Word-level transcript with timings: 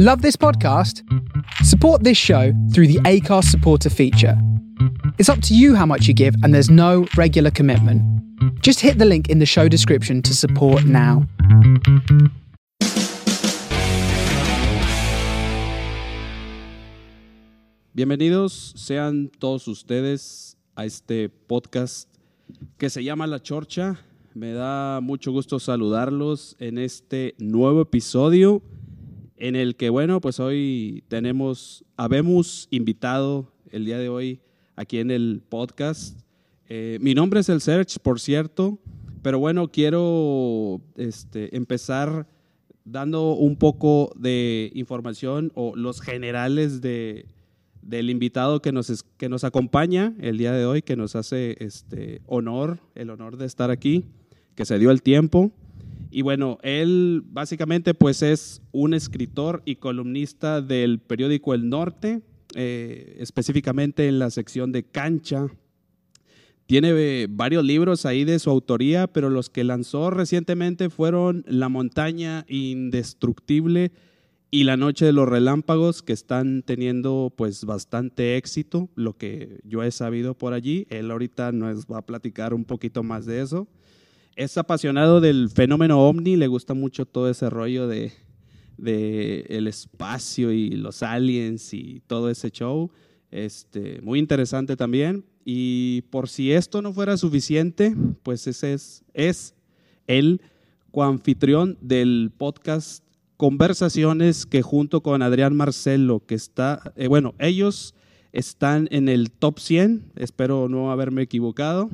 Love 0.00 0.22
this 0.22 0.36
podcast? 0.36 1.02
Support 1.64 2.04
this 2.04 2.16
show 2.16 2.52
through 2.72 2.86
the 2.86 3.00
ACARS 3.00 3.46
supporter 3.46 3.90
feature. 3.90 4.40
It's 5.18 5.28
up 5.28 5.42
to 5.42 5.56
you 5.56 5.74
how 5.74 5.86
much 5.86 6.06
you 6.06 6.14
give, 6.14 6.36
and 6.44 6.54
there's 6.54 6.70
no 6.70 7.08
regular 7.16 7.50
commitment. 7.50 8.00
Just 8.62 8.78
hit 8.78 8.98
the 8.98 9.04
link 9.04 9.28
in 9.28 9.40
the 9.40 9.44
show 9.44 9.66
description 9.66 10.22
to 10.22 10.36
support 10.36 10.84
now. 10.84 11.26
Bienvenidos 17.92 18.74
sean 18.76 19.32
todos 19.40 19.66
ustedes 19.66 20.56
a 20.76 20.84
este 20.84 21.28
podcast 21.48 22.08
que 22.78 22.88
se 22.88 23.02
llama 23.02 23.26
La 23.26 23.40
Chorcha. 23.40 23.98
Me 24.32 24.52
da 24.52 25.00
mucho 25.00 25.32
gusto 25.32 25.58
saludarlos 25.58 26.54
en 26.60 26.78
este 26.78 27.34
nuevo 27.38 27.80
episodio 27.80 28.62
en 29.38 29.56
el 29.56 29.76
que, 29.76 29.90
bueno, 29.90 30.20
pues 30.20 30.40
hoy 30.40 31.04
tenemos, 31.08 31.84
habemos 31.96 32.68
invitado 32.70 33.52
el 33.70 33.84
día 33.84 33.98
de 33.98 34.08
hoy 34.08 34.40
aquí 34.76 34.98
en 34.98 35.10
el 35.10 35.42
podcast. 35.48 36.18
Eh, 36.68 36.98
mi 37.00 37.14
nombre 37.14 37.40
es 37.40 37.48
El 37.48 37.60
Search, 37.60 37.98
por 38.00 38.20
cierto, 38.20 38.78
pero 39.22 39.38
bueno, 39.38 39.68
quiero 39.68 40.80
este, 40.96 41.56
empezar 41.56 42.26
dando 42.84 43.32
un 43.32 43.56
poco 43.56 44.12
de 44.16 44.70
información 44.74 45.52
o 45.54 45.76
los 45.76 46.00
generales 46.00 46.80
de, 46.80 47.26
del 47.82 48.10
invitado 48.10 48.60
que 48.60 48.72
nos, 48.72 49.04
que 49.16 49.28
nos 49.28 49.44
acompaña 49.44 50.14
el 50.20 50.38
día 50.38 50.52
de 50.52 50.66
hoy, 50.66 50.82
que 50.82 50.96
nos 50.96 51.16
hace 51.16 51.56
este 51.60 52.22
honor, 52.26 52.78
el 52.94 53.10
honor 53.10 53.36
de 53.36 53.46
estar 53.46 53.70
aquí, 53.70 54.04
que 54.54 54.64
se 54.64 54.78
dio 54.78 54.90
el 54.90 55.02
tiempo. 55.02 55.52
Y 56.18 56.22
bueno, 56.22 56.58
él 56.62 57.22
básicamente 57.26 57.94
pues 57.94 58.22
es 58.22 58.60
un 58.72 58.92
escritor 58.92 59.62
y 59.64 59.76
columnista 59.76 60.60
del 60.60 60.98
periódico 60.98 61.54
El 61.54 61.68
Norte, 61.68 62.22
eh, 62.56 63.14
específicamente 63.20 64.08
en 64.08 64.18
la 64.18 64.30
sección 64.30 64.72
de 64.72 64.82
cancha. 64.82 65.46
Tiene 66.66 66.90
eh, 66.90 67.28
varios 67.30 67.62
libros 67.62 68.04
ahí 68.04 68.24
de 68.24 68.40
su 68.40 68.50
autoría, 68.50 69.06
pero 69.06 69.30
los 69.30 69.48
que 69.48 69.62
lanzó 69.62 70.10
recientemente 70.10 70.90
fueron 70.90 71.44
La 71.46 71.68
montaña 71.68 72.44
indestructible 72.48 73.92
y 74.50 74.64
La 74.64 74.76
noche 74.76 75.04
de 75.04 75.12
los 75.12 75.28
relámpagos, 75.28 76.02
que 76.02 76.14
están 76.14 76.64
teniendo 76.64 77.32
pues 77.36 77.64
bastante 77.64 78.36
éxito, 78.36 78.88
lo 78.96 79.16
que 79.16 79.60
yo 79.62 79.84
he 79.84 79.92
sabido 79.92 80.34
por 80.34 80.52
allí. 80.52 80.88
Él 80.90 81.12
ahorita 81.12 81.52
nos 81.52 81.86
va 81.86 81.98
a 81.98 82.06
platicar 82.06 82.54
un 82.54 82.64
poquito 82.64 83.04
más 83.04 83.24
de 83.24 83.40
eso 83.40 83.68
es 84.38 84.56
apasionado 84.56 85.20
del 85.20 85.50
fenómeno 85.50 85.98
ovni, 85.98 86.36
le 86.36 86.46
gusta 86.46 86.72
mucho 86.72 87.06
todo 87.06 87.28
ese 87.28 87.50
rollo 87.50 87.88
de, 87.88 88.12
el 88.78 89.66
espacio 89.66 90.52
y 90.52 90.70
los 90.70 91.02
aliens 91.02 91.74
y 91.74 92.02
todo 92.06 92.30
ese 92.30 92.52
show. 92.52 92.92
Este, 93.32 94.00
muy 94.00 94.20
interesante 94.20 94.76
también. 94.76 95.24
Y 95.44 96.02
por 96.10 96.28
si 96.28 96.52
esto 96.52 96.82
no 96.82 96.92
fuera 96.92 97.16
suficiente, 97.16 97.96
pues 98.22 98.46
ese 98.46 98.74
es, 98.74 99.02
es 99.12 99.54
el 100.06 100.40
coanfitrión 100.92 101.76
del 101.80 102.30
podcast 102.36 103.02
Conversaciones 103.36 104.46
que 104.46 104.62
junto 104.62 105.02
con 105.02 105.20
Adrián 105.22 105.56
Marcelo, 105.56 106.24
que 106.24 106.36
está, 106.36 106.92
eh, 106.94 107.08
bueno, 107.08 107.34
ellos 107.40 107.92
están 108.32 108.86
en 108.92 109.08
el 109.08 109.32
top 109.32 109.58
100, 109.58 110.12
espero 110.14 110.68
no 110.68 110.92
haberme 110.92 111.22
equivocado, 111.22 111.90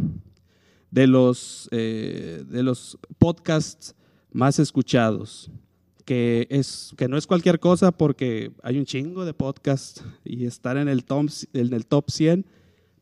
de 0.95 1.09
los, 1.09 1.69
eh, 1.73 2.45
de 2.49 2.63
los 2.63 2.97
podcasts 3.19 3.97
más 4.31 4.61
escuchados, 4.61 5.51
que, 6.05 6.47
es, 6.51 6.95
que 6.97 7.09
no 7.09 7.17
es 7.17 7.27
cualquier 7.27 7.59
cosa 7.59 7.91
porque 7.91 8.53
hay 8.63 8.79
un 8.79 8.85
chingo 8.85 9.25
de 9.25 9.35
podcasts 9.35 10.05
y 10.25 10.45
estar 10.45 10.77
en 10.77 10.89
el, 10.89 11.05
top, 11.05 11.31
en 11.53 11.73
el 11.73 11.87
top 11.87 12.11
100, 12.11 12.47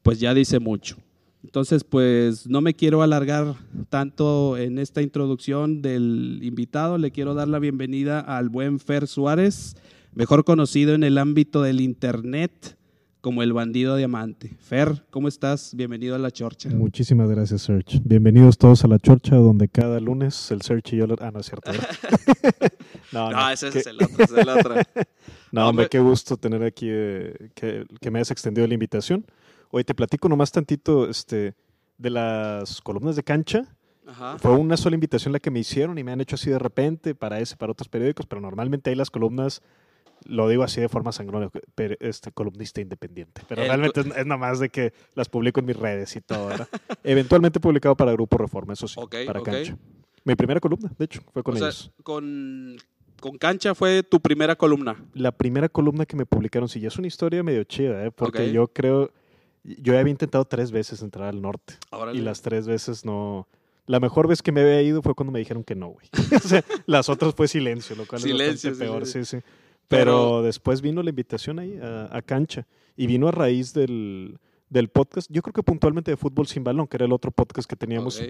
pues 0.03 0.19
ya 0.21 0.33
dice 0.33 0.59
mucho. 0.59 0.97
Entonces, 1.45 1.85
pues 1.85 2.49
no 2.49 2.63
me 2.63 2.73
quiero 2.73 3.03
alargar 3.03 3.57
tanto 3.91 4.57
en 4.57 4.79
esta 4.79 5.03
introducción 5.03 5.83
del 5.83 6.39
invitado, 6.43 6.97
le 6.97 7.11
quiero 7.11 7.35
dar 7.35 7.49
la 7.49 7.59
bienvenida 7.59 8.21
al 8.21 8.49
buen 8.49 8.81
Fer 8.81 9.07
Suárez, 9.07 9.77
mejor 10.15 10.45
conocido 10.45 10.95
en 10.95 11.05
el 11.05 11.19
ámbito 11.19 11.61
del 11.61 11.83
Internet 11.83 12.79
como 13.23 13.45
el 13.45 13.53
bandido 13.53 13.97
diamante. 13.97 14.57
Fer, 14.59 15.05
¿cómo 15.11 15.29
estás? 15.29 15.77
Bienvenido 15.77 16.17
a 16.17 16.19
La 16.19 16.33
Chorcha. 16.33 16.69
Muchísimas 16.71 17.31
gracias, 17.31 17.63
Serge. 17.63 18.01
Bienvenidos 18.03 18.59
todos 18.59 18.85
a 18.85 18.89
La 18.89 18.99
Chorcha, 18.99 19.37
donde 19.37 19.69
cada 19.69 20.01
lunes 20.01 20.51
el 20.51 20.61
Serge 20.63 20.97
y 20.97 20.99
yo... 20.99 21.07
Ah, 21.21 21.31
no 21.31 21.39
es 21.39 21.47
cierto. 21.47 21.71
no, 23.13 23.31
no, 23.31 23.51
ese 23.51 23.69
es 23.69 23.87
el 23.87 24.03
otro, 24.03 24.25
es 24.25 24.33
el 24.33 24.49
otro. 24.49 24.75
no, 25.53 25.69
hombre, 25.69 25.89
qué 25.89 26.01
gusto 26.01 26.37
tener 26.37 26.65
aquí, 26.65 26.89
eh, 26.91 27.51
que, 27.55 28.11
me 28.11 28.19
hayas 28.19 28.33
extendido 28.33 28.67
la 28.67 28.75
invitación. 28.75 29.25
Hoy 29.71 29.85
te 29.85 29.95
platico 29.95 30.29
nomás 30.29 30.51
tantito 30.51 31.09
este, 31.09 31.55
de 31.99 32.11
las 32.11 32.81
columnas 32.81 33.15
de 33.15 33.23
cancha. 33.23 33.69
Ajá. 34.05 34.37
Fue 34.41 34.51
una 34.51 34.77
sola 34.77 34.95
invitación 34.95 35.33
la 35.33 35.39
que 35.39 35.53
me 35.53 35.61
hicieron 35.61 35.97
y 35.97 36.03
me 36.03 36.11
han 36.11 36.21
hecho 36.21 36.35
así 36.35 36.51
de 36.51 36.59
repente 36.59 37.15
para 37.15 37.39
ese, 37.39 37.57
para 37.57 37.71
otros 37.71 37.89
periódicos, 37.89 38.27
pero 38.27 38.41
normalmente 38.41 38.91
hay 38.91 38.97
las 38.97 39.11
columnas 39.11 39.63
lo 40.27 40.49
digo 40.49 40.63
así 40.63 40.81
de 40.81 40.89
forma 40.89 41.13
sangrona, 41.13 41.51
este 42.01 42.33
columnista 42.33 42.81
independiente. 42.81 43.43
Pero 43.49 43.63
realmente 43.63 44.01
es, 44.01 44.07
nada 44.07 44.37
más 44.37 44.59
de 44.59 44.69
que 44.69 44.93
las 45.15 45.29
publico 45.29 45.61
en 45.61 45.67
mis 45.67 45.77
redes 45.77 46.15
y 46.17 46.21
todo, 46.21 46.51
Eventualmente 47.05 47.61
publicado 47.61 47.97
para 47.97 48.13
Grupo 48.13 48.39
Reforma, 48.39 48.73
eso 48.73 48.89
sí, 48.89 49.01
para 49.27 49.43
Cancha. 49.43 49.77
Mi 50.25 50.37
primera 50.37 50.61
columna, 50.61 50.93
de 50.99 51.05
hecho, 51.05 51.21
fue 51.33 51.43
con 51.43 51.57
ellos. 51.57 51.91
con, 52.05 52.77
con 53.21 53.39
Cancha 53.39 53.75
fue 53.75 54.03
tu 54.03 54.21
primera 54.21 54.57
columna. 54.57 54.97
La 55.15 55.33
primera 55.33 55.69
columna 55.69 56.07
que 56.07 56.17
me 56.17 56.27
publicaron, 56.27 56.69
sí, 56.69 56.81
ya 56.81 56.89
es 56.89 56.99
una 56.99 57.09
historia 57.09 57.43
medio 57.43 57.65
chida, 57.65 58.05
¿eh? 58.05 58.11
porque 58.11 58.53
yo 58.53 58.69
creo, 58.69 59.11
yo 59.65 59.99
había 59.99 60.11
intentado 60.11 60.45
tres 60.45 60.71
veces 60.71 61.03
entrar 61.03 61.29
al 61.29 61.43
norte. 61.43 61.75
Y 62.13 62.21
las 62.21 62.43
tres 62.43 62.67
veces 62.67 63.05
no... 63.05 63.49
La 63.87 63.99
mejor 63.99 64.29
vez 64.29 64.43
que 64.43 64.53
me 64.53 64.61
había 64.61 64.81
ido 64.81 65.03
fue 65.03 65.15
cuando 65.15 65.33
me 65.33 65.41
dijeron 65.41 65.65
que 65.65 65.75
no, 65.75 65.89
güey. 65.89 66.07
o 66.37 66.49
sea, 66.49 66.65
las 66.87 67.09
otras 67.09 67.35
fue 67.35 67.49
silencio, 67.49 67.97
lo 67.97 68.07
cual 68.07 68.21
silencio, 68.23 68.71
es 68.71 68.79
peor, 68.79 69.07
sí, 69.07 69.25
sí. 69.25 69.39
Pero, 69.97 70.43
después 70.43 70.81
vino 70.81 71.03
la 71.03 71.11
invitación 71.11 71.59
ahí 71.59 71.79
a, 71.81 72.21
cancha 72.23 72.67
y 72.97 73.07
vino 73.07 73.29
a 73.29 73.31
raíz 73.31 73.73
del, 73.73 74.39
podcast, 74.93 75.31
yo 75.31 75.43
creo 75.43 75.53
que 75.53 75.63
puntualmente 75.63 76.11
de 76.11 76.17
Fútbol 76.17 76.47
Sin 76.47 76.65
Balón, 76.65 76.87
que 76.87 76.97
era 76.97 77.05
el 77.05 77.13
otro 77.13 77.31
podcast 77.31 77.69
que 77.69 77.77
teníamos, 77.77 78.21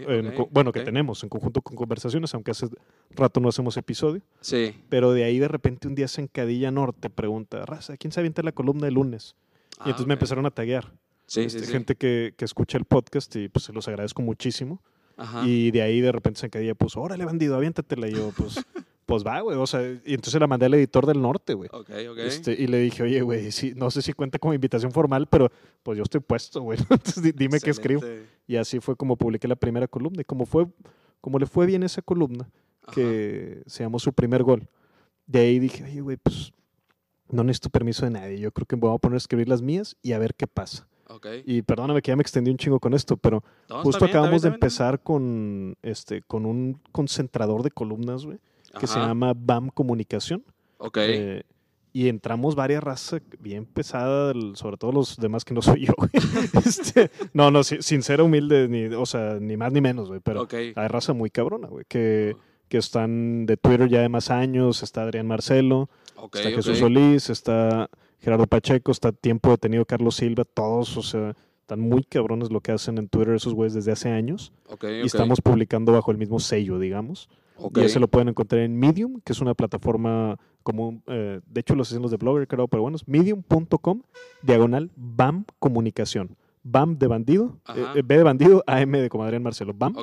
bueno, 0.51 0.73
que 0.73 0.81
tenemos 0.81 1.23
en 1.23 1.29
conjunto 1.29 1.63
con 1.63 1.77
conversaciones, 1.77 2.35
aunque 2.35 2.51
hace 2.51 2.67
rato 3.11 3.41
no 3.41 3.49
hacemos 3.49 3.77
episodio. 3.77 4.23
Sí. 4.41 4.75
Pero 4.89 5.13
de 5.13 5.25
ahí 5.25 5.39
de 5.39 5.49
repente 5.49 5.89
un 5.89 5.95
día 5.95 6.09
se 6.09 6.21
encadilla 6.21 6.71
Norte, 6.71 7.11
pregunta, 7.11 7.65
Raza, 7.65 7.97
¿quién 7.97 8.13
se 8.13 8.21
avienta 8.21 8.43
la 8.43 8.53
columna 8.53 8.87
de 8.87 8.93
lunes? 8.93 9.37
y 9.85 9.89
entonces 9.89 10.07
me 10.07 10.13
ah, 10.13 10.17
empezaron 10.17 10.47
a 10.47 10.51
taguear. 10.51 10.93
Sí, 11.27 11.49
sí, 11.49 11.57
este, 11.57 11.73
Gente 11.73 11.97
que, 11.97 12.35
que, 12.37 12.45
escucha 12.45 12.79
el 12.79 12.85
podcast 12.85 13.35
y 13.37 13.49
pues 13.49 13.65
se 13.65 13.73
los 13.73 13.89
agradezco 13.89 14.23
muchísimo. 14.23 14.81
Y 15.45 15.71
de 15.71 15.83
ahí 15.83 16.01
de 16.01 16.13
repente 16.13 16.41
se 16.41 16.47
encadilla, 16.47 16.75
pues, 16.75 16.97
órale, 16.97 17.25
bandido, 17.25 17.57
aviéntatela. 17.57 18.09
Y 18.09 18.15
yo, 18.15 18.33
pues, 18.37 18.55
pues 19.13 19.27
va, 19.27 19.43
güey. 19.43 19.59
O 19.59 19.67
sea, 19.67 19.83
y 19.83 20.15
entonces 20.15 20.41
la 20.41 20.47
mandé 20.47 20.65
al 20.65 20.73
editor 20.73 21.05
del 21.05 21.21
norte, 21.21 21.53
güey. 21.53 21.69
Ok, 21.71 21.91
ok. 22.13 22.19
Este, 22.21 22.53
y 22.53 22.67
le 22.67 22.79
dije, 22.79 23.03
oye, 23.03 23.21
güey, 23.21 23.53
sí, 23.53 23.75
no 23.77 23.91
sé 23.91 24.01
si 24.01 24.15
cuenta 24.15 24.39
como 24.39 24.55
invitación 24.55 24.91
formal, 24.91 25.27
pero 25.27 25.53
pues 25.83 25.99
yo 25.99 26.03
estoy 26.03 26.23
puesto, 26.23 26.63
güey. 26.63 26.79
Entonces 26.89 27.37
dime 27.37 27.61
qué 27.61 27.69
escribo. 27.69 28.01
Y 28.47 28.57
así 28.57 28.81
fue 28.81 28.97
como 28.97 29.17
publiqué 29.17 29.47
la 29.49 29.57
primera 29.57 29.87
columna. 29.87 30.23
Y 30.23 30.25
como, 30.25 30.47
fue, 30.47 30.67
como 31.21 31.39
le 31.39 31.45
fue 31.45 31.67
bien 31.67 31.83
esa 31.83 32.01
columna, 32.01 32.49
que 32.91 33.63
se 33.67 33.83
llamó 33.83 33.99
su 33.99 34.15
primer 34.15 34.45
gol, 34.45 34.67
de 35.27 35.41
ahí 35.41 35.59
dije, 35.59 35.85
oye, 35.85 36.01
güey, 36.01 36.17
pues 36.17 36.55
no 37.29 37.45
necesito 37.45 37.69
permiso 37.69 38.07
de 38.07 38.13
nadie. 38.13 38.41
Yo 38.41 38.51
creo 38.51 38.65
que 38.65 38.77
me 38.77 38.81
voy 38.81 38.95
a 38.95 38.99
poner 38.99 39.17
a 39.17 39.19
escribir 39.19 39.47
las 39.47 39.61
mías 39.61 39.95
y 40.01 40.13
a 40.13 40.19
ver 40.19 40.35
qué 40.35 40.47
pasa. 40.47 40.89
Okay. 41.07 41.43
Y 41.45 41.61
perdóname 41.61 42.01
que 42.01 42.13
ya 42.13 42.17
me 42.17 42.23
extendí 42.23 42.51
un 42.51 42.57
chingo 42.57 42.81
con 42.81 42.95
esto, 42.95 43.19
pero 43.19 43.45
justo 43.83 44.07
acabamos 44.07 44.41
de 44.41 44.49
empezar 44.49 45.03
con, 45.03 45.77
este, 45.83 46.23
con 46.23 46.47
un 46.47 46.81
concentrador 46.93 47.63
de 47.63 47.71
columnas, 47.71 48.25
güey 48.25 48.39
que 48.79 48.87
se 48.87 48.99
llama 48.99 49.33
BAM 49.37 49.71
Comunicación. 49.71 50.45
Ok. 50.79 50.99
Eh, 51.01 51.43
y 51.93 52.09
entramos 52.09 52.55
varias 52.55 52.83
razas 52.83 53.21
bien 53.39 53.67
pesadas, 53.67 54.35
sobre 54.55 54.79
todo 54.79 54.93
los 54.93 55.17
demás 55.19 55.45
que 55.45 55.53
no 55.55 55.61
soy 55.61 55.87
yo. 55.87 55.95
este, 56.65 57.11
no, 57.35 57.51
no, 57.51 57.63
sin 57.63 58.03
ser 58.03 58.23
humilde, 58.23 58.69
ni, 58.69 58.87
o 58.87 59.07
sea, 59.07 59.39
ni 59.41 59.57
más 59.57 59.73
ni 59.73 59.81
menos, 59.81 60.09
güey. 60.09 60.21
Pero 60.21 60.49
hay 60.51 60.89
raza 60.89 61.13
muy 61.13 61.31
cabrona, 61.31 61.69
güey, 61.69 61.85
que, 61.87 62.35
que 62.69 62.79
están 62.79 63.45
de 63.47 63.57
Twitter 63.57 63.89
ya 63.89 64.01
de 64.01 64.09
más 64.09 64.31
años. 64.31 64.83
Está 64.83 65.03
Adrián 65.03 65.27
Marcelo, 65.27 65.91
está 66.33 66.51
Jesús 66.51 66.79
Solís, 66.79 67.29
está 67.29 67.91
Gerardo 68.21 68.47
Pacheco, 68.47 68.91
está 68.91 69.13
tiempo 69.13 69.51
detenido 69.51 69.85
Carlos 69.85 70.17
Silva, 70.17 70.45
todos, 70.45 70.97
o 70.97 71.03
sea, 71.03 71.37
están 71.61 71.81
muy 71.81 72.05
cabrones 72.05 72.51
lo 72.51 72.61
que 72.61 72.73
hacen 72.73 72.99
en 72.99 73.09
Twitter 73.09 73.35
esos 73.35 73.53
güeyes 73.53 73.75
desde 73.75 73.93
hace 73.93 74.11
años. 74.11 74.53
y 74.83 75.07
estamos 75.07 75.41
publicando 75.41 75.93
bajo 75.93 76.11
el 76.11 76.19
mismo 76.19 76.41
sello, 76.41 76.79
digamos. 76.79 77.29
Y 77.75 77.81
ese 77.81 78.01
lo 78.01 78.09
pueden 78.09 78.29
encontrar 78.29 78.63
en 78.63 78.79
Medium, 78.79 79.21
que 79.25 79.33
es 79.33 79.41
una 79.41 79.55
plataforma 79.55 80.39
como, 80.63 81.03
eh, 81.07 81.41
de 81.47 81.61
hecho 81.61 81.75
los 81.75 81.89
hacen 81.91 82.03
los 82.03 82.11
de 82.11 82.17
Blogger, 82.17 82.47
creo, 82.47 82.69
pero 82.69 82.83
bueno, 82.83 82.97
medium.com, 83.07 84.03
diagonal 84.43 84.91
BAM 84.97 85.45
Comunicación. 85.59 86.37
BAM 86.65 86.97
de 86.97 87.07
bandido, 87.09 87.59
eh, 87.75 87.85
eh, 87.97 88.03
B 88.05 88.17
de 88.17 88.23
bandido, 88.23 88.63
AM 88.67 88.93
de 88.93 89.09
como 89.09 89.25
Adrián 89.25 89.43
Marcelo, 89.43 89.75
BAM, 89.75 89.95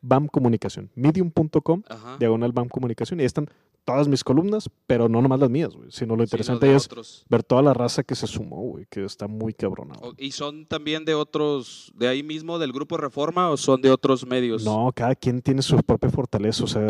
BAM 0.00 0.28
Comunicación. 0.28 0.90
Medium.com, 0.94 1.82
diagonal 2.18 2.52
BAM 2.52 2.68
Comunicación. 2.68 3.20
Y 3.20 3.22
ahí 3.22 3.26
están 3.26 3.48
todas 3.86 4.08
mis 4.08 4.24
columnas, 4.24 4.68
pero 4.86 5.08
no 5.08 5.22
nomás 5.22 5.38
las 5.38 5.48
mías, 5.48 5.74
güey. 5.74 5.90
Sino 5.90 6.16
lo 6.16 6.24
interesante 6.24 6.74
es 6.74 6.88
ver 7.28 7.42
toda 7.44 7.62
la 7.62 7.72
raza 7.72 8.02
que 8.02 8.16
se 8.16 8.26
sumó, 8.26 8.60
güey, 8.60 8.86
que 8.90 9.04
está 9.04 9.28
muy 9.28 9.54
cabrona. 9.54 9.94
¿Y 10.18 10.32
son 10.32 10.66
también 10.66 11.04
de 11.04 11.14
otros, 11.14 11.92
de 11.94 12.08
ahí 12.08 12.24
mismo, 12.24 12.58
del 12.58 12.72
Grupo 12.72 12.96
Reforma 12.96 13.48
o 13.48 13.56
son 13.56 13.80
de 13.80 13.90
otros 13.92 14.26
medios? 14.26 14.64
No, 14.64 14.90
cada 14.92 15.14
quien 15.14 15.40
tiene 15.40 15.62
su 15.62 15.76
propia 15.78 16.10
fortaleza. 16.10 16.64
O 16.64 16.66
sea, 16.66 16.84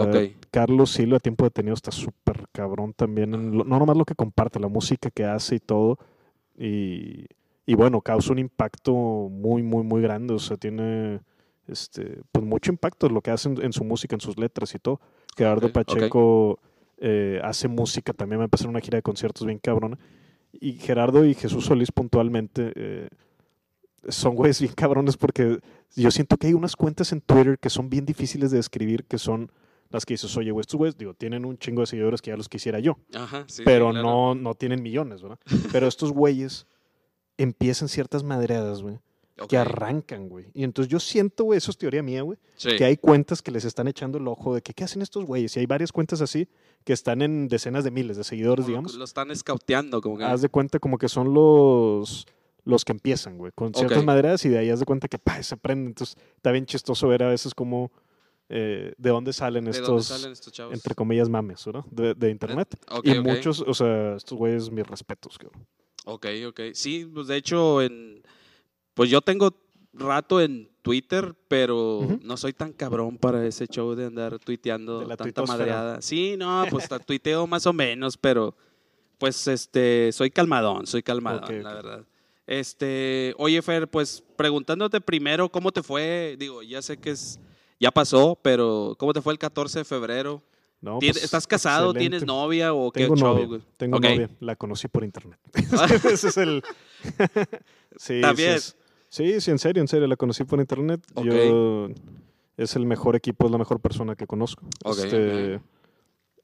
Carlos 0.51 0.91
Silva, 0.91 1.19
a 1.19 1.21
tiempo 1.21 1.45
detenido, 1.45 1.75
está 1.75 1.93
súper 1.93 2.47
cabrón 2.51 2.95
también. 2.95 3.31
no 3.31 3.65
nomás 3.65 3.97
lo 3.97 4.07
que 4.07 4.15
comparte, 4.15 4.59
la 4.59 4.69
música 4.69 5.11
que 5.11 5.25
hace 5.25 5.57
y 5.57 5.61
todo. 5.61 5.99
Y, 6.59 7.27
y 7.67 7.75
bueno, 7.75 8.01
causa 8.01 8.33
un 8.33 8.39
impacto 8.39 8.95
muy, 8.95 9.63
muy, 9.63 9.85
muy 9.85 10.01
grande. 10.01 10.33
O 10.33 10.39
sea, 10.39 10.57
tiene 10.57 11.21
este, 11.69 12.23
pues 12.33 12.43
mucho 12.43 12.73
impacto 12.73 13.11
lo 13.11 13.21
que 13.21 13.33
hace 13.33 13.51
en, 13.51 13.73
su 13.75 13.85
música, 13.85 14.17
en 14.17 14.23
sus 14.23 14.39
letras 14.39 14.75
y 14.75 14.79
todo. 14.79 14.99
Gerardo 15.37 15.71
Pacheco 15.71 16.59
eh, 16.99 17.41
hace 17.43 17.69
música, 17.69 18.13
también 18.13 18.41
va 18.41 18.45
a 18.45 18.47
empezar 18.47 18.69
una 18.69 18.81
gira 18.81 18.97
de 18.97 19.03
conciertos 19.03 19.47
bien 19.47 19.59
cabrona. 19.59 19.99
Y 20.53 20.75
Gerardo 20.75 21.25
y 21.25 21.35
Jesús 21.35 21.67
Solís 21.67 21.93
puntualmente 21.93 22.73
eh, 22.75 23.09
son 24.09 24.35
güeyes 24.35 24.61
bien 24.61 24.73
cabrones 24.75 25.17
porque 25.17 25.61
yo 25.95 26.11
siento 26.11 26.37
que 26.37 26.49
hay 26.49 26.55
unas 26.55 26.77
cuentas 26.77 27.13
en 27.13 27.21
Twitter 27.21 27.59
que 27.59 27.71
son 27.71 27.91
bien 27.91 28.07
difíciles 28.07 28.51
de 28.51 28.59
describir, 28.59 29.05
que 29.05 29.19
son 29.19 29.51
las 29.91 30.05
que 30.05 30.15
dices, 30.15 30.37
oye, 30.37 30.51
güey, 30.51 30.63
estos 30.63 30.79
güeyes, 30.79 30.97
digo, 30.97 31.15
tienen 31.15 31.45
un 31.45 31.59
chingo 31.59 31.83
de 31.83 31.87
seguidores 31.87 32.21
que 32.21 32.31
ya 32.31 32.37
los 32.37 32.49
quisiera 32.49 32.81
yo, 32.81 32.99
pero 33.65 33.93
no, 33.93 34.35
no 34.35 34.55
tienen 34.55 34.83
millones, 34.83 35.23
¿verdad? 35.23 35.39
pero 35.73 35.87
estos 35.87 36.13
güeyes 36.13 36.67
empiezan 37.37 37.89
ciertas 37.89 38.25
madreadas, 38.25 38.83
güey, 38.83 38.99
que 39.49 39.57
arrancan, 39.57 40.29
güey. 40.29 40.47
Y 40.55 40.65
entonces 40.65 40.91
yo 40.91 40.99
siento, 40.99 41.45
güey, 41.45 41.59
eso 41.59 41.71
es 41.71 41.79
teoría 41.79 42.03
mía, 42.03 42.23
güey, 42.23 42.39
que 42.59 42.85
hay 42.85 42.97
cuentas 42.97 43.43
que 43.43 43.51
les 43.51 43.65
están 43.65 43.89
echando 43.89 44.19
el 44.19 44.27
ojo 44.29 44.55
de 44.55 44.63
que, 44.63 44.73
¿qué 44.73 44.85
hacen 44.85 45.03
estos 45.03 45.25
güeyes? 45.25 45.57
Y 45.57 45.61
hay 45.61 45.67
varias 45.67 45.93
cuentas 45.93 46.21
así 46.21 46.49
que 46.85 46.93
están 46.93 47.21
en 47.21 47.49
decenas 47.49 47.85
de 47.85 47.91
miles 47.91 48.17
de 48.17 48.25
seguidores, 48.25 48.67
digamos. 48.67 48.95
Lo 48.95 49.05
están 49.05 49.31
escauteando, 49.31 50.01
como 50.01 50.19
que. 50.19 50.25
Haz 50.25 50.41
de 50.41 50.49
cuenta 50.49 50.79
como 50.79 50.99
que 50.99 51.09
son 51.09 51.35
los 51.35 52.27
los 52.65 52.85
que 52.85 52.91
empiezan, 52.91 53.39
güey, 53.39 53.53
con 53.53 53.73
ciertas 53.73 54.05
maderas 54.05 54.45
y 54.45 54.49
de 54.49 54.59
ahí 54.59 54.71
haz 54.71 54.81
de 54.81 54.87
cuenta 54.87 55.07
que 55.07 55.19
pa, 55.19 55.41
se 55.41 55.55
aprenden. 55.55 55.89
Entonces 55.89 56.17
está 56.35 56.51
bien 56.51 56.67
chistoso 56.67 57.07
ver 57.07 57.23
a 57.23 57.29
veces 57.29 57.55
como 57.55 57.93
eh, 58.49 58.93
de 58.99 59.11
dónde 59.11 59.33
salen, 59.33 59.69
estos, 59.69 60.27
entre 60.73 60.95
comillas, 60.97 61.29
mames, 61.29 61.65
¿no? 61.69 61.87
De, 61.91 62.29
internet. 62.29 62.77
y 63.05 63.19
muchos, 63.21 63.61
o 63.61 63.73
sea, 63.73 64.17
estos 64.17 64.37
güeyes, 64.37 64.71
mis 64.71 64.87
respetos, 64.87 65.39
cabrón. 65.39 65.65
Ok, 66.07 66.27
ok. 66.49 66.61
Sí, 66.73 67.09
pues 67.13 67.29
de 67.29 67.37
hecho, 67.37 67.83
en, 67.83 68.23
pues 68.97 69.11
yo 69.11 69.21
tengo 69.21 69.55
rato 69.93 70.41
en 70.41 70.71
Twitter, 70.81 71.35
pero 71.49 72.19
no 72.23 72.37
soy 72.39 72.55
tan 72.55 72.73
cabrón 72.73 73.19
para 73.19 73.47
ese 73.47 73.67
show 73.67 73.95
de 73.95 74.07
andar 74.07 74.39
tuiteando 74.39 75.07
tanta 75.17 75.43
madreada. 75.43 76.01
Sí, 76.01 76.35
no, 76.39 76.65
pues 76.71 76.89
tuiteo 77.05 77.47
más 77.47 77.67
o 77.67 77.75
menos, 77.75 78.17
pero 78.17 78.57
pues 79.19 79.47
este, 79.49 80.11
soy 80.13 80.31
calmadón, 80.31 80.87
soy 80.87 81.03
calmadón, 81.03 81.63
la 81.63 81.75
verdad. 81.75 82.05
Este, 82.47 83.35
oye 83.37 83.61
Fer, 83.61 83.87
pues 83.87 84.25
preguntándote 84.35 85.03
primero 85.03 85.51
cómo 85.51 85.73
te 85.73 85.83
fue, 85.83 86.37
digo, 86.39 86.63
ya 86.63 86.81
sé 86.81 86.97
que 86.97 87.11
es, 87.11 87.39
ya 87.79 87.91
pasó, 87.91 88.39
pero 88.41 88.97
¿cómo 88.99 89.13
te 89.13 89.21
fue 89.21 89.35
el 89.35 89.39
14 89.39 89.81
de 89.81 89.85
febrero? 89.85 90.43
No, 90.81 91.01
pues, 91.01 91.23
¿Estás 91.23 91.47
casado? 91.47 91.93
¿Tienes 91.93 92.25
novia 92.25 92.73
o 92.73 92.91
qué 92.93 93.03
Tengo 93.03 93.17
novia, 93.17 93.61
Tengo 93.77 94.01
novia, 94.01 94.31
la 94.41 94.57
conocí 94.57 94.89
por 94.89 95.05
internet. 95.05 95.39
Ese 96.11 96.29
es 96.29 96.37
el... 96.39 96.63
sí, 97.97 98.23
También. 98.23 98.59
Sí, 99.17 99.41
sí, 99.41 99.51
en 99.51 99.59
serio, 99.59 99.81
en 99.81 99.89
serio, 99.89 100.07
la 100.07 100.17
conocí 100.17 100.45
por 100.45 100.61
internet. 100.61 101.01
Yo 101.25 101.89
es 102.59 102.77
el 102.77 102.85
mejor 102.85 103.17
equipo, 103.17 103.47
es 103.47 103.53
la 103.53 103.57
mejor 103.57 103.81
persona 103.81 104.15
que 104.15 104.27
conozco. 104.27 104.67
este, 104.85 105.59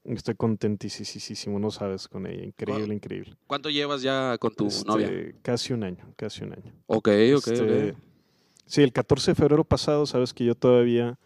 Estoy 0.03 0.33
contentísimo, 0.33 1.59
no 1.59 1.69
sabes, 1.69 2.07
con 2.07 2.25
ella. 2.25 2.43
Increíble, 2.43 2.95
increíble. 2.95 3.35
¿Cuánto 3.45 3.69
llevas 3.69 4.01
ya 4.01 4.39
con 4.39 4.55
tu 4.55 4.65
este, 4.65 4.87
novia? 4.87 5.09
Casi 5.43 5.71
un 5.71 5.83
año, 5.83 6.03
casi 6.15 6.43
un 6.45 6.53
año. 6.53 6.73
Ok, 6.87 7.09
ok, 7.35 7.47
este, 7.47 7.95
Sí, 8.65 8.81
el 8.81 8.91
14 8.91 9.31
de 9.31 9.35
febrero 9.35 9.63
pasado, 9.63 10.07
sabes 10.07 10.33
que 10.33 10.43
yo 10.43 10.55
todavía 10.55 11.19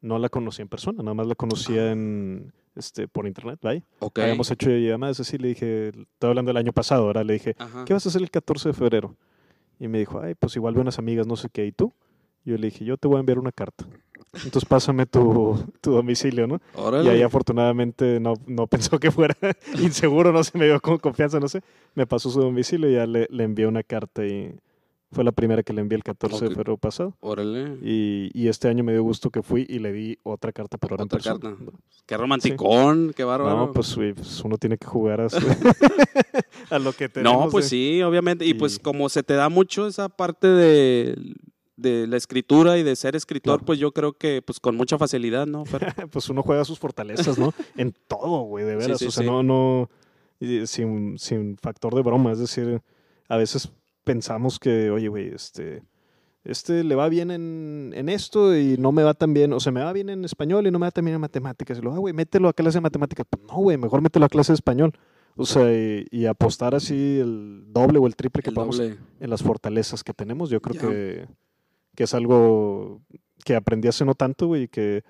no 0.00 0.20
la 0.20 0.28
conocí 0.28 0.62
en 0.62 0.68
persona, 0.68 1.02
nada 1.02 1.14
más 1.14 1.26
la 1.26 1.34
conocía 1.34 1.90
en, 1.90 2.52
este, 2.76 3.08
por 3.08 3.26
internet, 3.26 3.58
¿vale? 3.60 3.82
Okay. 3.98 4.22
Habíamos 4.22 4.52
hecho 4.52 4.70
llamadas 4.70 5.18
así, 5.18 5.36
le 5.36 5.48
dije, 5.48 5.88
estoy 5.88 6.30
hablando 6.30 6.50
del 6.50 6.58
año 6.58 6.72
pasado, 6.72 7.06
ahora 7.06 7.24
le 7.24 7.32
dije, 7.32 7.56
¿qué 7.86 7.92
vas 7.92 8.06
a 8.06 8.08
hacer 8.08 8.22
el 8.22 8.30
14 8.30 8.68
de 8.68 8.72
febrero? 8.72 9.16
Y 9.78 9.88
me 9.88 9.98
dijo, 9.98 10.20
ay, 10.20 10.34
pues 10.34 10.56
igual 10.56 10.74
buenas 10.74 10.98
amigas, 10.98 11.26
no 11.26 11.36
sé 11.36 11.48
qué, 11.50 11.66
¿y 11.66 11.72
tú? 11.72 11.92
yo 12.46 12.56
le 12.56 12.68
dije, 12.68 12.84
yo 12.84 12.96
te 12.96 13.08
voy 13.08 13.16
a 13.16 13.20
enviar 13.20 13.38
una 13.38 13.52
carta. 13.52 13.84
Entonces 14.44 14.64
pásame 14.64 15.06
tu, 15.06 15.58
tu 15.80 15.92
domicilio, 15.92 16.46
¿no? 16.46 16.60
Y 17.02 17.08
ahí 17.08 17.22
afortunadamente 17.22 18.20
no, 18.20 18.34
no 18.46 18.66
pensó 18.68 19.00
que 19.00 19.10
fuera 19.10 19.34
inseguro, 19.80 20.32
no 20.32 20.44
se 20.44 20.56
me 20.56 20.66
dio 20.66 20.80
con 20.80 20.98
confianza, 20.98 21.40
no 21.40 21.48
sé. 21.48 21.62
Me 21.94 22.06
pasó 22.06 22.30
su 22.30 22.40
domicilio 22.40 22.88
y 22.88 22.94
ya 22.94 23.06
le, 23.06 23.26
le 23.30 23.44
envié 23.44 23.66
una 23.66 23.82
carta 23.82 24.24
y 24.24 24.54
fue 25.12 25.24
la 25.24 25.32
primera 25.32 25.62
que 25.62 25.72
le 25.72 25.80
envié 25.80 25.96
el 25.96 26.02
14 26.02 26.44
de 26.44 26.50
febrero 26.50 26.76
pasado. 26.76 27.16
Órale. 27.20 27.78
Y, 27.82 28.30
y, 28.34 28.48
este 28.48 28.68
año 28.68 28.82
me 28.84 28.92
dio 28.92 29.02
gusto 29.02 29.30
que 29.30 29.42
fui 29.42 29.66
y 29.68 29.78
le 29.78 29.92
di 29.92 30.18
otra 30.22 30.52
carta 30.52 30.78
por 30.78 30.92
ahora 30.92 31.04
Otra 31.04 31.20
carta. 31.20 31.54
Qué 32.06 32.16
romanticón, 32.16 33.12
qué 33.16 33.24
bárbaro. 33.24 33.56
No, 33.56 33.72
pues, 33.72 33.94
pues, 33.94 34.42
uno 34.44 34.58
tiene 34.58 34.78
que 34.78 34.86
jugar 34.86 35.20
a, 35.20 35.28
a 36.70 36.78
lo 36.78 36.92
que 36.92 37.08
tenemos. 37.08 37.44
No, 37.44 37.50
pues 37.50 37.68
sí, 37.68 38.02
obviamente. 38.02 38.44
Y, 38.44 38.54
pues 38.54 38.78
como 38.78 39.08
se 39.08 39.22
te 39.22 39.34
da 39.34 39.48
mucho 39.48 39.86
esa 39.86 40.08
parte 40.08 40.48
de 40.48 41.16
de 41.76 42.06
la 42.06 42.16
escritura 42.16 42.78
y 42.78 42.82
de 42.82 42.96
ser 42.96 43.16
escritor, 43.16 43.64
pues 43.64 43.78
yo 43.78 43.92
creo 43.92 44.14
que 44.14 44.42
pues 44.42 44.60
con 44.60 44.76
mucha 44.76 44.98
facilidad, 44.98 45.46
¿no? 45.46 45.64
pues 46.10 46.28
uno 46.28 46.42
juega 46.42 46.64
sus 46.64 46.78
fortalezas, 46.78 47.38
¿no? 47.38 47.52
en 47.76 47.94
todo, 48.08 48.42
güey, 48.42 48.64
de 48.64 48.76
veras. 48.76 49.02
o 49.02 49.10
sea, 49.10 49.24
no, 49.24 49.42
no, 49.42 49.90
sin, 50.64 51.18
sin 51.18 51.56
factor 51.58 51.94
de 51.94 52.02
broma. 52.02 52.32
Es 52.32 52.38
decir, 52.38 52.80
a 53.28 53.36
veces 53.36 53.70
pensamos 54.06 54.58
que, 54.58 54.90
oye, 54.90 55.08
güey, 55.08 55.28
este, 55.28 55.82
este 56.44 56.84
le 56.84 56.94
va 56.94 57.08
bien 57.08 57.30
en, 57.30 57.92
en, 57.94 58.08
esto 58.08 58.56
y 58.56 58.76
no 58.78 58.92
me 58.92 59.02
va 59.02 59.14
tan 59.14 59.34
bien, 59.34 59.52
o 59.52 59.60
sea, 59.60 59.72
me 59.72 59.82
va 59.82 59.92
bien 59.92 60.08
en 60.08 60.24
español 60.24 60.66
y 60.66 60.70
no 60.70 60.78
me 60.78 60.86
va 60.86 60.92
tan 60.92 61.04
bien 61.04 61.16
en 61.16 61.20
matemáticas. 61.20 61.78
Y 61.78 61.82
lo, 61.82 61.92
ah, 61.92 61.98
güey, 61.98 62.14
mételo 62.14 62.48
a 62.48 62.52
clase 62.52 62.78
de 62.78 62.82
matemáticas. 62.82 63.26
Pues 63.28 63.42
no, 63.42 63.56
güey, 63.56 63.76
mejor 63.76 64.00
mételo 64.00 64.24
a 64.24 64.28
clase 64.28 64.52
de 64.52 64.54
español. 64.54 64.92
O 65.34 65.44
sea, 65.44 65.66
y, 65.70 66.24
apostar 66.24 66.74
así 66.74 67.18
el 67.18 67.64
doble 67.68 67.98
o 67.98 68.06
el 68.06 68.16
triple 68.16 68.42
que 68.42 68.52
podamos 68.52 68.80
en 68.80 69.30
las 69.30 69.42
fortalezas 69.42 70.02
que 70.02 70.14
tenemos, 70.14 70.48
yo 70.48 70.62
creo 70.62 70.80
que 70.80 71.26
que 71.96 72.04
es 72.04 72.14
algo 72.14 73.00
que 73.44 73.56
aprendí 73.56 73.88
hace 73.88 74.04
no 74.04 74.14
tanto, 74.14 74.46
güey, 74.46 74.64
y 74.64 74.68
que 74.68 75.02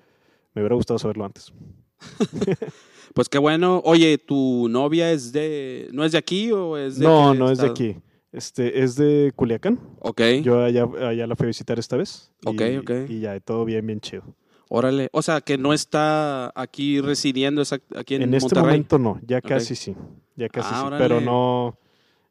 me 0.55 0.61
hubiera 0.61 0.75
gustado 0.75 0.97
saberlo 0.97 1.25
antes. 1.25 1.53
pues 3.13 3.29
qué 3.29 3.37
bueno. 3.37 3.81
Oye, 3.85 4.17
¿tu 4.17 4.67
novia 4.69 5.11
es 5.11 5.31
de, 5.31 5.89
no 5.91 6.03
es 6.03 6.13
de 6.13 6.17
aquí 6.17 6.51
o 6.51 6.77
es 6.77 6.97
de 6.97 7.05
No, 7.05 7.35
no 7.35 7.51
es 7.51 7.59
de 7.59 7.67
aquí. 7.67 7.97
Este, 8.31 8.83
es 8.83 8.95
de 8.95 9.31
Culiacán. 9.35 9.79
Ok. 9.99 10.21
Yo 10.43 10.63
allá, 10.63 10.87
allá 11.01 11.27
la 11.27 11.35
fui 11.35 11.45
a 11.45 11.47
visitar 11.47 11.79
esta 11.79 11.97
vez. 11.97 12.31
Ok, 12.45 12.61
y, 12.61 12.77
ok. 12.77 12.91
Y 13.09 13.19
ya, 13.21 13.39
todo 13.39 13.65
bien, 13.65 13.85
bien 13.85 13.99
chido. 14.01 14.23
Órale. 14.69 15.09
O 15.13 15.21
sea, 15.21 15.41
que 15.41 15.57
no 15.57 15.73
está 15.73 16.51
aquí 16.55 16.99
residiendo 16.99 17.63
aquí 17.95 18.15
en, 18.15 18.23
en 18.23 18.33
este 18.33 18.59
momento 18.59 18.99
no, 18.99 19.19
ya 19.25 19.41
casi 19.41 19.75
sí. 19.75 19.95
Ya 20.35 20.49
casi 20.49 20.69
ah, 20.71 20.89
sí. 20.89 20.95
Pero 20.97 21.21
no, 21.21 21.77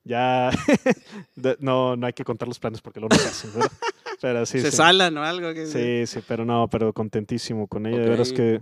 ya 0.05 0.51
no, 1.61 1.97
no 1.97 2.07
hay 2.07 2.13
que 2.13 2.25
contar 2.25 2.47
los 2.47 2.59
planes 2.59 2.81
porque 2.83 3.01
lo 3.01 3.09
no 3.09 3.17
se 3.17 3.29
hacen, 3.29 3.53
¿verdad? 3.55 3.73
Pero 4.21 4.47
sí, 4.47 4.61
se 4.61 4.71
salan 4.71 5.17
o 5.17 5.25
algo. 5.25 5.55
Que... 5.55 5.67
Sí, 5.67 6.07
sí, 6.07 6.25
pero 6.27 6.45
no, 6.45 6.69
pero 6.69 6.93
contentísimo 6.93 7.67
con 7.67 7.87
ella. 7.87 7.99
De 7.99 8.09
verdad 8.09 8.27
es 8.27 8.33
que 8.33 8.61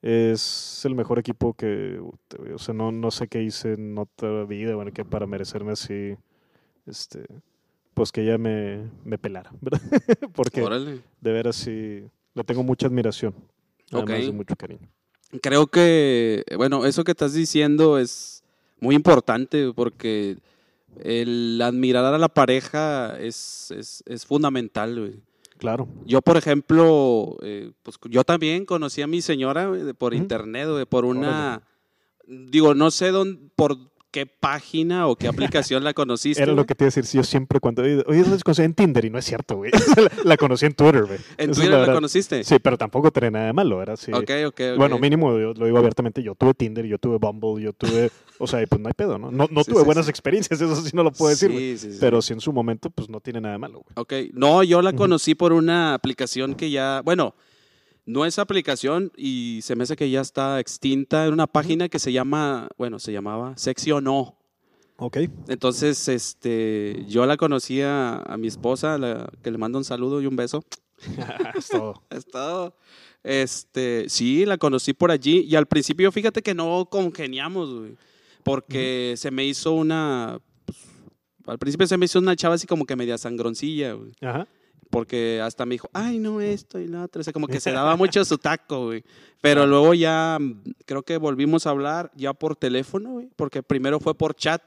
es 0.00 0.82
el 0.84 0.94
mejor 0.94 1.18
equipo 1.18 1.54
que, 1.54 2.00
o 2.54 2.58
sea, 2.58 2.74
no, 2.74 2.92
no 2.92 3.10
sé 3.10 3.28
qué 3.28 3.42
hice 3.42 3.74
en 3.74 3.98
otra 3.98 4.44
vida, 4.44 4.74
bueno, 4.74 4.92
que 4.92 5.04
para 5.04 5.26
merecerme 5.26 5.72
así, 5.72 6.16
este, 6.86 7.24
pues 7.94 8.12
que 8.12 8.22
ella 8.22 8.38
me, 8.38 8.90
me 9.04 9.18
pelara, 9.18 9.50
¿verdad? 9.60 9.80
Porque 10.34 10.60
de 11.20 11.32
veras 11.32 11.56
sí, 11.56 12.04
le 12.34 12.44
tengo 12.44 12.62
mucha 12.62 12.86
admiración, 12.86 13.34
además 13.90 14.26
de 14.26 14.32
mucho 14.32 14.56
cariño. 14.56 14.88
Creo 15.42 15.66
que, 15.66 16.44
bueno, 16.56 16.84
eso 16.84 17.04
que 17.04 17.12
estás 17.12 17.32
diciendo 17.32 17.98
es 17.98 18.44
muy 18.80 18.94
importante 18.94 19.72
porque 19.74 20.36
el 21.00 21.60
admirar 21.62 22.04
a 22.04 22.18
la 22.18 22.28
pareja 22.28 23.18
es, 23.18 23.70
es, 23.70 24.02
es 24.06 24.26
fundamental, 24.26 24.98
güey. 24.98 25.22
Claro. 25.62 25.88
Yo, 26.04 26.20
por 26.22 26.36
ejemplo, 26.36 27.38
eh, 27.40 27.70
pues 27.84 27.96
yo 28.10 28.24
también 28.24 28.66
conocí 28.66 29.00
a 29.00 29.06
mi 29.06 29.22
señora 29.22 29.70
por 29.96 30.12
internet, 30.12 30.68
güey, 30.68 30.86
por 30.86 31.04
una, 31.04 31.62
digo, 32.26 32.74
no 32.74 32.90
sé 32.90 33.12
dónde, 33.12 33.48
por 33.54 33.78
qué 34.12 34.26
página 34.26 35.08
o 35.08 35.16
qué 35.16 35.26
aplicación 35.26 35.82
la 35.82 35.94
conociste. 35.94 36.40
Era 36.40 36.52
lo 36.52 36.66
que 36.66 36.74
te 36.74 36.84
iba 36.84 36.88
a 36.88 36.92
decir. 36.94 37.18
yo 37.18 37.24
siempre 37.24 37.58
cuando. 37.58 37.82
Oye, 37.82 38.04
¿dónde 38.04 38.36
se 38.36 38.44
conocí 38.44 38.62
en 38.62 38.74
Tinder? 38.74 39.04
Y 39.04 39.10
no 39.10 39.18
es 39.18 39.24
cierto, 39.24 39.56
güey. 39.56 39.72
la, 40.24 40.36
conocí 40.36 40.66
en 40.66 40.74
Twitter, 40.74 41.04
güey. 41.04 41.18
¿En 41.38 41.50
Twitter 41.50 41.86
la, 41.86 41.92
conociste? 41.92 42.44
Sí, 42.44 42.58
pero 42.60 42.78
tampoco 42.78 43.10
tenía 43.10 43.30
nada 43.30 43.46
de 43.46 43.52
malo, 43.52 43.78
¿verdad? 43.78 43.96
Sí. 43.96 44.12
Ok, 44.12 44.30
ok, 44.46 44.60
Bueno, 44.76 44.98
mínimo, 44.98 45.36
yo 45.38 45.54
lo 45.54 45.64
digo 45.64 45.78
abiertamente. 45.78 46.22
Yo 46.22 46.34
tuve 46.34 46.54
Tinder, 46.54 46.84
yo 46.86 46.98
tuve 46.98 47.18
Bumble, 47.18 47.62
yo 47.62 47.72
tuve. 47.72 48.10
O 48.38 48.46
sea, 48.46 48.64
pues 48.66 48.80
no 48.80 48.88
hay 48.88 48.94
pedo, 48.94 49.18
¿no? 49.18 49.30
No, 49.32 49.48
no 49.50 49.64
tuve 49.64 49.82
buenas 49.82 50.08
experiencias, 50.08 50.60
eso 50.60 50.76
sí 50.76 50.90
no 50.94 51.02
lo 51.02 51.10
puedo 51.10 51.30
decir, 51.30 51.50
güey. 51.50 51.76
Pero 51.98 52.22
sí 52.22 52.34
en 52.34 52.40
su 52.40 52.52
momento, 52.52 52.90
pues 52.90 53.08
no 53.08 53.20
tiene 53.20 53.40
nada 53.40 53.54
de 53.54 53.58
malo, 53.58 53.80
güey. 53.80 53.92
Ok. 53.96 54.34
No, 54.34 54.62
yo 54.62 54.82
la 54.82 54.92
conocí 54.92 55.34
por 55.34 55.52
una 55.52 55.94
aplicación 55.94 56.54
que 56.54 56.70
ya. 56.70 57.00
Bueno 57.02 57.34
No 58.04 58.26
es 58.26 58.38
aplicación 58.38 59.12
y 59.16 59.60
se 59.62 59.76
me 59.76 59.84
hace 59.84 59.94
que 59.94 60.10
ya 60.10 60.20
está 60.20 60.58
extinta. 60.58 61.26
en 61.26 61.32
una 61.32 61.46
página 61.46 61.88
que 61.88 61.98
se 61.98 62.12
llama, 62.12 62.68
bueno, 62.76 62.98
se 62.98 63.12
llamaba 63.12 63.56
Sección 63.56 64.08
O. 64.08 64.36
Ok. 64.96 65.18
Entonces, 65.48 66.08
este, 66.08 67.04
yo 67.08 67.26
la 67.26 67.36
conocía 67.36 68.16
a 68.18 68.36
mi 68.36 68.48
esposa, 68.48 68.98
que 69.42 69.50
le 69.50 69.58
mando 69.58 69.78
un 69.78 69.84
saludo 69.84 70.20
y 70.20 70.26
un 70.26 70.36
beso. 70.36 70.64
es 71.56 71.68
todo. 71.68 72.02
es 72.10 72.26
todo. 72.26 72.76
Este, 73.22 74.08
sí, 74.08 74.44
la 74.46 74.58
conocí 74.58 74.94
por 74.94 75.12
allí 75.12 75.46
y 75.48 75.54
al 75.54 75.66
principio 75.66 76.10
fíjate 76.10 76.42
que 76.42 76.54
no 76.54 76.88
congeniamos, 76.90 77.72
güey, 77.72 77.96
porque 78.42 79.14
se 79.16 79.30
me 79.30 79.44
hizo 79.44 79.72
una, 79.74 80.40
pues, 80.66 80.78
al 81.46 81.58
principio 81.58 81.86
se 81.86 81.96
me 81.96 82.06
hizo 82.06 82.18
una 82.18 82.34
chava 82.34 82.56
así 82.56 82.66
como 82.66 82.84
que 82.84 82.96
media 82.96 83.16
sangroncilla, 83.18 83.92
güey. 83.92 84.10
Ajá 84.20 84.48
porque 84.92 85.40
hasta 85.42 85.64
me 85.64 85.76
dijo, 85.76 85.88
ay, 85.94 86.18
no, 86.18 86.42
esto 86.42 86.78
y 86.78 86.86
lo 86.86 87.02
otro. 87.02 87.22
O 87.22 87.24
sea, 87.24 87.32
como 87.32 87.48
que 87.48 87.60
se 87.60 87.72
daba 87.72 87.96
mucho 87.96 88.22
su 88.26 88.36
taco, 88.36 88.84
güey. 88.84 89.02
Pero 89.40 89.66
luego 89.66 89.94
ya 89.94 90.38
creo 90.84 91.02
que 91.02 91.16
volvimos 91.16 91.66
a 91.66 91.70
hablar 91.70 92.12
ya 92.14 92.34
por 92.34 92.56
teléfono, 92.56 93.12
güey, 93.12 93.30
porque 93.34 93.62
primero 93.62 94.00
fue 94.00 94.14
por 94.14 94.34
chat, 94.34 94.62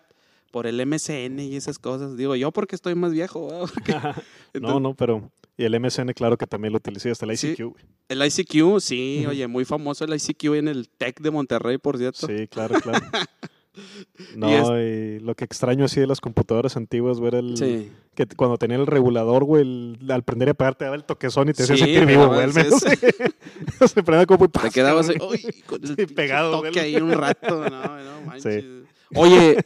por 0.52 0.66
el 0.66 0.84
MCN 0.84 1.40
y 1.40 1.56
esas 1.56 1.78
cosas. 1.78 2.18
Digo, 2.18 2.36
yo 2.36 2.52
porque 2.52 2.76
estoy 2.76 2.96
más 2.96 3.14
viejo, 3.14 3.42
güey. 3.42 3.68
no, 4.60 4.80
no, 4.80 4.96
pero. 4.96 5.32
Y 5.58 5.64
el 5.64 5.80
MCN, 5.80 6.12
claro 6.14 6.38
que 6.38 6.48
también 6.48 6.74
lo 6.74 6.78
utilicé 6.78 7.12
hasta 7.12 7.26
el 7.26 7.34
ICQ, 7.34 7.60
güey. 7.60 7.86
El 8.10 8.26
ICQ, 8.26 8.80
sí, 8.82 9.26
oye, 9.30 9.48
muy 9.48 9.64
famoso 9.64 10.06
el 10.06 10.16
ICQ 10.16 10.56
en 10.56 10.68
el 10.68 10.90
TEC 10.90 11.22
de 11.22 11.32
Monterrey, 11.32 11.78
por 11.78 12.00
cierto. 12.00 12.26
Sí, 12.26 12.48
claro, 12.48 12.80
claro. 12.82 13.06
No, 14.36 14.80
y, 14.80 15.20
lo 15.20 15.36
que 15.36 15.46
extraño 15.46 15.86
así 15.86 16.00
de 16.00 16.08
las 16.08 16.22
computadoras 16.22 16.78
antiguas, 16.78 17.20
güey, 17.20 17.30
era 17.30 17.40
el, 17.40 17.92
que 18.14 18.26
cuando 18.36 18.58
tenía 18.58 18.78
el 18.78 18.88
regulador, 18.88 19.44
güey, 19.44 19.98
al 20.10 20.24
prender 20.24 20.50
y 20.50 20.52
apagar 20.52 20.76
te 20.76 20.86
daba 20.86 20.96
el 20.96 21.04
toquezón 21.04 21.50
y 21.50 21.54
te 21.54 21.64
hacía 21.64 21.78
sentir 21.78 22.06
vivo, 22.06 22.28
güey, 22.28 22.42
al 22.42 22.54
menos. 22.54 22.82
Se 23.88 24.04
prendía 24.04 24.26
como 24.26 24.50
Te 24.50 24.70
quedabas 24.70 25.10
ahí, 25.10 25.18
con 25.66 25.82
el 25.98 26.08
pegado, 26.08 26.62
toque 26.62 26.80
ahí 26.80 26.96
un 26.96 27.12
rato, 27.12 27.70
no, 27.70 28.04
no 28.04 28.22
manches. 28.26 28.66
Oye, 29.14 29.58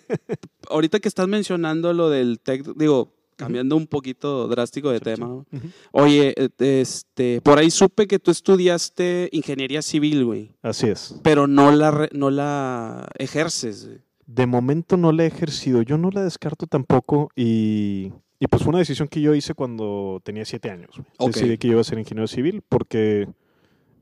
ahorita 0.70 1.00
que 1.00 1.08
estás 1.08 1.28
mencionando 1.28 1.94
lo 1.94 2.10
del 2.10 2.40
tech, 2.40 2.64
digo, 2.76 3.14
cambiando 3.40 3.78
un 3.78 3.88
poquito 3.88 4.50
drástico 4.50 4.92
de 4.92 5.00
tema. 5.00 5.46
Oye, 5.92 6.34
eh, 6.36 6.50
este, 6.60 7.40
por 7.42 7.58
ahí 7.58 7.72
supe 7.72 8.06
que 8.06 8.20
tú 8.20 8.32
estudiaste 8.32 9.30
ingeniería 9.32 9.82
civil, 9.82 10.26
güey. 10.26 10.52
Así 10.62 10.88
es. 10.88 11.16
Pero 11.24 11.48
no 11.48 11.72
la, 11.72 12.10
no 12.12 12.30
la 12.30 13.08
ejerces. 13.18 13.90
De 14.26 14.46
momento 14.46 14.98
no 14.98 15.14
la 15.14 15.24
he 15.24 15.28
ejercido. 15.28 15.82
Yo 15.82 15.98
no 15.98 16.12
la 16.12 16.22
descarto 16.22 16.68
tampoco 16.68 17.30
y, 17.34 18.12
y 18.40 18.48
pues 18.50 18.62
fue 18.62 18.72
una 18.72 18.80
decisión 18.80 19.08
que 19.08 19.22
yo 19.22 19.34
hice 19.34 19.54
cuando 19.54 20.20
tenía 20.24 20.44
siete 20.44 20.70
años. 20.70 20.92
Decidí 21.18 21.58
que 21.58 21.70
iba 21.70 21.80
a 21.80 21.86
ser 21.86 21.98
ingeniero 21.98 22.28
civil 22.28 22.62
porque 22.68 23.30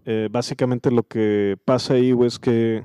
eh, 0.06 0.30
básicamente 0.32 0.90
lo 0.90 1.04
que 1.04 1.58
pasa 1.64 1.94
ahí, 1.94 2.12
güey, 2.12 2.28
es 2.28 2.40
que 2.40 2.84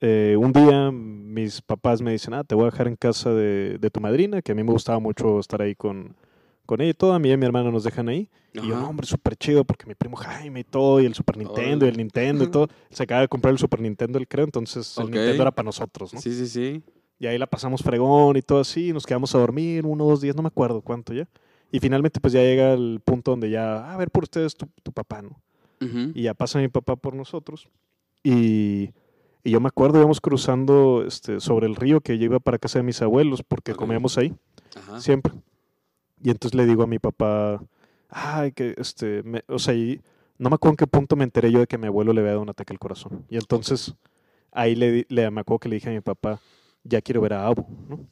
eh, 0.00 0.36
un 0.38 0.52
día 0.52 0.90
mis 0.92 1.60
papás 1.60 2.00
me 2.00 2.12
dicen, 2.12 2.34
ah, 2.34 2.44
te 2.44 2.54
voy 2.54 2.62
a 2.62 2.70
dejar 2.70 2.88
en 2.88 2.96
casa 2.96 3.32
de, 3.32 3.90
tu 3.92 4.00
madrina, 4.00 4.42
que 4.42 4.52
a 4.52 4.54
mí 4.54 4.62
me 4.62 4.72
gustaba 4.72 4.98
mucho 4.98 5.40
estar 5.40 5.60
ahí 5.60 5.74
con, 5.74 6.14
con 6.66 6.80
ella 6.80 6.90
y 6.90 6.94
todo. 6.94 7.12
A 7.12 7.18
mí 7.18 7.28
y 7.28 7.32
a 7.32 7.36
mi 7.36 7.46
hermano 7.46 7.72
nos 7.72 7.84
dejan 7.84 8.08
ahí. 8.08 8.28
Y 8.52 8.66
yo, 8.66 8.76
no, 8.76 8.88
hombre, 8.88 9.06
súper 9.06 9.36
chido, 9.36 9.64
porque 9.64 9.86
mi 9.86 9.94
primo 9.94 10.16
Jaime 10.16 10.60
y 10.60 10.64
todo, 10.64 11.00
y 11.00 11.06
el 11.06 11.14
Super 11.14 11.36
Nintendo, 11.36 11.86
y 11.86 11.88
el 11.88 11.96
Nintendo 11.96 12.44
y 12.44 12.48
todo. 12.48 12.68
Se 12.90 13.02
acaba 13.02 13.20
de 13.20 13.28
comprar 13.28 13.52
el 13.52 13.58
Super 13.58 13.80
Nintendo, 13.80 14.18
él 14.18 14.26
creo, 14.26 14.44
entonces 14.44 14.96
el 14.98 15.10
Nintendo 15.10 15.42
era 15.42 15.50
para 15.50 15.66
nosotros, 15.66 16.14
¿no? 16.14 16.20
Sí, 16.20 16.32
sí, 16.32 16.46
sí. 16.46 16.82
Y 17.20 17.26
ahí 17.26 17.36
la 17.36 17.46
pasamos 17.46 17.82
fregón 17.82 18.36
y 18.36 18.42
todo 18.42 18.60
así, 18.60 18.88
y 18.88 18.92
nos 18.92 19.04
quedamos 19.04 19.34
a 19.34 19.38
dormir 19.38 19.84
uno 19.84 20.06
o 20.06 20.10
dos 20.10 20.20
días, 20.20 20.36
no 20.36 20.42
me 20.42 20.48
acuerdo 20.48 20.80
cuánto 20.80 21.12
ya. 21.12 21.28
Y 21.70 21.80
finalmente 21.80 22.20
pues 22.20 22.32
ya 22.32 22.40
llega 22.40 22.72
el 22.72 23.00
punto 23.04 23.32
donde 23.32 23.50
ya, 23.50 23.84
ah, 23.84 23.94
a 23.94 23.96
ver 23.96 24.10
por 24.10 24.22
ustedes 24.22 24.54
tu, 24.54 24.66
tu 24.82 24.92
papá, 24.92 25.22
¿no? 25.22 25.40
Y 25.80 26.22
ya 26.22 26.34
pasa 26.34 26.58
mi 26.58 26.66
papá 26.66 26.96
por 26.96 27.14
nosotros. 27.14 27.68
Y 28.24 28.90
y 29.44 29.50
yo 29.50 29.60
me 29.60 29.68
acuerdo, 29.68 29.98
íbamos 29.98 30.20
cruzando 30.20 31.04
este, 31.06 31.40
sobre 31.40 31.66
el 31.66 31.76
río 31.76 32.00
que 32.00 32.18
yo 32.18 32.24
iba 32.24 32.40
para 32.40 32.58
casa 32.58 32.78
de 32.78 32.82
mis 32.82 33.00
abuelos 33.02 33.42
porque 33.42 33.74
comíamos 33.74 34.18
ahí, 34.18 34.34
siempre. 34.98 35.32
Y 36.22 36.30
entonces 36.30 36.54
le 36.56 36.66
digo 36.66 36.82
a 36.82 36.86
mi 36.86 36.98
papá, 36.98 37.62
ay, 38.08 38.52
que 38.52 38.74
este, 38.78 39.22
o 39.46 39.58
sea, 39.58 39.74
no 40.38 40.50
me 40.50 40.54
acuerdo 40.54 40.72
en 40.72 40.76
qué 40.76 40.86
punto 40.86 41.16
me 41.16 41.24
enteré 41.24 41.50
yo 41.52 41.60
de 41.60 41.66
que 41.66 41.78
mi 41.78 41.86
abuelo 41.86 42.12
le 42.12 42.20
había 42.20 42.32
dado 42.32 42.42
un 42.42 42.50
ataque 42.50 42.72
al 42.72 42.78
corazón. 42.78 43.24
Y 43.28 43.36
entonces 43.36 43.94
ahí 44.52 44.74
le, 44.74 45.06
le, 45.08 45.30
me 45.30 45.40
acuerdo 45.40 45.60
que 45.60 45.68
le 45.68 45.76
dije 45.76 45.88
a 45.90 45.92
mi 45.92 46.00
papá, 46.00 46.40
ya 46.84 47.00
quiero 47.00 47.20
ver 47.20 47.34
a 47.34 47.46
Abu, 47.46 47.66
¿no? 47.88 48.06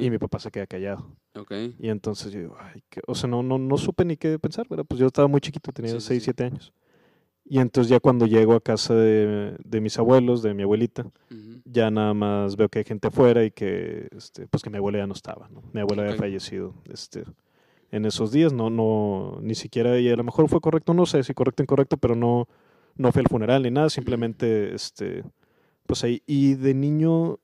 Y 0.00 0.10
mi 0.10 0.18
papá 0.18 0.38
se 0.40 0.50
queda 0.50 0.66
callado. 0.66 1.06
Y 1.78 1.88
entonces 1.88 2.32
yo 2.32 2.40
digo, 2.40 2.56
ay, 2.60 2.82
que, 2.88 3.00
o 3.06 3.14
sea, 3.14 3.28
no, 3.28 3.42
no, 3.42 3.58
no 3.58 3.76
supe 3.78 4.04
ni 4.04 4.16
qué 4.16 4.38
pensar, 4.38 4.66
¿verdad? 4.68 4.84
Pues 4.88 4.98
yo 5.00 5.06
estaba 5.06 5.28
muy 5.28 5.40
chiquito, 5.40 5.70
tenía 5.72 6.00
6, 6.00 6.22
7 6.22 6.44
años. 6.44 6.72
Y 7.50 7.60
entonces 7.60 7.88
ya 7.88 7.98
cuando 7.98 8.26
llego 8.26 8.54
a 8.54 8.60
casa 8.60 8.94
de, 8.94 9.80
mis 9.80 9.98
abuelos, 9.98 10.42
de 10.42 10.52
mi 10.52 10.64
abuelita, 10.64 11.06
ya 11.64 11.90
nada 11.90 12.12
más 12.12 12.56
veo 12.56 12.68
que 12.68 12.80
hay 12.80 12.84
gente 12.84 13.08
afuera 13.08 13.42
y 13.42 13.50
que, 13.50 14.08
este, 14.14 14.46
pues 14.46 14.62
que 14.62 14.68
mi 14.68 14.76
abuela 14.76 14.98
ya 14.98 15.06
no 15.06 15.14
estaba, 15.14 15.48
¿no? 15.48 15.62
Mi 15.72 15.80
abuela 15.80 16.02
había 16.02 16.16
fallecido, 16.16 16.74
este, 16.92 17.24
en 17.90 18.04
esos 18.04 18.32
días, 18.32 18.52
no, 18.52 18.68
no, 18.68 19.38
ni 19.40 19.54
siquiera, 19.54 19.98
y 19.98 20.10
a 20.10 20.16
lo 20.16 20.24
mejor 20.24 20.48
fue 20.50 20.60
correcto, 20.60 20.92
no 20.92 21.06
sé 21.06 21.24
si 21.24 21.32
correcto 21.32 21.62
o 21.62 21.64
incorrecto, 21.64 21.96
pero 21.96 22.14
no, 22.14 22.48
no 22.96 23.12
fue 23.12 23.22
el 23.22 23.28
funeral 23.28 23.62
ni 23.62 23.70
nada, 23.70 23.88
simplemente, 23.88 24.74
este, 24.74 25.24
pues 25.86 26.04
ahí, 26.04 26.22
y 26.26 26.54
de 26.54 26.74
niño, 26.74 27.38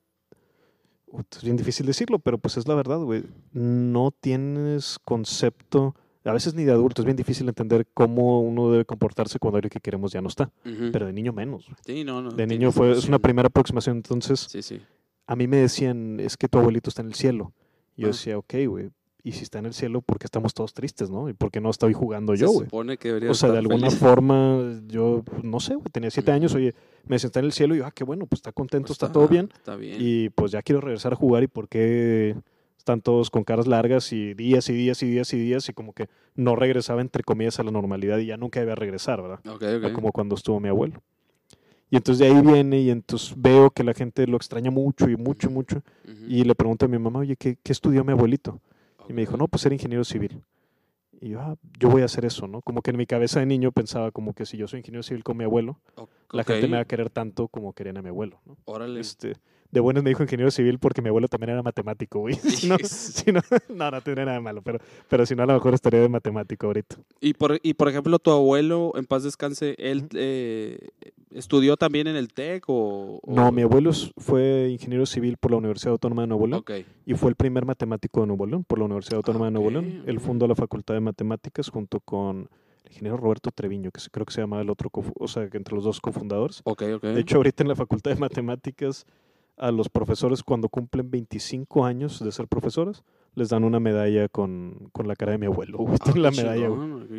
es 1.31 1.43
bien 1.43 1.57
difícil 1.57 1.87
decirlo, 1.87 2.19
pero 2.19 2.37
pues 2.37 2.59
es 2.59 2.69
la 2.69 2.75
verdad, 2.75 2.99
güey, 2.99 3.25
no 3.53 4.11
tienes 4.11 4.99
concepto 5.03 5.95
a 6.25 6.33
veces 6.33 6.55
ni 6.55 6.65
de 6.65 6.73
adulto, 6.73 7.03
es 7.03 7.05
bien 7.05 7.17
difícil 7.17 7.49
entender 7.49 7.87
cómo 7.93 8.41
uno 8.41 8.71
debe 8.71 8.85
comportarse 8.85 9.39
cuando 9.39 9.59
alguien 9.59 9.71
que 9.71 9.81
queremos 9.81 10.13
ya 10.13 10.23
no 10.23 10.29
está. 10.29 10.51
Pero 10.63 11.07
de 11.07 11.13
niño 11.13 11.33
menos. 11.33 11.67
Sí, 11.85 12.03
no, 12.03 12.23
no. 12.23 12.31
De 12.31 12.47
niño 12.47 12.73
fue, 12.73 12.93
es 12.93 13.07
una 13.07 13.19
primera 13.19 13.49
aproximación. 13.49 13.99
Entonces, 13.99 14.41
sí, 14.41 14.63
sí. 14.63 14.81
a 15.27 15.37
mí 15.37 15.47
me 15.47 15.59
decían, 15.59 16.21
es 16.21 16.37
que 16.37 16.49
tu 16.49 16.59
abuelito 16.59 16.89
está 16.89 17.03
en 17.03 17.09
el 17.09 17.15
cielo. 17.15 17.53
Y 17.97 18.03
yo 18.03 18.09
ah. 18.09 18.11
decía, 18.13 18.39
ok, 18.39 18.55
güey. 18.67 18.91
Y 19.27 19.33
si 19.33 19.43
está 19.43 19.59
en 19.59 19.67
el 19.67 19.73
cielo, 19.73 20.03
¿por 20.03 20.19
qué 20.19 20.27
estamos 20.27 20.53
todos 20.53 20.75
tristes, 20.75 21.09
no? 21.09 21.31
¿Y 21.31 21.33
por 21.33 21.51
qué 21.51 21.59
no 21.59 21.71
estoy 21.71 21.95
jugando 21.95 22.35
yo, 22.35 22.51
güey? 22.51 22.67
supone 22.67 22.99
que 22.99 23.09
debería 23.09 23.31
O 23.31 23.35
sea, 23.35 23.51
de 23.51 23.57
alguna 23.57 23.91
forma, 23.91 24.83
yo 24.87 25.25
no 25.43 25.61
sé, 25.61 25.77
güey, 25.77 25.87
tenía 25.91 26.11
siete 26.11 26.31
años, 26.31 26.55
oye, 26.55 26.75
me 27.07 27.19
senté 27.19 27.39
en 27.39 27.47
el 27.47 27.53
cielo 27.53 27.75
y 27.75 27.79
yo, 27.79 27.87
ah, 27.87 27.91
qué 27.91 28.05
bueno, 28.05 28.27
pues 28.27 28.41
está 28.41 28.53
contento, 28.53 28.89
pues 28.89 28.97
está, 28.97 29.11
todo 29.11 29.27
bien. 29.27 29.51
Está 29.55 29.77
bien. 29.77 29.97
Y 29.99 30.29
pues 30.29 30.53
ya 30.53 30.61
quiero 30.61 30.83
regresar 30.83 31.15
a 31.15 31.17
jugar 31.17 31.43
y 31.43 31.47
por 31.47 31.69
qué 31.69 32.37
están 32.85 33.01
todos 33.01 33.31
con 33.31 33.45
caras 33.45 33.67
largas 33.67 34.13
y 34.13 34.35
días 34.35 34.69
y 34.69 34.75
días 34.75 35.03
y 35.03 35.07
días 35.07 35.33
y 35.33 35.39
días 35.39 35.69
y 35.71 35.73
como 35.73 35.95
que 35.95 36.11
no 36.35 36.55
regresaba 36.55 37.01
entre 37.01 37.23
comillas 37.23 37.59
a 37.59 37.63
la 37.63 37.71
normalidad 37.71 38.19
y 38.19 38.27
ya 38.27 38.37
nunca 38.37 38.61
iba 38.61 38.73
a 38.73 38.75
regresar, 38.75 39.23
¿verdad? 39.23 39.41
Como 39.95 40.13
cuando 40.13 40.35
estuvo 40.35 40.61
mi 40.61 40.69
abuelo. 40.69 41.03
Y 41.89 41.97
entonces 41.97 42.19
de 42.19 42.27
ahí 42.27 42.43
viene 42.43 42.81
y 42.81 42.91
entonces 42.91 43.33
veo 43.39 43.71
que 43.71 43.85
la 43.85 43.95
gente 43.95 44.27
lo 44.27 44.37
extraña 44.37 44.71
mucho 44.71 45.09
y 45.09 45.17
mucho, 45.17 45.49
mucho. 45.49 45.83
Y 46.29 46.45
le 46.45 46.55
pregunto 46.55 46.85
a 46.85 46.89
mi 46.89 46.99
mamá, 46.99 47.21
oye, 47.21 47.37
¿qué, 47.37 47.57
qué 47.63 47.73
estudió 47.73 48.05
mi 48.05 48.13
abuelito? 48.13 48.61
Y 49.09 49.15
me 49.15 49.23
dijo, 49.23 49.39
no, 49.39 49.49
pues 49.49 49.65
era 49.65 49.75
ingeniero 49.75 50.05
civil. 50.05 50.43
Y 51.23 51.31
yo, 51.31 51.41
ah, 51.41 51.57
yo 51.81 51.89
voy 51.89 52.03
a 52.03 52.05
hacer 52.05 52.27
eso, 52.27 52.47
¿no? 52.47 52.61
Como 52.61 52.83
que 52.83 52.91
en 52.91 52.99
mi 52.99 53.07
cabeza 53.07 53.41
de 53.41 53.47
niño 53.47 53.73
pensaba 53.73 54.11
como 54.11 54.35
que 54.35 54.45
si 54.45 54.59
yo 54.59 54.69
soy 54.69 54.81
ingeniero 54.81 55.03
civil 55.03 55.25
con 55.25 55.39
mi 55.39 55.45
abuelo, 55.45 55.79
la 56.33 56.45
gente 56.45 56.69
me 56.69 56.77
va 56.77 56.83
a 56.83 56.85
querer 56.85 57.09
tanto 57.09 57.49
como 57.49 57.73
querían 57.73 57.97
a 57.97 58.03
mi 58.03 58.11
abuelo, 58.11 58.41
¿no? 58.45 58.59
Órale. 58.67 59.01
Este, 59.01 59.37
de 59.75 59.81
buenas 59.81 60.05
me 60.05 60.11
dijo 60.11 60.23
ingeniero 60.23 60.53
civil 60.53 60.79
porque 60.79 61.03
mi 61.03 61.09
abuelo 61.09 61.27
también 61.27 61.51
era 61.51 61.63
matemático, 61.63 62.21
güey. 62.21 62.37
Si 62.45 62.69
no, 62.69 62.77
si 62.83 63.33
no, 63.33 63.41
no, 63.69 63.91
no 63.91 64.01
tendría 64.01 64.25
nada 64.25 64.39
de 64.39 64.43
malo, 64.43 64.63
pero, 64.63 64.79
pero 65.09 65.27
si 65.27 65.35
no, 65.35 65.43
a 65.43 65.47
lo 65.47 65.55
mejor 65.55 65.75
estaría 65.75 66.01
de 66.01 66.09
matemático 66.09 66.67
ahorita. 66.67 66.97
Y 67.21 67.35
por, 67.35 67.59
y 67.63 67.75
por 67.75 67.89
ejemplo, 67.89 68.19
tu 68.19 68.31
abuelo, 68.31 68.93
en 68.95 69.05
paz 69.05 69.25
descanse, 69.25 69.75
¿él 69.79 70.07
eh, 70.15 70.79
estudió 71.33 71.77
también 71.77 72.07
en 72.07 72.15
el 72.15 72.33
TEC 72.33 72.65
o, 72.69 73.21
No, 73.27 73.51
mi 73.51 73.63
abuelo 73.63 73.91
fue 74.17 74.69
ingeniero 74.71 75.07
civil 75.07 75.37
por 75.37 75.51
la 75.51 75.57
Universidad 75.57 75.93
Autónoma 75.93 76.23
de 76.23 76.29
Nuevo 76.29 76.47
León 76.47 76.61
okay. 76.61 76.87
y 77.05 77.15
fue 77.15 77.31
el 77.31 77.35
primer 77.35 77.67
matemático 77.67 78.21
de 78.21 78.29
Nuevo 78.29 78.47
León 78.47 78.65
por 78.65 78.79
la 78.79 78.85
Universidad 78.85 79.17
Autónoma 79.17 79.47
de 79.47 79.51
Nuevo 79.51 79.71
León. 79.71 80.05
Él 80.07 80.21
fundó 80.21 80.47
la 80.47 80.55
Facultad 80.55 80.95
de 80.95 81.01
Matemáticas 81.01 81.69
junto 81.69 81.99
con 81.99 82.49
el 82.85 82.93
ingeniero 82.93 83.17
Roberto 83.17 83.51
Treviño, 83.51 83.91
que 83.91 84.01
creo 84.13 84.25
que 84.25 84.33
se 84.33 84.41
llama 84.41 84.61
el 84.61 84.71
otro, 84.71 84.89
o 85.19 85.27
sea, 85.27 85.51
que 85.51 85.57
entre 85.57 85.75
los 85.75 85.83
dos 85.83 86.01
cofundadores. 86.01 86.61
Okay, 86.65 86.93
okay. 86.93 87.13
De 87.13 87.21
hecho, 87.21 87.39
ahorita 87.39 87.65
en 87.65 87.69
la 87.69 87.77
Facultad 87.77 88.13
de 88.13 88.21
Matemáticas 88.21 89.05
a 89.57 89.71
los 89.71 89.89
profesores 89.89 90.43
cuando 90.43 90.69
cumplen 90.69 91.11
25 91.11 91.85
años 91.85 92.23
de 92.23 92.33
ser 92.33 92.49
profesores, 92.49 93.05
les 93.35 93.49
dan 93.49 93.65
una 93.65 93.81
medalla 93.81 94.29
con, 94.29 94.89
con 94.93 95.09
la 95.09 95.17
cara 95.17 95.33
de 95.33 95.39
mi 95.39 95.47
abuelo. 95.47 95.79
Ah, 96.01 96.13
la 96.17 96.31
medalla. 96.31 96.69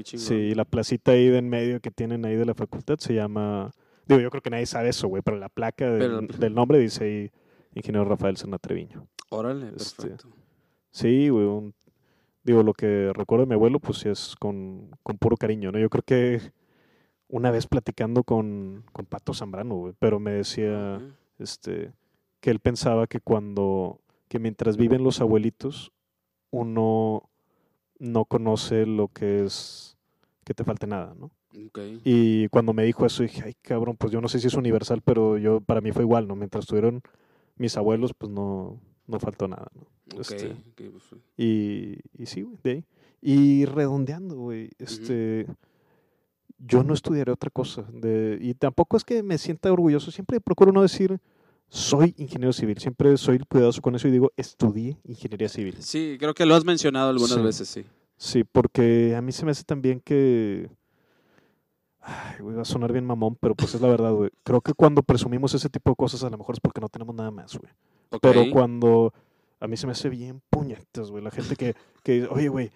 sí, 0.03 0.53
la 0.53 0.65
placita 0.65 1.11
ahí 1.11 1.27
de 1.27 1.37
en 1.37 1.49
medio 1.49 1.79
que 1.79 1.91
tienen 1.91 2.25
ahí 2.25 2.35
de 2.35 2.45
la 2.45 2.53
facultad 2.53 2.97
se 2.99 3.13
llama... 3.13 3.71
Digo, 4.07 4.21
yo 4.21 4.29
creo 4.29 4.41
que 4.41 4.49
nadie 4.49 4.65
sabe 4.65 4.89
eso, 4.89 5.07
güey, 5.07 5.23
pero 5.23 5.37
la 5.37 5.49
placa 5.49 5.89
del, 5.89 6.53
nombre 6.53 6.77
dice 6.77 7.03
ahí 7.03 7.31
Ingeniero 7.73 8.05
Rafael 8.05 8.37
Sena 8.37 8.59
Treviño. 8.59 9.07
Órale, 9.29 9.71
este, 9.75 10.09
perfecto. 10.09 10.29
sí, 10.91 11.29
güey, 11.29 11.73
digo, 12.43 12.61
lo 12.61 12.73
que 12.73 13.11
recuerdo 13.13 13.45
de 13.45 13.49
mi 13.49 13.55
abuelo, 13.55 13.79
pues 13.79 13.99
sí 13.99 14.09
es 14.09 14.35
con, 14.39 14.91
con 15.01 15.17
puro 15.17 15.37
cariño, 15.37 15.71
¿no? 15.71 15.79
Yo 15.79 15.89
creo 15.89 16.03
que 16.03 16.51
una 17.27 17.49
vez 17.49 17.65
platicando 17.65 18.23
con, 18.23 18.85
con 18.93 19.05
Pato 19.07 19.33
Zambrano, 19.33 19.75
güey, 19.75 19.93
pero 19.97 20.19
me 20.19 20.31
decía, 20.31 21.01
este 21.39 21.91
que 22.45 22.51
él 22.51 22.59
pensaba 22.59 23.07
que 23.07 23.19
cuando, 23.21 24.01
que 24.27 24.37
mientras 24.37 24.77
viven 24.77 25.03
los 25.03 25.19
abuelitos, 25.19 25.91
uno 26.51 27.27
no 27.97 28.25
conoce 28.25 28.85
lo 28.85 29.07
que 29.07 29.43
es 29.43 29.97
que 30.43 30.53
te 30.53 30.63
falte 30.63 30.85
nada, 30.85 31.15
¿no? 31.19 31.31
Y 32.03 32.47
cuando 32.49 32.71
me 32.71 32.83
dijo 32.83 33.03
eso 33.03 33.23
dije, 33.23 33.41
ay 33.43 33.55
cabrón, 33.63 33.97
pues 33.97 34.13
yo 34.13 34.21
no 34.21 34.27
sé 34.27 34.39
si 34.39 34.45
es 34.45 34.53
universal, 34.53 35.01
pero 35.03 35.39
yo 35.39 35.59
para 35.59 35.81
mí 35.81 35.91
fue 35.91 36.03
igual, 36.03 36.27
¿no? 36.27 36.35
Mientras 36.35 36.65
estuvieron 36.65 37.01
mis 37.55 37.77
abuelos, 37.77 38.13
pues 38.13 38.31
no, 38.31 38.79
no 39.07 39.19
faltó 39.19 39.47
nada, 39.47 39.71
¿no? 39.73 39.87
Este, 40.21 40.55
pues, 40.75 41.03
y, 41.37 41.97
y 42.15 42.27
sí, 42.27 42.43
güey, 42.43 42.59
de 42.61 42.69
ahí. 42.69 42.85
Y 43.23 43.65
redondeando, 43.65 44.35
güey, 44.35 44.69
este, 44.77 45.47
yo 46.59 46.83
no 46.83 46.93
estudiaré 46.93 47.31
otra 47.31 47.49
cosa. 47.49 47.87
De, 47.91 48.37
y 48.39 48.53
tampoco 48.53 48.97
es 48.97 49.03
que 49.03 49.23
me 49.23 49.39
sienta 49.39 49.73
orgulloso, 49.73 50.11
siempre 50.11 50.39
procuro 50.39 50.71
no 50.71 50.83
decir 50.83 51.19
soy 51.69 52.13
ingeniero 52.17 52.53
civil, 52.53 52.77
siempre 52.77 53.17
soy 53.17 53.39
cuidadoso 53.39 53.81
con 53.81 53.95
eso 53.95 54.07
y 54.07 54.11
digo 54.11 54.31
estudié 54.37 54.97
ingeniería 55.03 55.49
civil. 55.49 55.75
Sí, 55.79 56.17
creo 56.19 56.33
que 56.33 56.45
lo 56.45 56.55
has 56.55 56.65
mencionado 56.65 57.09
algunas 57.09 57.41
veces, 57.41 57.67
sí. 57.67 57.85
Sí, 58.17 58.43
porque 58.43 59.15
a 59.15 59.21
mí 59.21 59.31
se 59.31 59.45
me 59.45 59.51
hace 59.51 59.63
también 59.63 59.99
que... 59.99 60.69
Ay, 61.99 62.39
güey, 62.39 62.55
va 62.55 62.61
a 62.61 62.65
sonar 62.65 62.91
bien 62.91 63.03
mamón, 63.03 63.35
pero 63.35 63.55
pues 63.55 63.73
es 63.73 63.81
la 63.81 63.87
verdad, 63.87 64.13
güey. 64.13 64.29
Creo 64.43 64.61
que 64.61 64.73
cuando 64.73 65.01
presumimos 65.01 65.53
ese 65.53 65.69
tipo 65.69 65.89
de 65.89 65.95
cosas 65.95 66.23
a 66.23 66.29
lo 66.29 66.37
mejor 66.37 66.55
es 66.55 66.59
porque 66.59 66.79
no 66.79 66.87
tenemos 66.87 67.15
nada 67.15 67.31
más, 67.31 67.57
güey. 67.57 67.73
Pero 68.21 68.43
cuando... 68.51 69.13
A 69.59 69.67
mí 69.67 69.77
se 69.77 69.87
me 69.87 69.93
hace 69.93 70.09
bien 70.09 70.41
puñetas, 70.49 71.09
güey. 71.09 71.23
La 71.23 71.31
gente 71.31 71.55
que, 71.55 71.75
que 72.03 72.27
oye, 72.29 72.49
güey, 72.49 72.71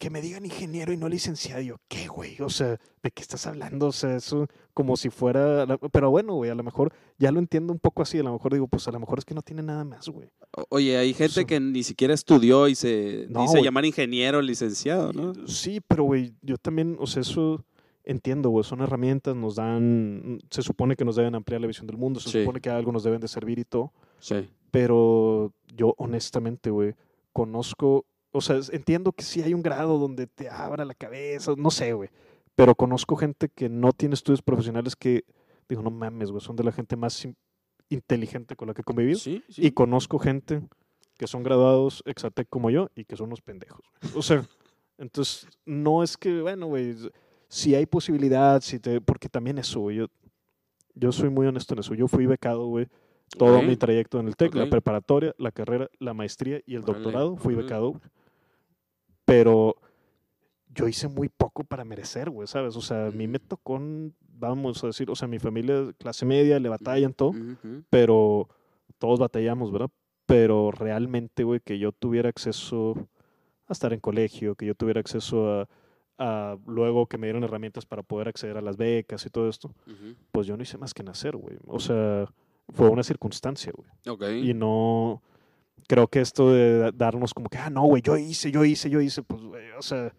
que 0.00 0.08
me 0.08 0.22
digan 0.22 0.46
ingeniero 0.46 0.94
y 0.94 0.96
no 0.96 1.10
licenciado. 1.10 1.60
yo, 1.60 1.76
¿qué, 1.86 2.08
güey? 2.08 2.40
O 2.40 2.48
sea, 2.48 2.80
¿de 3.02 3.10
qué 3.10 3.20
estás 3.20 3.46
hablando? 3.46 3.88
O 3.88 3.92
sea, 3.92 4.16
eso 4.16 4.48
como 4.72 4.96
si 4.96 5.10
fuera. 5.10 5.66
Pero 5.92 6.10
bueno, 6.10 6.32
güey, 6.36 6.50
a 6.50 6.54
lo 6.54 6.62
mejor 6.62 6.94
ya 7.18 7.30
lo 7.30 7.38
entiendo 7.38 7.70
un 7.70 7.78
poco 7.78 8.00
así. 8.00 8.18
A 8.18 8.22
lo 8.22 8.32
mejor 8.32 8.54
digo, 8.54 8.66
pues 8.66 8.88
a 8.88 8.92
lo 8.92 8.98
mejor 8.98 9.18
es 9.18 9.26
que 9.26 9.34
no 9.34 9.42
tiene 9.42 9.62
nada 9.62 9.84
más, 9.84 10.08
güey. 10.08 10.30
Oye, 10.70 10.96
hay 10.96 11.12
gente 11.12 11.44
que 11.44 11.60
ni 11.60 11.82
siquiera 11.82 12.14
estudió 12.14 12.66
y 12.66 12.76
se 12.76 13.26
dice 13.28 13.62
llamar 13.62 13.84
ingeniero, 13.84 14.40
licenciado, 14.40 15.12
¿no? 15.12 15.34
Sí, 15.46 15.82
pero, 15.86 16.04
güey, 16.04 16.32
yo 16.40 16.56
también, 16.56 16.96
o 16.98 17.06
sea, 17.06 17.20
eso 17.20 17.62
entiendo, 18.02 18.48
güey, 18.48 18.64
son 18.64 18.80
herramientas, 18.80 19.36
nos 19.36 19.56
dan, 19.56 20.40
se 20.48 20.62
supone 20.62 20.96
que 20.96 21.04
nos 21.04 21.16
deben 21.16 21.34
ampliar 21.34 21.60
la 21.60 21.66
visión 21.66 21.86
del 21.86 21.98
mundo, 21.98 22.20
se 22.20 22.40
supone 22.40 22.62
que 22.62 22.70
algo 22.70 22.90
nos 22.90 23.04
deben 23.04 23.20
de 23.20 23.28
servir 23.28 23.58
y 23.58 23.64
todo. 23.66 23.92
Sí. 24.18 24.48
Pero 24.70 25.52
yo, 25.76 25.94
honestamente, 25.98 26.70
güey, 26.70 26.94
conozco 27.34 28.06
o 28.32 28.40
sea, 28.40 28.60
entiendo 28.72 29.12
que 29.12 29.24
sí 29.24 29.42
hay 29.42 29.54
un 29.54 29.62
grado 29.62 29.98
donde 29.98 30.26
te 30.26 30.48
abra 30.48 30.84
la 30.84 30.94
cabeza, 30.94 31.52
no 31.56 31.70
sé, 31.70 31.92
güey. 31.92 32.10
Pero 32.54 32.74
conozco 32.74 33.16
gente 33.16 33.48
que 33.48 33.68
no 33.68 33.92
tiene 33.92 34.14
estudios 34.14 34.42
profesionales 34.42 34.94
que, 34.96 35.24
digo, 35.68 35.82
no 35.82 35.90
mames, 35.90 36.30
güey, 36.30 36.40
son 36.40 36.56
de 36.56 36.64
la 36.64 36.72
gente 36.72 36.96
más 36.96 37.26
inteligente 37.88 38.54
con 38.56 38.68
la 38.68 38.74
que 38.74 38.82
he 38.82 38.84
convivido. 38.84 39.18
Sí, 39.18 39.42
Y 39.56 39.72
conozco 39.72 40.18
gente 40.18 40.62
que 41.18 41.26
son 41.26 41.42
graduados 41.42 42.02
Exatec 42.06 42.48
como 42.48 42.70
yo 42.70 42.90
y 42.94 43.04
que 43.04 43.16
son 43.16 43.26
unos 43.26 43.40
pendejos. 43.40 43.84
O 44.14 44.22
sea, 44.22 44.46
entonces, 44.98 45.48
no 45.64 46.02
es 46.02 46.16
que, 46.16 46.40
bueno, 46.40 46.66
güey, 46.66 46.96
si 47.48 47.74
hay 47.74 47.86
posibilidad, 47.86 48.60
si 48.60 48.78
te, 48.78 49.00
porque 49.00 49.28
también 49.28 49.58
eso, 49.58 49.80
güey, 49.80 49.96
yo, 49.96 50.06
yo 50.94 51.12
soy 51.12 51.30
muy 51.30 51.46
honesto 51.46 51.74
en 51.74 51.80
eso. 51.80 51.94
Yo 51.94 52.06
fui 52.06 52.26
becado, 52.26 52.66
güey, 52.66 52.86
todo 53.36 53.62
mi 53.62 53.76
trayecto 53.76 54.20
en 54.20 54.28
el 54.28 54.36
TEC, 54.36 54.54
la 54.54 54.68
preparatoria, 54.68 55.34
la 55.38 55.50
carrera, 55.50 55.88
la 55.98 56.14
maestría 56.14 56.60
y 56.66 56.74
el 56.74 56.82
doctorado, 56.82 57.36
fui 57.36 57.54
becado 57.54 58.00
pero 59.30 59.76
yo 60.74 60.88
hice 60.88 61.06
muy 61.06 61.28
poco 61.28 61.62
para 61.62 61.84
merecer, 61.84 62.30
güey, 62.30 62.48
¿sabes? 62.48 62.74
O 62.74 62.80
sea, 62.80 63.06
a 63.06 63.10
mí 63.12 63.28
me 63.28 63.38
tocó, 63.38 63.80
vamos 64.40 64.82
a 64.82 64.88
decir, 64.88 65.08
o 65.08 65.14
sea, 65.14 65.28
mi 65.28 65.38
familia 65.38 65.92
clase 65.98 66.26
media, 66.26 66.58
le 66.58 66.68
batallan 66.68 67.12
todo, 67.12 67.32
pero 67.90 68.48
todos 68.98 69.20
batallamos, 69.20 69.70
¿verdad? 69.70 69.90
Pero 70.26 70.72
realmente, 70.72 71.44
güey, 71.44 71.60
que 71.60 71.78
yo 71.78 71.92
tuviera 71.92 72.28
acceso 72.28 72.94
a 73.68 73.72
estar 73.72 73.92
en 73.92 74.00
colegio, 74.00 74.56
que 74.56 74.66
yo 74.66 74.74
tuviera 74.74 74.98
acceso 74.98 75.68
a, 76.18 76.58
luego 76.66 77.06
que 77.06 77.16
me 77.16 77.28
dieron 77.28 77.44
herramientas 77.44 77.86
para 77.86 78.02
poder 78.02 78.26
acceder 78.26 78.56
a 78.56 78.62
las 78.62 78.76
becas 78.76 79.24
y 79.26 79.30
todo 79.30 79.48
esto, 79.48 79.72
pues 80.32 80.48
yo 80.48 80.56
no 80.56 80.64
hice 80.64 80.76
más 80.76 80.92
que 80.92 81.04
nacer, 81.04 81.36
güey. 81.36 81.56
O 81.68 81.78
sea, 81.78 82.26
fue 82.68 82.88
una 82.88 83.04
circunstancia, 83.04 83.72
güey. 83.76 83.88
Y 84.50 84.54
no, 84.54 85.22
creo 85.88 86.08
que 86.08 86.20
esto 86.20 86.52
de 86.52 86.92
darnos 86.92 87.34
como 87.34 87.48
que, 87.48 87.58
ah, 87.58 87.70
no, 87.70 87.82
güey, 87.82 88.02
yo 88.02 88.16
hice, 88.16 88.50
yo 88.50 88.64
hice, 88.64 88.90
yo 88.90 89.00
hice, 89.00 89.22
pues, 89.22 89.42
güey, 89.42 89.70
o 89.78 89.82
sea, 89.82 90.14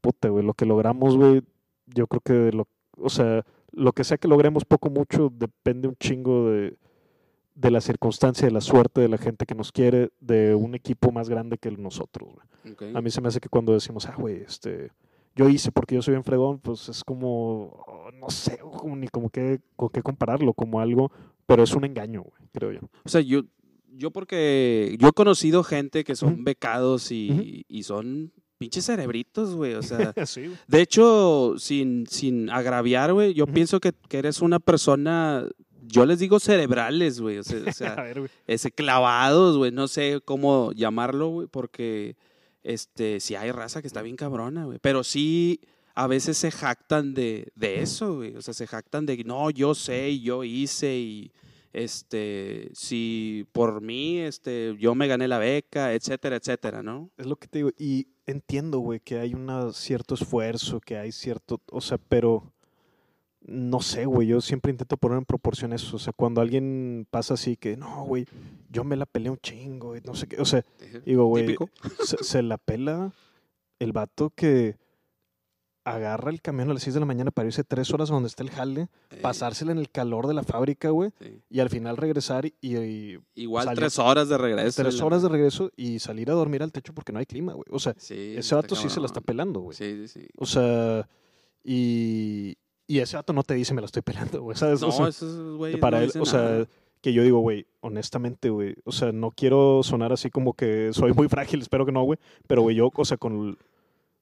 puta, 0.00 0.28
güey, 0.28 0.44
lo 0.44 0.54
que 0.54 0.66
logramos, 0.66 1.16
güey, 1.16 1.42
yo 1.86 2.06
creo 2.06 2.20
que, 2.20 2.56
lo, 2.56 2.68
o 2.96 3.08
sea, 3.08 3.44
lo 3.72 3.92
que 3.92 4.04
sea 4.04 4.18
que 4.18 4.28
logremos 4.28 4.64
poco 4.64 4.90
mucho 4.90 5.30
depende 5.32 5.88
un 5.88 5.96
chingo 5.96 6.50
de, 6.50 6.76
de 7.54 7.70
la 7.70 7.80
circunstancia, 7.80 8.46
de 8.46 8.52
la 8.52 8.60
suerte 8.60 9.00
de 9.00 9.08
la 9.08 9.18
gente 9.18 9.46
que 9.46 9.54
nos 9.54 9.72
quiere, 9.72 10.10
de 10.20 10.54
un 10.54 10.74
equipo 10.74 11.10
más 11.10 11.28
grande 11.28 11.58
que 11.58 11.70
nosotros, 11.72 12.30
güey. 12.34 12.94
A 12.94 13.00
mí 13.00 13.10
se 13.10 13.20
me 13.20 13.28
hace 13.28 13.40
que 13.40 13.48
cuando 13.48 13.72
decimos, 13.72 14.06
ah, 14.06 14.14
güey, 14.16 14.42
este, 14.42 14.90
yo 15.34 15.48
hice 15.48 15.72
porque 15.72 15.94
yo 15.94 16.02
soy 16.02 16.12
bien 16.12 16.24
fregón, 16.24 16.58
pues 16.58 16.88
es 16.88 17.02
como, 17.02 17.84
no 18.14 18.30
sé, 18.30 18.58
ni 18.84 19.08
como 19.08 19.30
que, 19.30 19.60
con 19.76 19.88
qué 19.88 20.02
compararlo, 20.02 20.52
como 20.52 20.80
algo, 20.80 21.10
pero 21.46 21.62
es 21.62 21.74
un 21.74 21.84
engaño, 21.84 22.22
güey, 22.22 22.48
creo 22.52 22.72
yo. 22.72 22.80
O 23.04 23.08
sea, 23.08 23.20
yo, 23.20 23.42
yo 23.98 24.12
porque 24.12 24.96
yo 25.00 25.08
he 25.08 25.12
conocido 25.12 25.64
gente 25.64 26.04
que 26.04 26.14
son 26.14 26.44
becados 26.44 27.10
y, 27.10 27.64
son 27.82 28.32
pinches 28.56 28.86
cerebritos, 28.86 29.54
güey. 29.54 29.74
O 29.74 29.82
sea, 29.82 30.14
de 30.68 30.80
hecho, 30.80 31.54
sin, 31.58 32.06
sin 32.06 32.48
agraviar, 32.48 33.12
güey, 33.12 33.34
yo 33.34 33.46
pienso 33.46 33.80
que, 33.80 33.92
eres 34.10 34.40
una 34.40 34.60
persona, 34.60 35.46
yo 35.82 36.06
les 36.06 36.20
digo 36.20 36.38
cerebrales, 36.38 37.20
güey. 37.20 37.38
O 37.38 37.42
sea, 37.42 37.56
ese 38.46 38.70
clavados, 38.70 39.56
güey. 39.56 39.72
No 39.72 39.88
sé 39.88 40.20
cómo 40.24 40.72
llamarlo, 40.72 41.28
güey, 41.28 41.48
porque 41.48 42.16
este, 42.62 43.18
sí 43.18 43.34
hay 43.34 43.50
raza 43.50 43.80
que 43.80 43.88
está 43.88 44.02
bien 44.02 44.16
cabrona, 44.16 44.64
güey. 44.64 44.78
Pero 44.80 45.02
sí 45.02 45.60
a 45.96 46.06
veces 46.06 46.38
se 46.38 46.52
jactan 46.52 47.14
de, 47.14 47.50
de 47.56 47.82
eso, 47.82 48.14
güey. 48.14 48.36
O 48.36 48.42
sea, 48.42 48.54
se 48.54 48.68
jactan 48.68 49.06
de, 49.06 49.24
no, 49.24 49.50
yo 49.50 49.74
sé, 49.74 50.20
yo 50.20 50.44
hice 50.44 50.96
y 50.96 51.32
este, 51.72 52.70
si 52.72 53.46
por 53.52 53.80
mí, 53.80 54.18
este, 54.18 54.76
yo 54.78 54.94
me 54.94 55.06
gané 55.06 55.28
la 55.28 55.38
beca, 55.38 55.92
etcétera, 55.92 56.36
etcétera, 56.36 56.82
¿no? 56.82 57.10
Es 57.16 57.26
lo 57.26 57.36
que 57.36 57.48
te 57.48 57.58
digo, 57.58 57.70
y 57.78 58.08
entiendo, 58.26 58.78
güey, 58.78 59.00
que 59.00 59.18
hay 59.18 59.34
un 59.34 59.72
cierto 59.72 60.14
esfuerzo, 60.14 60.80
que 60.80 60.96
hay 60.96 61.12
cierto, 61.12 61.60
o 61.70 61.80
sea, 61.80 61.98
pero 61.98 62.52
no 63.40 63.80
sé, 63.80 64.04
güey, 64.04 64.28
yo 64.28 64.40
siempre 64.40 64.72
intento 64.72 64.96
poner 64.96 65.18
en 65.18 65.24
proporción 65.24 65.72
eso, 65.72 65.96
o 65.96 65.98
sea, 65.98 66.12
cuando 66.12 66.40
alguien 66.40 67.06
pasa 67.10 67.34
así 67.34 67.56
que, 67.56 67.76
no, 67.76 68.04
güey, 68.04 68.26
yo 68.70 68.84
me 68.84 68.96
la 68.96 69.06
peleé 69.06 69.30
un 69.30 69.38
chingo, 69.38 69.96
y 69.96 70.00
no 70.00 70.14
sé 70.14 70.26
qué, 70.26 70.40
o 70.40 70.44
sea, 70.44 70.64
digo, 71.04 71.26
güey, 71.26 71.56
se, 72.04 72.22
se 72.22 72.42
la 72.42 72.58
pela 72.58 73.12
el 73.78 73.92
vato 73.92 74.30
que 74.30 74.76
agarra 75.94 76.30
el 76.30 76.40
camión 76.40 76.70
a 76.70 76.74
las 76.74 76.82
6 76.82 76.94
de 76.94 77.00
la 77.00 77.06
mañana 77.06 77.30
para 77.30 77.46
irse 77.46 77.64
tres 77.64 77.92
horas 77.92 78.10
a 78.10 78.14
donde 78.14 78.28
está 78.28 78.42
el 78.42 78.50
jale, 78.50 78.88
pasársela 79.22 79.72
en 79.72 79.78
el 79.78 79.90
calor 79.90 80.26
de 80.26 80.34
la 80.34 80.42
fábrica, 80.42 80.90
güey, 80.90 81.12
y 81.50 81.60
al 81.60 81.70
final 81.70 81.96
regresar 81.96 82.46
y... 82.46 83.18
Igual 83.34 83.74
tres 83.74 83.98
horas 83.98 84.28
de 84.28 84.38
regreso. 84.38 84.82
Tres 84.82 85.00
horas 85.00 85.22
de 85.22 85.28
regreso 85.28 85.70
y 85.76 85.98
salir 85.98 86.30
a 86.30 86.34
dormir 86.34 86.62
al 86.62 86.72
techo 86.72 86.92
porque 86.94 87.12
no 87.12 87.18
hay 87.18 87.26
clima, 87.26 87.52
güey. 87.52 87.66
O 87.70 87.78
sea, 87.78 87.94
ese 87.98 88.54
vato 88.54 88.74
sí 88.74 88.88
se 88.88 89.00
la 89.00 89.06
está 89.06 89.20
pelando, 89.20 89.60
güey. 89.60 89.76
Sí, 89.76 90.08
sí, 90.08 90.26
O 90.36 90.46
sea, 90.46 91.08
y, 91.64 92.56
y 92.86 92.98
ese 92.98 93.16
vato 93.16 93.32
no 93.32 93.42
te 93.42 93.54
dice 93.54 93.74
me 93.74 93.80
la 93.80 93.86
estoy 93.86 94.02
pelando, 94.02 94.42
güey, 94.42 94.56
¿sabes? 94.56 94.80
No, 94.80 94.88
eso 94.88 95.08
es, 95.08 95.56
güey, 95.56 95.78
Para 95.78 96.02
él, 96.02 96.12
o 96.18 96.26
sea 96.26 96.66
que 97.00 97.12
yo 97.12 97.22
digo, 97.22 97.40
güey, 97.40 97.66
honestamente, 97.80 98.50
güey, 98.50 98.74
o 98.84 98.92
sea, 98.92 99.12
no 99.12 99.30
quiero 99.30 99.82
sonar 99.82 100.12
así 100.12 100.30
como 100.30 100.54
que 100.54 100.90
soy 100.92 101.12
muy 101.12 101.28
frágil, 101.28 101.60
espero 101.60 101.86
que 101.86 101.92
no, 101.92 102.02
güey, 102.02 102.18
pero, 102.46 102.62
güey, 102.62 102.76
yo, 102.76 102.90
o 102.92 103.04
sea, 103.04 103.16
con, 103.16 103.56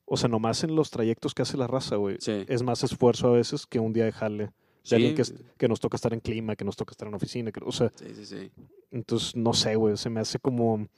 o 0.07 0.17
sea, 0.17 0.29
nomás 0.29 0.63
en 0.63 0.75
los 0.75 0.91
trayectos 0.91 1.35
que 1.35 1.43
hace 1.43 1.57
la 1.57 1.67
raza, 1.67 1.97
güey. 1.97 2.17
Es 2.27 2.63
más 2.63 2.85
esfuerzo 2.85 3.29
a 3.29 3.33
veces 3.33 3.67
que 3.67 3.81
un 3.81 3.93
día 3.93 4.05
de 4.05 4.13
jale. 4.13 4.51
De 4.89 4.95
alguien 4.95 5.17
que, 5.17 5.25
que, 5.59 5.67
nos 5.67 5.81
toca 5.81 5.97
estar 5.97 6.15
en 6.15 6.21
clima, 6.21 6.55
que 6.55 6.65
nos 6.65 6.77
toca 6.77 6.93
estar 6.93 7.09
en 7.09 7.15
oficina. 7.15 7.51
Que, 7.51 7.61
o 7.65 7.73
sea, 7.73 7.93
sí, 7.97 8.07
sí, 8.15 8.25
sí. 8.25 8.51
Entonces, 8.93 9.35
no 9.35 9.53
sé, 9.53 9.75
güey. 9.75 9.97
Se 9.97 10.09
me 10.09 10.21
hace 10.21 10.39
como. 10.39 10.89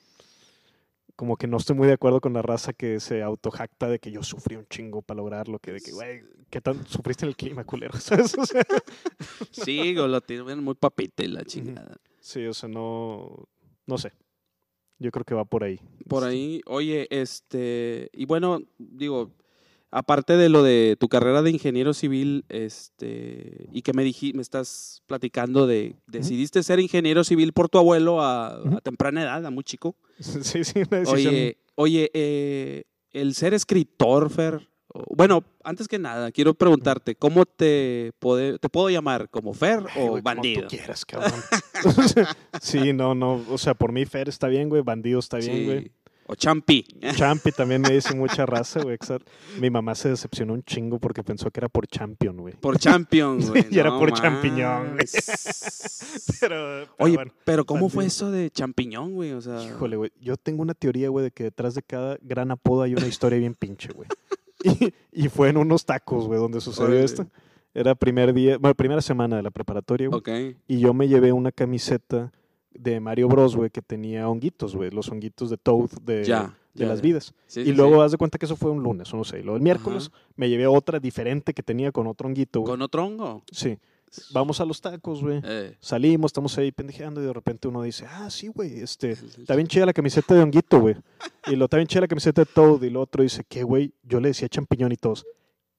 Como 1.17 1.37
que 1.39 1.47
no 1.47 1.57
estoy 1.57 1.75
muy 1.75 1.89
de 1.89 1.95
acuerdo 1.95 2.21
con 2.21 2.35
la 2.35 2.43
raza 2.43 2.75
que 2.75 3.01
se 3.01 3.23
autojacta 3.23 3.89
de 3.89 3.99
que 3.99 4.13
yo 4.13 4.23
sufrí 4.23 4.57
un 4.57 4.67
chingo 4.67 5.01
para 5.01 5.17
lograrlo. 5.17 5.59
Que 5.59 5.73
de 5.73 5.81
que, 5.81 5.93
güey, 5.93 6.23
¿qué 6.51 6.61
tan 6.61 6.87
sufriste 6.87 7.25
en 7.25 7.31
el 7.31 7.37
clima, 7.37 7.65
culero? 7.65 7.93
¿Sabes? 7.99 8.37
O 8.37 8.45
sea, 8.45 8.63
sí, 9.51 9.95
lo 9.95 10.21
tienen 10.21 10.63
muy 10.63 10.75
papite 10.75 11.27
la 11.27 11.45
chingada. 11.45 11.97
Sí, 12.21 12.45
o 12.45 12.53
sea, 12.53 12.69
no. 12.69 13.49
No 13.87 13.97
sé. 13.97 14.13
Yo 14.99 15.11
creo 15.11 15.25
que 15.25 15.35
va 15.35 15.45
por 15.45 15.65
ahí. 15.65 15.81
Por 16.09 16.25
ahí, 16.25 16.61
oye, 16.67 17.07
este, 17.11 18.11
y 18.13 18.25
bueno, 18.27 18.61
digo, 18.79 19.31
aparte 19.91 20.37
de 20.37 20.49
lo 20.49 20.63
de 20.63 20.97
tu 20.99 21.09
carrera 21.09 21.43
de 21.43 21.51
ingeniero 21.51 21.95
civil, 21.95 22.45
este, 22.49 23.69
y 23.73 23.83
que 23.83 23.93
me 23.93 24.03
dijiste, 24.03 24.37
me 24.37 24.43
estás 24.43 25.03
platicando 25.07 25.67
de, 25.67 25.97
decidiste 26.07 26.63
ser 26.63 26.81
ingeniero 26.81 27.25
civil 27.25 27.53
por 27.53 27.69
tu 27.69 27.79
abuelo 27.79 28.21
a, 28.23 28.61
temprana 28.83 29.23
edad, 29.23 29.47
a 29.47 29.51
muy 29.51 29.65
chico. 29.65 29.97
Sí, 30.21 30.65
sí, 30.65 30.81
una 30.81 30.99
decisión. 30.99 31.33
Oye, 31.33 31.59
oye, 31.77 32.11
eh, 32.13 32.85
el 33.13 33.35
ser 33.35 33.55
escritor, 33.55 34.31
Fer, 34.31 34.69
bueno, 35.11 35.45
antes 35.65 35.89
que 35.89 35.99
nada, 35.99 36.31
quiero 36.33 36.55
preguntarte, 36.55 37.15
¿cómo 37.15 37.47
te, 37.47 38.13
te 38.61 38.69
puedo 38.69 38.91
llamar? 38.91 39.29
¿Como 39.31 39.55
Fer 39.55 39.85
o 39.97 40.21
bandido? 40.23 40.63
Como 40.63 40.69
tú 40.69 40.77
quieras, 40.77 41.05
cabrón. 41.05 41.41
sí, 42.61 42.93
no, 42.93 43.15
no, 43.15 43.45
o 43.49 43.59
sea, 43.59 43.75
por 43.75 43.93
mí 43.93 44.05
Fer 44.07 44.29
está 44.29 44.49
bien, 44.49 44.69
güey, 44.69 44.83
bandido 44.83 45.19
está 45.19 45.39
bien, 45.39 45.65
güey. 45.65 45.93
O 46.31 46.35
Champi. 46.35 46.85
Champi 47.17 47.53
también 47.53 47.81
me 47.81 47.89
dice 47.89 48.15
mucha 48.15 48.45
raza, 48.47 48.83
güey. 48.83 48.99
Mi 49.59 49.71
mamá 49.71 49.95
se 49.95 50.11
decepcionó 50.11 50.53
un 50.53 50.63
chingo 50.63 50.99
porque 50.99 51.25
pensó 51.25 51.51
que 51.51 51.61
era 51.61 51.71
por 51.71 51.87
Champion, 51.87 52.37
güey. 52.37 52.55
Por 52.55 52.79
Champion, 52.79 53.41
güey. 53.49 53.67
y 53.71 53.79
era 53.79 53.99
por 53.99 54.13
champiñón, 54.13 54.93
güey. 54.93 55.07
pero, 56.39 56.87
Oye, 56.99 57.17
pero 57.45 57.65
¿cómo 57.65 57.89
fue 57.89 58.05
eso 58.05 58.31
de 58.31 58.51
champiñón, 58.51 59.15
güey? 59.15 59.33
O 59.33 59.41
sea... 59.41 59.65
Híjole, 59.65 59.97
güey. 59.97 60.13
Yo 60.21 60.37
tengo 60.37 60.61
una 60.61 60.75
teoría, 60.75 61.09
güey, 61.09 61.25
de 61.25 61.31
que 61.31 61.45
detrás 61.45 61.75
de 61.75 61.83
cada 61.83 62.19
gran 62.21 62.51
apodo 62.51 62.83
hay 62.83 62.95
una 62.95 63.07
historia 63.07 63.39
bien 63.39 63.55
pinche, 63.55 63.89
güey. 63.95 64.09
Y, 65.13 65.29
fue 65.29 65.49
en 65.49 65.57
unos 65.57 65.85
tacos, 65.85 66.27
güey, 66.27 66.39
donde 66.39 66.61
sucedió 66.61 66.99
esto. 66.99 67.27
Era 67.75 67.95
primer 67.95 68.33
día, 68.33 68.59
bueno, 68.59 68.75
primera 68.75 69.01
semana 69.01 69.37
de 69.37 69.43
la 69.43 69.51
preparatoria, 69.51 70.09
güey. 70.09 70.57
Y 70.67 70.81
yo 70.81 70.95
me 70.95 71.07
llevé 71.07 71.33
una 71.33 71.53
camiseta 71.53 72.33
de 72.71 73.01
Mario 73.01 73.29
Bros, 73.29 73.57
güey, 73.57 73.71
que 73.71 73.83
tenía 73.83 74.29
honguitos, 74.29 74.75
güey, 74.75 74.91
los 74.91 75.09
honguitos 75.11 75.51
de 75.51 75.57
Toad 75.57 75.91
de, 76.03 76.25
de 76.75 76.87
las 76.87 77.01
vidas. 77.01 77.35
y 77.55 77.73
luego 77.73 78.03
haz 78.03 78.13
de 78.13 78.19
cuenta 78.19 78.39
que 78.39 78.47
eso 78.47 78.57
fue 78.57 78.71
un 78.71 78.83
lunes, 78.83 79.13
no 79.13 79.25
sé. 79.25 79.41
Y 79.41 79.43
luego 79.43 79.57
el 79.57 79.63
miércoles 79.63 80.11
me 80.37 80.49
llevé 80.49 80.67
otra 80.67 80.99
diferente 80.99 81.55
que 81.55 81.63
tenía 81.63 81.93
con 81.93 82.07
otro 82.07 82.29
honguito, 82.29 82.61
güey. 82.61 82.73
¿Con 82.73 82.83
otro 82.83 83.05
hongo? 83.05 83.43
Sí. 83.51 83.79
Vamos 84.33 84.61
a 84.61 84.65
los 84.65 84.81
tacos, 84.81 85.23
güey. 85.23 85.41
Eh. 85.45 85.77
Salimos, 85.81 86.31
estamos 86.31 86.57
ahí 86.59 86.73
pendejeando 86.73 87.23
y 87.23 87.27
de 87.27 87.33
repente 87.33 87.69
uno 87.69 87.83
dice, 87.83 88.07
ah, 88.09 88.31
sí, 88.31 88.49
güey, 88.49 88.81
este, 88.81 89.13
está 89.13 89.55
bien 89.55 89.69
chida 89.69 89.87
la 89.87 89.93
camiseta 89.93 90.35
de 90.35 90.43
honguito, 90.43 90.81
güey. 90.81 90.97
Y 91.47 91.57
lo 91.57 91.67
está 91.67 91.77
bien 91.77 91.87
chida 91.87 92.03
la 92.03 92.09
camiseta 92.09 92.43
de 92.43 92.47
Toad. 92.47 92.83
Y 92.83 92.87
el 92.87 92.97
otro 92.97 93.23
dice, 93.23 93.45
¿qué, 93.49 93.63
güey? 93.63 93.93
Yo 94.03 94.21
le 94.21 94.29
decía 94.29 94.49
champiñón 94.49 94.93
y 94.93 94.97
todos. 94.97 95.27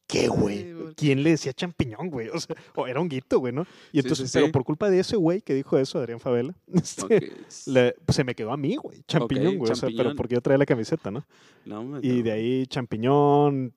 ¿Qué, 0.10 0.28
güey? 0.28 0.74
¿Quién 0.96 1.22
le 1.22 1.30
decía 1.30 1.54
champiñón, 1.54 2.10
güey? 2.10 2.30
O 2.30 2.40
sea, 2.40 2.56
o 2.76 2.88
era 2.88 3.00
honguito, 3.00 3.40
güey, 3.40 3.54
¿no? 3.54 3.68
Y 3.92 4.00
entonces, 4.00 4.32
pero 4.34 4.52
por 4.52 4.64
culpa 4.64 4.90
de 4.90 5.00
ese 5.00 5.16
güey 5.16 5.40
que 5.42 5.54
dijo 5.54 5.78
eso, 5.78 6.00
Adrián 6.00 6.20
Favela, 6.20 6.56
este, 6.74 7.32
pues, 7.46 8.16
se 8.16 8.24
me 8.24 8.34
quedó 8.34 8.52
a 8.52 8.58
mí, 8.58 8.76
güey, 8.76 9.04
champiñón, 9.08 9.58
güey. 9.58 9.72
O 9.72 9.76
sea, 9.76 9.88
pero 9.96 10.16
porque 10.16 10.34
yo 10.34 10.42
traía 10.42 10.58
la 10.58 10.66
camiseta, 10.66 11.12
¿no? 11.12 11.26
no 11.64 12.00
y 12.02 12.24
de 12.24 12.32
ahí 12.32 12.66
champiñón, 12.66 13.72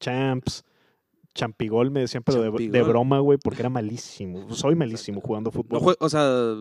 champs, 0.00 0.64
champigol 1.34 1.90
me 1.90 2.00
decían, 2.00 2.22
pero 2.22 2.42
de, 2.42 2.82
broma, 2.82 3.18
güey, 3.18 3.38
porque 3.42 3.62
era 3.62 3.70
malísimo. 3.70 4.52
Soy 4.54 4.74
malísimo 4.74 5.20
jugando 5.20 5.50
fútbol. 5.50 5.96
o 5.98 6.08
sea, 6.08 6.54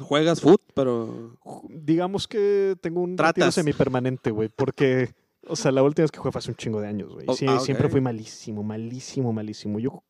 juegas 0.00 0.40
fútbol, 0.40 0.60
pero... 0.74 1.38
Digamos 1.68 2.28
que 2.28 2.76
tengo 2.80 3.00
un 3.00 3.16
semi 3.18 3.52
semipermanente, 3.52 4.30
güey, 4.30 4.48
porque 4.48 5.10
o 5.48 5.56
sea, 5.56 5.72
la 5.72 5.82
última 5.82 6.04
vez 6.04 6.12
que 6.12 6.18
jugué 6.18 6.30
fue 6.30 6.38
hace 6.38 6.50
un 6.50 6.56
chingo 6.56 6.80
de 6.80 6.86
años, 6.86 7.12
güey. 7.12 7.26
Sí, 7.34 7.46
ah, 7.48 7.58
siempre 7.58 7.88
fui 7.88 8.00
malísimo, 8.00 8.62
malísimo, 8.62 9.32
malísimo. 9.32 9.78
Yo 9.80 10.04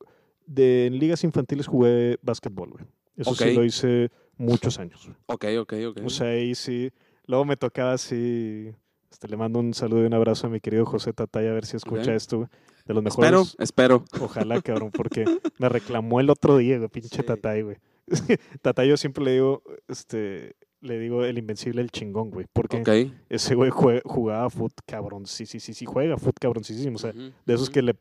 de 0.46 0.87
en 0.87 0.98
ligas 0.98 1.25
infantiles 1.25 1.66
jugué 1.66 2.18
básquetbol, 2.22 2.70
güey. 2.70 2.85
Eso 3.16 3.35
sí 3.35 3.53
lo 3.55 3.64
hice 3.64 4.11
muchos 4.37 4.79
años. 4.79 5.11
Ok, 5.27 5.46
ok, 5.61 5.75
ok. 5.88 6.01
O 6.05 6.11
sea, 6.11 6.29
ahí 6.29 6.55
sí. 6.55 6.90
Luego 7.27 7.44
me 7.44 7.57
tocaba 7.57 7.92
así. 7.92 8.72
Este, 9.11 9.29
le 9.29 9.37
mando 9.37 9.59
un 9.59 9.75
saludo 9.75 10.03
y 10.03 10.07
un 10.07 10.14
abrazo 10.14 10.46
a 10.46 10.51
mi 10.51 10.61
querido 10.61 10.85
José 10.85 11.12
Tatay 11.12 11.46
a 11.46 11.53
ver 11.53 11.66
si 11.66 11.77
escucha 11.77 12.14
esto, 12.14 12.38
güey. 12.38 12.48
De 12.85 12.95
los 12.95 13.03
mejores. 13.03 13.55
Espero, 13.59 14.05
espero. 14.05 14.25
Ojalá, 14.25 14.61
cabrón, 14.62 14.90
porque 14.90 15.25
me 15.59 15.68
reclamó 15.68 16.21
el 16.21 16.31
otro 16.31 16.57
día, 16.57 16.79
güey, 16.79 16.88
pinche 16.88 17.23
Tatay, 17.23 17.62
güey. 17.62 17.77
Tatay 18.62 18.88
yo 18.88 18.97
siempre 18.97 19.25
le 19.25 19.33
digo, 19.33 19.62
este, 19.88 20.57
le 20.81 20.99
digo 20.99 21.25
el 21.25 21.38
invencible, 21.38 21.81
el 21.81 21.90
chingón, 21.90 22.31
güey. 22.31 22.47
Porque 22.53 23.12
ese 23.29 23.55
güey 23.55 23.71
jugaba 23.71 24.51
foot 24.51 24.75
cabrón. 24.87 25.27
Sí, 25.27 25.47
sí, 25.47 25.61
sí, 25.61 25.75
sí, 25.75 25.87
juega 25.87 26.16
foot 26.16 26.38
cabroncísimo. 26.38 26.97
O 26.97 26.99
sea, 26.99 27.12
de 27.12 27.55
esos 27.55 27.71
que 27.71 27.83
le 27.83 27.95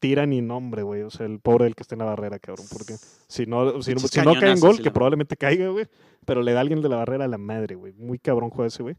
tiran 0.00 0.32
y 0.32 0.42
nombre, 0.42 0.82
güey. 0.82 1.02
O 1.02 1.10
sea, 1.10 1.26
el 1.26 1.38
pobre 1.40 1.64
del 1.64 1.74
que 1.74 1.82
está 1.82 1.94
en 1.94 2.00
la 2.00 2.06
barrera, 2.06 2.38
cabrón. 2.38 2.66
Porque 2.70 2.94
si 3.28 3.46
no, 3.46 3.80
si, 3.82 3.94
no, 3.94 4.34
cae 4.38 4.52
en 4.52 4.60
gol, 4.60 4.82
que 4.82 4.90
probablemente 4.90 5.36
caiga, 5.36 5.68
güey. 5.68 5.86
Pero 6.26 6.42
le 6.42 6.52
da 6.52 6.58
a 6.58 6.62
alguien 6.62 6.82
de 6.82 6.88
la 6.88 6.96
barrera 6.96 7.24
a 7.24 7.28
la 7.28 7.38
madre, 7.38 7.76
güey. 7.76 7.92
Muy 7.92 8.18
cabrón 8.18 8.50
juega 8.50 8.68
ese, 8.68 8.82
güey. 8.82 8.96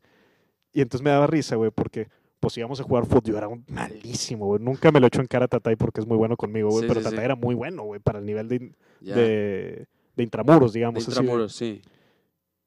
Y 0.74 0.82
entonces 0.82 1.04
me 1.04 1.10
daba 1.10 1.28
risa, 1.28 1.56
güey, 1.56 1.72
porque 1.72 2.08
pues 2.46 2.60
íbamos 2.60 2.80
a 2.80 2.84
jugar 2.84 3.08
fútbol. 3.08 3.24
Yo 3.24 3.38
era 3.40 3.48
un 3.48 3.66
malísimo, 3.68 4.46
güey. 4.46 4.62
Nunca 4.62 4.92
me 4.92 5.00
lo 5.00 5.08
echo 5.08 5.20
en 5.20 5.26
cara 5.26 5.46
a 5.46 5.48
Tatay 5.48 5.76
porque 5.76 6.00
es 6.00 6.06
muy 6.06 6.16
bueno 6.16 6.38
conmigo, 6.38 6.70
güey. 6.70 6.88
pero 6.88 7.02
Tatay 7.02 7.26
era 7.26 7.36
muy 7.36 7.56
bueno, 7.56 7.82
güey, 7.82 8.00
para 8.00 8.20
el 8.20 8.26
nivel 8.28 8.48
de, 8.48 8.72
de, 9.02 9.88
de, 10.16 10.24
intramuros, 10.24 10.72
digamos. 10.72 11.08
De 11.08 11.12
intramuros, 11.12 11.56
sí. 11.56 11.82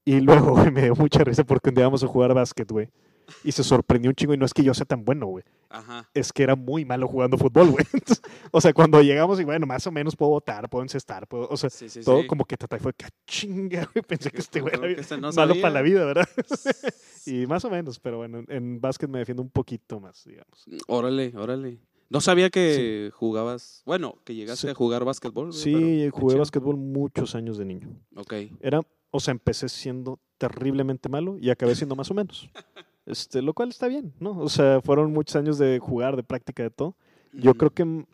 Y 0.04 0.18
luego, 0.18 0.50
güey, 0.56 0.72
me 0.72 0.82
dio 0.82 0.96
mucha 0.96 1.22
risa 1.22 1.44
porque 1.44 1.68
un 1.68 1.76
día 1.76 1.82
íbamos 1.82 2.02
a 2.02 2.08
jugar 2.08 2.34
básquet, 2.34 2.68
güey. 2.68 2.88
Y 3.44 3.52
se 3.52 3.62
sorprendió 3.62 4.10
un 4.10 4.16
chingo. 4.16 4.34
Y 4.34 4.36
no 4.36 4.46
es 4.46 4.52
que 4.52 4.64
yo 4.64 4.74
sea 4.74 4.84
tan 4.84 5.04
bueno, 5.04 5.26
güey. 5.26 5.44
Ajá. 5.70 6.08
Es 6.14 6.32
que 6.32 6.42
era 6.42 6.56
muy 6.56 6.84
malo 6.84 7.06
jugando 7.08 7.36
fútbol, 7.36 7.70
güey. 7.70 7.84
o 8.52 8.60
sea, 8.60 8.72
cuando 8.72 9.02
llegamos 9.02 9.38
y 9.40 9.44
bueno, 9.44 9.66
más 9.66 9.86
o 9.86 9.92
menos 9.92 10.16
puedo 10.16 10.30
votar, 10.30 10.68
puedo 10.68 10.82
encestar, 10.82 11.26
puedo, 11.26 11.48
o 11.48 11.56
sea, 11.56 11.70
todo 12.04 12.26
como 12.26 12.44
que 12.44 12.56
tata 12.56 12.78
fue 12.78 12.92
que 12.94 13.06
chinga, 13.26 13.88
güey. 13.92 14.02
Pensé 14.02 14.30
que 14.30 14.38
este 14.38 14.60
güey 14.60 14.74
era 14.74 14.88
este 14.88 15.16
malo 15.16 15.54
para 15.60 15.70
la 15.70 15.82
vida, 15.82 16.04
¿verdad? 16.04 16.28
y 17.26 17.46
más 17.46 17.64
o 17.64 17.70
menos, 17.70 18.00
pero 18.00 18.18
bueno, 18.18 18.42
en 18.48 18.80
básquet 18.80 19.10
me 19.10 19.18
defiendo 19.18 19.42
un 19.42 19.50
poquito 19.50 20.00
más, 20.00 20.24
digamos. 20.24 20.64
Órale, 20.86 21.32
órale. 21.36 21.78
No 22.10 22.22
sabía 22.22 22.48
que 22.48 23.10
jugabas, 23.12 23.82
bueno, 23.84 24.16
que 24.24 24.34
llegaste 24.34 24.70
a 24.70 24.74
jugar 24.74 25.04
básquetbol. 25.04 25.52
Sí, 25.52 26.08
jugué 26.10 26.36
básquetbol 26.36 26.76
muchos 26.76 27.34
años 27.34 27.58
de 27.58 27.66
niño. 27.66 27.90
Ok. 28.14 28.32
Era 28.60 28.80
o 29.10 29.20
sea, 29.20 29.32
empecé 29.32 29.68
siendo 29.68 30.20
terriblemente 30.36 31.08
malo 31.08 31.38
y 31.38 31.50
acabé 31.50 31.74
siendo 31.74 31.96
más 31.96 32.10
o 32.10 32.14
menos. 32.14 32.50
Este, 33.08 33.40
lo 33.40 33.54
cual 33.54 33.70
está 33.70 33.88
bien, 33.88 34.12
¿no? 34.20 34.38
O 34.38 34.50
sea, 34.50 34.82
fueron 34.82 35.12
muchos 35.12 35.34
años 35.36 35.56
de 35.56 35.78
jugar, 35.78 36.14
de 36.14 36.22
práctica, 36.22 36.62
de 36.62 36.70
todo. 36.70 36.94
Yo 37.32 37.54
creo 37.54 37.70
que 37.70 38.04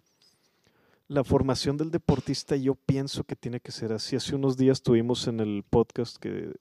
la 1.09 1.25
formación 1.25 1.77
del 1.77 1.91
deportista 1.91 2.55
yo 2.55 2.77
pienso 2.77 3.25
que 3.25 3.35
tiene 3.35 3.59
que 3.59 3.73
ser 3.73 3.93
así. 3.93 4.15
Hace 4.15 4.37
unos 4.37 4.57
días 4.57 4.83
tuvimos 4.83 5.27
en 5.27 5.41
el 5.41 5.65
podcast 5.69 6.17
que 6.19 6.53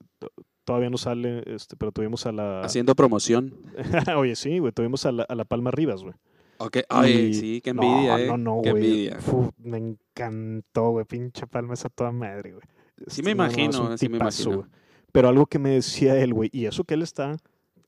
todavía 0.63 0.89
no 0.89 0.97
sale, 0.97 1.43
este, 1.45 1.75
pero 1.75 1.91
tuvimos 1.91 2.25
a 2.25 2.31
la... 2.31 2.61
Haciendo 2.61 2.95
promoción. 2.95 3.53
Oye, 4.17 4.35
sí, 4.35 4.57
güey, 4.57 4.71
tuvimos 4.71 5.05
a 5.05 5.11
la, 5.11 5.23
a 5.23 5.35
la 5.35 5.45
Palma 5.45 5.69
Rivas, 5.69 6.01
güey. 6.01 6.15
Ok, 6.57 6.77
ay, 6.89 7.35
sí, 7.35 7.61
qué 7.61 7.69
envidia, 7.69 8.13
no, 8.13 8.17
eh. 8.17 8.27
No, 8.27 8.37
no, 8.37 8.53
güey. 8.55 9.11
Me 9.59 9.77
encantó, 9.77 10.89
güey, 10.89 11.05
pinche 11.05 11.45
Palma 11.45 11.75
esa 11.75 11.89
toda 11.89 12.11
madre, 12.11 12.53
güey. 12.53 12.63
Sí 13.07 13.21
me 13.21 13.31
imagino, 13.31 13.95
sí 13.95 14.09
me 14.09 14.17
imagino. 14.17 14.67
Pero 15.11 15.29
algo 15.29 15.45
que 15.45 15.59
me 15.59 15.69
decía 15.69 16.17
él, 16.19 16.33
güey, 16.33 16.49
y 16.51 16.65
eso 16.65 16.83
que 16.83 16.95
él 16.95 17.03
está 17.03 17.37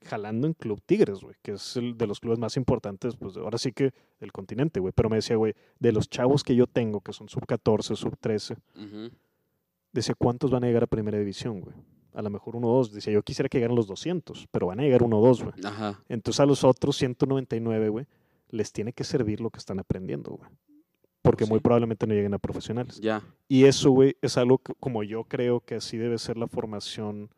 jalando 0.06 0.48
en 0.48 0.54
Club 0.54 0.82
Tigres, 0.86 1.20
güey, 1.22 1.36
que 1.42 1.54
es 1.54 1.76
el 1.76 1.98
de 1.98 2.08
los 2.08 2.20
clubes 2.20 2.40
más 2.40 2.58
importantes, 2.58 3.16
pues 3.16 3.36
ahora 3.38 3.58
sí 3.58 3.72
que 3.72 3.94
del 4.20 4.32
continente, 4.32 4.80
güey. 4.80 4.94
Pero 4.96 5.10
me 5.10 5.18
decía, 5.18 5.36
güey, 5.36 5.54
de 5.80 5.92
los 5.92 6.10
chavos 6.10 6.44
que 6.44 6.56
yo 6.56 6.68
tengo, 6.68 7.02
que 7.02 7.14
son 7.14 7.28
sub 7.28 7.46
14, 7.46 7.96
sub 7.96 8.18
13, 8.20 8.56
decía, 9.92 10.16
¿cuántos 10.18 10.52
van 10.52 10.64
a 10.64 10.68
llegar 10.68 10.84
a 10.84 10.88
primera 10.88 11.18
división, 11.18 11.62
güey? 11.62 11.76
A 12.14 12.22
lo 12.22 12.30
mejor 12.30 12.56
uno 12.56 12.70
o 12.70 12.78
dos. 12.78 12.94
Decía, 12.94 13.12
yo 13.12 13.22
quisiera 13.24 13.50
que 13.50 13.58
llegaran 13.58 13.76
los 13.76 13.88
200, 13.88 14.48
pero 14.52 14.68
van 14.68 14.80
a 14.80 14.84
llegar 14.84 15.04
uno 15.04 15.20
o 15.20 15.28
dos, 15.28 15.44
güey. 15.44 15.56
Entonces 16.08 16.40
a 16.40 16.46
los 16.46 16.64
otros 16.64 16.96
199, 16.96 17.90
güey, 17.90 18.06
les 18.50 18.72
tiene 18.72 18.94
que 18.94 19.04
servir 19.04 19.42
lo 19.42 19.50
que 19.50 19.60
están 19.60 19.80
aprendiendo, 19.80 20.32
güey 20.32 20.50
porque 21.26 21.46
muy 21.46 21.60
probablemente 21.60 22.06
no 22.06 22.14
lleguen 22.14 22.36
a 22.36 22.38
profesionales. 22.38 23.02
Ya. 23.02 23.24
Y 23.48 23.66
eso, 23.66 23.90
güey, 23.90 24.16
es 24.22 24.38
algo 24.38 24.60
como 24.80 25.02
yo 25.02 25.24
creo 25.24 25.60
que 25.60 25.76
así 25.76 25.98
debe 25.98 26.20
ser 26.20 26.38
la 26.38 26.48
formación 26.48 27.32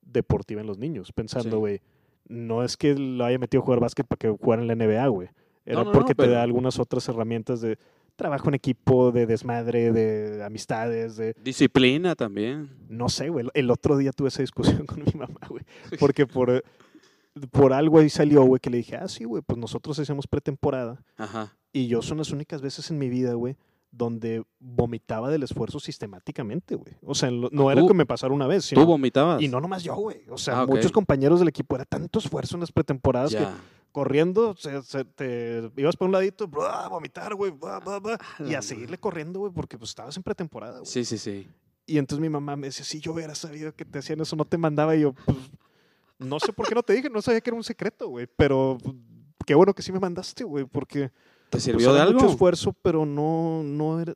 deportiva 0.00 0.62
en 0.62 0.66
los 0.66 0.78
niños. 0.78 1.12
Pensando, 1.12 1.58
güey, 1.58 1.82
no 2.28 2.62
es 2.62 2.76
que 2.76 2.94
lo 2.94 3.24
haya 3.24 3.38
metido 3.38 3.62
a 3.62 3.64
jugar 3.64 3.80
básquet 3.80 4.06
para 4.06 4.18
que 4.18 4.28
jugara 4.28 4.62
en 4.62 4.68
la 4.68 4.74
NBA, 4.74 5.06
güey. 5.08 5.28
Era 5.64 5.84
porque 5.90 6.14
te 6.14 6.28
da 6.28 6.42
algunas 6.42 6.78
otras 6.78 7.08
herramientas 7.08 7.60
de 7.60 7.78
trabajo 8.14 8.48
en 8.48 8.54
equipo, 8.54 9.12
de 9.12 9.26
desmadre, 9.26 9.92
de 9.92 10.42
amistades, 10.44 11.16
de... 11.16 11.34
Disciplina 11.42 12.14
también. 12.14 12.70
No 12.88 13.08
sé, 13.08 13.28
güey. 13.28 13.46
El 13.52 13.70
otro 13.70 13.96
día 13.96 14.12
tuve 14.12 14.28
esa 14.28 14.42
discusión 14.42 14.86
con 14.86 15.02
mi 15.04 15.12
mamá, 15.12 15.40
güey. 15.48 15.64
Porque 15.98 16.26
por, 16.26 16.64
por 17.50 17.72
algo 17.72 17.98
ahí 17.98 18.08
salió, 18.08 18.42
güey, 18.44 18.60
que 18.60 18.70
le 18.70 18.78
dije, 18.78 18.96
ah, 18.96 19.08
sí, 19.08 19.24
güey, 19.24 19.42
pues 19.42 19.58
nosotros 19.58 19.98
hacemos 19.98 20.26
pretemporada. 20.26 21.02
Ajá. 21.16 21.56
Y 21.72 21.88
yo 21.88 22.00
son 22.00 22.18
las 22.18 22.30
únicas 22.30 22.62
veces 22.62 22.90
en 22.90 22.98
mi 22.98 23.10
vida, 23.10 23.34
güey, 23.34 23.56
donde 23.96 24.44
vomitaba 24.58 25.30
del 25.30 25.42
esfuerzo 25.42 25.80
sistemáticamente, 25.80 26.74
güey. 26.74 26.94
O 27.02 27.14
sea, 27.14 27.30
no 27.30 27.70
era 27.70 27.86
que 27.86 27.94
me 27.94 28.06
pasara 28.06 28.32
una 28.32 28.46
vez. 28.46 28.66
Sino, 28.66 28.82
¿Tú 28.82 28.86
vomitabas? 28.86 29.40
Y 29.40 29.48
no 29.48 29.60
nomás 29.60 29.82
yo, 29.82 29.94
güey. 29.94 30.22
O 30.28 30.38
sea, 30.38 30.60
ah, 30.60 30.66
muchos 30.66 30.92
compañeros 30.92 31.38
del 31.38 31.48
equipo, 31.48 31.74
era 31.74 31.84
tanto 31.84 32.18
esfuerzo 32.18 32.56
en 32.56 32.60
las 32.60 32.72
pretemporadas 32.72 33.34
que 33.34 33.46
corriendo, 33.96 34.54
se, 34.56 35.04
te 35.06 35.70
ibas 35.74 35.96
por 35.96 36.06
un 36.06 36.12
ladito, 36.12 36.46
vomitar, 36.46 37.34
güey, 37.34 37.54
y 38.40 38.52
a 38.52 38.60
seguirle 38.60 38.98
corriendo, 38.98 39.40
güey, 39.40 39.50
porque 39.50 39.78
pues 39.78 39.88
estabas 39.88 40.14
en 40.18 40.22
pretemporada, 40.22 40.80
güey. 40.80 40.86
Sí, 40.86 41.02
sí, 41.06 41.16
sí. 41.16 41.48
Y 41.86 41.96
entonces 41.96 42.20
mi 42.20 42.28
mamá 42.28 42.56
me 42.56 42.66
decía, 42.66 42.84
si 42.84 43.00
yo 43.00 43.12
hubiera 43.12 43.34
sabido 43.34 43.74
que 43.74 43.86
te 43.86 44.00
hacían 44.00 44.20
eso, 44.20 44.36
no 44.36 44.44
te 44.44 44.58
mandaba. 44.58 44.94
Y 44.96 45.00
yo, 45.00 45.14
pues, 45.24 45.38
no 46.18 46.38
sé 46.40 46.52
por 46.52 46.68
qué 46.68 46.74
no 46.74 46.82
te 46.82 46.92
dije, 46.92 47.08
no 47.08 47.22
sabía 47.22 47.40
que 47.40 47.48
era 47.48 47.56
un 47.56 47.64
secreto, 47.64 48.08
güey. 48.08 48.26
Pero 48.36 48.76
qué 49.46 49.54
bueno 49.54 49.72
que 49.72 49.82
sí 49.82 49.92
me 49.92 50.00
mandaste, 50.00 50.44
güey, 50.44 50.66
porque 50.66 51.10
¿Te 51.50 51.60
sirvió 51.60 51.92
de 51.92 52.00
algo? 52.00 52.20
mucho 52.20 52.32
esfuerzo, 52.32 52.72
pero 52.82 53.06
no, 53.06 53.62
no 53.62 54.00
era, 54.00 54.14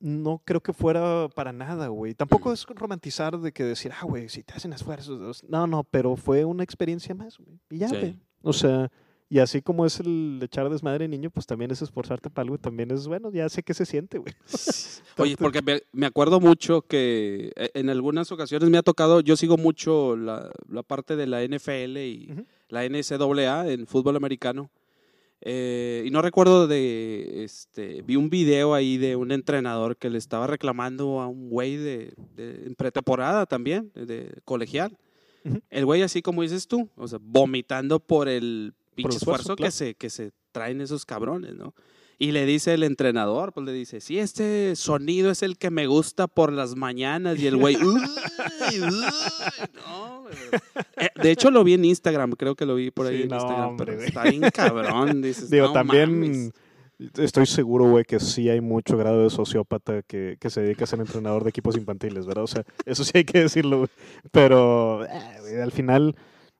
no 0.00 0.42
creo 0.44 0.60
que 0.60 0.72
fuera 0.72 1.28
para 1.28 1.52
nada, 1.52 1.88
güey. 1.88 2.14
Tampoco 2.14 2.52
es 2.52 2.66
romantizar 2.66 3.38
de 3.38 3.52
que 3.52 3.64
decir, 3.64 3.92
ah, 3.92 4.04
güey, 4.04 4.28
si 4.28 4.42
te 4.42 4.54
hacen 4.54 4.72
esfuerzos. 4.72 5.44
No, 5.48 5.66
no, 5.66 5.84
pero 5.84 6.16
fue 6.16 6.44
una 6.44 6.64
experiencia 6.64 7.14
más, 7.14 7.38
güey. 7.38 7.60
Y 7.70 7.78
ya, 7.78 7.88
güey. 7.88 8.18
O 8.42 8.52
sea, 8.52 8.90
Y 9.32 9.38
así 9.38 9.62
como 9.62 9.86
es 9.86 9.98
el 9.98 10.40
echar 10.42 10.68
desmadre 10.68 11.08
niño, 11.08 11.30
pues 11.30 11.46
también 11.46 11.70
es 11.70 11.80
esforzarte 11.80 12.28
para 12.28 12.42
algo, 12.42 12.58
también 12.58 12.90
es 12.90 13.06
bueno, 13.06 13.30
ya 13.30 13.48
sé 13.48 13.62
qué 13.62 13.72
se 13.72 13.86
siente, 13.86 14.18
güey. 14.18 14.34
Oye, 15.16 15.36
porque 15.38 15.62
me, 15.92 16.04
acuerdo 16.04 16.38
mucho 16.38 16.82
que 16.82 17.50
eh, 17.56 17.70
en 17.72 17.88
algunas 17.88 18.30
ocasiones 18.30 18.68
me 18.68 18.76
ha 18.76 18.82
tocado, 18.82 19.20
yo 19.20 19.36
sigo 19.36 19.56
mucho 19.56 20.16
la, 20.16 20.50
parte 20.86 21.16
de 21.16 21.26
la 21.26 21.42
NFL 21.44 21.96
y 21.96 22.44
la 22.68 22.84
NCAA 22.86 23.70
en 23.70 23.86
fútbol 23.86 24.16
americano. 24.16 24.70
Eh, 25.44 26.04
y 26.06 26.10
no 26.10 26.22
recuerdo 26.22 26.68
de, 26.68 27.42
este, 27.42 28.02
vi 28.02 28.14
un 28.14 28.30
video 28.30 28.74
ahí 28.74 28.96
de 28.96 29.16
un 29.16 29.32
entrenador 29.32 29.96
que 29.96 30.08
le 30.08 30.18
estaba 30.18 30.46
reclamando 30.46 31.20
a 31.20 31.26
un 31.26 31.50
güey 31.50 31.76
de, 31.76 32.14
en 32.36 32.74
pretemporada 32.76 33.46
también, 33.46 33.90
de, 33.94 34.40
colegial. 34.44 34.96
El 35.70 35.84
güey 35.84 36.02
así 36.02 36.22
como 36.22 36.42
dices 36.42 36.68
tú, 36.68 36.88
o 36.96 37.08
sea, 37.08 37.18
vomitando 37.20 37.98
por 37.98 38.28
el 38.28 38.74
pinche 38.94 39.16
esfuerzo, 39.16 39.56
que, 39.56 39.72
se, 39.72 39.94
que 39.96 40.08
se 40.08 40.30
traen 40.52 40.80
esos 40.80 41.04
cabrones, 41.04 41.56
¿no? 41.56 41.74
Y 42.22 42.30
le 42.30 42.46
dice 42.46 42.72
el 42.74 42.84
entrenador, 42.84 43.52
pues 43.52 43.66
le 43.66 43.72
dice, 43.72 44.00
sí, 44.00 44.20
este 44.20 44.76
sonido 44.76 45.32
es 45.32 45.42
el 45.42 45.58
que 45.58 45.70
me 45.72 45.88
gusta 45.88 46.28
por 46.28 46.52
las 46.52 46.76
mañanas. 46.76 47.36
Y 47.40 47.48
el 47.48 47.56
güey, 47.56 47.76
eh, 50.98 51.08
de 51.20 51.30
hecho 51.32 51.50
lo 51.50 51.64
vi 51.64 51.74
en 51.74 51.84
Instagram, 51.84 52.30
creo 52.34 52.54
que 52.54 52.64
lo 52.64 52.76
vi 52.76 52.92
por 52.92 53.08
ahí 53.08 53.22
en 53.22 53.32
Instagram, 53.32 53.76
pero 53.76 53.94
está 53.94 54.22
bien 54.22 54.42
cabrón. 54.54 55.20
Dices, 55.20 55.50
Digo, 55.50 55.72
también 55.72 56.52
estoy 57.18 57.46
seguro, 57.46 57.90
güey, 57.90 58.04
que 58.04 58.20
sí 58.20 58.48
hay 58.48 58.60
mucho 58.60 58.96
grado 58.96 59.24
de 59.24 59.30
sociópata 59.30 60.02
que, 60.02 60.36
que, 60.38 60.48
se 60.48 60.60
dedica 60.60 60.84
a 60.84 60.86
ser 60.86 61.00
entrenador 61.00 61.42
de 61.42 61.50
equipos 61.50 61.76
infantiles, 61.76 62.24
¿verdad? 62.24 62.44
O 62.44 62.46
sea, 62.46 62.62
eso 62.86 63.02
sí 63.02 63.10
hay 63.16 63.24
que 63.24 63.40
decirlo, 63.40 63.78
güey. 63.78 63.88
Pero 64.30 65.04
eh, 65.06 65.60
al 65.60 65.72
final 65.72 66.14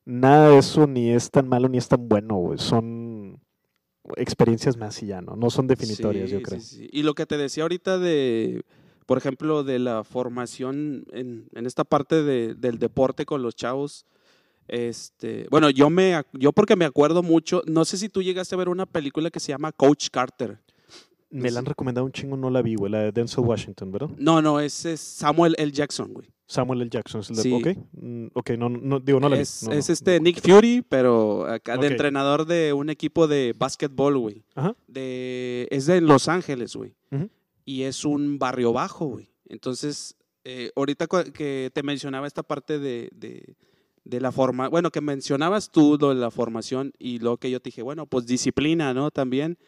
nada 0.05 0.49
de 0.49 0.59
eso 0.59 0.87
ni 0.87 1.11
es 1.11 1.31
tan 1.31 1.49
malo 1.49 1.69
ni 1.69 1.79
es 1.79 1.89
tan 1.89 2.09
bueno, 2.09 2.37
güey. 2.37 2.59
Son 2.59 3.02
experiencias 4.17 4.77
más 4.77 5.03
y 5.03 5.07
ya, 5.07 5.21
¿no? 5.21 5.37
No 5.37 5.51
son 5.51 5.67
definitorias, 5.67 6.31
yo 6.31 6.43
creo. 6.43 6.61
Sí, 6.61 6.77
sí. 6.77 6.89
Y 6.93 7.03
lo 7.03 7.15
que 7.15 7.27
te 7.27 7.37
decía 7.37 7.65
ahorita 7.65 7.99
de, 7.99 8.65
por 9.07 9.19
ejemplo, 9.19 9.65
de 9.65 9.79
la 9.79 10.05
formación 10.05 11.05
en, 11.13 11.49
en 11.55 11.67
esta 11.67 11.85
parte 11.85 12.23
de, 12.23 12.55
del 12.55 12.79
deporte 12.79 13.27
con 13.27 13.43
los 13.43 13.55
chavos. 13.55 14.07
Este, 14.69 15.47
bueno, 15.51 15.71
yo 15.71 15.91
me 15.91 16.23
yo 16.33 16.53
porque 16.53 16.77
me 16.77 16.85
acuerdo 16.85 17.23
mucho, 17.23 17.63
no 17.67 17.85
sé 17.85 17.99
si 17.99 18.09
tú 18.09 18.23
llegaste 18.23 18.55
a 18.55 18.59
ver 18.59 18.69
una 18.69 18.87
película 18.87 19.31
que 19.31 19.41
se 19.41 19.49
llama 19.53 19.73
Coach 19.73 20.09
Carter. 20.11 20.61
Me 21.31 21.51
la 21.51 21.61
han 21.61 21.67
recomendado 21.67 22.05
un 22.05 22.13
chingo, 22.13 22.37
no 22.37 22.51
la 22.51 22.63
vi, 22.63 22.75
güey, 22.75 22.93
la 22.93 23.01
de 23.01 23.13
Denzel 23.13 23.45
Washington, 23.45 23.91
¿verdad? 23.91 24.11
No, 24.19 24.41
no, 24.43 24.61
ese 24.61 24.93
es 24.93 25.01
Samuel 25.01 25.55
L. 25.59 25.73
Jackson, 25.73 26.13
güey. 26.13 26.29
Samuel 26.53 26.83
L. 26.83 26.91
Jackson 26.91 27.23
el 27.29 27.37
de. 27.37 27.43
Sí. 27.43 27.53
Ok, 27.53 27.67
mm, 27.93 28.27
okay 28.35 28.57
no, 28.57 28.69
no, 28.69 29.01
digo, 29.01 29.21
no 29.21 29.29
la 29.29 29.41
es, 29.41 29.67
vi. 29.69 29.77
es 29.77 29.91
este 29.91 30.21
Nick 30.21 30.41
Fury, 30.41 30.85
pero 30.89 31.47
acá 31.47 31.77
de 31.77 31.89
entrenador 31.89 32.47
de 32.47 32.73
un 32.73 32.91
equipo 32.91 33.27
de 33.27 33.55
básquetbol, 33.59 34.19
güey. 34.19 34.45
De, 34.87 35.69
es 35.71 35.87
de 35.87 36.01
Los 36.01 36.29
Ángeles, 36.29 36.77
güey. 36.77 36.95
Y 37.65 37.83
es 37.83 38.05
un 38.05 38.39
barrio 38.39 38.73
bajo, 38.73 39.07
güey. 39.07 39.31
Entonces, 39.49 40.17
eh, 40.45 40.71
ahorita 40.75 41.07
que 41.33 41.71
te 41.73 41.83
mencionaba 41.83 42.27
esta 42.27 42.43
parte 42.43 42.79
de, 42.79 43.09
de, 43.15 43.55
de 44.05 44.21
la 44.21 44.33
forma, 44.33 44.69
bueno, 44.69 44.91
que 44.91 45.01
mencionabas 45.01 45.71
tú 45.71 45.97
lo 46.01 46.09
de 46.09 46.21
la 46.21 46.31
formación 46.31 46.93
y 46.99 47.19
lo 47.19 47.37
que 47.37 47.51
yo 47.51 47.61
te 47.61 47.69
dije, 47.69 47.83
bueno, 47.83 48.07
pues 48.07 48.27
disciplina, 48.27 48.95
¿no? 48.95 49.11
También 49.11 49.59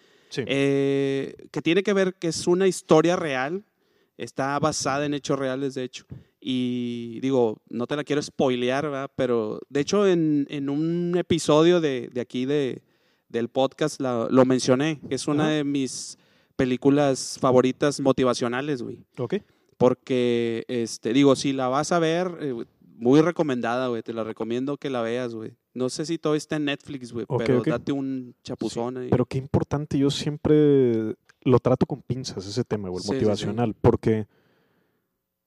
eh, 0.46 1.34
que 1.50 1.62
tiene 1.62 1.82
que 1.82 1.92
ver 1.92 2.14
que 2.14 2.28
es 2.28 2.46
una 2.46 2.66
historia 2.66 3.16
real, 3.16 3.64
está 4.16 4.58
basada 4.58 5.06
en 5.06 5.14
hechos 5.14 5.38
reales, 5.38 5.74
de 5.74 5.84
hecho. 5.84 6.04
Y 6.46 7.20
digo, 7.20 7.62
no 7.70 7.86
te 7.86 7.96
la 7.96 8.04
quiero 8.04 8.20
spoilear, 8.20 9.10
pero 9.16 9.60
de 9.70 9.80
hecho 9.80 10.06
en, 10.06 10.46
en 10.50 10.68
un 10.68 11.16
episodio 11.16 11.80
de, 11.80 12.10
de 12.12 12.20
aquí 12.20 12.44
de, 12.44 12.82
del 13.30 13.48
podcast 13.48 13.98
lo 13.98 14.44
mencioné, 14.44 15.00
es 15.08 15.26
una 15.26 15.48
de 15.48 15.64
mis 15.64 16.18
películas 16.56 17.38
favoritas 17.40 17.98
motivacionales, 17.98 18.82
güey. 18.82 19.06
Ok. 19.16 19.36
Porque, 19.78 20.66
este, 20.68 21.14
digo, 21.14 21.34
si 21.34 21.54
la 21.54 21.68
vas 21.68 21.92
a 21.92 21.98
ver, 21.98 22.36
eh, 22.40 22.54
muy 22.82 23.22
recomendada, 23.22 23.88
güey, 23.88 24.02
te 24.02 24.12
la 24.12 24.22
recomiendo 24.22 24.76
que 24.76 24.90
la 24.90 25.00
veas, 25.00 25.34
güey. 25.34 25.56
No 25.72 25.88
sé 25.88 26.04
si 26.04 26.18
todo 26.18 26.34
está 26.34 26.56
en 26.56 26.66
Netflix, 26.66 27.10
güey, 27.10 27.24
pero 27.38 27.62
date 27.62 27.90
un 27.90 28.34
chapuzón 28.42 28.98
ahí. 28.98 29.08
Pero 29.08 29.24
qué 29.24 29.38
importante, 29.38 29.98
yo 29.98 30.10
siempre 30.10 31.16
lo 31.40 31.58
trato 31.58 31.86
con 31.86 32.02
pinzas 32.02 32.46
ese 32.46 32.64
tema, 32.64 32.90
güey, 32.90 33.02
motivacional, 33.06 33.74
porque 33.74 34.26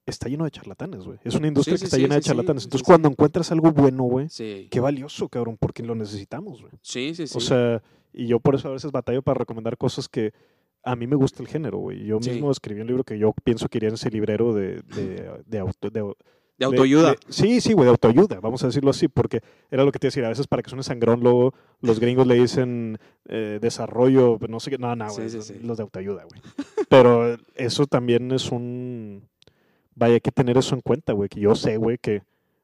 está 0.08 0.30
lleno 0.30 0.46
de 0.46 0.52
charlatanes, 0.52 1.04
güey. 1.04 1.20
Es 1.24 1.36
una 1.36 1.48
industria 1.48 1.78
que 1.78 1.86
está 1.86 1.98
llena 1.98 2.16
de 2.16 2.22
charlatanes. 2.22 2.64
Entonces, 2.64 2.86
cuando 2.86 3.10
encuentras 3.10 3.52
algo 3.52 3.72
bueno, 3.72 4.04
güey, 4.04 4.28
qué 4.30 4.80
valioso, 4.80 5.30
cabrón, 5.30 5.58
porque 5.60 5.84
lo 5.84 5.96
necesitamos, 5.96 6.62
güey. 6.62 6.74
Sí, 6.82 7.14
sí, 7.14 7.28
sí. 7.28 7.38
O 7.38 7.42
sea, 7.42 7.84
y 8.14 8.28
yo 8.28 8.40
por 8.40 8.56
eso 8.56 8.70
a 8.70 8.72
veces 8.72 8.92
batallo 8.92 9.22
para 9.22 9.40
recomendar 9.40 9.78
cosas 9.78 10.08
que 10.08 10.34
a 10.84 10.96
mí 10.96 11.06
me 11.06 11.16
gusta 11.16 11.44
el 11.44 11.50
género, 11.50 11.78
güey. 11.80 12.06
Yo 12.06 12.20
mismo 12.20 12.50
escribí 12.50 12.82
un 12.82 12.88
libro 12.88 13.04
que 13.04 13.20
yo 13.20 13.34
pienso 13.44 13.68
que 13.68 13.78
iría 13.78 13.90
en 13.90 13.96
ese 13.96 14.10
librero 14.10 14.54
de, 14.54 14.82
de, 14.82 15.30
de, 15.46 15.60
auto, 15.60 15.90
de 15.90 16.02
de 16.58 16.66
autoayuda. 16.66 17.16
sí, 17.30 17.62
sí, 17.62 17.74
güey, 17.74 17.86
de 17.86 17.92
autoayuda, 17.92 18.40
vamos 18.40 18.64
a 18.64 18.68
decirlo 18.68 18.90
así, 18.90 19.08
porque 19.08 19.42
era 19.70 19.84
lo 19.84 19.92
que 19.92 20.00
te 20.00 20.08
decía, 20.08 20.26
a 20.26 20.30
veces 20.30 20.48
para 20.48 20.64
que 20.64 20.72
suene 20.72 20.82
sangrón, 20.82 21.20
luego 21.20 21.54
los 21.82 22.00
gringos 22.00 22.26
le 22.26 22.34
dicen 22.34 22.98
eh, 23.28 23.60
desarrollo, 23.62 24.40
no 24.50 24.60
sé 24.60 24.72
qué, 24.72 24.80
no, 24.80 24.96
no, 24.96 25.08
güey, 25.14 25.30
los 25.62 25.78
de 25.78 25.84
autoayuda, 25.84 26.24
güey. 26.24 26.42
Pero 26.90 27.38
eso 27.56 27.86
también 27.86 28.32
es 28.32 28.52
un, 28.52 29.30
vaya, 29.98 30.16
hay 30.16 30.22
que 30.22 30.32
tener 30.32 30.58
eso 30.58 30.76
en 30.76 30.82
cuenta, 30.82 31.14
güey, 31.14 31.28
que 31.28 31.40
yo 31.40 31.56
sé, 31.56 31.78
güey, 31.78 31.98
que, 31.98 32.22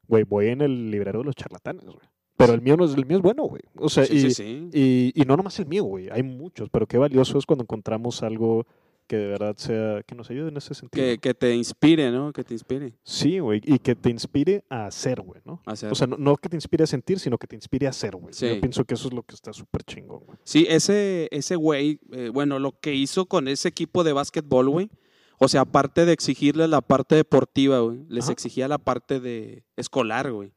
güey, 0.08 0.24
voy 0.24 0.48
en 0.48 0.62
el 0.62 0.92
librero 0.92 1.20
de 1.20 1.26
los 1.26 1.36
charlatanes, 1.36 1.86
güey. 1.86 2.08
Pero 2.38 2.54
el 2.54 2.62
mío 2.62 2.76
no 2.78 2.86
es 2.86 2.96
el 2.96 3.06
mío 3.06 3.18
es 3.18 3.24
bueno, 3.24 3.44
güey. 3.44 3.62
O 3.78 3.90
sea, 3.90 4.06
y, 4.06 4.28
y, 4.74 5.12
y, 5.16 5.26
no 5.26 5.38
nomás 5.38 5.60
el 5.60 5.68
mío, 5.68 5.84
güey. 5.84 6.10
Hay 6.12 6.24
muchos, 6.24 6.70
pero 6.70 6.88
qué 6.88 6.98
valioso 6.98 7.38
es 7.38 7.46
cuando 7.46 7.64
encontramos 7.64 8.24
algo 8.24 8.66
que 9.08 9.18
de 9.18 9.28
verdad 9.28 9.56
sea, 9.58 10.02
que 10.04 10.16
nos 10.16 10.30
ayude 10.30 10.50
en 10.50 10.58
ese 10.58 10.74
sentido. 10.74 11.06
Que, 11.06 11.18
que 11.20 11.34
te 11.34 11.54
inspire, 11.56 12.12
¿no? 12.12 12.34
Que 12.34 12.44
te 12.44 12.54
inspire. 12.54 12.94
Sí, 13.04 13.40
güey, 13.40 13.62
y 13.64 13.80
que 13.80 13.96
te 13.96 14.10
inspire 14.10 14.64
a 14.70 14.88
hacer, 14.88 15.22
güey, 15.22 15.42
¿no? 15.46 15.62
Hacer. 15.66 15.92
O 15.92 15.96
sea, 15.96 16.08
no, 16.08 16.38
que 16.38 16.50
te 16.50 16.58
inspire 16.58 16.84
a 16.84 16.88
sentir, 16.88 17.20
sino 17.20 17.38
que 17.38 17.48
te 17.48 17.56
inspire 17.56 17.88
a 17.88 17.92
hacer, 17.92 18.16
güey. 18.16 18.34
Yo 18.34 18.60
pienso 18.60 18.84
que 18.86 18.96
eso 18.96 19.08
es 19.10 19.14
lo 19.14 19.24
que 19.24 19.36
está 19.36 19.54
súper 19.54 19.84
chingón, 19.84 20.22
güey. 20.26 20.38
Sí, 20.44 20.66
ese, 20.70 21.28
ese 21.32 21.56
güey, 21.56 22.00
eh, 22.12 22.30
bueno, 22.30 22.60
lo 22.60 22.80
que 22.80 22.96
hizo 22.96 23.26
con 23.26 23.48
ese 23.48 23.68
equipo 23.68 24.04
de 24.04 24.14
básquetbol, 24.14 24.70
güey, 24.70 24.90
o 25.38 25.48
sea, 25.48 25.62
aparte 25.62 26.06
de 26.06 26.14
exigirle 26.14 26.68
la 26.68 26.82
parte 26.82 27.16
deportiva, 27.16 27.80
güey, 27.80 28.06
les 28.10 28.30
exigía 28.30 28.68
la 28.68 28.78
parte 28.78 29.20
de 29.20 29.64
escolar, 29.76 30.32
güey. 30.32 30.52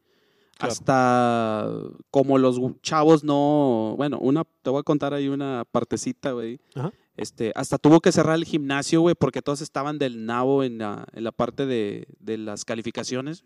Hasta 0.58 1.70
como 2.10 2.38
los 2.38 2.58
chavos 2.80 3.24
no, 3.24 3.94
bueno, 3.96 4.18
una, 4.18 4.44
te 4.62 4.70
voy 4.70 4.80
a 4.80 4.84
contar 4.84 5.12
ahí 5.12 5.28
una 5.28 5.64
partecita, 5.70 6.32
güey. 6.32 6.60
Ajá 6.74 6.92
este, 7.16 7.52
hasta 7.54 7.78
tuvo 7.78 8.00
que 8.00 8.12
cerrar 8.12 8.36
el 8.36 8.44
gimnasio, 8.44 9.00
güey, 9.00 9.14
porque 9.14 9.42
todos 9.42 9.60
estaban 9.62 9.98
del 9.98 10.26
nabo 10.26 10.62
en 10.62 10.78
la, 10.78 11.06
en 11.12 11.24
la 11.24 11.32
parte 11.32 11.66
de, 11.66 12.06
de 12.20 12.36
las 12.36 12.64
calificaciones. 12.64 13.44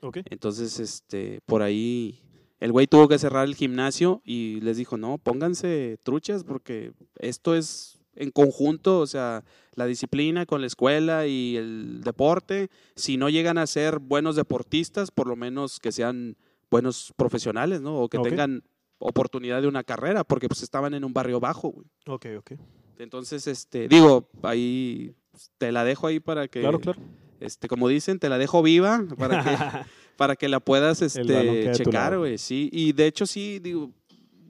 Okay. 0.00 0.22
Entonces, 0.30 0.78
este, 0.78 1.40
por 1.46 1.62
ahí 1.62 2.20
el 2.60 2.72
güey 2.72 2.86
tuvo 2.86 3.08
que 3.08 3.18
cerrar 3.18 3.46
el 3.46 3.54
gimnasio 3.54 4.22
y 4.24 4.60
les 4.60 4.76
dijo, 4.76 4.96
no, 4.96 5.18
pónganse 5.18 5.98
truchas 6.04 6.44
porque 6.44 6.92
esto 7.18 7.54
es 7.54 7.99
en 8.14 8.30
conjunto, 8.30 8.98
o 9.00 9.06
sea, 9.06 9.44
la 9.74 9.86
disciplina 9.86 10.46
con 10.46 10.60
la 10.60 10.66
escuela 10.66 11.26
y 11.26 11.56
el 11.56 12.02
deporte, 12.02 12.68
si 12.96 13.16
no 13.16 13.28
llegan 13.28 13.58
a 13.58 13.66
ser 13.66 13.98
buenos 13.98 14.36
deportistas, 14.36 15.10
por 15.10 15.26
lo 15.26 15.36
menos 15.36 15.80
que 15.80 15.92
sean 15.92 16.36
buenos 16.70 17.12
profesionales, 17.16 17.80
¿no? 17.80 17.96
O 17.96 18.08
que 18.08 18.18
tengan 18.18 18.62
oportunidad 18.98 19.62
de 19.62 19.68
una 19.68 19.82
carrera, 19.82 20.24
porque 20.24 20.48
pues 20.48 20.62
estaban 20.62 20.94
en 20.94 21.04
un 21.04 21.12
barrio 21.12 21.40
bajo, 21.40 21.70
güey. 21.70 21.86
Ok, 22.06 22.26
ok. 22.38 22.52
Entonces, 22.98 23.46
este, 23.46 23.88
digo, 23.88 24.28
ahí 24.42 25.14
te 25.58 25.72
la 25.72 25.84
dejo 25.84 26.06
ahí 26.06 26.20
para 26.20 26.48
que, 26.48 26.60
claro, 26.60 26.80
claro. 26.80 27.00
este, 27.40 27.66
como 27.66 27.88
dicen, 27.88 28.18
te 28.18 28.28
la 28.28 28.36
dejo 28.36 28.62
viva 28.62 29.04
para 29.18 29.42
que, 29.42 29.50
para 30.16 30.36
que 30.36 30.48
la 30.48 30.60
puedas, 30.60 31.00
este, 31.00 31.72
checar, 31.72 32.18
güey, 32.18 32.36
sí. 32.36 32.68
Y 32.72 32.92
de 32.92 33.06
hecho 33.06 33.24
sí, 33.24 33.58
digo, 33.58 33.90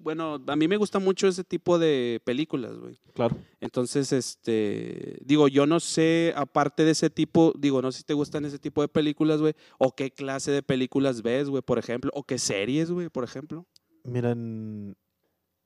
bueno, 0.02 0.42
a 0.46 0.56
mí 0.56 0.68
me 0.68 0.76
gusta 0.76 0.98
mucho 0.98 1.28
ese 1.28 1.44
tipo 1.44 1.78
de 1.78 2.20
películas, 2.24 2.76
güey. 2.76 2.98
Claro. 3.14 3.36
Entonces, 3.60 4.12
este, 4.12 5.18
digo, 5.24 5.48
yo 5.48 5.66
no 5.66 5.80
sé, 5.80 6.32
aparte 6.36 6.84
de 6.84 6.92
ese 6.92 7.10
tipo, 7.10 7.52
digo, 7.58 7.82
no 7.82 7.92
sé 7.92 7.98
si 7.98 8.04
te 8.04 8.14
gustan 8.14 8.44
ese 8.44 8.58
tipo 8.58 8.82
de 8.82 8.88
películas, 8.88 9.40
güey, 9.40 9.54
o 9.78 9.94
qué 9.94 10.10
clase 10.10 10.50
de 10.50 10.62
películas 10.62 11.22
ves, 11.22 11.48
güey, 11.48 11.62
por 11.62 11.78
ejemplo, 11.78 12.10
o 12.14 12.24
qué 12.24 12.38
series, 12.38 12.90
güey, 12.90 13.08
por 13.08 13.24
ejemplo. 13.24 13.66
Miran, 14.04 14.96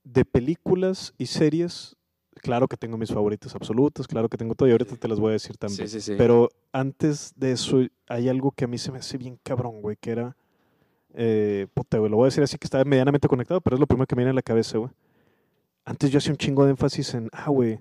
de 0.03 0.25
películas 0.25 1.13
y 1.17 1.25
series, 1.25 1.95
claro 2.41 2.67
que 2.67 2.77
tengo 2.77 2.97
mis 2.97 3.11
favoritos 3.11 3.55
absolutos, 3.55 4.07
claro 4.07 4.29
que 4.29 4.37
tengo 4.37 4.55
todo 4.55 4.67
y 4.67 4.71
ahorita 4.71 4.95
te 4.95 5.07
las 5.07 5.19
voy 5.19 5.29
a 5.29 5.33
decir 5.33 5.57
también. 5.57 5.87
Sí, 5.87 5.99
sí, 5.99 6.01
sí. 6.01 6.15
Pero 6.17 6.49
antes 6.71 7.33
de 7.35 7.51
eso 7.51 7.81
hay 8.07 8.29
algo 8.29 8.51
que 8.51 8.65
a 8.65 8.67
mí 8.67 8.77
se 8.77 8.91
me 8.91 8.99
hace 8.99 9.17
bien 9.17 9.39
cabrón, 9.43 9.81
güey, 9.81 9.97
que 9.97 10.11
era... 10.11 10.37
Eh, 11.17 11.67
puta, 11.73 11.97
güey, 11.97 12.11
lo 12.11 12.17
voy 12.17 12.25
a 12.25 12.27
decir 12.27 12.43
así 12.43 12.57
que 12.57 12.65
está 12.65 12.83
medianamente 12.83 13.27
conectado, 13.27 13.61
pero 13.61 13.75
es 13.75 13.79
lo 13.79 13.87
primero 13.87 14.05
que 14.05 14.15
me 14.15 14.21
viene 14.21 14.31
a 14.31 14.33
la 14.33 14.41
cabeza, 14.41 14.77
güey. 14.77 14.91
Antes 15.85 16.11
yo 16.11 16.17
hacía 16.17 16.31
un 16.31 16.37
chingo 16.37 16.65
de 16.65 16.71
énfasis 16.71 17.13
en, 17.13 17.29
ah, 17.31 17.49
güey, 17.49 17.79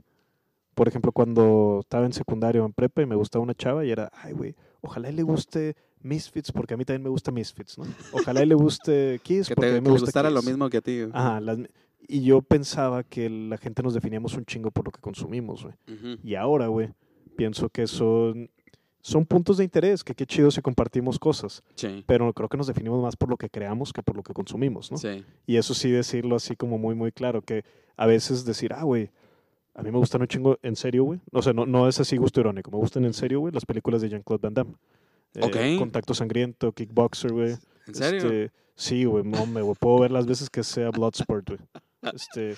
por 0.74 0.88
ejemplo, 0.88 1.12
cuando 1.12 1.80
estaba 1.80 2.06
en 2.06 2.12
secundario 2.12 2.62
o 2.62 2.66
en 2.66 2.72
prepa 2.72 3.02
y 3.02 3.06
me 3.06 3.14
gustaba 3.14 3.42
una 3.42 3.54
chava 3.54 3.84
y 3.84 3.90
era, 3.90 4.10
ay, 4.12 4.32
güey, 4.32 4.54
ojalá 4.82 5.10
le 5.10 5.22
guste 5.22 5.76
Misfits 6.00 6.52
porque 6.52 6.74
a 6.74 6.76
mí 6.76 6.84
también 6.84 7.02
me 7.02 7.08
gusta 7.08 7.32
Misfits, 7.32 7.78
¿no? 7.78 7.84
Ojalá 8.12 8.44
le 8.44 8.54
guste 8.54 9.20
Kiss 9.24 9.48
porque 9.48 9.70
a 9.70 9.74
mí 9.74 9.80
me 9.80 9.90
gusta 9.90 10.06
gustara 10.06 10.30
lo 10.30 10.42
mismo 10.42 10.68
que 10.68 10.76
a 10.76 10.80
ti. 10.80 11.00
Ajá, 11.12 11.40
las, 11.40 11.58
Y 12.06 12.22
yo 12.22 12.42
pensaba 12.42 13.02
que 13.04 13.30
la 13.30 13.56
gente 13.56 13.82
nos 13.82 13.94
definíamos 13.94 14.34
un 14.34 14.44
chingo 14.44 14.70
por 14.70 14.84
lo 14.84 14.92
que 14.92 15.00
consumimos, 15.00 15.64
güey. 15.64 15.74
Y 16.22 16.34
ahora, 16.34 16.66
güey, 16.66 16.90
pienso 17.36 17.70
que 17.70 17.86
son, 17.86 18.50
son 19.04 19.26
puntos 19.26 19.58
de 19.58 19.64
interés, 19.64 20.02
que 20.02 20.14
qué 20.14 20.24
chido 20.24 20.50
si 20.50 20.62
compartimos 20.62 21.18
cosas. 21.18 21.62
Sí. 21.74 22.02
Pero 22.06 22.32
creo 22.32 22.48
que 22.48 22.56
nos 22.56 22.66
definimos 22.66 23.02
más 23.02 23.16
por 23.16 23.28
lo 23.28 23.36
que 23.36 23.50
creamos 23.50 23.92
que 23.92 24.02
por 24.02 24.16
lo 24.16 24.22
que 24.22 24.32
consumimos, 24.32 24.90
¿no? 24.90 24.96
Sí. 24.96 25.22
Y 25.46 25.58
eso 25.58 25.74
sí 25.74 25.90
decirlo 25.90 26.36
así 26.36 26.56
como 26.56 26.78
muy, 26.78 26.94
muy 26.94 27.12
claro, 27.12 27.42
que 27.42 27.66
a 27.98 28.06
veces 28.06 28.46
decir, 28.46 28.72
ah, 28.72 28.82
güey, 28.82 29.10
a 29.74 29.82
mí 29.82 29.90
me 29.90 29.98
gustan 29.98 30.22
un 30.22 30.26
chingo 30.26 30.58
en 30.62 30.74
serio, 30.74 31.04
güey. 31.04 31.20
O 31.32 31.42
sea, 31.42 31.52
no, 31.52 31.66
no 31.66 31.86
es 31.86 32.00
así 32.00 32.16
gusto 32.16 32.40
irónico. 32.40 32.70
Me 32.70 32.78
gustan 32.78 33.04
en 33.04 33.12
serio, 33.12 33.40
güey, 33.40 33.52
las 33.52 33.66
películas 33.66 34.00
de 34.00 34.08
Jean-Claude 34.08 34.40
Van 34.40 34.54
Damme. 34.54 34.74
Eh, 35.34 35.76
Contacto 35.78 36.14
Sangriento, 36.14 36.72
Kickboxer, 36.72 37.30
güey. 37.30 37.56
¿En 37.86 37.94
serio? 37.94 38.22
Este, 38.22 38.52
sí, 38.74 39.04
güey, 39.04 39.22
no 39.22 39.44
me 39.44 39.62
puedo 39.74 39.98
ver 39.98 40.12
las 40.12 40.24
veces 40.24 40.48
que 40.48 40.64
sea 40.64 40.88
Bloodsport, 40.90 41.46
güey. 41.46 41.60
Este, 42.14 42.54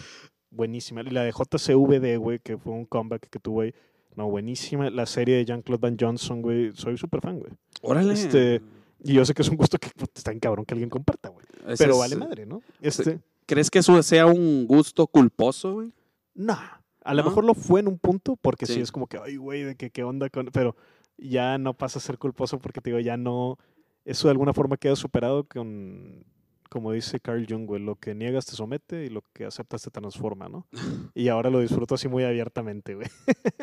buenísima. 0.51 1.01
Y 1.03 1.11
la 1.11 1.25
de 1.25 1.33
JCVD, 1.33 2.19
güey, 2.19 2.39
que 2.39 2.57
fue 2.57 2.73
un 2.73 2.85
comeback 2.85 3.29
que 3.31 3.41
tuve 3.41 3.65
ahí. 3.65 3.75
No, 4.17 4.29
buenísima. 4.29 4.91
La 4.91 5.07
serie 5.07 5.37
de 5.37 5.45
Jean-Claude 5.45 5.81
Van 5.81 5.97
Johnson, 6.01 6.43
güey. 6.43 6.73
Soy 6.75 6.97
súper 6.97 7.21
fan, 7.21 7.39
güey. 7.39 7.53
Órale. 7.83 8.15
Este, 8.15 8.63
y 9.05 9.13
yo 9.13 9.25
sé 9.25 9.35
que 9.35 9.43
es 9.43 9.49
un 9.49 9.57
gusto 9.57 9.79
que 9.79 9.91
está 10.15 10.33
en 10.33 10.41
cabrón 10.41 10.65
que 10.65 10.75
alguien 10.75 10.91
comparta, 10.91 11.29
güey. 11.29 11.45
Pero 11.79 11.99
vale 11.99 12.17
madre, 12.17 12.47
¿no? 12.47 12.63
Este, 12.81 13.21
¿Crees 13.45 13.71
que 13.71 13.81
eso 13.81 14.03
sea 14.03 14.27
un 14.27 14.67
gusto 14.67 15.07
culposo, 15.07 15.75
güey? 15.75 15.93
No. 16.35 16.59
A 17.05 17.15
lo 17.15 17.23
mejor 17.23 17.45
lo 17.45 17.55
fue 17.55 17.81
en 17.81 17.89
un 17.89 17.99
punto, 17.99 18.37
porque 18.37 18.67
sí, 18.67 18.81
es 18.81 18.91
como 18.91 19.07
que, 19.07 19.19
ay, 19.23 19.37
güey, 19.37 19.63
de 19.63 19.77
que 19.77 19.91
qué 19.91 20.03
onda 20.03 20.29
con. 20.31 20.47
Pero 20.47 20.75
ya 21.19 21.59
no 21.59 21.75
pasa 21.75 21.99
a 21.99 22.03
ser 22.03 22.19
culposo 22.19 22.59
porque 22.59 22.81
te 22.81 22.91
digo, 22.91 23.01
ya 23.01 23.17
no. 23.17 23.59
Eso 24.05 24.29
de 24.29 24.33
alguna 24.33 24.53
forma 24.53 24.77
queda 24.77 24.97
superado 24.97 25.45
con 25.45 26.25
como 26.69 26.93
dice 26.93 27.21
Carl 27.21 27.47
Jung, 27.49 27.67
güey, 27.67 27.83
lo 27.83 27.97
que 27.97 28.15
niegas 28.15 28.47
te 28.47 28.53
somete 28.53 29.05
y 29.05 29.09
lo 29.09 29.23
que 29.33 29.45
aceptas 29.45 29.83
te 29.83 29.91
transforma, 29.91 30.49
¿no? 30.49 30.67
Y 31.15 31.29
ahora 31.29 31.51
lo 31.51 31.61
disfruto 31.61 31.95
así 31.95 32.09
muy 32.09 32.25
abiertamente, 32.25 32.95
güey. 32.95 33.09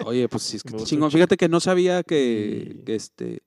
Oye, 0.06 0.28
pues 0.30 0.44
sí, 0.44 0.58
es 0.58 0.64
que 0.64 0.76
chingón. 0.78 1.12
Fíjate 1.12 1.38
que 1.38 1.50
no 1.50 1.60
sabía 1.60 2.04
que, 2.04 2.84
este... 2.88 3.44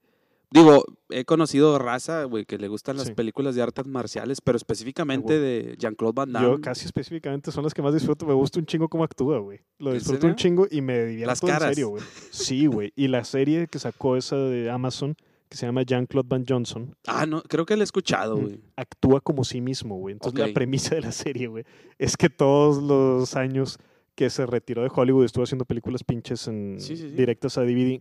Digo, 0.48 0.84
he 1.10 1.24
conocido 1.24 1.76
raza, 1.76 2.22
güey, 2.22 2.46
que 2.46 2.56
le 2.56 2.68
gustan 2.68 2.96
las 2.96 3.10
películas 3.10 3.56
de 3.56 3.62
artes 3.62 3.84
marciales, 3.84 4.40
pero 4.40 4.56
específicamente 4.56 5.40
de 5.40 5.74
Jean-Claude 5.76 6.14
Van 6.14 6.32
Damme. 6.32 6.46
Yo 6.46 6.60
casi 6.60 6.86
específicamente 6.86 7.50
son 7.50 7.64
las 7.64 7.74
que 7.74 7.82
más 7.82 7.92
disfruto. 7.92 8.26
Me 8.26 8.32
gusta 8.32 8.60
un 8.60 8.66
chingo 8.66 8.88
cómo 8.88 9.02
actúa, 9.02 9.40
güey. 9.40 9.60
Lo 9.78 9.92
disfruto 9.92 10.28
un 10.28 10.36
chingo 10.36 10.68
y 10.70 10.82
me 10.82 11.04
divierto 11.04 11.26
las 11.26 11.40
caras. 11.40 11.70
en 11.70 11.74
serio, 11.74 11.88
güey. 11.88 12.02
Sí, 12.30 12.66
güey. 12.66 12.92
Y 12.94 13.08
la 13.08 13.24
serie 13.24 13.66
que 13.66 13.80
sacó 13.80 14.16
esa 14.16 14.36
de 14.36 14.70
Amazon 14.70 15.16
que 15.48 15.56
se 15.56 15.66
llama 15.66 15.82
Jean-Claude 15.82 16.28
Van 16.28 16.44
Johnson. 16.46 16.96
Ah, 17.06 17.26
no, 17.26 17.42
creo 17.42 17.66
que 17.66 17.76
lo 17.76 17.82
he 17.82 17.84
escuchado, 17.84 18.36
güey. 18.36 18.60
Actúa 18.76 19.20
como 19.20 19.44
sí 19.44 19.60
mismo, 19.60 19.96
güey. 19.96 20.12
Entonces 20.14 20.38
la 20.38 20.52
premisa 20.52 20.94
de 20.94 21.02
la 21.02 21.12
serie, 21.12 21.46
güey, 21.46 21.64
es 21.98 22.16
que 22.16 22.28
todos 22.30 22.82
los 22.82 23.36
años 23.36 23.78
que 24.14 24.30
se 24.30 24.46
retiró 24.46 24.82
de 24.82 24.90
Hollywood 24.92 25.24
estuvo 25.24 25.44
haciendo 25.44 25.64
películas 25.64 26.02
pinches 26.02 26.48
en 26.48 26.78
directas 27.16 27.58
a 27.58 27.62
DVD, 27.62 28.00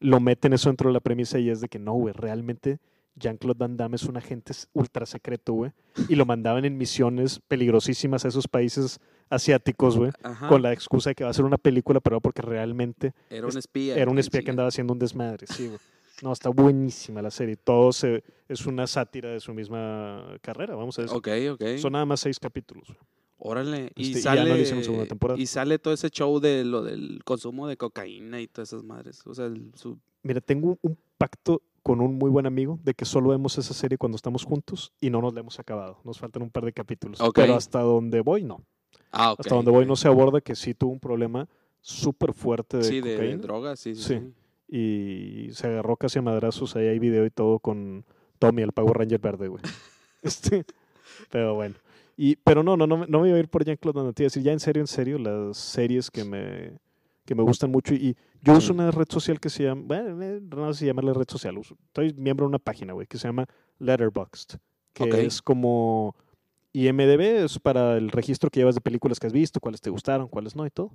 lo 0.00 0.18
meten 0.18 0.52
eso 0.52 0.68
dentro 0.70 0.88
de 0.88 0.94
la 0.94 1.00
premisa 1.00 1.38
y 1.38 1.50
es 1.50 1.60
de 1.60 1.68
que 1.68 1.78
no, 1.78 1.92
güey, 1.92 2.12
realmente 2.12 2.80
Jean-Claude 3.16 3.58
Van 3.58 3.76
Damme 3.76 3.96
es 3.96 4.04
un 4.04 4.16
agente 4.16 4.52
ultra 4.72 5.06
secreto, 5.06 5.52
güey. 5.52 5.72
Y 6.08 6.14
lo 6.14 6.24
mandaban 6.24 6.64
en 6.64 6.78
misiones 6.78 7.40
peligrosísimas 7.46 8.24
a 8.24 8.28
esos 8.28 8.48
países 8.48 8.98
asiáticos, 9.28 9.96
güey, 9.96 10.12
con 10.48 10.62
la 10.62 10.72
excusa 10.72 11.10
de 11.10 11.14
que 11.14 11.24
va 11.24 11.30
a 11.30 11.34
ser 11.34 11.44
una 11.44 11.58
película, 11.58 12.00
pero 12.00 12.20
porque 12.20 12.42
realmente 12.42 13.12
era 13.30 13.46
un 13.46 13.56
espía. 13.56 13.96
Era 13.96 14.10
un 14.10 14.18
espía 14.18 14.42
que 14.42 14.50
andaba 14.50 14.68
haciendo 14.68 14.92
un 14.92 14.98
desmadre, 14.98 15.46
sí, 15.46 15.68
güey. 15.68 15.78
No, 16.22 16.32
está 16.32 16.50
buenísima 16.50 17.20
la 17.20 17.32
serie. 17.32 17.56
Todo 17.56 17.92
se, 17.92 18.22
es 18.48 18.64
una 18.66 18.86
sátira 18.86 19.30
de 19.30 19.40
su 19.40 19.52
misma 19.52 20.38
carrera, 20.40 20.76
vamos 20.76 20.96
a 20.98 21.02
decir. 21.02 21.16
Ok, 21.16 21.28
ok. 21.54 21.78
Son 21.78 21.92
nada 21.92 22.06
más 22.06 22.20
seis 22.20 22.38
capítulos. 22.38 22.94
Órale. 23.38 23.90
Y, 23.96 24.10
este, 24.10 24.20
sale, 24.20 24.64
y 25.36 25.46
sale 25.46 25.80
todo 25.80 25.92
ese 25.92 26.10
show 26.10 26.38
de 26.38 26.64
lo 26.64 26.82
del 26.82 27.24
consumo 27.24 27.66
de 27.66 27.76
cocaína 27.76 28.40
y 28.40 28.46
todas 28.46 28.72
esas 28.72 28.84
madres. 28.84 29.26
O 29.26 29.34
sea, 29.34 29.50
su... 29.74 29.98
Mira, 30.22 30.40
tengo 30.40 30.78
un 30.82 30.96
pacto 31.18 31.60
con 31.82 32.00
un 32.00 32.14
muy 32.14 32.30
buen 32.30 32.46
amigo 32.46 32.78
de 32.84 32.94
que 32.94 33.04
solo 33.04 33.30
vemos 33.30 33.58
esa 33.58 33.74
serie 33.74 33.98
cuando 33.98 34.14
estamos 34.14 34.44
juntos 34.44 34.92
y 35.00 35.10
no 35.10 35.20
nos 35.20 35.34
la 35.34 35.40
hemos 35.40 35.58
acabado. 35.58 35.98
Nos 36.04 36.20
faltan 36.20 36.44
un 36.44 36.50
par 36.50 36.64
de 36.64 36.72
capítulos. 36.72 37.18
Pero 37.34 37.56
hasta 37.56 37.80
donde 37.80 38.20
voy, 38.20 38.44
no. 38.44 38.64
Ah, 39.10 39.34
hasta 39.36 39.56
donde 39.56 39.72
voy 39.72 39.86
no 39.86 39.96
se 39.96 40.06
aborda 40.06 40.40
que 40.40 40.54
sí 40.54 40.72
tuvo 40.72 40.92
un 40.92 41.00
problema 41.00 41.48
súper 41.80 42.32
fuerte 42.32 42.76
de 42.76 42.84
sí, 42.84 43.00
cocaína. 43.00 43.22
de 43.22 43.36
drogas, 43.38 43.80
sí, 43.80 43.96
sí, 43.96 44.02
sí 44.02 44.32
y 44.74 45.50
se 45.52 45.66
agarró 45.66 45.96
casi 45.98 46.18
a 46.18 46.22
madrazos. 46.22 46.76
Ahí 46.76 46.86
hay 46.86 46.98
video 46.98 47.26
y 47.26 47.30
todo 47.30 47.58
con 47.58 48.06
Tommy, 48.38 48.62
el 48.62 48.72
Power 48.72 48.96
Ranger 48.96 49.20
verde, 49.20 49.48
güey. 49.48 49.62
este, 50.22 50.64
pero 51.30 51.54
bueno. 51.54 51.74
Y, 52.16 52.36
pero 52.36 52.62
no, 52.62 52.78
no, 52.78 52.86
no, 52.86 53.06
no 53.06 53.20
me 53.20 53.28
iba 53.28 53.36
a 53.36 53.40
ir 53.40 53.48
por 53.48 53.66
Jean-Claude 53.66 53.94
Van 53.94 54.06
Damme. 54.06 54.24
decir, 54.24 54.42
ya 54.42 54.52
en 54.52 54.60
serio, 54.60 54.80
en 54.80 54.86
serio, 54.86 55.18
las 55.18 55.58
series 55.58 56.10
que 56.10 56.24
me, 56.24 56.78
que 57.26 57.34
me 57.34 57.42
gustan 57.42 57.70
mucho. 57.70 57.92
Y 57.92 58.16
yo 58.40 58.54
uso 58.54 58.72
una 58.72 58.90
red 58.90 59.08
social 59.10 59.40
que 59.40 59.50
se 59.50 59.64
llama, 59.64 59.82
bueno, 59.84 60.22
eh, 60.22 60.40
no 60.40 60.72
sé 60.72 60.80
si 60.80 60.86
llamarle 60.86 61.12
red 61.12 61.28
social. 61.28 61.58
Uso, 61.58 61.76
estoy 61.88 62.14
miembro 62.14 62.46
de 62.46 62.48
una 62.48 62.58
página, 62.58 62.94
güey, 62.94 63.06
que 63.06 63.18
se 63.18 63.28
llama 63.28 63.46
Letterboxd. 63.78 64.56
Que 64.94 65.26
es 65.26 65.42
como 65.42 66.16
IMDB, 66.72 67.44
es 67.44 67.58
para 67.58 67.98
el 67.98 68.10
registro 68.10 68.48
que 68.48 68.60
llevas 68.60 68.74
de 68.74 68.80
películas 68.80 69.20
que 69.20 69.26
has 69.26 69.34
visto, 69.34 69.60
cuáles 69.60 69.82
te 69.82 69.90
gustaron, 69.90 70.28
cuáles 70.28 70.56
no 70.56 70.64
y 70.64 70.70
todo. 70.70 70.92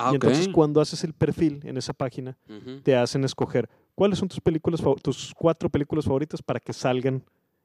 Ah, 0.00 0.10
y 0.12 0.14
entonces 0.14 0.48
cuando 0.48 0.80
haces 0.80 1.04
el 1.04 1.12
perfil 1.12 1.60
en 1.64 1.76
esa 1.76 1.92
página, 1.92 2.36
te 2.82 2.96
hacen 2.96 3.24
escoger 3.24 3.68
cuáles 3.94 4.18
son 4.18 4.28
tus 4.28 4.40
películas, 4.40 4.80
tus 5.02 5.34
cuatro 5.36 5.68
películas 5.68 6.04
favoritas 6.04 6.42
para 6.42 6.58
que 6.58 6.72
salgan 6.72 7.22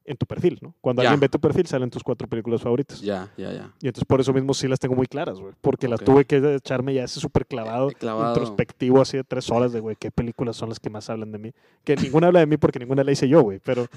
en 0.08 0.18
tu 0.18 0.26
perfil, 0.26 0.60
¿no? 0.62 0.76
Cuando 0.82 1.02
alguien 1.02 1.20
ve 1.20 1.30
tu 1.30 1.40
perfil, 1.40 1.66
salen 1.66 1.90
tus 1.90 2.04
cuatro 2.04 2.28
películas 2.28 2.62
favoritas. 2.62 3.02
Ya, 3.02 3.32
ya, 3.38 3.52
ya. 3.52 3.74
Y 3.82 3.88
entonces 3.88 4.06
por 4.06 4.22
eso 4.22 4.34
mismo 4.34 4.54
sí 4.54 4.68
las 4.68 4.80
tengo 4.80 4.96
muy 4.96 5.08
claras, 5.08 5.40
güey. 5.40 5.54
Porque 5.62 5.88
las 5.88 6.02
tuve 6.02 6.26
que 6.26 6.38
echarme 6.56 6.94
ya 6.94 7.04
ese 7.06 7.20
súper 7.20 7.48
clavado, 7.48 7.90
introspectivo, 7.90 9.02
así 9.02 9.18
de 9.18 9.24
tres 9.24 9.50
horas 9.50 9.74
de, 9.74 9.80
güey, 9.80 9.96
qué 9.96 10.12
películas 10.12 10.56
son 10.56 10.70
las 10.70 10.80
que 10.80 10.90
más 10.92 11.10
hablan 11.10 11.32
de 11.32 11.40
mí. 11.40 11.52
Que 11.84 11.96
ninguna 11.96 12.28
habla 12.28 12.42
de 12.42 12.46
mí 12.46 12.58
porque 12.58 12.78
ninguna 12.80 13.04
la 13.04 13.12
hice 13.12 13.28
yo, 13.28 13.42
güey. 13.42 13.60
Pero, 13.64 13.88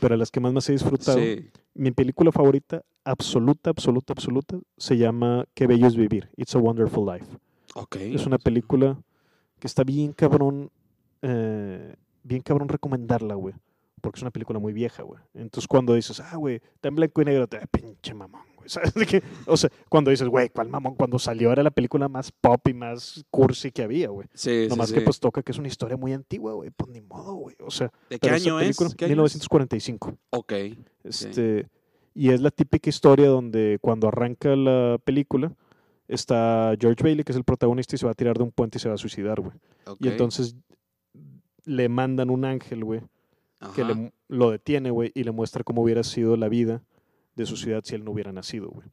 pero 0.00 0.16
las 0.16 0.30
que 0.30 0.40
más 0.40 0.52
me 0.52 0.60
he 0.66 0.72
disfrutado. 0.72 1.18
Mi 1.74 1.90
película 1.90 2.32
favorita 2.32 2.82
absoluta, 3.04 3.70
absoluta, 3.70 4.12
absoluta, 4.12 4.58
se 4.76 4.96
llama 4.96 5.44
Qué 5.54 5.66
bello 5.66 5.86
es 5.86 5.96
vivir. 5.96 6.28
It's 6.36 6.54
a 6.54 6.58
Wonderful 6.58 7.06
Life. 7.06 7.26
Okay. 7.74 8.14
Es 8.14 8.26
una 8.26 8.38
película 8.38 8.98
que 9.58 9.66
está 9.66 9.84
bien 9.84 10.12
cabrón, 10.12 10.70
eh, 11.22 11.94
bien 12.22 12.42
cabrón 12.42 12.68
recomendarla, 12.68 13.34
güey. 13.34 13.54
Porque 14.00 14.18
es 14.18 14.22
una 14.22 14.30
película 14.30 14.58
muy 14.58 14.72
vieja, 14.72 15.02
güey. 15.02 15.20
Entonces 15.34 15.66
cuando 15.66 15.94
dices, 15.94 16.20
ah, 16.20 16.36
güey, 16.36 16.56
está 16.56 16.88
en 16.88 16.96
blanco 16.96 17.22
y 17.22 17.24
negro, 17.24 17.46
te 17.46 17.58
da 17.58 17.66
pinche 17.66 18.14
mamón, 18.14 18.42
güey. 18.56 18.68
¿Sabes 18.68 18.92
qué? 19.08 19.22
O 19.46 19.56
sea, 19.56 19.70
cuando 19.88 20.10
dices, 20.10 20.28
güey, 20.28 20.50
¿cuál 20.50 20.68
mamón? 20.68 20.94
Cuando 20.94 21.18
salió 21.18 21.52
era 21.52 21.62
la 21.62 21.70
película 21.70 22.08
más 22.08 22.30
pop 22.32 22.66
y 22.68 22.74
más 22.74 23.24
cursi 23.30 23.72
que 23.72 23.82
había, 23.82 24.08
güey. 24.08 24.28
Sí, 24.34 24.66
Nomás 24.68 24.90
sí, 24.90 24.94
que 24.94 25.00
pues 25.00 25.18
toca 25.18 25.42
que 25.42 25.52
es 25.52 25.58
una 25.58 25.68
historia 25.68 25.96
muy 25.96 26.12
antigua, 26.12 26.52
güey. 26.52 26.70
Pues 26.70 26.90
ni 26.90 27.00
modo, 27.00 27.34
güey. 27.34 27.56
O 27.60 27.70
sea, 27.70 27.90
¿de 28.10 28.18
qué 28.18 28.30
año 28.30 28.60
es? 28.60 28.76
¿Qué 28.96 29.06
1945. 29.06 30.16
Ok. 30.30 30.52
Este, 31.04 31.68
y 32.14 32.30
es 32.30 32.40
la 32.40 32.50
típica 32.50 32.88
historia 32.88 33.28
donde 33.28 33.78
cuando 33.80 34.08
arranca 34.08 34.56
la 34.56 34.98
película 35.04 35.52
está 36.08 36.74
George 36.80 37.02
Bailey, 37.02 37.24
que 37.24 37.32
es 37.32 37.36
el 37.36 37.44
protagonista, 37.44 37.94
y 37.94 37.98
se 37.98 38.06
va 38.06 38.12
a 38.12 38.14
tirar 38.14 38.36
de 38.38 38.44
un 38.44 38.52
puente 38.52 38.78
y 38.78 38.80
se 38.80 38.88
va 38.88 38.94
a 38.94 38.98
suicidar, 38.98 39.40
güey. 39.40 39.52
Y 40.00 40.08
entonces 40.08 40.54
le 41.64 41.88
mandan 41.88 42.30
un 42.30 42.44
ángel, 42.44 42.84
güey, 42.84 43.00
que 43.74 43.84
le, 43.84 44.12
lo 44.28 44.50
detiene, 44.50 44.90
güey, 44.90 45.12
y 45.14 45.24
le 45.24 45.32
muestra 45.32 45.64
cómo 45.64 45.82
hubiera 45.82 46.02
sido 46.02 46.36
la 46.36 46.48
vida 46.48 46.82
de 47.34 47.46
su 47.46 47.56
ciudad 47.56 47.82
si 47.84 47.94
él 47.94 48.04
no 48.04 48.12
hubiera 48.12 48.32
nacido, 48.32 48.68
güey. 48.68 48.88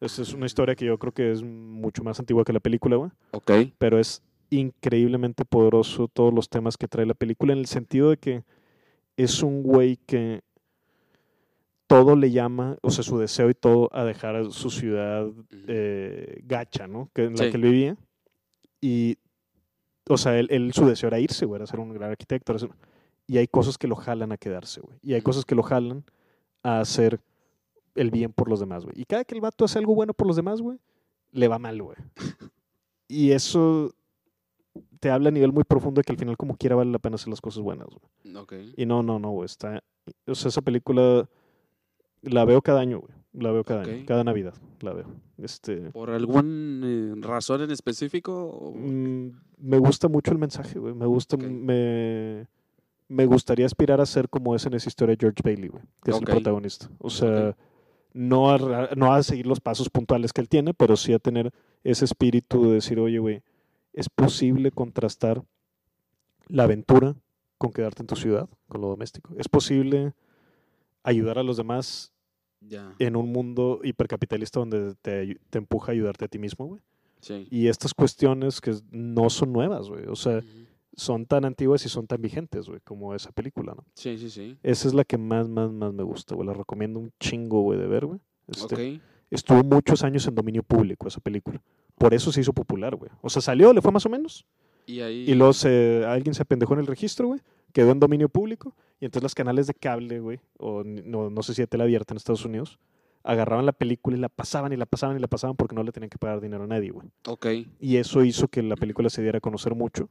Esta 0.00 0.22
es 0.22 0.34
una 0.34 0.46
historia 0.46 0.74
que 0.74 0.84
yo 0.84 0.98
creo 0.98 1.12
que 1.12 1.32
es 1.32 1.42
mucho 1.42 2.04
más 2.04 2.20
antigua 2.20 2.44
que 2.44 2.52
la 2.52 2.60
película, 2.60 2.96
güey. 2.96 3.10
Ok. 3.32 3.50
Pero 3.78 3.98
es 3.98 4.22
increíblemente 4.50 5.44
poderoso 5.44 6.08
todos 6.08 6.32
los 6.32 6.48
temas 6.48 6.76
que 6.76 6.86
trae 6.86 7.06
la 7.06 7.14
película 7.14 7.52
en 7.52 7.58
el 7.60 7.66
sentido 7.66 8.10
de 8.10 8.18
que 8.18 8.44
es 9.16 9.42
un 9.42 9.62
güey 9.62 9.96
que 10.06 10.42
todo 11.86 12.16
le 12.16 12.30
llama, 12.30 12.76
o 12.82 12.90
sea, 12.90 13.04
su 13.04 13.18
deseo 13.18 13.48
y 13.48 13.54
todo 13.54 13.88
a 13.92 14.04
dejar 14.04 14.50
su 14.50 14.70
ciudad 14.70 15.28
eh, 15.68 16.40
gacha, 16.44 16.86
¿no? 16.86 17.10
Que, 17.14 17.24
en 17.24 17.36
la 17.36 17.48
que 17.50 17.56
él 17.56 17.62
vivía. 17.62 17.96
Y, 18.80 19.18
o 20.08 20.18
sea, 20.18 20.38
él, 20.38 20.72
su 20.74 20.86
deseo 20.86 21.08
era 21.08 21.20
irse, 21.20 21.46
güey, 21.46 21.58
era 21.58 21.66
ser 21.66 21.80
un 21.80 21.92
gran 21.94 22.10
arquitecto. 22.10 22.54
Y 23.26 23.38
hay 23.38 23.48
cosas 23.48 23.78
que 23.78 23.88
lo 23.88 23.96
jalan 23.96 24.32
a 24.32 24.36
quedarse, 24.36 24.80
güey. 24.80 24.98
Y 25.02 25.14
hay 25.14 25.22
cosas 25.22 25.44
que 25.44 25.54
lo 25.54 25.62
jalan 25.62 26.04
a 26.62 26.80
hacer 26.80 27.20
el 27.94 28.10
bien 28.10 28.32
por 28.32 28.48
los 28.48 28.60
demás, 28.60 28.84
güey. 28.84 29.00
Y 29.00 29.04
cada 29.04 29.24
que 29.24 29.34
el 29.34 29.40
vato 29.40 29.64
hace 29.64 29.78
algo 29.78 29.94
bueno 29.94 30.14
por 30.14 30.26
los 30.26 30.36
demás, 30.36 30.60
güey, 30.60 30.78
le 31.32 31.48
va 31.48 31.58
mal, 31.58 31.82
güey. 31.82 31.96
y 33.08 33.32
eso 33.32 33.92
te 35.00 35.10
habla 35.10 35.28
a 35.28 35.32
nivel 35.32 35.52
muy 35.52 35.64
profundo 35.64 36.00
de 36.00 36.04
que 36.04 36.12
al 36.12 36.18
final 36.18 36.36
como 36.36 36.56
quiera 36.56 36.76
vale 36.76 36.90
la 36.90 36.98
pena 36.98 37.16
hacer 37.16 37.28
las 37.28 37.40
cosas 37.40 37.62
buenas, 37.62 37.88
güey. 37.88 38.72
Y 38.76 38.86
no, 38.86 39.02
no, 39.02 39.18
no, 39.18 39.30
güey. 39.30 39.46
Está, 39.46 39.82
o 40.26 40.34
sea, 40.34 40.48
esa 40.48 40.62
película 40.62 41.28
la 42.22 42.44
veo 42.44 42.62
cada 42.62 42.80
año, 42.80 43.00
güey. 43.00 43.12
La 43.32 43.50
veo 43.52 43.64
cada 43.64 43.82
año, 43.82 44.04
cada 44.06 44.24
Navidad 44.24 44.54
la 44.80 44.92
veo. 44.92 45.06
Este, 45.36 45.90
¿Por 45.90 46.10
alguna 46.10 46.86
eh, 46.86 47.14
razón 47.20 47.62
en 47.62 47.70
específico? 47.70 48.72
Mm, 48.74 49.28
me 49.58 49.78
gusta 49.78 50.08
mucho 50.08 50.32
el 50.32 50.38
mensaje, 50.38 50.78
güey. 50.78 50.94
Me 50.94 51.06
gusta, 51.06 51.36
me, 51.36 52.46
me 53.08 53.26
gustaría 53.26 53.66
aspirar 53.66 54.00
a 54.00 54.06
ser 54.06 54.28
como 54.28 54.54
es 54.54 54.66
en 54.66 54.74
esa 54.74 54.88
historia 54.88 55.16
George 55.18 55.42
Bailey, 55.42 55.68
güey, 55.68 55.82
que 56.02 56.10
es 56.10 56.18
el 56.18 56.24
protagonista. 56.24 56.88
O 56.98 57.10
sea, 57.10 57.56
no 58.12 58.50
a, 58.50 58.90
no 58.96 59.12
a 59.12 59.22
seguir 59.22 59.46
los 59.46 59.60
pasos 59.60 59.90
puntuales 59.90 60.32
que 60.32 60.40
él 60.40 60.48
tiene, 60.48 60.74
pero 60.74 60.96
sí 60.96 61.12
a 61.12 61.18
tener 61.18 61.52
ese 61.84 62.04
espíritu 62.04 62.68
de 62.68 62.74
decir, 62.74 62.98
oye, 62.98 63.18
güey, 63.18 63.42
es 63.92 64.08
posible 64.08 64.70
contrastar 64.70 65.42
la 66.48 66.64
aventura 66.64 67.14
con 67.58 67.72
quedarte 67.72 68.02
en 68.02 68.06
tu 68.06 68.16
ciudad, 68.16 68.48
con 68.68 68.80
lo 68.80 68.88
doméstico. 68.88 69.34
Es 69.38 69.48
posible 69.48 70.12
ayudar 71.02 71.38
a 71.38 71.42
los 71.42 71.56
demás 71.56 72.12
en 72.98 73.16
un 73.16 73.32
mundo 73.32 73.80
hipercapitalista 73.82 74.60
donde 74.60 74.94
te, 74.96 75.38
empuja 75.52 75.92
a 75.92 75.94
ayudarte 75.94 76.24
a 76.24 76.28
ti 76.28 76.38
mismo, 76.38 76.66
güey. 76.66 76.80
Y 77.50 77.68
estas 77.68 77.92
cuestiones 77.92 78.60
que 78.60 78.74
no 78.90 79.30
son 79.30 79.52
nuevas, 79.52 79.88
güey. 79.88 80.04
O 80.06 80.16
sea, 80.16 80.42
son 80.96 81.26
tan 81.26 81.44
antiguas 81.44 81.84
y 81.84 81.88
son 81.88 82.06
tan 82.06 82.20
vigentes, 82.22 82.68
güey, 82.68 82.80
como 82.80 83.14
esa 83.14 83.30
película, 83.30 83.74
¿no? 83.74 83.84
Sí, 83.94 84.16
sí, 84.16 84.30
sí. 84.30 84.56
Esa 84.62 84.88
es 84.88 84.94
la 84.94 85.04
que 85.04 85.18
más, 85.18 85.48
más, 85.48 85.70
más 85.70 85.92
me 85.92 86.02
gusta, 86.02 86.34
güey. 86.34 86.46
La 86.46 86.54
recomiendo 86.54 86.98
un 86.98 87.12
chingo, 87.20 87.60
güey, 87.60 87.78
de 87.78 87.86
ver, 87.86 88.06
güey. 88.06 88.20
Este, 88.48 89.00
Estuvo 89.30 89.62
muchos 89.62 90.02
años 90.02 90.26
en 90.26 90.34
dominio 90.34 90.62
público 90.62 91.06
esa 91.06 91.20
película. 91.20 91.60
Por 91.98 92.14
eso 92.14 92.32
se 92.32 92.40
hizo 92.40 92.52
popular, 92.52 92.96
güey. 92.96 93.10
O 93.20 93.28
sea, 93.28 93.42
salió, 93.42 93.72
le 93.72 93.82
fue 93.82 93.92
más 93.92 94.06
o 94.06 94.08
menos. 94.08 94.46
Y, 94.86 95.00
ahí... 95.00 95.24
y 95.28 95.34
luego 95.34 95.52
se, 95.52 96.04
alguien 96.06 96.34
se 96.34 96.42
apendejó 96.42 96.74
en 96.74 96.80
el 96.80 96.86
registro, 96.86 97.28
güey. 97.28 97.40
Quedó 97.72 97.92
en 97.92 98.00
dominio 98.00 98.28
público. 98.28 98.74
Y 98.98 99.04
entonces 99.04 99.22
los 99.22 99.34
canales 99.34 99.66
de 99.66 99.74
cable, 99.74 100.20
güey, 100.20 100.40
o 100.58 100.82
no, 100.84 101.28
no 101.28 101.42
sé 101.42 101.52
si 101.52 101.62
de 101.62 101.66
tele 101.66 101.82
abierta 101.82 102.14
en 102.14 102.16
Estados 102.16 102.44
Unidos, 102.46 102.78
agarraban 103.22 103.66
la 103.66 103.72
película 103.72 104.16
y 104.16 104.20
la 104.20 104.30
pasaban 104.30 104.72
y 104.72 104.76
la 104.76 104.86
pasaban 104.86 105.18
y 105.18 105.20
la 105.20 105.26
pasaban 105.26 105.56
porque 105.56 105.74
no 105.74 105.82
le 105.82 105.92
tenían 105.92 106.08
que 106.08 106.16
pagar 106.16 106.40
dinero 106.40 106.64
a 106.64 106.66
nadie, 106.66 106.90
güey. 106.90 107.08
Ok. 107.26 107.46
Y 107.80 107.96
eso 107.96 108.24
hizo 108.24 108.48
que 108.48 108.62
la 108.62 108.76
película 108.76 109.10
se 109.10 109.20
diera 109.20 109.38
a 109.38 109.40
conocer 109.42 109.74
mucho 109.74 110.08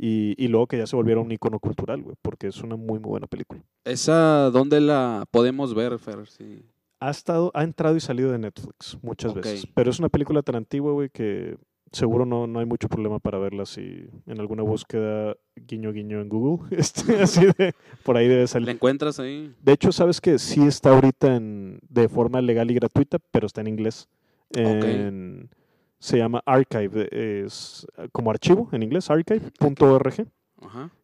y, 0.00 0.46
luego 0.46 0.68
que 0.68 0.78
ya 0.78 0.86
se 0.86 0.94
volviera 0.94 1.20
un 1.20 1.32
icono 1.32 1.58
cultural, 1.58 2.02
güey, 2.02 2.14
porque 2.22 2.46
es 2.46 2.62
una 2.62 2.76
muy, 2.76 3.00
muy 3.00 3.10
buena 3.10 3.26
película. 3.26 3.60
¿Esa 3.84 4.50
dónde 4.50 4.80
la 4.80 5.24
podemos 5.30 5.74
ver, 5.74 5.98
Fer? 5.98 6.26
Sí. 6.28 6.62
Ha, 7.00 7.10
estado, 7.10 7.50
ha 7.54 7.64
entrado 7.64 7.96
y 7.96 8.00
salido 8.00 8.30
de 8.30 8.38
Netflix 8.38 8.96
muchas 9.02 9.34
veces, 9.34 9.66
pero 9.74 9.90
es 9.90 9.98
una 9.98 10.08
película 10.08 10.42
tan 10.42 10.54
antigua, 10.54 10.92
güey, 10.92 11.10
que 11.10 11.56
seguro 11.90 12.26
no, 12.26 12.46
no 12.46 12.60
hay 12.60 12.66
mucho 12.66 12.88
problema 12.88 13.18
para 13.18 13.38
verla 13.38 13.64
si 13.66 14.06
en 14.26 14.40
alguna 14.40 14.62
búsqueda 14.62 15.36
guiño 15.56 15.92
guiño 15.92 16.20
en 16.20 16.28
Google, 16.28 16.66
este, 16.78 17.20
así 17.20 17.46
de, 17.58 17.74
por 18.04 18.16
ahí 18.16 18.28
debe 18.28 18.46
salir. 18.46 18.66
¿La 18.66 18.72
encuentras 18.72 19.18
ahí? 19.18 19.52
De 19.60 19.72
hecho, 19.72 19.90
sabes 19.90 20.20
que 20.20 20.38
sí 20.38 20.62
está 20.62 20.90
ahorita 20.90 21.34
en, 21.34 21.80
de 21.88 22.08
forma 22.08 22.40
legal 22.40 22.70
y 22.70 22.74
gratuita, 22.74 23.18
pero 23.32 23.46
está 23.46 23.62
en 23.62 23.66
inglés. 23.66 24.08
En, 24.54 25.50
se 25.98 26.18
llama 26.18 26.42
Archive, 26.46 27.08
es 27.10 27.86
como 28.12 28.30
archivo 28.30 28.68
en 28.72 28.82
inglés, 28.82 29.10
archive.org, 29.10 30.26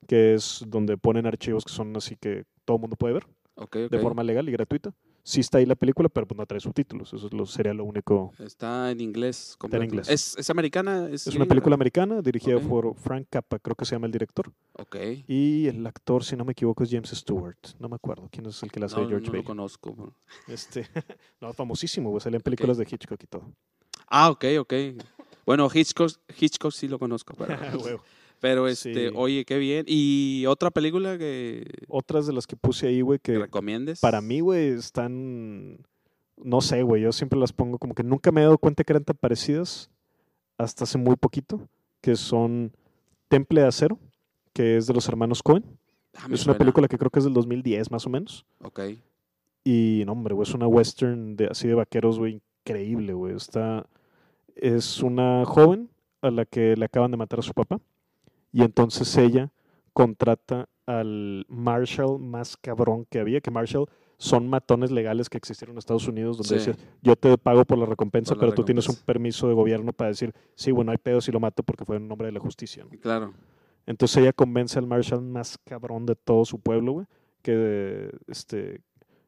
que 0.07 0.35
es 0.35 0.65
donde 0.67 0.97
ponen 0.97 1.27
archivos 1.27 1.65
que 1.65 1.73
son 1.73 1.97
así 1.97 2.17
que 2.17 2.45
todo 2.65 2.77
el 2.77 2.81
mundo 2.83 2.97
puede 2.97 3.15
ver 3.15 3.27
de 3.91 3.99
forma 3.99 4.23
legal 4.23 4.49
y 4.49 4.53
gratuita. 4.53 4.93
Sí 5.27 5.41
está 5.41 5.57
ahí 5.57 5.65
la 5.65 5.75
película, 5.75 6.11
pero 6.11 6.27
pues 6.27 6.37
no 6.37 6.45
trae 6.45 6.61
subtítulos. 6.61 7.11
Eso 7.15 7.47
sería 7.47 7.73
lo 7.73 7.85
único. 7.85 8.33
Está 8.39 8.91
en 8.91 9.01
inglés. 9.01 9.57
Está 9.63 9.79
en 9.79 9.85
inglés. 9.85 10.09
¿Es, 10.11 10.51
americana? 10.51 11.09
Es, 11.11 11.27
una 11.29 11.47
película 11.47 11.75
americana 11.75 12.21
dirigida 12.21 12.61
por 12.61 12.95
Frank 12.97 13.29
Cappa, 13.31 13.59
creo 13.59 13.75
que 13.75 13.87
se 13.87 13.95
llama 13.95 14.05
el 14.05 14.13
director. 14.13 14.53
Ok. 14.75 14.97
Y 15.27 15.67
el 15.67 15.87
actor, 15.87 16.25
si 16.25 16.37
no 16.37 16.45
me 16.45 16.53
equivoco, 16.53 16.85
es 16.85 16.91
James 16.91 17.09
Stewart. 17.09 17.57
No 17.79 17.89
me 17.89 17.97
acuerdo 17.97 18.29
quién 18.31 18.45
es 18.45 18.63
el 18.63 18.71
que 18.71 18.81
la 18.81 18.87
hace 18.87 19.01
no, 19.01 19.09
George 19.09 19.29
no 19.29 19.33
lo 19.33 19.45
conozco. 19.45 20.15
Este, 20.47 20.85
no, 21.41 21.55
famosísimo, 21.55 22.21
sale 22.21 22.37
en 22.37 22.43
películas 22.43 22.77
de 22.77 22.85
Hitchcock 22.85 23.23
y 23.23 23.27
todo. 23.27 23.51
Ah, 24.17 24.31
ok, 24.31 24.45
ok. 24.61 24.75
Bueno, 25.45 25.69
Hitchcock, 25.75 26.13
Hitchcock 26.39 26.71
sí 26.71 26.87
lo 26.87 27.01
conozco. 27.01 27.35
Pero, 27.35 27.57
pero 28.41 28.69
este, 28.69 29.09
oye, 29.09 29.45
qué 29.45 29.59
bien. 29.59 29.85
¿Y 29.89 30.47
otra 30.47 30.71
película 30.71 31.19
que. 31.19 31.67
Otras 31.89 32.29
de 32.29 32.33
las 32.33 32.47
que 32.47 32.55
puse 32.55 32.87
ahí, 32.87 33.01
güey, 33.01 33.19
que. 33.19 33.37
recomiendes? 33.37 33.99
Para 33.99 34.21
mí, 34.21 34.39
güey, 34.39 34.69
están. 34.69 35.85
No 36.37 36.61
sé, 36.61 36.85
güey. 36.85 37.03
Yo 37.03 37.11
siempre 37.11 37.41
las 37.41 37.53
pongo 37.53 37.77
como 37.79 37.97
que 37.97 38.05
nunca 38.05 38.31
me 38.31 38.43
he 38.43 38.45
dado 38.45 38.57
cuenta 38.57 38.85
que 38.85 38.93
eran 38.93 39.03
tan 39.03 39.17
parecidas 39.17 39.91
hasta 40.59 40.85
hace 40.85 40.97
muy 40.97 41.17
poquito. 41.17 41.69
Que 42.01 42.15
son 42.15 42.71
Temple 43.27 43.63
de 43.63 43.67
Acero, 43.67 43.99
que 44.53 44.77
es 44.77 44.87
de 44.87 44.95
los 44.95 45.09
hermanos 45.09 45.43
Cohen. 45.43 45.65
Ah, 46.15 46.29
es 46.31 46.47
una 46.47 46.57
película 46.57 46.87
que 46.87 46.99
creo 46.99 47.11
que 47.11 47.19
es 47.19 47.25
del 47.25 47.35
2010, 47.35 47.91
más 47.91 48.07
o 48.07 48.11
menos. 48.11 48.47
Ok. 48.61 48.81
Y, 49.65 50.05
no, 50.07 50.13
hombre, 50.13 50.35
güey, 50.35 50.49
es 50.49 50.55
una 50.55 50.69
western 50.69 51.35
de, 51.35 51.47
así 51.47 51.67
de 51.67 51.75
vaqueros, 51.75 52.21
güey, 52.21 52.41
increíble, 52.65 53.15
güey. 53.15 53.35
Está, 53.35 53.87
es 54.57 55.03
una 55.03 55.45
joven 55.45 55.91
a 56.23 56.31
la 56.31 56.45
que 56.45 56.77
le 56.77 56.85
acaban 56.85 57.11
de 57.11 57.17
matar 57.17 57.41
a 57.41 57.43
su 57.43 57.53
papá 57.53 57.81
y 58.53 58.63
entonces 58.63 59.17
ella 59.17 59.51
contrata 59.93 60.69
al 60.87 61.47
Marshall 61.49 62.19
más 62.19 62.57
cabrón 62.57 63.07
que 63.11 63.19
había, 63.19 63.41
que 63.41 63.51
Marshall 63.51 63.89
son 64.17 64.49
matones 64.49 64.91
legales 64.91 65.29
que 65.29 65.39
existieron 65.39 65.75
en 65.75 65.79
Estados 65.79 66.07
Unidos, 66.07 66.39
donde 66.39 66.55
decía, 66.57 66.77
yo 67.03 67.17
te 67.17 67.37
pago 67.37 67.65
por 67.65 67.79
la 67.79 67.87
recompensa, 67.87 68.35
pero 68.37 68.53
tú 68.53 68.65
tienes 68.65 68.89
un 68.89 68.97
permiso 68.97 69.49
de 69.49 69.55
gobierno 69.55 69.93
para 69.93 70.09
decir, 70.09 70.33
sí, 70.55 70.71
bueno, 70.71 70.93
hay 70.93 70.99
pedo 70.99 71.21
si 71.21 71.33
lo 71.33 71.41
mato 71.41 71.63
porque 71.63 71.85
fue 71.85 71.97
en 71.97 72.09
nombre 72.09 72.27
de 72.27 72.33
la 72.33 72.41
justicia. 72.41 72.87
Claro. 73.01 73.35
Entonces 73.87 74.19
ella 74.19 74.33
convence 74.33 74.79
al 74.79 74.87
Marshall 74.87 75.23
más 75.23 75.59
cabrón 75.65 76.07
de 76.07 76.15
todo 76.15 76.45
su 76.45 76.59
pueblo, 76.59 76.93
güey, 76.93 77.07
que, 77.43 78.11
este, 78.29 78.81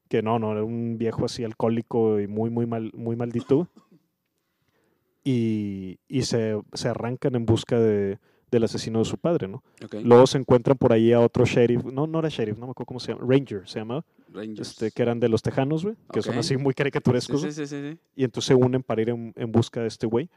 que 0.09 0.23
no, 0.23 0.39
no, 0.39 0.53
era 0.53 0.65
un 0.65 0.97
viejo 0.99 1.25
así 1.25 1.45
alcohólico 1.45 2.21
y 2.21 2.27
muy, 2.27 2.49
muy, 2.51 2.67
mal, 2.67 2.91
muy 2.95 3.17
maldito. 3.17 3.69
Y, 5.29 5.99
y 6.07 6.23
se, 6.23 6.57
se, 6.73 6.89
arrancan 6.89 7.35
en 7.35 7.47
busca 7.47 7.81
de, 7.81 8.19
del 8.51 8.63
asesino 8.63 9.01
de 9.01 9.05
su 9.07 9.19
padre, 9.19 9.49
¿no? 9.49 9.65
Luego 10.05 10.27
se 10.29 10.39
encuentran 10.39 10.79
por 10.79 10.93
ahí 10.93 11.13
a 11.13 11.21
otro 11.21 11.45
sheriff, 11.45 11.85
no, 11.85 12.07
no 12.07 12.21
era 12.21 12.29
sheriff, 12.29 12.59
no 12.59 12.67
me 12.67 12.71
acuerdo 12.71 12.87
cómo 12.87 13.01
se 13.01 13.13
llama, 13.13 13.27
Ranger 13.29 13.69
se 13.69 13.81
llamaba. 13.81 14.05
Este, 14.57 14.93
que 14.93 15.03
eran 15.03 15.19
de 15.19 15.29
los 15.29 15.43
tejanos, 15.43 15.83
güey, 15.83 15.97
que 16.13 16.23
son 16.23 16.39
así 16.39 16.57
muy 16.57 16.75
caricaturescos. 16.75 17.41
Sí, 17.41 17.51
sí, 17.51 17.67
sí, 17.67 17.99
y 18.15 18.23
entonces 18.25 18.47
se 18.47 18.55
unen 18.55 18.83
para 18.83 19.03
ir 19.03 19.11
en, 19.11 19.33
en 19.35 19.51
busca 19.51 19.81
de 19.81 19.89
este 19.89 20.07
güey. 20.07 20.31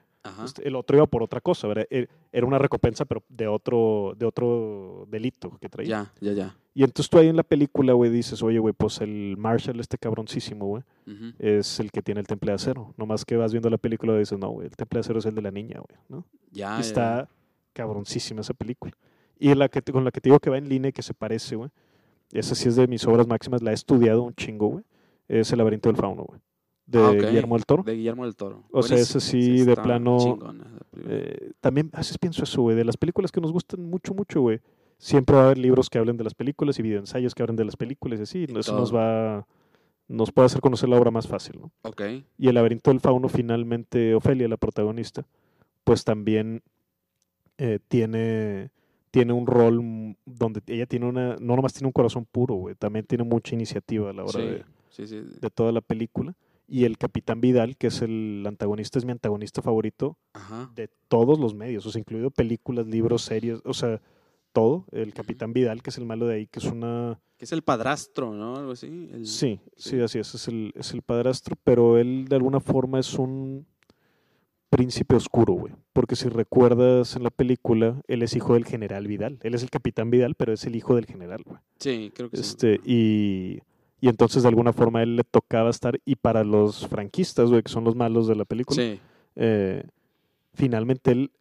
El 0.61 0.75
otro 0.75 0.97
iba 0.97 1.05
por 1.05 1.23
otra 1.23 1.39
cosa, 1.39 1.67
¿verdad? 1.67 1.85
E, 1.89 2.07
era 2.31 2.45
una 2.45 2.57
recompensa, 2.57 3.05
pero 3.05 3.23
de 3.29 3.47
otro, 3.47 4.13
de 4.17 4.25
otro 4.25 5.05
delito 5.09 5.57
que 5.59 5.69
traía. 5.69 5.89
Ya, 5.89 6.13
ya, 6.19 6.33
ya. 6.33 6.57
Y 6.73 6.83
entonces 6.83 7.09
tú 7.09 7.17
ahí 7.17 7.27
en 7.27 7.35
la 7.35 7.43
película, 7.43 7.93
güey, 7.93 8.11
dices, 8.11 8.43
oye, 8.43 8.59
güey, 8.59 8.73
pues 8.73 9.01
el 9.01 9.35
Marshall, 9.37 9.79
este 9.79 9.97
cabroncísimo, 9.97 10.65
güey, 10.65 10.83
es 11.39 11.79
el 11.79 11.91
que 11.91 12.01
tiene 12.01 12.21
el 12.21 12.27
temple 12.27 12.51
de 12.51 12.55
acero. 12.55 12.93
Nomás 12.97 13.25
que 13.25 13.37
vas 13.37 13.51
viendo 13.51 13.69
la 13.69 13.77
película 13.77 14.13
y 14.15 14.19
dices, 14.19 14.37
no, 14.37 14.49
güey, 14.49 14.67
el 14.67 14.75
temple 14.75 14.97
de 14.97 15.01
acero 15.01 15.19
es 15.19 15.25
el 15.25 15.35
de 15.35 15.41
la 15.41 15.51
niña, 15.51 15.79
güey, 15.79 15.99
¿no? 16.09 16.25
Ya. 16.51 16.77
Y 16.77 16.81
está 16.81 17.27
cabroncísima 17.73 18.41
esa 18.41 18.53
película. 18.53 18.93
Y 19.39 19.53
la 19.55 19.69
que 19.69 19.81
con 19.81 20.03
la 20.03 20.11
que 20.11 20.21
te 20.21 20.29
digo 20.29 20.39
que 20.39 20.49
va 20.49 20.57
en 20.57 20.67
línea 20.67 20.89
y 20.89 20.93
que 20.93 21.01
se 21.01 21.13
parece, 21.13 21.55
güey, 21.55 21.69
esa 22.31 22.55
sí 22.55 22.67
es 22.67 22.75
de 22.75 22.87
mis 22.87 23.05
obras 23.07 23.25
máximas, 23.25 23.61
la 23.61 23.71
he 23.71 23.73
estudiado 23.73 24.21
un 24.21 24.35
chingo, 24.35 24.67
güey, 24.67 24.83
es 25.27 25.51
El 25.51 25.59
laberinto 25.59 25.89
del 25.89 25.95
fauno, 25.95 26.23
güey 26.23 26.39
de 26.89 26.99
ah, 26.99 27.11
Guillermo 27.11 27.55
del 27.55 27.65
Toro. 27.65 27.83
De 27.83 27.95
Guillermo 27.95 28.25
del 28.25 28.35
Toro. 28.35 28.63
O 28.71 28.81
sea, 28.81 28.97
ese 28.97 29.19
sí, 29.19 29.63
de 29.63 29.75
plano. 29.75 30.39
Eh, 31.05 31.51
también 31.61 31.89
a 31.93 31.97
veces 31.99 32.17
pienso 32.17 32.43
eso, 32.43 32.61
güey, 32.63 32.75
de 32.75 32.83
las 32.83 32.97
películas 32.97 33.31
que 33.31 33.39
nos 33.39 33.51
gustan 33.51 33.83
mucho, 33.83 34.13
mucho, 34.13 34.41
güey. 34.41 34.59
Siempre 34.97 35.35
va 35.35 35.43
a 35.43 35.45
haber 35.45 35.59
libros 35.59 35.89
que 35.89 35.97
hablen 35.97 36.17
de 36.17 36.23
las 36.23 36.33
películas 36.33 36.77
y 36.79 36.81
videoensayos 36.81 37.35
que 37.35 37.43
hablen 37.43 37.55
de 37.55 37.65
las 37.65 37.77
películas 37.77 38.19
y 38.19 38.23
así. 38.23 38.47
eso 38.57 38.77
nos 38.77 38.93
va. 38.93 39.45
Nos 40.07 40.31
puede 40.31 40.47
hacer 40.47 40.59
conocer 40.59 40.89
la 40.89 40.97
obra 40.97 41.11
más 41.11 41.27
fácil, 41.27 41.59
¿no? 41.61 41.71
Ok. 41.83 42.01
Y 42.39 42.47
el 42.47 42.55
laberinto 42.55 42.89
del 42.89 42.99
fauno, 42.99 43.29
finalmente, 43.29 44.15
Ofelia, 44.15 44.47
la 44.47 44.57
protagonista, 44.57 45.27
pues 45.83 46.03
también 46.03 46.63
eh, 47.59 47.77
tiene 47.87 48.71
tiene 49.11 49.33
un 49.33 49.47
rol 49.47 50.15
donde 50.25 50.61
ella 50.67 50.85
tiene 50.85 51.07
una, 51.07 51.35
no 51.39 51.55
nomás 51.55 51.73
tiene 51.73 51.87
un 51.87 51.93
corazón 51.93 52.25
puro, 52.31 52.55
güey, 52.55 52.75
también 52.75 53.05
tiene 53.05 53.23
mucha 53.23 53.55
iniciativa 53.55 54.11
a 54.11 54.13
la 54.13 54.23
hora 54.23 54.39
de, 54.39 54.63
de, 54.97 55.49
toda 55.49 55.71
la 55.71 55.81
película 55.81 56.35
y 56.69 56.85
el 56.85 56.97
Capitán 56.97 57.41
Vidal, 57.41 57.77
que 57.77 57.87
es 57.87 58.01
el 58.01 58.43
antagonista, 58.47 58.99
es 58.99 59.05
mi 59.05 59.11
antagonista 59.11 59.61
favorito 59.61 60.17
de 60.75 60.89
todos 61.07 61.39
los 61.39 61.55
medios, 61.55 61.85
o 61.85 61.91
sea, 61.91 61.99
incluido 61.99 62.31
películas, 62.31 62.87
libros, 62.87 63.23
series, 63.23 63.59
o 63.65 63.73
sea, 63.73 64.01
todo. 64.53 64.85
El 64.91 65.13
Capitán 65.13 65.53
Vidal, 65.53 65.81
que 65.81 65.89
es 65.89 65.97
el 65.97 66.05
malo 66.05 66.27
de 66.27 66.35
ahí, 66.35 66.47
que 66.47 66.59
es 66.59 66.65
una... 66.65 67.19
Que 67.37 67.45
es 67.45 67.51
el 67.51 67.61
padrastro, 67.61 68.33
¿no? 68.33 68.57
Algo 68.57 68.73
así. 68.73 69.09
Sí, 69.23 69.59
sí, 69.77 69.99
así 70.01 70.19
es, 70.19 70.35
es 70.35 70.47
el, 70.47 70.73
es 70.75 70.93
el 70.93 71.01
padrastro, 71.01 71.55
pero 71.63 71.97
él 71.97 72.25
de 72.27 72.35
alguna 72.35 72.59
forma 72.59 72.99
es 72.99 73.17
un 73.17 73.65
príncipe 74.69 75.15
oscuro, 75.15 75.53
güey. 75.53 75.73
Porque 75.93 76.15
si 76.15 76.29
recuerdas 76.29 77.15
en 77.15 77.23
la 77.23 77.29
película, 77.29 78.01
él 78.07 78.23
es 78.23 78.35
hijo 78.35 78.53
del 78.53 78.65
general 78.65 79.07
Vidal. 79.07 79.39
Él 79.41 79.53
es 79.55 79.63
el 79.63 79.69
capitán 79.69 80.11
Vidal, 80.11 80.35
pero 80.35 80.53
es 80.53 80.65
el 80.65 80.75
hijo 80.75 80.95
del 80.95 81.05
general, 81.05 81.43
güey. 81.43 81.59
Sí, 81.79 82.11
creo 82.13 82.29
que 82.29 82.39
este, 82.39 82.75
sí. 82.75 82.81
Y 82.85 83.59
y 84.01 84.07
entonces 84.07 84.43
de 84.43 84.49
alguna 84.49 84.73
forma 84.73 84.99
a 84.99 85.03
él 85.03 85.15
le 85.15 85.23
tocaba 85.23 85.69
estar, 85.69 85.99
y 86.05 86.15
para 86.15 86.43
los 86.43 86.87
franquistas, 86.87 87.49
güey, 87.49 87.63
que 87.63 87.71
son 87.71 87.83
los 87.83 87.95
malos 87.95 88.27
de 88.27 88.35
la 88.35 88.45
película, 88.45 88.97
eh, 89.35 89.83
finalmente 90.53 91.11
él 91.11 91.31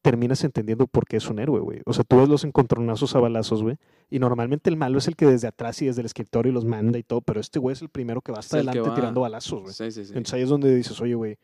terminas 0.00 0.44
entendiendo 0.44 0.86
por 0.86 1.06
qué 1.06 1.16
es 1.16 1.28
un 1.28 1.38
héroe, 1.38 1.60
güey. 1.60 1.82
O 1.84 1.92
sea, 1.92 2.04
tú 2.04 2.18
ves 2.18 2.28
los 2.28 2.44
encontronazos 2.44 3.14
a 3.16 3.20
balazos, 3.20 3.62
güey, 3.62 3.76
y 4.10 4.18
normalmente 4.18 4.70
el 4.70 4.76
malo 4.76 4.98
es 4.98 5.08
el 5.08 5.16
que 5.16 5.26
desde 5.26 5.48
atrás 5.48 5.82
y 5.82 5.86
desde 5.86 6.00
el 6.00 6.06
escritorio 6.06 6.52
los 6.52 6.64
manda 6.64 6.98
y 6.98 7.02
todo, 7.02 7.20
pero 7.20 7.40
este 7.40 7.58
güey 7.58 7.72
es 7.74 7.82
el 7.82 7.88
primero 7.88 8.20
que 8.22 8.32
va 8.32 8.38
hasta 8.38 8.56
adelante 8.56 8.90
tirando 8.94 9.20
balazos, 9.20 9.62
güey. 9.62 9.74
Sí, 9.74 9.90
sí, 9.90 10.04
sí. 10.04 10.10
Entonces 10.10 10.34
ahí 10.34 10.42
es 10.42 10.48
donde 10.48 10.74
dices, 10.74 11.00
oye, 11.00 11.14
güey, 11.14 11.36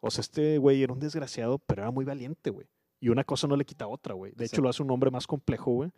o 0.00 0.10
sea, 0.10 0.20
este 0.20 0.58
güey 0.58 0.82
era 0.82 0.92
un 0.92 0.98
desgraciado, 0.98 1.58
pero 1.58 1.82
era 1.82 1.90
muy 1.90 2.04
valiente, 2.04 2.50
güey. 2.50 2.66
Y 3.00 3.08
una 3.08 3.24
cosa 3.24 3.46
no 3.46 3.56
le 3.56 3.64
quita 3.64 3.84
a 3.84 3.88
otra, 3.88 4.14
güey. 4.14 4.32
De 4.32 4.44
hecho, 4.44 4.60
lo 4.60 4.68
hace 4.68 4.82
un 4.82 4.90
hombre 4.90 5.10
más 5.10 5.26
complejo, 5.26 5.72
güey. 5.72 5.90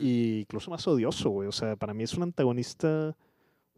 Y 0.00 0.40
incluso 0.40 0.70
más 0.70 0.86
odioso, 0.86 1.30
güey. 1.30 1.48
O 1.48 1.52
sea, 1.52 1.76
para 1.76 1.94
mí 1.94 2.02
es 2.02 2.14
un 2.14 2.24
antagonista 2.24 3.16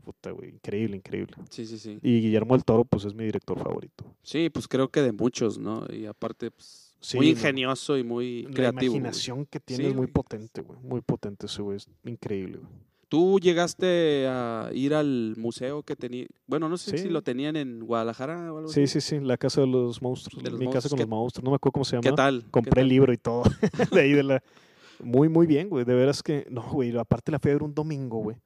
puta, 0.00 0.30
güey, 0.30 0.50
increíble, 0.50 0.96
increíble. 0.96 1.36
Sí, 1.50 1.66
sí, 1.66 1.78
sí. 1.78 1.98
Y 2.02 2.20
Guillermo 2.20 2.54
del 2.54 2.64
Toro, 2.64 2.84
pues 2.84 3.04
es 3.04 3.14
mi 3.14 3.24
director 3.24 3.58
favorito. 3.58 4.04
Sí, 4.22 4.50
pues 4.50 4.66
creo 4.66 4.88
que 4.88 5.02
de 5.02 5.12
muchos, 5.12 5.58
¿no? 5.58 5.86
Y 5.92 6.06
aparte, 6.06 6.50
pues, 6.50 6.94
muy 7.14 7.30
ingenioso 7.30 7.96
y 7.96 8.04
muy 8.04 8.46
creativo. 8.52 8.92
La 8.94 8.98
imaginación 8.98 9.46
que 9.46 9.60
tiene 9.60 9.88
es 9.88 9.94
muy 9.94 10.06
potente, 10.06 10.60
güey. 10.62 10.78
Muy 10.82 11.00
potente 11.00 11.46
ese 11.46 11.62
güey, 11.62 11.76
es 11.76 11.88
increíble, 12.04 12.58
güey. 12.58 12.90
¿Tú 13.10 13.40
llegaste 13.40 14.28
a 14.28 14.70
ir 14.72 14.94
al 14.94 15.34
museo 15.36 15.82
que 15.82 15.96
tenía? 15.96 16.26
Bueno, 16.46 16.68
no 16.68 16.78
sé 16.78 16.96
si 16.96 17.08
lo 17.08 17.22
tenían 17.22 17.56
en 17.56 17.80
Guadalajara 17.80 18.52
o 18.52 18.58
algo 18.58 18.68
sí, 18.68 18.86
Sí, 18.86 19.00
sí, 19.00 19.18
la 19.18 19.36
casa 19.36 19.62
de 19.62 19.66
los 19.66 20.00
monstruos. 20.00 20.44
mi 20.52 20.70
casa 20.70 20.88
con 20.88 20.96
los 20.96 21.08
monstruos, 21.08 21.42
no 21.42 21.50
me 21.50 21.56
acuerdo 21.56 21.72
cómo 21.72 21.84
se 21.84 21.96
llama. 21.96 22.02
¿Qué 22.02 22.12
tal? 22.12 22.44
Compré 22.52 22.82
el 22.82 22.88
libro 22.88 23.12
y 23.12 23.16
todo. 23.16 23.42
de 23.92 24.00
ahí 24.00 24.12
de 24.12 24.22
la... 24.22 24.42
Muy, 25.02 25.30
muy 25.30 25.46
bien, 25.46 25.70
güey. 25.70 25.86
De 25.86 25.94
veras 25.94 26.22
que... 26.22 26.46
No, 26.50 26.62
güey, 26.62 26.96
aparte 26.96 27.32
la 27.32 27.38
fui 27.38 27.50
a 27.50 27.54
ver 27.54 27.62
un 27.62 27.74
domingo, 27.74 28.18
güey. 28.18 28.36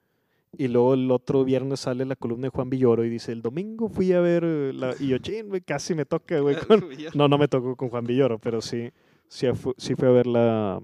Y 0.59 0.69
luego 0.69 0.95
el 0.95 1.11
otro 1.11 1.45
viernes 1.45 1.81
sale 1.81 2.05
la 2.05 2.17
columna 2.17 2.47
de 2.47 2.51
Juan 2.51 2.71
Villoro 2.71 3.05
y 3.05 3.09
dice, 3.09 3.33
el 3.33 3.43
domingo 3.43 3.89
fui 3.89 4.13
a 4.13 4.21
ver, 4.21 4.45
eh, 4.45 4.73
la... 4.73 4.95
y 4.99 5.09
yo, 5.09 5.19
ching, 5.19 5.49
güey, 5.49 5.61
casi 5.61 5.95
me 5.95 6.05
toca, 6.05 6.41
güey. 6.41 6.57
No, 7.15 7.29
no 7.29 7.39
me 7.39 7.49
tocó 7.49 7.77
con 7.77 7.89
Juan 7.89 8.05
Villoro, 8.05 8.39
pero 8.39 8.61
sí, 8.61 8.91
sí, 9.29 9.47
sí 9.77 9.95
fui 9.95 10.09
a 10.09 10.11
ver 10.11 10.27
la, 10.27 10.81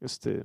este, 0.00 0.44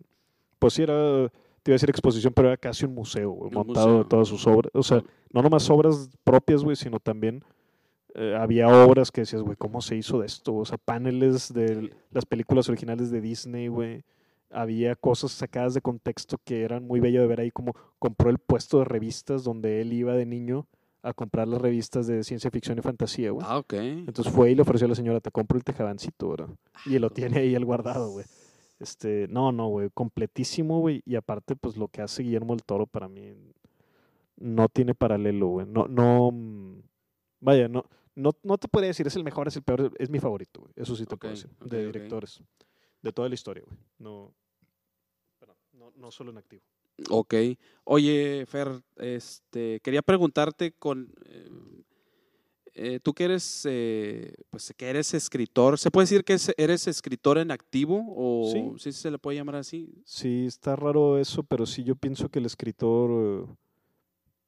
pues 0.60 0.74
sí 0.74 0.84
era, 0.84 1.30
te 1.64 1.72
iba 1.72 1.74
a 1.74 1.78
decir 1.78 1.90
exposición, 1.90 2.34
pero 2.34 2.50
era 2.50 2.58
casi 2.58 2.86
un 2.86 2.94
museo, 2.94 3.32
güey, 3.32 3.52
montado 3.52 4.00
de 4.00 4.06
todas 4.06 4.28
sus 4.28 4.46
obras. 4.48 4.72
O 4.74 4.84
sea, 4.84 5.04
no 5.32 5.42
nomás 5.42 5.70
obras 5.70 6.10
propias, 6.24 6.64
güey, 6.64 6.76
sino 6.76 7.00
también 7.00 7.44
eh, 8.16 8.36
había 8.40 8.68
obras 8.68 9.12
que 9.12 9.22
decías, 9.22 9.42
güey, 9.42 9.56
¿cómo 9.56 9.82
se 9.82 9.96
hizo 9.96 10.20
de 10.20 10.26
esto? 10.26 10.56
O 10.56 10.66
sea, 10.66 10.78
paneles 10.78 11.54
de 11.54 11.92
las 12.12 12.26
películas 12.26 12.68
originales 12.70 13.12
de 13.12 13.22
Disney, 13.22 13.68
güey 13.68 14.04
había 14.52 14.96
cosas 14.96 15.32
sacadas 15.32 15.74
de 15.74 15.82
contexto 15.82 16.38
que 16.44 16.64
eran 16.64 16.86
muy 16.86 17.00
bello 17.00 17.22
de 17.22 17.28
ver 17.28 17.40
ahí, 17.40 17.52
como 17.52 17.76
compró 18.00 18.30
el 18.30 18.38
puesto 18.38 18.80
de 18.80 18.86
revistas 18.86 19.44
donde 19.44 19.82
él 19.82 19.94
iba 19.94 20.14
de 20.14 20.26
niño 20.26 20.68
a 21.04 21.14
comprar 21.14 21.48
las 21.48 21.62
revistas 21.62 22.08
de 22.08 22.24
ciencia 22.24 22.52
ficción 22.52 22.78
y 22.78 22.82
fantasía, 22.82 23.32
güey. 23.32 23.46
Ah, 23.50 23.58
ok. 23.58 23.74
Entonces 23.74 24.32
fue 24.32 24.52
y 24.52 24.56
le 24.56 24.62
ofreció 24.62 24.86
a 24.86 24.90
la 24.90 24.96
señora, 24.96 25.20
te 25.20 25.32
compro 25.32 25.58
el 25.58 25.64
tejabancito, 25.64 26.30
¿verdad? 26.30 26.50
Y 26.86 27.00
lo 27.00 27.10
tiene 27.10 27.40
ahí 27.40 27.56
el 27.56 27.66
guardado, 27.66 28.12
güey. 28.12 28.26
Este, 28.80 29.28
no, 29.30 29.52
no, 29.52 29.68
güey, 29.68 29.90
completísimo, 29.94 30.80
güey. 30.80 31.02
Y 31.06 31.16
aparte, 31.16 31.56
pues 31.56 31.78
lo 31.78 31.88
que 31.88 32.02
hace 32.02 32.24
Guillermo 32.24 32.54
el 32.54 32.64
Toro 32.64 32.88
para 32.88 33.08
mí 33.08 33.34
no 34.38 34.70
tiene 34.70 34.96
paralelo, 34.96 35.48
güey. 35.48 35.68
No, 35.68 35.88
no, 35.88 36.32
mm, 36.32 36.82
vaya, 37.40 37.68
no, 37.68 37.86
no, 38.16 38.32
no 38.44 38.58
te 38.58 38.68
podría 38.68 38.90
decir 38.90 39.08
es 39.08 39.16
el 39.16 39.24
mejor, 39.24 39.48
es 39.48 39.56
el 39.56 39.64
peor, 39.64 39.92
es 39.98 40.10
mi 40.10 40.20
favorito, 40.20 40.62
güey. 40.62 40.74
Eso 40.76 40.96
sí 40.96 41.06
te 41.06 41.18
puedo 41.18 41.34
decir, 41.34 41.50
de 41.64 41.86
directores. 41.86 42.42
De 43.02 43.12
toda 43.12 43.30
la 43.30 43.36
historia, 43.36 43.64
güey. 43.66 43.78
No, 43.98 44.34
no, 45.96 46.12
solo 46.12 46.32
en 46.32 46.38
activo. 46.38 46.64
Ok. 47.10 47.34
Oye, 47.84 48.46
Fer, 48.48 48.82
este, 48.98 49.80
quería 49.82 50.02
preguntarte 50.02 50.74
con... 50.74 51.14
Eh, 51.26 51.50
eh, 52.74 53.00
tú 53.04 53.14
que 53.14 53.26
eres, 53.26 53.68
eh, 53.70 54.34
pues 54.50 54.74
que 54.78 54.90
eres 54.90 55.14
escritor, 55.14 55.78
¿se 55.78 55.92
puede 55.92 56.04
decir 56.06 56.24
que 56.24 56.38
eres 56.56 56.88
escritor 56.88 57.38
en 57.38 57.52
activo 57.52 58.02
o 58.16 58.78
sí. 58.78 58.94
se 58.94 59.12
le 59.12 59.20
puede 59.20 59.38
llamar 59.38 59.56
así? 59.56 59.94
Sí, 60.06 60.46
está 60.46 60.78
raro 60.78 61.20
eso, 61.20 61.44
pero 61.44 61.66
sí 61.66 61.84
yo 61.84 61.96
pienso 61.96 62.30
que 62.30 62.40
el 62.40 62.46
escritor 62.46 63.46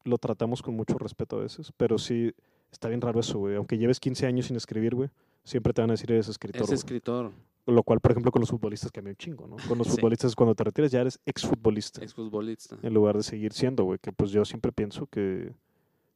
lo 0.05 0.17
tratamos 0.17 0.61
con 0.61 0.75
mucho 0.75 0.97
respeto 0.97 1.37
a 1.37 1.41
veces, 1.41 1.73
pero 1.75 1.97
sí 1.97 2.33
está 2.71 2.87
bien 2.87 3.01
raro 3.01 3.19
eso, 3.19 3.39
güey. 3.39 3.55
Aunque 3.55 3.77
lleves 3.77 3.99
15 3.99 4.25
años 4.25 4.47
sin 4.47 4.55
escribir, 4.55 4.95
güey, 4.95 5.09
siempre 5.43 5.73
te 5.73 5.81
van 5.81 5.91
a 5.91 5.93
decir 5.93 6.11
eres 6.11 6.27
escritor. 6.27 6.63
Es 6.63 6.71
escritor. 6.71 7.31
Lo 7.65 7.81
cual, 7.83 8.01
por 8.01 8.11
ejemplo, 8.11 8.31
con 8.31 8.41
los 8.41 8.49
futbolistas 8.49 8.91
cambia 8.91 9.11
un 9.11 9.17
chingo, 9.17 9.47
¿no? 9.47 9.55
Con 9.67 9.77
los 9.77 9.87
futbolistas, 9.89 10.35
cuando 10.35 10.53
te 10.53 10.63
retiras, 10.65 10.91
ya 10.91 11.01
eres 11.01 11.19
exfutbolista. 11.25 12.03
Exfutbolista. 12.03 12.77
En 12.81 12.93
lugar 12.93 13.15
de 13.15 13.23
seguir 13.23 13.53
siendo, 13.53 13.85
güey. 13.85 13.99
Que 13.99 14.11
pues 14.11 14.31
yo 14.31 14.43
siempre 14.43 14.71
pienso 14.71 15.07
que, 15.07 15.53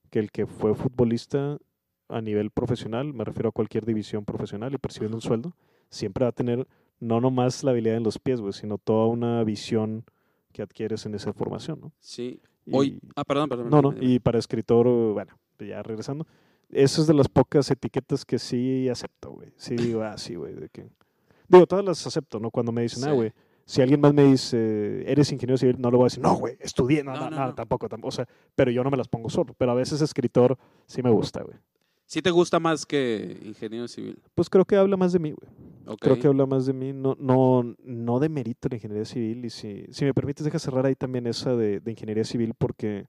que 0.09 0.19
el 0.19 0.31
que 0.31 0.45
fue 0.45 0.75
futbolista 0.75 1.57
a 2.09 2.21
nivel 2.21 2.51
profesional, 2.51 3.13
me 3.13 3.23
refiero 3.23 3.49
a 3.49 3.51
cualquier 3.51 3.85
división 3.85 4.25
profesional 4.25 4.73
y 4.73 4.77
percibiendo 4.77 5.17
un 5.17 5.21
sueldo, 5.21 5.53
siempre 5.89 6.25
va 6.25 6.29
a 6.29 6.33
tener 6.33 6.67
no 6.99 7.21
nomás 7.21 7.63
la 7.63 7.71
habilidad 7.71 7.97
en 7.97 8.03
los 8.03 8.19
pies, 8.19 8.41
güey, 8.41 8.53
sino 8.53 8.77
toda 8.77 9.07
una 9.07 9.43
visión 9.43 10.03
que 10.51 10.61
adquieres 10.61 11.05
en 11.05 11.15
esa 11.15 11.33
formación, 11.33 11.79
¿no? 11.79 11.91
Sí. 11.99 12.41
Hoy, 12.71 12.99
ah, 13.15 13.23
perdón, 13.23 13.49
perdón. 13.49 13.69
No, 13.69 13.81
no, 13.81 13.93
y 13.99 14.19
para 14.19 14.39
escritor, 14.39 14.87
bueno, 15.13 15.37
ya 15.59 15.81
regresando, 15.83 16.25
eso 16.69 17.01
es 17.01 17.07
de 17.07 17.13
las 17.13 17.27
pocas 17.27 17.69
etiquetas 17.71 18.25
que 18.25 18.39
sí 18.39 18.89
acepto, 18.89 19.31
güey. 19.31 19.49
Sí 19.55 19.75
digo, 19.75 20.03
ah, 20.03 20.17
sí, 20.17 20.35
güey, 20.35 20.53
de 20.53 20.69
que 20.69 20.89
Digo, 21.47 21.65
todas 21.65 21.85
las 21.85 22.05
acepto, 22.05 22.39
¿no? 22.39 22.51
Cuando 22.51 22.71
me 22.71 22.81
dicen, 22.81 23.07
ah, 23.07 23.13
güey, 23.13 23.31
si 23.65 23.81
alguien 23.81 24.01
más 24.01 24.13
me 24.13 24.23
dice, 24.23 25.09
eres 25.09 25.31
ingeniero 25.31 25.57
civil, 25.57 25.77
no 25.79 25.89
le 25.89 25.97
voy 25.97 26.05
a 26.05 26.07
decir, 26.07 26.21
no, 26.21 26.35
güey, 26.35 26.57
estudié, 26.59 27.03
no, 27.03 27.15
no, 27.15 27.29
no, 27.29 27.55
tampoco, 27.55 27.87
tampoco. 27.87 28.09
O 28.09 28.11
sea, 28.11 28.27
pero 28.55 28.71
yo 28.71 28.83
no 28.83 28.91
me 28.91 28.97
las 28.97 29.07
pongo 29.07 29.29
solo. 29.29 29.53
Pero 29.57 29.71
a 29.71 29.75
veces 29.75 30.01
escritor 30.01 30.57
sí 30.85 31.01
me 31.01 31.09
gusta, 31.09 31.43
güey. 31.43 31.57
¿Sí 32.05 32.21
te 32.21 32.31
gusta 32.31 32.59
más 32.59 32.85
que 32.85 33.37
ingeniero 33.43 33.87
civil? 33.87 34.17
Pues 34.33 34.49
creo 34.49 34.63
que 34.63 34.77
habla 34.77 34.95
más 34.95 35.11
de 35.11 35.19
mí, 35.19 35.31
güey. 35.31 35.97
Creo 35.99 36.19
que 36.19 36.27
habla 36.27 36.45
más 36.45 36.65
de 36.65 36.73
mí, 36.73 36.91
no, 36.91 37.15
no, 37.19 37.75
no 37.83 38.19
de 38.19 38.29
mérito 38.29 38.67
la 38.69 38.75
ingeniería 38.75 39.05
civil. 39.05 39.45
Y 39.45 39.49
si, 39.49 39.85
si 39.91 40.05
me 40.05 40.13
permites, 40.13 40.43
deja 40.43 40.59
cerrar 40.59 40.85
ahí 40.85 40.95
también 40.95 41.27
esa 41.27 41.55
de, 41.55 41.79
de 41.79 41.91
ingeniería 41.91 42.25
civil, 42.25 42.53
porque 42.57 43.07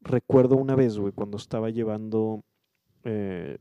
recuerdo 0.00 0.56
una 0.56 0.74
vez, 0.74 0.98
güey, 0.98 1.12
cuando 1.12 1.36
estaba 1.36 1.70
llevando 1.70 2.42
eh, 3.04 3.58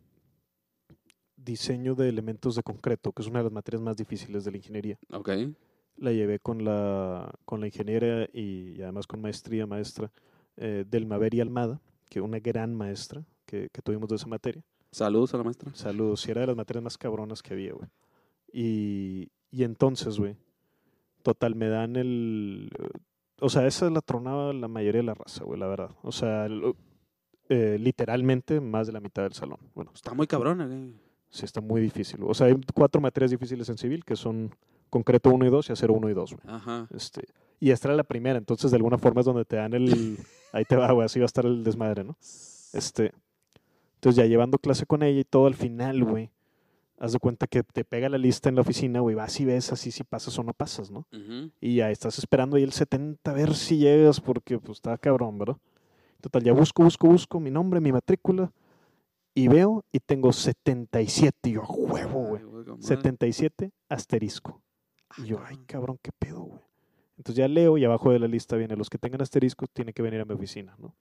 diseño 1.35 1.95
de 1.95 2.09
elementos 2.09 2.55
de 2.55 2.63
concreto, 2.63 3.11
que 3.11 3.21
es 3.21 3.27
una 3.27 3.39
de 3.39 3.45
las 3.45 3.53
materias 3.53 3.81
más 3.81 3.97
difíciles 3.97 4.43
de 4.43 4.51
la 4.51 4.57
ingeniería. 4.57 4.97
Ok. 5.11 5.29
La 5.97 6.11
llevé 6.11 6.39
con 6.39 6.63
la, 6.63 7.33
con 7.45 7.59
la 7.59 7.67
ingeniera 7.67 8.27
y, 8.33 8.81
además 8.81 9.07
con 9.07 9.21
maestría 9.21 9.65
maestra 9.65 10.11
eh, 10.57 10.85
del 10.87 11.05
Maveri 11.05 11.39
Almada, 11.39 11.81
que 12.09 12.21
una 12.21 12.39
gran 12.39 12.75
maestra 12.75 13.23
que, 13.45 13.69
que, 13.71 13.81
tuvimos 13.81 14.09
de 14.09 14.17
esa 14.17 14.27
materia. 14.27 14.63
Saludos 14.91 15.33
a 15.33 15.37
la 15.37 15.43
maestra. 15.43 15.73
Saludos, 15.73 16.27
y 16.27 16.31
era 16.31 16.41
de 16.41 16.47
las 16.47 16.55
materias 16.55 16.83
más 16.83 16.97
cabronas 16.97 17.41
que 17.41 17.53
había, 17.53 17.73
güey. 17.73 17.89
Y, 18.51 19.31
y 19.51 19.63
entonces, 19.63 20.19
güey, 20.19 20.35
total, 21.23 21.55
me 21.55 21.67
dan 21.67 21.95
el... 21.95 22.69
O 23.39 23.49
sea, 23.49 23.67
esa 23.67 23.89
la 23.89 24.01
tronaba 24.01 24.51
la 24.53 24.67
mayoría 24.67 25.01
de 25.01 25.07
la 25.07 25.13
raza, 25.13 25.43
güey, 25.43 25.59
la 25.59 25.67
verdad. 25.67 25.91
O 26.01 26.11
sea, 26.11 26.47
eh, 27.49 27.77
literalmente 27.79 28.59
más 28.59 28.87
de 28.87 28.93
la 28.93 28.99
mitad 28.99 29.23
del 29.23 29.33
salón. 29.33 29.59
Bueno, 29.73 29.91
está 29.93 30.13
muy 30.13 30.27
cabrona, 30.27 30.65
güey. 30.65 30.93
Sí, 31.29 31.45
está 31.45 31.61
muy 31.61 31.81
difícil. 31.81 32.19
O 32.23 32.33
sea, 32.33 32.47
hay 32.47 32.55
cuatro 32.73 33.01
materias 33.01 33.31
difíciles 33.31 33.67
en 33.69 33.77
civil 33.77 34.03
que 34.05 34.15
son 34.15 34.55
concreto 34.89 35.29
1 35.29 35.45
y 35.45 35.49
2 35.49 35.69
y 35.69 35.73
acero 35.73 35.93
1 35.93 36.09
y 36.09 36.13
2. 36.13 36.35
Ajá. 36.45 36.87
Este, 36.93 37.25
y 37.59 37.71
esta 37.71 37.89
era 37.89 37.95
la 37.97 38.03
primera, 38.03 38.37
entonces 38.37 38.71
de 38.71 38.77
alguna 38.77 38.97
forma 38.97 39.21
es 39.21 39.25
donde 39.25 39.45
te 39.45 39.57
dan 39.57 39.73
el... 39.73 40.17
ahí 40.53 40.65
te 40.65 40.75
va, 40.75 40.91
güey, 40.91 41.05
así 41.05 41.19
va 41.19 41.25
a 41.25 41.27
estar 41.27 41.45
el 41.45 41.63
desmadre, 41.63 42.03
¿no? 42.03 42.17
Este, 42.73 43.13
entonces 43.95 44.15
ya 44.17 44.25
llevando 44.25 44.57
clase 44.57 44.85
con 44.85 45.03
ella 45.03 45.19
y 45.19 45.23
todo 45.23 45.47
al 45.47 45.55
final, 45.55 46.03
güey, 46.03 46.31
haz 46.99 47.13
de 47.13 47.19
cuenta 47.19 47.47
que 47.47 47.63
te 47.63 47.83
pega 47.83 48.09
la 48.09 48.17
lista 48.17 48.49
en 48.49 48.55
la 48.55 48.61
oficina, 48.61 48.99
güey, 48.99 49.15
vas 49.15 49.39
y 49.39 49.45
ves 49.45 49.71
así 49.71 49.91
si 49.91 50.03
pasas 50.03 50.37
o 50.39 50.43
no 50.43 50.53
pasas, 50.53 50.91
¿no? 50.91 51.07
Y 51.59 51.75
ya 51.75 51.91
estás 51.91 52.17
esperando 52.17 52.57
ahí 52.57 52.63
el 52.63 52.73
70 52.73 53.29
a 53.29 53.33
ver 53.33 53.55
si 53.55 53.77
llegas 53.77 54.21
porque 54.21 54.59
pues 54.59 54.77
está 54.77 54.97
cabrón, 54.97 55.37
¿verdad? 55.37 55.57
Total, 56.21 56.43
ya 56.43 56.53
busco, 56.53 56.83
busco, 56.83 57.07
busco 57.07 57.39
mi 57.39 57.51
nombre, 57.51 57.79
mi 57.79 57.91
matrícula 57.91 58.51
y 59.37 59.47
veo 59.47 59.85
y 59.91 59.99
tengo 59.99 60.33
77. 60.33 61.49
Y 61.49 61.53
yo, 61.53 61.63
huevo, 61.63 62.23
güey. 62.23 62.41
77 62.79 63.71
asterisco. 63.87 64.63
Y 65.19 65.27
yo, 65.27 65.39
ay, 65.45 65.57
cabrón, 65.67 65.99
qué 66.01 66.11
pedo, 66.11 66.41
güey. 66.41 66.61
Entonces 67.17 67.37
ya 67.37 67.47
leo 67.47 67.77
y 67.77 67.85
abajo 67.85 68.11
de 68.11 68.19
la 68.19 68.27
lista 68.27 68.55
viene, 68.55 68.75
los 68.75 68.89
que 68.89 68.97
tengan 68.97 69.21
asterisco 69.21 69.67
tienen 69.67 69.93
que 69.93 70.01
venir 70.01 70.21
a 70.21 70.25
mi 70.25 70.33
oficina, 70.33 70.75
¿no? 70.79 70.95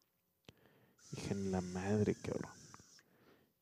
Dije, 1.13 1.33
en 1.33 1.51
la 1.51 1.61
madre, 1.61 2.15
cabrón. 2.15 2.53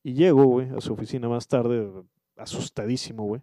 Y 0.02 0.14
llego, 0.14 0.44
güey, 0.44 0.68
a 0.70 0.80
su 0.80 0.92
oficina 0.92 1.28
más 1.28 1.46
tarde, 1.46 1.90
asustadísimo, 2.36 3.24
güey. 3.24 3.42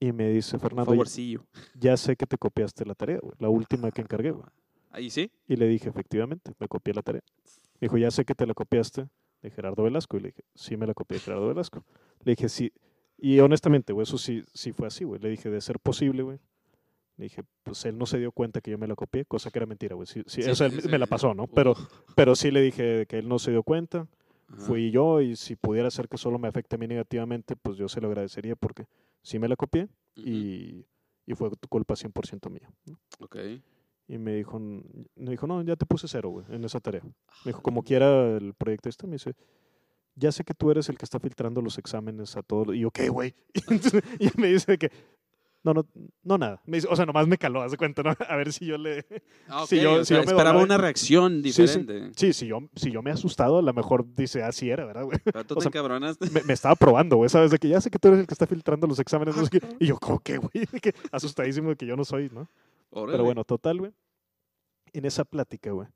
Y 0.00 0.12
me 0.12 0.28
dice, 0.28 0.56
Fernando, 0.58 0.94
ya, 0.94 1.40
ya 1.74 1.96
sé 1.96 2.14
que 2.14 2.26
te 2.26 2.38
copiaste 2.38 2.86
la 2.86 2.94
tarea, 2.94 3.18
güey. 3.20 3.34
La 3.40 3.48
última 3.48 3.90
que 3.90 4.02
encargué, 4.02 4.30
güey. 4.30 4.46
¿Ahí 4.90 5.10
sí? 5.10 5.30
Y 5.46 5.56
le 5.56 5.68
dije, 5.68 5.88
efectivamente, 5.88 6.52
me 6.58 6.68
copié 6.68 6.94
la 6.94 7.02
tarea. 7.02 7.22
Me 7.80 7.86
dijo, 7.86 7.98
ya 7.98 8.10
sé 8.10 8.24
que 8.24 8.34
te 8.34 8.46
la 8.46 8.54
copiaste 8.54 9.08
de 9.42 9.50
Gerardo 9.50 9.82
Velasco. 9.82 10.16
Y 10.16 10.20
le 10.20 10.28
dije, 10.28 10.42
sí 10.54 10.76
me 10.76 10.86
la 10.86 10.94
copié 10.94 11.18
de 11.18 11.24
Gerardo 11.24 11.48
Velasco. 11.48 11.84
Le 12.24 12.32
dije, 12.32 12.48
sí. 12.48 12.72
Y 13.16 13.40
honestamente, 13.40 13.92
güey, 13.92 14.04
eso 14.04 14.18
sí, 14.18 14.42
sí 14.52 14.72
fue 14.72 14.86
así, 14.86 15.04
güey. 15.04 15.20
Le 15.20 15.28
dije, 15.28 15.50
de 15.50 15.60
ser 15.60 15.78
posible, 15.78 16.22
güey. 16.22 16.38
Le 17.16 17.24
dije, 17.24 17.42
pues 17.64 17.84
él 17.84 17.98
no 17.98 18.06
se 18.06 18.18
dio 18.18 18.30
cuenta 18.30 18.60
que 18.60 18.70
yo 18.70 18.78
me 18.78 18.86
la 18.86 18.94
copié, 18.94 19.24
cosa 19.24 19.50
que 19.50 19.58
era 19.58 19.66
mentira, 19.66 19.96
güey. 19.96 20.06
Sí, 20.06 20.22
sí, 20.26 20.40
eso 20.40 20.64
él 20.64 20.80
me 20.88 20.98
la 20.98 21.06
pasó, 21.06 21.34
¿no? 21.34 21.48
Pero, 21.48 21.74
pero 22.14 22.36
sí 22.36 22.52
le 22.52 22.62
dije 22.62 23.06
que 23.06 23.18
él 23.18 23.28
no 23.28 23.40
se 23.40 23.50
dio 23.50 23.62
cuenta. 23.62 24.06
Fui 24.56 24.90
yo 24.90 25.20
y 25.20 25.36
si 25.36 25.56
pudiera 25.56 25.90
ser 25.90 26.08
que 26.08 26.16
solo 26.16 26.38
me 26.38 26.48
afecte 26.48 26.76
a 26.76 26.78
mí 26.78 26.86
negativamente, 26.86 27.54
pues 27.54 27.76
yo 27.76 27.86
se 27.86 28.00
lo 28.00 28.08
agradecería 28.08 28.56
porque 28.56 28.86
sí 29.20 29.38
me 29.38 29.46
la 29.46 29.56
copié 29.56 29.88
y, 30.16 30.86
y, 31.26 31.34
fue 31.34 31.50
tu 31.50 31.68
culpa 31.68 31.94
100% 31.94 32.48
mía. 32.50 32.70
Ok. 33.20 33.36
Y 34.08 34.16
me 34.16 34.34
dijo, 34.36 34.58
me 34.58 35.30
dijo, 35.30 35.46
no, 35.46 35.62
ya 35.62 35.76
te 35.76 35.84
puse 35.84 36.08
cero, 36.08 36.30
güey, 36.30 36.46
en 36.48 36.64
esa 36.64 36.80
tarea. 36.80 37.02
Me 37.44 37.50
dijo, 37.50 37.60
como 37.60 37.82
quiera 37.82 38.38
el 38.38 38.54
proyecto 38.54 38.88
este, 38.88 39.06
me 39.06 39.14
dice, 39.14 39.36
ya 40.14 40.32
sé 40.32 40.44
que 40.44 40.54
tú 40.54 40.70
eres 40.70 40.88
el 40.88 40.96
que 40.96 41.04
está 41.04 41.20
filtrando 41.20 41.60
los 41.60 41.76
exámenes 41.76 42.34
a 42.36 42.42
todos. 42.42 42.74
Y 42.74 42.80
yo, 42.80 42.90
¿qué, 42.90 43.10
güey? 43.10 43.34
Y 44.18 44.30
me 44.40 44.48
dice 44.48 44.78
que, 44.78 44.90
No, 45.62 45.74
no, 45.74 45.86
no 46.22 46.38
nada. 46.38 46.62
Me 46.64 46.78
o 46.78 46.96
sea, 46.96 47.04
nomás 47.04 47.26
me 47.26 47.36
caló, 47.36 47.60
haz 47.62 47.72
de 47.72 47.76
cuenta, 47.76 48.02
¿no? 48.02 48.10
A 48.28 48.36
ver 48.36 48.50
si 48.52 48.64
yo 48.64 48.78
le... 48.78 49.04
Ah, 49.46 49.64
si 49.68 49.78
yo, 49.80 50.04
si 50.04 50.14
yo 50.14 50.20
esperaba 50.20 50.62
una 50.62 50.78
reacción 50.78 51.42
diferente. 51.42 52.10
Sí, 52.16 52.32
sí, 52.32 52.32
si, 52.32 52.46
yo, 52.46 52.60
si 52.76 52.90
yo 52.90 53.02
me 53.02 53.10
he 53.10 53.12
asustado, 53.12 53.58
a 53.58 53.62
lo 53.62 53.74
mejor 53.74 54.06
dice, 54.14 54.42
así 54.42 54.70
ah, 54.70 54.74
era, 54.74 54.86
¿verdad, 54.86 55.04
güey? 55.04 55.18
Pero 55.22 55.44
tú 55.44 55.54
te 55.56 55.66
encabronaste. 55.66 56.30
Me, 56.30 56.54
estaba 56.54 56.74
probando, 56.76 57.16
güey, 57.16 57.28
¿sabes? 57.28 57.50
De 57.50 57.58
que 57.58 57.68
ya 57.68 57.80
sé 57.80 57.90
que 57.90 57.98
tú 57.98 58.08
eres 58.08 58.20
el 58.20 58.26
que 58.26 58.34
está 58.34 58.46
filtrando 58.46 58.86
los 58.86 58.98
exámenes. 58.98 59.36
No 59.36 59.44
sé 59.44 59.60
y 59.78 59.86
yo, 59.86 59.98
¿cómo 59.98 60.18
que, 60.20 60.38
güey? 60.38 60.50
asustadísimo 61.12 61.70
de 61.70 61.76
que 61.76 61.86
yo 61.86 61.96
no 61.96 62.04
soy, 62.04 62.30
¿no? 62.32 62.48
Pero 62.90 63.24
bueno, 63.24 63.44
total, 63.44 63.78
güey. 63.78 63.92
En 64.92 65.04
esa 65.04 65.24
plática, 65.24 65.70
güey. 65.70 65.88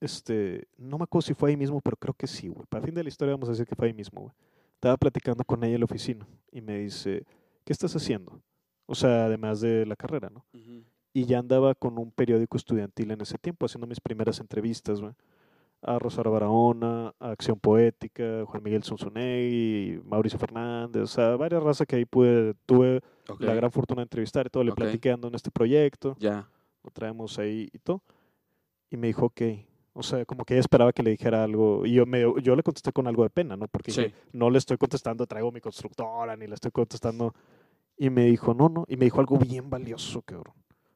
Este, 0.00 0.66
no 0.78 0.96
me 0.96 1.04
acuerdo 1.04 1.26
si 1.26 1.34
fue 1.34 1.50
ahí 1.50 1.56
mismo, 1.56 1.80
pero 1.80 1.96
creo 1.96 2.14
que 2.14 2.26
sí, 2.26 2.48
güey. 2.48 2.66
Para 2.66 2.80
el 2.80 2.86
fin 2.86 2.94
de 2.94 3.02
la 3.02 3.08
historia 3.08 3.34
vamos 3.34 3.48
a 3.48 3.52
decir 3.52 3.66
que 3.66 3.74
fue 3.74 3.88
ahí 3.88 3.92
mismo, 3.92 4.22
güey. 4.22 4.34
Estaba 4.74 4.96
platicando 4.96 5.44
con 5.44 5.62
ella 5.62 5.74
en 5.74 5.80
la 5.80 5.84
oficina 5.84 6.26
y 6.50 6.62
me 6.62 6.78
dice, 6.78 7.24
¿qué 7.64 7.72
estás 7.72 7.94
haciendo? 7.94 8.40
O 8.86 8.94
sea, 8.94 9.26
además 9.26 9.60
de 9.60 9.84
la 9.84 9.94
carrera, 9.94 10.30
¿no? 10.30 10.46
Y 11.12 11.26
ya 11.26 11.38
andaba 11.38 11.74
con 11.74 11.98
un 11.98 12.10
periódico 12.10 12.56
estudiantil 12.56 13.10
en 13.10 13.20
ese 13.20 13.36
tiempo, 13.36 13.66
haciendo 13.66 13.86
mis 13.86 14.00
primeras 14.00 14.40
entrevistas, 14.40 15.00
güey. 15.00 15.12
A 15.82 15.98
Rosario 15.98 16.32
Barahona, 16.32 17.14
a 17.18 17.30
Acción 17.30 17.58
Poética, 17.58 18.44
Juan 18.46 18.62
Miguel 18.62 18.82
Sonsunegui, 18.82 20.00
Mauricio 20.04 20.38
Fernández, 20.38 21.02
o 21.02 21.06
sea, 21.06 21.36
varias 21.36 21.62
razas 21.62 21.86
que 21.86 21.96
ahí 21.96 22.04
pude, 22.04 22.54
tuve 22.66 23.00
la 23.38 23.54
gran 23.54 23.72
fortuna 23.72 24.00
de 24.00 24.04
entrevistar 24.04 24.46
y 24.46 24.50
todo. 24.50 24.62
Le 24.62 24.72
platiqué 24.72 25.10
ando 25.10 25.28
en 25.28 25.34
este 25.34 25.50
proyecto. 25.50 26.16
Ya. 26.18 26.48
Lo 26.82 26.90
traemos 26.90 27.38
ahí 27.38 27.70
y 27.72 27.78
todo. 27.78 28.02
Y 28.90 28.96
me 28.96 29.06
dijo, 29.06 29.26
ok, 29.26 29.42
o 29.92 30.02
sea, 30.02 30.24
como 30.24 30.44
que 30.44 30.54
ella 30.54 30.60
esperaba 30.60 30.92
que 30.92 31.02
le 31.02 31.10
dijera 31.10 31.44
algo. 31.44 31.84
Y 31.84 31.94
yo, 31.94 32.06
me, 32.06 32.22
yo 32.42 32.56
le 32.56 32.62
contesté 32.62 32.92
con 32.92 33.06
algo 33.06 33.22
de 33.22 33.30
pena, 33.30 33.56
¿no? 33.56 33.66
Porque 33.68 34.12
no 34.32 34.50
le 34.50 34.58
estoy 34.58 34.76
contestando, 34.76 35.26
traigo 35.26 35.50
mi 35.50 35.60
constructora, 35.60 36.36
ni 36.36 36.46
le 36.46 36.54
estoy 36.54 36.70
contestando. 36.70 37.34
Y 37.96 38.08
me 38.10 38.26
dijo, 38.26 38.54
no, 38.54 38.68
no. 38.68 38.84
Y 38.88 38.96
me 38.96 39.04
dijo 39.04 39.20
algo 39.20 39.38
bien 39.38 39.68
valioso, 39.68 40.22
cabrón. 40.22 40.54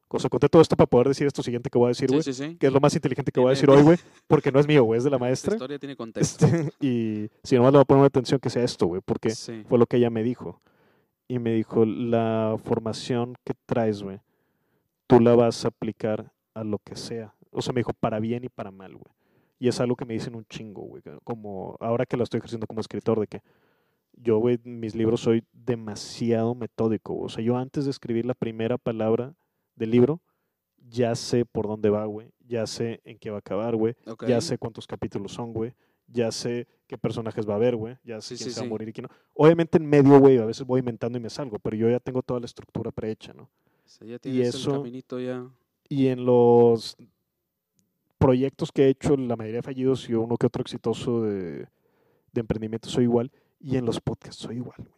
O 0.08 0.18
sea, 0.18 0.30
conté 0.30 0.48
todo 0.48 0.62
esto 0.62 0.76
para 0.76 0.86
poder 0.86 1.08
decir 1.08 1.26
esto 1.26 1.42
siguiente 1.42 1.70
que 1.70 1.78
voy 1.78 1.86
a 1.86 1.88
decir, 1.88 2.08
güey. 2.08 2.22
Sí, 2.22 2.32
sí, 2.32 2.56
que 2.56 2.68
es 2.68 2.72
lo 2.72 2.80
más 2.80 2.94
inteligente 2.94 3.32
que 3.32 3.40
voy 3.40 3.48
a 3.48 3.50
decir 3.50 3.68
hoy, 3.68 3.82
güey. 3.82 3.98
Porque 4.28 4.52
no 4.52 4.60
es 4.60 4.66
mío, 4.66 4.84
güey, 4.84 4.98
es 4.98 5.04
de 5.04 5.10
la 5.10 5.18
maestra. 5.18 5.52
La 5.52 5.56
historia 5.56 5.78
tiene 5.78 5.96
contexto. 5.96 6.46
Este, 6.46 6.72
y 6.86 7.30
si 7.42 7.56
nomás 7.56 7.72
le 7.72 7.78
voy 7.78 7.82
a 7.82 7.84
poner 7.86 8.04
atención 8.04 8.38
que 8.38 8.50
sea 8.50 8.62
esto, 8.62 8.86
güey, 8.86 9.00
porque 9.04 9.30
fue 9.68 9.78
lo 9.78 9.86
que 9.86 9.96
ella 9.96 10.10
me 10.10 10.22
dijo. 10.22 10.60
Y 11.26 11.38
me 11.38 11.52
dijo, 11.54 11.84
la 11.84 12.56
formación 12.62 13.34
que 13.44 13.54
traes, 13.66 14.02
güey, 14.02 14.20
tú 15.06 15.20
la 15.20 15.34
vas 15.34 15.64
a 15.64 15.68
aplicar 15.68 16.32
a 16.52 16.62
lo 16.62 16.78
que 16.78 16.96
sea. 16.96 17.34
O 17.50 17.62
sea, 17.62 17.72
me 17.72 17.80
dijo, 17.80 17.92
para 17.94 18.20
bien 18.20 18.44
y 18.44 18.48
para 18.48 18.70
mal, 18.70 18.92
güey. 18.92 19.12
Y 19.58 19.68
es 19.68 19.80
algo 19.80 19.96
que 19.96 20.04
me 20.04 20.14
dicen 20.14 20.34
un 20.34 20.44
chingo, 20.44 20.82
güey. 20.82 21.02
Como 21.24 21.76
ahora 21.80 22.04
que 22.04 22.16
lo 22.16 22.24
estoy 22.24 22.38
ejerciendo 22.38 22.66
como 22.66 22.80
escritor, 22.80 23.18
de 23.18 23.26
que 23.26 23.40
yo, 24.12 24.38
güey, 24.38 24.58
mis 24.64 24.94
libros 24.94 25.20
soy 25.20 25.44
demasiado 25.52 26.54
metódico. 26.54 27.16
O 27.16 27.28
sea, 27.28 27.42
yo 27.42 27.56
antes 27.56 27.84
de 27.84 27.90
escribir 27.90 28.26
la 28.26 28.34
primera 28.34 28.78
palabra 28.78 29.34
del 29.76 29.90
libro, 29.90 30.20
ya 30.88 31.14
sé 31.14 31.44
por 31.44 31.66
dónde 31.66 31.90
va, 31.90 32.04
güey. 32.04 32.32
Ya 32.46 32.66
sé 32.66 33.00
en 33.04 33.18
qué 33.18 33.30
va 33.30 33.36
a 33.36 33.38
acabar, 33.40 33.74
güey. 33.76 33.96
Ya 34.26 34.40
sé 34.40 34.58
cuántos 34.58 34.86
capítulos 34.86 35.32
son, 35.32 35.52
güey. 35.52 35.72
Ya 36.06 36.30
sé 36.30 36.66
qué 36.86 36.98
personajes 36.98 37.48
va 37.48 37.54
a 37.54 37.56
haber, 37.56 37.76
güey. 37.76 37.96
Ya 38.04 38.20
sé 38.20 38.36
quién 38.36 38.50
se 38.50 38.60
va 38.60 38.66
a 38.66 38.68
morir 38.68 38.88
y 38.88 38.92
quién 38.92 39.06
no. 39.08 39.14
Obviamente 39.34 39.78
en 39.78 39.86
medio, 39.86 40.18
güey, 40.18 40.38
a 40.38 40.44
veces 40.44 40.66
voy 40.66 40.80
inventando 40.80 41.18
y 41.18 41.20
me 41.20 41.30
salgo, 41.30 41.58
pero 41.58 41.76
yo 41.76 41.88
ya 41.88 42.00
tengo 42.00 42.22
toda 42.22 42.40
la 42.40 42.46
estructura 42.46 42.90
prehecha, 42.90 43.32
¿no? 43.32 43.50
ya 44.00 44.18
y 44.24 44.40
eso, 44.40 44.70
el 44.70 44.76
caminito 44.78 45.20
ya. 45.20 45.48
Y 45.88 46.08
en 46.08 46.24
los 46.24 46.96
proyectos 48.18 48.72
que 48.72 48.84
he 48.84 48.88
hecho, 48.88 49.16
la 49.16 49.36
mayoría 49.36 49.62
fallidos 49.62 50.08
y 50.08 50.14
uno 50.14 50.36
que 50.36 50.46
otro 50.46 50.62
exitoso 50.62 51.22
de, 51.22 51.66
de 52.32 52.40
emprendimiento 52.40 52.88
soy 52.88 53.04
igual. 53.04 53.30
Y 53.60 53.76
en 53.76 53.86
los 53.86 54.00
podcasts 54.00 54.42
soy 54.42 54.56
igual, 54.56 54.76
güey. 54.78 54.94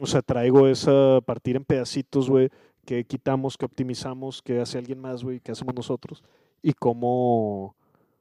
O 0.00 0.06
sea, 0.06 0.22
traigo 0.22 0.68
esa 0.68 1.20
partir 1.22 1.56
en 1.56 1.64
pedacitos, 1.64 2.30
güey, 2.30 2.50
que 2.88 3.04
quitamos, 3.04 3.58
que 3.58 3.66
optimizamos, 3.66 4.40
que 4.40 4.60
hace 4.60 4.78
alguien 4.78 4.98
más, 4.98 5.22
güey, 5.22 5.40
que 5.40 5.52
hacemos 5.52 5.74
nosotros. 5.74 6.24
Y 6.62 6.72
cómo, 6.72 7.76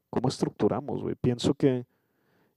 cómo 0.10 0.28
estructuramos, 0.28 1.02
güey. 1.02 1.16
Pienso 1.16 1.54
que 1.54 1.86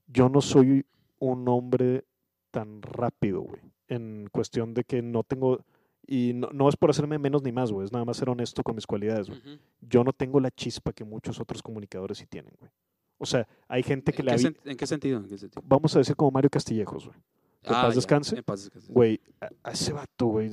yo 0.09 0.29
no 0.29 0.41
soy 0.41 0.85
un 1.21 1.49
hombre 1.49 2.05
tan 2.51 2.83
rápido, 2.83 3.43
güey. 3.43 3.61
En 3.87 4.29
cuestión 4.33 4.75
de 4.75 4.83
que 4.83 5.03
no 5.03 5.23
tengo 5.23 5.61
y 6.05 6.33
no, 6.35 6.69
es 6.69 6.75
por 6.75 6.91
hacerme 6.91 7.17
menos 7.21 7.45
ni 7.45 7.53
más, 7.53 7.71
güey. 7.71 7.85
Es 7.85 7.93
nada 7.93 8.05
más 8.05 8.17
ser 8.17 8.29
honesto 8.29 8.65
con 8.65 8.75
mis 8.75 8.89
cualidades, 8.89 9.29
güey. 9.29 9.41
Yo 9.81 10.03
no 10.03 10.13
tengo 10.13 10.41
la 10.41 10.51
chispa 10.51 10.93
que 10.93 11.05
muchos 11.05 11.39
otros 11.39 11.63
comunicadores 11.63 12.19
sí 12.19 12.27
tienen, 12.27 12.53
güey. 12.59 12.73
O 13.19 13.25
sea, 13.27 13.47
hay 13.69 13.85
gente 13.85 14.13
que 14.13 14.25
le... 14.25 14.33
¿En 14.33 14.77
qué 14.77 14.87
sentido? 14.89 15.23
Vamos 15.63 15.95
a 15.95 16.01
decir 16.01 16.17
como 16.17 16.33
Mario 16.33 16.51
Castillejos, 16.51 17.07
güey. 17.07 17.19
Que 17.63 17.71
ah, 17.75 17.83
paz 17.83 17.95
descanse. 17.95 18.37
En 18.37 18.45
paz 18.45 18.65
descanse. 18.65 18.93
Güey, 18.93 19.21
a, 19.63 19.71
ese 19.71 19.93
vato, 19.93 20.27
güey, 20.27 20.51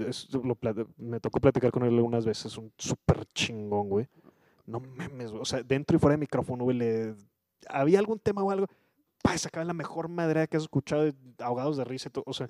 me 0.97 1.19
tocó 1.19 1.39
platicar 1.39 1.71
con 1.71 1.83
él 1.83 1.95
algunas 1.95 2.25
veces. 2.25 2.57
Un 2.57 2.71
súper 2.77 3.25
chingón, 3.33 3.89
güey. 3.89 4.07
No 4.65 4.79
memes, 4.79 5.31
güey. 5.31 5.41
O 5.41 5.45
sea, 5.45 5.63
dentro 5.63 5.95
y 5.95 5.99
fuera 5.99 6.13
de 6.13 6.19
micrófono, 6.19 6.63
güey, 6.65 6.77
le... 6.77 7.15
Había 7.69 7.99
algún 7.99 8.19
tema 8.19 8.43
o 8.43 8.51
algo. 8.51 8.67
Pa, 9.23 9.37
sacaba 9.37 9.63
la 9.63 9.73
mejor 9.73 10.09
madera 10.09 10.47
que 10.47 10.57
has 10.57 10.63
escuchado, 10.63 11.09
ahogados 11.39 11.77
de 11.77 11.85
risa 11.85 12.09
y 12.09 12.11
todo. 12.11 12.23
O 12.27 12.33
sea, 12.33 12.49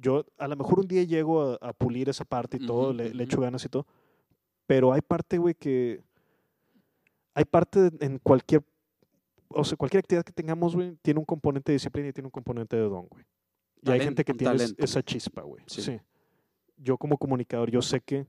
yo 0.00 0.24
a 0.38 0.48
lo 0.48 0.56
mejor 0.56 0.80
un 0.80 0.88
día 0.88 1.02
llego 1.04 1.58
a, 1.60 1.72
pulir 1.72 2.08
esa 2.08 2.24
parte 2.24 2.56
y 2.56 2.66
todo, 2.66 2.92
le, 2.92 3.10
echo 3.22 3.40
ganas 3.40 3.64
y 3.64 3.68
todo, 3.68 3.86
pero 4.66 4.92
hay 4.92 5.02
parte, 5.02 5.38
güey, 5.38 5.54
que 5.54 6.02
hay 7.34 7.44
parte 7.44 7.90
en 8.00 8.18
cualquier, 8.18 8.64
o 9.48 9.62
sea, 9.62 9.76
cualquier 9.76 10.00
actividad 10.00 10.24
que 10.24 10.32
tengamos, 10.32 10.74
güey, 10.74 10.96
tiene 11.02 11.20
un 11.20 11.26
componente 11.26 11.72
de 11.72 11.76
disciplina 11.76 12.08
y 12.08 12.12
tiene 12.12 12.26
un 12.26 12.32
componente 12.32 12.76
de 12.76 12.82
don, 12.82 13.06
güey. 13.06 13.24
Y 13.82 13.90
hay 13.90 14.00
gente 14.00 14.24
que 14.24 14.34
tiene 14.34 14.64
esa 14.78 15.02
chispa, 15.02 15.42
güey. 15.42 15.62
Sí. 15.66 15.98
Yo 16.76 16.96
como 16.96 17.18
comunicador, 17.18 17.70
yo 17.70 17.82
sé 17.82 18.00
que 18.00 18.26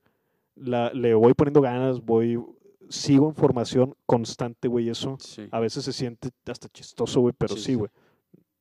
la, 0.55 0.91
le 0.93 1.13
voy 1.13 1.33
poniendo 1.33 1.61
ganas, 1.61 2.01
voy, 2.01 2.41
sigo 2.89 3.29
en 3.29 3.35
formación 3.35 3.95
constante, 4.05 4.67
güey, 4.67 4.89
eso 4.89 5.17
a 5.51 5.59
veces 5.59 5.85
se 5.85 5.93
siente 5.93 6.29
hasta 6.45 6.67
chistoso, 6.69 7.21
güey, 7.21 7.33
pero 7.37 7.55
sí, 7.55 7.75
güey. 7.75 7.89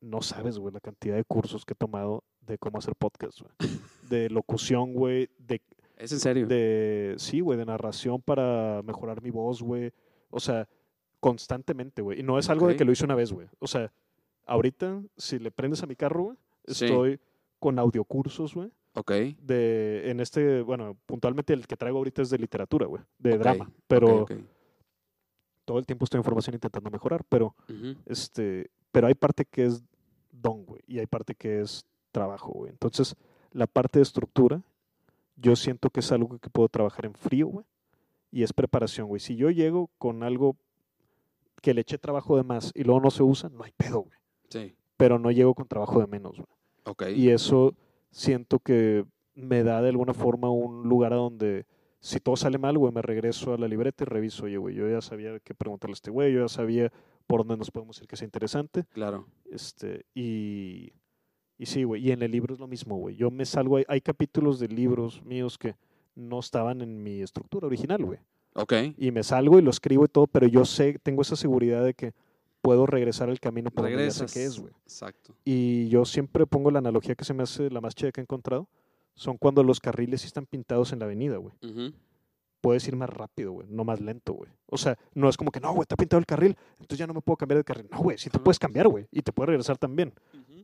no 0.00 0.22
sabes, 0.22 0.58
güey, 0.58 0.72
la 0.72 0.80
cantidad 0.80 1.16
de 1.16 1.24
cursos 1.24 1.64
que 1.64 1.72
he 1.72 1.76
tomado 1.76 2.24
de 2.40 2.58
cómo 2.58 2.78
hacer 2.78 2.94
podcast, 2.96 3.40
güey. 3.40 3.52
De 4.10 4.28
locución, 4.28 4.92
güey. 4.92 5.28
De, 5.38 5.62
¿Es 5.96 6.10
en 6.10 6.18
serio? 6.18 6.46
De, 6.46 7.14
sí, 7.18 7.38
güey, 7.40 7.56
de 7.56 7.64
narración 7.64 8.20
para 8.20 8.82
mejorar 8.82 9.22
mi 9.22 9.30
voz, 9.30 9.62
güey. 9.62 9.92
O 10.30 10.40
sea, 10.40 10.68
constantemente, 11.20 12.02
güey. 12.02 12.18
Y 12.20 12.22
no 12.24 12.38
es 12.38 12.50
algo 12.50 12.66
de 12.66 12.76
que 12.76 12.84
lo 12.84 12.90
hice 12.90 13.04
una 13.04 13.14
vez, 13.14 13.32
güey. 13.32 13.46
O 13.60 13.68
sea, 13.68 13.92
ahorita, 14.46 15.00
si 15.16 15.38
le 15.38 15.52
prendes 15.52 15.82
a 15.84 15.86
mi 15.86 15.94
carro, 15.94 16.24
güey, 16.24 16.38
estoy 16.64 17.20
con 17.58 17.78
audiocursos, 17.78 18.54
güey. 18.54 18.70
Ok. 18.94 19.12
De, 19.40 20.10
en 20.10 20.20
este, 20.20 20.62
bueno, 20.62 20.96
puntualmente 21.06 21.52
el 21.52 21.66
que 21.66 21.76
traigo 21.76 21.98
ahorita 21.98 22.22
es 22.22 22.30
de 22.30 22.38
literatura, 22.38 22.86
güey. 22.86 23.02
De 23.18 23.38
drama. 23.38 23.70
Pero 23.86 24.26
todo 25.64 25.78
el 25.78 25.86
tiempo 25.86 26.04
estoy 26.04 26.18
en 26.18 26.24
formación 26.24 26.54
intentando 26.54 26.90
mejorar. 26.90 27.24
Pero, 27.28 27.54
este, 28.06 28.70
pero 28.90 29.06
hay 29.06 29.14
parte 29.14 29.44
que 29.44 29.66
es 29.66 29.82
don, 30.32 30.64
güey. 30.64 30.82
Y 30.86 30.98
hay 30.98 31.06
parte 31.06 31.34
que 31.34 31.60
es 31.60 31.86
trabajo, 32.10 32.50
güey. 32.52 32.70
Entonces, 32.70 33.14
la 33.52 33.66
parte 33.66 33.98
de 33.98 34.02
estructura, 34.02 34.62
yo 35.36 35.54
siento 35.56 35.90
que 35.90 36.00
es 36.00 36.10
algo 36.12 36.38
que 36.38 36.50
puedo 36.50 36.68
trabajar 36.68 37.06
en 37.06 37.14
frío, 37.14 37.46
güey. 37.46 37.66
Y 38.32 38.42
es 38.42 38.52
preparación, 38.52 39.08
güey. 39.08 39.20
Si 39.20 39.36
yo 39.36 39.50
llego 39.50 39.90
con 39.98 40.22
algo 40.22 40.56
que 41.62 41.74
le 41.74 41.82
eché 41.82 41.98
trabajo 41.98 42.36
de 42.36 42.42
más 42.42 42.72
y 42.74 42.84
luego 42.84 43.00
no 43.00 43.10
se 43.10 43.22
usa, 43.22 43.48
no 43.50 43.64
hay 43.64 43.72
pedo, 43.76 44.00
güey. 44.00 44.18
Sí. 44.48 44.74
Pero 45.00 45.18
no 45.18 45.30
llego 45.30 45.54
con 45.54 45.66
trabajo 45.66 46.00
de 46.00 46.06
menos, 46.06 46.36
güey. 46.36 46.46
Ok. 46.84 47.04
Y 47.16 47.30
eso 47.30 47.74
siento 48.10 48.58
que 48.58 49.04
me 49.34 49.62
da 49.62 49.82
de 49.82 49.88
alguna 49.88 50.14
forma 50.14 50.50
un 50.50 50.88
lugar 50.88 51.12
a 51.12 51.16
donde 51.16 51.66
si 52.00 52.20
todo 52.20 52.36
sale 52.36 52.58
mal, 52.58 52.78
güey, 52.78 52.92
me 52.92 53.02
regreso 53.02 53.52
a 53.52 53.58
la 53.58 53.68
libreta 53.68 54.04
y 54.04 54.06
reviso, 54.06 54.44
oye, 54.44 54.56
güey, 54.56 54.74
yo 54.74 54.88
ya 54.88 55.00
sabía 55.00 55.38
qué 55.40 55.54
preguntarle 55.54 55.92
a 55.92 55.94
este 55.94 56.10
güey, 56.10 56.32
yo 56.32 56.40
ya 56.40 56.48
sabía 56.48 56.92
por 57.26 57.40
dónde 57.40 57.56
nos 57.56 57.70
podemos 57.70 58.00
ir 58.00 58.08
que 58.08 58.16
sea 58.16 58.24
interesante. 58.26 58.84
Claro. 58.92 59.26
Este, 59.50 60.06
y 60.14 60.92
y 61.60 61.66
sí, 61.66 61.84
güey, 61.84 62.08
y 62.08 62.10
en 62.10 62.22
el 62.22 62.30
libro 62.30 62.54
es 62.54 62.58
lo 62.58 62.66
mismo, 62.66 62.96
güey. 62.96 63.16
Yo 63.16 63.30
me 63.30 63.44
salgo, 63.44 63.78
hay, 63.86 64.00
capítulos 64.00 64.58
de 64.58 64.68
libros 64.68 65.22
míos 65.22 65.58
que 65.58 65.76
no 66.14 66.40
estaban 66.40 66.80
en 66.80 67.02
mi 67.02 67.20
estructura 67.20 67.66
original, 67.66 68.02
güey. 68.02 68.18
Ok. 68.54 68.72
Y 68.96 69.10
me 69.10 69.22
salgo 69.22 69.58
y 69.58 69.62
lo 69.62 69.68
escribo 69.68 70.06
y 70.06 70.08
todo, 70.08 70.26
pero 70.26 70.46
yo 70.46 70.64
sé, 70.64 70.98
tengo 71.02 71.20
esa 71.20 71.36
seguridad 71.36 71.84
de 71.84 71.92
que 71.92 72.14
puedo 72.62 72.86
regresar 72.86 73.28
al 73.28 73.40
camino 73.40 73.70
por 73.70 73.84
donde 73.84 74.04
ya 74.04 74.10
sé 74.10 74.26
que 74.26 74.44
es, 74.44 74.58
güey. 74.58 74.72
Exacto. 74.82 75.34
Y 75.44 75.88
yo 75.88 76.04
siempre 76.04 76.46
pongo 76.46 76.70
la 76.70 76.78
analogía 76.78 77.14
que 77.14 77.24
se 77.24 77.34
me 77.34 77.42
hace 77.42 77.70
la 77.70 77.80
más 77.80 77.94
chida 77.94 78.12
que 78.12 78.20
he 78.20 78.22
encontrado. 78.22 78.68
Son 79.14 79.36
cuando 79.36 79.62
los 79.62 79.80
carriles 79.80 80.24
están 80.24 80.46
pintados 80.46 80.92
en 80.92 81.00
la 81.00 81.04
avenida, 81.06 81.36
güey. 81.36 81.54
Puedes 82.60 82.86
ir 82.88 82.94
más 82.94 83.08
rápido, 83.08 83.52
güey, 83.52 83.66
no 83.70 83.84
más 83.84 84.00
lento, 84.00 84.34
güey. 84.34 84.50
O 84.66 84.76
sea, 84.76 84.98
no 85.14 85.30
es 85.30 85.36
como 85.38 85.50
que, 85.50 85.60
no, 85.60 85.72
güey, 85.72 85.82
está 85.82 85.96
pintado 85.96 86.20
el 86.20 86.26
carril, 86.26 86.56
entonces 86.72 86.98
ya 86.98 87.06
no 87.06 87.14
me 87.14 87.22
puedo 87.22 87.38
cambiar 87.38 87.56
de 87.58 87.64
carril. 87.64 87.88
No, 87.90 88.00
güey, 88.00 88.18
sí 88.18 88.28
te 88.28 88.38
puedes 88.38 88.58
cambiar, 88.58 88.86
güey, 88.88 89.06
y 89.10 89.22
te 89.22 89.32
puedes 89.32 89.48
regresar 89.48 89.78
también 89.78 90.12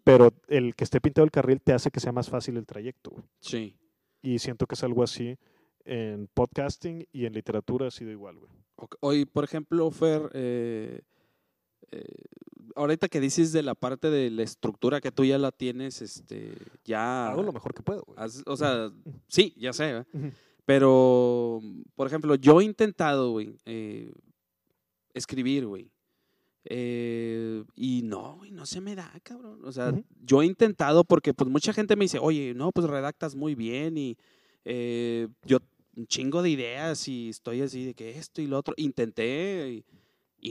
pero 0.07 0.33
el 0.47 0.77
que 0.77 0.85
esté 0.85 1.01
pintado 1.01 1.25
el 1.25 1.33
carril 1.33 1.61
te 1.61 1.73
hace 1.73 1.91
que 1.91 1.99
sea 1.99 2.13
más 2.13 2.31
fácil 2.31 2.57
el 2.57 2.65
trayecto. 2.65 3.13
Sí. 3.41 3.77
Y 4.23 4.39
siento 4.39 4.69
que 4.69 4.77
es 4.77 4.85
algo 4.85 5.03
así 5.03 5.37
en 5.85 6.29
podcasting 6.33 7.09
y 7.11 7.27
en 7.27 7.33
literatura 7.33 7.89
ha 7.89 7.91
sido 7.91 8.13
igual, 8.13 8.39
güey. 8.39 8.53
Hoy, 9.01 9.25
por 9.25 9.43
ejemplo, 9.43 9.91
Fer, 9.91 10.31
eh, 10.33 11.01
eh, 11.93 12.05
ahorita 12.75 13.09
que 13.09 13.21
dices 13.21 13.53
de 13.53 13.63
la 13.63 13.75
parte 13.75 14.11
de 14.11 14.31
la 14.31 14.43
estructura 14.43 15.01
que 15.01 15.13
tú 15.13 15.25
ya 15.25 15.39
la 15.39 15.53
tienes, 15.53 16.03
este, 16.03 16.53
ya... 16.85 17.31
Hago 17.31 17.43
lo 17.43 17.53
mejor 17.53 17.75
que 17.75 17.83
puedo. 17.83 18.05
o 18.47 18.57
sea, 18.57 18.91
sí, 19.29 19.55
ya 19.57 19.73
sé, 19.73 20.05
pero, 20.65 21.63
por 21.95 22.09
ejemplo, 22.09 22.35
yo 22.35 22.61
he 22.61 22.65
intentado, 22.65 23.31
güey, 23.31 23.57
eh, 23.65 24.13
escribir, 25.15 25.65
güey. 25.65 25.93
Eh, 26.65 27.63
y 27.77 28.03
no, 28.03 28.39
güey, 28.39 28.51
no 28.51 28.67
se 28.67 28.81
me 28.81 28.97
da, 28.97 29.13
cabrón. 29.23 29.61
O 29.65 29.71
sea, 29.71 29.93
yo 30.25 30.43
he 30.43 30.47
intentado 30.47 31.05
porque 31.05 31.33
pues 31.33 31.49
mucha 31.49 31.73
gente 31.73 31.95
me 31.95 32.07
dice, 32.07 32.19
oye, 32.19 32.53
no, 32.55 32.73
pues 32.73 32.89
redactas 32.89 33.37
muy 33.37 33.55
bien 33.55 33.97
y 33.97 34.19
eh, 34.65 35.29
yo 35.45 35.59
un 35.97 36.09
chingo 36.09 36.43
de 36.43 36.51
ideas 36.51 37.07
y 37.07 37.29
estoy 37.29 37.63
así 37.63 37.85
de 37.85 37.95
que 37.95 38.19
esto 38.19 38.43
y 38.43 38.49
lo 38.49 38.59
otro. 38.59 38.75
Intenté 38.77 39.71
y, 39.71 39.85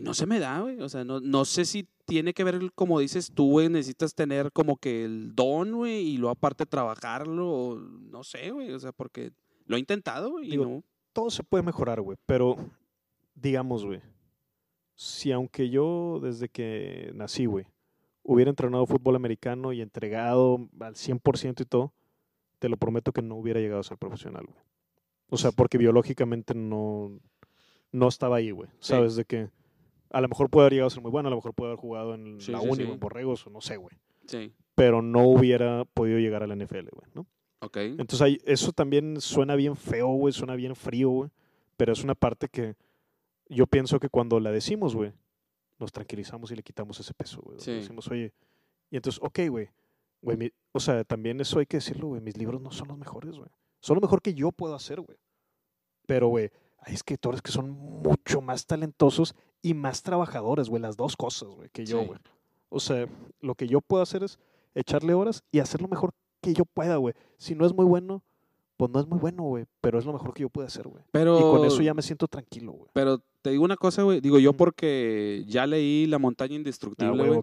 no 0.02 0.14
se 0.14 0.26
me 0.26 0.40
da, 0.40 0.62
güey. 0.62 0.80
O 0.82 0.90
sea, 0.90 1.04
no, 1.04 1.20
no 1.20 1.46
sé 1.46 1.66
si 1.66 1.88
tiene 2.06 2.34
que 2.34 2.44
ver, 2.44 2.72
como 2.74 3.00
dices 3.00 3.32
tú, 3.34 3.52
güey, 3.52 3.70
necesitas 3.70 4.14
tener 4.14 4.52
como 4.52 4.78
que 4.78 5.06
el 5.06 5.36
don, 5.36 5.74
güey, 5.74 6.02
y 6.08 6.18
luego 6.18 6.32
aparte 6.32 6.66
trabajarlo, 6.66 7.52
o 7.52 7.76
no 7.80 8.24
sé, 8.24 8.52
güey, 8.52 8.72
o 8.72 8.80
sea, 8.80 8.92
porque 8.92 9.32
lo 9.66 9.76
he 9.76 9.80
intentado, 9.80 10.32
güey, 10.32 10.54
y 10.54 10.58
no. 10.58 10.84
Todo 11.14 11.30
se 11.30 11.44
puede 11.44 11.64
mejorar, 11.64 12.02
güey, 12.02 12.18
pero 12.26 12.58
digamos, 13.34 13.86
güey, 13.86 14.02
si 14.96 15.32
aunque 15.32 15.70
yo 15.70 16.20
desde 16.22 16.50
que 16.50 17.12
nací, 17.16 17.46
güey, 17.46 17.66
hubiera 18.22 18.50
entrenado 18.50 18.86
fútbol 18.86 19.16
americano 19.16 19.72
y 19.72 19.82
entregado 19.82 20.68
al 20.80 20.96
100% 20.96 21.62
y 21.62 21.66
todo, 21.66 21.94
te 22.60 22.70
lo 22.70 22.78
prometo 22.78 23.14
que 23.14 23.22
no 23.22 23.36
hubiera 23.36 23.60
llegado 23.60 23.80
a 23.80 23.84
ser 23.84 23.98
profesional, 23.98 24.46
güey. 24.46 24.60
O 25.30 25.38
sea, 25.38 25.52
porque 25.52 25.78
biológicamente 25.78 26.54
no, 26.54 27.20
no 27.92 28.08
estaba 28.08 28.38
ahí, 28.38 28.52
güey. 28.52 28.70
Sabes 28.80 29.16
de 29.16 29.26
que 29.26 29.50
a 30.12 30.22
lo 30.22 30.28
mejor 30.28 30.49
puede 30.49 30.66
haber 30.66 30.74
llegado 30.74 30.88
a 30.88 30.91
ser 30.91 31.01
muy 31.01 31.12
bueno, 31.12 31.28
a 31.28 31.30
lo 31.30 31.38
mejor 31.38 31.53
puede 31.53 31.72
haber 31.72 31.80
jugado 31.80 32.14
en 32.14 32.38
la 32.47 32.62
Uni 32.62 32.84
o 32.84 32.93
en 32.93 32.99
Borregos 32.99 33.45
o 33.47 33.49
no 33.49 33.62
sé, 33.62 33.78
güey. 33.78 33.95
Sí. 34.28 34.53
Pero 34.76 35.01
no 35.01 35.28
hubiera 35.28 35.86
podido 35.86 36.20
llegar 36.20 36.43
a 36.43 36.47
la 36.47 36.56
NFL, 36.56 36.89
güey, 36.91 37.12
¿no? 37.14 37.28
Ok. 37.60 37.78
Entonces 37.78 38.22
ahí, 38.22 38.38
eso 38.45 38.72
también 38.72 39.20
suena 39.22 39.56
bien 39.56 39.76
feo, 39.76 40.08
güey, 40.10 40.34
suena 40.34 40.56
bien 40.56 40.76
frío, 40.76 41.10
güey. 41.10 41.32
Pero 41.78 41.93
es 41.93 42.03
una 42.03 42.16
parte 42.16 42.47
que 42.47 42.76
yo 43.49 43.68
pienso 43.68 43.99
que 43.99 44.10
cuando 44.10 44.39
la 44.39 44.51
decimos, 44.51 44.95
güey, 44.95 45.14
nos 45.80 45.91
tranquilizamos 45.91 46.51
y 46.51 46.56
le 46.56 46.64
quitamos 46.64 46.99
ese 46.99 47.14
peso, 47.14 47.41
güey. 47.41 47.58
Decimos, 47.58 48.10
oye, 48.10 48.34
y 48.89 48.95
entonces, 48.95 49.22
ok, 49.22 49.39
güey, 49.49 49.70
güey, 50.22 50.53
o 50.72 50.80
sea, 50.80 51.03
también 51.03 51.39
eso 51.41 51.60
hay 51.60 51.66
que 51.66 51.78
decirlo, 51.78 52.08
güey, 52.08 52.22
mis 52.22 52.38
libros 52.38 52.62
no 52.62 52.72
son 52.72 52.88
los 52.88 52.97
mejores, 52.97 53.38
güey. 53.38 53.49
Son 53.82 53.95
lo 53.95 54.01
mejor 54.01 54.22
que 54.22 54.34
yo 54.34 54.51
puedo 54.51 54.74
hacer, 54.74 55.01
güey. 55.01 55.18
Pero, 56.08 56.28
güey, 56.28 56.51
hay 56.80 56.93
escritores 56.93 57.41
que 57.41 57.51
son 57.51 57.70
mucho 57.70 58.41
más 58.41 58.66
talentosos 58.66 59.36
y 59.66 59.74
más 59.74 60.03
trabajadores, 60.03 60.70
güey, 60.70 60.80
las 60.80 60.95
dos 60.95 61.18
cosas, 61.18 61.49
güey, 61.49 61.70
que 61.70 61.88
yo, 61.88 62.05
güey. 62.05 62.20
O 62.70 62.80
sea, 62.80 63.07
lo 63.41 63.55
que 63.55 63.68
yo 63.68 63.82
puedo 63.82 64.03
hacer 64.03 64.24
es 64.24 64.38
echarle 64.76 65.16
horas 65.16 65.43
y 65.51 65.57
hacer 65.57 65.82
lo 65.82 65.88
mejor 65.88 66.11
que 66.39 66.53
yo 66.53 66.66
pueda, 66.66 66.97
güey. 66.97 67.16
Si 67.38 67.55
no 67.55 67.66
es 67.66 67.74
muy 67.74 67.84
bueno, 67.84 68.22
pues 68.78 68.91
no 68.91 68.99
es 68.99 69.07
muy 69.07 69.18
bueno, 69.18 69.41
güey, 69.41 69.66
pero 69.82 69.97
es 69.97 70.05
lo 70.05 70.13
mejor 70.13 70.36
que 70.36 70.43
yo 70.43 70.49
puedo 70.49 70.68
hacer, 70.68 70.88
güey. 70.88 71.03
Pero, 71.11 71.39
y 71.39 71.41
con 71.41 71.66
eso 71.66 71.82
ya 71.82 71.95
me 71.95 72.03
siento 72.03 72.28
tranquilo, 72.28 72.74
güey. 72.74 72.91
Pero 72.93 73.24
te 73.41 73.49
digo 73.49 73.63
una 73.63 73.76
cosa, 73.76 74.03
güey. 74.03 74.22
Digo, 74.22 74.38
yo 74.38 74.53
porque 74.53 75.43
ya 75.47 75.66
leí 75.66 76.05
La 76.05 76.20
montaña 76.20 76.53
indestructible, 76.53 77.24
ah, 77.24 77.28
güey. 77.28 77.41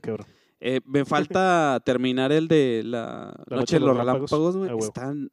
Eh, 0.60 0.80
me 0.84 1.04
falta 1.04 1.82
terminar 1.84 2.30
el 2.30 2.46
de 2.46 2.82
La, 2.84 3.34
noche, 3.50 3.80
de 3.80 3.84
los 3.84 3.96
relámpagos, 3.96 4.56
güey. 4.56 4.70
Ah, 4.70 4.76
Están... 4.78 5.28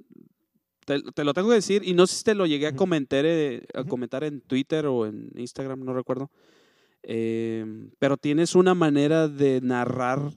Te, 0.85 1.23
lo 1.23 1.35
tengo 1.35 1.49
que 1.49 1.53
decir, 1.53 1.83
y 1.85 1.93
no 1.93 2.07
sé 2.07 2.15
si 2.15 2.23
te 2.23 2.33
lo 2.33 2.47
llegué 2.47 2.65
a 2.65 2.75
comentar, 2.75 3.23
eh, 3.23 3.63
a 3.75 3.83
comentar 3.83 4.23
en 4.23 4.41
Twitter 4.41 4.87
o 4.87 5.05
en 5.05 5.29
Instagram, 5.35 5.83
no 5.83 5.93
recuerdo. 5.93 6.31
Eh, 7.03 7.65
pero 7.99 8.17
tienes 8.17 8.55
una 8.55 8.73
manera 8.73 9.27
de 9.27 9.61
narrar 9.61 10.31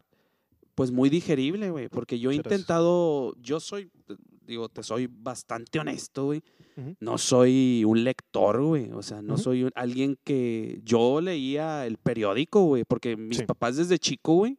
pues 0.74 0.90
muy 0.90 1.10
digerible, 1.10 1.70
güey, 1.70 1.88
porque 1.88 2.18
yo 2.18 2.30
he 2.30 2.34
intentado, 2.34 3.34
yo 3.40 3.60
soy, 3.60 3.90
digo, 4.46 4.68
te 4.68 4.82
soy 4.82 5.08
bastante 5.10 5.78
honesto, 5.78 6.26
güey. 6.26 6.42
No 7.00 7.18
soy 7.18 7.84
un 7.86 8.02
lector, 8.02 8.62
güey. 8.62 8.90
O 8.92 9.02
sea, 9.02 9.20
no 9.20 9.36
soy 9.36 9.68
alguien 9.74 10.18
que. 10.24 10.80
Yo 10.84 11.20
leía 11.20 11.86
el 11.86 11.98
periódico, 11.98 12.62
güey, 12.64 12.84
porque 12.84 13.16
mis 13.16 13.42
papás 13.42 13.76
desde 13.76 13.98
chico, 13.98 14.34
güey. 14.36 14.58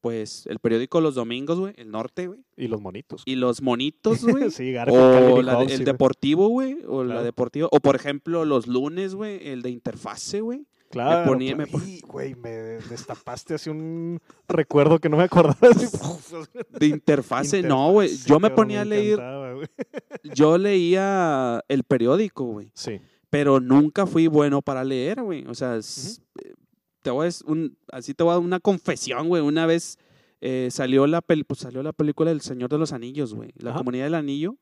Pues 0.00 0.46
el 0.46 0.58
periódico 0.58 1.00
los 1.00 1.14
domingos, 1.14 1.58
güey, 1.58 1.72
el 1.78 1.90
norte, 1.90 2.26
güey. 2.26 2.44
Y 2.58 2.68
los 2.68 2.80
monitos. 2.80 3.22
Y 3.24 3.36
los 3.36 3.62
monitos, 3.62 4.22
güey. 4.24 4.50
sí, 4.50 4.74
O 4.90 5.40
el 5.62 5.84
deportivo, 5.84 6.48
güey. 6.48 6.76
O 6.86 7.02
la 7.02 7.22
deportiva. 7.22 7.68
O 7.72 7.80
por 7.80 7.96
ejemplo, 7.96 8.44
los 8.44 8.66
lunes, 8.66 9.14
güey, 9.14 9.48
el 9.48 9.62
de 9.62 9.70
interfase, 9.70 10.42
güey. 10.42 10.66
Claro. 10.94 11.36
Me 11.36 11.66
güey, 12.06 12.34
me 12.36 12.50
destapaste 12.50 13.54
así 13.54 13.68
un 13.68 14.20
recuerdo 14.46 15.00
que 15.00 15.08
no 15.08 15.16
me 15.16 15.24
acordaba. 15.24 15.58
de 16.78 16.86
interfase, 16.86 17.62
no, 17.62 17.90
güey. 17.90 18.16
Yo 18.26 18.38
me 18.38 18.50
ponía 18.50 18.82
a 18.82 18.84
leer. 18.84 19.18
yo 20.34 20.56
leía 20.56 21.64
el 21.66 21.82
periódico, 21.82 22.44
güey. 22.44 22.70
Sí. 22.74 23.00
Pero 23.28 23.58
nunca 23.58 24.06
fui 24.06 24.28
bueno 24.28 24.62
para 24.62 24.84
leer, 24.84 25.20
güey. 25.20 25.44
O 25.48 25.54
sea, 25.54 25.80
te 27.02 27.10
voy 27.10 27.26
a, 27.26 27.50
un, 27.50 27.76
así 27.90 28.14
te 28.14 28.22
voy 28.22 28.30
a 28.30 28.34
dar 28.34 28.44
una 28.44 28.60
confesión, 28.60 29.28
güey. 29.28 29.42
Una 29.42 29.66
vez 29.66 29.98
eh, 30.40 30.68
salió, 30.70 31.08
la 31.08 31.22
pues 31.22 31.58
salió 31.58 31.82
la 31.82 31.92
película 31.92 32.30
El 32.30 32.40
Señor 32.40 32.70
de 32.70 32.78
los 32.78 32.92
Anillos, 32.92 33.34
güey. 33.34 33.50
La 33.56 33.74
comunidad 33.74 34.04
del 34.04 34.14
anillo 34.14 34.56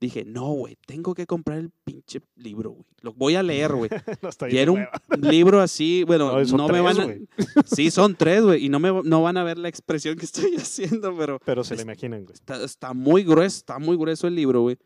dije, 0.00 0.24
no, 0.24 0.52
güey, 0.52 0.76
tengo 0.86 1.14
que 1.14 1.26
comprar 1.26 1.58
el 1.58 1.70
pinche 1.84 2.20
libro, 2.36 2.70
güey. 2.70 2.84
Lo 3.00 3.12
voy 3.12 3.34
a 3.34 3.42
leer, 3.42 3.72
güey. 3.72 3.90
y 4.50 4.56
era 4.56 4.72
un 4.72 4.86
libro 5.20 5.60
así, 5.60 6.04
bueno, 6.04 6.42
no, 6.44 6.68
me 6.68 6.80
van 6.80 7.00
a... 7.00 7.14
sí, 7.66 7.90
son 7.90 8.14
tres, 8.14 8.42
güey, 8.42 8.66
y 8.66 8.68
no, 8.68 8.78
me, 8.78 9.02
no 9.02 9.22
van 9.22 9.36
a 9.36 9.44
ver 9.44 9.58
la 9.58 9.68
expresión 9.68 10.16
que 10.16 10.24
estoy 10.24 10.54
haciendo, 10.56 11.16
pero... 11.16 11.38
Pero 11.44 11.64
se 11.64 11.76
le 11.76 11.82
imaginan, 11.82 12.24
güey. 12.24 12.36
Está, 12.64 12.92
muy 12.92 13.24
grueso, 13.24 13.58
está 13.58 13.78
muy 13.78 13.96
grueso 13.96 14.26
el 14.26 14.34
libro, 14.34 14.62
güey. 14.62 14.78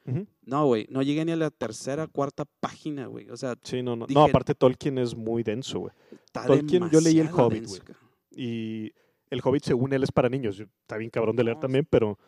No, 0.44 0.66
güey, 0.66 0.86
no 0.90 1.02
llegué 1.02 1.24
ni 1.24 1.32
a 1.32 1.36
la 1.36 1.50
tercera, 1.50 2.06
cuarta 2.06 2.44
página, 2.60 3.06
güey. 3.06 3.28
O 3.30 3.36
sea... 3.36 3.54
Sí, 3.62 3.82
no, 3.82 3.96
no. 3.96 4.06
no, 4.08 4.24
aparte 4.24 4.54
Tolkien 4.54 4.98
es 4.98 5.14
muy 5.14 5.42
denso, 5.42 5.80
güey. 5.80 5.92
Tolkien, 6.32 6.88
yo 6.90 7.00
leí 7.00 7.20
El 7.20 7.28
Hobbit, 7.28 7.66
güey. 7.66 7.80
Y 8.30 8.92
El 9.30 9.40
Hobbit, 9.42 9.64
según 9.64 9.92
él, 9.92 10.02
es 10.02 10.12
para 10.12 10.28
niños. 10.28 10.60
Está 10.60 10.96
bien 10.96 11.10
cabrón 11.10 11.36
de 11.36 11.44
leer 11.44 11.58
también, 11.58 11.86
pero 11.88 12.18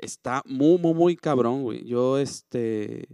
Está 0.00 0.42
muy, 0.46 0.78
muy, 0.78 0.94
muy 0.94 1.16
cabrón, 1.16 1.62
güey. 1.62 1.84
Yo, 1.84 2.18
este, 2.18 3.06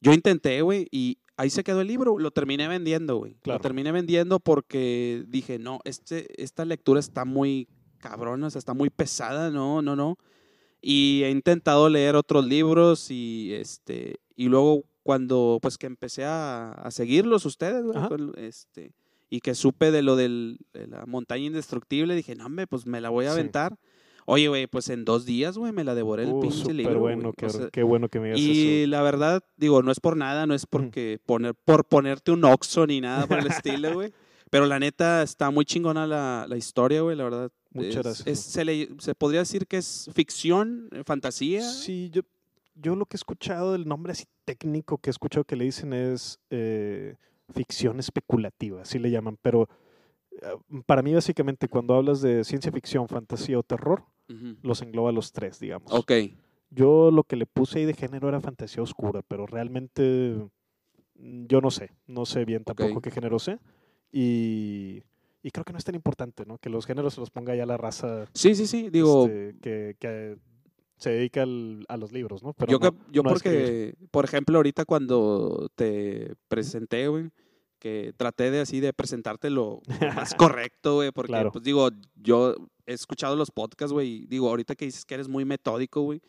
yo 0.00 0.12
intenté, 0.12 0.62
güey, 0.62 0.86
y 0.90 1.18
ahí 1.36 1.50
se 1.50 1.64
quedó 1.64 1.80
el 1.80 1.88
libro. 1.88 2.18
Lo 2.18 2.30
terminé 2.30 2.68
vendiendo, 2.68 3.16
güey. 3.16 3.36
Lo 3.44 3.58
terminé 3.60 3.92
vendiendo 3.92 4.40
porque 4.40 5.24
dije, 5.28 5.58
no, 5.58 5.80
este, 5.84 6.42
esta 6.42 6.64
lectura 6.64 7.00
está 7.00 7.24
muy 7.24 7.68
cabrón, 7.98 8.42
o 8.44 8.50
sea, 8.50 8.58
está 8.58 8.74
muy 8.74 8.90
pesada, 8.90 9.50
no, 9.50 9.82
no, 9.82 9.96
no. 9.96 10.16
Y 10.80 11.22
he 11.24 11.30
intentado 11.30 11.88
leer 11.88 12.14
otros 12.14 12.46
libros 12.46 13.10
y, 13.10 13.52
este, 13.54 14.20
y 14.36 14.46
luego 14.46 14.84
cuando, 15.02 15.58
pues 15.60 15.78
que 15.78 15.86
empecé 15.86 16.24
a, 16.24 16.70
a 16.70 16.90
seguirlos 16.90 17.46
ustedes, 17.46 17.82
güey, 17.84 17.98
este, 18.36 18.92
y 19.30 19.40
que 19.40 19.54
supe 19.54 19.90
de 19.90 20.02
lo 20.02 20.16
del, 20.16 20.58
de 20.72 20.86
la 20.86 21.06
montaña 21.06 21.46
indestructible, 21.46 22.14
dije, 22.14 22.34
no, 22.34 22.46
hombre, 22.46 22.66
pues 22.66 22.86
me 22.86 23.00
la 23.00 23.10
voy 23.10 23.26
a 23.26 23.32
aventar. 23.32 23.78
Oye, 24.30 24.48
güey, 24.48 24.66
pues 24.66 24.90
en 24.90 25.06
dos 25.06 25.24
días, 25.24 25.56
güey, 25.56 25.72
me 25.72 25.84
la 25.84 25.94
devoré 25.94 26.24
el 26.24 26.34
uh, 26.34 26.40
pinche 26.40 26.74
libro. 26.74 27.00
bueno, 27.00 27.32
qué, 27.32 27.46
qué, 27.72 27.82
bueno 27.82 28.10
que 28.10 28.20
me 28.20 28.26
digas 28.26 28.40
Y 28.40 28.84
la 28.84 29.00
verdad, 29.00 29.42
digo, 29.56 29.82
no 29.82 29.90
es 29.90 30.00
por 30.00 30.18
nada, 30.18 30.46
no 30.46 30.52
es 30.52 30.66
porque 30.66 31.18
poner, 31.24 31.54
por 31.54 31.86
ponerte 31.86 32.30
un 32.30 32.44
oxo 32.44 32.86
ni 32.86 33.00
nada 33.00 33.26
por 33.26 33.38
el 33.38 33.46
estilo, 33.46 33.94
güey. 33.94 34.12
Pero 34.50 34.66
la 34.66 34.78
neta 34.78 35.22
está 35.22 35.50
muy 35.50 35.64
chingona 35.64 36.06
la, 36.06 36.44
la 36.46 36.58
historia, 36.58 37.00
güey, 37.00 37.16
la 37.16 37.24
verdad. 37.24 37.50
Muchas 37.70 38.04
gracias. 38.04 38.38
se, 38.38 38.64
le, 38.66 38.90
se, 38.98 39.14
podría 39.14 39.40
decir 39.40 39.66
que 39.66 39.78
es 39.78 40.10
ficción, 40.12 40.90
eh, 40.92 41.04
fantasía. 41.06 41.62
Sí, 41.62 42.10
yo, 42.12 42.20
yo 42.74 42.96
lo 42.96 43.06
que 43.06 43.16
he 43.16 43.20
escuchado, 43.20 43.74
el 43.74 43.88
nombre 43.88 44.12
así 44.12 44.24
técnico 44.44 44.98
que 44.98 45.08
he 45.08 45.12
escuchado 45.12 45.44
que 45.44 45.56
le 45.56 45.64
dicen 45.64 45.94
es 45.94 46.38
eh, 46.50 47.14
ficción 47.54 47.98
especulativa, 47.98 48.82
así 48.82 48.98
le 48.98 49.10
llaman. 49.10 49.38
Pero 49.40 49.70
eh, 50.32 50.82
para 50.84 51.00
mí, 51.00 51.14
básicamente, 51.14 51.66
cuando 51.66 51.94
hablas 51.94 52.20
de 52.20 52.44
ciencia 52.44 52.70
ficción, 52.70 53.08
fantasía 53.08 53.58
o 53.58 53.62
terror, 53.62 54.04
los 54.62 54.82
engloba 54.82 55.12
los 55.12 55.32
tres, 55.32 55.58
digamos. 55.58 55.92
Ok. 55.92 56.12
Yo 56.70 57.10
lo 57.10 57.24
que 57.24 57.36
le 57.36 57.46
puse 57.46 57.78
ahí 57.78 57.84
de 57.86 57.94
género 57.94 58.28
era 58.28 58.40
fantasía 58.40 58.82
oscura, 58.82 59.22
pero 59.26 59.46
realmente 59.46 60.36
mm, 61.14 61.46
yo 61.46 61.60
no 61.60 61.70
sé, 61.70 61.92
no 62.06 62.26
sé 62.26 62.44
bien 62.44 62.64
tampoco 62.64 63.00
qué 63.00 63.10
género 63.10 63.38
sé. 63.38 63.58
Y, 64.12 65.02
y, 65.42 65.50
creo 65.50 65.64
que 65.64 65.72
no 65.72 65.78
es 65.78 65.84
tan 65.84 65.94
importante, 65.94 66.44
¿no? 66.46 66.58
Que 66.58 66.70
los 66.70 66.86
géneros 66.86 67.14
se 67.14 67.20
los 67.20 67.30
ponga 67.30 67.54
ya 67.54 67.66
la 67.66 67.76
raza. 67.76 68.26
Sí, 68.34 68.54
sí, 68.54 68.66
sí, 68.66 68.90
digo. 68.90 69.26
Este, 69.26 69.56
que, 69.60 69.96
que, 69.98 70.38
se 70.98 71.10
dedica 71.10 71.42
a 71.42 71.96
los 71.96 72.12
libros, 72.12 72.42
¿no? 72.42 72.52
Pero 72.52 72.72
yo, 72.72 72.90
yo 73.10 73.22
porque, 73.22 73.94
por 74.10 74.24
ejemplo, 74.24 74.56
ahorita 74.56 74.84
cuando 74.84 75.70
te 75.76 76.34
presenté, 76.48 77.06
güey, 77.06 77.30
que 77.78 78.12
traté 78.16 78.50
de 78.50 78.60
así 78.60 78.80
de 78.80 78.92
presentarte 78.92 79.48
lo 79.48 79.80
más 80.14 80.34
correcto, 80.34 80.96
güey, 80.96 81.12
porque 81.12 81.48
pues 81.52 81.62
digo, 81.62 81.90
yo 82.16 82.56
he 82.88 82.94
escuchado 82.94 83.36
los 83.36 83.50
podcasts, 83.50 83.92
güey, 83.92 84.26
digo, 84.26 84.48
ahorita 84.48 84.74
que 84.74 84.86
dices 84.86 85.04
que 85.04 85.14
eres 85.14 85.28
muy 85.28 85.44
metódico, 85.44 86.00
güey, 86.00 86.22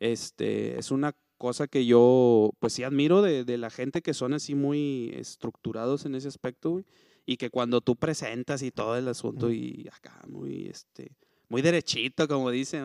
este, 0.00 0.78
es 0.78 0.90
una 0.90 1.14
cosa 1.36 1.66
que 1.66 1.84
yo, 1.84 2.52
pues 2.60 2.72
sí 2.72 2.84
admiro 2.84 3.20
de, 3.20 3.44
de, 3.44 3.58
la 3.58 3.68
gente 3.68 4.00
que 4.00 4.14
son 4.14 4.32
así 4.32 4.54
muy 4.54 5.12
estructurados 5.14 6.06
en 6.06 6.14
ese 6.14 6.28
aspecto, 6.28 6.70
güey, 6.70 6.84
y 7.26 7.36
que 7.36 7.50
cuando 7.50 7.80
tú 7.80 7.96
presentas 7.96 8.62
y 8.62 8.70
todo 8.70 8.96
el 8.96 9.08
asunto 9.08 9.50
y 9.50 9.88
acá 9.92 10.22
muy, 10.28 10.66
este, 10.66 11.10
muy 11.48 11.60
derechito, 11.60 12.28
como 12.28 12.50
dicen, 12.50 12.84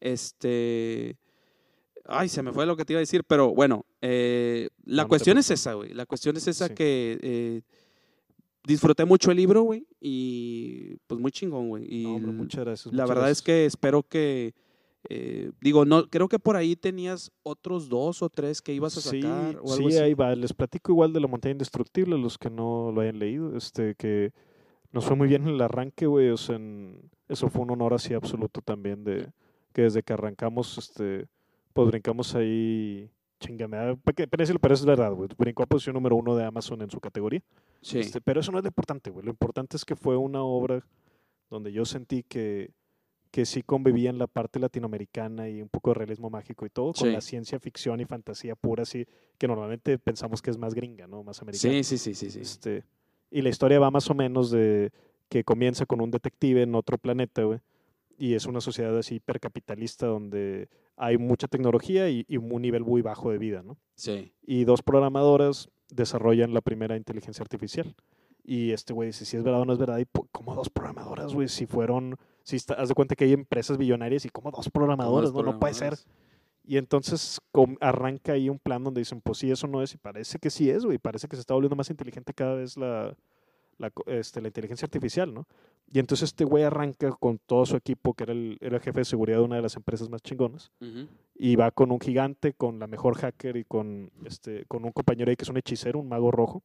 Este, 0.00 1.16
ay, 2.04 2.28
se 2.28 2.42
me 2.42 2.52
fue 2.52 2.64
lo 2.64 2.76
que 2.76 2.84
te 2.84 2.92
iba 2.92 2.98
a 2.98 3.00
decir, 3.00 3.24
pero 3.24 3.52
bueno, 3.54 3.84
eh, 4.00 4.68
la 4.84 5.06
cuestión 5.06 5.36
es 5.36 5.50
esa, 5.50 5.74
güey, 5.74 5.92
la 5.92 6.06
cuestión 6.06 6.36
es 6.36 6.46
esa 6.46 6.72
que 6.72 7.18
eh, 7.20 7.62
disfruté 8.64 9.04
mucho 9.04 9.30
el 9.30 9.36
libro, 9.36 9.62
güey, 9.62 9.86
y 10.00 10.96
pues 11.06 11.20
muy 11.20 11.32
chingón, 11.32 11.68
güey. 11.68 11.86
Y 11.88 12.06
muchas 12.06 12.64
gracias. 12.64 12.94
La 12.94 13.06
verdad 13.06 13.30
es 13.30 13.42
que 13.42 13.66
espero 13.66 14.02
que, 14.02 14.54
eh, 15.08 15.50
digo, 15.60 15.84
no, 15.84 16.08
creo 16.08 16.28
que 16.28 16.38
por 16.38 16.56
ahí 16.56 16.76
tenías 16.76 17.32
otros 17.42 17.88
dos 17.88 18.22
o 18.22 18.28
tres 18.28 18.62
que 18.62 18.72
ibas 18.72 18.96
a 18.96 19.00
sacar. 19.00 19.58
o 19.62 19.72
algo 19.72 19.90
sí, 19.90 19.96
ahí 19.98 20.14
va. 20.14 20.34
Les 20.36 20.52
platico 20.52 20.92
igual 20.92 21.12
de 21.12 21.20
la 21.20 21.26
montaña 21.26 21.52
indestructible, 21.52 22.16
los 22.18 22.38
que 22.38 22.50
no 22.50 22.92
lo 22.92 23.00
hayan 23.00 23.18
leído, 23.18 23.56
este, 23.56 23.94
que 23.94 24.32
nos 24.92 25.04
fue 25.04 25.16
muy 25.16 25.28
bien 25.28 25.46
el 25.48 25.60
arranque, 25.60 26.06
güey, 26.06 26.28
o 26.30 26.36
sea, 26.36 26.60
eso 27.28 27.48
fue 27.48 27.62
un 27.62 27.70
honor 27.70 27.94
así 27.94 28.14
absoluto 28.14 28.60
también 28.60 29.04
de 29.04 29.32
que 29.72 29.82
desde 29.82 30.02
que 30.02 30.12
arrancamos, 30.12 30.76
este, 30.76 31.26
pues 31.72 31.88
brincamos 31.88 32.34
ahí 32.34 33.10
chingada, 33.42 33.96
pero 34.04 34.74
es 34.74 34.84
verdad, 34.84 35.12
güey. 35.12 35.28
Brincó 35.36 35.62
a 35.62 35.66
posición 35.66 35.94
número 35.94 36.16
uno 36.16 36.36
de 36.36 36.44
Amazon 36.44 36.80
en 36.82 36.90
su 36.90 37.00
categoría. 37.00 37.42
Sí. 37.80 37.98
Este, 37.98 38.20
pero 38.20 38.40
eso 38.40 38.52
no 38.52 38.58
es 38.58 38.64
lo 38.64 38.68
importante, 38.68 39.10
güey. 39.10 39.24
Lo 39.24 39.30
importante 39.30 39.76
es 39.76 39.84
que 39.84 39.96
fue 39.96 40.16
una 40.16 40.42
obra 40.42 40.84
donde 41.50 41.72
yo 41.72 41.84
sentí 41.84 42.22
que, 42.22 42.70
que 43.30 43.44
sí 43.44 43.62
convivía 43.62 44.10
en 44.10 44.18
la 44.18 44.26
parte 44.26 44.58
latinoamericana 44.58 45.48
y 45.48 45.60
un 45.60 45.68
poco 45.68 45.90
de 45.90 45.94
realismo 45.94 46.30
mágico 46.30 46.64
y 46.64 46.70
todo, 46.70 46.92
con 46.92 47.12
la 47.12 47.20
ciencia 47.20 47.58
ficción 47.58 48.00
y 48.00 48.04
fantasía 48.04 48.54
pura, 48.54 48.84
así, 48.84 49.06
que 49.38 49.48
normalmente 49.48 49.98
pensamos 49.98 50.40
que 50.40 50.50
es 50.50 50.58
más 50.58 50.74
gringa, 50.74 51.06
¿no? 51.06 51.22
Más 51.22 51.42
americana. 51.42 51.74
Sí, 51.74 51.84
sí, 51.84 51.98
sí, 51.98 52.14
sí. 52.14 52.30
sí. 52.30 52.40
Este, 52.40 52.84
y 53.30 53.42
la 53.42 53.48
historia 53.48 53.78
va 53.78 53.90
más 53.90 54.08
o 54.10 54.14
menos 54.14 54.50
de 54.50 54.92
que 55.28 55.44
comienza 55.44 55.86
con 55.86 56.00
un 56.00 56.10
detective 56.10 56.62
en 56.62 56.74
otro 56.74 56.98
planeta, 56.98 57.42
güey. 57.42 57.60
Y 58.18 58.34
es 58.34 58.46
una 58.46 58.60
sociedad 58.60 58.96
así 58.96 59.16
hipercapitalista 59.16 60.06
donde 60.06 60.68
hay 60.96 61.18
mucha 61.18 61.48
tecnología 61.48 62.08
y, 62.08 62.24
un 62.36 62.62
nivel 62.62 62.84
muy 62.84 63.02
bajo 63.02 63.30
de 63.30 63.38
vida, 63.38 63.62
¿no? 63.62 63.78
Sí. 63.94 64.32
Y 64.42 64.64
dos 64.64 64.82
programadoras 64.82 65.70
desarrollan 65.88 66.54
la 66.54 66.60
primera 66.60 66.96
inteligencia 66.96 67.42
artificial. 67.42 67.94
Y 68.44 68.72
este 68.72 68.92
güey 68.92 69.08
dice, 69.08 69.24
si 69.24 69.36
es 69.36 69.44
verdad 69.44 69.60
o 69.60 69.64
no 69.64 69.72
es 69.72 69.78
verdad, 69.78 69.98
y 69.98 70.06
como 70.32 70.54
dos 70.54 70.68
programadoras, 70.68 71.32
güey, 71.32 71.48
si 71.48 71.66
fueron, 71.66 72.16
si 72.42 72.56
haz 72.76 72.88
de 72.88 72.94
cuenta 72.94 73.14
que 73.14 73.24
hay 73.24 73.32
empresas 73.32 73.78
billonarias 73.78 74.24
y 74.24 74.30
como 74.30 74.50
dos 74.50 74.68
programadoras, 74.68 75.32
no, 75.32 75.42
no 75.42 75.60
puede 75.60 75.74
ser. 75.74 75.94
Y 76.64 76.76
entonces 76.76 77.40
arranca 77.80 78.32
ahí 78.32 78.48
un 78.48 78.58
plan 78.58 78.82
donde 78.82 79.00
dicen, 79.00 79.20
pues 79.20 79.38
sí, 79.38 79.50
eso 79.50 79.66
no 79.66 79.82
es, 79.82 79.94
y 79.94 79.98
parece 79.98 80.38
que 80.38 80.50
sí 80.50 80.70
es, 80.70 80.84
güey, 80.84 80.98
parece 80.98 81.28
que 81.28 81.36
se 81.36 81.40
está 81.40 81.54
volviendo 81.54 81.76
más 81.76 81.90
inteligente 81.90 82.32
cada 82.34 82.54
vez 82.54 82.76
la, 82.76 83.16
la, 83.78 83.92
este, 84.06 84.40
la 84.40 84.48
inteligencia 84.48 84.86
artificial, 84.86 85.32
¿no? 85.32 85.46
Y 85.90 85.98
entonces 85.98 86.30
este 86.30 86.44
güey 86.44 86.64
arranca 86.64 87.12
con 87.12 87.38
todo 87.38 87.66
su 87.66 87.76
equipo, 87.76 88.14
que 88.14 88.24
era 88.24 88.32
el, 88.32 88.56
era 88.60 88.80
jefe 88.80 89.00
de 89.00 89.04
seguridad 89.04 89.38
de 89.38 89.44
una 89.44 89.56
de 89.56 89.62
las 89.62 89.76
empresas 89.76 90.08
más 90.08 90.22
chingonas, 90.22 90.70
y 91.34 91.56
va 91.56 91.70
con 91.70 91.90
un 91.90 92.00
gigante, 92.00 92.54
con 92.54 92.78
la 92.78 92.86
mejor 92.86 93.16
hacker 93.16 93.56
y 93.56 93.64
con, 93.64 94.10
este, 94.24 94.64
con 94.66 94.84
un 94.84 94.92
compañero 94.92 95.30
ahí 95.30 95.36
que 95.36 95.44
es 95.44 95.50
un 95.50 95.58
hechicero, 95.58 95.98
un 95.98 96.08
mago 96.08 96.30
rojo, 96.30 96.62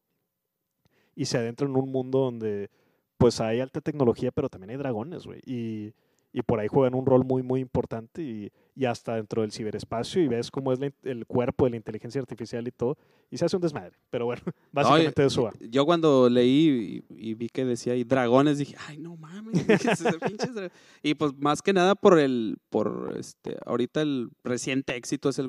y 1.16 1.26
se 1.26 1.38
adentra 1.38 1.68
en 1.68 1.76
un 1.76 1.92
mundo 1.92 2.20
donde 2.20 2.70
pues 3.18 3.42
hay 3.42 3.60
alta 3.60 3.82
tecnología, 3.82 4.32
pero 4.32 4.48
también 4.48 4.70
hay 4.70 4.78
dragones, 4.78 5.26
güey, 5.26 5.42
y, 5.46 5.94
y 6.32 6.42
por 6.44 6.60
ahí 6.60 6.68
juegan 6.68 6.94
un 6.94 7.06
rol 7.06 7.26
muy, 7.26 7.44
muy 7.44 7.60
importante 7.60 8.22
y 8.22 8.52
y 8.78 8.86
hasta 8.86 9.16
dentro 9.16 9.42
del 9.42 9.52
ciberespacio 9.52 10.22
y 10.22 10.28
ves 10.28 10.52
cómo 10.52 10.72
es 10.72 10.80
el 11.04 11.26
cuerpo 11.26 11.66
de 11.66 11.72
la 11.72 11.78
inteligencia 11.78 12.22
artificial 12.22 12.68
y 12.68 12.72
todo, 12.72 12.96
y 13.32 13.38
se 13.38 13.46
hace 13.46 13.56
un 13.56 13.62
desmadre. 13.64 13.94
Pero 14.12 14.26
bueno, 14.26 14.42
básicamente 14.72 15.26
eso 15.26 15.44
va. 15.44 15.54
Yo 15.60 15.86
cuando 15.86 16.30
leí 16.30 17.04
y, 17.10 17.34
vi 17.34 17.50
que 17.50 17.66
decía 17.66 17.94
ahí 17.94 18.04
dragones, 18.04 18.60
dije, 18.60 18.76
ay, 18.88 19.00
no 19.00 19.18
mames, 19.18 19.66
y 21.04 21.16
pues 21.16 21.34
más 21.40 21.64
que 21.64 21.74
nada 21.74 21.96
por 21.96 22.20
el, 22.20 22.58
por 22.70 23.16
este, 23.18 23.58
ahorita 23.66 24.02
el 24.02 24.30
reciente 24.44 24.96
éxito 24.96 25.30
hace, 25.30 25.42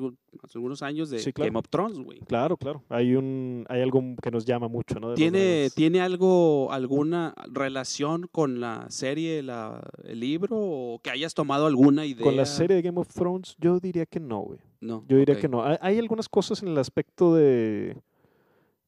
algunos 0.55 0.81
años 0.81 1.11
de 1.11 1.31
Game 1.35 1.57
of 1.57 1.69
Thrones, 1.69 1.99
güey. 1.99 2.19
Claro, 2.21 2.57
claro, 2.57 2.83
hay 2.89 3.13
un, 3.13 3.63
hay 3.69 3.81
algo 3.81 4.01
que 4.23 4.31
nos 4.31 4.45
llama 4.45 4.67
mucho, 4.67 4.99
¿no? 4.99 5.13
¿Tiene, 5.13 5.69
¿Tiene 5.75 6.01
algo, 6.01 6.71
alguna 6.71 7.35
relación 7.51 8.27
con 8.31 8.59
la 8.59 8.87
serie, 8.89 9.43
la, 9.43 9.81
el 10.03 10.19
libro, 10.19 10.57
o 10.57 10.99
que 11.03 11.11
hayas 11.11 11.35
tomado 11.35 11.67
alguna 11.67 12.07
idea? 12.07 12.23
Con 12.23 12.35
la 12.35 12.47
serie 12.47 12.75
de 12.75 12.81
Game 12.81 12.99
of 12.99 13.18
Thrones, 13.19 13.55
yo 13.59 13.79
diría 13.79 14.05
que 14.05 14.19
no, 14.19 14.39
güey. 14.39 14.59
No. 14.81 15.03
Yo 15.07 15.17
diría 15.17 15.37
que 15.37 15.47
no. 15.47 15.63
Hay, 15.63 15.99
algunas 15.99 16.29
cosas 16.29 16.63
en 16.63 16.69
el 16.69 16.77
aspecto 16.77 17.35
de. 17.35 17.97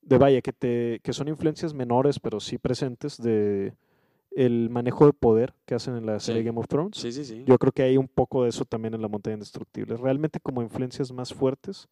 De 0.01 0.17
vaya, 0.17 0.41
que, 0.41 0.51
te, 0.51 0.99
que 1.03 1.13
son 1.13 1.27
influencias 1.27 1.73
menores, 1.75 2.19
pero 2.19 2.39
sí 2.39 2.57
presentes, 2.57 3.21
de 3.21 3.73
el 4.31 4.69
manejo 4.69 5.05
de 5.05 5.13
poder 5.13 5.53
que 5.65 5.75
hacen 5.75 5.95
en 5.95 6.05
la 6.05 6.19
serie 6.19 6.43
Game 6.43 6.59
of 6.59 6.67
Thrones. 6.67 6.97
Sí, 6.97 7.11
sí, 7.11 7.25
sí. 7.25 7.43
Yo 7.45 7.57
creo 7.59 7.71
que 7.71 7.83
hay 7.83 7.97
un 7.97 8.07
poco 8.07 8.43
de 8.43 8.49
eso 8.49 8.65
también 8.65 8.93
en 8.93 9.01
la 9.01 9.07
montaña 9.07 9.35
indestructible. 9.35 9.97
Realmente 9.97 10.39
como 10.39 10.61
influencias 10.61 11.11
más 11.11 11.33
fuertes, 11.33 11.89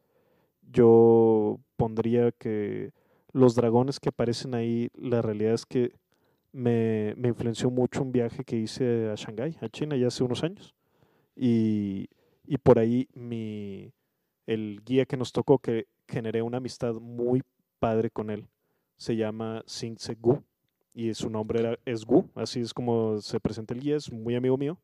yo 0.72 1.60
pondría 1.76 2.32
que 2.32 2.92
los 3.34 3.56
dragones 3.56 4.00
que 4.00 4.10
aparecen 4.10 4.56
ahí, 4.56 4.90
la 4.96 5.22
realidad 5.22 5.54
es 5.54 5.66
que 5.66 5.94
me, 6.52 7.14
me 7.16 7.28
influenció 7.28 7.70
mucho 7.70 8.02
un 8.02 8.12
viaje 8.12 8.44
que 8.44 8.56
hice 8.56 9.10
a 9.10 9.16
Shanghái, 9.16 9.58
a 9.62 9.70
China, 9.70 9.96
ya 9.98 10.08
hace 10.08 10.24
unos 10.24 10.44
años. 10.44 10.74
Y 11.36 12.08
y 12.50 12.58
por 12.58 12.80
ahí 12.80 13.08
mi, 13.14 13.94
el 14.48 14.82
guía 14.84 15.06
que 15.06 15.16
nos 15.16 15.32
tocó, 15.32 15.60
que 15.60 15.86
generé 16.08 16.42
una 16.42 16.58
amistad 16.58 16.96
muy 16.96 17.44
padre 17.78 18.10
con 18.10 18.32
él, 18.32 18.48
se 18.98 19.16
llama 19.16 19.62
Sing 19.68 20.00
Se 20.00 20.16
Gu 20.16 20.42
y 20.96 21.14
su 21.14 21.30
nombre 21.30 21.60
era, 21.60 21.80
es 21.86 22.04
Gu, 22.04 22.28
así 22.34 22.60
es 22.62 22.74
como 22.74 23.22
se 23.22 23.40
presenta 23.40 23.76
el 23.76 23.82
guía, 23.82 23.98
es 23.98 24.12
muy 24.12 24.34
amigo 24.34 24.58
mío. 24.58 24.80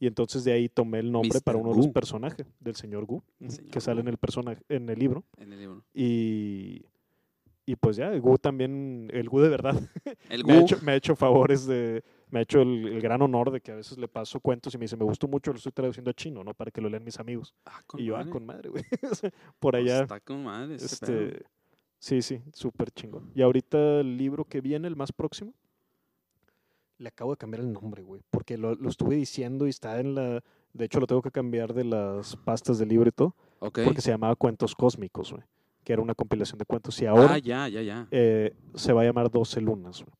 Y 0.00 0.08
entonces 0.08 0.42
de 0.42 0.52
ahí 0.52 0.68
tomé 0.68 0.98
el 0.98 1.12
nombre 1.12 1.40
para 1.40 1.56
uno 1.56 1.70
de 1.70 1.76
los 1.76 1.88
personajes 1.88 2.48
del 2.58 2.74
señor 2.74 3.04
Gu, 3.06 3.22
que 3.70 3.80
sale 3.80 4.00
en 4.00 4.08
el, 4.08 4.18
personaje, 4.18 4.60
en 4.68 4.90
el 4.90 4.98
libro. 4.98 5.22
En 5.38 5.52
el 5.52 5.60
libro. 5.60 5.84
Y, 5.94 6.84
y 7.64 7.76
pues 7.76 7.94
ya, 7.94 8.12
el 8.12 8.20
Gu 8.20 8.38
también, 8.38 9.08
el 9.12 9.28
Gu 9.28 9.40
de 9.40 9.48
verdad, 9.50 9.80
el 10.30 10.42
Gu. 10.42 10.48
me, 10.50 10.54
ha 10.54 10.60
hecho, 10.62 10.78
me 10.82 10.92
ha 10.92 10.96
hecho 10.96 11.14
favores 11.14 11.64
de, 11.64 12.02
me 12.30 12.40
ha 12.40 12.42
hecho 12.42 12.62
el, 12.62 13.00
gran 13.00 13.22
honor 13.22 13.50
de 13.50 13.60
que 13.60 13.72
a 13.72 13.76
veces 13.76 13.98
le 13.98 14.08
paso 14.08 14.40
cuentos 14.40 14.74
y 14.74 14.78
me 14.78 14.84
dice, 14.84 14.96
me 14.96 15.04
gustó 15.04 15.28
mucho, 15.28 15.52
lo 15.52 15.58
estoy 15.58 15.72
traduciendo 15.72 16.10
a 16.10 16.14
chino, 16.14 16.42
¿no? 16.42 16.54
Para 16.54 16.70
que 16.70 16.80
lo 16.80 16.88
lean 16.88 17.04
mis 17.04 17.18
amigos. 17.18 17.54
Ah, 17.64 17.80
y 17.96 18.06
yo, 18.06 18.16
ah, 18.16 18.24
con 18.28 18.44
madre, 18.44 18.70
güey. 18.70 18.84
Por 19.60 19.76
allá. 19.76 20.02
está 20.02 20.20
con 20.20 20.44
madre. 20.44 20.76
Este, 20.76 21.44
sí, 21.98 22.22
sí, 22.22 22.42
súper 22.52 22.90
chingón. 22.90 23.30
Y 23.34 23.42
ahorita 23.42 24.00
el 24.00 24.16
libro 24.16 24.44
que 24.44 24.60
viene, 24.60 24.88
el 24.88 24.96
más 24.96 25.12
próximo, 25.12 25.54
le 26.98 27.08
acabo 27.08 27.32
de 27.32 27.36
cambiar 27.36 27.62
el 27.62 27.72
nombre, 27.72 28.02
güey. 28.02 28.22
Porque 28.30 28.56
lo, 28.56 28.74
lo, 28.74 28.88
estuve 28.88 29.16
diciendo 29.16 29.66
y 29.66 29.70
está 29.70 30.00
en 30.00 30.14
la... 30.14 30.42
De 30.72 30.86
hecho, 30.86 30.98
lo 30.98 31.06
tengo 31.06 31.22
que 31.22 31.30
cambiar 31.30 31.72
de 31.72 31.84
las 31.84 32.36
pastas 32.36 32.78
del 32.78 32.88
libro 32.88 33.08
y 33.08 33.12
todo. 33.12 33.36
Porque 33.58 34.00
se 34.00 34.10
llamaba 34.10 34.34
Cuentos 34.34 34.74
Cósmicos, 34.74 35.32
güey. 35.32 35.44
Que 35.84 35.92
era 35.92 36.02
una 36.02 36.14
compilación 36.14 36.58
de 36.58 36.64
cuentos. 36.64 37.00
Y 37.00 37.06
ahora... 37.06 37.34
Ah, 37.34 37.38
ya, 37.38 37.68
ya, 37.68 37.82
ya. 37.82 38.08
Eh, 38.10 38.56
se 38.74 38.92
va 38.92 39.02
a 39.02 39.04
llamar 39.04 39.30
12 39.30 39.60
lunas, 39.60 40.02
güey 40.02 40.14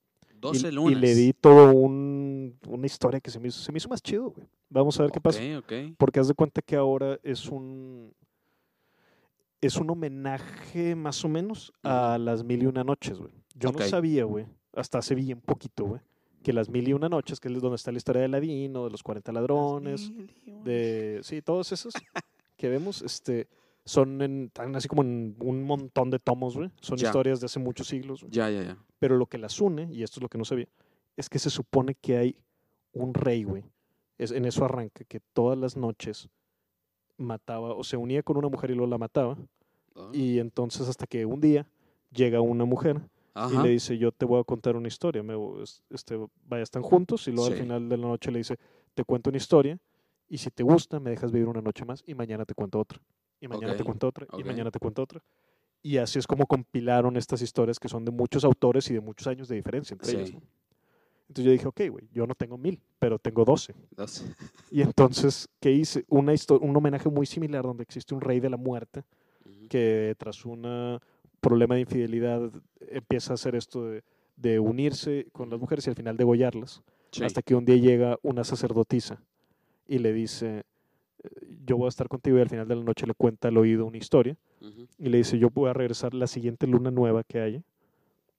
y, 0.53 0.91
Y 0.91 0.95
le 0.95 1.15
di 1.15 1.33
todo 1.33 1.71
un, 1.73 2.57
una 2.67 2.85
historia 2.85 3.19
que 3.19 3.31
se 3.31 3.39
me 3.39 3.47
hizo, 3.47 3.59
se 3.61 3.71
me 3.71 3.77
hizo 3.77 3.89
más 3.89 4.01
chido, 4.01 4.31
güey. 4.31 4.47
Vamos 4.69 4.99
a 4.99 5.03
ver 5.03 5.11
qué 5.11 5.21
pasa. 5.21 5.39
Porque 5.97 6.19
haz 6.19 6.27
de 6.27 6.33
cuenta 6.33 6.61
que 6.61 6.75
ahora 6.75 7.19
es 7.23 7.47
un 7.47 8.13
es 9.61 9.77
un 9.77 9.89
homenaje 9.89 10.95
más 10.95 11.23
o 11.25 11.29
menos 11.29 11.73
a 11.81 12.17
las 12.19 12.43
mil 12.43 12.63
y 12.63 12.65
una 12.65 12.83
noches, 12.83 13.17
güey. 13.17 13.31
Yo 13.55 13.71
no 13.71 13.79
sabía, 13.79 14.25
güey, 14.25 14.45
hasta 14.73 14.99
hace 14.99 15.15
bien 15.15 15.41
poquito, 15.41 15.85
güey, 15.85 16.01
que 16.43 16.53
las 16.53 16.69
mil 16.69 16.87
y 16.87 16.93
una 16.93 17.09
noches, 17.09 17.39
que 17.39 17.47
es 17.47 17.61
donde 17.61 17.75
está 17.75 17.91
la 17.91 17.97
historia 17.97 18.21
de 18.21 18.27
Ladino, 18.27 18.85
de 18.85 18.91
los 18.91 19.01
40 19.01 19.31
ladrones, 19.31 20.11
de 20.63 21.19
sí, 21.23 21.41
todos 21.41 21.71
esos 21.71 21.93
que 22.57 22.69
vemos, 22.69 23.01
este 23.01 23.47
son 23.85 24.21
en, 24.21 24.51
así 24.73 24.87
como 24.87 25.03
en 25.03 25.35
un 25.39 25.63
montón 25.63 26.09
de 26.09 26.17
tomos, 26.17 26.57
güey. 26.57 26.71
Son 26.81 26.97
historias 26.97 27.39
de 27.39 27.45
hace 27.45 27.59
muchos 27.59 27.87
siglos. 27.87 28.25
Ya, 28.29 28.49
ya, 28.49 28.63
ya. 28.63 28.77
Pero 28.97 29.15
lo 29.15 29.27
que 29.27 29.37
las 29.37 29.61
une, 29.61 29.87
y 29.91 30.01
esto 30.01 30.19
es 30.19 30.23
lo 30.23 30.29
que 30.29 30.39
no 30.39 30.45
sabía, 30.45 30.67
es 31.15 31.29
que 31.29 31.37
se 31.37 31.51
supone 31.51 31.93
que 31.93 32.17
hay 32.17 32.35
un 32.93 33.13
rey, 33.13 33.43
güey. 33.43 33.63
Es, 34.17 34.31
en 34.31 34.45
eso 34.45 34.65
arranca, 34.65 35.03
que 35.05 35.19
todas 35.19 35.57
las 35.57 35.77
noches 35.77 36.29
mataba, 37.17 37.75
o 37.75 37.83
se 37.83 37.95
unía 37.95 38.23
con 38.23 38.37
una 38.37 38.49
mujer 38.49 38.71
y 38.71 38.73
luego 38.73 38.89
la 38.89 38.97
mataba. 38.97 39.37
Ah. 39.95 40.09
Y 40.11 40.39
entonces 40.39 40.89
hasta 40.89 41.05
que 41.05 41.25
un 41.25 41.39
día 41.39 41.67
llega 42.11 42.41
una 42.41 42.65
mujer 42.65 43.01
y 43.51 43.57
le 43.61 43.69
dice, 43.69 43.97
yo 43.97 44.11
te 44.11 44.25
voy 44.25 44.39
a 44.39 44.43
contar 44.43 44.75
una 44.77 44.87
historia. 44.87 45.21
Me, 45.21 45.35
este, 45.91 46.17
vaya, 46.47 46.63
están 46.63 46.81
juntos 46.81 47.27
y 47.27 47.31
luego 47.31 47.47
al 47.47 47.57
final 47.57 47.87
de 47.87 47.97
la 47.97 48.07
noche 48.07 48.31
le 48.31 48.39
dice, 48.39 48.57
te 48.95 49.03
cuento 49.03 49.29
una 49.29 49.37
historia 49.37 49.77
y 50.27 50.39
si 50.39 50.49
te 50.49 50.63
gusta 50.63 50.99
me 50.99 51.11
dejas 51.11 51.31
vivir 51.31 51.47
una 51.47 51.61
noche 51.61 51.85
más 51.85 52.03
y 52.07 52.15
mañana 52.15 52.45
te 52.45 52.55
cuento 52.55 52.79
otra 52.79 52.99
y 53.45 53.47
mañana 53.47 53.75
te 53.75 53.83
cuento 53.83 54.07
otra, 54.07 54.27
y 54.37 54.43
mañana 54.43 54.71
te 54.71 54.79
cuento 54.79 55.01
otra. 55.01 55.21
Y 55.81 55.97
así 55.97 56.17
es 56.17 56.25
como 56.25 56.47
compilaron 56.47 57.15
estas 57.15 57.41
historias 57.41 57.79
que 57.79 57.87
son 57.87 58.05
de 58.05 58.11
muchos 58.11 58.43
autores 58.43 58.89
y 58.89 58.93
de 58.93 59.01
muchos 59.01 59.27
años 59.27 59.47
de 59.47 59.55
diferencia 59.55 59.93
entre 59.93 60.11
ellos. 60.11 60.31
Entonces 61.27 61.45
yo 61.45 61.51
dije, 61.51 61.67
ok, 61.67 61.81
güey, 61.89 62.07
yo 62.11 62.27
no 62.27 62.35
tengo 62.35 62.57
mil, 62.57 62.81
pero 62.99 63.17
tengo 63.19 63.45
doce. 63.45 63.73
Y 64.71 64.81
entonces, 64.81 65.47
¿qué 65.59 65.71
hice? 65.71 66.05
Una 66.07 66.33
un 66.59 66.75
homenaje 66.75 67.09
muy 67.09 67.25
similar 67.25 67.63
donde 67.63 67.83
existe 67.83 68.13
un 68.13 68.21
rey 68.21 68.39
de 68.39 68.49
la 68.49 68.57
muerte 68.57 69.03
que 69.69 70.15
tras 70.17 70.45
un 70.45 70.99
problema 71.39 71.75
de 71.75 71.81
infidelidad 71.81 72.51
empieza 72.89 73.33
a 73.33 73.35
hacer 73.35 73.55
esto 73.55 73.85
de 73.85 74.03
de 74.35 74.59
unirse 74.59 75.27
con 75.31 75.49
las 75.49 75.59
mujeres 75.59 75.87
y 75.87 75.89
al 75.89 75.95
final 75.95 76.17
degollarlas. 76.17 76.81
Hasta 77.23 77.41
que 77.41 77.55
un 77.55 77.63
día 77.63 77.77
llega 77.77 78.19
una 78.23 78.43
sacerdotisa 78.43 79.21
y 79.87 79.99
le 79.99 80.11
dice, 80.11 80.65
yo 81.65 81.77
voy 81.77 81.85
a 81.85 81.89
estar 81.89 82.07
contigo 82.07 82.37
y 82.37 82.41
al 82.41 82.49
final 82.49 82.67
de 82.67 82.75
la 82.75 82.83
noche 82.83 83.07
le 83.07 83.13
cuenta 83.13 83.47
al 83.47 83.57
oído 83.57 83.85
una 83.85 83.97
historia 83.97 84.37
y 84.97 85.09
le 85.09 85.17
dice, 85.17 85.37
yo 85.37 85.49
voy 85.49 85.69
a 85.69 85.73
regresar 85.73 86.13
la 86.13 86.27
siguiente 86.27 86.67
luna 86.67 86.91
nueva 86.91 87.23
que 87.23 87.39
haya 87.39 87.63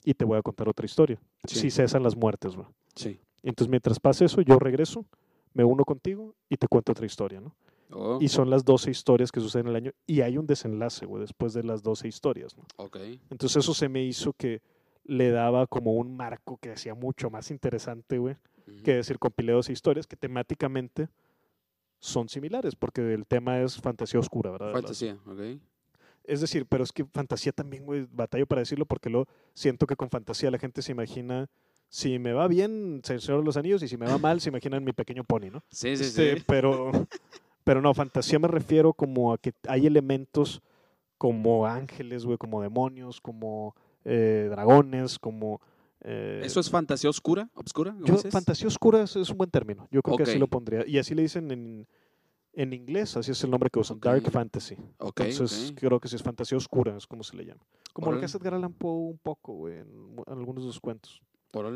y 0.04 0.14
te 0.14 0.24
voy 0.24 0.38
a 0.38 0.42
contar 0.42 0.68
otra 0.68 0.86
historia. 0.86 1.18
Si 1.46 1.70
cesan 1.70 2.02
las 2.02 2.16
muertes, 2.16 2.56
¿no? 2.56 2.72
Sí. 2.94 3.18
Entonces, 3.42 3.70
mientras 3.70 4.00
pase 4.00 4.24
eso, 4.24 4.40
yo 4.40 4.58
regreso, 4.58 5.04
me 5.52 5.64
uno 5.64 5.84
contigo 5.84 6.34
y 6.48 6.56
te 6.56 6.68
cuento 6.68 6.92
otra 6.92 7.06
historia, 7.06 7.40
¿no? 7.40 7.54
Oh. 7.90 8.18
Y 8.20 8.28
son 8.28 8.50
las 8.50 8.64
12 8.64 8.90
historias 8.90 9.30
que 9.30 9.40
suceden 9.40 9.68
el 9.68 9.76
año 9.76 9.92
y 10.06 10.20
hay 10.20 10.38
un 10.38 10.46
desenlace, 10.46 11.06
güey, 11.06 11.20
después 11.20 11.52
de 11.54 11.62
las 11.62 11.82
12 11.82 12.08
historias, 12.08 12.56
¿no? 12.56 12.64
Entonces, 13.30 13.56
eso 13.58 13.74
se 13.74 13.88
me 13.88 14.02
hizo 14.02 14.32
que 14.32 14.60
le 15.04 15.30
daba 15.30 15.66
como 15.66 15.92
un 15.94 16.16
marco 16.16 16.58
que 16.58 16.72
hacía 16.72 16.94
mucho 16.94 17.30
más 17.30 17.50
interesante, 17.50 18.18
güey, 18.18 18.36
que 18.82 18.96
decir 18.96 19.18
compilé 19.18 19.52
12 19.52 19.72
historias 19.72 20.06
que 20.06 20.16
temáticamente 20.16 21.08
son 22.06 22.28
similares, 22.28 22.74
porque 22.76 23.14
el 23.14 23.26
tema 23.26 23.60
es 23.60 23.80
fantasía 23.80 24.20
oscura, 24.20 24.50
¿verdad? 24.50 24.72
Fantasía, 24.72 25.18
ok. 25.26 25.60
Es 26.24 26.40
decir, 26.40 26.66
pero 26.66 26.84
es 26.84 26.92
que 26.92 27.04
fantasía 27.04 27.52
también, 27.52 27.84
güey, 27.84 28.06
batallo 28.10 28.46
para 28.46 28.60
decirlo 28.60 28.86
porque 28.86 29.10
lo 29.10 29.26
siento 29.54 29.86
que 29.86 29.96
con 29.96 30.10
fantasía 30.10 30.50
la 30.50 30.58
gente 30.58 30.82
se 30.82 30.92
imagina 30.92 31.48
si 31.88 32.18
me 32.18 32.32
va 32.32 32.48
bien, 32.48 33.00
se 33.04 33.18
Señor 33.20 33.44
los 33.44 33.56
Anillos, 33.56 33.82
y 33.82 33.88
si 33.88 33.96
me 33.96 34.06
va 34.06 34.18
mal, 34.18 34.40
se 34.40 34.48
imaginan 34.48 34.84
mi 34.84 34.92
pequeño 34.92 35.24
pony, 35.24 35.50
¿no? 35.52 35.62
Sí, 35.70 35.96
sí, 35.96 36.04
este, 36.04 36.36
sí. 36.36 36.44
Pero, 36.46 36.90
pero 37.64 37.80
no, 37.80 37.94
fantasía 37.94 38.38
me 38.38 38.48
refiero 38.48 38.92
como 38.92 39.32
a 39.32 39.38
que 39.38 39.52
hay 39.68 39.86
elementos 39.86 40.62
como 41.18 41.66
ángeles, 41.66 42.24
güey, 42.24 42.38
como 42.38 42.60
demonios, 42.60 43.20
como 43.20 43.74
eh, 44.04 44.48
dragones, 44.50 45.18
como... 45.18 45.60
Eh, 46.08 46.42
¿Eso 46.44 46.60
es 46.60 46.70
fantasía 46.70 47.10
oscura? 47.10 47.50
¿Obscura? 47.54 47.96
Yo, 48.04 48.16
fantasía 48.30 48.68
oscura 48.68 49.02
es, 49.02 49.16
un 49.16 49.36
buen 49.36 49.50
término. 49.50 49.88
Yo 49.90 50.02
creo 50.02 50.16
que 50.16 50.22
así 50.22 50.38
lo 50.38 50.46
pondría. 50.46 50.86
Y 50.86 50.98
así 50.98 51.16
le 51.16 51.22
dicen 51.22 51.50
en, 51.50 51.88
en 52.52 52.72
inglés, 52.72 53.16
así 53.16 53.32
es 53.32 53.42
el 53.42 53.50
nombre 53.50 53.68
que 53.70 53.80
usan, 53.80 53.98
Dark 53.98 54.30
Fantasy. 54.30 54.76
Entonces 55.00 55.74
creo 55.76 55.98
que 55.98 56.06
sí 56.06 56.14
es 56.14 56.22
fantasía 56.22 56.56
oscura, 56.56 56.96
es 56.96 57.08
como 57.08 57.24
se 57.24 57.36
le 57.36 57.44
llama. 57.44 57.66
Como 57.92 58.12
lo 58.12 58.20
que 58.20 58.26
hace 58.26 58.38
Edgar 58.38 58.54
Allan 58.54 58.72
Poe 58.72 59.10
un 59.10 59.18
poco, 59.18 59.54
güey, 59.54 59.78
en, 59.78 60.16
algunos 60.28 60.64
de 60.64 60.70
sus 60.70 60.80
cuentos. 60.80 61.20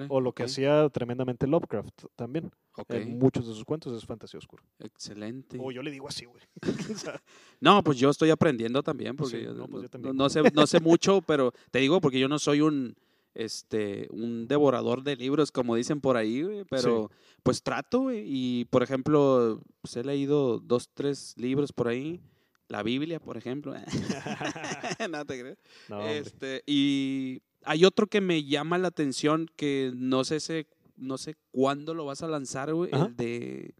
O 0.09 0.21
lo 0.21 0.33
que 0.33 0.43
hacía 0.43 0.89
tremendamente 0.91 1.47
Lovecraft 1.47 2.05
también. 2.15 2.53
En 2.89 3.19
muchos 3.19 3.49
de 3.49 3.55
sus 3.55 3.65
cuentos 3.65 3.93
es 3.95 4.07
fantasía 4.07 4.39
oscura. 4.39 4.63
Excelente. 4.79 5.59
O 5.61 5.73
yo 5.73 5.83
le 5.83 5.91
digo 5.91 6.07
así, 6.07 6.27
güey. 6.27 6.43
no, 7.61 7.83
pues 7.83 7.99
yo 7.99 8.11
estoy 8.11 8.31
aprendiendo 8.31 8.83
también, 8.83 9.17
porque 9.17 9.51
pues 9.71 10.15
no, 10.15 10.29
sé, 10.29 10.43
no 10.53 10.67
sé 10.67 10.81
mucho, 10.81 11.21
pero 11.23 11.53
te 11.71 11.81
digo 11.81 12.01
porque 12.01 12.21
yo 12.21 12.29
no 12.29 12.39
soy 12.39 12.61
un 12.61 12.95
este, 13.35 14.09
un 14.11 14.49
devorador 14.49 15.03
de 15.03 15.17
libros, 15.17 15.53
como 15.53 15.77
dicen 15.77 16.01
por 16.01 16.17
ahí, 16.17 16.65
pero 16.69 17.11
pues 17.43 17.63
trato, 17.63 18.13
y 18.13 18.67
por 18.71 18.83
ejemplo, 18.83 19.63
pues 19.81 19.97
he 19.97 20.05
leído 20.05 20.59
dos, 20.59 20.91
tres 20.93 21.35
libros 21.37 21.73
por 21.73 21.89
ahí, 21.89 22.21
la 22.69 22.83
Biblia, 22.83 23.21
por 23.21 23.37
ejemplo. 23.37 23.75
no 25.11 25.25
te 25.25 25.41
crees. 25.41 25.59
este, 26.09 26.63
y 26.67 27.43
hay 27.65 27.85
otro 27.85 28.07
que 28.07 28.21
me 28.21 28.45
llama 28.45 28.79
la 28.79 28.89
atención 28.89 29.47
que 29.57 29.93
no 29.95 30.25
sé, 30.25 30.67
no 30.97 31.19
sé 31.19 31.37
cuándo 31.51 31.95
lo 31.95 32.05
vas 32.05 32.23
a 32.23 32.29
lanzar, 32.29 32.73
güey, 32.73 32.91
el 32.93 33.17
de 33.17 33.75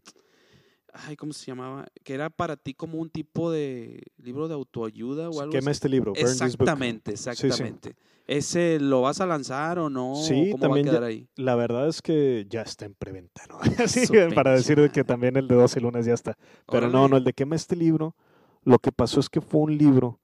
ay, 0.93 1.15
¿cómo 1.15 1.33
se 1.33 1.45
llamaba? 1.45 1.87
Que 2.03 2.13
era 2.13 2.29
para 2.29 2.57
ti 2.57 2.73
como 2.73 2.99
un 2.99 3.09
tipo 3.09 3.51
de 3.51 4.01
libro 4.17 4.47
de 4.47 4.53
autoayuda 4.53 5.29
o 5.29 5.41
algo 5.41 5.51
Quema 5.51 5.71
este 5.71 5.89
libro. 5.89 6.13
exactamente, 6.15 7.11
exactamente. 7.11 7.95
¿Ese 8.27 8.79
lo 8.79 9.01
vas 9.01 9.19
a 9.19 9.25
lanzar 9.25 9.79
o 9.79 9.89
no? 9.89 10.15
Sí, 10.15 10.51
¿Cómo 10.51 10.61
también 10.61 10.85
va 10.85 10.89
a 10.89 10.93
quedar 10.93 11.03
ahí? 11.03 11.27
La 11.35 11.55
verdad 11.55 11.87
es 11.87 12.01
que 12.01 12.45
ya 12.49 12.61
está 12.61 12.85
en 12.85 12.93
preventa, 12.93 13.41
¿no? 13.49 13.59
Así, 13.83 14.07
para 14.33 14.53
decir 14.53 14.89
que 14.91 15.03
también 15.03 15.35
el 15.35 15.47
de 15.47 15.55
12 15.55 15.81
lunes 15.81 16.05
ya 16.05 16.13
está. 16.13 16.37
Pero 16.67 16.89
no, 16.89 17.07
no, 17.07 17.17
el 17.17 17.23
de 17.23 17.33
Quema 17.33 17.55
este 17.55 17.75
libro, 17.75 18.15
lo 18.63 18.79
que 18.79 18.91
pasó 18.91 19.19
es 19.19 19.29
que 19.29 19.41
fue 19.41 19.61
un 19.61 19.77
libro 19.77 20.19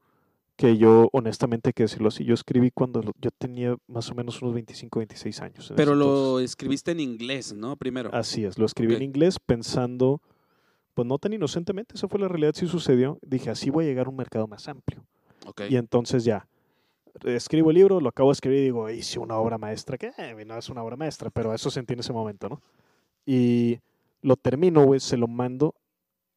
que 0.56 0.78
yo, 0.78 1.10
honestamente, 1.12 1.72
que 1.72 1.84
decirlo 1.84 2.08
así, 2.08 2.26
yo 2.26 2.34
escribí 2.34 2.72
cuando 2.72 3.02
yo 3.22 3.30
tenía 3.38 3.76
más 3.88 4.10
o 4.10 4.16
menos 4.16 4.42
unos 4.42 4.56
25, 4.56 5.00
26 5.00 5.42
años. 5.42 5.74
Pero 5.76 5.94
lo 5.94 6.40
escribiste 6.40 6.92
en 6.92 7.00
inglés, 7.00 7.54
¿no? 7.54 7.76
Primero. 7.76 8.10
Así 8.14 8.44
es, 8.44 8.58
lo 8.58 8.66
escribí 8.66 8.96
en 8.96 9.04
inglés 9.04 9.38
pensando 9.40 10.22
pues 10.98 11.08
no 11.08 11.20
tan 11.20 11.32
inocentemente, 11.32 11.94
eso 11.94 12.10
fue 12.10 12.20
la 12.20 12.28
realidad, 12.28 12.56
sí 12.56 12.66
sucedió. 12.66 13.20
Dije, 13.22 13.52
así 13.52 13.70
voy 13.70 13.86
a 13.86 13.88
llegar 13.88 14.08
a 14.08 14.10
un 14.10 14.16
mercado 14.16 14.48
más 14.48 14.68
amplio. 14.68 15.06
Y 15.70 15.76
entonces 15.76 16.24
ya, 16.24 16.48
escribo 17.24 17.70
el 17.70 17.76
libro, 17.76 18.02
lo 18.02 18.10
acabo 18.10 18.30
de 18.30 18.34
escribir 18.34 18.62
y 18.62 18.64
digo, 18.64 18.90
hice 18.90 19.20
una 19.20 19.38
obra 19.38 19.60
maestra, 19.60 20.00
que 20.00 20.12
eh, 20.18 20.44
no 20.44 20.58
es 20.58 20.70
una 20.70 20.82
obra 20.82 20.96
maestra, 20.96 21.30
pero 21.30 21.54
eso 21.54 21.70
sentí 21.70 21.94
en 21.94 22.00
ese 22.00 22.14
momento, 22.14 22.50
¿no? 22.50 22.64
Y 23.28 23.80
lo 24.24 24.38
termino, 24.38 24.86
güey, 24.86 25.00
se 25.00 25.18
lo 25.18 25.28
mando, 25.28 25.76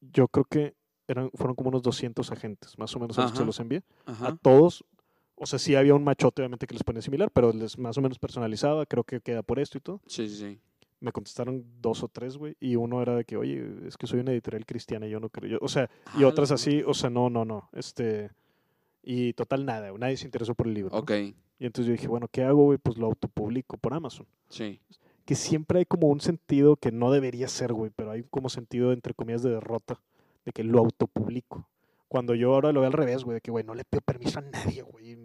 yo 0.03 0.29
creo 0.29 0.45
que 0.45 0.75
eran, 1.09 1.31
fueron 1.31 1.57
como 1.57 1.71
unos 1.71 1.81
200 1.81 2.31
agentes, 2.31 2.79
más 2.79 2.95
o 2.95 3.01
menos 3.01 3.19
a 3.19 3.23
los 3.23 3.33
que 3.33 3.43
los 3.47 3.59
envié. 3.61 3.83
A 4.05 4.37
todos, 4.37 4.85
o 5.37 5.47
sea, 5.47 5.59
sí 5.59 5.75
había 5.75 5.95
un 5.95 6.05
machote, 6.05 6.43
obviamente, 6.43 6.67
que 6.67 6.75
les 6.75 6.85
ponía 6.85 7.01
similar, 7.01 7.31
pero 7.33 7.51
les 7.55 7.79
más 7.79 7.97
o 7.97 8.03
menos 8.03 8.19
personalizaba, 8.19 8.85
creo 8.85 9.05
que 9.05 9.23
queda 9.23 9.43
por 9.43 9.59
esto 9.59 9.79
y 9.79 9.81
todo. 9.81 10.03
Sí, 10.07 10.29
sí, 10.29 10.37
sí 10.37 10.61
me 11.01 11.13
contestaron 11.13 11.65
dos 11.81 12.03
o 12.03 12.09
tres, 12.09 12.37
güey, 12.37 12.57
y 12.61 12.77
uno 12.77 13.03
era 13.03 13.17
de 13.17 13.25
que, 13.25 13.37
oye, 13.37 13.87
es 13.87 13.97
que 13.97 14.07
soy 14.07 14.21
una 14.21 14.33
editorial 14.33 14.67
cristiana 14.67 15.07
y 15.07 15.11
yo 15.11 15.21
no 15.21 15.31
creo, 15.31 15.59
o 15.63 15.69
sea, 15.69 15.91
y 16.19 16.25
otras 16.25 16.51
así, 16.51 16.83
o 16.87 16.95
sea, 16.95 17.11
no, 17.11 17.31
no, 17.31 17.45
no, 17.45 17.71
este, 17.73 18.31
y 19.03 19.33
total 19.33 19.65
nada, 19.65 19.91
nadie 19.99 20.17
se 20.17 20.27
interesó 20.27 20.55
por 20.55 20.67
el 20.67 20.75
libro. 20.75 20.97
Ok. 20.97 21.11
Y 21.59 21.67
entonces 21.67 21.87
yo 21.87 21.93
dije, 21.93 22.09
bueno, 22.09 22.27
¿qué 22.31 22.43
hago, 22.43 22.65
güey? 22.65 22.79
Pues 22.79 22.97
lo 22.97 23.07
autopublico 23.07 23.77
por 23.77 23.93
Amazon. 23.93 24.27
Sí. 24.49 24.81
Que 25.27 25.35
siempre 25.35 25.81
hay 25.81 25.85
como 25.85 26.09
un 26.09 26.21
sentido 26.21 26.77
que 26.77 26.91
no 26.91 27.11
debería 27.11 27.49
ser, 27.49 27.75
güey, 27.75 27.91
pero 27.95 28.11
hay 28.11 28.23
como 28.31 28.49
sentido, 28.49 28.93
entre 28.93 29.13
comillas, 29.13 29.43
de 29.43 29.51
derrota, 29.51 30.01
de 30.47 30.53
que 30.53 30.65
lo 30.65 30.79
autopublico. 30.79 31.69
Cuando 32.11 32.35
yo 32.35 32.53
ahora 32.53 32.73
lo 32.73 32.81
veo 32.81 32.89
al 32.89 32.93
revés, 32.93 33.23
güey, 33.23 33.35
de 33.35 33.41
que, 33.41 33.53
güey, 33.53 33.63
no 33.63 33.73
le 33.73 33.85
pido 33.85 34.01
permiso 34.01 34.41
a 34.41 34.43
nadie, 34.43 34.83
güey. 34.83 35.17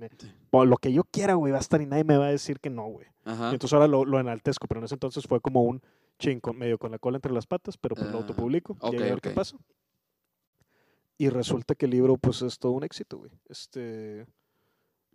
Por 0.51 0.67
lo 0.67 0.77
que 0.77 0.93
yo 0.93 1.03
quiera, 1.03 1.33
güey, 1.33 1.51
va 1.51 1.57
a 1.57 1.61
estar 1.61 1.81
y 1.81 1.87
nadie 1.87 2.03
me 2.03 2.15
va 2.15 2.27
a 2.27 2.29
decir 2.29 2.59
que 2.59 2.69
no, 2.69 2.85
güey. 2.85 3.07
Y 3.25 3.53
entonces 3.53 3.73
ahora 3.73 3.87
lo, 3.87 4.05
lo, 4.05 4.19
enaltezco, 4.19 4.67
pero 4.67 4.81
en 4.81 4.85
ese 4.85 4.93
entonces 4.93 5.25
fue 5.25 5.41
como 5.41 5.63
un 5.63 5.81
ching, 6.19 6.39
medio 6.53 6.77
con 6.77 6.91
la 6.91 6.99
cola 6.99 7.17
entre 7.17 7.31
las 7.31 7.47
patas, 7.47 7.75
pero 7.75 7.95
pues 7.95 8.07
lo 8.11 8.19
ah, 8.19 8.21
autopublico 8.21 8.77
y 8.83 8.97
a 8.97 8.99
ver 8.99 9.19
qué 9.19 9.31
pasa. 9.31 9.57
Y 11.17 11.29
resulta 11.29 11.73
que 11.73 11.85
el 11.85 11.91
libro, 11.91 12.17
pues, 12.17 12.43
es 12.43 12.59
todo 12.59 12.73
un 12.73 12.83
éxito, 12.83 13.17
güey. 13.17 13.31
Este, 13.49 14.27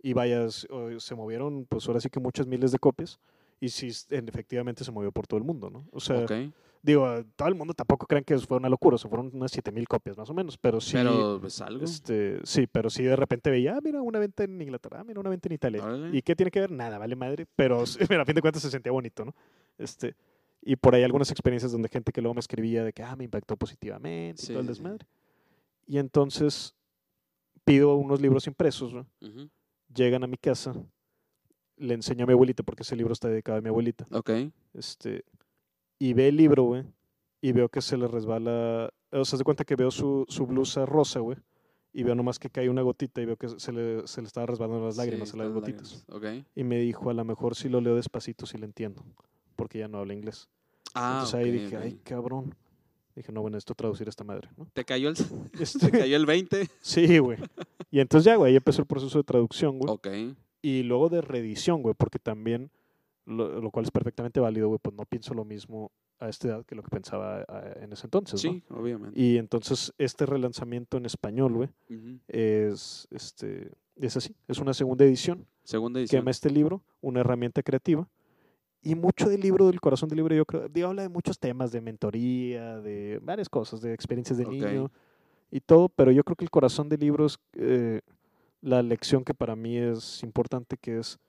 y 0.03 0.11
vayas, 0.11 0.67
se 0.97 1.15
movieron, 1.15 1.65
pues 1.69 1.87
ahora 1.87 2.01
sí 2.01 2.09
que 2.09 2.19
muchas 2.19 2.47
miles 2.47 2.73
de 2.73 2.79
copias. 2.79 3.17
Y 3.61 3.69
sí, 3.69 3.93
efectivamente 4.09 4.83
se 4.83 4.91
movió 4.91 5.13
por 5.13 5.25
todo 5.25 5.37
el 5.37 5.45
mundo, 5.45 5.69
¿no? 5.69 5.87
O 5.93 6.01
sea, 6.01 6.25
digo, 6.81 7.23
todo 7.35 7.47
el 7.47 7.55
mundo 7.55 7.73
tampoco 7.73 8.07
creen 8.07 8.23
que 8.23 8.37
fue 8.39 8.57
una 8.57 8.69
locura, 8.69 8.95
o 8.95 8.97
sea, 8.97 9.09
fueron 9.09 9.29
unas 9.33 9.51
7000 9.51 9.87
copias 9.87 10.17
más 10.17 10.29
o 10.29 10.33
menos, 10.33 10.57
pero 10.57 10.81
sí. 10.81 10.93
Pero 10.93 11.39
pues 11.39 11.61
algo. 11.61 11.83
Este, 11.83 12.39
sí, 12.43 12.67
pero 12.67 12.89
sí 12.89 13.03
de 13.03 13.15
repente 13.15 13.49
veía, 13.49 13.75
ah, 13.77 13.79
mira, 13.83 14.01
una 14.01 14.19
venta 14.19 14.43
en 14.43 14.61
Inglaterra, 14.61 15.01
ah, 15.01 15.03
mira, 15.03 15.19
una 15.19 15.29
venta 15.29 15.47
en 15.47 15.53
Italia. 15.53 15.83
¿Y 16.11 16.21
qué 16.21 16.35
tiene 16.35 16.51
que 16.51 16.59
ver? 16.59 16.71
Nada, 16.71 16.97
vale 16.97 17.15
madre, 17.15 17.45
pero 17.55 17.81
a 18.21 18.25
fin 18.25 18.35
de 18.35 18.41
cuentas 18.41 18.61
se 18.61 18.71
sentía 18.71 18.91
bonito, 18.91 19.25
¿no? 19.25 19.35
Este, 19.77 20.15
y 20.61 20.75
por 20.75 20.95
ahí 20.95 21.03
algunas 21.03 21.31
experiencias 21.31 21.71
donde 21.71 21.89
gente 21.89 22.11
que 22.11 22.21
luego 22.21 22.35
me 22.35 22.39
escribía 22.39 22.83
de 22.83 22.93
que, 22.93 23.03
ah, 23.03 23.15
me 23.15 23.23
impactó 23.23 23.55
positivamente 23.57 24.43
y 24.43 24.47
todo 24.47 24.59
el 24.59 24.67
desmadre. 24.67 25.05
Y 25.87 25.97
entonces 25.97 26.75
pido 27.63 27.95
unos 27.95 28.21
libros 28.21 28.47
impresos, 28.47 28.93
¿no? 28.93 29.07
Llegan 29.93 30.23
a 30.23 30.27
mi 30.27 30.37
casa, 30.37 30.73
le 31.77 31.93
enseño 31.93 32.23
a 32.23 32.27
mi 32.27 32.33
abuelita 32.33 32.63
porque 32.63 32.83
ese 32.83 32.95
libro 32.95 33.13
está 33.13 33.27
dedicado 33.27 33.57
a 33.57 33.61
mi 33.61 33.69
abuelita. 33.69 34.07
Ok. 34.11 34.29
Este, 34.73 35.25
y 36.01 36.13
ve 36.13 36.29
el 36.29 36.35
libro, 36.35 36.63
güey, 36.63 36.83
y 37.41 37.51
veo 37.51 37.69
que 37.69 37.79
se 37.79 37.95
le 37.95 38.07
resbala, 38.07 38.91
o 39.11 39.23
sea, 39.23 39.37
se 39.37 39.43
cuenta 39.43 39.65
que 39.65 39.75
veo 39.75 39.91
su, 39.91 40.25
su 40.27 40.47
blusa 40.47 40.83
rosa, 40.83 41.19
güey, 41.19 41.37
y 41.93 42.01
veo 42.01 42.15
nomás 42.15 42.39
que 42.39 42.49
cae 42.49 42.69
una 42.69 42.81
gotita 42.81 43.21
y 43.21 43.25
veo 43.25 43.37
que 43.37 43.49
se 43.49 43.71
le, 43.71 44.07
se 44.07 44.21
le 44.21 44.25
estaba 44.25 44.47
resbalando 44.47 44.83
las 44.83 44.97
lágrimas 44.97 45.31
a 45.35 45.37
las 45.37 45.51
gotitas. 45.51 46.03
Okay. 46.09 46.43
Y 46.55 46.63
me 46.63 46.79
dijo, 46.79 47.11
a 47.11 47.13
lo 47.13 47.23
mejor 47.23 47.55
si 47.55 47.69
lo 47.69 47.81
leo 47.81 47.95
despacito 47.95 48.47
si 48.47 48.57
lo 48.57 48.65
entiendo, 48.65 49.05
porque 49.55 49.77
ya 49.77 49.87
no 49.87 49.99
habla 49.99 50.15
inglés. 50.15 50.49
Ah, 50.95 51.19
Entonces 51.21 51.35
ahí 51.35 51.51
dije, 51.51 51.77
ay, 51.77 51.99
cabrón. 52.03 52.55
Dije, 53.15 53.31
no, 53.31 53.41
bueno, 53.41 53.59
esto 53.59 53.75
traducir 53.75 54.07
a 54.07 54.09
esta 54.09 54.23
madre, 54.23 54.49
¿no? 54.57 54.67
¿Te 54.73 54.83
cayó 54.83 55.07
el, 55.07 55.15
este, 55.59 55.91
¿te 55.91 55.99
cayó 55.99 56.17
el 56.17 56.25
20? 56.25 56.67
sí, 56.81 57.19
güey. 57.19 57.37
Y 57.91 57.99
entonces 57.99 58.25
ya, 58.25 58.37
güey, 58.37 58.53
ahí 58.53 58.57
empezó 58.57 58.81
el 58.81 58.87
proceso 58.87 59.19
de 59.19 59.23
traducción, 59.23 59.77
güey. 59.77 59.93
Ok. 59.93 60.07
Y 60.63 60.81
luego 60.81 61.09
de 61.09 61.21
reedición, 61.21 61.83
güey, 61.83 61.93
porque 61.95 62.17
también 62.17 62.71
lo, 63.25 63.71
cual 63.71 63.85
es 63.85 63.91
perfectamente 63.91 64.39
válido, 64.39 64.67
güey, 64.67 64.79
pues 64.81 64.95
no 64.95 65.05
pienso 65.05 65.33
lo 65.33 65.45
mismo 65.45 65.91
a 66.19 66.29
esta 66.29 66.49
edad 66.49 66.65
que 66.65 66.75
lo 66.75 66.83
que 66.83 66.89
pensaba 66.89 67.45
en 67.81 67.91
ese 67.93 68.07
entonces, 68.07 68.39
Sí, 68.39 68.63
obviamente. 68.69 69.19
Y 69.19 69.37
entonces 69.37 69.93
este 69.97 70.25
relanzamiento 70.25 70.97
en 70.97 71.05
español, 71.05 71.53
güey, 71.53 71.69
es, 72.27 73.07
este, 73.11 73.71
es 73.95 74.17
así, 74.17 74.35
es 74.47 74.59
una 74.59 74.73
segunda 74.73 75.05
edición. 75.05 75.47
Segunda 75.63 75.99
edición. 75.99 76.19
Que 76.19 76.21
llama 76.21 76.31
este 76.31 76.49
libro, 76.49 76.83
una 77.01 77.21
herramienta 77.21 77.63
creativa. 77.63 78.07
Y 78.83 78.95
mucho 78.95 79.29
del 79.29 79.41
libro, 79.41 79.67
del 79.67 79.79
corazón 79.79 80.09
del 80.09 80.17
libro, 80.17 80.35
yo 80.35 80.45
creo, 80.45 80.67
digo, 80.67 80.87
habla 80.87 81.03
de 81.03 81.09
muchos 81.09 81.37
temas, 81.37 81.71
de 81.71 81.81
mentoría, 81.81 82.79
de 82.79 83.19
varias 83.21 83.47
cosas, 83.47 83.81
de 83.81 83.93
experiencias 83.93 84.39
de 84.39 84.45
niño 84.45 84.91
y 85.51 85.59
todo, 85.59 85.89
pero 85.89 86.11
yo 86.11 86.23
creo 86.23 86.35
que 86.35 86.45
el 86.45 86.49
corazón 86.49 86.89
del 86.89 87.01
libro 87.01 87.25
es 87.27 87.37
eh, 87.53 88.01
la 88.61 88.81
lección 88.81 89.23
que 89.23 89.35
para 89.35 89.55
mí 89.55 89.77
es 89.77 90.23
importante, 90.23 90.77
que 90.77 90.97
es 90.97 91.19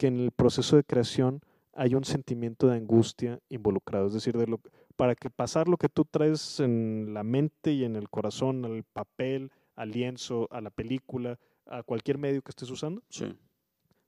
que 0.00 0.06
en 0.06 0.18
el 0.18 0.30
proceso 0.30 0.76
de 0.76 0.84
creación 0.84 1.42
hay 1.74 1.94
un 1.94 2.04
sentimiento 2.04 2.68
de 2.68 2.76
angustia 2.76 3.38
involucrado. 3.50 4.06
Es 4.06 4.14
decir, 4.14 4.34
de 4.34 4.46
lo, 4.46 4.58
para 4.96 5.14
que 5.14 5.28
pasar 5.28 5.68
lo 5.68 5.76
que 5.76 5.90
tú 5.90 6.06
traes 6.06 6.58
en 6.58 7.12
la 7.12 7.22
mente 7.22 7.74
y 7.74 7.84
en 7.84 7.96
el 7.96 8.08
corazón, 8.08 8.64
al 8.64 8.82
papel, 8.82 9.52
al 9.76 9.90
lienzo, 9.90 10.48
a 10.50 10.62
la 10.62 10.70
película, 10.70 11.38
a 11.66 11.82
cualquier 11.82 12.16
medio 12.16 12.40
que 12.40 12.48
estés 12.48 12.70
usando, 12.70 13.02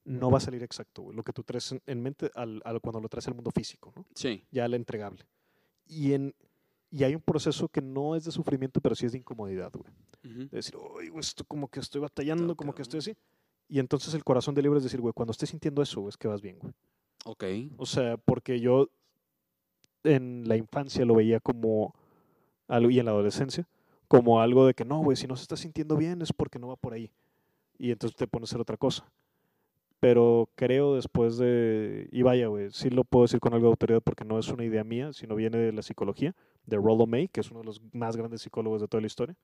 no 0.04 0.30
va 0.30 0.38
a 0.38 0.40
salir 0.40 0.62
exacto, 0.62 1.12
Lo 1.12 1.22
que 1.22 1.34
tú 1.34 1.42
traes 1.42 1.74
en 1.84 2.02
mente 2.02 2.30
al, 2.34 2.62
cuando 2.80 2.98
lo 2.98 3.10
traes 3.10 3.28
al 3.28 3.34
mundo 3.34 3.50
físico, 3.50 3.92
¿no? 3.94 4.06
Sí. 4.14 4.46
Ya 4.50 4.64
al 4.64 4.72
entregable. 4.72 5.26
Y, 5.86 6.14
en, 6.14 6.34
y 6.90 7.04
hay 7.04 7.14
un 7.14 7.20
proceso 7.20 7.68
que 7.68 7.82
no 7.82 8.16
es 8.16 8.24
de 8.24 8.30
sufrimiento, 8.30 8.80
pero 8.80 8.94
sí 8.94 9.04
es 9.04 9.12
de 9.12 9.18
incomodidad, 9.18 9.70
güey. 9.74 9.92
De 10.22 10.56
decir, 10.56 10.74
uy, 10.74 11.12
esto 11.18 11.44
como 11.44 11.68
que 11.68 11.80
estoy 11.80 12.00
batallando, 12.00 12.56
como 12.56 12.74
que 12.74 12.80
estoy 12.80 13.00
así. 13.00 13.14
Y 13.72 13.78
entonces 13.78 14.12
el 14.12 14.22
corazón 14.22 14.54
del 14.54 14.64
libro 14.64 14.76
es 14.76 14.84
decir, 14.84 15.00
güey, 15.00 15.14
cuando 15.14 15.30
estés 15.30 15.48
sintiendo 15.48 15.80
eso, 15.80 16.06
es 16.06 16.18
que 16.18 16.28
vas 16.28 16.42
bien, 16.42 16.58
güey. 16.60 16.74
Ok. 17.24 17.44
O 17.78 17.86
sea, 17.86 18.18
porque 18.18 18.60
yo 18.60 18.90
en 20.04 20.46
la 20.46 20.58
infancia 20.58 21.06
lo 21.06 21.14
veía 21.14 21.40
como 21.40 21.94
algo, 22.68 22.90
y 22.90 22.98
en 22.98 23.06
la 23.06 23.12
adolescencia, 23.12 23.66
como 24.08 24.42
algo 24.42 24.66
de 24.66 24.74
que 24.74 24.84
no, 24.84 24.98
güey, 24.98 25.16
si 25.16 25.26
no 25.26 25.36
se 25.36 25.44
está 25.44 25.56
sintiendo 25.56 25.96
bien 25.96 26.20
es 26.20 26.34
porque 26.34 26.58
no 26.58 26.68
va 26.68 26.76
por 26.76 26.92
ahí. 26.92 27.10
Y 27.78 27.92
entonces 27.92 28.14
te 28.14 28.26
pones 28.26 28.50
a 28.50 28.52
hacer 28.52 28.60
otra 28.60 28.76
cosa. 28.76 29.10
Pero 30.00 30.50
creo 30.54 30.94
después 30.94 31.38
de, 31.38 32.10
y 32.12 32.20
vaya, 32.20 32.48
güey, 32.48 32.70
sí 32.72 32.90
lo 32.90 33.04
puedo 33.04 33.24
decir 33.24 33.40
con 33.40 33.54
algo 33.54 33.68
de 33.68 33.70
autoridad 33.70 34.02
porque 34.02 34.26
no 34.26 34.38
es 34.38 34.48
una 34.48 34.66
idea 34.66 34.84
mía, 34.84 35.14
sino 35.14 35.34
viene 35.34 35.56
de 35.56 35.72
la 35.72 35.80
psicología, 35.80 36.36
de 36.66 36.76
Rollo 36.76 37.06
May, 37.06 37.26
que 37.26 37.40
es 37.40 37.50
uno 37.50 37.60
de 37.60 37.66
los 37.66 37.80
más 37.94 38.18
grandes 38.18 38.42
psicólogos 38.42 38.82
de 38.82 38.88
toda 38.88 39.00
la 39.00 39.06
historia, 39.06 39.34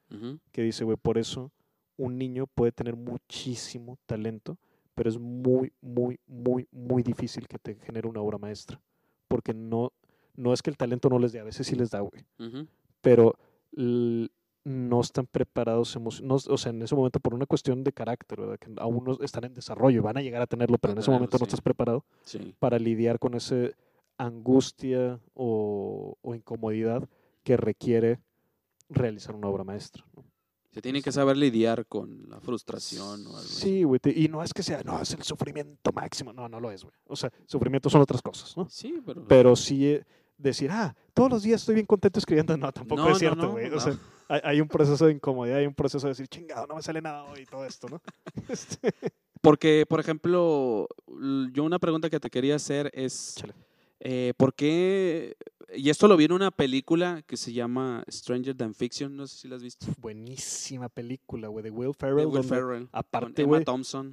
que 0.52 0.60
dice, 0.60 0.84
güey, 0.84 0.98
por 0.98 1.16
eso 1.16 1.50
un 1.98 2.16
niño 2.16 2.46
puede 2.46 2.72
tener 2.72 2.96
muchísimo 2.96 3.98
talento, 4.06 4.56
pero 4.94 5.10
es 5.10 5.18
muy, 5.18 5.72
muy, 5.82 6.18
muy, 6.26 6.66
muy 6.72 7.02
difícil 7.02 7.46
que 7.46 7.58
te 7.58 7.74
genere 7.74 8.08
una 8.08 8.22
obra 8.22 8.38
maestra. 8.38 8.80
Porque 9.28 9.52
no, 9.52 9.92
no 10.34 10.54
es 10.54 10.62
que 10.62 10.70
el 10.70 10.78
talento 10.78 11.10
no 11.10 11.18
les 11.18 11.32
dé, 11.32 11.40
a 11.40 11.44
veces 11.44 11.66
sí 11.66 11.76
les 11.76 11.90
da, 11.90 12.00
güey. 12.00 12.24
Pero 13.02 13.34
no 14.64 15.00
están 15.00 15.26
preparados, 15.26 15.96
o 15.96 16.58
sea, 16.58 16.70
en 16.70 16.82
ese 16.82 16.94
momento 16.94 17.20
por 17.20 17.34
una 17.34 17.46
cuestión 17.46 17.84
de 17.84 17.92
carácter, 17.92 18.40
¿verdad? 18.40 18.58
Que 18.58 18.72
aún 18.78 19.04
no 19.04 19.18
están 19.20 19.44
en 19.44 19.54
desarrollo, 19.54 20.02
van 20.02 20.16
a 20.16 20.22
llegar 20.22 20.42
a 20.42 20.46
tenerlo, 20.46 20.78
pero 20.78 20.92
en 20.92 20.98
ese 20.98 21.10
momento 21.10 21.38
no 21.38 21.44
estás 21.44 21.60
preparado 21.60 22.04
para 22.58 22.78
lidiar 22.78 23.18
con 23.18 23.34
esa 23.34 23.56
angustia 24.18 25.20
o, 25.34 26.16
incomodidad 26.34 27.08
que 27.44 27.56
requiere 27.56 28.20
realizar 28.88 29.34
una 29.34 29.48
obra 29.48 29.64
maestra. 29.64 30.04
Se 30.70 30.82
tiene 30.82 31.02
que 31.02 31.10
saber 31.12 31.36
lidiar 31.36 31.86
con 31.86 32.28
la 32.28 32.40
frustración 32.40 33.26
o 33.26 33.36
algo 33.36 33.48
Sí, 33.48 33.84
güey, 33.84 34.00
y 34.04 34.28
no 34.28 34.42
es 34.42 34.52
que 34.52 34.62
sea, 34.62 34.82
no, 34.84 35.00
es 35.00 35.12
el 35.14 35.22
sufrimiento 35.22 35.92
máximo, 35.92 36.32
no, 36.32 36.48
no 36.48 36.60
lo 36.60 36.70
es, 36.70 36.84
güey. 36.84 36.94
O 37.06 37.16
sea, 37.16 37.32
sufrimiento 37.46 37.88
son 37.88 38.02
otras 38.02 38.22
cosas, 38.22 38.56
¿no? 38.56 38.68
Sí, 38.68 39.00
pero... 39.04 39.24
Pero 39.26 39.56
sí 39.56 39.86
eh, 39.86 40.04
decir, 40.36 40.70
ah, 40.70 40.94
todos 41.14 41.30
los 41.30 41.42
días 41.42 41.60
estoy 41.60 41.74
bien 41.74 41.86
contento 41.86 42.18
escribiendo, 42.18 42.56
no, 42.56 42.70
tampoco 42.72 43.08
es 43.08 43.18
cierto, 43.18 43.52
güey. 43.52 43.70
o 43.70 43.80
sea, 43.80 43.98
hay, 44.28 44.60
un 44.60 44.68
proceso 44.68 45.06
de 45.06 45.12
incomodidad, 45.12 45.58
hay 45.58 45.66
un 45.66 45.74
proceso 45.74 46.06
de 46.06 46.12
decir, 46.12 46.28
chingado, 46.28 46.66
no 46.66 46.76
me 46.76 46.82
sale 46.82 47.00
nada 47.00 47.24
hoy 47.24 47.40
y 47.40 47.46
todo 47.46 47.64
esto, 47.64 47.88
¿no? 47.88 48.00
Este 48.48 48.94
Porque, 49.40 49.84
por 49.88 50.00
ejemplo, 50.00 50.88
yo 51.52 51.64
una 51.64 51.78
pregunta 51.78 52.10
que 52.10 52.20
te 52.20 52.30
quería 52.30 52.56
hacer 52.56 52.90
es, 52.94 53.36
eh, 54.00 54.32
¿por 54.36 54.54
qué 54.54 55.36
y 55.74 55.90
esto 55.90 56.08
lo 56.08 56.16
vi 56.16 56.24
en 56.24 56.32
una 56.32 56.50
película 56.50 57.22
que 57.26 57.36
se 57.36 57.52
llama 57.52 58.02
Stranger 58.10 58.56
Than 58.56 58.74
Fiction, 58.74 59.14
no 59.14 59.26
sé 59.26 59.36
si 59.36 59.48
la 59.48 59.56
has 59.56 59.62
visto. 59.62 59.86
Buenísima 59.98 60.88
película, 60.88 61.48
güey, 61.48 61.62
de 61.62 61.70
Will 61.70 61.94
Ferrell. 61.94 62.26
Will 62.26 62.42
Ferrell. 62.42 62.88
Aparte, 62.92 63.44
güey, 63.44 63.64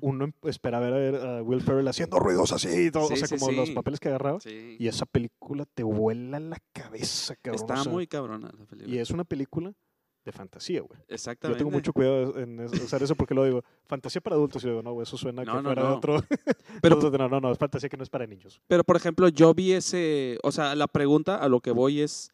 uno 0.01 0.33
esperaba 0.43 0.89
ver 0.89 1.15
a 1.15 1.41
Will 1.41 1.61
Ferrell 1.61 1.87
haciendo 1.87 2.19
ruidos 2.19 2.51
así, 2.51 2.91
todo, 2.91 3.05
o 3.05 3.15
sea, 3.15 3.27
como 3.27 3.51
los 3.51 3.71
papeles 3.71 3.99
que 3.99 4.09
agarraba. 4.09 4.39
Y 4.45 4.87
esa 4.87 5.05
película 5.05 5.65
te 5.65 5.83
vuela 5.83 6.39
la 6.39 6.61
cabeza, 6.73 7.35
cabrón. 7.37 7.61
Está 7.61 7.89
muy 7.89 8.07
cabrona 8.07 8.51
la 8.57 8.65
película. 8.65 8.95
Y 8.95 8.99
es 8.99 9.09
una 9.11 9.23
película 9.23 9.73
de 10.25 10.31
fantasía, 10.31 10.81
güey. 10.81 10.99
Exactamente. 11.07 11.59
Yo 11.59 11.65
tengo 11.65 11.71
mucho 11.71 11.93
cuidado 11.93 12.37
en 12.39 12.59
usar 12.59 13.01
eso 13.03 13.15
porque 13.15 13.35
lo 13.35 13.45
digo, 13.45 13.63
fantasía 13.85 14.21
para 14.21 14.35
adultos. 14.35 14.63
Y 14.63 14.67
digo, 14.67 14.81
no, 14.81 14.93
güey, 14.93 15.03
eso 15.03 15.17
suena 15.17 15.45
que 15.45 15.51
fuera 15.51 15.93
otro. 15.93 16.17
Pero, 16.81 16.99
no, 16.99 17.29
no, 17.29 17.39
no, 17.39 17.51
es 17.51 17.57
fantasía 17.59 17.87
que 17.87 17.95
no 17.95 18.03
es 18.03 18.09
para 18.09 18.25
niños. 18.25 18.59
Pero, 18.67 18.83
por 18.83 18.95
ejemplo, 18.95 19.29
yo 19.29 19.53
vi 19.53 19.73
ese, 19.73 20.39
o 20.41 20.51
sea, 20.51 20.73
la 20.73 20.87
pregunta 20.87 21.37
a 21.37 21.47
lo 21.47 21.61
que 21.61 21.71
voy 21.71 22.01
es, 22.01 22.31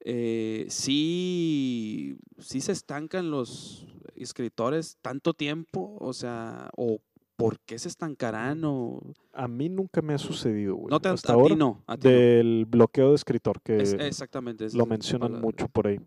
eh, 0.00 0.66
¿sí, 0.68 2.18
¿sí 2.38 2.60
se 2.60 2.72
estancan 2.72 3.30
los 3.30 3.86
escritores 4.14 4.98
tanto 5.00 5.32
tiempo? 5.32 5.96
O 6.00 6.12
sea, 6.12 6.68
o 6.76 7.00
¿por 7.36 7.60
qué 7.60 7.78
se 7.78 7.88
estancarán? 7.88 8.62
O... 8.66 9.00
A 9.32 9.48
mí 9.48 9.70
nunca 9.70 10.02
me 10.02 10.12
ha 10.12 10.18
sucedido, 10.18 10.76
güey. 10.76 10.90
No 10.90 11.00
te, 11.00 11.08
Hasta 11.08 11.32
ahora, 11.32 11.56
no, 11.56 11.82
del 11.98 12.66
bloqueo 12.66 13.08
de 13.10 13.14
escritor, 13.14 13.62
que 13.62 13.78
exactamente, 13.78 14.68
lo 14.74 14.84
mencionan 14.84 15.40
mucho 15.40 15.66
por 15.68 15.86
ahí. 15.86 15.98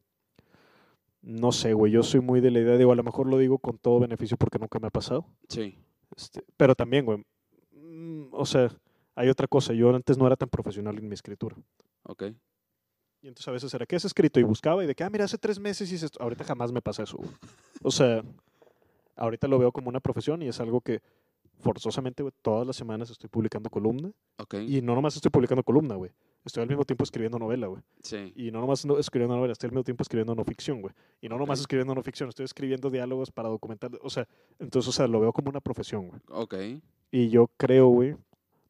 No 1.25 1.51
sé, 1.51 1.73
güey, 1.73 1.91
yo 1.91 2.03
soy 2.03 2.19
muy 2.19 2.39
de 2.39 2.51
la 2.51 2.59
idea, 2.59 2.77
digo, 2.77 2.91
a 2.91 2.95
lo 2.95 3.01
mejor 3.01 3.25
lo 3.25 3.39
digo 3.39 3.57
con 3.57 3.79
todo 3.79 3.99
beneficio 3.99 4.37
porque 4.37 4.59
nunca 4.59 4.77
me 4.77 4.87
ha 4.87 4.91
pasado. 4.91 5.25
Sí. 5.49 5.75
Este, 6.15 6.43
pero 6.55 6.75
también, 6.75 7.03
güey, 7.03 7.25
mm, 7.71 8.27
o 8.31 8.45
sea, 8.45 8.69
hay 9.15 9.29
otra 9.29 9.47
cosa, 9.47 9.73
yo 9.73 9.89
antes 9.95 10.19
no 10.19 10.27
era 10.27 10.35
tan 10.35 10.49
profesional 10.49 10.95
en 10.99 11.07
mi 11.07 11.15
escritura. 11.15 11.55
Ok. 12.03 12.25
Y 13.23 13.27
entonces 13.27 13.47
a 13.47 13.51
veces 13.51 13.73
era, 13.73 13.87
¿qué 13.87 13.95
has 13.95 14.05
escrito? 14.05 14.39
Y 14.39 14.43
buscaba 14.43 14.83
y 14.83 14.87
de 14.87 14.93
que, 14.93 15.03
ah, 15.03 15.09
mira, 15.09 15.25
hace 15.25 15.39
tres 15.39 15.59
meses 15.59 15.91
hice 15.91 16.05
esto. 16.05 16.21
Ahorita 16.21 16.43
jamás 16.43 16.71
me 16.71 16.83
pasa 16.83 17.01
eso, 17.01 17.17
güey. 17.17 17.31
O 17.81 17.89
sea, 17.89 18.23
ahorita 19.15 19.47
lo 19.47 19.57
veo 19.57 19.71
como 19.71 19.89
una 19.89 20.01
profesión 20.01 20.43
y 20.43 20.47
es 20.47 20.59
algo 20.59 20.79
que 20.79 21.01
forzosamente, 21.57 22.21
güey, 22.21 22.33
todas 22.43 22.67
las 22.67 22.75
semanas 22.75 23.09
estoy 23.09 23.31
publicando 23.31 23.71
columna. 23.71 24.11
Ok. 24.37 24.55
Y 24.67 24.83
no 24.83 24.93
nomás 24.93 25.15
estoy 25.15 25.31
publicando 25.31 25.63
columna, 25.63 25.95
güey 25.95 26.11
estoy 26.45 26.61
al 26.61 26.69
mismo 26.69 26.85
tiempo 26.85 27.03
escribiendo 27.03 27.39
novela, 27.39 27.67
güey. 27.67 27.81
Sí. 28.01 28.31
Y 28.35 28.51
no 28.51 28.61
nomás 28.61 28.85
escribiendo 28.85 29.35
novela, 29.35 29.53
estoy 29.53 29.67
al 29.67 29.71
mismo 29.71 29.83
tiempo 29.83 30.03
escribiendo 30.03 30.35
no 30.35 30.43
ficción, 30.45 30.81
güey. 30.81 30.93
Y 31.19 31.27
no 31.27 31.37
nomás 31.37 31.59
escribiendo 31.59 31.93
no 31.95 32.03
ficción, 32.03 32.29
estoy 32.29 32.45
escribiendo 32.45 32.89
diálogos 32.89 33.31
para 33.31 33.49
documentar, 33.49 33.91
o 34.01 34.09
sea, 34.09 34.27
entonces, 34.59 34.89
o 34.89 34.91
sea, 34.91 35.07
lo 35.07 35.19
veo 35.19 35.33
como 35.33 35.49
una 35.49 35.59
profesión, 35.59 36.07
güey. 36.07 36.21
Ok. 36.29 36.55
Y 37.11 37.29
yo 37.29 37.49
creo, 37.57 37.87
güey, 37.87 38.15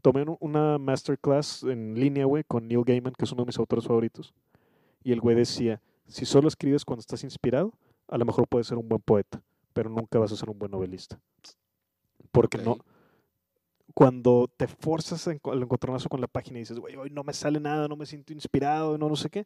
tomé 0.01 0.26
una 0.39 0.78
masterclass 0.78 1.63
en 1.63 1.99
línea, 1.99 2.26
güey, 2.26 2.43
con 2.43 2.67
Neil 2.67 2.84
Gaiman, 2.84 3.13
que 3.13 3.26
es 3.26 3.32
uno 3.32 3.43
de 3.43 3.47
mis 3.47 3.59
autores 3.59 3.86
favoritos. 3.86 4.34
Y 5.03 5.11
el 5.11 5.19
güey 5.19 5.36
decía, 5.36 5.82
si 6.07 6.26
solo 6.26 6.47
escribes 6.47 6.86
cuando 6.86 7.01
estás 7.01 7.23
inspirado, 7.23 7.73
a 8.07 8.17
lo 8.17 8.26
mejor 8.26 8.47
puedes 8.47 8.67
ser 8.67 8.78
un 8.78 8.88
buen 8.88 9.01
poeta, 9.01 9.41
pero 9.73 9.89
nunca 9.89 10.19
vas 10.19 10.32
a 10.32 10.36
ser 10.36 10.49
un 10.49 10.57
buen 10.57 10.71
novelista. 10.71 11.19
Porque 12.32 12.57
no 12.57 12.78
cuando 13.96 14.52
te 14.58 14.68
forzas 14.68 15.26
al 15.26 15.39
encontronazo 15.64 16.10
con 16.10 16.20
la 16.20 16.28
página 16.28 16.60
y 16.60 16.64
dices, 16.64 16.78
güey, 16.78 16.98
hoy 16.98 17.10
no 17.10 17.24
me 17.24 17.32
sale 17.32 17.62
nada, 17.62 17.88
no 17.88 17.96
me 17.96 18.06
siento 18.06 18.34
inspirado, 18.34 18.98
no, 18.98 19.08
no 19.08 19.16
sé 19.16 19.30
qué, 19.30 19.46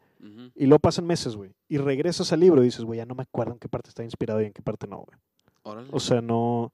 y 0.56 0.66
luego 0.66 0.80
pasan 0.80 1.06
meses, 1.06 1.36
güey, 1.36 1.52
y 1.70 1.78
regresas 1.78 2.34
al 2.34 2.39
libro 2.39 2.64
y 2.64 2.66
dices, 2.66 2.84
güey, 2.84 2.97
ya 2.97 3.06
no 3.06 3.14
me 3.14 3.22
acuerdo 3.22 3.54
en 3.54 3.60
qué 3.60 3.70
parte 3.70 3.89
está 3.89 4.04
inspirado 4.04 4.41
y 4.41 4.45
en 4.45 4.52
qué 4.52 4.64
parte 4.64 4.88
no, 4.88 5.06
güey. 5.06 5.88
O 5.91 6.00
sea, 6.00 6.20
no, 6.20 6.74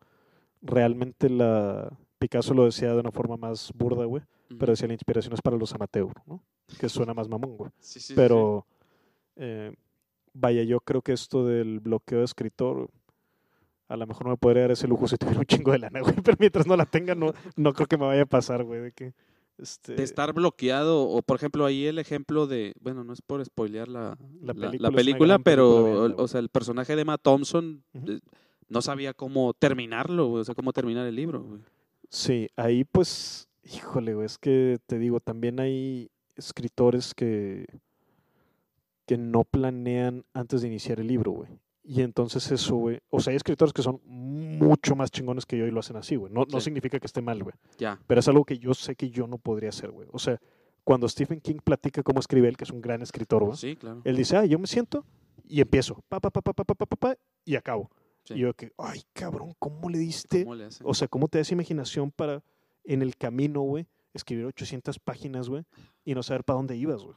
realmente 0.61 1.29
la, 1.29 1.91
Picasso 2.17 2.53
lo 2.53 2.63
decía 2.63 2.93
de 2.93 2.99
una 3.01 3.11
forma 3.11 3.35
más 3.35 3.73
burda, 3.75 4.05
güey, 4.05 4.23
pero 4.57 4.71
decía 4.71 4.87
la 4.87 4.93
inspiración 4.93 5.33
es 5.33 5.41
para 5.41 5.57
los 5.57 5.73
amateurs, 5.73 6.13
¿no? 6.25 6.41
Que 6.79 6.87
suena 6.87 7.13
más 7.13 7.27
mamón, 7.27 7.57
güey. 7.57 7.71
Sí, 7.79 7.99
sí, 7.99 8.13
pero, 8.15 8.65
eh, 9.35 9.73
vaya, 10.33 10.63
yo 10.63 10.79
creo 10.79 11.01
que 11.01 11.11
esto 11.11 11.45
del 11.45 11.81
bloqueo 11.81 12.19
de 12.19 12.25
escritor 12.25 12.89
a 13.87 13.97
lo 13.97 14.07
mejor 14.07 14.25
no 14.25 14.31
me 14.31 14.37
podría 14.37 14.63
dar 14.63 14.71
ese 14.71 14.87
lujo 14.87 15.07
si 15.07 15.17
tuviera 15.17 15.39
un 15.39 15.45
chingo 15.45 15.71
de 15.71 15.79
lana, 15.79 15.99
güey. 16.01 16.15
Pero 16.23 16.37
mientras 16.39 16.67
no 16.67 16.75
la 16.75 16.85
tenga, 16.85 17.15
no, 17.15 17.33
no 17.55 17.73
creo 17.73 17.87
que 17.87 17.97
me 17.97 18.05
vaya 18.05 18.23
a 18.23 18.27
pasar, 18.27 18.63
güey. 18.63 18.81
De 18.81 18.91
que. 18.91 19.13
Este... 19.57 19.95
De 19.95 20.03
estar 20.03 20.33
bloqueado, 20.33 21.07
o 21.07 21.21
por 21.21 21.37
ejemplo, 21.37 21.65
ahí 21.65 21.85
el 21.85 21.97
ejemplo 21.97 22.45
de, 22.45 22.73
bueno, 22.81 23.05
no 23.05 23.13
es 23.13 23.21
por 23.21 23.43
spoilear 23.45 23.87
la, 23.87 24.17
la 24.41 24.91
película, 24.91 25.39
pero, 25.39 26.13
o 26.17 26.27
sea, 26.27 26.41
el 26.41 26.49
personaje 26.49 26.97
de 26.97 27.05
Matt 27.05 27.21
Thompson 27.21 27.81
eh, 27.93 28.19
no 28.67 28.81
sabía 28.81 29.13
cómo 29.13 29.53
terminarlo, 29.53 30.29
o 30.29 30.43
sea, 30.43 30.55
cómo 30.55 30.73
terminar 30.73 31.07
el 31.07 31.15
libro. 31.15 31.41
Güey. 31.41 31.61
Sí, 32.09 32.49
ahí 32.57 32.83
pues, 32.83 33.47
híjole, 33.63 34.13
güey, 34.13 34.25
es 34.25 34.37
que 34.37 34.77
te 34.87 34.99
digo, 34.99 35.21
también 35.21 35.61
hay 35.61 36.09
escritores 36.35 37.13
que, 37.13 37.65
que 39.05 39.17
no 39.17 39.45
planean 39.45 40.25
antes 40.33 40.61
de 40.61 40.67
iniciar 40.67 40.99
el 40.99 41.07
libro, 41.07 41.31
güey. 41.31 41.49
Y 41.87 42.01
entonces 42.01 42.51
eso, 42.51 42.75
güey. 42.75 42.99
O 43.11 43.19
sea, 43.19 43.31
hay 43.31 43.37
escritores 43.37 43.71
que 43.71 43.83
son 43.83 44.01
mucho 44.05 44.95
más 44.95 45.11
chingones 45.11 45.45
que 45.45 45.55
yo 45.57 45.67
y 45.67 45.71
lo 45.71 45.81
hacen 45.81 45.95
así, 45.97 46.15
güey. 46.15 46.33
No, 46.33 46.45
no 46.51 46.59
significa 46.59 46.99
que 46.99 47.05
esté 47.05 47.21
mal, 47.21 47.43
güey. 47.43 47.55
Ya. 47.77 47.99
Pero 48.07 48.19
es 48.19 48.27
algo 48.27 48.43
que 48.43 48.57
yo 48.57 48.73
sé 48.73 48.95
que 48.95 49.11
yo 49.11 49.27
no 49.27 49.37
podría 49.37 49.69
hacer, 49.69 49.91
güey. 49.91 50.07
O 50.11 50.17
sea, 50.17 50.41
cuando 50.83 51.07
Stephen 51.07 51.41
King 51.41 51.59
platica 51.63 52.01
cómo 52.01 52.19
escribe 52.19 52.47
él, 52.47 52.57
que 52.57 52.63
es 52.63 52.71
un 52.71 52.81
gran 52.81 53.03
escritor, 53.03 53.43
güey. 53.43 53.55
Sí, 53.55 53.75
claro. 53.75 54.01
Él 54.03 54.15
dice, 54.15 54.35
ah, 54.35 54.45
yo 54.45 54.57
me 54.57 54.65
siento 54.65 55.05
y 55.47 55.61
empiezo. 55.61 56.03
Pa, 56.09 56.19
pa, 56.19 56.31
pa, 56.31 56.41
pa, 56.41 56.53
pa, 56.53 56.63
pa, 56.63 56.85
pa, 56.85 56.95
pa, 56.95 57.17
y 57.43 57.55
acabo. 57.55 57.91
Y 58.29 58.39
yo 58.39 58.53
que, 58.55 58.71
ay, 58.77 59.03
cabrón, 59.13 59.53
¿cómo 59.59 59.87
le 59.87 59.99
diste? 59.99 60.43
¿Cómo 60.43 60.55
le 60.55 60.67
o 60.83 60.93
sea, 60.95 61.07
¿cómo 61.07 61.27
te 61.27 61.37
das 61.37 61.51
imaginación 61.51 62.09
para 62.11 62.43
en 62.83 63.03
el 63.03 63.15
camino, 63.15 63.61
güey, 63.61 63.85
escribir 64.13 64.45
800 64.45 64.97
páginas, 64.97 65.49
güey, 65.49 65.63
y 66.03 66.15
no 66.15 66.23
saber 66.23 66.43
para 66.43 66.57
dónde 66.57 66.75
ibas, 66.75 67.03
güey? 67.03 67.15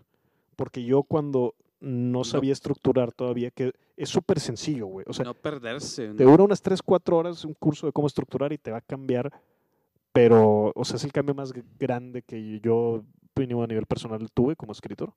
Porque 0.57 0.85
yo 0.85 1.05
cuando 1.05 1.55
no 1.81 2.25
sabía 2.25 2.53
estructurar 2.53 3.13
todavía, 3.13 3.51
que 3.51 3.73
es 3.97 4.09
súper 4.09 4.41
sencillo, 4.41 4.87
güey. 4.87 5.07
O 5.09 5.13
sea, 5.13 5.25
no 5.25 5.35
perderse. 5.35 6.15
Te 6.15 6.25
dura 6.25 6.43
unas 6.43 6.63
3, 6.63 6.83
4 6.83 7.17
horas 7.17 7.45
un 7.45 7.55
curso 7.55 7.87
de 7.87 7.93
cómo 7.93 8.07
estructurar 8.07 8.53
y 8.53 8.59
te 8.59 8.71
va 8.71 8.79
a 8.79 8.83
cambiar 8.83 9.33
Pero, 10.13 10.73
o 10.75 10.85
sea, 10.85 10.97
es 10.97 11.05
el 11.05 11.13
cambio 11.13 11.35
más 11.35 11.53
grande 11.79 12.23
que 12.23 12.61
yo 12.61 13.05
a 13.43 13.67
nivel 13.67 13.87
personal 13.87 14.29
tuve 14.33 14.57
como 14.57 14.73
escritor. 14.73 15.13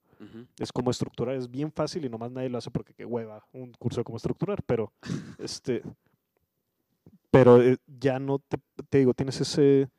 Es 0.59 0.71
como 0.71 0.91
estructurar, 0.91 1.35
es 1.35 1.49
bien 1.49 1.71
fácil 1.71 2.05
y 2.05 2.09
nomás 2.09 2.31
nadie 2.31 2.49
lo 2.49 2.57
hace 2.57 2.69
porque 2.69 2.93
qué 2.93 3.05
hueva 3.05 3.43
un 3.53 3.71
curso 3.73 4.01
de 4.01 4.03
cómo 4.03 4.17
estructurar, 4.17 4.61
pero 4.63 4.91
este 5.39 5.81
pero 7.31 7.61
eh, 7.61 7.77
ya 7.87 8.19
no 8.19 8.39
te, 8.39 8.57
te, 8.89 8.97
digo, 8.99 9.13
tienes 9.13 9.39
ese 9.39 9.89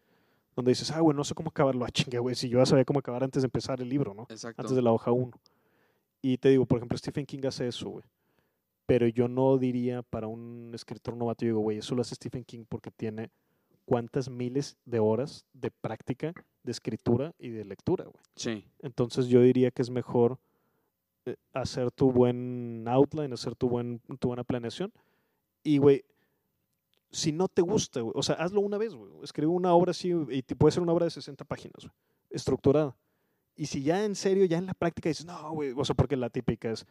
donde 0.55 0.71
dices, 0.71 0.91
ah, 0.91 1.01
güey, 1.01 1.17
no 1.17 1.25
sé 1.25 1.35
cómo 1.35 1.49
acabarlo, 1.49 1.85
ah, 1.85 1.91
chingue, 1.91 2.19
güey, 2.19 2.35
si 2.35 2.49
yo 2.49 2.59
ya 2.59 2.67
sabía 2.67 2.85
cómo 2.85 2.99
acabar 2.99 3.25
antes 3.25 3.43
de 3.43 3.47
empezar 3.47 3.81
el 3.81 3.89
libro, 3.89 4.13
¿no? 4.13 4.27
Antes 4.29 4.77
de 4.77 4.83
la 4.83 4.93
hoja 4.93 5.11
1. 5.11 5.33
Y 6.23 6.39
te 6.39 6.49
digo, 6.51 6.65
por 6.65 6.79
ejemplo, 6.79 6.97
Stephen 6.97 7.27
King 7.27 7.41
hace 7.47 7.67
eso, 7.67 7.91
güey. 7.91 8.05
Pero 8.87 9.07
yo 9.09 9.29
no 9.29 9.59
diría 9.59 10.03
para 10.03 10.29
un 10.29 10.71
escritor 10.75 11.17
novato, 11.17 11.45
yo 11.45 11.51
digo, 11.51 11.61
güey, 11.61 11.79
eso 11.79 11.95
lo 11.95 12.03
hace 12.03 12.15
Stephen 12.15 12.45
King 12.45 12.65
porque 12.69 12.91
tiene 12.91 13.31
cuántas 13.85 14.31
miles 14.31 14.77
de 14.85 15.01
horas 15.01 15.45
de 15.53 15.71
práctica 15.71 16.33
de 16.63 16.73
escritura 16.73 17.35
y 17.39 17.49
de 17.51 17.65
lectura, 17.65 18.05
güey. 18.05 18.23
Sí. 18.37 18.65
Entonces 18.81 19.27
yo 19.27 19.43
diría 19.43 19.71
que 19.71 19.83
es 19.83 19.91
mejor 19.91 20.39
eh, 21.25 21.37
hacer 21.53 21.91
tu 21.91 22.13
buen 22.13 22.85
outline, 22.89 23.33
hacer 23.33 23.55
tu, 23.55 23.69
buen, 23.69 24.01
tu 24.19 24.29
buena 24.29 24.45
planeación. 24.45 24.93
Y, 25.63 25.79
güey, 25.79 26.05
si 27.11 27.33
no 27.33 27.49
te 27.49 27.63
gusta, 27.63 28.01
güey, 28.01 28.13
o 28.17 28.23
sea, 28.23 28.37
hazlo 28.37 28.61
una 28.61 28.79
vez, 28.79 28.95
güey. 28.95 29.13
Escribe 29.23 29.51
una 29.51 29.75
obra 29.75 29.91
así 29.91 30.13
y 30.31 30.43
te 30.43 30.57
puede 30.57 30.73
ser 30.73 30.83
una 30.83 30.93
obra 30.93 31.05
de 31.05 31.11
60 31.11 31.45
páginas, 31.45 31.85
güey, 31.85 31.93
estructurada. 32.31 32.97
Y 33.57 33.67
si 33.67 33.83
ya 33.83 34.05
en 34.05 34.15
serio, 34.15 34.45
ya 34.45 34.59
en 34.59 34.67
la 34.67 34.75
práctica 34.75 35.09
dices, 35.09 35.27
no, 35.27 35.53
güey, 35.53 35.73
o 35.77 35.85
sea, 35.85 35.95
porque 35.95 36.17
la 36.17 36.31
típica 36.31 36.71
es, 36.71 36.87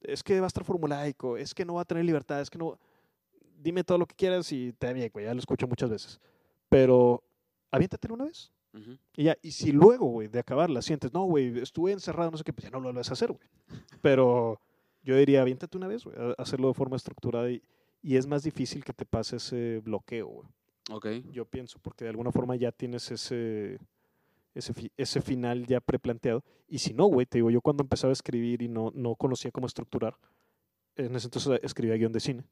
es 0.00 0.22
que 0.22 0.40
va 0.40 0.46
a 0.46 0.48
estar 0.48 0.64
formulaico, 0.64 1.36
es 1.36 1.54
que 1.54 1.64
no 1.64 1.74
va 1.74 1.82
a 1.82 1.84
tener 1.84 2.04
libertad, 2.04 2.40
es 2.40 2.50
que 2.50 2.58
no... 2.58 2.78
Dime 3.58 3.84
todo 3.84 3.98
lo 3.98 4.06
que 4.06 4.14
quieras 4.14 4.52
y 4.52 4.72
te 4.74 4.92
bien, 4.92 5.10
güey, 5.12 5.24
ya 5.24 5.32
lo 5.32 5.40
escucho 5.40 5.66
muchas 5.66 5.88
veces. 5.88 6.20
Pero 6.68 7.22
aviéntatelo 7.70 8.14
una 8.14 8.24
vez. 8.24 8.52
Y 9.16 9.24
ya, 9.24 9.36
y 9.40 9.52
si 9.52 9.72
luego, 9.72 10.06
güey, 10.06 10.28
de 10.28 10.38
acabarla 10.38 10.82
sientes, 10.82 11.12
no, 11.12 11.24
güey, 11.24 11.58
estuve 11.60 11.92
encerrado, 11.92 12.30
no 12.30 12.36
sé 12.36 12.44
qué, 12.44 12.52
pues 12.52 12.64
ya 12.64 12.70
no 12.70 12.80
lo 12.80 12.92
vas 12.92 13.08
a 13.08 13.14
hacer, 13.14 13.32
güey. 13.32 13.48
Pero 14.02 14.60
yo 15.02 15.16
diría, 15.16 15.40
aviéntate 15.40 15.76
una 15.76 15.86
vez, 15.86 16.04
güey, 16.04 16.16
hacerlo 16.36 16.68
de 16.68 16.74
forma 16.74 16.96
estructurada 16.96 17.50
y, 17.50 17.62
y, 18.02 18.16
es 18.16 18.26
más 18.26 18.42
difícil 18.42 18.84
que 18.84 18.92
te 18.92 19.06
pase 19.06 19.36
ese 19.36 19.80
bloqueo, 19.80 20.26
güey. 20.26 20.48
Ok. 20.90 21.06
Yo 21.32 21.46
pienso, 21.46 21.78
porque 21.80 22.04
de 22.04 22.10
alguna 22.10 22.32
forma 22.32 22.54
ya 22.56 22.70
tienes 22.70 23.10
ese, 23.10 23.78
ese, 24.56 24.72
ese 24.96 25.20
final 25.20 25.66
ya 25.66 25.80
preplanteado. 25.80 26.42
Y 26.66 26.78
si 26.78 26.94
no, 26.94 27.06
güey, 27.06 27.26
te 27.26 27.38
digo, 27.38 27.50
yo 27.50 27.60
cuando 27.60 27.82
empezaba 27.82 28.10
a 28.10 28.12
escribir 28.12 28.62
y 28.62 28.68
no, 28.68 28.90
no 28.94 29.14
conocía 29.14 29.50
cómo 29.50 29.66
estructurar, 29.66 30.16
en 30.96 31.14
ese 31.14 31.26
entonces 31.26 31.60
escribía 31.62 31.96
guion 31.96 32.12
de 32.12 32.20
cine. 32.20 32.44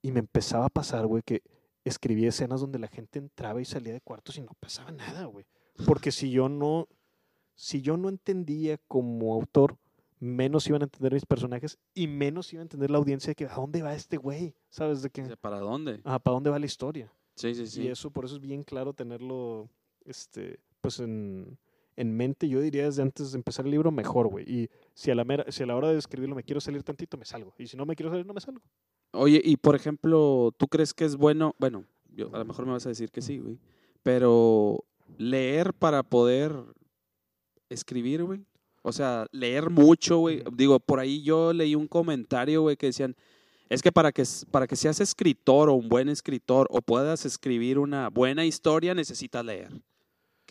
Y 0.00 0.10
me 0.10 0.20
empezaba 0.20 0.66
a 0.66 0.70
pasar, 0.70 1.06
güey, 1.06 1.22
que 1.22 1.42
escribí 1.84 2.26
escenas 2.26 2.60
donde 2.60 2.78
la 2.78 2.88
gente 2.88 3.18
entraba 3.18 3.60
y 3.60 3.64
salía 3.64 3.92
de 3.92 4.00
cuartos 4.00 4.38
y 4.38 4.40
no 4.40 4.52
pasaba 4.58 4.90
nada, 4.90 5.26
güey. 5.26 5.44
Porque 5.86 6.10
si 6.10 6.30
yo 6.30 6.48
no, 6.48 6.88
si 7.54 7.82
yo 7.82 7.96
no 7.96 8.08
entendía 8.08 8.78
como 8.88 9.34
autor, 9.34 9.76
menos 10.18 10.66
iban 10.68 10.82
a 10.82 10.84
entender 10.84 11.12
mis 11.12 11.26
personajes 11.26 11.78
y 11.94 12.06
menos 12.06 12.52
iba 12.52 12.60
a 12.60 12.62
entender 12.62 12.90
la 12.90 12.98
audiencia 12.98 13.32
de 13.32 13.34
que 13.34 13.44
a 13.46 13.54
dónde 13.54 13.82
va 13.82 13.94
este 13.94 14.16
güey, 14.16 14.54
¿sabes? 14.70 15.02
De 15.02 15.10
que, 15.10 15.36
¿Para 15.36 15.58
dónde? 15.58 16.00
Ah, 16.04 16.18
¿para 16.18 16.34
dónde 16.34 16.50
va 16.50 16.58
la 16.58 16.66
historia? 16.66 17.12
Sí, 17.34 17.54
sí, 17.54 17.66
sí. 17.66 17.82
Y 17.82 17.88
eso, 17.88 18.10
por 18.10 18.24
eso 18.24 18.36
es 18.36 18.40
bien 18.40 18.62
claro 18.62 18.92
tenerlo, 18.92 19.68
este, 20.04 20.60
pues 20.82 21.00
en, 21.00 21.58
en 21.96 22.14
mente, 22.14 22.48
yo 22.48 22.60
diría 22.60 22.84
desde 22.84 23.02
antes 23.02 23.32
de 23.32 23.38
empezar 23.38 23.64
el 23.64 23.70
libro, 23.70 23.90
mejor, 23.90 24.28
güey. 24.28 24.44
Y 24.46 24.70
si 24.94 25.10
a, 25.10 25.14
la 25.14 25.24
mera, 25.24 25.44
si 25.50 25.62
a 25.62 25.66
la 25.66 25.76
hora 25.76 25.88
de 25.88 25.98
escribirlo 25.98 26.34
me 26.34 26.42
quiero 26.42 26.60
salir 26.60 26.82
tantito, 26.82 27.16
me 27.16 27.24
salgo. 27.24 27.54
Y 27.58 27.66
si 27.66 27.76
no 27.76 27.86
me 27.86 27.96
quiero 27.96 28.10
salir, 28.10 28.26
no 28.26 28.34
me 28.34 28.40
salgo. 28.40 28.60
Oye, 29.12 29.40
y 29.44 29.56
por 29.56 29.74
ejemplo, 29.74 30.52
¿tú 30.56 30.68
crees 30.68 30.92
que 30.92 31.04
es 31.04 31.16
bueno? 31.16 31.54
Bueno, 31.58 31.84
yo, 32.14 32.34
a 32.34 32.38
lo 32.38 32.44
mejor 32.44 32.66
me 32.66 32.72
vas 32.72 32.84
a 32.86 32.90
decir 32.90 33.10
que 33.10 33.22
sí, 33.22 33.38
güey. 33.38 33.58
Pero 34.02 34.84
leer 35.18 35.74
para 35.74 36.02
poder 36.02 36.52
escribir, 37.68 38.24
güey. 38.24 38.44
O 38.82 38.92
sea, 38.92 39.26
leer 39.30 39.70
mucho, 39.70 40.18
güey. 40.18 40.42
Digo, 40.52 40.80
por 40.80 40.98
ahí 40.98 41.22
yo 41.22 41.52
leí 41.52 41.74
un 41.74 41.86
comentario, 41.86 42.62
güey, 42.62 42.76
que 42.76 42.86
decían, 42.86 43.14
es 43.68 43.80
que 43.80 43.92
para 43.92 44.12
que, 44.12 44.24
para 44.50 44.66
que 44.66 44.76
seas 44.76 45.00
escritor 45.00 45.68
o 45.68 45.74
un 45.74 45.88
buen 45.88 46.08
escritor 46.08 46.66
o 46.70 46.82
puedas 46.82 47.24
escribir 47.24 47.78
una 47.78 48.08
buena 48.08 48.44
historia, 48.44 48.94
necesitas 48.94 49.44
leer. 49.44 49.70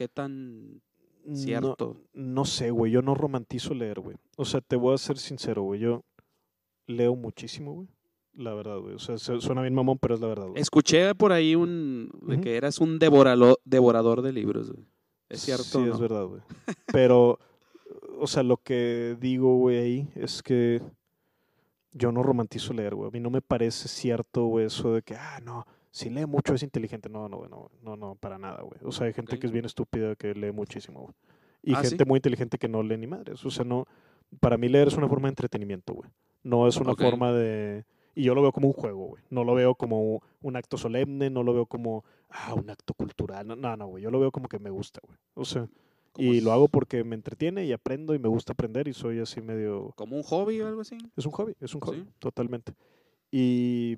¿Qué 0.02 0.07
tan 0.07 0.82
cierto? 1.36 2.02
No, 2.15 2.34
no 2.34 2.45
sé, 2.45 2.72
güey. 2.72 2.91
Yo 2.91 3.03
no 3.03 3.14
romantizo 3.14 3.76
leer, 3.76 3.99
güey. 3.99 4.18
O 4.36 4.45
sea, 4.45 4.60
te 4.60 4.76
voy 4.76 4.95
a 4.95 4.98
ser 4.98 5.19
sincero, 5.19 5.61
güey. 5.61 5.80
Yo 5.80 6.03
leo 6.88 7.15
muchísimo, 7.15 7.73
güey 7.73 7.88
la 8.34 8.56
verdad, 8.56 8.80
güey. 8.80 8.95
O 8.95 8.99
sea, 8.99 9.19
suena 9.19 9.61
bien 9.61 9.76
mamón, 9.76 9.99
pero 9.99 10.15
es 10.15 10.22
la 10.22 10.28
verdad, 10.28 10.48
güey. 10.48 10.60
Escuché 10.60 11.14
por 11.14 11.34
ahí 11.34 11.53
un 11.53 12.10
de 12.23 12.41
que 12.41 12.56
eras 12.56 12.80
un 12.80 12.98
devorador 12.98 14.22
de 14.23 14.34
libros, 14.34 14.72
güey. 14.72 14.88
¿Es 15.30 15.41
cierto? 15.41 15.64
Sí, 15.64 15.84
es 15.88 15.99
verdad, 15.99 16.26
güey. 16.26 16.41
Pero, 16.91 17.38
o 18.19 18.26
sea, 18.26 18.41
lo 18.41 18.57
que 18.57 19.15
digo, 19.19 19.57
güey, 19.57 19.78
ahí 19.78 20.10
es 20.15 20.41
que 20.41 20.82
yo 21.91 22.11
no 22.11 22.23
romantizo 22.23 22.73
leer, 22.73 22.95
güey. 22.95 23.10
A 23.10 23.11
mí 23.11 23.19
no 23.19 23.30
me 23.30 23.44
parece 23.44 23.88
cierto, 23.88 24.45
güey, 24.45 24.65
eso 24.65 24.94
de 24.94 25.03
que, 25.03 25.14
ah, 25.14 25.40
no, 25.44 25.68
si 25.92 26.10
lee 26.10 26.26
mucho 26.26 26.54
es 26.54 26.64
inteligente. 26.64 27.10
No, 27.10 27.30
no, 27.30 27.48
no, 27.48 27.70
no, 27.84 27.96
no, 27.96 28.16
para 28.16 28.38
nada, 28.38 28.62
güey. 28.62 28.80
O 28.84 28.92
sea, 28.92 29.08
hay 29.08 29.14
gente 29.14 29.38
que 29.38 29.46
es 29.46 29.52
bien 29.52 29.66
estúpida 29.66 30.16
que 30.16 30.34
lee 30.34 30.52
muchísimo, 30.52 31.02
güey. 31.02 31.14
Y 31.64 31.74
ah, 31.74 31.84
gente 31.84 32.06
muy 32.06 32.18
inteligente 32.18 32.58
que 32.58 32.68
no 32.68 32.82
lee 32.82 32.98
ni 32.98 33.08
madres. 33.08 33.46
O 33.46 33.52
sea, 33.52 33.64
no, 33.64 33.86
para 34.40 34.58
mí 34.58 34.68
leer 34.68 34.88
es 34.88 34.96
una 34.96 35.08
forma 35.08 35.28
de 35.28 35.34
entretenimiento, 35.34 35.94
güey. 35.94 36.10
No 36.44 36.68
es 36.68 36.78
una 36.78 36.96
forma 36.96 37.32
de 37.32 37.86
y 38.14 38.24
yo 38.24 38.36
lo 38.36 38.42
veo 38.42 38.52
como 38.52 38.68
un 38.68 38.74
juego, 38.74 39.08
güey. 39.08 39.24
No 39.30 39.44
lo 39.44 39.54
veo 39.54 39.76
como 39.76 40.22
un 40.42 40.56
acto 40.56 40.78
solemne, 40.78 41.30
no 41.30 41.44
lo 41.44 41.54
veo 41.54 41.66
como, 41.66 42.04
ah, 42.30 42.54
un 42.54 42.70
acto 42.70 42.94
cultural. 42.94 43.48
No, 43.48 43.78
no, 43.78 43.88
güey. 43.88 44.04
Yo 44.04 44.12
lo 44.12 44.20
veo 44.20 44.32
como 44.32 44.50
que 44.50 44.60
me 44.60 44.70
gusta, 44.70 45.00
güey. 45.06 45.18
O 45.34 45.46
sea, 45.46 45.68
y 46.18 46.42
lo 46.42 46.52
hago 46.52 46.68
porque 46.68 47.04
me 47.06 47.16
entretiene 47.16 47.66
y 47.66 47.72
aprendo 47.72 48.14
y 48.14 48.20
me 48.20 48.28
gusta 48.28 48.52
aprender 48.54 48.88
y 48.88 48.94
soy 48.94 49.20
así 49.20 49.42
medio... 49.42 49.94
¿Como 49.96 50.18
un 50.18 50.24
hobby 50.24 50.60
o 50.60 50.68
algo 50.68 50.82
así? 50.82 50.98
Es 51.16 51.26
un 51.26 51.32
hobby, 51.32 51.56
es 51.62 51.74
un 51.74 51.82
hobby, 51.82 52.06
totalmente. 52.20 52.74
Y 53.32 53.98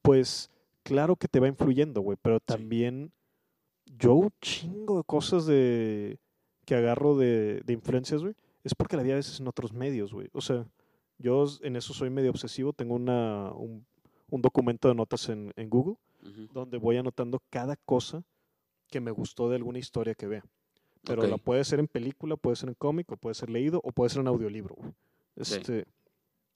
pues, 0.00 0.50
claro 0.84 1.16
que 1.16 1.26
te 1.26 1.40
va 1.40 1.48
influyendo, 1.48 2.00
güey, 2.00 2.16
pero 2.22 2.38
también 2.38 3.12
yo 3.86 4.14
un 4.14 4.30
chingo 4.40 4.98
de 4.98 5.04
cosas 5.04 5.46
de 5.46 6.20
que 6.64 6.76
agarro 6.76 7.16
de, 7.16 7.60
de 7.64 7.72
influencias, 7.72 8.22
güey, 8.22 8.34
es 8.62 8.74
porque 8.74 8.96
la 8.96 9.02
vi 9.02 9.10
a 9.12 9.16
veces 9.16 9.40
en 9.40 9.48
otros 9.48 9.72
medios, 9.72 10.12
güey. 10.12 10.28
O 10.32 10.40
sea, 10.40 10.66
yo 11.18 11.44
en 11.62 11.76
eso 11.76 11.92
soy 11.92 12.10
medio 12.10 12.30
obsesivo. 12.30 12.72
Tengo 12.72 12.94
una, 12.94 13.52
un, 13.52 13.86
documento 14.30 14.88
de 14.88 14.94
notas 14.94 15.28
en, 15.28 15.52
Google 15.68 15.96
donde 16.52 16.78
voy 16.78 16.96
anotando 16.96 17.40
cada 17.50 17.76
cosa 17.76 18.24
que 18.88 19.00
me 19.00 19.10
gustó 19.10 19.48
de 19.50 19.56
alguna 19.56 19.78
historia 19.78 20.14
que 20.14 20.26
vea. 20.26 20.44
Pero 21.04 21.26
la 21.26 21.36
puede 21.36 21.62
ser 21.64 21.80
en 21.80 21.86
película, 21.86 22.36
puede 22.36 22.56
ser 22.56 22.70
en 22.70 22.74
cómic, 22.74 23.12
o 23.12 23.16
puede 23.18 23.34
ser 23.34 23.50
leído, 23.50 23.80
o 23.84 23.92
puede 23.92 24.08
ser 24.08 24.22
en 24.22 24.28
audiolibro. 24.28 24.74
Este, 25.36 25.84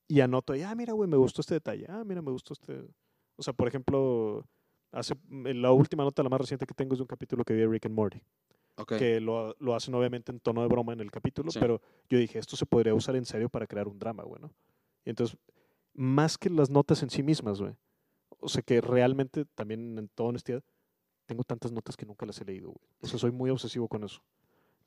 Y 0.09 0.21
anoto, 0.21 0.55
ah, 0.55 0.75
mira, 0.75 0.95
güey, 0.95 1.09
me 1.09 1.19
gustó 1.19 1.43
este 1.43 1.55
detalle. 1.55 1.85
Ah, 1.89 2.03
mira, 2.05 2.23
me 2.23 2.31
gustó 2.31 2.55
este. 2.55 2.83
O 3.39 3.43
sea, 3.43 3.55
por 3.55 3.69
ejemplo, 3.69 4.45
hace, 4.93 5.15
la 5.31 5.73
última 5.73 6.05
nota, 6.05 6.23
la 6.23 6.29
más 6.29 6.41
reciente 6.41 6.67
que 6.67 6.75
tengo 6.75 6.93
es 6.93 6.99
de 6.99 7.05
un 7.05 7.09
capítulo 7.09 7.45
que 7.45 7.55
vi 7.55 7.61
de 7.61 7.69
Rick 7.69 7.87
and 7.87 7.95
Morty 7.95 8.21
que 8.87 9.21
lo, 9.21 9.57
lo, 9.59 9.75
hacen 9.75 9.95
obviamente 9.95 10.31
en 10.31 10.41
tono 10.41 10.63
de 10.63 10.69
broma 10.69 10.93
en 10.93 11.01
el 11.01 11.11
capítulo, 11.11 11.51
pero 11.59 11.81
yo 12.09 12.19
dije, 12.19 12.39
esto 12.39 12.57
se 12.57 12.67
podría 12.67 12.95
usar 12.95 13.17
en 13.17 13.25
serio 13.25 13.49
para 13.49 13.67
crear 13.67 13.89
un 13.89 13.99
drama, 13.99 14.23
güey, 14.23 14.41
¿no? 14.41 14.53
Y 15.05 15.11
entonces, 15.11 15.37
más 15.95 16.39
que 16.39 16.51
las 16.51 16.71
notas 16.71 17.03
en 17.03 17.11
sí 17.11 17.23
mismas, 17.23 17.61
güey, 17.61 17.75
o 18.41 18.49
sea 18.49 18.63
que 18.63 18.81
realmente, 18.81 19.45
también 19.55 19.99
en 19.99 20.09
toda 20.09 20.29
honestidad, 20.29 20.63
tengo 21.27 21.45
tantas 21.45 21.73
notas 21.73 21.97
que 21.97 22.07
nunca 22.07 22.25
las 22.25 22.41
he 22.41 22.45
leído, 22.45 22.69
güey. 22.69 22.89
O 23.03 23.07
sea, 23.07 23.19
soy 23.19 23.33
muy 23.33 23.51
obsesivo 23.51 23.89
con 23.89 24.05
eso. 24.05 24.23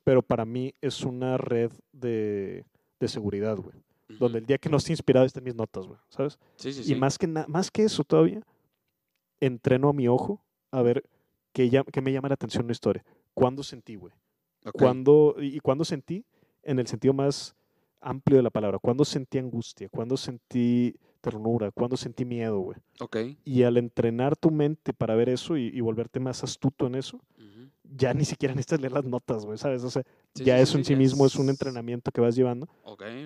Pero 0.02 0.22
para 0.22 0.44
mí 0.44 0.74
es 0.80 1.02
una 1.04 1.36
red 1.36 1.70
de, 1.92 2.64
de 2.98 3.08
seguridad, 3.08 3.56
güey. 3.56 3.76
Donde 4.18 4.38
el 4.38 4.46
día 4.46 4.58
que 4.58 4.68
no 4.68 4.76
esté 4.76 4.92
inspirado 4.92 5.26
están 5.26 5.44
mis 5.44 5.54
notas, 5.54 5.86
güey, 5.86 5.98
¿sabes? 6.08 6.38
Sí, 6.56 6.72
sí, 6.72 6.92
y 6.92 6.94
más 6.96 7.18
que, 7.18 7.26
más 7.26 7.70
que 7.70 7.84
eso 7.84 8.04
todavía, 8.04 8.42
entreno 9.40 9.88
a 9.88 9.92
mi 9.92 10.08
ojo 10.08 10.42
a 10.70 10.82
ver 10.82 11.04
qué, 11.52 11.70
qué 11.92 12.00
me 12.00 12.12
llama 12.12 12.28
la 12.28 12.34
atención 12.34 12.64
una 12.64 12.72
historia. 12.72 13.04
¿Cuándo 13.34 13.62
sentí, 13.62 13.96
güey? 13.96 14.12
¿Cuándo, 14.72 15.36
y 15.38 15.58
cuándo 15.60 15.84
sentí 15.84 16.24
en 16.62 16.78
el 16.78 16.86
sentido 16.86 17.12
más 17.14 17.54
amplio 18.00 18.36
de 18.36 18.42
la 18.42 18.50
palabra? 18.50 18.78
¿Cuándo 18.78 19.04
sentí 19.04 19.38
angustia? 19.38 19.88
¿Cuándo 19.88 20.16
sentí 20.16 20.94
ternura? 21.20 21.70
¿Cuándo 21.72 21.96
sentí 21.96 22.24
miedo, 22.24 22.58
güey? 22.58 22.78
Okay. 23.00 23.38
Y 23.44 23.64
al 23.64 23.76
entrenar 23.76 24.36
tu 24.36 24.50
mente 24.50 24.92
para 24.92 25.14
ver 25.14 25.28
eso 25.28 25.56
y, 25.56 25.80
volverte 25.80 26.20
más 26.20 26.44
astuto 26.44 26.86
en 26.86 26.94
eso, 26.94 27.20
ya 27.84 28.14
ni 28.14 28.24
siquiera 28.24 28.54
necesitas 28.54 28.80
leer 28.80 28.92
las 28.92 29.04
notas, 29.04 29.44
güey, 29.44 29.58
¿sabes? 29.58 29.84
O 29.84 29.90
sea, 29.90 30.02
ya 30.34 30.58
eso 30.58 30.78
en 30.78 30.84
sí, 30.84 30.96
mismo 30.96 31.26
es... 31.26 31.36
un 31.36 31.50
entrenamiento 31.50 32.10
que 32.10 32.20
vas 32.20 32.34
llevando 32.34 32.68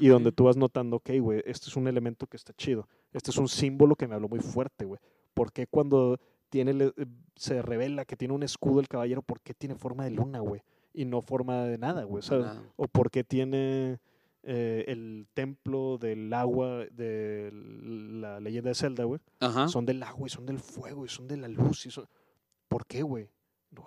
y 0.00 0.08
donde 0.08 0.32
tú 0.32 0.44
vas 0.44 0.56
notando, 0.56 0.96
ok, 0.96 1.10
güey, 1.20 1.42
este 1.46 1.68
es 1.68 1.76
un 1.76 1.88
elemento 1.88 2.26
que 2.26 2.36
está 2.36 2.52
chido, 2.52 2.88
este 3.12 3.30
es 3.30 3.36
un 3.36 3.48
símbolo 3.48 3.96
que 3.96 4.06
me 4.06 4.14
habló 4.14 4.28
muy 4.28 4.40
fuerte, 4.40 4.84
güey. 4.84 5.00
¿Por 5.34 5.52
qué 5.52 5.66
cuando 5.66 6.18
tiene, 6.48 6.92
eh, 6.96 7.06
se 7.34 7.62
revela 7.62 8.04
que 8.04 8.16
tiene 8.16 8.34
un 8.34 8.42
escudo 8.42 8.80
el 8.80 8.88
caballero, 8.88 9.22
¿por 9.22 9.40
qué 9.40 9.54
tiene 9.54 9.74
forma 9.74 10.04
de 10.04 10.10
luna, 10.10 10.40
güey? 10.40 10.62
Y 10.92 11.04
no 11.04 11.20
forma 11.20 11.64
de 11.64 11.78
nada, 11.78 12.04
güey, 12.04 12.24
O 12.76 12.88
por 12.88 13.10
qué 13.10 13.22
tiene 13.22 13.98
eh, 14.42 14.84
el 14.88 15.26
templo 15.34 15.98
del 15.98 16.32
agua 16.32 16.86
de 16.90 17.50
la 17.52 18.40
leyenda 18.40 18.70
de 18.70 18.74
Zelda, 18.74 19.04
güey. 19.04 19.20
Son 19.68 19.84
del 19.84 20.02
agua 20.02 20.26
y 20.26 20.30
son 20.30 20.46
del 20.46 20.58
fuego 20.58 21.04
y 21.04 21.08
son 21.08 21.28
de 21.28 21.36
la 21.36 21.48
luz. 21.48 21.84
Y 21.84 21.90
son... 21.90 22.06
¿Por 22.68 22.86
qué, 22.86 23.02
güey? 23.02 23.28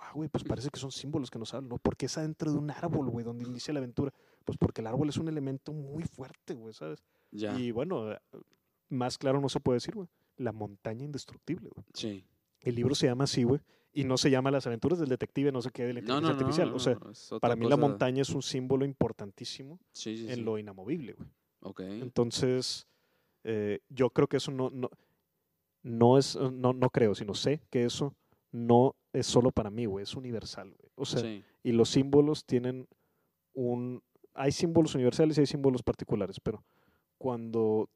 Ah, 0.00 0.12
güey, 0.14 0.28
pues 0.28 0.44
parece 0.44 0.70
que 0.70 0.78
son 0.78 0.92
símbolos 0.92 1.30
que 1.30 1.38
nos 1.38 1.52
hablan, 1.54 1.68
¿no? 1.68 1.78
¿Por 1.78 1.96
qué 1.96 2.06
es 2.06 2.18
adentro 2.18 2.52
de 2.52 2.58
un 2.58 2.70
árbol, 2.70 3.08
güey, 3.10 3.24
donde 3.24 3.44
inicia 3.44 3.72
la 3.72 3.78
aventura? 3.80 4.12
Pues 4.44 4.58
porque 4.58 4.80
el 4.80 4.86
árbol 4.86 5.08
es 5.08 5.16
un 5.16 5.28
elemento 5.28 5.72
muy 5.72 6.04
fuerte, 6.04 6.54
güey, 6.54 6.74
¿sabes? 6.74 7.02
Ya. 7.30 7.58
Y 7.58 7.70
bueno, 7.70 8.10
más 8.88 9.18
claro 9.18 9.40
no 9.40 9.48
se 9.48 9.60
puede 9.60 9.76
decir, 9.76 9.94
güey. 9.94 10.08
La 10.36 10.52
montaña 10.52 11.04
indestructible, 11.04 11.70
güey. 11.74 11.84
Sí. 11.94 12.24
El 12.60 12.74
libro 12.74 12.94
se 12.94 13.06
llama 13.06 13.24
así, 13.24 13.44
güe, 13.44 13.60
y 13.92 14.04
no 14.04 14.16
se 14.16 14.30
llama 14.30 14.50
Las 14.50 14.66
aventuras 14.66 14.98
del 14.98 15.08
detective, 15.08 15.50
no 15.52 15.62
sé 15.62 15.70
qué, 15.70 15.84
de 15.84 15.94
la 15.94 16.00
inteligencia 16.00 16.32
artificial. 16.32 16.74
o 16.74 16.78
sea, 16.78 16.98
para 17.40 17.56
mí 17.56 17.68
la 17.68 17.76
montaña 17.76 18.22
es 18.22 18.30
un 18.30 18.42
símbolo 18.42 18.84
importantísimo 18.84 19.80
en 20.04 20.44
lo 20.44 20.58
inamovible, 20.58 21.14
güey. 21.14 21.28
Okay. 21.62 22.00
Entonces, 22.00 22.86
eh, 23.44 23.80
yo 23.90 24.10
creo 24.10 24.28
que 24.28 24.38
eso 24.38 24.50
no, 24.50 24.70
no, 24.70 24.88
no 25.82 26.18
es, 26.18 26.36
no, 26.36 26.72
no 26.72 26.90
creo, 26.90 27.14
sino 27.14 27.34
sé 27.34 27.60
que 27.70 27.84
eso 27.84 28.14
no 28.52 28.94
es 29.12 29.26
solo 29.26 29.50
para 29.50 29.70
mí, 29.70 29.86
güey, 29.86 30.02
es 30.02 30.14
universal, 30.14 30.68
güey. 30.68 30.90
O 30.96 31.04
sea, 31.04 31.22
y 31.62 31.72
los 31.72 31.88
símbolos 31.90 32.44
tienen 32.44 32.86
un... 33.54 34.02
Hay 34.34 34.52
símbolos 34.52 34.94
universales 34.94 35.36
y 35.36 35.40
hay 35.40 35.46
símbolos 35.46 35.82
particulares, 35.82 36.38
pero 36.40 36.62
cuando 37.18 37.88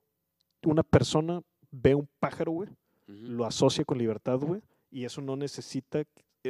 una 0.64 0.82
persona 0.82 1.42
ve 1.70 1.94
un 1.94 2.08
pájaro, 2.18 2.52
güey, 2.52 2.68
lo 3.06 3.44
asocia 3.44 3.84
con 3.84 3.98
libertad, 3.98 4.38
güey, 4.38 4.62
y 4.90 5.04
eso 5.04 5.20
no 5.20 5.36
necesita 5.36 6.04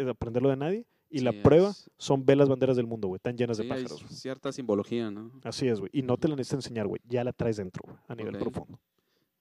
aprenderlo 0.08 0.48
de 0.50 0.56
nadie. 0.56 0.86
Y 1.10 1.20
la 1.20 1.32
prueba 1.32 1.72
son 1.96 2.26
ve 2.26 2.34
las 2.34 2.48
banderas 2.48 2.76
del 2.76 2.86
mundo, 2.88 3.06
güey, 3.06 3.20
tan 3.20 3.36
llenas 3.36 3.56
de 3.58 3.64
pájaros. 3.64 4.02
Hay 4.02 4.16
cierta 4.16 4.50
simbología, 4.50 5.12
¿no? 5.12 5.30
Así 5.44 5.68
es, 5.68 5.78
güey. 5.78 5.90
Y 5.92 6.02
no 6.02 6.16
te 6.16 6.26
la 6.26 6.34
necesitas 6.34 6.64
enseñar, 6.64 6.88
güey. 6.88 7.00
Ya 7.04 7.22
la 7.22 7.32
traes 7.32 7.56
dentro, 7.58 7.82
güey, 7.84 7.96
a 8.08 8.14
nivel 8.16 8.36
profundo. 8.38 8.80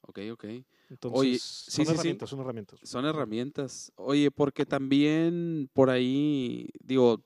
Ok, 0.03 0.19
ok. 0.31 0.45
Entonces, 0.89 1.19
Oye, 1.19 1.39
son 1.39 1.88
herramientas, 1.88 2.30
son 2.30 2.39
herramientas. 2.39 2.80
Son 2.84 3.05
herramientas. 3.05 3.91
Oye, 3.95 4.31
porque 4.31 4.65
también 4.65 5.69
por 5.73 5.89
ahí, 5.89 6.69
digo, 6.80 7.23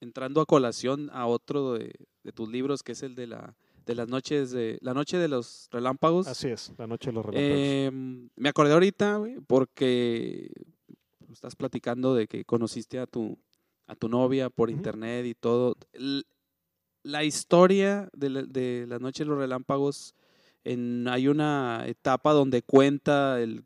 entrando 0.00 0.40
a 0.40 0.46
colación 0.46 1.10
a 1.12 1.26
otro 1.26 1.74
de, 1.74 1.92
de 2.22 2.32
tus 2.32 2.48
libros, 2.48 2.82
que 2.82 2.92
es 2.92 3.02
el 3.02 3.14
de 3.14 3.26
la 3.26 3.56
de 3.86 3.94
las 3.94 4.08
noches 4.08 4.50
de 4.50 4.78
la 4.80 4.94
noche 4.94 5.18
de 5.18 5.28
los 5.28 5.68
relámpagos. 5.70 6.26
Así 6.26 6.48
es, 6.48 6.72
la 6.78 6.86
noche 6.86 7.10
de 7.10 7.12
los 7.12 7.26
relámpagos. 7.26 7.58
Em, 7.58 8.30
me 8.36 8.48
acordé 8.48 8.72
ahorita, 8.72 9.16
güey, 9.16 9.40
porque 9.46 10.50
estás 11.30 11.54
platicando 11.54 12.14
de 12.14 12.26
que 12.26 12.44
conociste 12.44 12.98
a 12.98 13.06
tu 13.06 13.38
a 13.86 13.94
tu 13.94 14.08
novia 14.08 14.48
por 14.48 14.70
internet 14.70 15.26
y 15.26 15.34
todo. 15.34 15.76
la 17.02 17.22
historia 17.22 18.08
de 18.14 18.30
la, 18.30 18.42
de 18.42 18.86
la 18.88 18.98
noche 18.98 19.24
de 19.24 19.28
los 19.28 19.38
relámpagos 19.38 20.14
en, 20.64 21.06
hay 21.08 21.28
una 21.28 21.84
etapa 21.86 22.32
donde 22.32 22.62
cuenta 22.62 23.40
el 23.40 23.64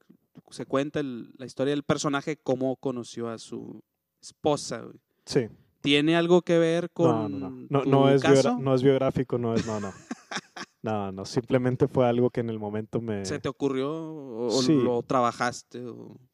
se 0.50 0.66
cuenta 0.66 1.02
la 1.02 1.46
historia 1.46 1.72
del 1.72 1.82
personaje 1.82 2.36
cómo 2.36 2.76
conoció 2.76 3.28
a 3.28 3.38
su 3.38 3.82
esposa. 4.20 4.78
Güey. 4.78 5.00
Sí. 5.24 5.48
¿Tiene 5.80 6.16
algo 6.16 6.42
que 6.42 6.58
ver 6.58 6.90
con 6.90 7.38
no, 7.38 7.50
no, 7.50 7.66
no. 7.70 7.84
No, 7.84 8.10
es 8.10 8.22
no 8.58 8.74
es 8.74 8.82
biográfico, 8.82 9.38
no 9.38 9.54
es, 9.54 9.66
no, 9.66 9.78
no. 9.78 9.92
no, 10.82 11.12
no, 11.12 11.24
simplemente 11.24 11.86
fue 11.86 12.06
algo 12.06 12.30
que 12.30 12.40
en 12.40 12.50
el 12.50 12.58
momento 12.58 13.00
me... 13.00 13.24
¿Se 13.24 13.38
te 13.38 13.48
ocurrió 13.48 13.90
o 13.90 14.62
lo 14.68 15.02
trabajaste? 15.02 15.82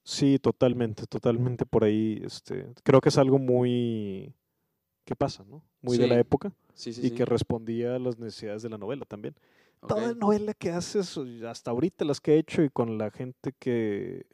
Sí, 0.02 0.38
totalmente, 0.38 1.06
totalmente 1.06 1.66
por 1.66 1.84
ahí. 1.84 2.22
Este, 2.24 2.72
creo 2.82 3.00
que 3.00 3.10
es 3.10 3.18
algo 3.18 3.38
muy... 3.38 4.34
¿Qué 5.04 5.14
pasa, 5.14 5.44
no? 5.44 5.62
Muy 5.82 5.98
de 5.98 6.06
la 6.06 6.18
época. 6.18 6.54
Sí, 6.72 6.94
sí, 6.94 7.06
y 7.06 7.10
que 7.10 7.26
respondía 7.26 7.96
a 7.96 7.98
las 7.98 8.18
necesidades 8.18 8.62
de 8.62 8.70
la 8.70 8.78
novela 8.78 9.04
también. 9.04 9.34
Toda 9.88 10.14
novela 10.14 10.54
que 10.54 10.70
haces, 10.70 11.18
hasta 11.46 11.70
ahorita 11.70 12.04
las 12.04 12.20
que 12.20 12.34
he 12.34 12.38
hecho 12.38 12.62
y 12.62 12.70
con 12.70 12.98
la 12.98 13.10
gente 13.10 13.52
que, 13.58 14.26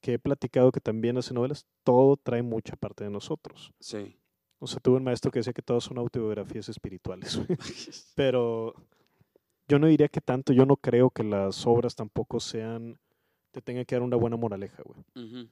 que 0.00 0.14
he 0.14 0.18
platicado 0.18 0.72
que 0.72 0.80
también 0.80 1.16
hace 1.18 1.34
novelas, 1.34 1.66
todo 1.84 2.16
trae 2.16 2.42
mucha 2.42 2.76
parte 2.76 3.04
de 3.04 3.10
nosotros. 3.10 3.72
Sí. 3.80 4.16
O 4.58 4.66
sea, 4.66 4.78
tuve 4.80 4.96
un 4.98 5.04
maestro 5.04 5.30
que 5.30 5.38
decía 5.38 5.54
que 5.54 5.62
todas 5.62 5.84
son 5.84 5.98
autobiografías 5.98 6.68
espirituales. 6.68 7.40
Pero 8.14 8.74
yo 9.70 9.78
no 9.78 9.86
diría 9.86 10.08
que 10.08 10.20
tanto, 10.20 10.52
yo 10.52 10.66
no 10.66 10.76
creo 10.76 11.10
que 11.10 11.22
las 11.22 11.66
obras 11.66 11.94
tampoco 11.94 12.40
sean, 12.40 12.98
te 13.52 13.62
tengan 13.62 13.84
que 13.84 13.94
dar 13.94 14.02
una 14.02 14.16
buena 14.16 14.36
moraleja, 14.36 14.82
güey. 14.82 15.48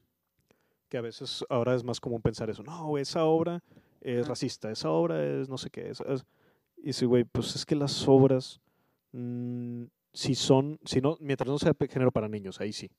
Que 0.88 0.98
a 0.98 1.00
veces 1.00 1.44
ahora 1.48 1.74
es 1.74 1.84
más 1.84 2.00
común 2.00 2.20
pensar 2.20 2.50
eso. 2.50 2.62
No, 2.62 2.98
esa 2.98 3.24
obra 3.24 3.62
es 4.00 4.26
racista, 4.26 4.70
esa 4.70 4.90
obra 4.90 5.24
es 5.24 5.48
no 5.48 5.56
sé 5.56 5.70
qué. 5.70 5.90
Es, 5.90 6.02
Y 6.76 6.92
sí, 6.92 7.06
güey, 7.06 7.24
pues 7.24 7.54
es 7.54 7.64
que 7.64 7.76
las 7.76 8.08
obras, 8.08 8.60
mm, 9.12 9.84
si 10.12 10.34
son, 10.34 10.78
si 10.84 11.00
no, 11.00 11.16
mientras 11.20 11.48
no 11.48 11.58
sea 11.58 11.74
género 11.88 12.10
para 12.10 12.28
niños, 12.28 12.60
ahí 12.60 12.72
sí. 12.72 12.90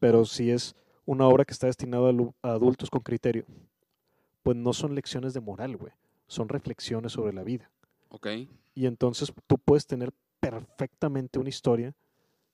Pero 0.00 0.24
si 0.24 0.50
es 0.50 0.74
una 1.06 1.26
obra 1.26 1.44
que 1.44 1.52
está 1.52 1.66
destinada 1.66 2.10
a 2.42 2.50
adultos 2.50 2.90
con 2.90 3.02
criterio, 3.02 3.44
pues 4.42 4.56
no 4.56 4.72
son 4.72 4.94
lecciones 4.94 5.34
de 5.34 5.40
moral, 5.40 5.76
güey. 5.76 5.92
Son 6.26 6.48
reflexiones 6.48 7.12
sobre 7.12 7.32
la 7.32 7.42
vida. 7.42 7.70
Ok. 8.08 8.28
Y 8.74 8.86
entonces 8.86 9.32
tú 9.46 9.58
puedes 9.58 9.86
tener 9.86 10.12
perfectamente 10.40 11.38
una 11.38 11.48
historia 11.48 11.94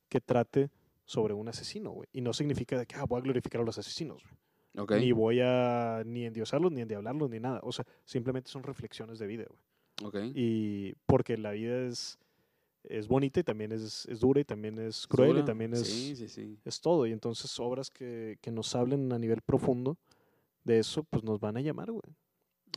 que 0.09 0.21
trate 0.21 0.71
sobre 1.05 1.35
un 1.35 1.49
asesino, 1.49 1.91
güey. 1.91 2.09
Y 2.13 2.21
no 2.21 2.33
significa 2.33 2.85
que 2.85 2.95
ah, 2.97 3.05
voy 3.05 3.19
a 3.19 3.23
glorificar 3.23 3.61
a 3.61 3.65
los 3.65 3.79
asesinos, 3.79 4.23
güey. 4.23 4.37
Okay. 4.85 5.01
Ni 5.01 5.13
voy 5.13 5.41
a 5.41 6.03
ni 6.07 6.25
endiosarlos, 6.25 6.71
ni 6.71 6.81
endiablarlos, 6.81 7.29
ni 7.29 7.41
nada. 7.41 7.61
O 7.65 7.73
sea, 7.73 7.85
simplemente 8.05 8.51
son 8.51 8.63
reflexiones 8.63 9.19
de 9.19 9.27
vida, 9.27 9.45
güey. 9.49 9.61
Okay. 10.09 10.33
Y 10.35 10.95
porque 11.07 11.37
la 11.37 11.51
vida 11.51 11.83
es, 11.83 12.19
es 12.85 13.09
bonita 13.09 13.41
y 13.41 13.45
también 13.45 13.73
es, 13.73 14.07
es 14.07 14.21
dura 14.21 14.41
y 14.41 14.45
también 14.45 14.79
es 14.79 15.07
cruel 15.07 15.39
y 15.39 15.45
también 15.45 15.75
es, 15.75 15.87
sí, 15.87 16.17
sí, 16.17 16.29
sí. 16.29 16.59
es 16.65 16.81
todo. 16.81 17.07
Y 17.07 17.13
entonces 17.13 17.59
obras 17.61 17.91
que, 17.91 18.39
que 18.41 18.51
nos 18.51 18.75
hablen 18.75 19.13
a 19.13 19.19
nivel 19.19 19.43
profundo 19.43 19.99
de 20.65 20.79
eso, 20.79 21.05
pues 21.05 21.25
nos 21.25 21.41
van 21.41 21.57
a 21.57 21.61
llamar, 21.61 21.91
güey. 21.91 22.03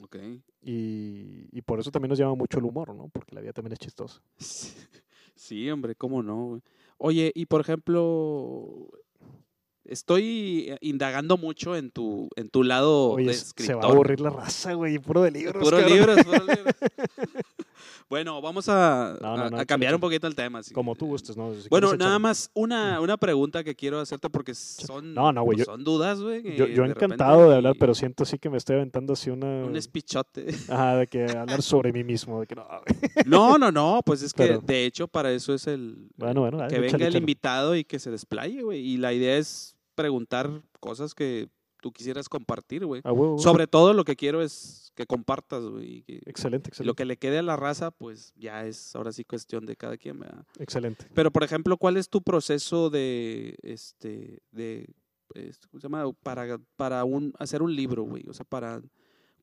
Ok. 0.02 0.18
Y, 0.62 1.48
y, 1.52 1.62
por 1.62 1.80
eso 1.80 1.92
también 1.92 2.10
nos 2.10 2.18
llama 2.18 2.36
mucho 2.36 2.58
el 2.58 2.66
humor, 2.66 2.96
¿no? 2.96 3.10
Porque 3.10 3.36
la 3.36 3.42
vida 3.42 3.54
también 3.54 3.74
es 3.74 3.80
chistosa. 3.80 4.22
Sí, 5.36 5.68
hombre, 5.72 5.96
cómo 5.96 6.22
no. 6.22 6.46
Güey. 6.46 6.62
Oye, 7.00 7.32
y 7.34 7.48
por 7.48 7.60
ejemplo, 7.60 8.88
Estoy 9.86 10.68
eh, 10.70 10.78
indagando 10.80 11.38
mucho 11.38 11.76
en 11.76 11.92
tu, 11.92 12.30
en 12.38 12.50
tu 12.50 12.64
lado 12.64 13.18
de 13.18 13.26
escritor. 13.32 13.66
Se 13.66 13.74
va 13.74 13.84
a 13.84 13.92
aburrir 13.92 14.22
la 14.22 14.30
raza, 14.30 14.74
güey, 14.74 14.98
puro 14.98 15.24
de 15.24 15.32
libros. 15.32 15.62
Puro 15.62 15.82
libros, 15.82 16.24
puro 16.24 16.38
libros. 16.48 16.74
Bueno, 18.10 18.42
vamos 18.42 18.70
a, 18.70 19.14
a, 19.14 19.66
cambiar 19.66 19.96
un 19.96 20.02
poquito 20.02 20.28
el 20.28 20.36
tema. 20.36 20.62
Como 20.74 20.96
tú 20.96 21.08
gustes, 21.08 21.38
¿no? 21.38 21.52
bueno, 21.70 21.96
nada 21.96 22.20
más 22.20 22.50
una, 22.54 23.00
una 23.00 23.18
pregunta 23.18 23.64
que 23.64 23.76
quiero 23.76 24.00
hacerte 24.00 24.30
porque 24.30 24.54
son, 24.56 25.16
son 25.16 25.84
dudas, 25.84 26.22
güey. 26.22 26.56
Yo, 26.56 26.68
yo 26.68 26.86
encantado 26.86 27.50
de 27.50 27.56
hablar, 27.58 27.76
pero 27.80 27.94
siento 27.94 28.24
así 28.24 28.38
que 28.38 28.50
me 28.50 28.58
estoy 28.58 28.78
aventando 28.78 29.14
así 29.14 29.30
una... 29.30 29.66
Un 29.66 29.76
espichote. 29.76 30.48
Ajá, 30.70 30.98
de 30.98 31.08
que 31.08 31.24
hablar 31.24 31.62
sobre 31.62 31.92
mí 31.92 32.04
mismo. 32.04 32.40
De 32.40 32.48
que 32.48 32.56
no, 32.56 32.64
no, 33.26 33.58
no, 33.58 33.72
no, 33.72 34.02
pues 34.06 34.22
es 34.22 34.34
que 34.34 34.60
de 34.60 34.86
hecho 34.86 35.08
para 35.08 35.32
eso 35.32 35.54
es 35.54 35.68
el... 35.68 36.10
Bueno, 36.18 36.42
bueno. 36.42 36.68
Que 36.68 36.80
venga 36.80 37.08
el 37.08 37.16
invitado 37.16 37.76
y 37.76 37.84
que 37.84 38.00
se 38.00 38.12
desplaye, 38.12 38.62
güey. 38.62 38.80
Y 38.80 38.98
la 38.98 39.14
idea 39.14 39.38
es 39.38 39.76
preguntar 39.96 40.62
cosas 40.80 41.14
que 41.14 41.50
tú 41.84 41.92
quisieras 41.92 42.30
compartir, 42.30 42.86
güey. 42.86 43.02
Sobre 43.38 43.68
todo 43.68 43.94
lo 43.94 44.06
que 44.06 44.16
quiero 44.16 44.42
es 44.42 44.94
que 44.96 45.06
compartas, 45.06 45.66
güey. 45.66 46.06
Excelente, 46.26 46.70
excelente. 46.70 46.86
Lo 46.86 46.94
que 46.96 47.04
le 47.04 47.18
quede 47.18 47.40
a 47.40 47.44
la 47.44 47.58
raza, 47.58 47.92
pues 47.92 48.34
ya 48.38 48.66
es 48.66 48.96
ahora 48.96 49.12
sí 49.12 49.26
cuestión 49.26 49.66
de 49.66 49.76
cada 49.76 49.98
quien, 49.98 50.22
Excelente. 50.58 51.06
Pero, 51.14 51.30
por 51.30 51.44
ejemplo, 51.44 51.76
¿cuál 51.76 51.98
es 51.98 52.08
tu 52.08 52.22
proceso 52.22 52.90
de, 52.90 53.58
este, 53.64 54.40
de, 54.52 54.96
este, 55.36 55.68
¿cómo 55.68 55.82
se 55.82 55.88
llama? 55.90 56.10
Para, 56.24 56.58
para 56.78 57.04
un, 57.04 57.34
hacer 57.38 57.62
un 57.62 57.76
libro, 57.76 58.04
güey. 58.04 58.24
O 58.30 58.34
sea, 58.34 58.46
para, 58.46 58.82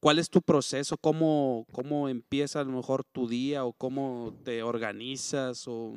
¿cuál 0.01 0.19
es 0.19 0.31
tu 0.31 0.41
proceso? 0.41 0.97
¿Cómo, 0.97 1.67
cómo 1.73 2.09
empieza 2.09 2.61
a 2.61 2.65
lo 2.65 2.73
mejor 2.73 3.05
tu 3.05 3.29
día 3.29 3.67
o 3.67 3.75
cómo 3.75 4.35
te 4.45 4.63
organizas 4.63 5.69
o 5.69 5.95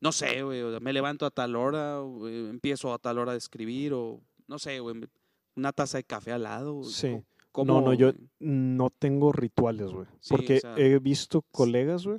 no 0.00 0.12
sé, 0.12 0.42
güey, 0.42 0.62
me 0.80 0.92
levanto 0.92 1.24
a 1.24 1.30
tal 1.30 1.54
hora, 1.54 2.00
empiezo 2.00 2.92
a 2.92 2.98
tal 2.98 3.18
hora 3.18 3.32
de 3.32 3.38
escribir, 3.38 3.92
o 3.94 4.20
no 4.46 4.58
sé, 4.58 4.80
güey, 4.80 4.96
una 5.58 5.72
taza 5.72 5.98
de 5.98 6.04
café 6.04 6.32
al 6.32 6.44
lado. 6.44 6.82
Sí. 6.84 7.20
no, 7.54 7.80
no, 7.80 7.92
yo 7.92 8.12
no 8.38 8.90
tengo 8.90 9.32
rituales, 9.32 9.90
güey. 9.90 10.06
porque 10.28 10.60
he 10.76 10.98
visto 10.98 11.42
colegas, 11.50 12.06
güey, 12.06 12.18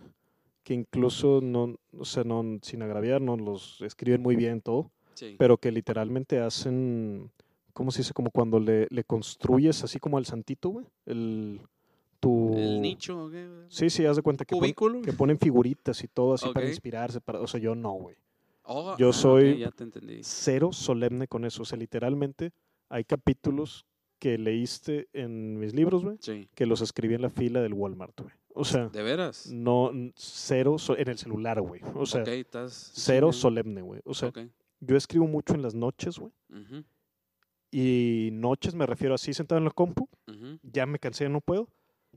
que 0.63 0.73
incluso 0.73 1.39
no, 1.41 1.75
o 1.97 2.05
sea, 2.05 2.23
no, 2.23 2.59
sin 2.61 2.81
agraviar, 2.81 3.21
no 3.21 3.37
los 3.37 3.81
escriben 3.81 4.21
muy 4.21 4.35
bien 4.35 4.61
todo, 4.61 4.91
pero 5.37 5.57
que 5.57 5.71
literalmente 5.71 6.39
hacen, 6.39 7.31
¿cómo 7.73 7.91
se 7.91 7.99
dice? 7.99 8.13
Como 8.13 8.31
cuando 8.31 8.59
le, 8.59 8.87
le 8.89 9.03
construyes 9.03 9.83
así 9.83 9.99
como 9.99 10.17
al 10.17 10.25
santito, 10.25 10.69
güey, 10.69 10.85
el 11.05 11.61
tu... 12.19 12.53
¿El 12.55 12.81
nicho? 12.81 13.29
Sí, 13.69 13.89
sí, 13.89 14.05
haz 14.05 14.17
de 14.17 14.21
cuenta 14.21 14.45
que, 14.45 14.55
que 15.03 15.13
ponen 15.13 15.39
figuritas 15.39 16.03
y 16.03 16.07
todo 16.07 16.33
así 16.33 16.49
para 16.53 16.67
inspirarse. 16.67 17.21
Para... 17.21 17.39
O 17.39 17.47
sea, 17.47 17.59
yo 17.59 17.75
no, 17.75 17.93
güey. 17.93 18.15
Oh, 18.63 18.95
yo 18.97 19.09
ah, 19.09 19.13
soy 19.13 19.65
cero 20.21 20.71
solemne 20.71 21.27
con 21.27 21.45
eso. 21.45 21.63
O 21.63 21.65
sea, 21.65 21.77
literalmente 21.77 22.51
hay 22.89 23.03
capítulos 23.03 23.85
que 24.19 24.37
leíste 24.37 25.07
en 25.13 25.57
mis 25.59 25.73
libros, 25.73 26.03
güey, 26.03 26.17
que 26.53 26.65
los 26.65 26.81
escribí 26.81 27.15
en 27.15 27.21
la 27.21 27.29
fila 27.29 27.61
del 27.61 27.73
Walmart, 27.73 28.19
güey. 28.19 28.33
O 28.53 28.65
sea, 28.65 28.89
¿de 28.89 29.03
veras? 29.03 29.47
No, 29.51 29.91
cero 30.15 30.75
en 30.97 31.07
el 31.07 31.17
celular, 31.17 31.61
güey. 31.61 31.81
O 31.95 32.05
sea, 32.05 32.23
cero 32.67 33.31
solemne, 33.31 33.81
güey. 33.81 34.01
O 34.03 34.13
sea, 34.13 34.33
yo 34.81 34.97
escribo 34.97 35.27
mucho 35.27 35.53
en 35.53 35.61
las 35.61 35.75
noches, 35.75 36.19
güey. 36.19 36.33
Y 37.71 38.29
noches 38.33 38.73
me 38.73 38.85
refiero 38.85 39.13
así 39.13 39.33
sentado 39.33 39.59
en 39.59 39.65
la 39.65 39.71
compu 39.71 40.09
Ya 40.63 40.85
me 40.85 40.99
cansé, 40.99 41.29
no 41.29 41.39
puedo. 41.39 41.69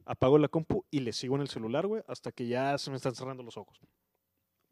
Apago 0.04 0.38
la 0.38 0.48
compu 0.48 0.84
y 0.90 1.00
le 1.00 1.12
sigo 1.12 1.36
en 1.36 1.42
el 1.42 1.48
celular, 1.48 1.86
güey, 1.86 2.02
hasta 2.08 2.32
que 2.32 2.48
ya 2.48 2.76
se 2.78 2.90
me 2.90 2.96
están 2.96 3.14
cerrando 3.14 3.42
los 3.42 3.56
ojos. 3.56 3.78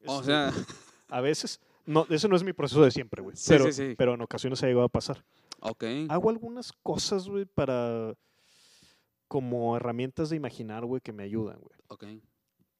O 0.06 0.22
sea... 0.22 0.50
A 1.10 1.20
veces, 1.20 1.60
no, 1.90 2.06
ese 2.08 2.28
no 2.28 2.36
es 2.36 2.44
mi 2.44 2.52
proceso 2.52 2.82
de 2.82 2.90
siempre, 2.90 3.22
güey. 3.22 3.36
pero, 3.48 3.64
pero 3.96 4.14
en 4.14 4.22
ocasiones 4.22 4.62
ha 4.62 4.66
llegado 4.66 4.84
a 4.84 4.88
pasar. 4.88 5.24
Ok. 5.60 5.84
Hago 6.08 6.30
algunas 6.30 6.72
cosas, 6.82 7.28
güey, 7.28 7.44
para... 7.44 8.14
Como 9.28 9.76
herramientas 9.76 10.30
de 10.30 10.36
imaginar, 10.36 10.84
güey, 10.84 11.00
que 11.00 11.12
me 11.12 11.22
ayudan, 11.22 11.60
güey. 11.60 11.78
Ok. 11.86 12.04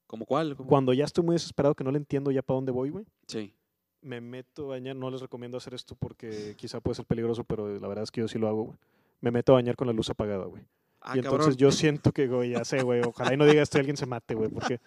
¿Como 0.09 0.27
cuál? 0.27 0.57
Cuando 0.57 0.93
ya 0.93 1.05
estoy 1.05 1.23
muy 1.23 1.35
desesperado, 1.35 1.77
que 1.77 1.85
no 1.85 1.93
le 1.93 1.99
entiendo 1.99 2.33
ya 2.33 2.43
para 2.43 2.57
dónde 2.57 2.73
voy, 2.73 2.91
güey. 2.91 3.07
Sí 3.29 3.55
me 4.03 4.21
meto 4.21 4.65
a 4.65 4.69
bañar, 4.69 4.97
no 4.97 5.11
les 5.11 5.21
recomiendo 5.21 5.59
hacer 5.59 5.75
esto 5.75 5.95
porque 5.95 6.55
quizá 6.57 6.81
puede 6.81 6.95
ser 6.97 7.05
peligroso, 7.05 7.45
pero 7.45 7.69
la 7.79 7.89
verdad 7.89 8.05
es 8.05 8.11
que 8.11 8.21
yo 8.21 8.29
sí 8.29 8.39
lo 8.39 8.49
hago, 8.49 8.65
güey. 8.65 8.79
Me 9.21 9.31
meto 9.31 9.53
a 9.53 9.57
bañar 9.57 9.77
con 9.77 9.87
la 9.87 9.93
luz 9.93 10.09
apagada, 10.09 10.47
güey. 10.47 10.63
Ah, 11.03 11.17
y 11.17 11.19
entonces 11.19 11.57
yo 11.57 11.71
siento 11.71 12.13
que, 12.13 12.27
güey, 12.27 12.51
ya 12.51 12.65
sé, 12.65 12.83
güey, 12.83 13.03
ojalá 13.03 13.35
y 13.35 13.37
no 13.37 13.47
diga 13.47 13.63
esto 13.63 13.79
y 13.79 13.81
alguien 13.81 13.97
se 13.97 14.07
mate, 14.07 14.35
güey, 14.35 14.51
porque 14.51 14.81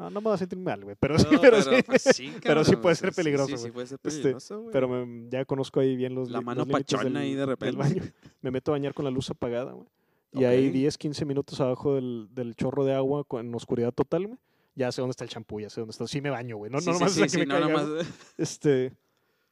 no, 0.00 0.10
no 0.10 0.20
me 0.20 0.28
va 0.28 0.34
a 0.34 0.38
sentir 0.38 0.58
mal, 0.58 0.82
güey, 0.82 0.96
pero, 0.98 1.18
sí, 1.18 1.26
pero, 1.40 1.62
sí, 1.62 1.82
pues 1.86 2.22
pero 2.42 2.64
sí 2.64 2.76
puede 2.76 2.96
ser 2.96 3.12
peligroso, 3.12 3.52
güey. 3.52 3.58
Sí, 3.58 3.70
puede 3.70 3.86
ser 3.86 3.98
este, 4.02 4.20
peligroso, 4.20 4.60
güey. 4.60 4.72
pero 4.72 5.06
ya 5.28 5.44
conozco 5.44 5.80
ahí 5.80 5.96
bien 5.96 6.14
los 6.14 6.30
La 6.30 6.40
mano 6.40 6.66
pachona 6.66 7.20
ahí 7.20 7.34
de 7.34 7.46
repente. 7.46 7.76
Baño. 7.76 8.02
Me 8.42 8.50
meto 8.50 8.72
a 8.72 8.74
bañar 8.74 8.94
con 8.94 9.04
la 9.04 9.10
luz 9.10 9.30
apagada, 9.30 9.72
güey. 9.72 9.86
Y 10.32 10.44
ahí 10.44 10.70
10, 10.70 10.96
15 10.96 11.24
minutos 11.24 11.60
abajo 11.60 11.96
del, 11.96 12.28
del 12.32 12.54
chorro 12.54 12.84
de 12.84 12.94
agua 12.94 13.26
en 13.32 13.54
oscuridad 13.54 13.92
total, 13.92 14.28
güey 14.28 14.38
ya 14.74 14.92
sé 14.92 15.02
dónde 15.02 15.10
está 15.10 15.24
el 15.24 15.30
champú, 15.30 15.60
ya 15.60 15.68
sé 15.68 15.80
dónde 15.80 15.90
está. 15.90 16.06
Sí 16.06 16.20
me 16.20 16.30
baño, 16.30 16.56
güey. 16.56 16.70
No, 16.70 16.78
no 16.80 16.92
nomás 16.92 17.14
que 17.14 17.38
me 17.38 17.46
caiga, 17.46 17.86
Este, 18.38 18.92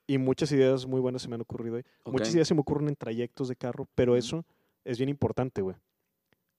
y 0.06 0.16
muchas 0.18 0.50
ideas 0.52 0.86
muy 0.86 1.00
buenas 1.00 1.22
se 1.22 1.28
me 1.28 1.34
han 1.34 1.42
ocurrido 1.42 1.76
ahí. 1.76 1.82
Muchas 2.06 2.34
ideas 2.34 2.48
se 2.48 2.54
me 2.54 2.60
ocurren 2.60 2.88
en 2.88 2.96
trayectos 2.96 3.48
de 3.48 3.56
carro, 3.56 3.86
pero 3.94 4.16
eso 4.16 4.44
es 4.84 4.98
bien 4.98 5.10
importante, 5.10 5.60
güey. 5.60 5.76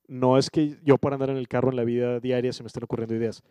No 0.06 0.38
es 0.38 0.50
que 0.50 0.76
yo 0.84 0.98
para 0.98 1.16
andar 1.16 1.30
en 1.30 1.36
el 1.36 1.48
carro 1.48 1.70
en 1.70 1.76
la 1.76 1.84
vida 1.84 2.20
diaria 2.20 2.52
se 2.52 2.62
me 2.62 2.68
estén 2.68 2.84
ocurriendo 2.84 3.14
ideas. 3.14 3.42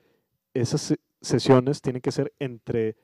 Esas 0.53 0.95
sesiones 1.21 1.81
tienen 1.81 2.01
que 2.01 2.11
ser 2.11 2.33
entre 2.39 2.95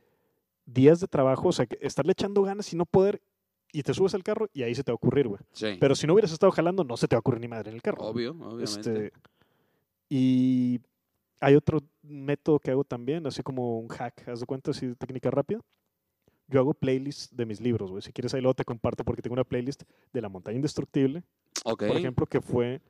días 0.65 0.99
de 0.99 1.07
trabajo, 1.07 1.49
o 1.49 1.51
sea, 1.51 1.65
que 1.65 1.77
estarle 1.81 2.13
echando 2.13 2.41
ganas 2.41 2.71
y 2.73 2.75
no 2.75 2.85
poder, 2.85 3.21
y 3.71 3.83
te 3.83 3.93
subes 3.93 4.13
al 4.15 4.23
carro 4.23 4.49
y 4.53 4.63
ahí 4.63 4.73
se 4.73 4.83
te 4.83 4.91
va 4.91 4.93
a 4.93 4.95
ocurrir, 4.95 5.27
güey. 5.27 5.41
Pero 5.79 5.95
si 5.95 6.07
no 6.07 6.13
hubieras 6.13 6.31
estado 6.31 6.51
jalando, 6.51 6.83
no 6.83 6.97
se 6.97 7.07
te 7.07 7.15
va 7.15 7.17
a 7.17 7.21
ocurrir 7.21 7.41
ni 7.41 7.47
madre 7.47 7.69
en 7.69 7.75
el 7.75 7.81
carro. 7.81 8.03
Obvio, 8.03 8.31
obviamente. 8.31 8.63
Este, 8.63 9.13
y 10.09 10.79
hay 11.39 11.55
otro 11.55 11.81
método 12.01 12.59
que 12.59 12.71
hago 12.71 12.83
también, 12.83 13.27
así 13.27 13.43
como 13.43 13.79
un 13.79 13.87
hack, 13.89 14.27
haz 14.29 14.39
de 14.39 14.45
cuenta, 14.45 14.71
así 14.71 14.87
de 14.87 14.95
técnica 14.95 15.29
rápida 15.29 15.61
yo 16.47 16.59
hago 16.59 16.73
playlists 16.73 17.35
de 17.35 17.45
mis 17.45 17.59
libros, 17.59 17.89
güey. 17.89 18.01
Si 18.01 18.11
quieres 18.11 18.33
ahí 18.33 18.41
luego 18.41 18.53
te 18.53 18.65
comparto 18.65 19.03
porque 19.03 19.21
tengo 19.21 19.33
una 19.33 19.43
playlist 19.43 19.83
de 20.13 20.21
La 20.21 20.29
Montaña 20.29 20.57
Indestructible. 20.57 21.23
Por 21.63 21.97
ejemplo, 21.97 22.25
que 22.27 22.41
fue, 22.41 22.81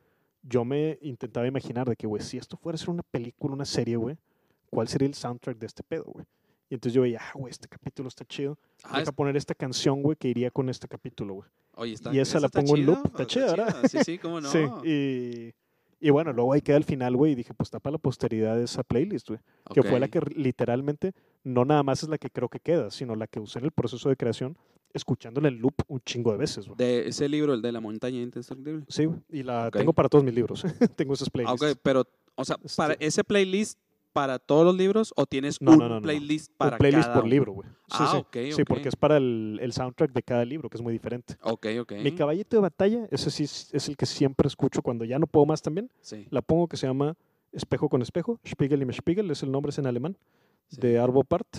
yo 0.44 0.65
me 0.65 0.98
intentaba 1.02 1.48
imaginar 1.48 1.88
de 1.88 1.95
que, 1.95 2.07
güey, 2.07 2.22
si 2.22 2.38
esto 2.38 2.57
fuera 2.57 2.76
a 2.76 2.80
ser 2.80 2.90
una 2.90 3.03
película, 3.03 3.53
una 3.53 3.65
serie, 3.65 3.95
güey, 3.95 4.18
¿cuál 4.76 4.88
sería 4.88 5.07
el 5.07 5.14
soundtrack 5.14 5.57
de 5.57 5.65
este 5.65 5.84
pedo, 5.84 6.06
güey? 6.06 6.26
Y 6.69 6.76
entonces 6.76 6.93
yo 6.93 7.02
veía, 7.03 7.22
ah, 7.22 7.31
güey, 7.35 7.52
este 7.52 7.68
capítulo 7.68 8.10
está 8.10 8.26
chido. 8.26 8.57
Ah, 8.84 8.99
Deja 8.99 9.11
poner 9.11 9.38
esta 9.38 9.56
canción, 9.56 10.02
güey, 10.02 10.18
que 10.18 10.27
iría 10.27 10.52
con 10.52 10.69
este 10.69 10.88
capítulo, 10.88 11.35
güey. 11.35 11.49
Oye, 11.76 11.93
está, 11.93 12.14
y 12.14 12.19
esa 12.19 12.39
la 12.39 12.49
pongo 12.49 12.76
en 12.76 12.85
loop. 12.85 13.06
Está 13.06 13.26
chida, 13.26 13.47
¿verdad? 13.47 13.76
Sí, 13.89 13.99
sí, 14.03 14.18
cómo 14.18 14.41
no. 14.41 14.52
sí, 14.52 14.60
y 14.84 15.53
y 16.06 16.10
bueno, 16.10 16.34
luego 16.34 16.53
ahí 16.53 16.61
queda 16.61 16.77
al 16.77 16.84
final, 16.84 17.15
güey, 17.15 17.31
y 17.31 17.35
dije, 17.35 17.53
pues 17.53 17.68
está 17.68 17.80
para 17.80 17.93
la 17.93 17.97
posteridad 17.97 18.61
esa 18.61 18.84
playlist, 18.84 19.30
güey. 19.30 19.39
Que 19.73 19.81
fue 19.81 19.99
la 19.99 20.07
que 20.07 20.19
literalmente, 20.35 21.14
no 21.43 21.65
nada 21.65 21.84
más 21.84 22.03
es 22.03 22.10
la 22.10 22.18
que 22.18 22.30
creo 22.30 22.49
que 22.49 22.60
queda, 22.60 22.91
sino 22.91 23.15
la 23.15 23.27
que 23.27 23.39
usé 23.39 23.60
en 23.60 23.65
el 23.65 23.72
proceso 23.72 24.10
de 24.10 24.15
creación, 24.15 24.57
escuchándola 24.93 25.47
en 25.47 25.60
loop 25.60 25.73
un 25.88 25.99
chingo 26.02 26.31
de 26.31 26.38
veces, 26.38 26.68
güey. 26.68 26.77
De 26.77 27.07
ese 27.07 27.27
libro, 27.27 27.53
el 27.53 27.61
de 27.61 27.72
la 27.72 27.80
montaña 27.80 28.22
indestructible. 28.22 28.85
Sí. 28.88 29.07
Y 29.31 29.43
la 29.43 29.72
tengo 29.72 29.93
para 29.93 30.10
todos 30.10 30.23
mis 30.23 30.35
libros. 30.35 30.64
tengo 30.95 31.14
esas 31.14 31.30
playlists. 31.30 31.61
Ok, 31.61 31.80
pero, 31.81 32.06
o 32.35 32.45
sea, 32.45 32.57
para 32.76 32.93
este 32.93 33.06
ese 33.07 33.23
playlist 33.23 33.80
para 34.15 34.39
todos 34.39 34.63
los 34.63 34.77
libros 34.77 35.13
o 35.17 35.25
tienes 35.25 35.59
un 35.59 36.01
playlist 36.01 36.49
para 36.55 36.77
un 36.77 36.77
playlist 36.77 37.09
por 37.09 37.27
libro, 37.27 37.51
güey. 37.51 37.67
Sí, 37.67 37.97
ah, 37.99 38.23
sí. 38.31 38.51
sí, 38.53 38.63
porque 38.63 38.87
es 38.87 38.95
para 38.95 39.17
el, 39.17 39.59
el, 39.61 39.73
soundtrack 39.73 40.13
de 40.13 40.23
cada 40.23 40.45
libro, 40.45 40.69
que 40.69 40.77
es 40.77 40.81
muy 40.81 40.93
diferente. 40.93 41.35
Ok, 41.41 41.67
ok. 41.81 41.91
Mi 42.01 42.13
caballito 42.13 42.55
de 42.55 42.61
batalla, 42.61 43.09
ese 43.11 43.29
sí 43.29 43.43
es 43.43 43.89
el 43.89 43.97
que 43.97 44.05
siempre 44.05 44.47
escucho 44.47 44.81
cuando 44.81 45.03
ya 45.03 45.19
no 45.19 45.27
puedo 45.27 45.45
más 45.45 45.61
también. 45.61 45.91
Sí. 45.99 46.27
La 46.29 46.41
pongo 46.41 46.69
que 46.69 46.77
se 46.77 46.87
llama 46.87 47.17
Espejo 47.51 47.89
con 47.89 48.01
Espejo, 48.01 48.39
Spiegel 48.47 48.89
y 48.89 48.93
Spiegel, 48.93 49.29
es 49.31 49.43
el 49.43 49.51
nombre, 49.51 49.71
es 49.71 49.79
en 49.79 49.85
alemán, 49.85 50.17
de 50.71 50.97
Arvo 50.97 51.25
Part, 51.25 51.57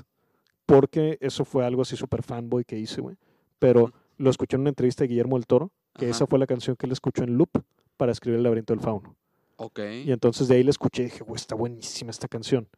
porque 0.64 1.18
eso 1.20 1.44
fue 1.44 1.62
algo 1.62 1.82
así 1.82 1.94
súper 1.94 2.22
fanboy 2.22 2.64
que 2.64 2.78
hice, 2.78 3.02
güey. 3.02 3.16
Pero 3.58 3.92
lo 4.16 4.30
escuché 4.30 4.56
en 4.56 4.62
una 4.62 4.70
entrevista 4.70 5.04
de 5.04 5.08
Guillermo 5.08 5.36
del 5.36 5.46
Toro, 5.46 5.72
que 5.92 6.08
esa 6.08 6.26
fue 6.26 6.38
la 6.38 6.46
canción 6.46 6.74
que 6.74 6.86
él 6.86 6.92
escuchó 6.92 7.22
en 7.22 7.36
loop 7.36 7.50
para 7.98 8.12
escribir 8.12 8.38
El 8.38 8.44
laberinto 8.44 8.72
del 8.72 8.80
fauno. 8.80 9.14
Ok. 9.56 9.80
Y 10.04 10.12
entonces 10.12 10.48
de 10.48 10.56
ahí 10.56 10.62
le 10.62 10.70
escuché 10.70 11.02
y 11.02 11.04
dije, 11.06 11.24
güey, 11.24 11.36
está 11.36 11.54
buenísima 11.54 12.10
esta 12.10 12.28
canción. 12.28 12.68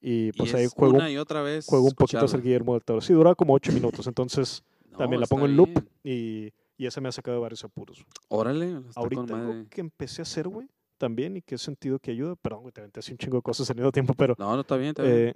Y 0.00 0.32
pues 0.32 0.52
ahí 0.54 0.66
juego, 0.74 0.96
una 0.96 1.10
y 1.10 1.16
otra 1.16 1.42
vez 1.42 1.64
juego 1.64 1.84
un 1.84 1.92
poquito 1.92 2.24
a 2.24 2.28
ser 2.28 2.42
Guillermo 2.42 2.72
del 2.72 2.82
Toro. 2.82 3.00
Sí, 3.00 3.12
dura 3.12 3.36
como 3.36 3.54
ocho 3.54 3.70
minutos, 3.72 4.06
entonces 4.08 4.64
también 4.98 5.20
la 5.20 5.28
pongo 5.28 5.46
en 5.46 5.56
loop 5.56 5.70
y, 6.02 6.52
y, 6.76 6.86
esa 6.86 7.00
me 7.00 7.08
ha 7.08 7.12
sacado 7.12 7.40
varios 7.40 7.62
apuros. 7.62 8.04
Órale, 8.28 8.82
ahorita 8.96 9.22
algo 9.22 9.66
que 9.70 9.80
empecé 9.80 10.20
a 10.20 10.24
hacer, 10.24 10.48
güey, 10.48 10.68
también 10.98 11.36
y 11.36 11.42
que 11.42 11.54
he 11.54 11.58
sentido 11.58 12.00
que 12.00 12.10
ayuda, 12.10 12.34
perdón, 12.34 12.62
güey, 12.62 12.72
te 12.72 12.80
aventé 12.80 12.98
así 12.98 13.12
un 13.12 13.18
chingo 13.18 13.36
de 13.36 13.42
cosas 13.42 13.70
en 13.70 13.78
el 13.78 13.92
tiempo, 13.92 14.14
pero... 14.14 14.34
No, 14.38 14.52
no, 14.56 14.62
está 14.62 14.76
bien, 14.76 14.90
está 14.90 15.04
bien. 15.04 15.14
Eh, 15.14 15.34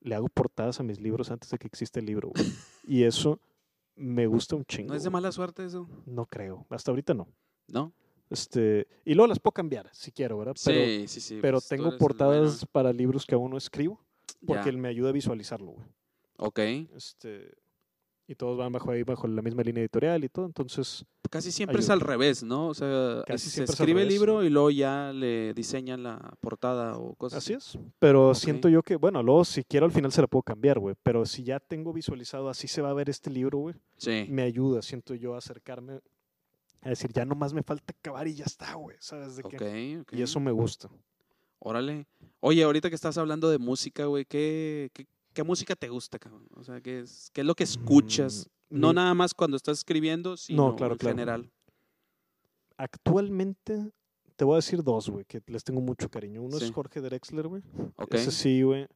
le 0.00 0.14
hago 0.14 0.28
portadas 0.28 0.80
a 0.80 0.82
mis 0.82 0.98
libros 1.00 1.30
antes 1.30 1.50
de 1.50 1.58
que 1.58 1.66
exista 1.66 2.00
el 2.00 2.06
libro, 2.06 2.30
güey. 2.30 2.46
y 2.86 3.02
eso 3.02 3.38
me 3.94 4.26
gusta 4.26 4.56
un 4.56 4.64
chingo. 4.64 4.88
¿No 4.88 4.94
es 4.94 5.04
de 5.04 5.10
mala 5.10 5.32
suerte 5.32 5.66
eso? 5.66 5.86
No 6.06 6.24
creo, 6.24 6.64
hasta 6.70 6.92
ahorita 6.92 7.12
no. 7.12 7.28
¿No? 7.66 7.92
Este, 8.30 8.86
y 9.04 9.14
luego 9.14 9.28
las 9.28 9.38
puedo 9.38 9.52
cambiar 9.52 9.88
si 9.92 10.12
quiero, 10.12 10.38
¿verdad? 10.38 10.54
Pero, 10.64 10.84
sí, 10.84 11.08
sí, 11.08 11.20
sí. 11.20 11.38
Pero 11.40 11.58
pues 11.58 11.68
tengo 11.68 11.96
portadas 11.96 12.66
para 12.70 12.92
libros 12.92 13.24
que 13.24 13.34
aún 13.34 13.50
no 13.50 13.56
escribo 13.56 14.00
porque 14.46 14.68
él 14.68 14.78
me 14.78 14.88
ayuda 14.88 15.10
a 15.10 15.12
visualizarlo, 15.12 15.72
güey. 15.72 15.86
Ok. 16.36 16.58
Este, 16.94 17.50
y 18.30 18.34
todos 18.34 18.58
van 18.58 18.70
bajo 18.70 18.90
ahí, 18.90 19.02
bajo 19.02 19.26
la 19.26 19.40
misma 19.40 19.62
línea 19.62 19.80
editorial 19.80 20.22
y 20.22 20.28
todo, 20.28 20.44
entonces... 20.44 21.04
Casi 21.30 21.50
siempre 21.50 21.80
es 21.80 21.90
al 21.90 22.00
revés, 22.00 22.42
¿no? 22.42 22.68
O 22.68 22.74
sea, 22.74 23.22
Casi 23.26 23.48
se 23.50 23.64
escribe 23.64 24.02
el 24.02 24.08
libro 24.08 24.44
y 24.44 24.50
luego 24.50 24.70
ya 24.70 25.12
le 25.14 25.52
diseñan 25.54 26.02
la 26.02 26.34
portada 26.40 26.96
o 26.96 27.14
cosas 27.14 27.38
así. 27.38 27.54
es, 27.54 27.78
pero 27.98 28.34
siento 28.34 28.68
yo 28.68 28.82
que, 28.82 28.96
bueno, 28.96 29.22
luego 29.22 29.44
si 29.44 29.64
quiero 29.64 29.86
al 29.86 29.92
final 29.92 30.12
se 30.12 30.20
la 30.20 30.26
puedo 30.26 30.42
cambiar, 30.42 30.78
güey, 30.78 30.94
pero 31.02 31.24
si 31.24 31.42
ya 31.42 31.58
tengo 31.58 31.92
visualizado 31.92 32.50
así 32.50 32.68
se 32.68 32.82
va 32.82 32.90
a 32.90 32.94
ver 32.94 33.08
este 33.08 33.30
libro, 33.30 33.58
güey, 33.58 33.74
sí. 33.96 34.26
me 34.28 34.42
ayuda, 34.42 34.82
siento 34.82 35.14
yo, 35.14 35.34
a 35.34 35.38
acercarme 35.38 36.00
a 36.82 36.90
decir, 36.90 37.12
ya 37.12 37.24
nomás 37.24 37.52
me 37.52 37.62
falta 37.62 37.94
acabar 37.98 38.28
y 38.28 38.34
ya 38.34 38.44
está, 38.44 38.74
güey, 38.74 38.96
¿sabes? 39.00 39.36
De 39.36 39.42
okay, 39.44 40.02
Y 40.12 40.22
eso 40.22 40.40
me 40.40 40.52
gusta. 40.52 40.88
Órale. 41.58 42.06
Oye, 42.40 42.62
ahorita 42.62 42.88
que 42.88 42.94
estás 42.94 43.18
hablando 43.18 43.50
de 43.50 43.58
música, 43.58 44.04
güey, 44.06 44.24
¿qué, 44.24 44.90
qué, 45.32 45.42
música 45.42 45.74
te 45.74 45.88
gusta, 45.88 46.18
cabrón? 46.18 46.46
O 46.54 46.62
sea, 46.62 46.80
¿qué 46.80 47.00
es, 47.00 47.30
qué 47.32 47.40
es 47.40 47.46
lo 47.46 47.54
que 47.54 47.64
escuchas? 47.64 48.48
Mm, 48.70 48.80
no 48.80 48.92
nada 48.92 49.14
más 49.14 49.34
cuando 49.34 49.56
estás 49.56 49.78
escribiendo, 49.78 50.36
sino 50.36 50.76
en 50.78 50.98
general. 50.98 51.50
Actualmente 52.76 53.90
te 54.36 54.44
voy 54.44 54.54
a 54.54 54.56
decir 54.56 54.84
dos, 54.84 55.10
güey, 55.10 55.24
que 55.24 55.42
les 55.48 55.64
tengo 55.64 55.80
mucho 55.80 56.08
cariño. 56.08 56.42
Uno 56.42 56.58
es 56.58 56.70
Jorge 56.70 57.00
Drexler, 57.00 57.48
güey. 57.48 57.62
Ese 58.10 58.30
sí, 58.30 58.62
güey. 58.62 58.86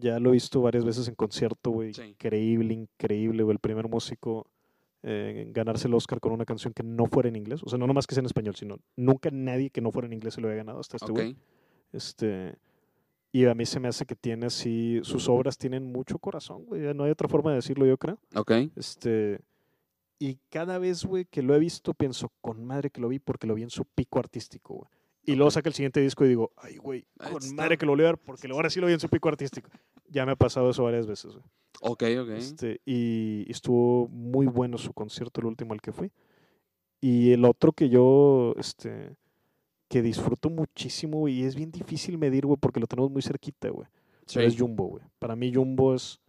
Ya 0.00 0.18
lo 0.18 0.30
he 0.30 0.32
visto 0.32 0.60
varias 0.60 0.84
veces 0.84 1.06
en 1.06 1.14
concierto, 1.14 1.70
güey. 1.70 1.92
Increíble, 2.04 2.74
increíble, 2.74 3.44
güey. 3.44 3.54
El 3.54 3.60
primer 3.60 3.88
músico 3.88 4.50
eh, 5.02 5.46
ganarse 5.54 5.88
el 5.88 5.94
Oscar 5.94 6.20
con 6.20 6.32
una 6.32 6.44
canción 6.44 6.72
que 6.72 6.82
no 6.82 7.06
fuera 7.06 7.28
en 7.28 7.36
inglés. 7.36 7.62
O 7.62 7.68
sea, 7.68 7.78
no 7.78 7.86
nomás 7.86 8.06
que 8.06 8.14
sea 8.14 8.20
en 8.20 8.26
español, 8.26 8.56
sino 8.56 8.78
nunca 8.96 9.30
nadie 9.32 9.70
que 9.70 9.80
no 9.80 9.92
fuera 9.92 10.06
en 10.06 10.12
inglés 10.12 10.34
se 10.34 10.40
lo 10.40 10.48
había 10.48 10.58
ganado 10.58 10.80
hasta 10.80 10.96
este 10.96 11.12
güey. 11.12 11.36
Este, 11.92 12.56
y 13.32 13.44
a 13.44 13.54
mí 13.54 13.66
se 13.66 13.80
me 13.80 13.88
hace 13.88 14.06
que 14.06 14.14
tiene 14.14 14.46
así, 14.46 15.00
sus 15.02 15.28
obras 15.28 15.58
tienen 15.58 15.92
mucho 15.92 16.18
corazón, 16.18 16.64
güey. 16.66 16.94
No 16.94 17.04
hay 17.04 17.10
otra 17.10 17.28
forma 17.28 17.50
de 17.50 17.56
decirlo, 17.56 17.86
yo 17.86 17.96
creo. 17.96 18.18
Ok. 18.34 18.52
Este, 18.76 19.40
y 20.18 20.38
cada 20.50 20.78
vez, 20.78 21.04
güey, 21.04 21.24
que 21.26 21.42
lo 21.42 21.54
he 21.54 21.58
visto, 21.58 21.94
pienso, 21.94 22.32
con 22.40 22.64
madre 22.64 22.90
que 22.90 23.00
lo 23.00 23.08
vi 23.08 23.18
porque 23.18 23.46
lo 23.46 23.54
vi 23.54 23.62
en 23.62 23.70
su 23.70 23.84
pico 23.84 24.18
artístico, 24.18 24.74
güey. 24.74 24.90
Y 25.24 25.34
luego 25.34 25.50
saca 25.50 25.68
el 25.68 25.74
siguiente 25.74 26.00
disco 26.00 26.24
y 26.24 26.28
digo, 26.28 26.52
ay, 26.56 26.78
güey, 26.78 27.04
con 27.18 27.54
madre 27.54 27.76
que 27.76 27.84
lo 27.84 27.92
voy 27.94 28.02
a 28.02 28.06
ver 28.06 28.18
porque 28.18 28.48
ahora 28.48 28.70
sí 28.70 28.80
lo 28.80 28.86
vi 28.86 28.94
en 28.94 29.00
su 29.00 29.10
pico 29.10 29.28
artístico. 29.28 29.68
Ya 30.08 30.26
me 30.26 30.32
ha 30.32 30.36
pasado 30.36 30.70
eso 30.70 30.84
varias 30.84 31.06
veces, 31.06 31.32
güey. 31.32 31.44
Ok, 31.80 32.02
ok. 32.22 32.30
Este, 32.30 32.80
y 32.84 33.50
estuvo 33.50 34.08
muy 34.08 34.46
bueno 34.46 34.78
su 34.78 34.92
concierto, 34.92 35.40
el 35.40 35.46
último 35.46 35.74
al 35.74 35.80
que 35.80 35.92
fui. 35.92 36.10
Y 37.00 37.32
el 37.32 37.44
otro 37.44 37.72
que 37.72 37.88
yo, 37.88 38.54
este, 38.58 39.14
que 39.88 40.02
disfruto 40.02 40.50
muchísimo, 40.50 41.28
y 41.28 41.44
es 41.44 41.54
bien 41.54 41.70
difícil 41.70 42.18
medir, 42.18 42.46
güey, 42.46 42.58
porque 42.58 42.80
lo 42.80 42.86
tenemos 42.86 43.10
muy 43.10 43.22
cerquita, 43.22 43.68
güey. 43.68 43.86
Es 44.34 44.58
Jumbo, 44.58 44.84
güey. 44.84 45.04
Para 45.18 45.36
mí 45.36 45.52
Jumbo 45.54 45.94
es, 45.94 46.20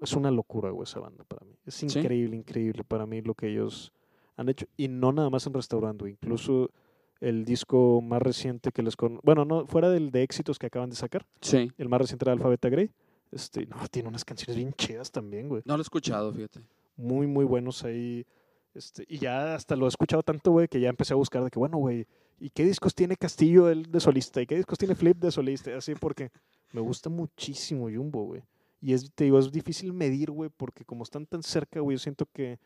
es 0.00 0.12
una 0.14 0.30
locura, 0.30 0.70
güey, 0.70 0.84
esa 0.84 1.00
banda 1.00 1.24
para 1.24 1.44
mí. 1.44 1.54
Es 1.66 1.82
increíble, 1.82 2.36
increíble 2.36 2.84
para 2.84 3.06
mí 3.06 3.20
lo 3.20 3.34
que 3.34 3.48
ellos 3.48 3.92
han 4.36 4.48
hecho. 4.48 4.66
Y 4.76 4.88
no 4.88 5.12
nada 5.12 5.28
más 5.28 5.46
en 5.46 5.54
restaurando, 5.54 6.06
incluso 6.06 6.70
el 7.20 7.44
disco 7.44 8.00
más 8.02 8.22
reciente 8.22 8.72
que 8.72 8.82
les 8.82 8.96
con... 8.96 9.20
Bueno, 9.22 9.44
no, 9.44 9.66
fuera 9.66 9.90
del 9.90 10.10
de 10.10 10.22
éxitos 10.22 10.58
que 10.58 10.66
acaban 10.66 10.90
de 10.90 10.96
sacar. 10.96 11.26
Sí. 11.40 11.70
El 11.76 11.88
más 11.88 12.00
reciente 12.00 12.24
era 12.24 12.32
Alphabeta 12.32 12.68
Grey. 12.68 12.90
Este, 13.32 13.66
no, 13.66 13.76
tiene 13.90 14.08
unas 14.08 14.24
canciones 14.24 14.56
bien 14.56 14.72
chidas 14.72 15.10
también, 15.10 15.48
güey. 15.48 15.62
No 15.64 15.76
lo 15.76 15.80
he 15.80 15.82
escuchado, 15.82 16.32
fíjate. 16.32 16.60
Muy, 16.96 17.26
muy 17.26 17.44
buenos 17.44 17.84
ahí. 17.84 18.26
Este, 18.74 19.04
y 19.08 19.18
ya 19.18 19.54
hasta 19.54 19.74
lo 19.74 19.86
he 19.86 19.88
escuchado 19.88 20.22
tanto, 20.22 20.52
güey, 20.52 20.68
que 20.68 20.80
ya 20.80 20.88
empecé 20.88 21.14
a 21.14 21.16
buscar 21.16 21.42
de 21.42 21.50
que, 21.50 21.58
bueno, 21.58 21.78
güey, 21.78 22.06
¿y 22.38 22.50
qué 22.50 22.64
discos 22.64 22.94
tiene 22.94 23.16
Castillo 23.16 23.68
el 23.68 23.90
de 23.90 24.00
solista? 24.00 24.40
¿Y 24.40 24.46
qué 24.46 24.56
discos 24.56 24.78
tiene 24.78 24.94
Flip 24.94 25.16
de 25.18 25.30
solista? 25.30 25.76
Así 25.76 25.94
porque 25.94 26.30
me 26.72 26.80
gusta 26.80 27.08
muchísimo 27.08 27.88
Jumbo, 27.90 28.24
güey. 28.24 28.42
Y 28.80 28.92
es, 28.92 29.10
te 29.14 29.24
digo, 29.24 29.38
es 29.38 29.50
difícil 29.50 29.92
medir, 29.92 30.30
güey, 30.30 30.50
porque 30.54 30.84
como 30.84 31.02
están 31.02 31.26
tan 31.26 31.42
cerca, 31.42 31.80
güey, 31.80 31.96
yo 31.96 32.02
siento 32.02 32.26
que 32.26 32.58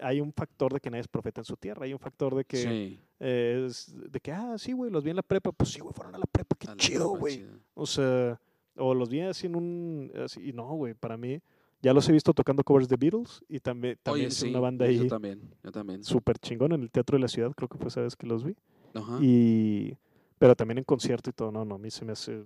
hay 0.00 0.20
un 0.20 0.32
factor 0.32 0.72
de 0.72 0.80
que 0.80 0.90
nadie 0.90 1.02
es 1.02 1.08
profeta 1.08 1.40
en 1.40 1.44
su 1.44 1.56
tierra. 1.56 1.84
Hay 1.84 1.92
un 1.92 1.98
factor 1.98 2.34
de 2.34 2.44
que, 2.44 2.98
es, 3.18 3.94
de 3.94 4.20
que 4.20 4.32
ah, 4.32 4.56
sí, 4.58 4.72
güey, 4.72 4.90
los 4.90 5.04
vi 5.04 5.10
en 5.10 5.16
la 5.16 5.22
prepa. 5.22 5.52
Pues 5.52 5.70
sí, 5.70 5.80
güey, 5.80 5.94
fueron 5.94 6.14
a 6.14 6.18
la 6.18 6.26
prepa, 6.26 6.56
qué 6.58 6.68
chido, 6.76 7.10
güey. 7.10 7.46
O 7.74 7.86
sea, 7.86 8.40
o 8.76 8.94
los 8.94 9.08
vi 9.08 9.20
así 9.20 9.46
en 9.46 9.56
un, 9.56 10.12
así, 10.22 10.48
y 10.48 10.52
no, 10.52 10.66
güey, 10.74 10.94
para 10.94 11.16
mí, 11.16 11.40
ya 11.82 11.92
los 11.92 12.08
he 12.08 12.12
visto 12.12 12.32
tocando 12.32 12.64
covers 12.64 12.88
de 12.88 12.96
Beatles 12.96 13.44
y 13.48 13.60
también, 13.60 13.98
también 14.02 14.28
es 14.28 14.42
una 14.42 14.60
banda 14.60 14.86
ahí. 14.86 14.98
Yo 14.98 15.06
también, 15.06 15.54
yo 15.62 15.70
también. 15.70 16.02
Súper 16.02 16.38
chingón 16.38 16.72
en 16.72 16.82
el 16.82 16.90
Teatro 16.90 17.16
de 17.16 17.22
la 17.22 17.28
Ciudad, 17.28 17.52
creo 17.54 17.68
que 17.68 17.78
fue 17.78 17.88
esa 17.88 18.00
vez 18.00 18.16
que 18.16 18.26
los 18.26 18.44
vi. 18.44 18.56
Ajá. 18.94 19.18
Y, 19.20 19.96
pero 20.38 20.54
también 20.56 20.78
en 20.78 20.84
concierto 20.84 21.30
y 21.30 21.32
todo, 21.32 21.52
no, 21.52 21.64
no, 21.64 21.76
a 21.76 21.78
mí 21.78 21.90
se 21.90 22.04
me 22.04 22.12
hace 22.12 22.44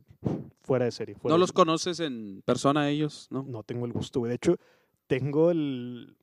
fuera 0.63 0.85
de 0.85 0.91
serie. 0.91 1.17
¿No 1.25 1.39
los 1.39 1.53
conoces 1.53 2.01
en 2.01 2.43
persona 2.45 2.91
ellos? 2.91 3.29
No, 3.31 3.43
no 3.43 3.63
tengo 3.63 3.87
el 3.87 3.93
gusto, 3.93 4.21
güey. 4.21 4.31
De 4.31 4.37
hecho, 4.37 4.57
tengo 5.07 5.51
el, 5.51 6.17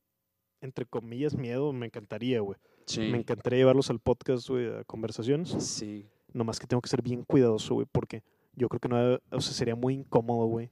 entre 0.61 0.86
comillas, 0.86 1.36
miedo, 1.36 1.73
me 1.73 1.88
encantaría, 1.88 2.41
güey. 2.41 2.57
Sí. 2.86 3.02
Me 3.02 3.18
encantaría 3.18 3.60
llevarlos 3.60 3.90
al 3.90 3.99
podcast, 3.99 4.48
güey, 4.49 4.68
a 4.68 4.84
conversaciones. 4.84 5.49
Sí. 5.49 6.06
Nomás 6.34 6.60
que 6.60 6.68
tengo 6.68 6.82
que 6.82 6.90
ser 6.90 7.02
bien 7.02 7.23
cuidadoso, 7.23 7.76
güey, 7.76 7.88
porque 7.91 8.23
yo 8.56 8.69
creo 8.69 8.80
que 8.80 8.90
no, 8.90 9.19
o 9.32 9.41
sea, 9.41 9.53
sería 9.53 9.76
muy 9.76 9.94
incómodo, 9.94 10.45
güey, 10.48 10.72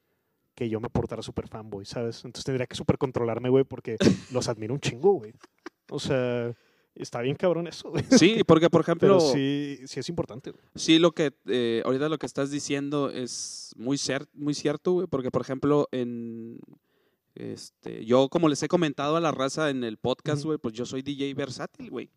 que 0.55 0.69
yo 0.69 0.79
me 0.79 0.89
portara 0.89 1.21
súper 1.21 1.47
fanboy, 1.47 1.85
¿sabes? 1.85 2.23
Entonces 2.25 2.45
tendría 2.45 2.67
que 2.67 2.75
súper 2.75 2.97
controlarme, 2.97 3.49
güey, 3.49 3.63
porque 3.63 3.97
los 4.31 4.47
admiro 4.47 4.73
un 4.73 4.79
chingo, 4.79 5.13
güey. 5.13 5.33
O 5.89 5.99
sea, 5.99 6.53
está 6.95 7.21
bien 7.21 7.35
cabrón 7.35 7.67
eso, 7.67 7.89
güey. 7.89 8.03
Sí, 8.11 8.43
porque, 8.45 8.69
por 8.69 8.81
ejemplo... 8.81 9.17
Pero 9.17 9.19
sí, 9.19 9.79
sí 9.85 9.99
es 9.99 10.09
importante, 10.09 10.51
güey. 10.51 10.63
Sí, 10.75 10.99
lo 10.99 11.11
que, 11.11 11.33
eh, 11.47 11.81
ahorita 11.85 12.09
lo 12.09 12.17
que 12.17 12.25
estás 12.25 12.51
diciendo 12.51 13.09
es 13.09 13.73
muy, 13.77 13.99
muy 14.33 14.53
cierto, 14.53 14.93
güey, 14.93 15.07
porque, 15.07 15.31
por 15.31 15.41
ejemplo, 15.41 15.87
en... 15.91 16.59
Este, 17.35 18.05
yo, 18.05 18.29
como 18.29 18.47
les 18.47 18.61
he 18.61 18.67
comentado 18.67 19.15
a 19.15 19.19
la 19.19 19.31
raza 19.31 19.71
en 19.71 19.83
el 19.83 19.97
podcast, 19.97 20.43
güey, 20.43 20.59
pues 20.59 20.75
yo 20.75 20.85
soy 20.85 21.01
DJ 21.01 21.33
versátil, 21.33 21.89
güey. 21.89 22.11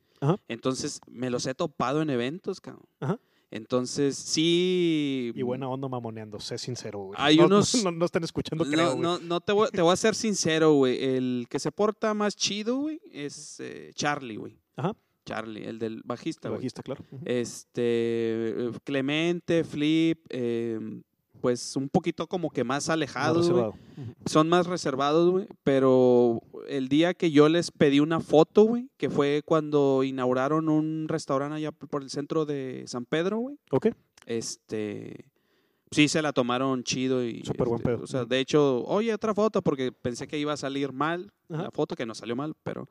Entonces, 0.47 1.01
me 1.06 1.30
los 1.30 1.47
he 1.47 1.55
topado 1.55 2.02
en 2.02 2.10
eventos, 2.10 2.60
cabrón. 2.60 2.84
Ajá. 3.01 3.18
Entonces, 3.51 4.16
sí. 4.16 5.32
Y 5.35 5.43
buena 5.43 5.68
onda 5.68 5.89
mamoneando, 5.89 6.40
sé 6.40 6.59
sincero, 6.59 6.98
güey. 6.98 7.16
Hay 7.20 7.36
no, 7.36 7.47
unos. 7.47 7.73
No, 7.97 8.05
están 8.05 8.24
escuchando, 8.24 8.64
creo, 8.64 8.97
No, 8.97 9.18
no, 9.18 9.40
te, 9.40 9.52
voy, 9.52 9.68
te 9.70 9.82
voy 9.82 9.93
a 9.93 9.97
ser 9.97 10.14
sincero, 10.14 10.73
güey. 10.74 11.02
El 11.02 11.47
que 11.48 11.59
se 11.59 11.70
porta 11.70 12.12
más 12.14 12.35
chido, 12.36 12.77
güey, 12.77 13.01
es 13.12 13.60
eh, 13.60 13.93
Charlie, 13.94 14.36
güey. 14.36 14.59
Ajá. 14.77 14.94
Charlie, 15.24 15.64
el 15.64 15.78
del 15.78 16.02
bajista, 16.05 16.48
güey. 16.48 16.59
Bajista, 16.59 16.82
claro. 16.82 17.05
Este. 17.24 18.70
Clemente, 18.85 19.64
Flip, 19.64 20.24
eh, 20.31 20.78
pues 21.40 21.76
un 21.76 21.88
poquito 21.88 22.26
como 22.26 22.50
que 22.50 22.64
más 22.64 22.88
alejados. 22.88 23.50
Son 24.26 24.48
más 24.48 24.66
reservados, 24.66 25.30
güey. 25.30 25.46
Pero 25.62 26.40
el 26.68 26.88
día 26.88 27.14
que 27.14 27.30
yo 27.30 27.48
les 27.48 27.70
pedí 27.70 28.00
una 28.00 28.20
foto, 28.20 28.64
güey, 28.64 28.88
que 28.96 29.10
fue 29.10 29.42
cuando 29.44 30.02
inauguraron 30.04 30.68
un 30.68 31.06
restaurante 31.08 31.56
allá 31.56 31.72
por 31.72 32.02
el 32.02 32.10
centro 32.10 32.46
de 32.46 32.84
San 32.86 33.04
Pedro, 33.04 33.38
güey. 33.38 33.58
Ok. 33.70 33.88
Este. 34.26 35.30
Sí, 35.90 36.08
se 36.08 36.20
la 36.20 36.32
tomaron 36.32 36.82
chido 36.82 37.24
y. 37.24 37.42
Súper 37.44 37.68
buen 37.68 37.80
este, 37.80 37.90
pedo. 37.90 38.04
O 38.04 38.06
sea, 38.06 38.24
de 38.24 38.40
hecho, 38.40 38.82
oye, 38.84 39.14
otra 39.14 39.34
foto, 39.34 39.62
porque 39.62 39.92
pensé 39.92 40.26
que 40.26 40.38
iba 40.38 40.52
a 40.52 40.56
salir 40.56 40.92
mal 40.92 41.32
la 41.48 41.70
foto, 41.70 41.94
que 41.94 42.06
no 42.06 42.14
salió 42.14 42.36
mal, 42.36 42.54
pero. 42.62 42.88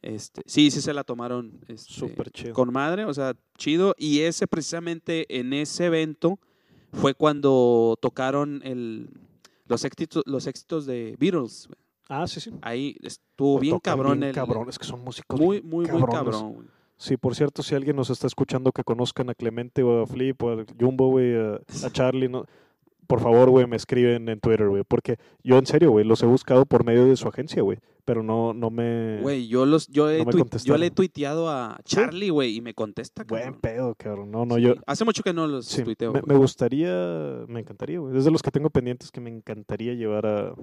Este, 0.00 0.42
sí, 0.46 0.70
sí 0.70 0.80
se 0.80 0.94
la 0.94 1.02
tomaron 1.02 1.58
este, 1.66 1.92
Súper 1.92 2.30
chido. 2.30 2.54
con 2.54 2.72
madre, 2.72 3.04
o 3.04 3.12
sea, 3.12 3.34
chido. 3.56 3.94
Y 3.98 4.20
ese 4.20 4.46
precisamente 4.46 5.26
en 5.40 5.52
ese 5.52 5.86
evento 5.86 6.38
fue 6.92 7.14
cuando 7.14 7.96
tocaron 8.00 8.60
el, 8.64 9.10
los, 9.66 9.84
éxitos, 9.84 10.22
los 10.26 10.46
éxitos 10.46 10.86
de 10.86 11.16
Beatles. 11.18 11.68
Ah, 12.08 12.26
sí, 12.26 12.40
sí. 12.40 12.52
Ahí 12.62 12.96
estuvo 13.02 13.58
bien 13.58 13.78
cabrón. 13.78 14.20
Bien 14.20 14.32
cabrón, 14.32 14.68
es 14.68 14.78
que 14.78 14.86
son 14.86 15.04
músicos 15.04 15.38
muy, 15.38 15.60
muy, 15.62 15.86
muy 15.86 16.02
cabrón. 16.04 16.68
Sí, 16.96 17.16
por 17.16 17.36
cierto, 17.36 17.62
si 17.62 17.76
alguien 17.76 17.94
nos 17.94 18.10
está 18.10 18.26
escuchando 18.26 18.72
que 18.72 18.82
conozcan 18.82 19.30
a 19.30 19.34
Clemente 19.34 19.84
o 19.84 20.02
a 20.02 20.06
Flip 20.06 20.42
o 20.42 20.50
a 20.50 20.64
Jumbo, 20.78 21.10
güey, 21.10 21.32
a, 21.36 21.60
Charlie, 21.92 22.28
no, 22.28 22.44
por 23.08 23.20
favor, 23.20 23.48
güey, 23.48 23.66
me 23.66 23.76
escriben 23.76 24.28
en 24.28 24.38
Twitter, 24.38 24.68
güey. 24.68 24.84
Porque 24.86 25.18
yo, 25.42 25.56
en 25.56 25.66
serio, 25.66 25.90
güey, 25.90 26.04
los 26.04 26.22
he 26.22 26.26
buscado 26.26 26.66
por 26.66 26.84
medio 26.84 27.06
de 27.06 27.16
su 27.16 27.26
agencia, 27.26 27.62
güey. 27.62 27.78
Pero 28.04 28.22
no, 28.22 28.52
no 28.52 28.70
me. 28.70 29.18
Güey, 29.22 29.48
yo, 29.48 29.64
los, 29.64 29.88
yo, 29.88 30.10
he 30.10 30.24
yo 30.64 30.76
le 30.76 30.86
he 30.86 30.90
tuiteado 30.90 31.48
a 31.48 31.80
Charlie, 31.84 32.28
güey, 32.28 32.56
y 32.56 32.60
me 32.60 32.74
contesta, 32.74 33.24
cabrón. 33.24 33.48
Buen 33.48 33.60
pedo, 33.60 33.94
cabrón. 33.94 34.30
No, 34.30 34.44
no, 34.44 34.58
yo. 34.58 34.74
Hace 34.86 35.06
mucho 35.06 35.22
que 35.22 35.32
no 35.32 35.46
los 35.46 35.68
tuiteo. 35.68 36.12
Me, 36.12 36.20
me, 36.22 36.34
gustaría, 36.36 37.44
me 37.48 37.60
encantaría, 37.60 37.98
güey. 37.98 38.16
Es 38.16 38.26
de 38.26 38.30
los 38.30 38.42
que 38.42 38.50
tengo 38.50 38.68
pendientes 38.68 39.10
que 39.10 39.20
me 39.20 39.30
encantaría 39.30 39.94
llevar 39.94 40.26
a, 40.26 40.54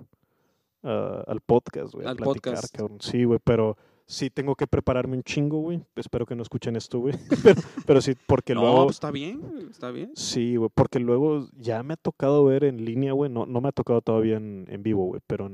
al 1.27 1.41
podcast, 1.41 1.95
güey. 1.95 2.05
Al 2.05 2.17
podcast. 2.17 2.75
Cabrón. 2.75 2.99
Sí, 3.01 3.23
güey, 3.23 3.39
pero 3.43 3.75
sí 4.05 4.29
tengo 4.29 4.55
que 4.55 4.67
prepararme 4.67 5.17
un 5.17 5.23
chingo, 5.23 5.59
güey. 5.59 5.81
Espero 5.95 6.25
que 6.25 6.35
no 6.35 6.43
escuchen 6.43 6.75
esto, 6.75 6.99
güey. 6.99 7.15
pero, 7.85 8.01
sí, 8.01 8.13
porque 8.27 8.53
no, 8.53 8.61
luego... 8.61 8.85
Pues 8.85 8.97
está 8.97 9.11
bien, 9.11 9.41
está 9.69 9.91
bien. 9.91 10.11
Sí, 10.15 10.55
güey, 10.55 10.69
porque 10.73 10.99
luego 10.99 11.47
ya 11.57 11.83
me 11.83 11.93
ha 11.93 11.97
tocado 11.97 12.45
ver 12.45 12.63
en 12.63 12.85
línea, 12.85 13.13
güey. 13.13 13.31
No, 13.31 13.45
no 13.45 13.61
me 13.61 13.69
ha 13.69 13.71
tocado 13.71 14.01
todavía 14.01 14.37
en, 14.37 14.67
en 14.69 14.83
vivo, 14.83 15.05
güey, 15.05 15.21
pero 15.25 15.49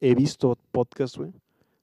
he 0.00 0.14
visto 0.14 0.56
podcasts, 0.72 1.18
güey, 1.18 1.32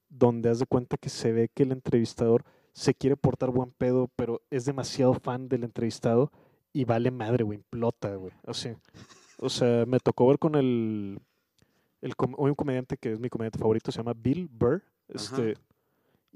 donde 0.09 0.49
haz 0.49 0.59
de 0.59 0.65
cuenta 0.65 0.97
que 0.97 1.09
se 1.09 1.31
ve 1.31 1.49
que 1.53 1.63
el 1.63 1.71
entrevistador 1.71 2.43
se 2.73 2.93
quiere 2.93 3.15
portar 3.15 3.49
buen 3.49 3.71
pedo, 3.71 4.09
pero 4.15 4.41
es 4.51 4.65
demasiado 4.65 5.13
fan 5.13 5.49
del 5.49 5.63
entrevistado 5.63 6.31
y 6.73 6.85
vale 6.85 7.09
madre, 7.09 7.43
güey, 7.43 7.57
implota, 7.57 8.15
güey. 8.15 8.33
O 8.45 8.53
sea, 8.53 8.75
o 9.39 9.49
sea, 9.49 9.85
me 9.85 9.99
tocó 9.99 10.27
ver 10.27 10.39
con 10.39 10.55
el, 10.55 11.19
el 12.01 12.13
un 12.37 12.55
comediante 12.55 12.97
que 12.97 13.13
es 13.13 13.19
mi 13.19 13.29
comediante 13.29 13.59
favorito, 13.59 13.91
se 13.91 13.97
llama 13.97 14.13
Bill 14.15 14.47
Burr. 14.47 14.83
Este, 15.07 15.55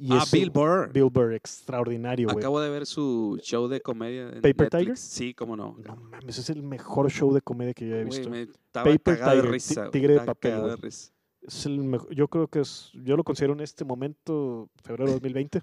ah, 0.10 0.24
Bill 0.32 0.50
Burr. 0.50 0.92
Bill 0.92 1.10
Burr, 1.10 1.34
extraordinario, 1.34 2.28
güey. 2.28 2.40
Acabo 2.40 2.60
de 2.62 2.70
ver 2.70 2.86
su 2.86 3.40
show 3.42 3.68
de 3.68 3.82
comedia. 3.82 4.30
En 4.30 4.42
¿Paper 4.42 4.70
Tiger? 4.70 4.98
Sí, 4.98 5.34
cómo 5.34 5.56
no. 5.56 5.78
No 5.86 5.96
mames, 5.96 6.38
es 6.38 6.50
el 6.50 6.64
mejor 6.64 7.12
show 7.12 7.34
de 7.34 7.42
comedia 7.42 7.74
que 7.74 7.88
yo 7.88 7.96
he 7.96 8.04
visto. 8.04 8.30
Paper 8.72 9.18
Tiger, 9.18 9.42
de 9.42 9.42
risa, 9.42 9.90
Tigre 9.92 10.14
de 10.14 10.22
papel. 10.22 10.78
Es 11.42 11.66
el 11.66 11.80
mejor, 11.80 12.14
yo 12.14 12.28
creo 12.28 12.48
que 12.48 12.60
es, 12.60 12.92
yo 12.94 13.18
lo 13.18 13.24
considero 13.24 13.54
en 13.54 13.62
este 13.62 13.84
momento, 13.84 14.70
febrero 14.84 15.08
de 15.08 15.14
2020, 15.14 15.62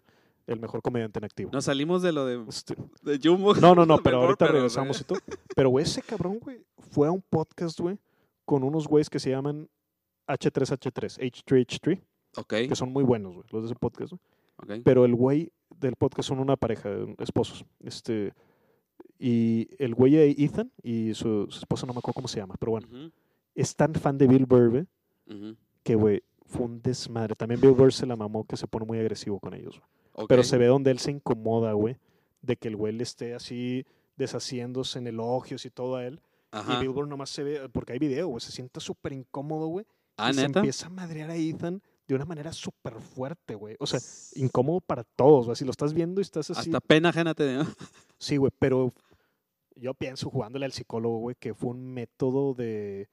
el 0.48 0.58
mejor 0.58 0.82
comediante 0.82 1.20
en 1.20 1.24
activo. 1.24 1.50
Nos 1.52 1.66
salimos 1.66 2.02
de 2.02 2.10
lo 2.10 2.26
de, 2.26 2.44
este, 2.48 2.74
de 3.02 3.20
Jumbo. 3.22 3.54
No, 3.54 3.74
no, 3.74 3.86
no, 3.86 3.98
pero 3.98 4.22
ahorita 4.22 4.48
regresamos 4.48 5.00
y 5.00 5.04
todo. 5.04 5.20
Pero 5.54 5.78
ese 5.78 6.02
cabrón, 6.02 6.40
güey, 6.40 6.64
fue 6.90 7.06
a 7.06 7.12
un 7.12 7.22
podcast, 7.22 7.78
güey, 7.78 7.98
con 8.44 8.64
unos 8.64 8.88
güeyes 8.88 9.08
que 9.08 9.20
se 9.20 9.30
llaman 9.30 9.68
H3H3, 10.26 11.18
H3H3. 11.20 12.00
Que 12.68 12.76
son 12.76 12.92
muy 12.92 13.04
buenos, 13.04 13.34
güey, 13.34 13.46
los 13.50 13.62
de 13.62 13.66
ese 13.66 13.74
podcast, 13.74 14.12
Pero 14.84 15.04
el 15.04 15.14
güey 15.14 15.52
del 15.76 15.96
podcast 15.96 16.28
son 16.28 16.38
una 16.38 16.56
pareja 16.56 16.90
esposos. 17.18 17.64
Este, 17.80 18.32
y 19.18 19.68
el 19.78 19.94
güey 19.94 20.12
de 20.12 20.30
Ethan 20.30 20.70
y 20.82 21.14
su, 21.14 21.48
esposa, 21.50 21.86
no 21.86 21.92
me 21.92 21.98
acuerdo 21.98 22.14
cómo 22.14 22.28
se 22.28 22.38
llama, 22.38 22.54
pero 22.58 22.72
bueno, 22.72 22.88
es 23.54 23.74
tan 23.74 23.94
fan 23.94 24.16
de 24.18 24.26
Bill 24.26 24.46
Burr, 24.46 24.86
que, 25.82 25.94
güey, 25.94 26.22
fue 26.46 26.66
un 26.66 26.80
desmadre. 26.80 27.34
También 27.34 27.60
Bill 27.60 27.72
Burr 27.72 27.92
se 27.92 28.06
la 28.06 28.16
mamó 28.16 28.46
que 28.46 28.56
se 28.56 28.66
pone 28.66 28.86
muy 28.86 28.98
agresivo 28.98 29.38
con 29.40 29.54
ellos. 29.54 29.80
Pero 30.28 30.42
se 30.42 30.58
ve 30.58 30.66
donde 30.66 30.90
él 30.90 30.98
se 30.98 31.10
incomoda, 31.10 31.72
güey, 31.72 31.96
de 32.42 32.56
que 32.56 32.68
el 32.68 32.76
güey 32.76 32.92
le 32.92 33.02
esté 33.02 33.34
así 33.34 33.84
deshaciéndose 34.16 34.98
en 34.98 35.06
elogios 35.06 35.64
y 35.64 35.70
todo 35.70 35.96
a 35.96 36.04
él. 36.04 36.20
Y 36.52 36.80
Bill 36.80 36.90
Burr 36.90 37.08
nomás 37.08 37.30
se 37.30 37.42
ve, 37.42 37.68
porque 37.68 37.92
hay 37.92 37.98
video, 37.98 38.28
güey, 38.28 38.40
se 38.40 38.52
siente 38.52 38.80
súper 38.80 39.12
incómodo, 39.12 39.66
güey. 39.66 39.86
Ah, 40.16 40.30
y 40.30 40.34
se 40.34 40.44
empieza 40.44 40.86
a 40.86 40.90
madrear 40.90 41.30
a 41.30 41.36
Ethan 41.36 41.80
de 42.08 42.14
una 42.14 42.24
manera 42.24 42.52
súper 42.52 42.94
fuerte, 42.94 43.54
güey. 43.54 43.76
O 43.78 43.86
sea, 43.86 44.00
incómodo 44.34 44.80
para 44.80 45.04
todos, 45.04 45.44
güey. 45.44 45.56
Si 45.56 45.64
lo 45.64 45.70
estás 45.70 45.92
viendo 45.92 46.20
y 46.20 46.22
estás 46.22 46.50
así. 46.50 46.70
Hasta 46.70 46.80
pena 46.80 47.10
ajena 47.10 47.34
te 47.34 47.48
dio. 47.48 47.60
Sí, 48.20 48.36
güey, 48.36 48.50
pero 48.58 48.92
yo 49.76 49.94
pienso 49.94 50.28
jugándole 50.28 50.64
al 50.64 50.72
psicólogo, 50.72 51.18
güey, 51.18 51.36
que 51.38 51.54
fue 51.54 51.70
un 51.70 51.94
método 51.94 52.52
de, 52.52 53.08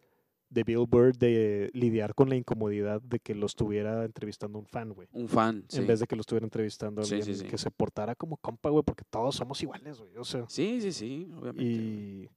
de 0.49 0.63
Bill 0.63 0.87
de 1.19 1.69
lidiar 1.73 2.15
con 2.15 2.27
la 2.27 2.35
incomodidad 2.35 3.03
de 3.03 3.19
que 3.19 3.35
lo 3.35 3.45
estuviera 3.45 4.03
entrevistando 4.03 4.57
un 4.57 4.65
fan, 4.65 4.93
güey. 4.93 5.07
Un 5.11 5.29
fan, 5.29 5.63
sí. 5.67 5.77
En 5.77 5.85
vez 5.85 5.99
de 5.99 6.07
que 6.07 6.15
lo 6.15 6.21
estuviera 6.21 6.43
entrevistando 6.43 7.01
a 7.01 7.05
alguien 7.05 7.47
que 7.47 7.57
se 7.59 7.69
portara 7.69 8.15
como 8.15 8.37
compa, 8.37 8.71
güey, 8.71 8.83
porque 8.83 9.03
todos 9.07 9.35
somos 9.35 9.61
iguales, 9.61 9.99
güey. 9.99 10.17
O 10.17 10.23
sea. 10.23 10.45
Sí, 10.49 10.81
sí, 10.81 10.91
sí, 10.91 11.29
obviamente. 11.37 11.63
Y, 11.63 12.29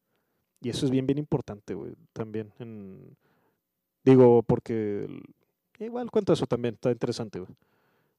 y 0.61 0.69
eso 0.69 0.85
es 0.85 0.91
bien, 0.91 1.07
bien 1.07 1.19
importante, 1.19 1.73
güey, 1.73 1.95
también. 2.13 2.53
En, 2.59 3.17
digo, 4.05 4.43
porque 4.43 5.09
Igual 5.79 6.11
cuento 6.11 6.33
eso 6.33 6.47
también, 6.47 6.75
está 6.75 6.91
interesante, 6.91 7.43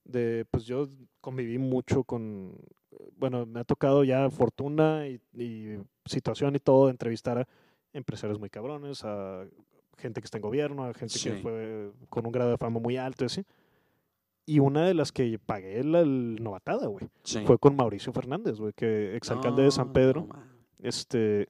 De, 0.06 0.46
pues 0.50 0.66
yo 0.66 0.88
conviví 1.22 1.58
mucho 1.58 2.04
con, 2.04 2.56
bueno, 3.18 3.46
me 3.46 3.60
ha 3.60 3.64
tocado 3.64 4.04
ya 4.04 4.30
fortuna 4.30 5.08
y, 5.08 5.20
situación 6.06 6.56
y 6.56 6.60
todo 6.60 6.86
de 6.86 6.92
entrevistar 6.92 7.40
a 7.40 7.48
empresarios 7.94 8.40
muy 8.40 8.50
cabrones, 8.50 9.04
a 9.04 9.46
gente 9.98 10.22
que 10.22 10.26
está 10.26 10.38
en 10.38 10.44
gobierno, 10.44 10.86
a 10.86 10.94
gente 10.94 11.20
que 11.22 11.34
fue 11.34 11.92
con 12.10 12.26
un 12.26 12.32
grado 12.32 12.52
de 12.52 12.58
fama 12.58 12.80
muy 12.80 12.98
alto 12.98 13.26
y 13.26 13.28
así. 13.28 13.46
Y 14.46 14.60
una 14.60 14.88
de 14.88 14.96
las 14.96 15.12
que 15.12 15.38
pagué 15.38 15.84
la 15.84 16.04
novatada, 16.04 16.88
güey, 16.88 17.08
fue 17.46 17.60
con 17.60 17.76
Mauricio 17.76 18.12
Fernández, 18.12 18.58
güey, 18.58 18.74
que 18.74 19.16
exalcalde 19.16 19.64
de 19.64 19.72
San 19.72 19.94
Pedro. 19.94 20.28
este, 20.80 21.48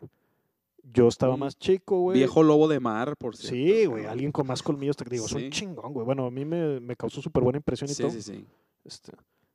yo 0.93 1.07
estaba 1.07 1.37
más 1.37 1.57
chico, 1.57 1.99
güey. 1.99 2.17
Viejo 2.17 2.43
lobo 2.43 2.67
de 2.67 2.79
mar, 2.79 3.15
por 3.17 3.35
cierto. 3.35 3.55
Sí, 3.55 3.85
güey, 3.85 4.05
alguien 4.05 4.31
con 4.31 4.47
más 4.47 4.63
colmillos, 4.63 4.97
te 4.97 5.05
digo, 5.05 5.25
es 5.25 5.31
un 5.33 5.49
chingón, 5.49 5.93
güey. 5.93 6.05
Bueno, 6.05 6.25
a 6.25 6.31
mí 6.31 6.45
me, 6.45 6.79
me 6.79 6.95
causó 6.95 7.21
súper 7.21 7.43
buena 7.43 7.57
impresión 7.57 7.89
y 7.89 7.95
todo. 7.95 8.09
Sí, 8.09 8.21
sí, 8.21 8.33
sí. 8.33 8.45
Este, 8.83 9.11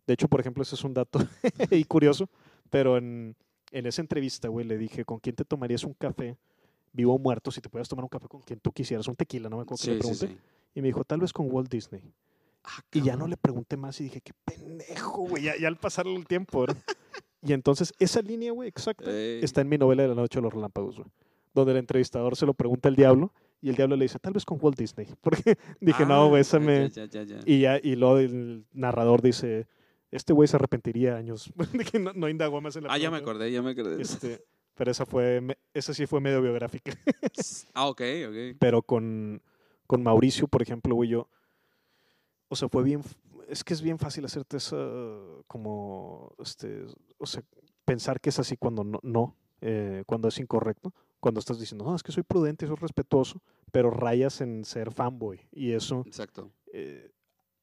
de 0.07 0.15
hecho, 0.15 0.29
por 0.29 0.41
ejemplo, 0.41 0.63
ese 0.63 0.75
es 0.75 0.85
un 0.85 0.95
dato 0.95 1.19
y 1.71 1.85
curioso, 1.85 2.29
pero 2.71 2.97
en, 2.97 3.35
en 3.71 3.87
esa 3.87 4.03
entrevista, 4.03 4.49
güey, 4.49 4.67
le 4.67 4.79
dije, 4.79 5.05
¿con 5.05 5.19
quién 5.19 5.35
te 5.35 5.45
tomarías 5.45 5.85
un 5.85 5.95
café? 5.95 6.37
Vivo 6.93 7.15
o 7.15 7.19
muerto, 7.19 7.51
si 7.51 7.61
te 7.61 7.69
puedes 7.69 7.89
tomar 7.89 8.05
un 8.05 8.09
café 8.09 8.29
con 8.29 8.41
quien 8.43 8.61
tú 8.61 8.71
quisieras, 8.71 9.09
un 9.09 9.17
tequila, 9.17 9.49
no 9.49 9.57
me 9.57 9.63
acuerdo 9.63 9.83
que 9.83 9.91
le 9.91 9.99
pregunté. 9.99 10.37
Y 10.75 10.81
me 10.81 10.89
dijo, 10.89 11.05
tal 11.05 11.21
vez 11.21 11.33
con 11.33 11.51
Walt 11.51 11.71
Disney. 11.71 12.03
Ah, 12.63 12.83
y 12.93 13.03
ya 13.03 13.17
no 13.17 13.27
le 13.27 13.37
pregunté 13.37 13.77
más 13.77 14.01
y 14.01 14.05
dije, 14.05 14.21
qué 14.21 14.33
pendejo, 14.45 15.23
güey, 15.29 15.45
ya, 15.45 15.69
al 15.69 15.77
pasar 15.77 16.07
el 16.07 16.27
tiempo, 16.27 16.61
¿verdad? 16.61 16.83
y 17.43 17.53
entonces, 17.53 17.93
esa 17.99 18.23
línea, 18.23 18.53
güey, 18.53 18.69
exacta, 18.69 19.11
está 19.11 19.61
en 19.61 19.69
mi 19.69 19.77
novela 19.77 20.03
de 20.03 20.09
la 20.11 20.15
noche 20.15 20.39
de 20.39 20.43
los 20.43 20.53
relámpagos, 20.53 20.97
güey. 20.97 21.09
Donde 21.55 21.73
el 21.73 21.79
entrevistador 21.79 22.37
se 22.37 22.47
lo 22.47 22.55
pregunta 22.55 22.89
al 22.89 22.97
diablo 22.97 23.33
y 23.63 23.71
el 23.71 23.77
diablo 23.77 23.97
le 23.97 24.05
dice, 24.05 24.19
tal 24.19 24.35
vez 24.35 24.45
con 24.45 24.59
Walt 24.61 24.77
Disney. 24.77 25.09
Porque 25.23 25.57
dije, 25.81 26.05
no, 26.05 26.37
esa 26.37 26.59
me... 26.59 26.91
y 27.47 27.61
ya, 27.61 27.79
y 27.83 27.97
luego 27.97 28.19
el 28.19 28.67
narrador 28.73 29.23
dice, 29.23 29.67
este 30.11 30.33
güey 30.33 30.49
se 30.49 30.57
arrepentiría 30.57 31.17
años 31.17 31.53
que 31.91 31.99
no, 31.99 32.13
no 32.13 32.29
indagó 32.29 32.61
más 32.61 32.77
en 32.77 32.85
la 32.85 32.93
Ah, 32.93 32.99
ya 32.99 33.11
me 33.11 33.17
acordé, 33.17 33.51
ya 33.51 33.63
me 33.63 33.71
acordé. 33.71 34.03
Este, 34.03 34.45
pero 34.75 34.91
esa 34.91 35.07
fue, 35.07 35.57
esa 35.73 35.95
sí 35.95 36.07
fue 36.07 36.21
medio 36.21 36.43
biográfica. 36.43 36.93
ah, 37.75 37.87
ok, 37.87 38.03
ok. 38.29 38.57
Pero 38.59 38.83
con, 38.83 39.41
con 39.87 40.03
Mauricio, 40.03 40.49
por 40.49 40.61
ejemplo, 40.61 40.95
güey, 40.95 41.11
yo, 41.11 41.29
o 42.49 42.57
sea, 42.57 42.69
fue 42.69 42.83
bien, 42.83 43.03
es 43.49 43.65
que 43.65 43.75
es 43.75 43.81
bien 43.81 43.99
fácil 43.99 44.25
hacerte 44.25 44.57
eso, 44.57 45.45
como, 45.47 46.35
este, 46.39 46.85
o 47.19 47.27
sea, 47.27 47.43
pensar 47.85 48.21
que 48.21 48.31
es 48.31 48.39
así 48.39 48.57
cuando 48.57 48.85
no, 48.85 49.01
no 49.03 49.37
eh, 49.61 50.03
cuando 50.07 50.29
es 50.29 50.39
incorrecto, 50.39 50.93
cuando 51.25 51.41
estás 51.41 51.59
diciendo, 51.59 51.87
no, 51.87 51.97
es 51.97 52.03
que 52.03 52.13
soy 52.13 52.23
prudente, 52.23 52.67
soy 52.67 52.77
respetuoso, 52.77 53.41
pero 53.73 53.91
rayas 53.91 54.43
en 54.43 54.63
ser 54.67 54.93
fanboy 54.93 55.41
y 55.53 55.73
eso. 55.73 56.03
Exacto. 56.05 56.51
Eh, 56.71 57.11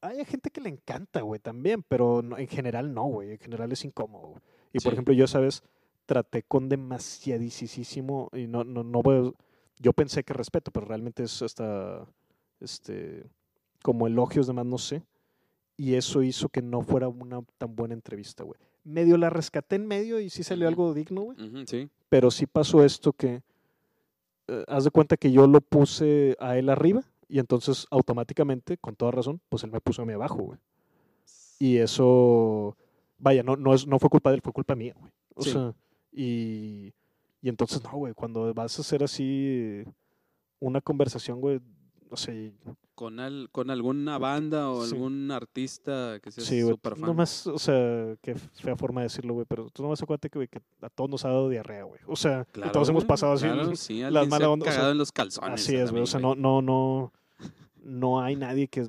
hay 0.01 0.25
gente 0.25 0.49
que 0.49 0.61
le 0.61 0.69
encanta, 0.69 1.21
güey, 1.21 1.39
también, 1.39 1.83
pero 1.83 2.21
en 2.39 2.47
general 2.47 2.91
no, 2.91 3.03
güey, 3.03 3.33
en 3.33 3.37
general 3.37 3.71
es 3.71 3.85
incómodo. 3.85 4.41
Y 4.73 4.79
por 4.79 4.93
ejemplo, 4.93 5.13
yo, 5.13 5.27
¿sabes? 5.27 5.61
Traté 6.07 6.41
con 6.41 6.69
demasiadísimo, 6.69 8.31
y 8.33 8.47
no, 8.47 8.63
no, 8.63 8.83
no 8.83 9.03
voy, 9.03 9.31
yo 9.77 9.93
pensé 9.93 10.23
que 10.23 10.33
respeto, 10.33 10.71
pero 10.71 10.87
realmente 10.87 11.21
es 11.21 11.43
hasta, 11.43 12.07
este, 12.61 13.29
como 13.83 14.07
elogios 14.07 14.47
demás, 14.47 14.65
no 14.65 14.79
sé. 14.79 15.03
Y 15.77 15.93
eso 15.93 16.23
hizo 16.23 16.49
que 16.49 16.63
no 16.63 16.81
fuera 16.81 17.07
una 17.09 17.43
tan 17.59 17.75
buena 17.75 17.93
entrevista, 17.93 18.43
güey. 18.43 18.59
Medio 18.83 19.17
la 19.17 19.29
rescaté 19.29 19.75
en 19.75 19.85
medio 19.85 20.19
y 20.19 20.31
sí 20.31 20.41
salió 20.41 20.67
algo 20.67 20.95
digno, 20.95 21.21
güey. 21.21 21.37
sí. 21.67 21.91
Pero 22.09 22.31
sí 22.31 22.47
pasó 22.47 22.83
esto 22.83 23.13
que, 23.13 23.43
eh, 24.51 24.65
haz 24.67 24.83
de 24.83 24.91
cuenta 24.91 25.15
que 25.15 25.31
yo 25.31 25.47
lo 25.47 25.61
puse 25.61 26.35
a 26.39 26.57
él 26.57 26.69
arriba 26.69 27.03
y 27.29 27.39
entonces 27.39 27.87
automáticamente, 27.89 28.77
con 28.77 28.97
toda 28.97 29.11
razón, 29.11 29.39
pues 29.47 29.63
él 29.63 29.71
me 29.71 29.79
puso 29.79 30.01
a 30.01 30.05
mí 30.05 30.11
abajo, 30.11 30.35
güey. 30.35 30.59
Y 31.57 31.77
eso, 31.77 32.75
vaya, 33.17 33.43
no, 33.43 33.55
no, 33.55 33.73
es, 33.73 33.87
no 33.87 33.97
fue 33.99 34.09
culpa 34.09 34.29
de 34.29 34.35
él, 34.35 34.41
fue 34.41 34.51
culpa 34.51 34.75
mía, 34.75 34.93
güey. 34.99 35.11
O 35.35 35.41
sea, 35.43 35.73
y, 36.11 36.91
y 37.41 37.47
entonces, 37.47 37.81
no, 37.81 37.91
güey, 37.91 38.13
cuando 38.13 38.53
vas 38.53 38.77
a 38.77 38.81
hacer 38.81 39.01
así 39.01 39.83
una 40.59 40.81
conversación, 40.81 41.39
güey, 41.39 41.61
no 42.09 42.17
sé. 42.17 42.51
Con, 43.01 43.19
al, 43.19 43.49
con 43.51 43.71
alguna 43.71 44.19
banda 44.19 44.69
o 44.69 44.83
algún 44.83 45.31
artista 45.31 46.19
que 46.21 46.29
sea 46.29 46.43
sí, 46.43 46.61
súper 46.61 46.95
fan. 46.95 47.07
Nomás, 47.07 47.47
o 47.47 47.57
sea, 47.57 48.15
qué 48.21 48.35
fea 48.35 48.75
forma 48.75 49.01
de 49.01 49.05
decirlo, 49.05 49.33
güey, 49.33 49.47
pero 49.49 49.71
tú 49.71 49.81
nomás 49.81 49.99
acuérdate 50.03 50.29
que, 50.29 50.47
que 50.47 50.61
a 50.83 50.87
todos 50.87 51.09
nos 51.09 51.25
ha 51.25 51.29
dado 51.29 51.49
diarrea, 51.49 51.85
güey. 51.85 51.99
O 52.05 52.15
sea, 52.15 52.45
todos 52.71 52.89
hemos 52.89 53.03
pasado 53.03 53.33
así 53.33 53.47
sí, 53.73 54.01
las 54.01 54.27
malas 54.27 54.49
ondas. 54.49 54.69
cagado 54.69 54.91
en 54.91 54.99
los 54.99 55.11
calzones. 55.11 55.59
Así 55.59 55.75
es, 55.75 55.89
güey. 55.89 56.03
O 56.03 56.05
sea, 56.05 56.19
no, 56.19 56.35
no, 56.35 56.61
no, 56.61 57.11
no 57.81 58.21
hay 58.21 58.35
nadie 58.35 58.67
que. 58.67 58.87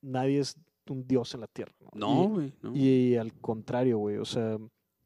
Nadie 0.00 0.38
es 0.38 0.56
un 0.88 1.04
dios 1.04 1.34
en 1.34 1.40
la 1.40 1.48
tierra. 1.48 1.74
No, 1.94 2.28
güey. 2.28 2.52
No, 2.62 2.72
y, 2.72 3.16
al 3.16 3.34
contrario, 3.34 3.98
güey. 3.98 4.18
O 4.18 4.24
sea, 4.24 4.58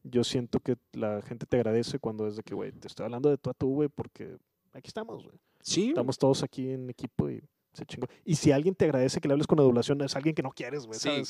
yo 0.02 0.22
siento 0.22 0.60
que 0.60 0.76
la 0.92 1.22
gente 1.22 1.46
te 1.46 1.56
agradece 1.56 1.98
cuando 1.98 2.26
es 2.26 2.36
de 2.36 2.42
que, 2.42 2.54
güey, 2.54 2.72
te 2.72 2.88
estoy 2.88 3.04
hablando 3.04 3.30
de 3.30 3.38
tú 3.38 3.48
a 3.48 3.54
tú, 3.54 3.68
güey, 3.68 3.88
porque 3.88 4.36
aquí 4.74 4.88
estamos, 4.88 5.24
güey. 5.24 5.38
Sí. 5.62 5.88
Estamos 5.88 6.18
todos 6.18 6.42
aquí 6.42 6.68
en 6.68 6.90
equipo 6.90 7.30
y 7.30 7.42
se 7.76 7.86
chingó. 7.86 8.08
Y 8.24 8.36
si 8.36 8.52
alguien 8.52 8.74
te 8.74 8.86
agradece 8.86 9.20
que 9.20 9.28
le 9.28 9.32
hables 9.32 9.46
con 9.46 9.60
adulación, 9.60 10.00
es 10.02 10.16
alguien 10.16 10.34
que 10.34 10.42
no 10.42 10.50
quieres, 10.50 10.86
güey. 10.86 10.98
Sí, 10.98 11.22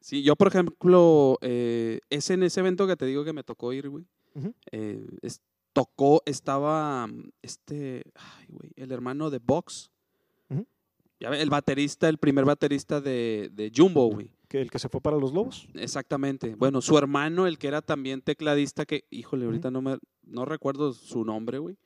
sí, 0.00 0.22
yo, 0.22 0.36
por 0.36 0.48
ejemplo, 0.48 1.38
eh, 1.40 2.00
es 2.10 2.30
en 2.30 2.42
ese 2.42 2.60
evento 2.60 2.86
que 2.86 2.96
te 2.96 3.06
digo 3.06 3.24
que 3.24 3.32
me 3.32 3.42
tocó 3.42 3.72
ir, 3.72 3.88
güey. 3.88 4.06
eh, 4.72 5.06
tocó, 5.72 6.22
estaba 6.26 7.08
este, 7.42 8.04
ay, 8.14 8.46
güey, 8.48 8.72
el 8.76 8.92
hermano 8.92 9.30
de 9.30 9.38
Box 9.38 9.90
el 11.20 11.50
baterista, 11.50 12.08
el 12.08 12.18
primer 12.18 12.44
baterista 12.44 13.00
de, 13.00 13.50
de 13.52 13.72
Jumbo, 13.74 14.06
güey. 14.10 14.30
¿Que 14.48 14.60
¿El 14.60 14.70
que 14.70 14.78
se 14.78 14.88
fue 14.88 15.00
para 15.00 15.18
los 15.18 15.32
Lobos? 15.32 15.68
Exactamente. 15.74 16.54
Bueno, 16.54 16.80
su 16.80 16.96
hermano, 16.96 17.46
el 17.46 17.58
que 17.58 17.68
era 17.68 17.82
también 17.82 18.22
tecladista, 18.22 18.86
que, 18.86 19.04
híjole, 19.10 19.44
ahorita 19.44 19.70
no 19.70 19.82
me 19.82 19.98
no 20.22 20.44
recuerdo 20.44 20.92
su 20.92 21.24
nombre, 21.24 21.58
güey. 21.58 21.76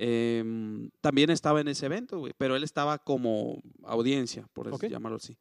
Em, 0.00 0.90
también 1.00 1.30
estaba 1.30 1.60
en 1.60 1.68
ese 1.68 1.86
evento, 1.86 2.18
güey, 2.18 2.32
pero 2.38 2.54
él 2.54 2.62
estaba 2.62 2.98
como 2.98 3.60
audiencia, 3.82 4.46
por 4.52 4.68
eso 4.68 4.78
llamarlo 4.86 5.16
así. 5.16 5.36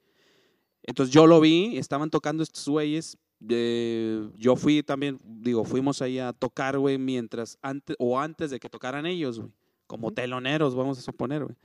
Entonces 0.84 1.14
yo 1.14 1.28
lo 1.28 1.40
vi, 1.40 1.78
estaban 1.78 2.10
tocando 2.10 2.42
estos 2.42 2.68
güeyes. 2.68 3.18
yo 3.40 4.56
fui 4.56 4.82
también, 4.82 5.20
digo, 5.24 5.64
fuimos 5.64 6.02
ahí 6.02 6.18
a 6.18 6.34
tocar, 6.34 6.80
güey, 6.80 6.98
mientras, 6.98 7.60
antes, 7.62 7.96
o 8.00 8.20
antes 8.20 8.50
de 8.50 8.60
que 8.60 8.70
tocaran 8.70 9.06
ellos, 9.06 9.40
güey, 9.40 9.52
como 9.86 10.12
teloneros, 10.12 10.76
vamos 10.76 10.98
a 10.98 11.02
suponer, 11.02 11.44
güey 11.44 11.56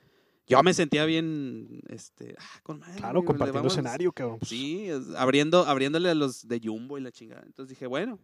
yo 0.47 0.63
me 0.63 0.75
sentía 0.75 1.05
bien, 1.05 1.81
este, 1.89 2.35
ah, 2.39 2.61
con 2.63 2.81
madre, 2.81 2.97
Claro, 2.97 3.25
compartiendo 3.25 3.69
escenario, 3.69 4.13
cabrón. 4.13 4.39
Pues. 4.39 4.51
Sí, 4.51 4.89
abriendo, 5.17 5.65
abriéndole 5.65 6.11
a 6.11 6.15
los 6.15 6.47
de 6.47 6.61
Jumbo 6.63 6.99
y 6.99 7.01
la 7.01 7.13
chingada. 7.13 7.43
Entonces 7.47 7.71
dije, 7.71 7.87
bueno. 7.87 8.19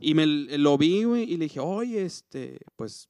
Y 0.00 0.14
me 0.14 0.26
lo 0.26 0.78
vi, 0.78 1.02
güey, 1.02 1.24
y 1.24 1.36
le 1.36 1.46
dije, 1.46 1.58
oye, 1.58 2.04
este, 2.04 2.60
pues, 2.76 3.08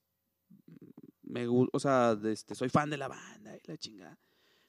me 1.28 1.46
o 1.46 1.78
sea, 1.78 2.18
este, 2.24 2.54
soy 2.54 2.68
fan 2.68 2.90
de 2.90 2.96
la 2.96 3.08
banda 3.08 3.56
y 3.56 3.60
la 3.66 3.76
chingada. 3.76 4.18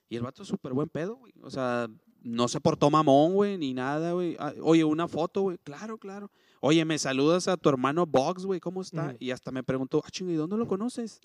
Y 0.10 0.16
el 0.16 0.24
vato 0.24 0.44
es 0.44 0.48
súper 0.48 0.74
buen 0.74 0.90
pedo, 0.90 1.16
güey. 1.16 1.34
O 1.42 1.50
sea, 1.52 1.88
no 2.22 2.48
se 2.48 2.60
portó 2.60 2.90
mamón, 2.90 3.34
güey, 3.34 3.58
ni 3.58 3.74
nada, 3.74 4.14
güey. 4.14 4.36
Ah, 4.40 4.54
oye, 4.62 4.84
una 4.84 5.08
foto, 5.08 5.42
güey. 5.42 5.58
Claro, 5.60 5.98
claro. 5.98 6.32
Oye, 6.62 6.84
me 6.84 6.98
saludas 6.98 7.48
a 7.48 7.58
tu 7.58 7.70
hermano 7.70 8.06
Box, 8.06 8.46
güey, 8.46 8.60
¿cómo 8.60 8.82
está? 8.82 9.16
Y 9.20 9.32
hasta 9.32 9.52
me 9.52 9.64
preguntó, 9.64 10.02
ah, 10.04 10.10
¿y 10.12 10.34
dónde 10.34 10.58
lo 10.58 10.68
conoces? 10.68 11.22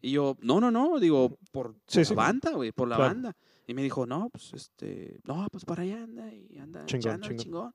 Y 0.00 0.12
yo, 0.12 0.36
no, 0.40 0.60
no, 0.60 0.70
no, 0.70 0.98
digo, 0.98 1.38
por 1.52 1.76
la 1.94 2.14
banda, 2.14 2.50
güey, 2.52 2.72
por 2.72 2.88
la 2.88 2.98
banda. 2.98 3.36
Y 3.66 3.74
me 3.74 3.82
dijo, 3.82 4.06
no, 4.06 4.28
pues, 4.30 4.52
este, 4.54 5.20
no, 5.24 5.46
pues 5.52 5.64
para 5.64 5.82
allá 5.82 6.02
anda 6.02 6.32
y 6.34 6.58
anda, 6.58 6.84
chingón, 6.86 7.20
chingón. 7.20 7.72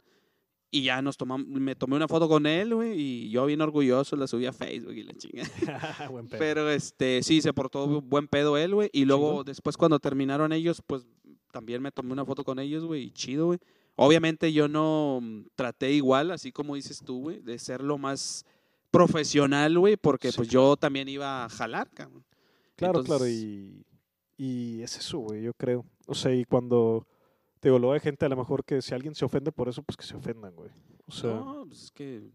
Y 0.77 0.83
ya 0.83 1.01
nos 1.01 1.17
tomamos, 1.17 1.47
me 1.47 1.75
tomé 1.75 1.95
una 1.95 2.07
foto 2.07 2.29
con 2.29 2.45
él, 2.45 2.75
güey, 2.75 2.93
y 3.01 3.29
yo 3.31 3.47
bien 3.47 3.61
orgulloso 3.61 4.15
la 4.15 4.27
subí 4.27 4.45
a 4.45 4.53
Facebook 4.53 4.93
y 4.93 5.01
la 5.01 5.13
chingada. 5.15 5.49
Pero 6.37 6.69
este, 6.69 7.23
sí, 7.23 7.41
se 7.41 7.51
portó 7.51 7.99
buen 7.99 8.27
pedo 8.27 8.57
él, 8.57 8.75
güey. 8.75 8.91
Y 8.93 9.05
luego, 9.05 9.43
después 9.43 9.75
cuando 9.75 9.97
terminaron 9.97 10.53
ellos, 10.53 10.83
pues 10.85 11.03
también 11.51 11.81
me 11.81 11.91
tomé 11.91 12.13
una 12.13 12.25
foto 12.25 12.43
con 12.43 12.59
ellos, 12.59 12.85
güey, 12.85 13.05
y 13.05 13.11
chido, 13.11 13.47
güey. 13.47 13.59
Obviamente 13.95 14.53
yo 14.53 14.67
no 14.67 15.17
mm, 15.19 15.47
traté 15.55 15.93
igual, 15.93 16.29
así 16.29 16.51
como 16.51 16.75
dices 16.75 17.01
tú, 17.03 17.21
güey, 17.21 17.39
de 17.39 17.57
ser 17.57 17.81
lo 17.81 17.97
más 17.97 18.45
profesional, 18.91 19.79
güey, 19.79 19.97
porque 19.97 20.31
pues 20.31 20.47
yo 20.47 20.77
también 20.77 21.09
iba 21.09 21.45
a 21.45 21.49
jalar, 21.49 21.89
cabrón. 21.89 22.23
Claro, 22.75 23.03
claro, 23.03 23.27
y, 23.27 23.83
y 24.37 24.83
es 24.83 24.95
eso, 24.95 25.17
güey, 25.17 25.41
yo 25.41 25.55
creo. 25.55 25.83
O 26.05 26.13
sea, 26.13 26.35
y 26.35 26.45
cuando, 26.45 27.07
te 27.59 27.69
digo, 27.69 27.79
luego 27.79 27.93
hay 27.93 27.99
gente 27.99 28.25
a 28.25 28.29
lo 28.29 28.37
mejor 28.37 28.63
que 28.63 28.81
si 28.81 28.93
alguien 28.93 29.15
se 29.15 29.25
ofende 29.25 29.51
por 29.51 29.69
eso, 29.69 29.83
pues 29.83 29.97
que 29.97 30.03
se 30.05 30.15
ofendan, 30.15 30.55
güey. 30.55 30.69
O 31.07 31.11
sea, 31.11 31.35
no, 31.35 31.65
pues 31.67 31.83
es 31.83 31.91
que... 31.91 32.29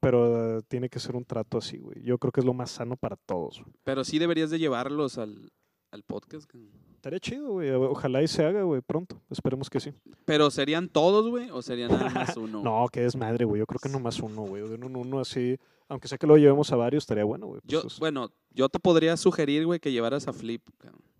pero 0.00 0.60
tiene 0.62 0.88
que 0.88 0.98
ser 0.98 1.16
un 1.16 1.24
trato 1.24 1.58
así, 1.58 1.78
güey. 1.78 2.02
Yo 2.02 2.18
creo 2.18 2.32
que 2.32 2.40
es 2.40 2.46
lo 2.46 2.54
más 2.54 2.70
sano 2.70 2.96
para 2.96 3.16
todos. 3.16 3.62
Pero 3.84 4.04
sí 4.04 4.18
deberías 4.18 4.50
de 4.50 4.58
llevarlos 4.58 5.18
al, 5.18 5.50
al 5.90 6.02
podcast. 6.02 6.50
Estaría 6.94 7.20
chido, 7.20 7.52
güey. 7.52 7.70
Ojalá 7.70 8.22
y 8.22 8.28
se 8.28 8.44
haga, 8.44 8.62
güey, 8.62 8.80
pronto. 8.80 9.22
Esperemos 9.30 9.70
que 9.70 9.78
sí. 9.78 9.92
¿Pero 10.24 10.50
serían 10.50 10.88
todos, 10.88 11.28
güey? 11.28 11.50
¿O 11.50 11.62
serían 11.62 11.92
nada 11.92 12.10
más 12.10 12.36
uno? 12.36 12.62
no, 12.62 12.86
que 12.90 13.02
desmadre, 13.02 13.44
güey. 13.44 13.60
Yo 13.60 13.66
creo 13.66 13.78
que 13.78 13.88
no 13.88 14.00
más 14.00 14.18
uno, 14.20 14.42
güey. 14.42 14.68
De 14.68 14.74
uno, 14.74 14.98
uno 14.98 15.20
así. 15.20 15.56
Aunque 15.88 16.08
sea 16.08 16.18
que 16.18 16.26
lo 16.26 16.36
llevemos 16.36 16.72
a 16.72 16.76
varios, 16.76 17.04
estaría 17.04 17.22
bueno, 17.22 17.46
güey. 17.46 17.60
yo, 17.64 17.82
pues, 17.82 18.00
bueno, 18.00 18.32
yo 18.50 18.68
te 18.68 18.80
podría 18.80 19.16
sugerir, 19.16 19.66
güey, 19.66 19.78
que 19.78 19.92
llevaras 19.92 20.26
a 20.26 20.32
Flip. 20.32 20.62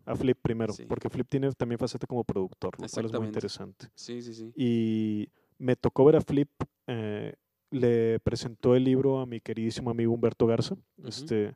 A 0.07 0.15
Flip 0.15 0.39
primero, 0.41 0.73
porque 0.89 1.11
Flip 1.11 1.27
tiene 1.29 1.51
también 1.53 1.79
faceta 1.79 2.07
como 2.07 2.23
productor, 2.25 2.81
lo 2.81 2.89
cual 2.89 3.07
es 3.07 3.13
muy 3.13 3.27
interesante. 3.27 3.89
Sí, 3.95 4.23
sí, 4.23 4.35
sí. 4.35 4.53
Y 4.57 5.29
me 5.59 5.77
tocó 5.77 6.05
ver 6.05 6.17
a 6.17 6.21
Flip. 6.21 6.49
Eh, 6.87 7.35
le 7.71 8.21
presentó 8.21 8.77
el 8.77 8.85
libro 8.85 9.19
a 9.19 9.27
mi 9.27 9.41
queridísimo 9.41 9.91
amigo 9.91 10.13
Humberto 10.13 10.47
Garza. 10.47 10.77
este, 11.05 11.55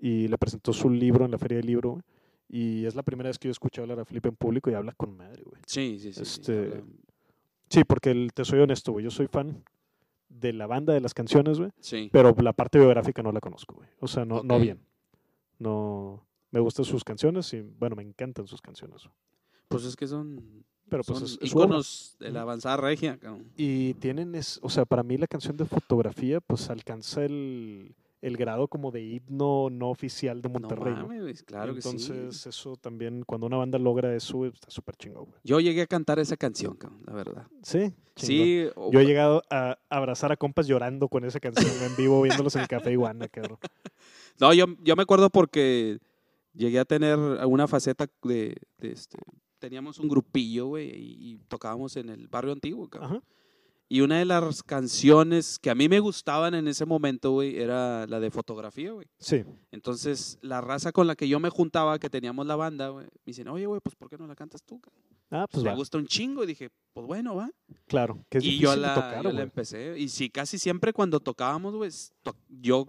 y 0.00 0.28
le 0.28 0.38
presentó 0.38 0.72
su 0.72 0.90
libro 0.90 1.24
en 1.24 1.30
la 1.30 1.38
Feria 1.38 1.58
del 1.58 1.66
Libro. 1.66 2.00
Y 2.48 2.84
es 2.84 2.94
la 2.94 3.02
primera 3.02 3.28
vez 3.28 3.38
que 3.38 3.48
yo 3.48 3.52
escucho 3.52 3.82
hablar 3.82 4.00
a 4.00 4.04
Flip 4.04 4.24
en 4.26 4.36
público 4.36 4.70
y 4.70 4.74
habla 4.74 4.92
con 4.92 5.16
madre, 5.16 5.42
güey. 5.44 5.60
Sí, 5.66 5.98
sí, 5.98 6.12
sí. 6.12 6.22
Este, 6.22 6.82
sí, 7.68 7.84
porque 7.84 8.10
el, 8.10 8.32
te 8.32 8.44
soy 8.44 8.60
honesto, 8.60 8.92
güey. 8.92 9.04
Yo 9.04 9.10
soy 9.10 9.26
fan 9.26 9.62
de 10.28 10.52
la 10.52 10.66
banda, 10.66 10.92
de 10.92 11.00
las 11.00 11.14
canciones, 11.14 11.58
güey. 11.58 11.70
Sí. 11.80 12.10
Pero 12.12 12.34
la 12.38 12.52
parte 12.52 12.78
biográfica 12.78 13.22
no 13.22 13.32
la 13.32 13.40
conozco, 13.40 13.76
güey. 13.76 13.88
O 14.00 14.06
sea, 14.06 14.24
no, 14.24 14.42
no 14.42 14.58
bien. 14.58 14.80
No. 15.58 16.26
Me 16.54 16.60
gustan 16.60 16.84
sus 16.84 17.02
canciones 17.02 17.52
y, 17.52 17.62
bueno, 17.62 17.96
me 17.96 18.04
encantan 18.04 18.46
sus 18.46 18.62
canciones. 18.62 19.08
Pues 19.66 19.84
es 19.84 19.96
que 19.96 20.06
son. 20.06 20.64
Pero 20.88 21.02
pues 21.02 21.20
es, 21.20 21.38
iconos 21.40 22.14
de 22.20 22.30
la 22.30 22.42
avanzada 22.42 22.76
regia, 22.76 23.18
cabrón. 23.18 23.50
Y 23.56 23.94
tienen, 23.94 24.36
es, 24.36 24.60
o 24.62 24.70
sea, 24.70 24.84
para 24.84 25.02
mí 25.02 25.16
la 25.16 25.26
canción 25.26 25.56
de 25.56 25.64
fotografía, 25.64 26.40
pues 26.40 26.70
alcanza 26.70 27.24
el 27.24 27.96
el 28.24 28.38
grado 28.38 28.68
como 28.68 28.90
de 28.90 29.02
himno 29.02 29.68
no 29.70 29.90
oficial 29.90 30.40
de 30.40 30.48
Monterrey. 30.48 30.94
No 30.94 31.08
mames, 31.08 31.42
claro 31.42 31.74
Entonces, 31.74 32.28
que 32.28 32.32
sí. 32.32 32.48
eso 32.48 32.74
también, 32.76 33.22
cuando 33.26 33.46
una 33.46 33.58
banda 33.58 33.78
logra 33.78 34.16
eso, 34.16 34.46
está 34.46 34.70
súper 34.70 34.96
chingón, 34.96 35.26
güey. 35.26 35.38
Yo 35.44 35.60
llegué 35.60 35.82
a 35.82 35.86
cantar 35.86 36.18
esa 36.18 36.34
canción, 36.38 36.78
la 37.06 37.12
verdad. 37.12 37.46
Sí. 37.62 37.92
Sí. 38.16 38.66
Yo 38.90 39.00
he 39.00 39.04
llegado 39.04 39.42
a 39.50 39.76
abrazar 39.90 40.32
a 40.32 40.38
compas 40.38 40.66
llorando 40.66 41.08
con 41.08 41.26
esa 41.26 41.38
canción 41.38 41.70
en 41.82 41.94
vivo, 41.96 42.22
viéndolos 42.22 42.54
en 42.56 42.62
el 42.62 42.68
Café 42.68 42.92
Iguana, 42.92 43.28
cabrón. 43.28 43.58
No, 44.40 44.52
yo, 44.52 44.66
yo 44.82 44.96
me 44.96 45.04
acuerdo 45.04 45.30
porque 45.30 46.00
llegué 46.54 46.78
a 46.78 46.84
tener 46.84 47.18
una 47.18 47.68
faceta 47.68 48.06
de, 48.22 48.56
este, 48.78 49.18
teníamos 49.58 49.98
un 49.98 50.08
grupillo, 50.08 50.66
güey, 50.68 50.90
y, 50.94 51.38
tocábamos 51.48 51.96
en 51.96 52.08
el 52.08 52.28
barrio 52.28 52.52
antiguo, 52.52 52.88
cabrón. 52.88 53.16
Ajá. 53.16 53.22
Y 53.88 54.00
una 54.00 54.18
de 54.18 54.24
las 54.24 54.62
canciones 54.62 55.58
que 55.58 55.68
a 55.68 55.74
mí 55.74 55.88
me 55.88 56.00
gustaban 56.00 56.54
en 56.54 56.66
ese 56.68 56.86
momento, 56.86 57.32
güey, 57.32 57.58
era 57.58 58.06
la 58.06 58.18
de 58.18 58.30
fotografía, 58.30 58.92
güey. 58.92 59.06
Sí. 59.18 59.44
Entonces, 59.70 60.38
la 60.40 60.62
raza 60.62 60.90
con 60.90 61.06
la 61.06 61.14
que 61.14 61.28
yo 61.28 61.38
me 61.38 61.50
juntaba, 61.50 61.98
que 61.98 62.08
teníamos 62.08 62.46
la 62.46 62.56
banda, 62.56 62.88
güey, 62.88 63.04
me 63.04 63.10
dicen, 63.26 63.46
oye, 63.48 63.66
güey, 63.66 63.80
pues 63.82 63.94
¿por 63.94 64.08
qué 64.08 64.16
no 64.16 64.26
la 64.26 64.34
cantas 64.34 64.62
tú? 64.62 64.80
Ah, 65.30 65.46
pues 65.50 65.62
Me 65.64 65.74
gusta 65.74 65.98
un 65.98 66.06
chingo. 66.06 66.44
Y 66.44 66.46
dije, 66.46 66.70
pues 66.94 67.06
bueno, 67.06 67.36
va. 67.36 67.50
Claro, 67.86 68.24
que 68.30 68.38
es 68.38 68.44
Y 68.44 68.58
yo 68.58 68.74
la, 68.74 69.20
yo 69.22 69.32
la 69.32 69.42
empecé. 69.42 69.98
Y 69.98 70.08
sí, 70.08 70.30
casi 70.30 70.58
siempre 70.58 70.92
cuando 70.92 71.20
tocábamos, 71.20 71.74
güey, 71.74 71.90
yo 72.48 72.86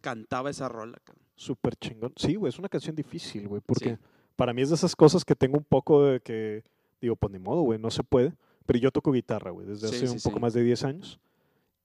cantaba 0.00 0.50
esa 0.50 0.68
rola. 0.68 0.98
Súper 1.34 1.76
chingón. 1.76 2.12
Sí, 2.16 2.36
güey, 2.36 2.50
es 2.50 2.58
una 2.58 2.68
canción 2.68 2.94
difícil, 2.94 3.48
güey, 3.48 3.60
porque 3.64 3.98
para 4.36 4.52
mí 4.52 4.62
es 4.62 4.68
de 4.68 4.76
esas 4.76 4.94
cosas 4.94 5.24
que 5.24 5.34
tengo 5.34 5.58
un 5.58 5.64
poco 5.64 6.04
de 6.04 6.20
que, 6.20 6.64
digo, 7.00 7.16
pues 7.16 7.32
ni 7.32 7.38
modo, 7.38 7.62
güey, 7.62 7.78
no 7.78 7.90
se 7.90 8.02
puede 8.02 8.32
pero 8.66 8.78
yo 8.78 8.90
toco 8.90 9.12
guitarra, 9.12 9.50
güey, 9.50 9.66
desde 9.66 9.88
hace 9.88 10.08
un 10.08 10.20
poco 10.20 10.40
más 10.40 10.54
de 10.54 10.62
10 10.62 10.84
años. 10.84 11.20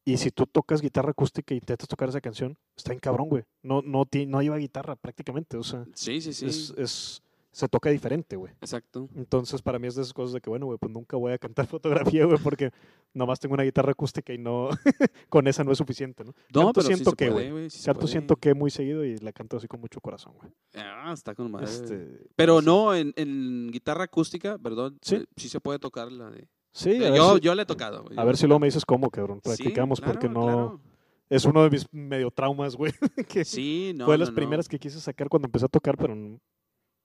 Y 0.05 0.17
si 0.17 0.31
tú 0.31 0.45
tocas 0.45 0.81
guitarra 0.81 1.11
acústica 1.11 1.53
y 1.53 1.57
intentas 1.57 1.87
tocar 1.87 2.07
esa 2.07 2.21
canción, 2.21 2.57
está 2.77 2.93
en 2.93 2.99
cabrón, 2.99 3.27
güey. 3.27 3.43
No, 3.61 3.81
no, 3.81 4.05
no 4.27 4.41
lleva 4.41 4.57
guitarra 4.57 4.95
prácticamente, 4.95 5.57
o 5.57 5.63
sea. 5.63 5.85
Sí, 5.93 6.21
sí, 6.21 6.31
sí. 6.31 6.45
Es, 6.45 6.73
es 6.77 7.21
se 7.57 7.67
toca 7.67 7.89
diferente, 7.89 8.35
güey. 8.35 8.53
Exacto. 8.61 9.09
Entonces, 9.15 9.63
para 9.63 9.79
mí 9.79 9.87
es 9.87 9.95
de 9.95 10.03
esas 10.03 10.13
cosas 10.13 10.33
de 10.33 10.41
que, 10.41 10.47
bueno, 10.47 10.67
güey, 10.67 10.77
pues 10.77 10.93
nunca 10.93 11.17
voy 11.17 11.33
a 11.33 11.39
cantar 11.39 11.65
fotografía, 12.13 12.23
güey, 12.23 12.37
porque 12.37 12.69
nomás 13.15 13.39
tengo 13.39 13.55
una 13.55 13.63
guitarra 13.63 13.93
acústica 13.93 14.31
y 14.31 14.37
no, 14.37 14.69
con 15.29 15.47
esa 15.47 15.63
no 15.63 15.71
es 15.71 15.79
suficiente, 15.79 16.23
¿no? 16.23 16.35
No, 16.53 16.71
pero 16.71 16.85
siento 16.85 17.13
que, 17.13 17.31
güey. 17.31 17.67
siento 17.71 18.35
que 18.35 18.53
muy 18.53 18.69
seguido 18.69 19.03
y 19.03 19.17
la 19.17 19.31
canto 19.31 19.57
así 19.57 19.67
con 19.67 19.81
mucho 19.81 19.99
corazón, 19.99 20.33
güey. 20.39 20.51
Ah, 20.75 21.11
está 21.11 21.33
con 21.33 21.49
madre. 21.49 21.65
Este, 21.65 22.27
pero 22.35 22.61
no, 22.61 22.93
en, 22.93 23.11
en, 23.15 23.71
guitarra 23.71 24.03
acústica, 24.03 24.59
perdón, 24.59 24.99
¿Sí? 25.01 25.15
Eh, 25.15 25.25
sí 25.35 25.49
se 25.49 25.59
puede 25.59 25.79
tocar 25.79 26.11
la 26.11 26.29
de... 26.29 26.47
Sí, 26.73 26.99
yo, 26.99 27.39
yo 27.39 27.55
le 27.55 27.63
he 27.63 27.65
tocado. 27.65 28.05
A 28.15 28.23
ver 28.23 28.37
si 28.37 28.45
luego 28.45 28.59
me 28.59 28.67
dices 28.67 28.85
cómo, 28.85 29.09
cabrón. 29.09 29.41
Practicamos 29.41 29.99
porque 29.99 30.29
no... 30.29 30.79
Es 31.27 31.43
uno 31.43 31.63
de 31.63 31.71
mis 31.71 31.91
medio 31.91 32.29
traumas, 32.29 32.75
güey. 32.75 32.93
que 33.27 33.43
sí, 33.43 33.93
no, 33.95 34.05
Fue 34.05 34.13
de 34.13 34.19
las 34.19 34.31
primeras 34.31 34.69
que 34.69 34.77
quise 34.77 34.99
sacar 34.99 35.27
cuando 35.27 35.47
empecé 35.47 35.65
a 35.65 35.69
tocar, 35.69 35.97
pero 35.97 36.15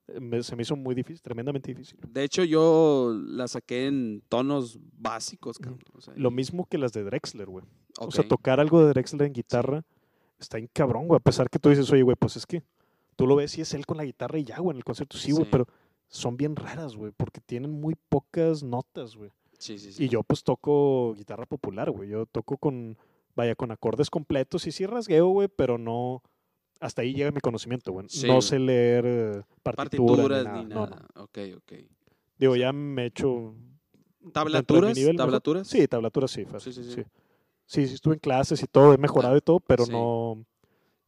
se 0.07 0.55
me 0.55 0.63
hizo 0.63 0.75
muy 0.75 0.95
difícil, 0.95 1.21
tremendamente 1.21 1.71
difícil. 1.73 1.97
De 2.07 2.23
hecho, 2.23 2.43
yo 2.43 3.13
la 3.25 3.47
saqué 3.47 3.87
en 3.87 4.21
tonos 4.29 4.79
básicos, 4.97 5.57
cabrón. 5.59 5.79
Lo 6.15 6.31
mismo 6.31 6.65
que 6.65 6.77
las 6.77 6.91
de 6.93 7.03
Drexler, 7.03 7.47
güey. 7.47 7.65
O 7.99 8.11
sea, 8.11 8.27
tocar 8.27 8.59
algo 8.59 8.83
de 8.83 8.89
Drexler 8.89 9.27
en 9.27 9.33
guitarra 9.33 9.85
está 10.39 10.57
en 10.57 10.67
cabrón, 10.67 11.07
güey. 11.07 11.17
A 11.17 11.23
pesar 11.23 11.49
que 11.49 11.59
tú 11.59 11.69
dices, 11.69 11.89
oye, 11.91 12.01
güey, 12.03 12.17
pues 12.19 12.35
es 12.35 12.45
que 12.45 12.63
tú 13.15 13.27
lo 13.27 13.35
ves 13.35 13.57
y 13.57 13.61
es 13.61 13.73
él 13.73 13.85
con 13.85 13.97
la 13.97 14.05
guitarra 14.05 14.37
y 14.39 14.43
ya, 14.43 14.59
güey, 14.59 14.71
en 14.71 14.77
el 14.77 14.83
concierto 14.83 15.17
sí, 15.17 15.31
güey, 15.31 15.49
pero 15.49 15.67
son 16.07 16.37
bien 16.37 16.55
raras, 16.55 16.95
güey, 16.95 17.11
porque 17.15 17.41
tienen 17.41 17.71
muy 17.71 17.95
pocas 18.09 18.61
notas, 18.63 19.15
güey. 19.15 19.31
Y 19.97 20.09
yo 20.09 20.23
pues 20.23 20.43
toco 20.43 21.13
guitarra 21.15 21.45
popular, 21.45 21.89
güey. 21.89 22.09
Yo 22.09 22.25
toco 22.25 22.57
con, 22.57 22.97
vaya, 23.35 23.55
con 23.55 23.71
acordes 23.71 24.09
completos 24.09 24.67
y 24.67 24.71
sí 24.71 24.85
rasgueo, 24.85 25.27
güey, 25.27 25.47
pero 25.47 25.77
no... 25.77 26.21
Hasta 26.83 27.01
ahí 27.01 27.13
llega 27.13 27.31
mi 27.31 27.39
conocimiento, 27.39 27.93
güey. 27.93 28.07
No 28.27 28.41
sé 28.41 28.59
leer 28.59 29.05
eh, 29.05 29.41
partituras, 29.63 30.45
ni 30.53 30.65
nada. 30.65 31.07
Ok, 31.15 31.37
ok. 31.55 31.73
Digo, 32.37 32.55
ya 32.57 32.73
me 32.73 33.03
he 33.03 33.05
hecho... 33.05 33.55
¿Tablaturas? 34.33 34.97
¿Tablaturas? 35.15 35.67
Sí, 35.67 35.87
tablaturas 35.87 36.31
sí, 36.31 36.45
sí, 36.59 36.73
sí, 36.73 36.83
sí. 36.83 37.03
Sí, 37.65 37.87
sí, 37.87 37.93
estuve 37.93 38.15
en 38.15 38.19
clases 38.19 38.61
y 38.61 38.67
todo, 38.67 38.93
he 38.93 38.97
mejorado 38.97 39.37
y 39.37 39.41
todo, 39.41 39.59
pero 39.61 39.85
no 39.87 40.45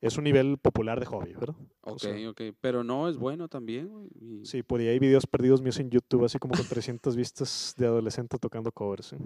es 0.02 0.18
un 0.18 0.24
nivel 0.24 0.58
popular 0.58 1.00
de 1.00 1.06
hobby, 1.06 1.34
¿verdad? 1.34 1.56
Ok, 1.82 2.06
ok, 2.30 2.42
pero 2.62 2.84
no, 2.84 3.10
es 3.10 3.18
bueno 3.18 3.48
también, 3.48 3.90
güey. 3.90 4.46
Sí, 4.46 4.64
por 4.64 4.80
ahí 4.80 4.88
hay 4.88 5.00
videos 5.00 5.26
perdidos 5.28 5.62
míos 5.62 5.80
en 5.80 5.90
YouTube, 5.90 6.26
así 6.26 6.40
como 6.40 6.56
con 6.56 6.66
300 6.66 7.16
vistas 7.16 7.74
de 7.78 7.86
adolescente 7.88 8.38
tocando 8.38 8.72
covers. 8.72 9.14
¿eh? 9.14 9.18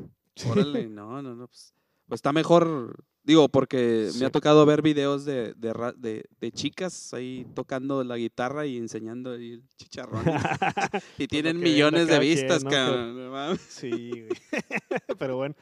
Órale, 0.50 0.88
no, 0.90 1.22
no, 1.22 1.36
no, 1.36 1.48
pues, 1.48 1.74
está 2.16 2.34
mejor, 2.34 3.04
digo, 3.24 3.50
porque 3.50 4.10
me 4.20 4.26
ha 4.26 4.30
tocado 4.30 4.66
ver 4.66 4.82
videos 4.82 5.26
de, 5.26 5.54
de, 5.54 6.24
de, 6.40 6.52
chicas 6.52 7.14
ahí 7.14 7.46
tocando 7.54 8.04
la 8.04 8.18
guitarra 8.18 8.66
y 8.66 8.78
enseñando 8.78 9.34
el 9.34 9.64
chicharrón. 9.78 10.24
y 11.18 11.28
tienen 11.28 11.60
millones 11.60 12.08
de 12.08 12.20
vistas, 12.20 12.64
cabrón. 12.64 13.58
Sí, 13.68 14.10
güey. 14.10 14.30
pero 15.20 15.38
bueno, 15.38 15.56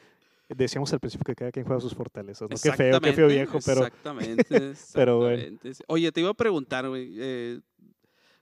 Decíamos 0.48 0.90
al 0.94 1.00
principio 1.00 1.24
que 1.26 1.34
cada 1.34 1.52
quien 1.52 1.66
juega 1.66 1.78
sus 1.78 1.94
fortalezas, 1.94 2.48
¿no? 2.48 2.56
Qué 2.56 2.72
feo, 2.72 3.00
qué 3.02 3.12
feo 3.12 3.26
viejo, 3.26 3.58
pero... 3.66 3.80
Exactamente, 3.80 4.72
pero 4.94 5.18
güey. 5.18 5.58
Oye, 5.88 6.10
te 6.10 6.20
iba 6.20 6.30
a 6.30 6.34
preguntar, 6.34 6.88
güey, 6.88 7.16
eh, 7.18 7.60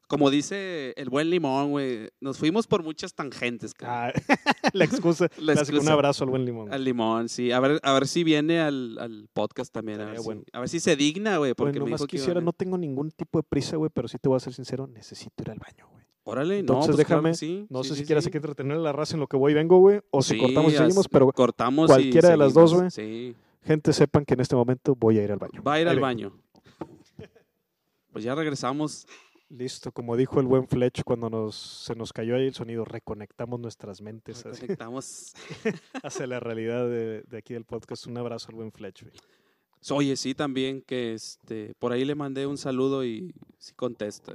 como 0.06 0.30
dice 0.30 0.94
el 0.96 1.10
buen 1.10 1.30
limón, 1.30 1.70
güey, 1.70 2.10
nos 2.20 2.38
fuimos 2.38 2.66
por 2.66 2.82
muchas 2.82 3.14
tangentes. 3.14 3.74
Ah, 3.82 4.12
la 4.72 4.84
excusa. 4.84 5.28
la 5.38 5.54
excusa. 5.54 5.80
Un 5.80 5.88
abrazo 5.88 6.24
al 6.24 6.30
buen 6.30 6.44
limón. 6.44 6.72
Al 6.72 6.84
limón, 6.84 7.28
sí. 7.28 7.50
A 7.50 7.60
ver, 7.60 7.80
a 7.82 7.92
ver 7.92 8.06
si 8.06 8.24
viene 8.24 8.60
al, 8.60 8.98
al 8.98 9.28
podcast 9.32 9.72
también. 9.72 10.00
A 10.00 10.06
ver, 10.06 10.20
si, 10.20 10.30
a 10.52 10.60
ver, 10.60 10.68
si, 10.68 10.80
se 10.80 10.96
digna, 10.96 11.38
güey. 11.38 11.54
Porque 11.54 11.80
bueno, 11.80 11.92
más 11.92 12.06
quisiera, 12.06 12.40
no 12.40 12.52
tengo 12.52 12.78
ningún 12.78 13.10
tipo 13.10 13.38
de 13.38 13.42
prisa, 13.42 13.76
güey, 13.76 13.90
pero 13.92 14.08
sí 14.08 14.18
te 14.18 14.28
voy 14.28 14.36
a 14.36 14.40
ser 14.40 14.52
sincero, 14.52 14.86
necesito 14.86 15.42
ir 15.42 15.50
al 15.50 15.58
baño, 15.58 15.88
güey. 15.90 16.04
Órale, 16.28 16.58
Entonces 16.58 16.88
no, 16.88 16.96
pues 16.96 16.96
déjame, 16.96 17.66
no 17.68 17.84
sé 17.84 17.94
si 17.94 18.04
quieras 18.04 18.26
aquí 18.26 18.36
entretener 18.36 18.76
a 18.76 18.80
la 18.80 18.92
raza 18.92 19.14
en 19.14 19.20
lo 19.20 19.28
que 19.28 19.36
voy 19.36 19.52
y 19.52 19.54
vengo, 19.54 19.78
güey, 19.78 20.00
o 20.10 20.22
si 20.22 20.36
cortamos 20.36 20.72
y 20.72 20.76
seguimos, 20.76 21.06
pero 21.08 21.30
cortamos 21.30 21.86
cualquiera 21.86 22.30
de 22.30 22.36
las 22.36 22.52
dos, 22.52 22.74
güey. 22.74 22.90
Sí. 22.90 23.36
Gente, 23.62 23.92
sepan 23.92 24.24
que 24.24 24.34
en 24.34 24.40
este 24.40 24.56
momento 24.56 24.96
voy 24.96 25.18
a 25.18 25.22
ir 25.22 25.30
al 25.30 25.38
baño. 25.38 25.62
Va 25.62 25.74
a 25.74 25.80
ir 25.80 25.88
al 25.88 26.00
baño. 26.00 26.32
Pues 28.12 28.24
ya 28.24 28.34
regresamos. 28.34 29.06
Listo, 29.48 29.92
como 29.92 30.16
dijo 30.16 30.40
el 30.40 30.46
buen 30.46 30.66
Fletch 30.66 31.04
cuando 31.04 31.30
nos, 31.30 31.54
se 31.54 31.94
nos 31.94 32.12
cayó 32.12 32.34
ahí 32.34 32.46
el 32.46 32.54
sonido, 32.54 32.84
reconectamos 32.84 33.60
nuestras 33.60 34.00
mentes. 34.00 34.42
Reconectamos. 34.42 35.32
hacia 36.02 36.26
la 36.26 36.40
realidad 36.40 36.88
de, 36.88 37.22
de, 37.22 37.38
aquí 37.38 37.54
del 37.54 37.64
podcast. 37.64 38.06
Un 38.06 38.18
abrazo 38.18 38.48
al 38.48 38.56
buen 38.56 38.72
Fletch. 38.72 39.04
Oye, 39.90 40.16
sí, 40.16 40.34
también 40.34 40.82
que 40.82 41.14
este, 41.14 41.74
por 41.78 41.92
ahí 41.92 42.04
le 42.04 42.14
mandé 42.14 42.46
un 42.46 42.58
saludo 42.58 43.04
y 43.04 43.34
sí 43.58 43.72
contesta. 43.74 44.32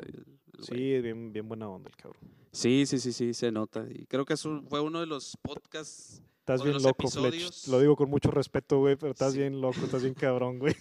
Sí, 0.62 1.02
bien, 1.02 1.34
bien 1.34 1.48
buena 1.48 1.68
onda 1.68 1.90
el 1.90 1.96
cabrón. 1.96 2.22
Sí, 2.52 2.86
sí, 2.86 3.00
sí, 3.00 3.12
sí, 3.12 3.34
se 3.34 3.52
nota. 3.52 3.86
Y 3.90 4.06
creo 4.06 4.26
que 4.26 4.34
eso 4.34 4.62
fue 4.70 4.80
uno 4.80 5.00
de 5.00 5.08
los 5.08 5.38
podcasts. 5.42 6.22
Estás 6.42 6.64
bien 6.64 6.82
loco, 6.82 7.08
Fletch. 7.08 7.68
Lo 7.68 7.80
digo 7.80 7.96
con 7.96 8.10
mucho 8.10 8.32
respeto, 8.32 8.80
güey, 8.80 8.96
pero 8.96 9.12
estás 9.12 9.36
bien 9.36 9.62
loco, 9.62 9.80
estás 9.84 10.02
bien 10.02 10.16
cabrón, 10.16 10.58
güey. 10.58 10.74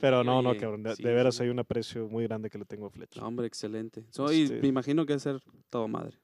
pero 0.00 0.24
no, 0.24 0.42
no, 0.42 0.56
cabrón. 0.56 0.82
De, 0.82 0.94
veras 1.00 1.40
hay 1.40 1.48
un 1.48 1.60
aprecio 1.60 2.08
muy 2.08 2.24
grande 2.24 2.50
que 2.50 2.58
le 2.58 2.64
tengo 2.64 2.86
a 2.86 2.90
Fletch. 2.90 3.18
hombre, 3.18 3.46
excelente. 3.46 4.04
Soy, 4.10 4.42
este 4.42 4.60
me 4.60 4.68
imagino 4.68 5.06
que 5.06 5.12
va 5.12 5.18
a 5.18 5.20
ser 5.20 5.40
todo 5.70 5.86
madre. 5.86 6.18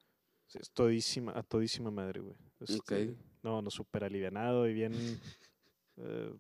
Sí, 0.48 0.59
es 0.60 0.72
todísima, 0.72 1.32
a 1.39 1.44
todísima 1.44 1.93
madre, 1.93 2.20
güey. 2.20 2.35
Este, 2.59 3.16
no, 3.44 3.62
no, 3.62 3.70
súper 3.70 4.02
alivianado 4.02 4.68
y 4.68 4.74
bien. 4.74 4.93
Eh, 5.97 6.35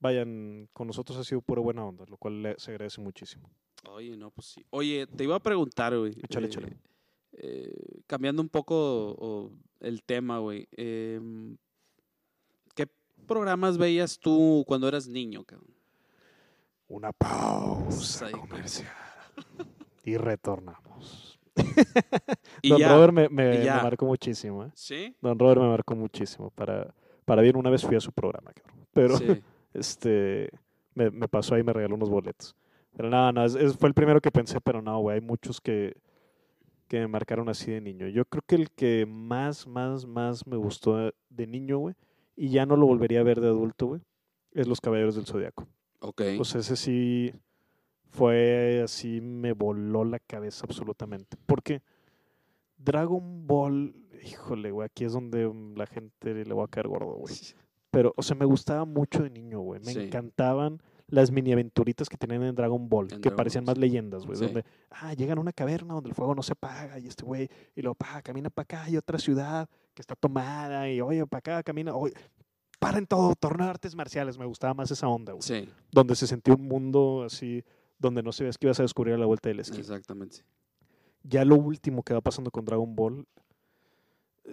vayan, 0.00 0.70
con 0.72 0.86
nosotros 0.86 1.18
ha 1.18 1.24
sido 1.24 1.42
pura 1.42 1.60
buena 1.60 1.84
onda, 1.84 2.06
lo 2.08 2.16
cual 2.16 2.54
se 2.56 2.70
agradece 2.70 3.02
muchísimo. 3.02 3.50
Oye, 3.90 4.16
no, 4.16 4.30
pues 4.30 4.46
sí. 4.46 4.64
Oye, 4.70 5.06
te 5.06 5.24
iba 5.24 5.36
a 5.36 5.40
preguntar, 5.40 5.96
güey. 5.98 6.14
Échale, 6.22 6.46
échale. 6.46 6.78
Eh, 7.36 8.02
cambiando 8.06 8.42
un 8.42 8.48
poco 8.48 9.50
el 9.80 10.02
tema, 10.02 10.38
güey. 10.38 10.68
Em, 10.72 11.56
¿Qué 12.74 12.88
programas 13.26 13.76
veías 13.78 14.18
tú 14.18 14.64
cuando 14.66 14.88
eras 14.88 15.08
niño, 15.08 15.44
cabrón? 15.44 15.74
Una 16.88 17.12
pausa 17.12 18.30
comercial. 18.30 18.92
y 20.04 20.16
retornamos. 20.16 21.38
Don 22.62 22.82
Robert 22.82 23.12
me, 23.12 23.28
me, 23.28 23.64
marcó 23.64 24.06
muchísimo, 24.06 24.64
¿eh? 24.64 24.70
¿Sí? 24.74 25.16
Don 25.20 25.38
Robert 25.38 25.60
me 25.60 25.68
marcó 25.68 25.94
muchísimo. 25.94 26.50
Para, 26.50 26.94
para 27.24 27.42
bien, 27.42 27.56
una 27.56 27.70
vez 27.70 27.82
fui 27.82 27.96
a 27.96 28.00
su 28.00 28.12
programa, 28.12 28.52
cabrón. 28.52 28.86
Pero 28.92 29.14
este 29.74 30.50
me, 30.94 31.10
me 31.10 31.28
pasó 31.28 31.54
ahí 31.54 31.60
y 31.62 31.64
me 31.64 31.72
regaló 31.72 31.94
unos 31.94 32.10
boletos. 32.10 32.54
Pero 32.96 33.10
no, 33.10 33.32
no, 33.32 33.48
fue 33.48 33.88
el 33.88 33.94
primero 33.94 34.20
que 34.20 34.30
pensé, 34.30 34.60
pero 34.60 34.80
no, 34.80 35.00
güey, 35.00 35.16
hay 35.16 35.20
muchos 35.20 35.60
que, 35.60 35.96
que 36.94 37.00
me 37.00 37.08
marcaron 37.08 37.48
así 37.48 37.72
de 37.72 37.80
niño. 37.80 38.06
Yo 38.06 38.24
creo 38.24 38.44
que 38.46 38.54
el 38.54 38.70
que 38.70 39.04
más, 39.04 39.66
más, 39.66 40.06
más 40.06 40.46
me 40.46 40.56
gustó 40.56 41.12
de 41.28 41.46
niño, 41.48 41.78
güey, 41.78 41.96
y 42.36 42.50
ya 42.50 42.66
no 42.66 42.76
lo 42.76 42.86
volvería 42.86 43.18
a 43.18 43.24
ver 43.24 43.40
de 43.40 43.48
adulto, 43.48 43.86
güey, 43.86 44.00
es 44.52 44.68
Los 44.68 44.80
Caballeros 44.80 45.16
del 45.16 45.26
Zodiaco. 45.26 45.66
Ok. 45.98 46.22
Pues 46.36 46.54
ese 46.54 46.76
sí 46.76 47.32
fue 48.10 48.80
así, 48.84 49.20
me 49.20 49.54
voló 49.54 50.04
la 50.04 50.20
cabeza 50.20 50.66
absolutamente. 50.68 51.36
Porque 51.46 51.82
Dragon 52.76 53.44
Ball, 53.44 53.92
híjole, 54.24 54.70
güey, 54.70 54.86
aquí 54.86 55.04
es 55.04 55.14
donde 55.14 55.52
la 55.74 55.86
gente 55.86 56.44
le 56.44 56.54
va 56.54 56.66
a 56.66 56.68
caer 56.68 56.86
gordo, 56.86 57.14
güey. 57.14 57.34
Pero, 57.90 58.14
o 58.16 58.22
sea, 58.22 58.36
me 58.36 58.44
gustaba 58.44 58.84
mucho 58.84 59.24
de 59.24 59.30
niño, 59.30 59.58
güey. 59.58 59.80
Me 59.80 59.90
encantaban 59.90 60.80
las 61.08 61.30
mini 61.30 61.52
aventuritas 61.52 62.08
que 62.08 62.16
tenían 62.16 62.42
en 62.42 62.54
Dragon 62.54 62.88
Ball, 62.88 63.08
que 63.20 63.30
parecían 63.30 63.64
más 63.64 63.78
leyendas, 63.78 64.26
güey. 64.26 64.38
Donde, 64.38 64.64
ah, 64.90 65.12
llegan 65.14 65.38
a 65.38 65.40
una 65.40 65.52
caverna 65.52 65.94
donde 65.94 66.08
el 66.08 66.14
fuego 66.14 66.34
no 66.34 66.42
se 66.42 66.52
apaga 66.52 66.98
y 66.98 67.06
este 67.06 67.24
güey, 67.24 67.48
y 67.74 67.82
luego, 67.82 67.94
pa, 67.94 68.22
camina 68.22 68.50
para 68.50 68.64
acá, 68.64 68.84
hay 68.84 68.96
otra 68.96 69.18
ciudad 69.18 69.68
que 69.92 70.02
está 70.02 70.14
tomada, 70.16 70.90
y 70.90 71.00
oye, 71.00 71.26
para 71.26 71.38
acá, 71.38 71.62
camina, 71.62 71.94
oye, 71.94 72.14
para 72.80 72.98
en 72.98 73.06
todo, 73.06 73.34
torneo 73.34 73.66
de 73.66 73.70
artes 73.70 73.94
marciales, 73.94 74.38
me 74.38 74.46
gustaba 74.46 74.74
más 74.74 74.90
esa 74.90 75.08
onda, 75.08 75.32
güey. 75.32 75.42
Sí. 75.42 75.68
Donde 75.90 76.16
se 76.16 76.26
sentía 76.26 76.54
un 76.54 76.66
mundo 76.66 77.24
así, 77.24 77.64
donde 77.98 78.22
no 78.22 78.32
sabías 78.32 78.58
que 78.58 78.66
ibas 78.66 78.80
a 78.80 78.82
descubrir 78.82 79.14
a 79.14 79.18
la 79.18 79.26
vuelta 79.26 79.48
del 79.48 79.60
esquina. 79.60 79.80
Exactamente. 79.80 80.38
Ya 81.22 81.44
lo 81.44 81.56
último 81.56 82.02
que 82.02 82.12
va 82.12 82.20
pasando 82.20 82.50
con 82.50 82.64
Dragon 82.64 82.94
Ball, 82.94 83.26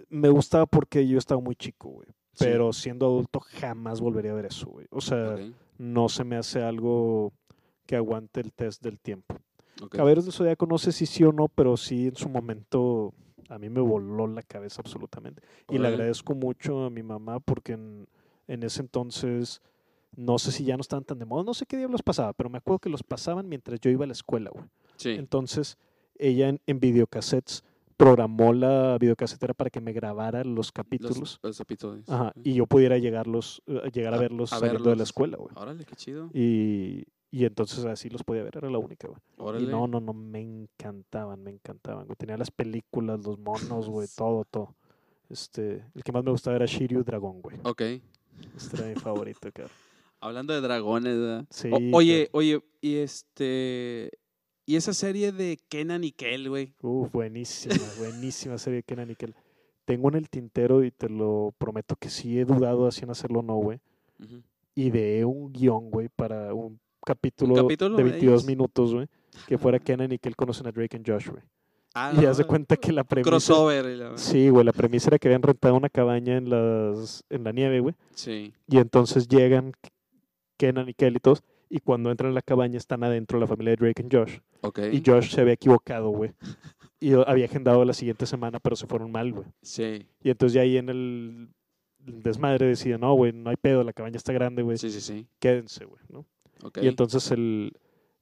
me 0.08 0.28
gustaba 0.28 0.66
porque 0.66 1.06
yo 1.06 1.18
estaba 1.18 1.40
muy 1.40 1.56
chico, 1.56 1.90
güey. 1.90 2.08
Pero 2.38 2.72
siendo 2.72 3.06
adulto 3.06 3.40
jamás 3.40 4.00
volvería 4.00 4.32
a 4.32 4.34
ver 4.34 4.46
eso, 4.46 4.66
güey. 4.66 4.86
O 4.90 5.00
sea, 5.02 5.36
no 5.82 6.08
se 6.08 6.22
me 6.22 6.36
hace 6.36 6.62
algo 6.62 7.32
que 7.86 7.96
aguante 7.96 8.40
el 8.40 8.52
test 8.52 8.82
del 8.82 9.00
tiempo. 9.00 9.36
Okay. 9.82 9.98
Caballeros 9.98 10.24
del 10.24 10.32
Zodíaco 10.32 10.64
no 10.66 10.78
sé 10.78 10.92
si 10.92 11.06
sí 11.06 11.24
o 11.24 11.32
no, 11.32 11.48
pero 11.48 11.76
sí 11.76 12.06
en 12.06 12.14
su 12.14 12.28
momento 12.28 13.12
a 13.48 13.58
mí 13.58 13.68
me 13.68 13.80
voló 13.80 14.28
la 14.28 14.42
cabeza 14.42 14.80
absolutamente. 14.80 15.42
Y 15.68 15.78
le 15.78 15.88
agradezco 15.88 16.36
mucho 16.36 16.84
a 16.84 16.90
mi 16.90 17.02
mamá 17.02 17.40
porque 17.40 17.72
en, 17.72 18.06
ese 18.46 18.80
entonces 18.80 19.60
no 20.14 20.38
sé 20.38 20.52
si 20.52 20.64
ya 20.64 20.76
no 20.76 20.82
estaban 20.82 21.04
tan 21.04 21.18
de 21.18 21.24
moda, 21.24 21.42
no 21.42 21.52
sé 21.52 21.66
qué 21.66 21.76
diablos 21.76 22.02
pasaba, 22.02 22.32
pero 22.32 22.48
me 22.48 22.58
acuerdo 22.58 22.78
que 22.78 22.88
los 22.88 23.02
pasaban 23.02 23.48
mientras 23.48 23.80
yo 23.80 23.90
iba 23.90 24.04
a 24.04 24.06
la 24.06 24.12
escuela, 24.12 24.50
güey. 24.50 24.66
Sí. 24.96 25.10
Entonces 25.10 25.78
ella 26.16 26.48
en, 26.48 26.60
en 26.66 26.78
videocassettes 26.78 27.64
programó 28.02 28.52
la 28.52 28.98
videocasetera 28.98 29.54
para 29.54 29.70
que 29.70 29.80
me 29.80 29.92
grabara 29.92 30.42
los 30.42 30.72
capítulos. 30.72 31.38
Los, 31.42 31.60
episodios. 31.60 32.08
Ajá, 32.08 32.32
y 32.42 32.54
yo 32.54 32.66
pudiera 32.66 32.98
llegarlos, 32.98 33.62
eh, 33.66 33.90
llegar 33.92 34.14
a, 34.14 34.18
verlos 34.18 34.52
a 34.52 34.58
saliendo 34.58 34.90
de 34.90 34.96
la 34.96 35.04
escuela, 35.04 35.36
güey. 35.36 35.54
Órale, 35.54 35.84
qué 35.84 35.94
chido. 35.94 36.28
Y, 36.34 37.04
y 37.30 37.44
entonces 37.44 37.84
así 37.84 38.10
los 38.10 38.24
podía 38.24 38.42
ver, 38.42 38.56
era 38.56 38.70
la 38.70 38.78
única, 38.78 39.08
güey. 39.08 39.62
Y 39.62 39.66
no, 39.66 39.86
no, 39.86 40.00
no, 40.00 40.12
me 40.12 40.40
encantaban, 40.40 41.42
me 41.44 41.52
encantaban, 41.52 42.06
güey. 42.06 42.16
Tenía 42.16 42.36
las 42.36 42.50
películas, 42.50 43.24
los 43.24 43.38
monos, 43.38 43.88
güey, 43.88 44.08
todo, 44.16 44.44
todo. 44.44 44.74
Este, 45.28 45.84
el 45.94 46.02
que 46.02 46.12
más 46.12 46.24
me 46.24 46.32
gustaba 46.32 46.56
era 46.56 46.66
Shiryu 46.66 47.04
Dragón, 47.04 47.40
güey. 47.40 47.58
Ok. 47.62 47.82
Este 48.56 48.76
era 48.76 48.86
mi 48.86 48.96
favorito, 48.96 49.48
cabrón. 49.52 49.70
Hablando 50.20 50.54
de 50.54 50.60
dragones, 50.60 51.18
¿verdad? 51.18 51.46
Sí. 51.50 51.70
oye, 51.92 52.28
oye, 52.32 52.62
y 52.80 52.96
este, 52.96 54.10
y 54.72 54.76
esa 54.76 54.94
serie 54.94 55.32
de 55.32 55.58
Kenan 55.68 56.02
y 56.02 56.12
Kel, 56.12 56.48
güey. 56.48 56.72
Uh, 56.80 57.06
buenísima, 57.12 57.74
buenísima 57.98 58.56
serie 58.56 58.78
de 58.78 58.82
Kenan 58.82 59.10
y 59.10 59.14
Kel. 59.14 59.34
Tengo 59.84 60.08
en 60.08 60.14
el 60.14 60.30
tintero 60.30 60.82
y 60.82 60.90
te 60.90 61.10
lo 61.10 61.52
prometo 61.58 61.94
que 61.94 62.08
sí 62.08 62.38
he 62.38 62.46
dudado 62.46 62.86
así 62.86 63.04
en 63.04 63.10
hacerlo 63.10 63.40
o 63.40 63.42
no, 63.42 63.56
güey. 63.56 63.80
Y 64.74 64.88
de 64.88 65.26
un 65.26 65.52
guion, 65.52 65.90
güey, 65.90 66.08
para 66.08 66.54
un 66.54 66.80
capítulo, 67.04 67.54
de 67.54 68.02
22 68.02 68.46
minutos, 68.46 68.94
güey, 68.94 69.08
que 69.46 69.58
fuera 69.58 69.78
Kenan 69.78 70.10
y 70.10 70.18
Kel 70.18 70.36
conocen 70.36 70.66
a 70.66 70.72
Drake 70.72 70.98
y 71.04 71.10
Josh, 71.10 71.28
güey. 71.28 71.42
Ah, 71.92 72.14
y 72.18 72.24
haz 72.24 72.38
de 72.38 72.44
cuenta 72.44 72.78
que 72.78 72.92
la 72.92 73.04
premisa. 73.04 73.28
Crossover. 73.28 74.12
Sí, 74.16 74.48
güey, 74.48 74.64
la 74.64 74.72
premisa 74.72 75.10
era 75.10 75.18
que 75.18 75.28
habían 75.28 75.42
rentado 75.42 75.74
una 75.74 75.90
cabaña 75.90 76.38
en, 76.38 76.48
las, 76.48 77.24
en 77.28 77.44
la 77.44 77.52
nieve, 77.52 77.80
güey. 77.80 77.94
Sí. 78.14 78.54
Y 78.68 78.78
entonces 78.78 79.28
llegan 79.28 79.74
Kenan 80.56 80.88
y 80.88 80.94
Kel 80.94 81.16
y 81.16 81.20
todos 81.20 81.42
y 81.74 81.80
cuando 81.80 82.10
entran 82.10 82.32
a 82.32 82.34
la 82.34 82.42
cabaña 82.42 82.76
están 82.76 83.02
adentro 83.02 83.40
la 83.40 83.46
familia 83.46 83.70
de 83.70 83.76
Drake 83.76 84.04
y 84.06 84.14
Josh. 84.14 84.38
Okay. 84.60 84.94
Y 84.94 85.02
Josh 85.04 85.30
se 85.30 85.40
había 85.40 85.54
equivocado, 85.54 86.10
güey. 86.10 86.32
Y 87.00 87.14
había 87.14 87.46
agendado 87.46 87.82
la 87.86 87.94
siguiente 87.94 88.26
semana, 88.26 88.60
pero 88.60 88.76
se 88.76 88.86
fueron 88.86 89.10
mal, 89.10 89.32
güey. 89.32 89.46
Sí. 89.62 90.06
Y 90.22 90.28
entonces 90.28 90.52
ya 90.52 90.60
ahí 90.60 90.76
en 90.76 90.90
el 90.90 91.48
desmadre 91.98 92.66
deciden, 92.66 93.00
no, 93.00 93.14
güey, 93.14 93.32
no 93.32 93.48
hay 93.48 93.56
pedo, 93.56 93.82
la 93.84 93.94
cabaña 93.94 94.18
está 94.18 94.34
grande, 94.34 94.60
güey. 94.60 94.76
Sí, 94.76 94.90
sí, 94.90 95.00
sí. 95.00 95.26
Quédense, 95.38 95.86
güey, 95.86 96.02
¿no? 96.10 96.26
Okay. 96.62 96.84
Y 96.84 96.88
entonces 96.88 97.30
el, 97.30 97.72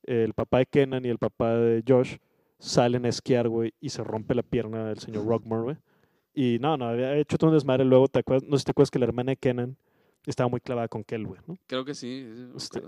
el 0.04 0.32
papá 0.32 0.58
de 0.58 0.66
Kenan 0.66 1.04
y 1.04 1.08
el 1.08 1.18
papá 1.18 1.56
de 1.56 1.82
Josh 1.86 2.18
salen 2.60 3.04
a 3.04 3.08
esquiar, 3.08 3.48
güey, 3.48 3.74
y 3.80 3.88
se 3.88 4.04
rompe 4.04 4.36
la 4.36 4.44
pierna 4.44 4.86
del 4.86 5.00
señor 5.00 5.26
Rockmore, 5.26 5.62
güey. 5.62 5.76
Y 6.34 6.58
no, 6.60 6.76
no, 6.76 6.84
había 6.84 7.16
hecho 7.16 7.36
todo 7.36 7.50
un 7.50 7.56
desmadre. 7.56 7.84
Luego, 7.84 8.06
¿te 8.06 8.20
acuerdas? 8.20 8.48
no 8.48 8.56
sé 8.56 8.60
si 8.60 8.66
te 8.66 8.70
acuerdas 8.70 8.92
que 8.92 9.00
la 9.00 9.06
hermana 9.06 9.32
de 9.32 9.38
Kenan 9.38 9.76
estaba 10.24 10.48
muy 10.48 10.60
clavada 10.60 10.86
con 10.86 11.02
Kel, 11.02 11.26
güey, 11.26 11.40
¿no? 11.48 11.58
Creo 11.66 11.84
que 11.84 11.94
sí. 11.94 12.24
Este, 12.54 12.80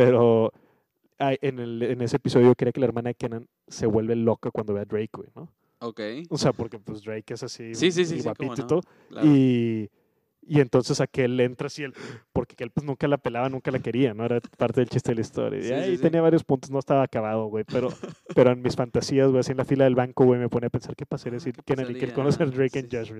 pero 0.00 0.50
en, 1.18 1.58
el, 1.58 1.82
en 1.82 2.00
ese 2.00 2.16
episodio 2.16 2.54
quería 2.54 2.72
que 2.72 2.80
la 2.80 2.86
hermana 2.86 3.10
de 3.10 3.14
Kenan 3.14 3.46
se 3.68 3.84
vuelve 3.84 4.16
loca 4.16 4.50
cuando 4.50 4.72
ve 4.72 4.80
a 4.80 4.84
Drake, 4.86 5.10
güey, 5.12 5.28
¿no? 5.36 5.52
Ok. 5.80 6.00
O 6.30 6.38
sea, 6.38 6.54
porque 6.54 6.78
pues 6.78 7.02
Drake 7.02 7.34
es 7.34 7.42
así 7.42 7.74
sí, 7.74 7.92
sí, 7.92 8.06
sí, 8.06 8.16
y 8.16 8.22
guapito 8.22 8.62
y 8.62 8.66
todo. 8.66 8.80
Y, 9.22 9.90
y 10.40 10.60
entonces 10.60 11.02
aquel 11.02 11.38
entra 11.40 11.66
así, 11.66 11.82
el, 11.82 11.92
porque 12.32 12.54
aquel 12.54 12.70
pues 12.70 12.86
nunca 12.86 13.06
la 13.08 13.18
pelaba, 13.18 13.50
nunca 13.50 13.70
la 13.70 13.80
quería, 13.80 14.14
¿no? 14.14 14.24
Era 14.24 14.40
parte 14.56 14.80
del 14.80 14.88
chiste 14.88 15.10
de 15.10 15.16
la 15.16 15.20
historia. 15.20 15.60
y 15.60 15.72
ahí 15.72 15.98
tenía 15.98 16.22
varios 16.22 16.44
puntos, 16.44 16.70
no 16.70 16.78
estaba 16.78 17.02
acabado, 17.02 17.44
güey. 17.46 17.64
Pero, 17.64 17.88
pero 18.34 18.52
en 18.52 18.62
mis 18.62 18.74
fantasías, 18.74 19.28
güey, 19.28 19.40
así 19.40 19.50
en 19.50 19.58
la 19.58 19.66
fila 19.66 19.84
del 19.84 19.94
banco, 19.94 20.24
güey, 20.24 20.40
me 20.40 20.48
pone 20.48 20.68
a 20.68 20.70
pensar 20.70 20.96
qué 20.96 21.04
pasaría 21.04 21.40
si 21.40 21.52
Kenan 21.52 21.90
y 21.90 21.94
que 21.94 22.06
él 22.06 22.14
conoce 22.14 22.42
a 22.42 22.46
Drake 22.46 22.88
y 22.90 22.96
Josh, 22.96 23.12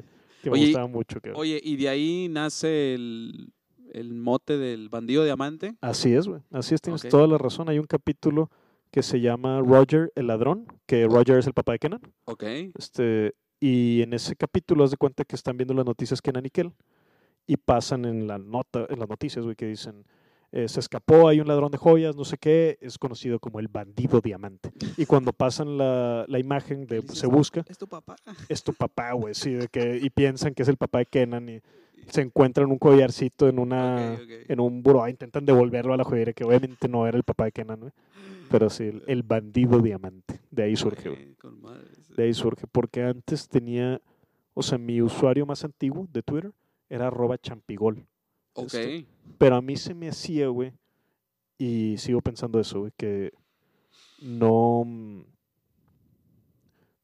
Que 0.43 0.51
me 0.51 0.59
gustaba 0.59 0.87
mucho. 0.87 1.21
Que, 1.21 1.33
oye, 1.33 1.61
y 1.63 1.77
de 1.77 1.89
ahí 1.91 2.29
nace 2.31 2.95
el 2.95 3.53
el 3.93 4.15
mote 4.15 4.59
del 4.59 4.89
bandido 4.89 5.25
diamante. 5.25 5.77
Así 5.81 6.15
es, 6.15 6.27
güey. 6.27 6.41
Así 6.51 6.75
es, 6.75 6.81
tienes 6.81 7.03
toda 7.09 7.27
la 7.27 7.39
razón. 7.39 7.69
Hay 7.69 7.79
un 7.79 7.87
capítulo 7.87 8.51
que 8.91 9.03
se 9.03 9.21
llama 9.21 9.61
Roger 9.61 10.13
el 10.17 10.27
ladrón, 10.27 10.67
que 10.87 11.07
Roger 11.07 11.39
es 11.39 11.47
el 11.47 11.55
papá 11.55 11.73
de 11.73 11.79
Kenan. 11.79 12.01
Ok. 12.25 12.45
Este, 12.77 13.35
y 13.61 14.03
en 14.03 14.13
ese 14.15 14.37
capítulo 14.37 14.85
haz 14.85 14.91
de 14.91 14.97
cuenta 14.97 15.25
que 15.25 15.37
están 15.37 15.57
viendo 15.57 15.75
las 15.75 15.87
noticias 15.87 16.21
Kenan 16.21 16.47
y 16.47 16.51
Kel 16.51 16.73
y 17.47 17.57
pasan 17.57 18.05
en 18.05 18.27
la 18.27 18.39
nota, 18.39 18.87
en 18.89 18.99
las 18.99 19.09
noticias, 19.09 19.45
güey, 19.45 19.57
que 19.57 19.67
dicen 19.67 20.05
eh, 20.53 20.69
se 20.69 20.81
escapó, 20.81 21.29
hay 21.29 21.41
un 21.41 21.47
ladrón 21.47 21.71
de 21.71 21.79
joyas, 21.79 22.17
no 22.17 22.25
sé 22.25 22.37
qué, 22.37 22.77
es 22.81 22.99
conocido 22.99 23.39
como 23.39 23.61
el 23.61 23.69
bandido 23.69 24.21
diamante. 24.21 24.73
Y 24.97 25.07
cuando 25.07 25.33
pasan 25.33 25.79
la, 25.79 26.25
la 26.27 26.39
imagen 26.41 26.87
de 26.87 27.03
se 27.03 27.29
busca, 27.29 27.65
es 27.69 27.79
tu 27.79 27.87
papá. 27.87 28.17
Es 28.49 28.65
tu 28.65 28.75
papá, 28.75 29.13
güey, 29.13 29.35
sí, 29.35 29.53
de 29.53 29.69
que, 29.69 30.01
y 30.03 30.11
piensan 30.11 30.55
que 30.55 30.63
es 30.63 30.69
el 30.69 30.77
papá 30.77 30.99
de 30.99 31.07
Kenan 31.07 31.49
y 31.49 31.61
se 32.09 32.23
encuentran 32.23 32.71
un 32.71 32.79
collarcito 32.79 33.49
en 33.49 33.59
una 33.59 34.19
en 34.49 34.61
un 34.61 34.83
buró, 34.83 35.07
intentan 35.09 35.45
devolverlo 35.45 35.95
a 35.95 35.97
la 35.97 36.05
joyería, 36.05 36.33
que 36.33 36.45
obviamente 36.45 36.89
no 36.89 37.07
era 37.07 37.17
el 37.17 37.25
papá 37.25 37.45
de 37.45 37.53
Kenan, 37.53 37.93
pero 38.51 38.69
sí, 38.69 38.91
el, 39.07 39.23
bandido 39.23 39.81
diamante, 39.81 40.41
de 40.51 40.65
ahí 40.65 40.77
surge. 40.77 41.37
De 42.17 42.23
ahí 42.25 42.35
surge, 42.35 42.67
porque 42.67 43.05
antes 43.05 43.49
tenía, 43.49 44.01
o 44.55 44.63
sea, 44.63 44.79
mi 44.79 45.01
usuario 45.01 45.47
más 45.47 45.65
antiguo 45.65 46.09
de 46.13 46.23
Twitter 46.23 46.53
era 46.89 47.07
arroba 47.07 47.39
champigol. 47.39 48.07
Ok. 48.55 48.75
pero 49.39 49.55
a 49.55 49.63
mí 49.63 49.77
se 49.77 49.95
me 49.95 50.09
hacía, 50.09 50.49
güey, 50.49 50.73
y 51.57 51.97
sigo 51.99 52.21
pensando 52.21 52.59
eso, 52.59 52.81
güey, 52.81 52.93
que 52.97 53.33
no, 54.21 54.85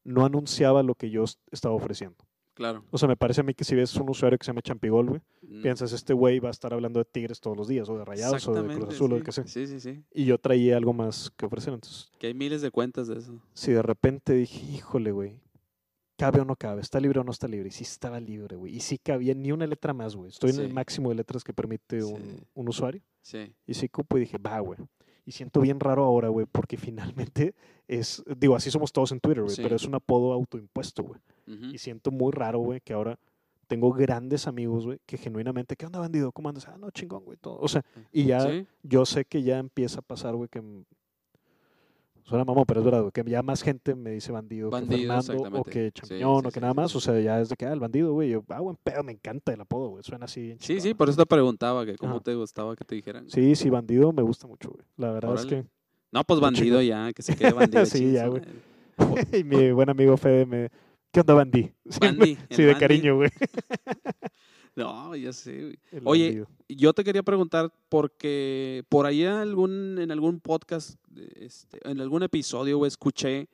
no 0.03 0.25
anunciaba 0.25 0.83
lo 0.83 0.95
que 0.95 1.09
yo 1.09 1.23
estaba 1.51 1.73
ofreciendo. 1.73 2.26
Claro. 2.57 2.83
O 2.89 2.97
sea, 2.97 3.07
me 3.07 3.15
parece 3.15 3.41
a 3.41 3.43
mí 3.43 3.53
que 3.53 3.63
si 3.63 3.75
ves 3.75 3.95
un 3.97 4.09
usuario 4.09 4.35
que 4.39 4.43
se 4.43 4.49
llama 4.49 4.63
Champigol, 4.63 5.09
güey, 5.09 5.21
mm. 5.43 5.61
piensas, 5.61 5.93
este 5.93 6.11
güey 6.11 6.39
va 6.39 6.47
a 6.47 6.51
estar 6.51 6.73
hablando 6.73 6.97
de 6.97 7.05
Tigres 7.05 7.39
todos 7.39 7.55
los 7.55 7.67
días, 7.67 7.87
o 7.87 7.95
de 7.95 8.03
Rayados, 8.03 8.47
o 8.47 8.53
de 8.55 8.75
Cruz 8.75 8.95
Azul, 8.95 9.13
o 9.13 9.17
lo 9.19 9.23
que 9.23 9.31
sea. 9.31 9.45
Sí, 9.45 9.67
sí, 9.67 9.79
sí. 9.79 10.03
Y 10.11 10.25
yo 10.25 10.39
traía 10.39 10.75
algo 10.75 10.91
más 10.91 11.31
que 11.37 11.45
ofrecer, 11.45 11.75
entonces... 11.75 12.09
Que 12.17 12.25
hay 12.25 12.33
miles 12.33 12.63
de 12.63 12.71
cuentas 12.71 13.07
de 13.07 13.19
eso. 13.19 13.39
Si 13.53 13.71
de 13.71 13.83
repente 13.83 14.33
dije, 14.33 14.59
híjole, 14.73 15.11
güey, 15.11 15.39
¿cabe 16.17 16.41
o 16.41 16.45
no 16.45 16.55
cabe? 16.55 16.81
¿Está 16.81 16.99
libre 16.99 17.19
o 17.19 17.23
no 17.23 17.29
está 17.29 17.47
libre? 17.47 17.67
Y 17.67 17.71
sí 17.71 17.83
estaba 17.83 18.19
libre, 18.19 18.55
güey. 18.55 18.75
Y 18.75 18.79
sí 18.79 18.97
cabía 18.97 19.35
ni 19.35 19.51
una 19.51 19.67
letra 19.67 19.93
más, 19.93 20.15
güey. 20.15 20.29
Estoy 20.29 20.49
en 20.49 20.61
el 20.61 20.73
máximo 20.73 21.09
de 21.09 21.15
letras 21.15 21.43
que 21.43 21.53
permite 21.53 22.03
un, 22.03 22.43
un 22.55 22.67
usuario. 22.67 23.03
Sí. 23.21 23.53
Y 23.67 23.75
sí 23.75 23.87
cupo 23.87 24.17
y 24.17 24.21
dije, 24.21 24.39
va, 24.39 24.59
güey. 24.61 24.79
Y 25.27 25.33
siento 25.33 25.59
bien 25.59 25.79
raro 25.79 26.05
ahora, 26.05 26.29
güey, 26.29 26.47
porque 26.51 26.77
finalmente 26.77 27.53
es, 27.87 28.23
digo, 28.35 28.55
así 28.55 28.71
somos 28.71 28.91
todos 28.91 29.11
en 29.11 29.19
Twitter, 29.19 29.43
güey, 29.43 29.55
pero 29.57 29.75
es 29.75 29.83
un 29.83 29.93
apodo 29.93 30.33
autoimpuesto, 30.33 31.03
güey. 31.03 31.21
Y 31.47 31.77
siento 31.77 32.11
muy 32.11 32.31
raro, 32.31 32.59
güey, 32.59 32.81
que 32.81 32.93
ahora 32.93 33.17
tengo 33.67 33.91
grandes 33.93 34.47
amigos, 34.47 34.85
güey, 34.85 34.99
que 35.05 35.17
genuinamente, 35.17 35.75
¿qué 35.75 35.85
onda, 35.85 35.99
bandido? 35.99 36.31
¿Cómo 36.31 36.49
andas? 36.49 36.67
Ah, 36.67 36.77
no, 36.77 36.91
chingón, 36.91 37.23
güey, 37.23 37.37
todo. 37.37 37.57
O 37.59 37.67
sea, 37.67 37.83
y 38.11 38.25
ya 38.25 38.65
yo 38.83 39.05
sé 39.05 39.25
que 39.25 39.43
ya 39.43 39.57
empieza 39.57 39.99
a 39.99 40.01
pasar, 40.01 40.35
güey, 40.35 40.49
que 40.49 40.61
Suena 42.27 42.43
mamón, 42.43 42.65
pero 42.67 42.81
es 42.81 42.85
verdad, 42.85 43.09
que 43.13 43.23
ya 43.23 43.41
más 43.41 43.61
gente 43.63 43.95
me 43.95 44.11
dice 44.11 44.33
bandido, 44.33 44.69
que 44.69 44.85
Fernando 44.85 45.59
o 45.59 45.63
que 45.63 45.93
champiñón 45.93 46.45
o 46.45 46.51
que 46.51 46.59
nada 46.59 46.73
más. 46.73 46.93
O 46.93 46.99
sea, 46.99 47.17
ya 47.21 47.39
es 47.39 47.47
de 47.47 47.55
que, 47.55 47.65
ah, 47.65 47.71
el 47.71 47.79
bandido, 47.79 48.11
güey. 48.11 48.31
Yo, 48.31 48.43
ah, 48.49 48.59
buen 48.59 48.75
pedo, 48.83 49.01
me 49.01 49.13
encanta 49.13 49.53
el 49.53 49.61
apodo, 49.61 49.91
güey. 49.91 50.03
Suena 50.03 50.25
así. 50.25 50.57
Sí, 50.59 50.81
sí, 50.81 50.93
por 50.93 51.07
eso 51.07 51.17
te 51.17 51.25
preguntaba 51.25 51.85
que 51.85 51.95
cómo 51.95 52.19
te 52.19 52.35
gustaba 52.35 52.75
que 52.75 52.83
te 52.83 52.95
dijeran. 52.95 53.29
Sí, 53.29 53.55
sí, 53.55 53.69
bandido 53.69 54.11
me 54.11 54.23
gusta 54.23 54.45
mucho, 54.45 54.71
güey. 54.71 54.83
La 54.97 55.13
verdad 55.13 55.35
es 55.35 55.45
que 55.45 55.63
No, 56.11 56.21
pues 56.25 56.41
bandido 56.41 56.81
ya, 56.81 57.13
que 57.13 57.21
se 57.21 57.33
quede 57.33 57.53
bandido. 57.53 57.85
sí, 57.85 58.11
ya, 58.11 58.27
güey. 58.27 58.41
y 59.39 59.45
mi 59.45 59.71
buen 59.71 59.89
amigo 59.89 60.17
Fede 60.17 60.45
me... 60.45 60.69
¿Qué 61.17 61.21
onda? 61.21 61.33
Bandi. 61.33 61.71
sí, 62.51 62.61
de 62.61 62.77
cariño, 62.77 63.15
güey. 63.15 63.31
no, 64.75 65.15
ya 65.15 65.33
sé. 65.33 65.79
Oye, 66.03 66.45
yo 66.69 66.93
te 66.93 67.03
quería 67.03 67.23
preguntar 67.23 67.73
porque 67.89 68.83
por 68.87 69.07
ahí 69.07 69.25
algún, 69.25 69.97
en 69.97 70.11
algún 70.11 70.39
podcast, 70.39 70.99
este, 71.33 71.79
en 71.89 72.01
algún 72.01 72.21
episodio, 72.21 72.77
güey, 72.77 72.89
escuché 72.89 73.49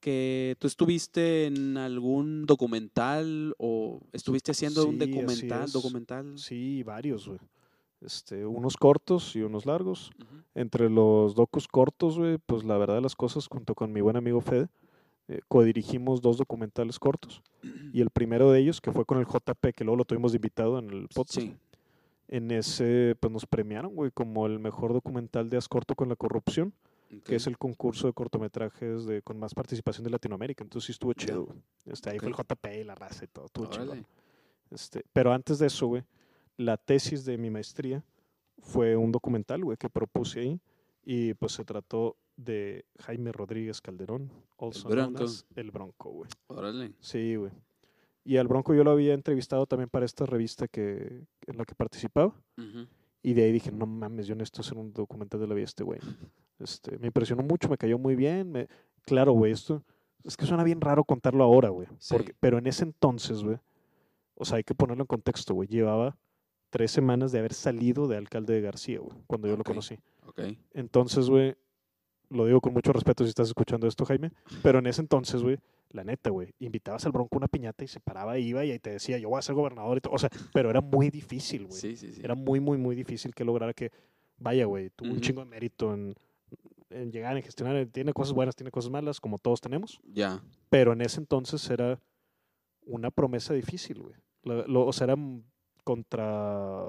que 0.00 0.54
tú 0.58 0.66
estuviste 0.66 1.46
en 1.46 1.78
algún 1.78 2.44
documental 2.44 3.54
o 3.56 4.02
estuviste 4.12 4.50
haciendo 4.50 4.86
un 4.86 4.98
documental, 4.98 5.72
documental. 5.72 6.38
Sí, 6.38 6.82
varios, 6.82 7.26
güey. 7.26 7.40
Este, 8.02 8.44
unos 8.44 8.76
cortos 8.76 9.34
y 9.34 9.40
unos 9.40 9.64
largos. 9.64 10.10
Entre 10.54 10.90
los 10.90 11.34
docus 11.34 11.68
cortos, 11.68 12.18
güey, 12.18 12.36
pues 12.36 12.64
la 12.64 12.76
verdad 12.76 12.96
de 12.96 13.00
las 13.00 13.16
cosas, 13.16 13.46
junto 13.46 13.74
con 13.74 13.94
mi 13.94 14.02
buen 14.02 14.16
amigo 14.16 14.42
Fede, 14.42 14.68
eh, 15.28 15.40
codirigimos 15.48 16.20
dos 16.20 16.38
documentales 16.38 16.98
cortos. 16.98 17.42
Y 17.92 18.00
el 18.00 18.10
primero 18.10 18.50
de 18.50 18.60
ellos, 18.60 18.80
que 18.80 18.92
fue 18.92 19.04
con 19.04 19.18
el 19.18 19.26
JP, 19.26 19.74
que 19.74 19.84
luego 19.84 19.96
lo 19.96 20.04
tuvimos 20.04 20.32
de 20.32 20.36
invitado 20.36 20.78
en 20.78 20.90
el 20.90 21.08
podcast. 21.08 21.48
En 22.28 22.50
ese, 22.50 23.14
pues 23.20 23.32
nos 23.32 23.46
premiaron, 23.46 23.94
güey, 23.94 24.10
como 24.10 24.46
el 24.46 24.58
mejor 24.58 24.92
documental 24.92 25.50
de 25.50 25.58
Ascorto 25.58 25.94
con 25.94 26.08
la 26.08 26.16
corrupción 26.16 26.72
que 27.24 27.36
es 27.36 27.46
el 27.46 27.58
concurso 27.58 28.06
de 28.06 28.12
cortometrajes 28.12 29.04
de, 29.04 29.22
con 29.22 29.38
más 29.38 29.54
participación 29.54 30.04
de 30.04 30.10
Latinoamérica. 30.10 30.64
Entonces 30.64 30.86
sí 30.86 30.92
estuvo 30.92 31.12
chido, 31.12 31.48
Este, 31.84 32.10
ahí 32.10 32.18
fue 32.18 32.28
el 32.28 32.34
JP 32.34 32.66
y 32.80 32.84
la 32.84 32.94
raza 32.94 33.24
y 33.24 33.28
todo, 33.28 33.46
estuvo 33.46 33.66
chido. 33.66 33.96
Este, 34.70 35.04
pero 35.12 35.32
antes 35.32 35.58
de 35.58 35.66
eso, 35.66 35.86
güey, 35.86 36.04
la 36.56 36.76
tesis 36.76 37.24
de 37.24 37.36
mi 37.36 37.50
maestría 37.50 38.02
fue 38.58 38.96
un 38.96 39.12
documental, 39.12 39.62
güey, 39.64 39.76
que 39.76 39.90
propuse 39.90 40.40
ahí. 40.40 40.60
Y 41.04 41.34
pues 41.34 41.52
se 41.52 41.64
trató 41.64 42.16
de 42.36 42.84
Jaime 43.00 43.32
Rodríguez 43.32 43.80
Calderón, 43.80 44.30
also 44.58 44.88
el 44.88 44.94
Bronco. 44.94 45.24
el 45.56 45.70
Bronco, 45.70 46.10
güey. 46.10 46.30
Órale. 46.48 46.92
Sí, 47.00 47.36
güey. 47.36 47.52
Y 48.24 48.36
al 48.36 48.48
Bronco 48.48 48.74
yo 48.74 48.84
lo 48.84 48.92
había 48.92 49.14
entrevistado 49.14 49.66
también 49.66 49.88
para 49.88 50.06
esta 50.06 50.26
revista 50.26 50.68
que, 50.68 51.24
en 51.46 51.58
la 51.58 51.64
que 51.64 51.74
participaba. 51.74 52.34
Y 53.22 53.34
de 53.34 53.44
ahí 53.44 53.52
dije, 53.52 53.70
no 53.72 53.86
mames, 53.86 54.26
yo 54.26 54.34
necesito 54.34 54.60
hacer 54.60 54.78
un 54.78 54.92
documental 54.92 55.40
de 55.40 55.46
la 55.46 55.54
vida 55.54 55.62
de 55.62 55.66
este 55.66 55.84
güey. 55.84 56.00
Este, 56.58 56.98
me 56.98 57.08
impresionó 57.08 57.42
mucho, 57.42 57.68
me 57.68 57.76
cayó 57.76 57.98
muy 57.98 58.14
bien. 58.14 58.52
Me, 58.52 58.68
claro, 59.04 59.32
güey, 59.32 59.52
esto 59.52 59.84
es 60.24 60.36
que 60.36 60.46
suena 60.46 60.64
bien 60.64 60.80
raro 60.80 61.04
contarlo 61.04 61.42
ahora, 61.42 61.70
güey. 61.70 61.88
Pero 62.40 62.58
en 62.58 62.66
ese 62.66 62.84
entonces, 62.84 63.42
güey, 63.42 63.58
o 64.34 64.44
sea, 64.44 64.58
hay 64.58 64.64
que 64.64 64.74
ponerlo 64.74 65.02
en 65.02 65.08
contexto, 65.08 65.54
güey. 65.54 65.68
Llevaba 65.68 66.16
tres 66.70 66.90
semanas 66.90 67.32
de 67.32 67.38
haber 67.38 67.52
salido 67.52 68.06
de 68.06 68.16
alcalde 68.16 68.54
de 68.54 68.60
García, 68.60 69.00
güey, 69.00 69.16
cuando 69.26 69.48
yo 69.48 69.56
lo 69.56 69.64
conocí. 69.64 69.98
Okay. 70.26 70.58
Entonces, 70.72 71.28
güey, 71.28 71.56
lo 72.32 72.46
digo 72.46 72.60
con 72.60 72.72
mucho 72.72 72.92
respeto 72.92 73.24
si 73.24 73.28
estás 73.28 73.48
escuchando 73.48 73.86
esto, 73.86 74.04
Jaime, 74.04 74.32
pero 74.62 74.78
en 74.78 74.86
ese 74.86 75.00
entonces, 75.00 75.42
güey, 75.42 75.58
la 75.90 76.04
neta, 76.04 76.30
güey, 76.30 76.54
invitabas 76.58 77.04
al 77.06 77.12
Bronco 77.12 77.36
una 77.36 77.48
piñata 77.48 77.84
y 77.84 77.88
se 77.88 78.00
paraba, 78.00 78.38
iba 78.38 78.64
y 78.64 78.70
ahí 78.70 78.78
te 78.78 78.90
decía, 78.90 79.18
yo 79.18 79.28
voy 79.28 79.38
a 79.38 79.42
ser 79.42 79.54
gobernador 79.54 79.98
y 79.98 80.00
todo. 80.00 80.14
O 80.14 80.18
sea, 80.18 80.30
pero 80.52 80.70
era 80.70 80.80
muy 80.80 81.10
difícil, 81.10 81.66
güey. 81.66 81.78
Sí, 81.78 81.96
sí, 81.96 82.12
sí. 82.12 82.20
Era 82.22 82.34
muy, 82.34 82.60
muy, 82.60 82.78
muy 82.78 82.96
difícil 82.96 83.34
que 83.34 83.44
lograra 83.44 83.74
que, 83.74 83.90
vaya, 84.38 84.64
güey, 84.64 84.90
tuvo 84.90 85.10
un 85.10 85.20
chingo 85.20 85.44
de 85.44 85.50
mérito 85.50 85.92
en, 85.92 86.14
llegar, 87.10 87.36
en 87.36 87.42
gestionar. 87.42 87.86
Tiene 87.86 88.12
cosas 88.12 88.32
buenas, 88.32 88.56
tiene 88.56 88.70
cosas 88.70 88.90
malas, 88.90 89.20
como 89.20 89.38
todos 89.38 89.60
tenemos. 89.60 90.00
Ya. 90.12 90.42
Pero 90.70 90.94
en 90.94 91.02
ese 91.02 91.20
entonces 91.20 91.68
era 91.68 92.00
una 92.86 93.10
promesa 93.10 93.54
difícil, 93.54 94.02
güey. 94.02 94.14
o 94.74 94.92
sea, 94.92 95.04
era 95.04 95.16
contra 95.84 96.84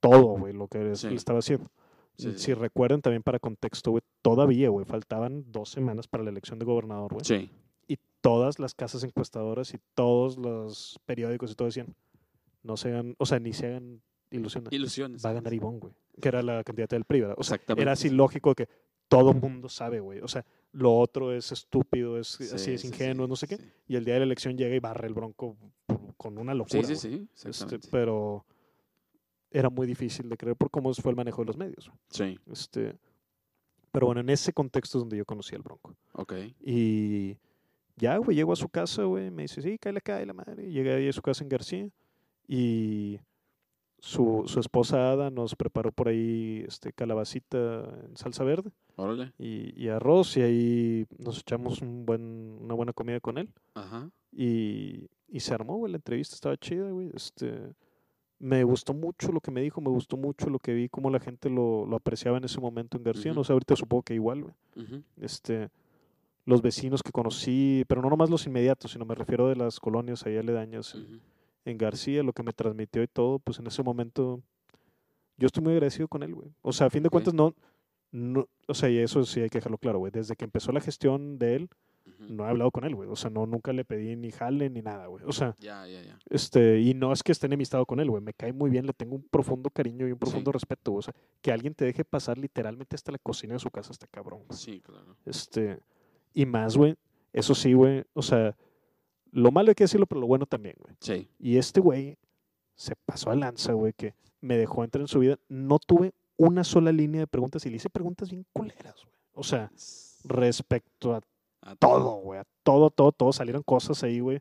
todo, 0.00 0.38
güey, 0.38 0.52
lo 0.52 0.68
que 0.68 0.78
él 0.78 0.92
estaba 0.92 1.38
haciendo. 1.38 1.70
Si 2.16 2.54
recuerdan 2.54 3.02
también 3.02 3.22
para 3.22 3.38
contexto, 3.38 3.90
güey, 3.90 4.02
todavía, 4.22 4.68
güey, 4.70 4.84
faltaban 4.84 5.44
dos 5.52 5.70
semanas 5.70 6.08
para 6.08 6.24
la 6.24 6.30
elección 6.30 6.58
de 6.58 6.64
gobernador, 6.64 7.12
güey. 7.12 7.24
Sí 7.24 7.50
todas 8.26 8.58
las 8.58 8.74
casas 8.74 9.04
encuestadoras 9.04 9.72
y 9.72 9.78
todos 9.94 10.36
los 10.36 10.98
periódicos 11.06 11.52
y 11.52 11.54
todo 11.54 11.66
decían, 11.66 11.94
no 12.64 12.76
se 12.76 12.88
hagan, 12.88 13.14
o 13.18 13.24
sea, 13.24 13.38
ni 13.38 13.52
se 13.52 13.68
hagan 13.68 14.02
ilusiones. 14.32 14.72
Ilusiones. 14.72 15.24
Va 15.24 15.30
a 15.30 15.34
ganar 15.34 15.54
Ivonne, 15.54 15.78
güey. 15.78 15.94
Que 16.20 16.26
era 16.26 16.42
la 16.42 16.64
candidata 16.64 16.96
del 16.96 17.04
PRI, 17.04 17.22
O 17.36 17.44
sea, 17.44 17.60
era 17.76 17.92
así 17.92 18.10
lógico 18.10 18.52
que 18.56 18.68
todo 19.06 19.32
mundo 19.32 19.68
sabe, 19.68 20.00
güey. 20.00 20.18
O 20.22 20.26
sea, 20.26 20.44
lo 20.72 20.98
otro 20.98 21.32
es 21.32 21.52
estúpido, 21.52 22.18
es 22.18 22.40
así, 22.52 22.72
es 22.72 22.84
ingenuo, 22.84 23.28
no 23.28 23.36
sé 23.36 23.46
qué. 23.46 23.60
Y 23.86 23.94
el 23.94 24.04
día 24.04 24.14
de 24.14 24.20
la 24.20 24.26
elección 24.26 24.58
llega 24.58 24.74
y 24.74 24.80
barre 24.80 25.06
el 25.06 25.14
bronco 25.14 25.56
con 26.16 26.36
una 26.36 26.52
locura. 26.52 26.82
Sí, 26.82 26.96
sí, 26.96 27.28
sí. 27.32 27.48
Este, 27.48 27.78
pero 27.92 28.44
era 29.50 29.70
muy 29.70 29.86
difícil 29.86 30.28
de 30.28 30.36
creer 30.36 30.56
por 30.56 30.70
cómo 30.70 30.92
fue 30.94 31.10
el 31.10 31.16
manejo 31.16 31.42
de 31.42 31.46
los 31.46 31.56
medios. 31.56 31.90
Sí. 32.10 32.38
Este, 32.50 32.96
pero 33.92 34.06
bueno, 34.06 34.20
en 34.20 34.30
ese 34.30 34.52
contexto 34.52 34.98
es 34.98 35.02
donde 35.02 35.16
yo 35.16 35.24
conocí 35.24 35.54
al 35.54 35.62
bronco. 35.62 35.94
Ok. 36.12 36.34
Y 36.60 37.36
ya, 37.96 38.16
güey, 38.18 38.36
llego 38.36 38.52
a 38.52 38.56
su 38.56 38.68
casa, 38.68 39.04
güey, 39.04 39.30
me 39.30 39.42
dice, 39.42 39.62
sí, 39.62 39.78
cae 39.78 39.98
cae 40.00 40.26
la 40.26 40.34
madre. 40.34 40.70
Llegué 40.70 40.94
ahí 40.94 41.08
a 41.08 41.12
su 41.12 41.22
casa 41.22 41.42
en 41.42 41.48
García 41.48 41.88
y 42.46 43.18
su, 43.98 44.44
su 44.46 44.60
esposa 44.60 45.12
Ada 45.12 45.30
nos 45.30 45.56
preparó 45.56 45.90
por 45.92 46.08
ahí 46.08 46.64
este 46.66 46.92
calabacita 46.92 47.84
en 48.06 48.16
salsa 48.16 48.44
verde. 48.44 48.70
Órale. 48.96 49.32
Y, 49.38 49.82
y, 49.82 49.88
arroz 49.88 50.36
y 50.36 50.42
ahí 50.42 51.06
nos 51.18 51.40
echamos 51.40 51.80
un 51.80 52.04
buen, 52.06 52.58
una 52.60 52.74
buena 52.74 52.92
comida 52.92 53.20
con 53.20 53.38
él. 53.38 53.48
Ajá. 53.74 54.10
Y, 54.30 55.08
y 55.28 55.40
se 55.40 55.54
armó, 55.54 55.76
güey, 55.76 55.92
la 55.92 55.96
entrevista 55.96 56.34
estaba 56.34 56.56
chida, 56.56 56.90
güey. 56.90 57.10
Este, 57.14 57.72
me 58.38 58.64
gustó 58.64 58.94
mucho 58.94 59.32
lo 59.32 59.40
que 59.40 59.50
me 59.50 59.62
dijo, 59.62 59.80
me 59.80 59.90
gustó 59.90 60.16
mucho 60.16 60.50
lo 60.50 60.58
que 60.58 60.74
vi, 60.74 60.88
cómo 60.88 61.10
la 61.10 61.20
gente 61.20 61.48
lo, 61.48 61.86
lo 61.86 61.96
apreciaba 61.96 62.38
en 62.38 62.44
ese 62.44 62.60
momento 62.60 62.96
en 62.96 63.04
García. 63.04 63.32
No 63.32 63.44
sé, 63.44 63.52
ahorita 63.52 63.76
supongo 63.76 64.02
que 64.02 64.14
igual, 64.14 64.42
güey. 64.42 64.54
Este 65.20 65.70
los 66.46 66.62
vecinos 66.62 67.02
que 67.02 67.10
conocí, 67.10 67.84
pero 67.88 68.00
no 68.00 68.08
nomás 68.08 68.30
los 68.30 68.46
inmediatos, 68.46 68.92
sino 68.92 69.04
me 69.04 69.16
refiero 69.16 69.48
de 69.48 69.56
las 69.56 69.80
colonias 69.80 70.24
ahí 70.24 70.36
aledañas 70.36 70.96
en, 71.64 71.76
García, 71.76 72.22
lo 72.22 72.32
que 72.32 72.44
me 72.44 72.52
transmitió 72.52 73.02
y 73.02 73.08
todo, 73.08 73.40
pues 73.40 73.58
en 73.58 73.66
ese 73.66 73.82
momento 73.82 74.40
yo 75.36 75.46
estoy 75.46 75.64
muy 75.64 75.72
agradecido 75.72 76.06
con 76.06 76.22
él, 76.22 76.34
güey. 76.36 76.54
O 76.62 76.72
sea, 76.72 76.86
a 76.86 76.90
fin 76.90 77.02
de 77.02 77.10
cuentas 77.10 77.34
no, 77.34 77.52
no, 78.12 78.48
o 78.68 78.74
sea, 78.74 78.88
y 78.88 78.98
eso 78.98 79.24
sí 79.24 79.40
hay 79.40 79.50
que 79.50 79.58
dejarlo 79.58 79.76
claro, 79.76 79.98
güey. 79.98 80.12
Desde 80.12 80.36
que 80.36 80.44
empezó 80.44 80.70
la 80.70 80.80
gestión 80.80 81.36
de 81.40 81.56
él, 81.56 81.68
no 82.18 82.44
he 82.44 82.48
hablado 82.48 82.70
con 82.70 82.84
él, 82.84 82.94
güey. 82.94 83.08
O 83.08 83.16
sea, 83.16 83.30
no, 83.30 83.46
nunca 83.46 83.72
le 83.72 83.84
pedí 83.84 84.16
ni 84.16 84.30
jale 84.30 84.70
ni 84.70 84.82
nada, 84.82 85.06
güey. 85.06 85.24
O 85.26 85.32
sea, 85.32 85.56
este, 86.30 86.80
y 86.80 86.94
no 86.94 87.12
es 87.12 87.22
que 87.22 87.32
esté 87.32 87.46
enemistado 87.46 87.86
con 87.86 88.00
él, 88.00 88.10
güey. 88.10 88.22
Me 88.22 88.34
cae 88.34 88.52
muy 88.52 88.70
bien, 88.70 88.86
le 88.86 88.92
tengo 88.92 89.16
un 89.16 89.22
profundo 89.22 89.70
cariño 89.70 90.08
y 90.08 90.12
un 90.12 90.18
profundo 90.18 90.52
respeto, 90.52 90.94
O 90.94 91.02
sea, 91.02 91.14
que 91.40 91.52
alguien 91.52 91.74
te 91.74 91.84
deje 91.84 92.04
pasar 92.04 92.38
literalmente 92.38 92.96
hasta 92.96 93.12
la 93.12 93.18
cocina 93.18 93.54
de 93.54 93.60
su 93.60 93.70
casa, 93.70 93.92
este 93.92 94.06
cabrón. 94.08 94.42
Sí, 94.50 94.80
claro. 94.80 95.16
Este, 95.24 95.78
y 96.32 96.46
más, 96.46 96.76
güey. 96.76 96.96
Eso 97.32 97.54
sí, 97.54 97.72
güey. 97.74 98.04
O 98.14 98.22
sea, 98.22 98.56
lo 99.30 99.50
malo 99.50 99.70
hay 99.70 99.74
que 99.74 99.84
decirlo, 99.84 100.06
pero 100.06 100.20
lo 100.20 100.26
bueno 100.26 100.46
también, 100.46 100.76
güey. 100.78 100.94
Sí. 101.00 101.28
Y 101.38 101.58
este 101.58 101.80
güey 101.80 102.16
se 102.74 102.94
pasó 102.96 103.30
a 103.30 103.36
lanza, 103.36 103.72
güey, 103.72 103.92
que 103.92 104.14
me 104.40 104.56
dejó 104.56 104.84
entrar 104.84 105.00
en 105.00 105.08
su 105.08 105.18
vida. 105.18 105.38
No 105.48 105.78
tuve 105.78 106.14
una 106.36 106.64
sola 106.64 106.92
línea 106.92 107.20
de 107.20 107.26
preguntas 107.26 107.64
y 107.66 107.70
le 107.70 107.76
hice 107.76 107.90
preguntas 107.90 108.30
bien 108.30 108.46
culeras, 108.52 108.96
güey. 109.04 109.16
O 109.32 109.42
sea, 109.42 109.70
respecto 110.24 111.14
a, 111.14 111.20
todo, 111.74 112.16
güey. 112.20 112.40
A 112.40 112.44
todo, 112.62 112.90
todo, 112.90 113.12
todo. 113.12 113.32
Salieron 113.32 113.62
cosas 113.62 114.02
ahí, 114.04 114.20
güey, 114.20 114.40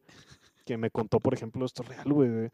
que 0.65 0.77
me 0.77 0.91
contó, 0.91 1.19
por 1.19 1.33
ejemplo, 1.33 1.65
esto 1.65 1.83
real, 1.83 2.11
güey. 2.11 2.49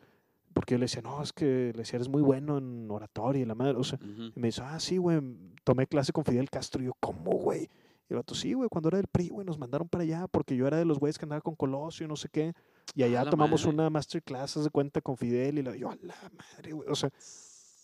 Porque 0.53 0.75
yo 0.75 0.79
le 0.79 0.85
decía, 0.85 1.01
no, 1.01 1.21
es 1.21 1.33
que 1.33 1.71
le 1.73 1.79
decía, 1.79 1.97
eres 1.97 2.09
muy 2.09 2.21
bueno 2.21 2.57
en 2.57 2.89
oratoria 2.89 3.41
y 3.41 3.45
la 3.45 3.55
madre. 3.55 3.77
O 3.77 3.83
sea, 3.83 3.99
y 4.01 4.39
me 4.39 4.47
dice, 4.47 4.61
ah, 4.63 4.79
sí, 4.79 4.97
güey, 4.97 5.19
tomé 5.63 5.87
clase 5.87 6.11
con 6.11 6.25
Fidel 6.25 6.49
Castro. 6.49 6.81
Y 6.81 6.85
yo, 6.87 6.93
¿cómo, 6.99 7.31
güey? 7.31 7.69
Y 8.09 8.13
el 8.13 8.17
vato, 8.17 8.35
sí, 8.35 8.53
güey, 8.53 8.67
cuando 8.69 8.89
era 8.89 8.97
del 8.97 9.07
PRI, 9.07 9.29
güey, 9.29 9.45
nos 9.45 9.57
mandaron 9.57 9.87
para 9.87 10.03
allá 10.03 10.27
porque 10.27 10.55
yo 10.55 10.67
era 10.67 10.77
de 10.77 10.85
los 10.85 10.99
güeyes 10.99 11.17
que 11.17 11.25
andaba 11.25 11.41
con 11.41 11.55
Colosio 11.55 12.05
y 12.05 12.09
no 12.09 12.17
sé 12.17 12.27
qué. 12.29 12.53
Y 12.93 13.03
allá 13.03 13.29
tomamos 13.29 13.65
una 13.65 13.89
masterclass 13.89 14.61
de 14.61 14.69
cuenta 14.69 14.99
con 14.99 15.15
Fidel 15.15 15.59
y 15.59 15.63
la, 15.63 15.75
yo, 15.77 15.89
a 15.89 15.95
la 16.01 16.15
madre, 16.35 16.73
güey. 16.73 16.89
O 16.89 16.95
sea, 16.95 17.09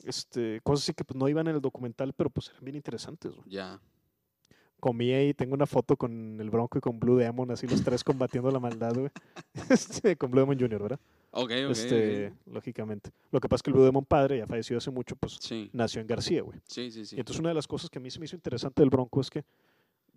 este, 0.03 0.59
cosas 0.61 0.84
así 0.84 0.93
que 0.93 1.05
pues, 1.05 1.18
no 1.18 1.30
iban 1.30 1.47
en 1.47 1.55
el 1.55 1.61
documental, 1.61 2.14
pero 2.14 2.30
pues 2.30 2.49
eran 2.49 2.64
bien 2.64 2.76
interesantes, 2.76 3.34
güey. 3.34 3.49
Ya. 3.49 3.80
Comí 4.79 5.11
ahí, 5.11 5.33
tengo 5.33 5.55
una 5.55 5.65
foto 5.65 5.97
con 5.97 6.37
el 6.39 6.49
Bronco 6.49 6.77
y 6.77 6.81
con 6.81 6.99
Blue 6.99 7.17
Demon, 7.17 7.49
así 7.51 7.67
los 7.67 7.83
tres 7.83 8.03
combatiendo 8.03 8.51
la 8.51 8.59
maldad, 8.59 8.93
güey. 8.93 9.09
Este, 9.69 10.15
con 10.15 10.29
Blue 10.29 10.41
Demon 10.41 10.59
Jr., 10.59 10.81
¿verdad? 10.81 10.99
Ok, 11.31 11.51
ok. 11.51 11.71
Este, 11.71 12.33
lógicamente. 12.45 13.09
Lo 13.31 13.39
que 13.39 13.49
pasa 13.49 13.57
es 13.57 13.63
que 13.63 13.69
el 13.71 13.73
Blue 13.73 13.85
Demon 13.85 14.05
padre, 14.05 14.37
ya 14.37 14.47
falleció 14.47 14.77
hace 14.77 14.91
mucho, 14.91 15.15
pues 15.15 15.39
nació 15.73 16.01
en 16.01 16.07
García, 16.07 16.41
güey. 16.41 16.59
Sí, 16.67 16.91
sí, 16.91 17.05
sí. 17.05 17.15
Y 17.15 17.19
entonces 17.19 17.39
una 17.39 17.49
de 17.49 17.55
las 17.55 17.67
cosas 17.67 17.89
que 17.89 17.97
a 17.97 18.01
mí 18.01 18.11
se 18.11 18.19
me 18.19 18.25
hizo 18.25 18.35
interesante 18.35 18.81
del 18.81 18.89
Bronco 18.89 19.19
es 19.19 19.29
que 19.29 19.43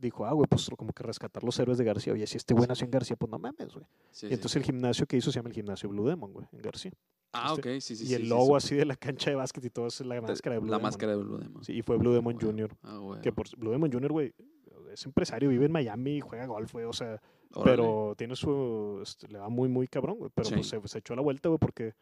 dijo, 0.01 0.27
ah, 0.27 0.33
güey, 0.33 0.47
pues 0.49 0.71
como 0.77 0.93
que 0.93 1.03
rescatar 1.03 1.45
los 1.45 1.59
héroes 1.59 1.79
de 1.79 1.85
García. 1.85 2.13
Oye, 2.13 2.27
si 2.27 2.37
este 2.37 2.55
güey 2.55 2.67
nació 2.67 2.85
en 2.85 2.91
García, 2.91 3.17
pues 3.17 3.31
no 3.31 3.39
mames, 3.39 3.73
güey. 3.73 3.87
y 4.23 4.35
entonces 4.35 4.57
el 4.57 4.65
gimnasio 4.65 5.07
que 5.07 5.17
hizo 5.17 5.31
se 5.31 5.39
llama 5.39 5.49
el 5.49 5.55
gimnasio 5.55 5.89
Blue 5.89 6.07
Demon, 6.07 6.33
güey, 6.33 6.47
en 6.53 6.63
García. 6.63 6.93
Ah, 7.33 7.55
este, 7.55 7.77
ok, 7.77 7.81
sí, 7.81 7.97
sí. 7.97 8.07
Y 8.09 8.15
el 8.15 8.29
logo 8.29 8.57
así 8.57 8.75
de 8.75 8.85
la 8.85 8.97
cancha 8.97 9.31
de 9.31 9.37
básquet 9.37 9.65
y 9.65 9.71
todo 9.71 9.87
es 9.87 10.01
la 10.01 10.21
máscara 10.21 10.55
de 10.55 10.61
Blue 10.61 10.71
la 10.71 10.79
Demon. 10.79 10.83
La 10.83 10.89
máscara 10.89 11.13
de 11.13 11.19
Blue 11.19 11.39
Demon. 11.39 11.65
Sí, 11.65 11.73
y 11.75 11.83
fue 11.83 11.97
Blue 11.97 12.13
Demon 12.13 12.39
Jr. 12.41 12.77
Ah, 12.83 12.97
güey. 12.97 13.21
Que 13.21 13.33
por 13.33 13.47
Blue 13.57 13.71
Demon 13.71 13.93
Jr., 13.93 14.11
güey, 14.11 14.35
es 14.93 15.07
empresario, 15.07 15.49
vive 15.49 15.67
en 15.67 15.73
Miami 15.73 16.21
juega 16.21 16.47
golf, 16.47 16.73
güey, 16.73 16.85
o 16.85 16.93
sea, 16.93 17.21
pero 17.65 18.15
tiene 18.17 18.35
su, 18.37 19.01
este, 19.03 19.29
le 19.29 19.39
va 19.39 19.49
muy, 19.49 19.69
muy 19.69 19.87
cabrón, 19.87 20.19
güey, 20.19 20.31
pero 20.35 20.49
pues 20.49 20.67
se, 20.67 20.81
se, 20.89 20.99
echó 20.99 21.15
la 21.15 21.23
vuelta, 21.23 21.49
güey, 21.49 21.59
porque 21.59 21.95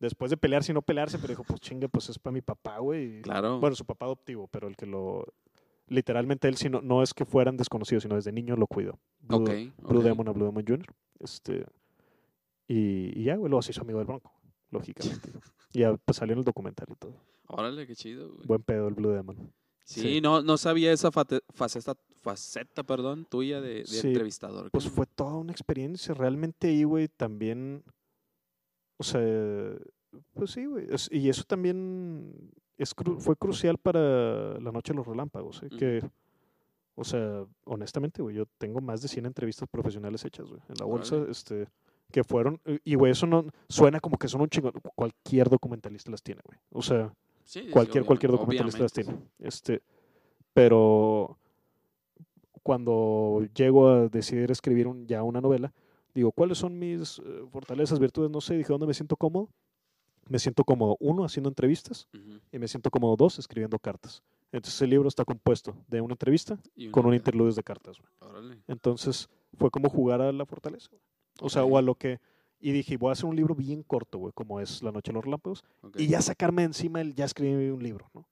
después 0.00 0.30
de 0.30 0.36
pelearse 0.36 0.72
y 0.72 0.74
no 0.74 0.82
pelearse, 0.82 1.18
pero 1.18 1.32
dijo, 1.32 1.44
pues 1.44 1.60
chinga, 1.60 1.88
pues 1.88 2.08
es 2.08 2.18
para 2.18 2.32
mi 2.32 2.40
papá, 2.40 2.78
güey. 2.78 3.22
Claro. 3.22 3.60
Bueno, 3.60 3.76
su 3.76 3.84
papá 3.84 4.06
adoptivo, 4.06 4.48
pero 4.48 4.68
el 4.68 4.76
que 4.76 4.86
lo 4.86 5.26
literalmente 5.88 6.48
él, 6.48 6.56
no, 6.70 6.80
no 6.80 7.02
es 7.02 7.14
que 7.14 7.24
fueran 7.24 7.56
desconocidos, 7.56 8.02
sino 8.02 8.16
desde 8.16 8.32
niño 8.32 8.56
lo 8.56 8.66
cuidó. 8.66 8.98
Blue, 9.20 9.42
okay, 9.42 9.72
Blue 9.78 10.02
Demon 10.02 10.28
a 10.28 10.32
Blue 10.32 10.46
Demon 10.46 10.64
Jr. 10.66 10.86
Este, 11.20 11.66
y, 12.66 13.18
y 13.18 13.24
ya, 13.24 13.36
güey, 13.36 13.50
luego 13.50 13.62
se 13.62 13.72
hizo 13.72 13.82
amigo 13.82 13.98
del 13.98 14.06
Bronco, 14.06 14.32
lógicamente. 14.70 15.30
y 15.72 15.80
ya 15.80 15.96
pues, 15.96 16.16
salió 16.16 16.32
en 16.32 16.40
el 16.40 16.44
documental 16.44 16.86
y 16.90 16.94
todo. 16.96 17.14
Órale, 17.48 17.86
qué 17.86 17.94
chido, 17.94 18.32
güey. 18.32 18.46
Buen 18.46 18.62
pedo 18.62 18.88
el 18.88 18.94
Blue 18.94 19.10
Demon. 19.10 19.52
Sí, 19.84 20.22
No, 20.22 20.40
no 20.40 20.56
sabía 20.56 20.92
esa 20.92 21.10
faceta, 21.12 21.94
faceta 22.22 22.82
perdón, 22.84 23.26
tuya 23.26 23.60
de, 23.60 23.84
entrevistador. 24.02 24.70
Pues 24.70 24.88
fue 24.88 25.04
toda 25.04 25.36
una 25.36 25.52
experiencia. 25.52 26.14
Realmente 26.14 26.68
ahí, 26.68 26.84
güey, 26.84 27.08
también. 27.08 27.84
O 28.96 29.04
sea, 29.04 29.20
pues 30.32 30.52
sí, 30.52 30.64
güey. 30.64 30.86
Y 31.10 31.28
eso 31.28 31.44
también 31.44 32.50
es 32.78 32.94
fue 33.18 33.36
crucial 33.36 33.78
para 33.78 34.58
la 34.60 34.72
Noche 34.72 34.92
de 34.92 34.96
los 34.96 35.06
Relámpagos. 35.06 35.62
¿eh? 35.62 35.68
Que, 35.76 36.02
o 36.94 37.04
sea, 37.04 37.44
honestamente, 37.64 38.22
güey, 38.22 38.36
yo 38.36 38.46
tengo 38.58 38.80
más 38.80 39.02
de 39.02 39.08
100 39.08 39.26
entrevistas 39.26 39.68
profesionales 39.68 40.24
hechas, 40.24 40.48
güey, 40.48 40.60
en 40.68 40.76
la 40.78 40.84
bolsa. 40.84 41.16
Este, 41.28 41.66
que 42.10 42.24
fueron. 42.24 42.60
Y, 42.84 42.94
güey, 42.94 43.12
eso 43.12 43.26
no. 43.26 43.46
Suena 43.68 44.00
como 44.00 44.18
que 44.18 44.28
son 44.28 44.40
un 44.40 44.48
chingo. 44.48 44.72
Cualquier 44.94 45.48
documentalista 45.48 46.10
las 46.10 46.22
tiene, 46.22 46.42
güey. 46.44 46.58
O 46.70 46.82
sea 46.82 47.12
cualquier, 47.72 48.04
cualquier 48.04 48.32
documentalista 48.32 48.82
las 48.82 48.92
tiene. 48.92 49.16
Este, 49.38 49.82
pero 50.52 51.38
cuando 52.62 53.46
llego 53.54 53.88
a 53.88 54.08
decidir 54.08 54.50
escribir 54.50 54.86
un, 54.86 55.06
ya 55.06 55.22
una 55.22 55.40
novela, 55.40 55.72
digo, 56.14 56.32
¿cuáles 56.32 56.58
son 56.58 56.78
mis 56.78 57.18
eh, 57.18 57.44
fortalezas, 57.50 57.98
virtudes? 57.98 58.30
No 58.30 58.40
sé, 58.40 58.56
dije, 58.56 58.72
¿dónde 58.72 58.86
me 58.86 58.94
siento 58.94 59.16
cómodo? 59.16 59.48
Me 60.28 60.38
siento 60.38 60.64
cómodo, 60.64 60.96
uno, 61.00 61.24
haciendo 61.24 61.48
entrevistas, 61.48 62.08
y 62.52 62.58
me 62.58 62.68
siento 62.68 62.90
cómodo, 62.90 63.16
dos, 63.16 63.38
escribiendo 63.38 63.78
cartas. 63.78 64.22
Entonces 64.52 64.80
el 64.82 64.90
libro 64.90 65.08
está 65.08 65.24
compuesto 65.24 65.76
de 65.88 66.00
una 66.00 66.14
entrevista 66.14 66.58
con 66.90 67.06
un 67.06 67.14
interludio 67.14 67.52
de 67.52 67.62
cartas. 67.62 67.98
Entonces 68.68 69.28
fue 69.58 69.70
como 69.70 69.88
jugar 69.88 70.20
a 70.20 70.32
la 70.32 70.46
fortaleza. 70.46 70.90
O 71.40 71.48
sea, 71.48 71.64
o 71.64 71.76
a 71.76 71.82
lo 71.82 71.96
que 71.96 72.20
y 72.64 72.72
dije, 72.72 72.96
voy 72.96 73.10
a 73.10 73.12
hacer 73.12 73.26
un 73.26 73.36
libro 73.36 73.54
bien 73.54 73.82
corto, 73.82 74.16
güey, 74.16 74.32
como 74.32 74.58
es 74.58 74.82
La 74.82 74.90
Noche 74.90 75.10
de 75.10 75.16
los 75.16 75.24
Relámpagos. 75.24 75.62
Y 75.96 76.06
ya 76.06 76.22
sacarme 76.22 76.62
encima 76.62 77.02
el, 77.02 77.14
ya 77.14 77.26
escribí 77.26 77.68
un 77.68 77.82
libro, 77.82 78.10
¿no? 78.14 78.26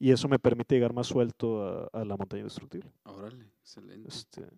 Y 0.00 0.10
eso 0.10 0.26
me 0.26 0.40
permite 0.40 0.74
llegar 0.74 0.92
más 0.92 1.06
suelto 1.06 1.88
a, 1.92 2.04
la 2.04 2.16
montaña 2.16 2.40
indestructible. 2.40 2.90
Órale, 3.04 3.44
excelente. 3.60 4.08
Este, 4.08 4.48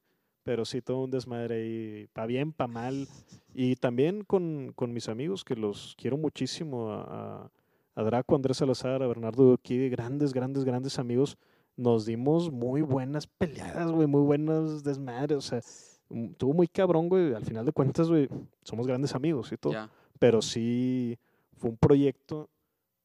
pero 0.44 0.64
sí, 0.64 0.80
todo 0.80 1.04
un 1.04 1.10
desmadre 1.10 1.56
ahí, 1.56 2.06
pa' 2.12 2.26
bien, 2.26 2.52
pa' 2.52 2.66
mal. 2.66 3.08
Y 3.54 3.76
también 3.76 4.22
con, 4.24 4.72
con 4.74 4.92
mis 4.92 5.08
amigos, 5.08 5.44
que 5.44 5.56
los 5.56 5.94
quiero 5.98 6.16
muchísimo, 6.16 6.92
a, 6.92 7.50
a 7.94 8.02
Draco, 8.02 8.36
Andrés 8.36 8.58
Salazar, 8.58 9.02
a 9.02 9.06
Bernardo 9.06 9.54
aquí, 9.54 9.88
grandes, 9.88 10.32
grandes, 10.32 10.64
grandes 10.64 10.98
amigos. 10.98 11.36
Nos 11.76 12.06
dimos 12.06 12.52
muy 12.52 12.82
buenas 12.82 13.26
peleadas, 13.26 13.90
güey, 13.90 14.06
muy 14.06 14.22
buenas 14.22 14.84
desmadres. 14.84 15.38
O 15.38 15.40
sea, 15.40 15.60
Estuvo 16.10 16.52
muy 16.52 16.68
cabrón, 16.68 17.08
güey. 17.08 17.34
Al 17.34 17.44
final 17.44 17.64
de 17.64 17.72
cuentas, 17.72 18.08
güey, 18.08 18.28
somos 18.62 18.86
grandes 18.86 19.14
amigos 19.14 19.50
y 19.52 19.56
todo. 19.56 19.88
Pero 20.18 20.42
sí 20.42 21.18
fue 21.56 21.70
un 21.70 21.76
proyecto 21.76 22.48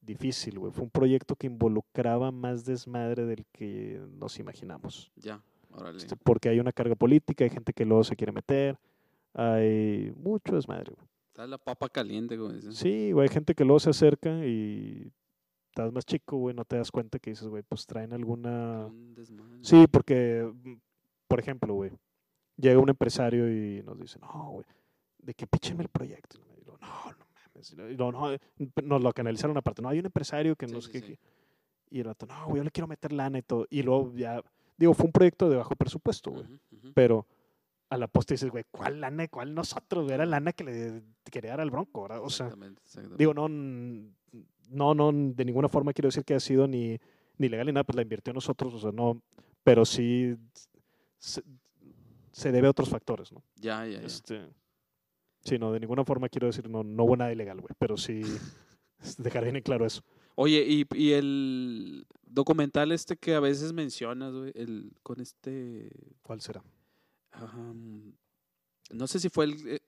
difícil, 0.02 0.60
güey. 0.60 0.72
Fue 0.72 0.84
un 0.84 0.90
proyecto 0.90 1.36
que 1.36 1.48
involucraba 1.48 2.32
más 2.32 2.66
desmadre 2.66 3.26
del 3.26 3.46
que 3.52 4.02
nos 4.12 4.40
imaginamos. 4.40 5.12
Ya, 5.16 5.42
órale. 5.72 5.98
Este, 5.98 6.16
porque 6.16 6.50
hay 6.50 6.60
una 6.60 6.72
carga 6.72 6.96
política, 6.96 7.44
hay 7.44 7.50
gente 7.50 7.74
que 7.74 7.86
luego 7.86 8.04
se 8.04 8.16
quiere 8.16 8.32
meter. 8.32 8.78
Hay 9.34 10.12
mucho 10.16 10.56
desmadre, 10.56 10.92
güey. 10.96 11.08
Está 11.28 11.48
la 11.48 11.58
papa 11.58 11.90
caliente, 11.90 12.36
güey. 12.38 12.62
Sí, 12.72 13.12
güey, 13.12 13.28
hay 13.28 13.34
gente 13.34 13.56
que 13.56 13.64
luego 13.64 13.80
se 13.80 13.92
acerca 13.92 14.46
y 14.46 15.12
estás 15.70 15.94
más 15.94 16.06
chico, 16.06 16.38
güey, 16.38 16.56
no 16.56 16.66
te 16.66 16.78
das 16.78 16.92
cuenta 16.92 17.20
que 17.20 17.30
dices, 17.30 17.48
güey, 17.48 17.64
pues 17.64 17.86
traen 17.86 18.14
alguna... 18.14 18.90
Sí, 19.62 19.86
porque, 19.90 20.52
por 21.28 21.40
ejemplo, 21.40 21.74
güey, 21.74 21.92
llega 22.58 22.80
un 22.80 22.90
empresario 22.90 23.50
y 23.50 23.82
nos 23.84 23.98
dice, 24.00 24.20
no, 24.20 24.52
güey, 24.52 24.66
de 25.20 25.34
que 25.34 25.48
pícheme 25.48 25.84
el 25.84 25.90
proyecto. 25.90 26.40
Y 26.60 26.66
no, 26.66 26.78
no 26.82 27.26
mames. 27.34 27.72
Y 27.72 27.96
no, 27.96 28.12
no, 28.12 28.38
nos 28.84 29.02
lo 29.02 29.14
canalizaron 29.14 29.56
aparte. 29.58 29.82
No, 29.82 29.90
hay 29.90 30.00
un 30.00 30.06
empresario 30.06 30.56
que 30.56 30.68
no 30.68 30.82
sé 30.82 31.02
qué. 31.02 31.20
Y 31.92 32.00
el 32.00 32.06
rato, 32.06 32.26
no, 32.26 32.46
güey, 32.46 32.58
yo 32.58 32.64
le 32.64 32.72
quiero 32.72 32.88
meter 32.88 33.14
lana 33.14 33.40
y 33.40 33.44
todo. 33.44 33.66
Y 33.70 33.84
luego 33.84 34.14
ya, 34.16 34.44
digo, 34.80 34.94
fue 34.94 35.06
un 35.06 35.12
proyecto 35.12 35.50
de 35.50 35.58
bajo 35.58 35.76
presupuesto, 35.76 36.32
güey. 36.32 36.46
Pero 36.96 37.28
a 37.90 37.98
la 37.98 38.08
posta 38.08 38.34
dices, 38.34 38.50
güey, 38.50 38.64
¿cuál 38.72 39.02
lana? 39.02 39.28
¿Cuál 39.28 39.54
nosotros? 39.54 40.10
Era 40.10 40.26
lana 40.26 40.54
que 40.54 40.64
le 40.64 41.04
quería 41.30 41.52
dar 41.52 41.62
al 41.62 41.70
Bronco, 41.70 42.04
¿verdad? 42.04 42.24
O 42.24 42.30
sea, 42.30 42.50
digo, 43.18 43.34
no, 43.34 43.50
no, 43.50 44.94
no, 44.94 45.12
de 45.12 45.46
ninguna 45.46 45.68
forma 45.68 45.94
quiero 45.94 46.08
decir 46.08 46.24
que 46.24 46.36
ha 46.36 46.40
sido 46.40 46.68
ni, 46.68 46.98
ni 47.38 47.50
legal 47.50 47.66
ni 47.66 47.74
nada, 47.74 47.84
pues 47.84 47.96
la 47.96 48.02
invirtió 48.02 48.32
nosotros, 48.34 48.74
o 48.74 48.80
sea, 48.80 48.92
no, 48.92 49.22
pero 49.64 49.86
sí 49.86 50.38
se 51.18 52.52
debe 52.52 52.68
a 52.68 52.72
otros 52.72 52.90
factores, 52.90 53.34
¿no? 53.34 53.44
Ya, 53.56 53.86
ya, 53.86 54.00
ya. 54.00 54.08
Este, 54.08 54.48
sí, 55.44 55.60
no, 55.60 55.74
de 55.74 55.80
ninguna 55.82 56.06
forma 56.06 56.30
quiero 56.30 56.48
decir, 56.48 56.70
no, 56.70 56.84
no 56.84 57.04
hubo 57.04 57.18
nada 57.18 57.34
ilegal, 57.34 57.60
güey, 57.60 57.74
pero 57.78 57.98
sí 57.98 58.22
dejar 59.18 59.44
bien 59.44 59.58
en 59.58 59.64
claro 59.64 59.86
eso. 59.86 60.04
Oye, 60.42 60.66
y, 60.66 60.88
y, 60.96 61.12
el 61.12 62.08
documental 62.26 62.94
este 62.94 63.18
que 63.18 63.36
a 63.36 63.42
veces 63.42 63.74
mencionas, 63.74 64.34
güey, 64.34 64.54
el, 64.56 64.94
con 65.04 65.20
este... 65.20 65.92
¿Cuál 66.22 66.40
será? 66.40 66.64
no 68.92 69.08
sé 69.08 69.20
si 69.20 69.28
fue 69.28 69.46
el... 69.46 69.68
Eh, 69.68 69.80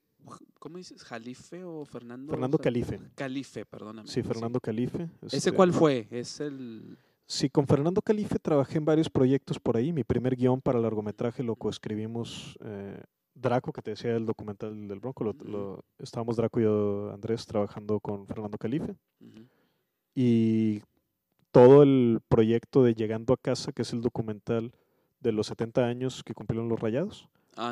¿Cómo 0.60 0.78
dices? 0.78 1.06
¿Jalife 1.06 1.64
o 1.64 1.86
Fernando? 1.86 2.32
Fernando 2.34 2.58
Calife. 2.58 3.00
Calife, 3.16 3.66
perdóname. 3.66 4.10
Sí, 4.10 4.22
Fernando 4.24 4.60
Calife. 4.60 5.10
¿Ese 5.32 5.54
cuál 5.54 5.72
fue? 5.72 6.10
Es 6.12 6.42
el... 6.42 6.98
Sí, 7.26 7.50
con 7.50 7.66
Fernando 7.66 8.02
Calife 8.02 8.38
trabajé 8.38 8.78
en 8.78 8.84
varios 8.84 9.10
proyectos 9.10 9.58
por 9.58 9.78
ahí. 9.78 9.94
Mi 9.94 10.04
primer 10.04 10.36
guion 10.36 10.60
para 10.60 10.82
largometraje 10.82 11.44
lo 11.44 11.56
coescribimos 11.56 12.58
eh, 12.60 13.02
Draco, 13.34 13.72
que 13.72 13.82
te 13.82 13.92
decía 13.92 14.18
el 14.18 14.26
documental 14.26 14.90
del 14.90 15.00
Bronco. 15.00 15.24
Lo, 15.24 15.86
estábamos 15.98 16.36
Draco 16.36 16.60
y 16.60 16.64
yo, 16.64 17.10
Andrés 17.14 17.46
trabajando 17.46 18.02
con 18.02 18.28
Fernando 18.28 18.58
Calife. 18.58 18.98
Y 20.16 20.82
todo 21.52 21.84
el 21.84 22.22
proyecto 22.28 22.84
de 22.84 22.94
Llegando 22.94 23.34
a 23.34 23.38
Casa, 23.38 23.72
que 23.72 23.82
es 23.84 23.94
el 23.94 24.02
documental 24.02 24.74
de 25.20 25.32
los 25.32 25.48
70 25.48 25.86
años 25.86 26.24
que 26.24 26.34
cumplieron 26.34 26.70
los 26.70 26.80
Rayados. 26.80 27.28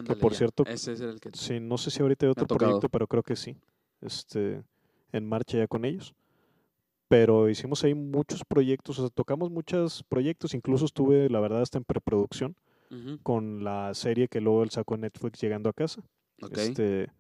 que 0.05 0.15
por 0.15 0.35
cierto, 0.35 0.63
ese 0.65 0.93
es 0.93 1.01
el 1.01 1.19
que 1.19 1.31
sí, 1.33 1.59
no 1.59 1.77
sé 1.77 1.91
si 1.91 2.01
ahorita 2.01 2.25
hay 2.25 2.31
otro 2.31 2.47
proyecto, 2.47 2.89
pero 2.89 3.07
creo 3.07 3.23
que 3.23 3.35
sí. 3.35 3.57
Este, 4.01 4.63
en 5.11 5.27
marcha 5.27 5.57
ya 5.57 5.67
con 5.67 5.83
ellos 5.85 6.13
pero 7.09 7.49
hicimos 7.49 7.83
ahí 7.83 7.95
muchos 7.95 8.45
proyectos, 8.45 8.99
o 8.99 9.01
sea, 9.01 9.09
tocamos 9.09 9.49
muchos 9.49 10.03
proyectos, 10.03 10.53
incluso 10.53 10.85
estuve, 10.85 11.27
la 11.27 11.39
verdad, 11.39 11.63
hasta 11.63 11.79
en 11.79 11.83
preproducción 11.83 12.55
con 13.21 13.63
la 13.63 13.93
serie 13.93 14.27
que 14.27 14.41
luego 14.41 14.63
él 14.63 14.71
sacó 14.71 14.95
en 14.95 15.01
Netflix 15.01 15.39
llegando 15.39 15.69
a 15.69 15.73
casa. 15.73 16.01
Este, 16.51 17.11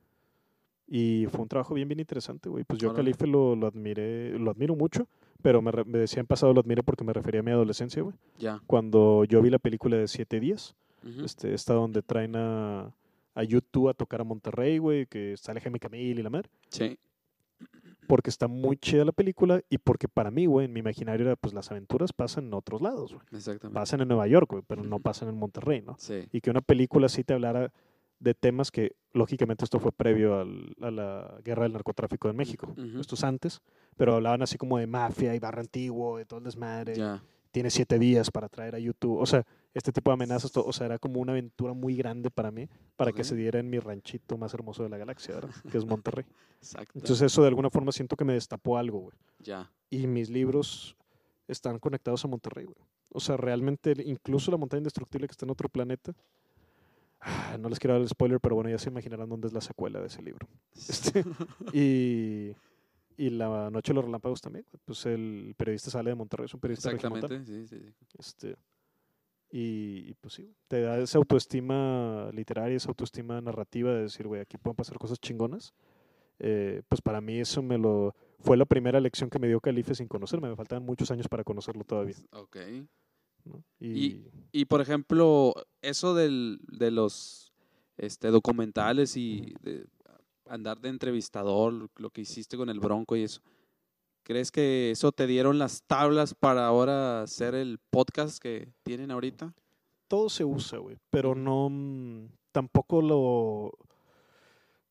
y 0.89 1.27
fue 1.27 1.41
un 1.41 1.47
trabajo 1.47 1.75
bien, 1.75 1.87
bien 1.87 1.99
interesante, 1.99 2.49
güey. 2.49 2.63
Pues 2.63 2.79
yo 2.79 2.91
a 2.91 2.95
Calife 2.95 3.27
lo, 3.27 3.55
lo, 3.55 3.67
admiré, 3.67 4.37
lo 4.39 4.49
admiro 4.49 4.75
mucho, 4.75 5.07
pero 5.41 5.61
me, 5.61 5.71
me 5.85 5.99
decía 5.99 6.19
en 6.19 6.25
pasado 6.25 6.51
lo 6.51 6.61
admiré 6.61 6.81
porque 6.81 7.03
me 7.03 7.13
refería 7.13 7.41
a 7.41 7.43
mi 7.43 7.51
adolescencia, 7.51 8.01
güey. 8.01 8.15
Ya. 8.39 8.61
Cuando 8.65 9.23
yo 9.25 9.41
vi 9.41 9.51
la 9.51 9.59
película 9.59 9.97
de 9.97 10.07
Siete 10.07 10.39
Días, 10.39 10.75
este, 11.23 11.53
está 11.53 11.75
donde 11.75 12.01
traen 12.01 12.35
a, 12.35 12.91
a 13.35 13.43
YouTube 13.43 13.89
a 13.89 13.93
tocar 13.93 14.21
a 14.21 14.23
Monterrey, 14.23 14.79
güey, 14.79 15.05
que 15.05 15.37
sale 15.37 15.61
Jaime 15.61 15.79
Camil 15.79 16.19
y 16.19 16.23
la 16.23 16.29
madre. 16.29 16.49
Sí 16.69 16.97
porque 18.09 18.31
está 18.31 18.47
muy 18.47 18.75
chida 18.75 19.05
la 19.05 19.11
película 19.11 19.61
y 19.69 19.77
porque 19.77 20.07
para 20.07 20.31
mí, 20.31 20.47
güey, 20.47 20.65
en 20.65 20.73
mi 20.73 20.79
imaginario 20.79 21.27
era, 21.27 21.35
pues 21.35 21.53
las 21.53 21.69
aventuras 21.69 22.11
pasan 22.11 22.47
en 22.47 22.55
otros 22.55 22.81
lados, 22.81 23.13
güey. 23.13 23.23
Exactamente. 23.33 23.79
Pasan 23.79 24.01
en 24.01 24.07
Nueva 24.07 24.25
York, 24.25 24.49
güey, 24.49 24.63
pero 24.65 24.83
no 24.83 24.97
pasan 24.97 25.29
en 25.29 25.37
Monterrey, 25.37 25.83
¿no? 25.83 25.95
Sí. 25.99 26.27
Y 26.31 26.41
que 26.41 26.49
una 26.49 26.61
película 26.61 27.07
sí 27.07 27.23
te 27.23 27.35
hablara 27.35 27.71
de 28.19 28.33
temas 28.33 28.71
que, 28.71 28.95
lógicamente, 29.13 29.63
esto 29.63 29.79
fue 29.79 29.91
previo 29.91 30.39
al, 30.39 30.75
a 30.81 30.91
la 30.91 31.39
guerra 31.43 31.63
del 31.63 31.73
narcotráfico 31.73 32.29
en 32.29 32.35
México. 32.35 32.75
Esto 32.99 33.15
es 33.15 33.23
antes, 33.23 33.61
pero 33.97 34.15
hablaban 34.15 34.41
así 34.41 34.57
como 34.57 34.77
de 34.77 34.87
mafia 34.87 35.33
y 35.35 35.39
barra 35.39 35.61
antiguo, 35.61 36.17
de 36.17 36.25
todo 36.25 36.39
el 36.39 36.45
desmadre. 36.45 36.95
Tiene 37.51 37.71
siete 37.71 37.97
días 37.97 38.29
para 38.29 38.47
traer 38.47 38.75
a 38.75 38.79
YouTube. 38.79 39.17
O 39.17 39.25
sea, 39.25 39.43
este 39.73 39.91
tipo 39.91 40.11
de 40.11 40.13
amenazas, 40.13 40.55
o 40.55 40.71
sea, 40.71 40.85
era 40.85 40.99
como 40.99 41.19
una 41.19 41.31
aventura 41.31 41.73
muy 41.73 41.95
grande 41.95 42.29
para 42.29 42.51
mí, 42.51 42.69
para 42.95 43.11
que 43.11 43.23
se 43.23 43.35
diera 43.35 43.59
en 43.59 43.69
mi 43.69 43.79
ranchito 43.79 44.37
más 44.37 44.53
hermoso 44.53 44.83
de 44.83 44.89
la 44.89 44.97
galaxia, 44.97 45.35
¿verdad? 45.35 45.55
que 45.71 45.77
es 45.77 45.85
Monterrey. 45.85 46.25
Exacto. 46.61 46.91
Entonces 46.93 47.21
eso 47.21 47.41
de 47.41 47.47
alguna 47.47 47.71
forma 47.71 47.91
siento 47.91 48.15
que 48.15 48.25
me 48.25 48.33
destapó 48.33 48.77
algo, 48.77 48.99
güey. 48.99 49.17
Ya. 49.39 49.71
Y 49.89 50.05
mis 50.05 50.29
libros 50.29 50.95
están 51.47 51.79
conectados 51.79 52.23
a 52.23 52.27
Monterrey, 52.27 52.65
güey. 52.65 52.77
O 53.11 53.19
sea, 53.19 53.37
realmente, 53.37 53.95
incluso 54.05 54.51
la 54.51 54.57
montaña 54.57 54.81
indestructible 54.81 55.27
que 55.27 55.31
está 55.31 55.45
en 55.45 55.49
otro 55.51 55.69
planeta, 55.69 56.13
no 57.59 57.69
les 57.69 57.79
quiero 57.79 57.93
dar 57.93 58.01
el 58.01 58.09
spoiler, 58.09 58.39
pero 58.39 58.55
bueno, 58.55 58.69
ya 58.69 58.77
se 58.77 58.89
imaginarán 58.89 59.29
dónde 59.29 59.47
es 59.47 59.53
la 59.53 59.61
secuela 59.61 59.99
de 59.99 60.07
ese 60.07 60.21
libro. 60.21 60.47
Este, 60.89 61.23
y 61.73 62.55
y 63.19 63.31
La 63.31 63.69
Noche 63.69 63.91
de 63.91 63.95
los 63.95 64.05
Relámpagos 64.05 64.39
también. 64.39 64.65
Pues 64.85 65.05
el 65.05 65.53
periodista 65.57 65.91
sale 65.91 66.09
de 66.09 66.15
Monterrey, 66.15 66.45
es 66.45 66.53
un 66.53 66.61
periodista 66.61 66.89
Exactamente, 66.89 67.45
sí, 67.45 67.67
sí, 67.67 67.77
sí. 67.77 67.93
Este, 68.17 68.55
y, 69.51 70.13
pues 70.15 70.35
sí, 70.35 70.53
te 70.69 70.81
da 70.81 70.97
esa 70.99 71.17
autoestima 71.17 72.29
literaria, 72.31 72.77
esa 72.77 72.87
autoestima 72.87 73.41
narrativa 73.41 73.91
de 73.91 74.03
decir, 74.03 74.25
güey, 74.25 74.39
aquí 74.39 74.57
pueden 74.57 74.77
pasar 74.77 74.97
cosas 74.97 75.19
chingonas. 75.19 75.73
Eh, 76.39 76.81
pues 76.87 77.01
para 77.01 77.19
mí 77.19 77.39
eso 77.39 77.61
me 77.61 77.77
lo 77.77 78.15
fue 78.39 78.55
la 78.55 78.63
primera 78.63 79.01
lección 79.01 79.29
que 79.29 79.39
me 79.39 79.47
dio 79.47 79.59
Calife 79.59 79.95
sin 79.95 80.07
conocerme. 80.07 80.47
Me 80.47 80.55
faltaban 80.55 80.85
muchos 80.85 81.11
años 81.11 81.27
para 81.27 81.43
conocerlo 81.43 81.83
todavía. 81.83 82.15
Ok. 82.31 82.57
Y, 83.79 84.23
y, 84.51 84.65
por 84.65 84.81
ejemplo, 84.81 85.53
eso 85.81 86.13
del, 86.13 86.59
de 86.67 86.91
los 86.91 87.53
este, 87.97 88.29
documentales 88.29 89.17
y 89.17 89.53
de 89.61 89.85
andar 90.45 90.79
de 90.79 90.89
entrevistador, 90.89 91.89
lo 91.95 92.09
que 92.09 92.21
hiciste 92.21 92.57
con 92.57 92.69
el 92.69 92.79
Bronco 92.79 93.15
y 93.15 93.23
eso, 93.23 93.41
¿crees 94.23 94.51
que 94.51 94.91
eso 94.91 95.11
te 95.11 95.27
dieron 95.27 95.59
las 95.59 95.83
tablas 95.83 96.33
para 96.33 96.65
ahora 96.65 97.21
hacer 97.21 97.55
el 97.55 97.79
podcast 97.89 98.39
que 98.39 98.73
tienen 98.83 99.11
ahorita? 99.11 99.53
Todo 100.07 100.29
se 100.29 100.43
usa, 100.43 100.79
güey, 100.79 100.97
pero 101.09 101.35
no, 101.35 101.69
mm, 101.69 102.29
tampoco 102.51 103.01
lo... 103.01 103.71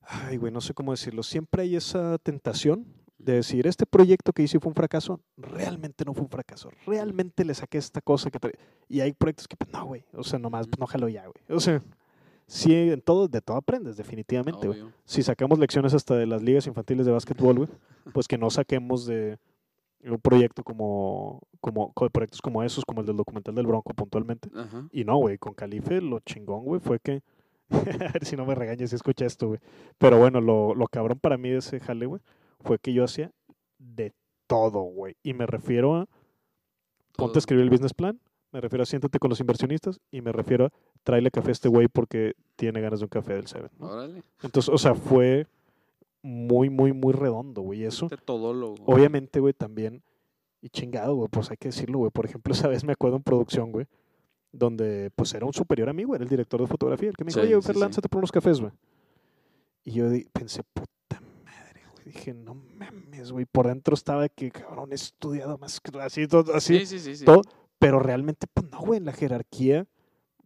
Ay, 0.00 0.38
güey, 0.38 0.52
no 0.52 0.60
sé 0.60 0.72
cómo 0.72 0.92
decirlo. 0.92 1.22
Siempre 1.22 1.62
hay 1.62 1.76
esa 1.76 2.16
tentación 2.18 2.86
de 3.18 3.34
decir, 3.34 3.66
este 3.66 3.84
proyecto 3.84 4.32
que 4.32 4.42
hice 4.42 4.60
fue 4.60 4.70
un 4.70 4.74
fracaso, 4.74 5.20
realmente 5.36 6.04
no 6.04 6.14
fue 6.14 6.22
un 6.22 6.30
fracaso, 6.30 6.70
realmente 6.86 7.44
le 7.44 7.52
saqué 7.54 7.78
esta 7.78 8.00
cosa 8.00 8.30
que 8.30 8.38
Y 8.88 9.00
hay 9.00 9.12
proyectos 9.12 9.48
que, 9.48 9.56
pues, 9.56 9.70
no, 9.72 9.84
güey, 9.86 10.04
o 10.12 10.22
sea, 10.22 10.38
nomás, 10.38 10.66
pues, 10.68 10.78
no 10.78 10.86
jalo 10.86 11.08
ya, 11.08 11.22
güey. 11.22 11.42
O 11.48 11.60
sea, 11.60 11.82
sí, 12.46 12.74
en 12.74 13.00
todo, 13.00 13.26
de 13.28 13.40
todo 13.40 13.56
aprendes, 13.56 13.96
definitivamente, 13.96 14.66
güey. 14.66 14.84
Si 15.04 15.22
sacamos 15.22 15.58
lecciones 15.58 15.94
hasta 15.94 16.14
de 16.16 16.26
las 16.26 16.42
ligas 16.42 16.66
infantiles 16.66 17.06
de 17.06 17.12
básquetbol, 17.12 17.56
güey, 17.56 17.68
pues 18.12 18.28
que 18.28 18.38
no 18.38 18.50
saquemos 18.50 19.04
de 19.04 19.38
un 20.04 20.20
proyecto 20.20 20.62
como, 20.62 21.40
como, 21.60 21.92
proyectos 21.92 22.40
como 22.40 22.62
esos, 22.62 22.84
como 22.84 23.00
el 23.00 23.06
del 23.06 23.16
documental 23.16 23.54
del 23.54 23.66
Bronco 23.66 23.92
puntualmente. 23.94 24.48
Y 24.92 25.04
no, 25.04 25.16
güey, 25.16 25.38
con 25.38 25.54
Calife 25.54 26.00
lo 26.00 26.20
chingón, 26.20 26.64
güey, 26.64 26.80
fue 26.80 27.00
que, 27.00 27.22
a 27.70 28.12
ver 28.12 28.24
si 28.24 28.36
no 28.36 28.46
me 28.46 28.54
regañes 28.54 28.90
si 28.90 28.96
escucha 28.96 29.26
esto, 29.26 29.48
güey. 29.48 29.60
Pero 29.98 30.18
bueno, 30.18 30.40
lo, 30.40 30.74
lo 30.74 30.86
cabrón 30.86 31.18
para 31.18 31.36
mí 31.36 31.50
de 31.50 31.58
ese 31.58 31.80
jale, 31.80 32.06
güey, 32.06 32.22
fue 32.60 32.78
que 32.78 32.92
yo 32.92 33.04
hacía 33.04 33.32
de 33.78 34.12
todo, 34.46 34.80
güey. 34.80 35.16
Y 35.22 35.34
me 35.34 35.46
refiero 35.46 35.94
a 35.94 36.08
ponte 37.16 37.38
a 37.38 37.40
escribir 37.40 37.64
el 37.64 37.70
business 37.70 37.94
plan, 37.94 38.20
me 38.52 38.60
refiero 38.60 38.82
a 38.82 38.86
siéntate 38.86 39.18
con 39.18 39.28
los 39.28 39.40
inversionistas 39.40 40.00
y 40.10 40.20
me 40.20 40.32
refiero 40.32 40.66
a 40.66 40.72
tráele 41.02 41.30
café 41.30 41.50
a 41.50 41.52
este 41.52 41.68
güey 41.68 41.88
porque 41.88 42.34
tiene 42.56 42.80
ganas 42.80 43.00
de 43.00 43.06
un 43.06 43.10
café 43.10 43.34
del 43.34 43.46
Seven. 43.46 43.70
Entonces, 44.42 44.72
o 44.72 44.78
sea, 44.78 44.94
fue 44.94 45.46
muy, 46.22 46.70
muy, 46.70 46.92
muy 46.92 47.12
redondo, 47.12 47.62
güey. 47.62 47.84
Eso. 47.84 48.08
Obviamente, 48.86 49.40
güey, 49.40 49.52
también. 49.52 50.02
Y 50.60 50.70
chingado, 50.70 51.14
güey, 51.14 51.28
pues 51.28 51.50
hay 51.50 51.56
que 51.56 51.68
decirlo, 51.68 51.98
güey. 51.98 52.10
Por 52.10 52.24
ejemplo, 52.24 52.52
esa 52.54 52.68
vez 52.68 52.84
me 52.84 52.92
acuerdo 52.92 53.16
en 53.16 53.22
producción, 53.22 53.70
güey, 53.70 53.86
donde 54.52 55.10
pues 55.14 55.34
era 55.34 55.44
un 55.44 55.52
superior 55.52 55.88
amigo, 55.88 56.14
era 56.14 56.24
el 56.24 56.30
director 56.30 56.60
de 56.60 56.66
fotografía, 56.66 57.10
el 57.10 57.16
que 57.16 57.24
me 57.24 57.30
dijo, 57.30 57.40
oye, 57.40 57.60
Fer, 57.60 57.76
lánzate 57.76 58.08
por 58.08 58.18
unos 58.18 58.32
cafés, 58.32 58.60
güey. 58.60 58.72
Y 59.84 59.92
yo 59.92 60.06
pensé, 60.32 60.62
puta 60.62 60.97
dije, 62.08 62.34
no 62.34 62.54
mames, 62.54 63.32
güey, 63.32 63.44
por 63.44 63.68
dentro 63.68 63.94
estaba 63.94 64.28
que, 64.28 64.50
cabrón, 64.50 64.92
he 64.92 64.96
estudiado 64.96 65.58
más 65.58 65.80
así, 66.00 66.26
todo, 66.26 66.54
así, 66.54 66.84
sí, 66.86 66.98
sí, 66.98 67.16
sí, 67.16 67.24
todo, 67.24 67.42
pero 67.78 68.00
realmente, 68.00 68.46
pues 68.52 68.70
no, 68.70 68.80
güey, 68.80 68.98
en 68.98 69.06
la 69.06 69.12
jerarquía 69.12 69.86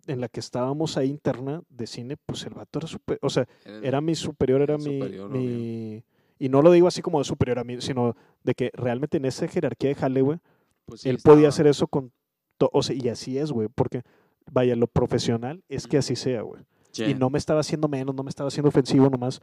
en 0.06 0.20
la 0.20 0.28
que 0.28 0.40
estábamos 0.40 0.97
ahí 0.97 1.09
interna 1.09 1.62
de 1.68 1.86
cine, 1.86 2.16
pues 2.26 2.44
el 2.44 2.55
vato 2.55 2.80
era 2.80 2.89
super, 2.89 3.18
o 3.22 3.30
sea, 3.30 3.48
era 3.82 4.01
mi 4.01 4.14
superior, 4.14 4.60
era 4.60 4.76
mi, 4.76 5.01
mi 5.30 6.05
y 6.39 6.48
no 6.48 6.60
lo 6.60 6.72
digo 6.72 6.89
así 6.89 7.02
como 7.02 7.18
de 7.18 7.24
superior 7.24 7.60
a 7.60 7.64
mí, 7.64 7.80
sino 7.80 8.16
de 8.43 8.55
que 8.55 8.72
realmente 8.74 9.18
en 9.18 9.26
esa 9.26 9.47
jerarquía 9.47 9.90
de 9.90 9.94
jale, 9.94 10.22
güey, 10.22 10.39
pues 10.86 11.06
él 11.06 11.18
podía 11.22 11.48
hacer 11.48 11.68
eso 11.68 11.86
con, 11.86 12.12
o 12.59 12.82
sea, 12.82 12.97
y 12.97 13.09
así 13.09 13.39
es, 13.39 13.52
güey, 13.52 13.68
porque, 13.72 14.02
vaya, 14.51 14.74
lo 14.74 14.89
profesional 14.89 15.62
es 15.68 15.86
que 15.86 15.98
así 15.98 16.16
sea, 16.16 16.43
güey. 16.43 16.64
Y 16.94 17.14
no 17.14 17.30
me 17.30 17.39
estaba 17.39 17.60
haciendo 17.60 17.86
menos, 17.89 18.14
no 18.14 18.24
me 18.24 18.28
estaba 18.28 18.48
haciendo 18.48 18.68
ofensivo 18.68 19.09
nomás 19.09 19.40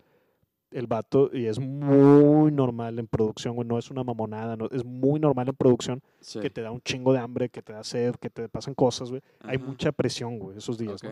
el 0.71 0.87
vato, 0.87 1.29
y 1.33 1.45
es 1.45 1.59
muy 1.59 2.51
normal 2.51 2.99
en 2.99 3.07
producción, 3.07 3.55
güey, 3.55 3.67
no 3.67 3.77
es 3.77 3.89
una 3.89 4.03
mamonada, 4.03 4.55
no, 4.55 4.67
es 4.71 4.85
muy 4.85 5.19
normal 5.19 5.49
en 5.49 5.55
producción 5.55 6.01
que 6.41 6.49
te 6.49 6.61
da 6.61 6.71
un 6.71 6.81
chingo 6.81 7.13
de 7.13 7.19
hambre, 7.19 7.49
que 7.49 7.61
te 7.61 7.73
da 7.73 7.83
sed, 7.83 8.15
que 8.15 8.29
te 8.29 8.47
pasan 8.49 8.75
cosas, 8.75 9.09
güey. 9.09 9.21
Hay 9.41 9.57
mucha 9.57 9.91
presión, 9.91 10.39
güey, 10.39 10.57
esos 10.57 10.77
días, 10.77 11.03
¿no? 11.03 11.11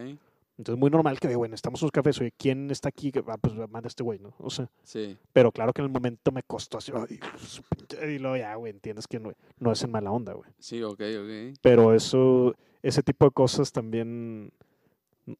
Entonces, 0.57 0.79
muy 0.79 0.89
normal 0.89 1.19
que, 1.19 1.35
güey, 1.35 1.53
estamos 1.53 1.81
unos 1.83 1.91
cafés, 1.91 2.19
oye, 2.19 2.33
¿quién 2.35 2.71
está 2.71 2.89
aquí? 2.89 3.11
Ah, 3.27 3.37
pues 3.39 3.53
manda 3.69 3.87
este 3.87 4.01
güey, 4.01 4.17
¿no? 4.17 4.33
O 4.39 4.49
sea, 4.49 4.67
sí. 4.83 5.15
pero 5.31 5.51
claro 5.51 5.71
que 5.71 5.81
en 5.81 5.85
el 5.85 5.91
momento 5.91 6.31
me 6.31 6.41
costó 6.41 6.79
así, 6.79 6.91
y 6.91 8.17
luego 8.17 8.37
ya, 8.37 8.55
güey, 8.55 8.71
entiendes 8.71 9.07
que 9.07 9.19
no, 9.19 9.31
no 9.59 9.71
es 9.71 9.83
en 9.83 9.91
mala 9.91 10.11
onda, 10.11 10.33
güey. 10.33 10.49
Sí, 10.57 10.81
ok, 10.81 10.99
ok. 10.99 11.59
Pero 11.61 11.93
eso, 11.93 12.55
ese 12.81 13.03
tipo 13.03 13.25
de 13.25 13.31
cosas 13.31 13.71
también, 13.71 14.51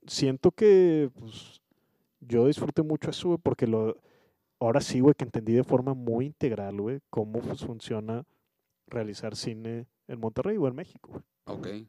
siento 0.05 0.51
que, 0.51 1.09
pues, 1.19 1.61
yo 2.19 2.47
disfruté 2.47 2.81
mucho 2.81 3.09
eso, 3.09 3.29
güey, 3.29 3.39
porque 3.41 3.67
lo, 3.67 3.97
ahora 4.59 4.81
sí, 4.81 4.99
güey, 4.99 5.15
que 5.15 5.25
entendí 5.25 5.53
de 5.53 5.63
forma 5.63 5.93
muy 5.93 6.25
integral, 6.25 6.79
güey, 6.81 6.99
cómo 7.09 7.41
funciona 7.41 8.25
realizar 8.87 9.35
cine 9.35 9.87
en 10.07 10.19
Monterrey 10.19 10.57
o 10.57 10.67
en 10.67 10.75
México, 10.75 11.11
güey. 11.11 11.23
Ok. 11.45 11.87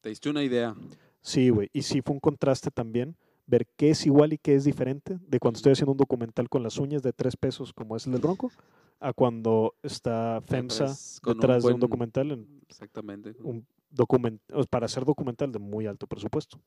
Te 0.00 0.08
diste 0.08 0.30
una 0.30 0.42
idea. 0.42 0.74
Sí, 1.20 1.50
güey. 1.50 1.68
Y 1.72 1.82
sí 1.82 2.00
fue 2.02 2.14
un 2.14 2.20
contraste 2.20 2.70
también 2.70 3.16
ver 3.46 3.66
qué 3.76 3.90
es 3.90 4.06
igual 4.06 4.32
y 4.32 4.38
qué 4.38 4.54
es 4.54 4.64
diferente 4.64 5.18
de 5.26 5.38
cuando 5.40 5.56
estoy 5.56 5.72
haciendo 5.72 5.92
un 5.92 5.98
documental 5.98 6.48
con 6.48 6.62
las 6.62 6.78
uñas 6.78 7.02
de 7.02 7.12
tres 7.12 7.36
pesos, 7.36 7.72
como 7.72 7.96
es 7.96 8.06
el 8.06 8.12
del 8.12 8.20
Bronco, 8.20 8.52
a 9.00 9.12
cuando 9.12 9.74
está 9.82 10.42
FEMSA 10.46 10.94
detrás 11.24 11.64
de 11.64 11.72
un 11.72 11.80
documental. 11.80 12.46
exactamente. 12.68 13.34
Un 13.42 13.66
document, 13.90 14.40
para 14.70 14.86
hacer 14.86 15.04
documental 15.04 15.52
de 15.52 15.58
muy 15.58 15.86
alto 15.86 16.06
presupuesto 16.06 16.60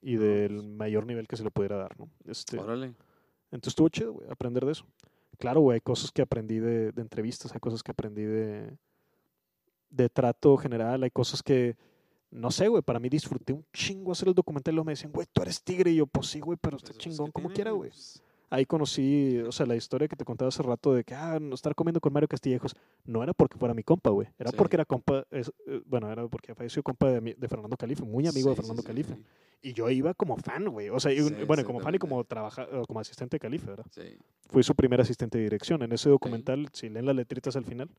y 0.00 0.16
del 0.16 0.62
mayor 0.62 1.06
nivel 1.06 1.28
que 1.28 1.36
se 1.36 1.44
le 1.44 1.50
pudiera 1.50 1.76
dar, 1.76 1.98
¿no? 1.98 2.08
Este, 2.26 2.58
Órale. 2.58 2.94
Entonces 3.50 3.72
estuvo 3.72 3.88
chido, 3.88 4.12
güey, 4.14 4.28
aprender 4.30 4.64
de 4.64 4.72
eso. 4.72 4.86
Claro, 5.38 5.60
güey, 5.60 5.76
hay 5.76 5.80
cosas 5.80 6.10
que 6.10 6.22
aprendí 6.22 6.58
de, 6.58 6.92
entrevistas, 6.96 7.52
hay 7.52 7.60
cosas 7.60 7.82
que 7.82 7.92
aprendí 7.92 8.22
de, 8.22 8.76
de 9.90 10.08
trato 10.08 10.56
general, 10.56 11.02
hay 11.02 11.10
cosas 11.10 11.42
que, 11.42 11.76
no 12.30 12.50
sé, 12.50 12.68
güey, 12.68 12.82
para 12.82 12.98
mí 12.98 13.08
disfruté 13.08 13.52
un 13.52 13.64
chingo 13.72 14.12
hacer 14.12 14.28
el 14.28 14.34
documental 14.34 14.72
y 14.72 14.76
luego 14.76 14.86
me 14.86 14.92
decían, 14.92 15.12
güey, 15.12 15.26
tú 15.32 15.42
eres 15.42 15.62
tigre. 15.62 15.90
Y 15.90 15.96
yo, 15.96 16.06
pues 16.06 16.28
sí, 16.28 16.40
güey, 16.40 16.58
pero 16.60 16.76
está 16.76 16.88
pues 16.88 16.98
chingón 16.98 17.30
como 17.30 17.50
quiera, 17.50 17.70
güey. 17.70 17.90
Ahí 18.54 18.66
conocí, 18.66 19.38
o 19.38 19.50
sea, 19.50 19.66
la 19.66 19.74
historia 19.74 20.06
que 20.06 20.14
te 20.14 20.24
contaba 20.24 20.48
hace 20.48 20.62
rato 20.62 20.94
de 20.94 21.02
que, 21.02 21.12
ah, 21.12 21.40
estar 21.52 21.74
comiendo 21.74 22.00
con 22.00 22.12
Mario 22.12 22.28
Castillejos, 22.28 22.76
no 23.04 23.20
era 23.20 23.32
porque 23.32 23.58
fuera 23.58 23.74
mi 23.74 23.82
compa, 23.82 24.10
güey. 24.10 24.28
Era 24.38 24.52
porque 24.52 24.76
era 24.76 24.84
compa, 24.84 25.26
eh, 25.32 25.42
bueno, 25.86 26.08
era 26.08 26.28
porque 26.28 26.54
falleció 26.54 26.80
compa 26.84 27.08
de, 27.10 27.34
de 27.34 27.48
Fernando 27.48 27.76
Calife, 27.76 28.04
muy 28.04 28.28
amigo 28.28 28.50
de 28.50 28.56
Fernando 28.56 28.84
Calife. 28.84 29.16
Y 29.60 29.72
yo 29.72 29.90
iba 29.90 30.14
como 30.14 30.36
fan, 30.36 30.66
güey. 30.66 30.88
O 30.90 31.00
sea, 31.00 31.10
bueno, 31.48 31.64
como 31.64 31.80
fan 31.80 31.96
y 31.96 31.98
como, 31.98 32.22
trabaja, 32.22 32.68
como 32.86 33.00
asistente 33.00 33.36
de 33.36 33.40
Calife, 33.40 33.66
¿verdad? 33.66 33.86
Sí. 33.90 34.18
Fui 34.50 34.62
su 34.62 34.76
primer 34.76 35.00
asistente 35.00 35.38
de 35.38 35.44
dirección. 35.44 35.82
En 35.82 35.90
ese 35.90 36.08
documental, 36.08 36.68
si 36.72 36.88
leen 36.88 37.06
las 37.06 37.16
letritas 37.16 37.56
al 37.56 37.64
final, 37.64 37.90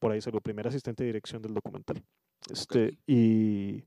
por 0.00 0.12
ahí 0.12 0.20
salió 0.20 0.42
primer 0.42 0.68
asistente 0.68 1.02
de 1.02 1.06
dirección 1.06 1.40
del 1.40 1.54
documental. 1.54 2.02
Este, 2.50 2.98
y, 3.06 3.84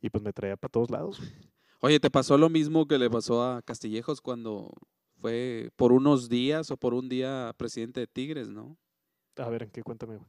y 0.00 0.08
pues 0.10 0.24
me 0.24 0.32
traía 0.32 0.56
para 0.56 0.72
todos 0.72 0.90
lados. 0.90 1.20
Oye, 1.80 2.00
¿te 2.00 2.10
pasó 2.10 2.38
lo 2.38 2.48
mismo 2.48 2.86
que 2.86 2.96
le 2.96 3.10
pasó 3.10 3.44
a 3.44 3.60
Castillejos 3.60 4.22
cuando 4.22 4.72
fue 5.20 5.70
por 5.76 5.92
unos 5.92 6.28
días 6.28 6.70
o 6.70 6.76
por 6.76 6.94
un 6.94 7.08
día 7.08 7.54
presidente 7.56 8.00
de 8.00 8.06
Tigres, 8.06 8.48
no? 8.48 8.76
A 9.36 9.48
ver, 9.48 9.64
¿en 9.64 9.70
qué? 9.70 9.82
Cuéntame, 9.82 10.16
güey. 10.16 10.28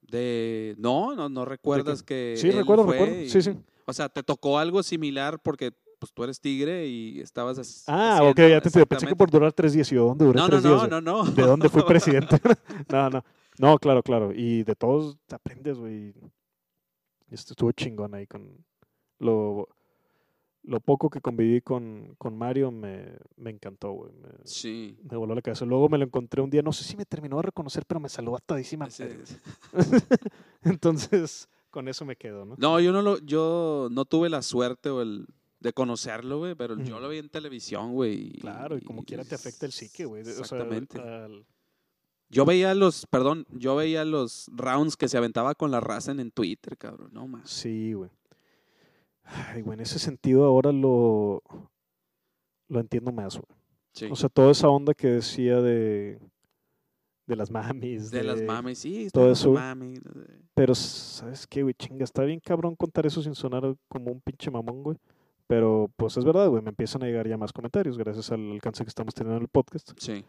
De... 0.00 0.74
No, 0.78 1.14
no, 1.14 1.28
no 1.28 1.44
recuerdas 1.44 2.02
que... 2.02 2.34
Sí, 2.36 2.50
recuerdo, 2.50 2.86
recuerdo. 2.86 3.14
Sí, 3.28 3.42
sí. 3.42 3.52
O 3.84 3.92
sea, 3.92 4.08
te 4.08 4.22
tocó 4.22 4.58
algo 4.58 4.82
similar 4.82 5.40
porque 5.42 5.72
pues 5.98 6.12
tú 6.12 6.22
eres 6.22 6.40
tigre 6.40 6.86
y 6.86 7.20
estabas 7.20 7.84
Ah, 7.86 8.20
ok, 8.22 8.36
ya 8.36 8.60
te 8.60 8.70
pensé 8.86 9.06
que 9.06 9.16
por 9.16 9.30
durar 9.30 9.52
tres 9.52 9.72
días. 9.72 9.90
¿Y 9.90 9.96
dónde 9.96 10.24
duré 10.24 10.40
tres 10.46 10.62
no, 10.62 10.70
días? 10.70 10.90
No, 10.90 11.00
no, 11.00 11.24
no, 11.24 11.30
¿De 11.30 11.42
dónde 11.42 11.68
fui 11.68 11.82
presidente? 11.86 12.40
no, 12.88 13.10
no. 13.10 13.24
No, 13.58 13.78
claro, 13.78 14.02
claro. 14.02 14.32
Y 14.32 14.62
de 14.62 14.76
todos 14.76 15.18
te 15.26 15.34
aprendes, 15.34 15.78
güey. 15.78 16.14
Esto 17.30 17.52
estuvo 17.52 17.72
chingón 17.72 18.14
ahí 18.14 18.26
con 18.26 18.64
lo, 19.18 19.68
lo 20.68 20.80
poco 20.80 21.08
que 21.08 21.22
conviví 21.22 21.62
con, 21.62 22.14
con 22.18 22.36
Mario 22.36 22.70
me, 22.70 23.16
me 23.36 23.50
encantó, 23.50 23.92
güey. 23.92 24.12
sí. 24.44 24.98
Me 25.10 25.16
voló 25.16 25.34
la 25.34 25.40
cabeza. 25.40 25.64
Luego 25.64 25.88
me 25.88 25.96
lo 25.96 26.04
encontré 26.04 26.42
un 26.42 26.50
día, 26.50 26.60
no 26.60 26.74
sé 26.74 26.84
si 26.84 26.94
me 26.94 27.06
terminó 27.06 27.36
de 27.36 27.44
reconocer, 27.44 27.84
pero 27.86 28.00
me 28.00 28.10
saludó 28.10 28.36
a 28.36 28.40
todísima. 28.40 28.86
Entonces, 30.62 31.48
con 31.70 31.88
eso 31.88 32.04
me 32.04 32.16
quedo, 32.16 32.44
¿no? 32.44 32.54
No, 32.58 32.80
yo 32.80 32.92
no 32.92 33.00
lo, 33.00 33.18
yo 33.20 33.88
no 33.90 34.04
tuve 34.04 34.28
la 34.28 34.42
suerte 34.42 34.90
o 34.90 35.00
el 35.00 35.26
de 35.60 35.72
conocerlo, 35.72 36.38
güey, 36.38 36.54
pero 36.54 36.78
yo 36.78 37.00
lo 37.00 37.08
vi 37.08 37.16
en 37.16 37.30
televisión, 37.30 37.94
güey. 37.94 38.32
Claro, 38.34 38.76
y, 38.76 38.82
como 38.82 39.04
quiera 39.04 39.24
te 39.24 39.34
afecta 39.34 39.64
el 39.64 39.72
psique, 39.72 40.04
güey. 40.04 40.20
Exactamente. 40.20 41.00
Yo 42.30 42.44
veía 42.44 42.74
los, 42.74 43.06
perdón, 43.06 43.46
yo 43.50 43.74
veía 43.74 44.04
los 44.04 44.50
rounds 44.54 44.98
que 44.98 45.08
se 45.08 45.16
aventaba 45.16 45.54
con 45.54 45.70
la 45.70 45.80
raza 45.80 46.12
en, 46.12 46.30
Twitter, 46.30 46.76
cabrón, 46.76 47.08
no 47.12 47.26
más. 47.26 47.48
Sí, 47.48 47.94
güey. 47.94 48.10
Ay, 49.30 49.62
güey, 49.62 49.74
en 49.74 49.80
ese 49.80 49.98
sentido 49.98 50.44
ahora 50.44 50.72
lo, 50.72 51.42
lo 52.68 52.80
entiendo 52.80 53.12
más, 53.12 53.34
güey. 53.34 53.58
Sí. 53.92 54.08
O 54.10 54.16
sea, 54.16 54.28
toda 54.28 54.52
esa 54.52 54.68
onda 54.68 54.94
que 54.94 55.08
decía 55.08 55.60
de 55.60 56.18
de 57.28 57.36
las 57.36 57.50
mamis. 57.50 58.10
De, 58.10 58.24
las 58.24 58.40
mamis, 58.40 58.78
sí. 58.78 59.08
Todo 59.12 59.30
eso. 59.30 59.52
Mami. 59.52 59.94
Pero, 60.54 60.74
¿sabes 60.74 61.46
qué, 61.46 61.62
güey? 61.62 61.74
Chinga, 61.74 62.02
está 62.02 62.24
bien 62.24 62.40
cabrón 62.40 62.74
contar 62.74 63.04
eso 63.04 63.22
sin 63.22 63.34
sonar 63.34 63.76
como 63.86 64.10
un 64.10 64.20
pinche 64.22 64.50
mamón, 64.50 64.82
güey. 64.82 64.96
Pero, 65.46 65.90
pues 65.96 66.16
es 66.16 66.24
verdad, 66.24 66.48
güey. 66.48 66.62
Me 66.62 66.70
empiezan 66.70 67.02
a 67.02 67.06
llegar 67.06 67.28
ya 67.28 67.36
más 67.36 67.52
comentarios 67.52 67.98
gracias 67.98 68.32
al 68.32 68.52
alcance 68.52 68.82
que 68.82 68.88
estamos 68.88 69.14
teniendo 69.14 69.36
en 69.36 69.42
el 69.42 69.48
podcast. 69.48 69.92
Sí. 69.98 70.24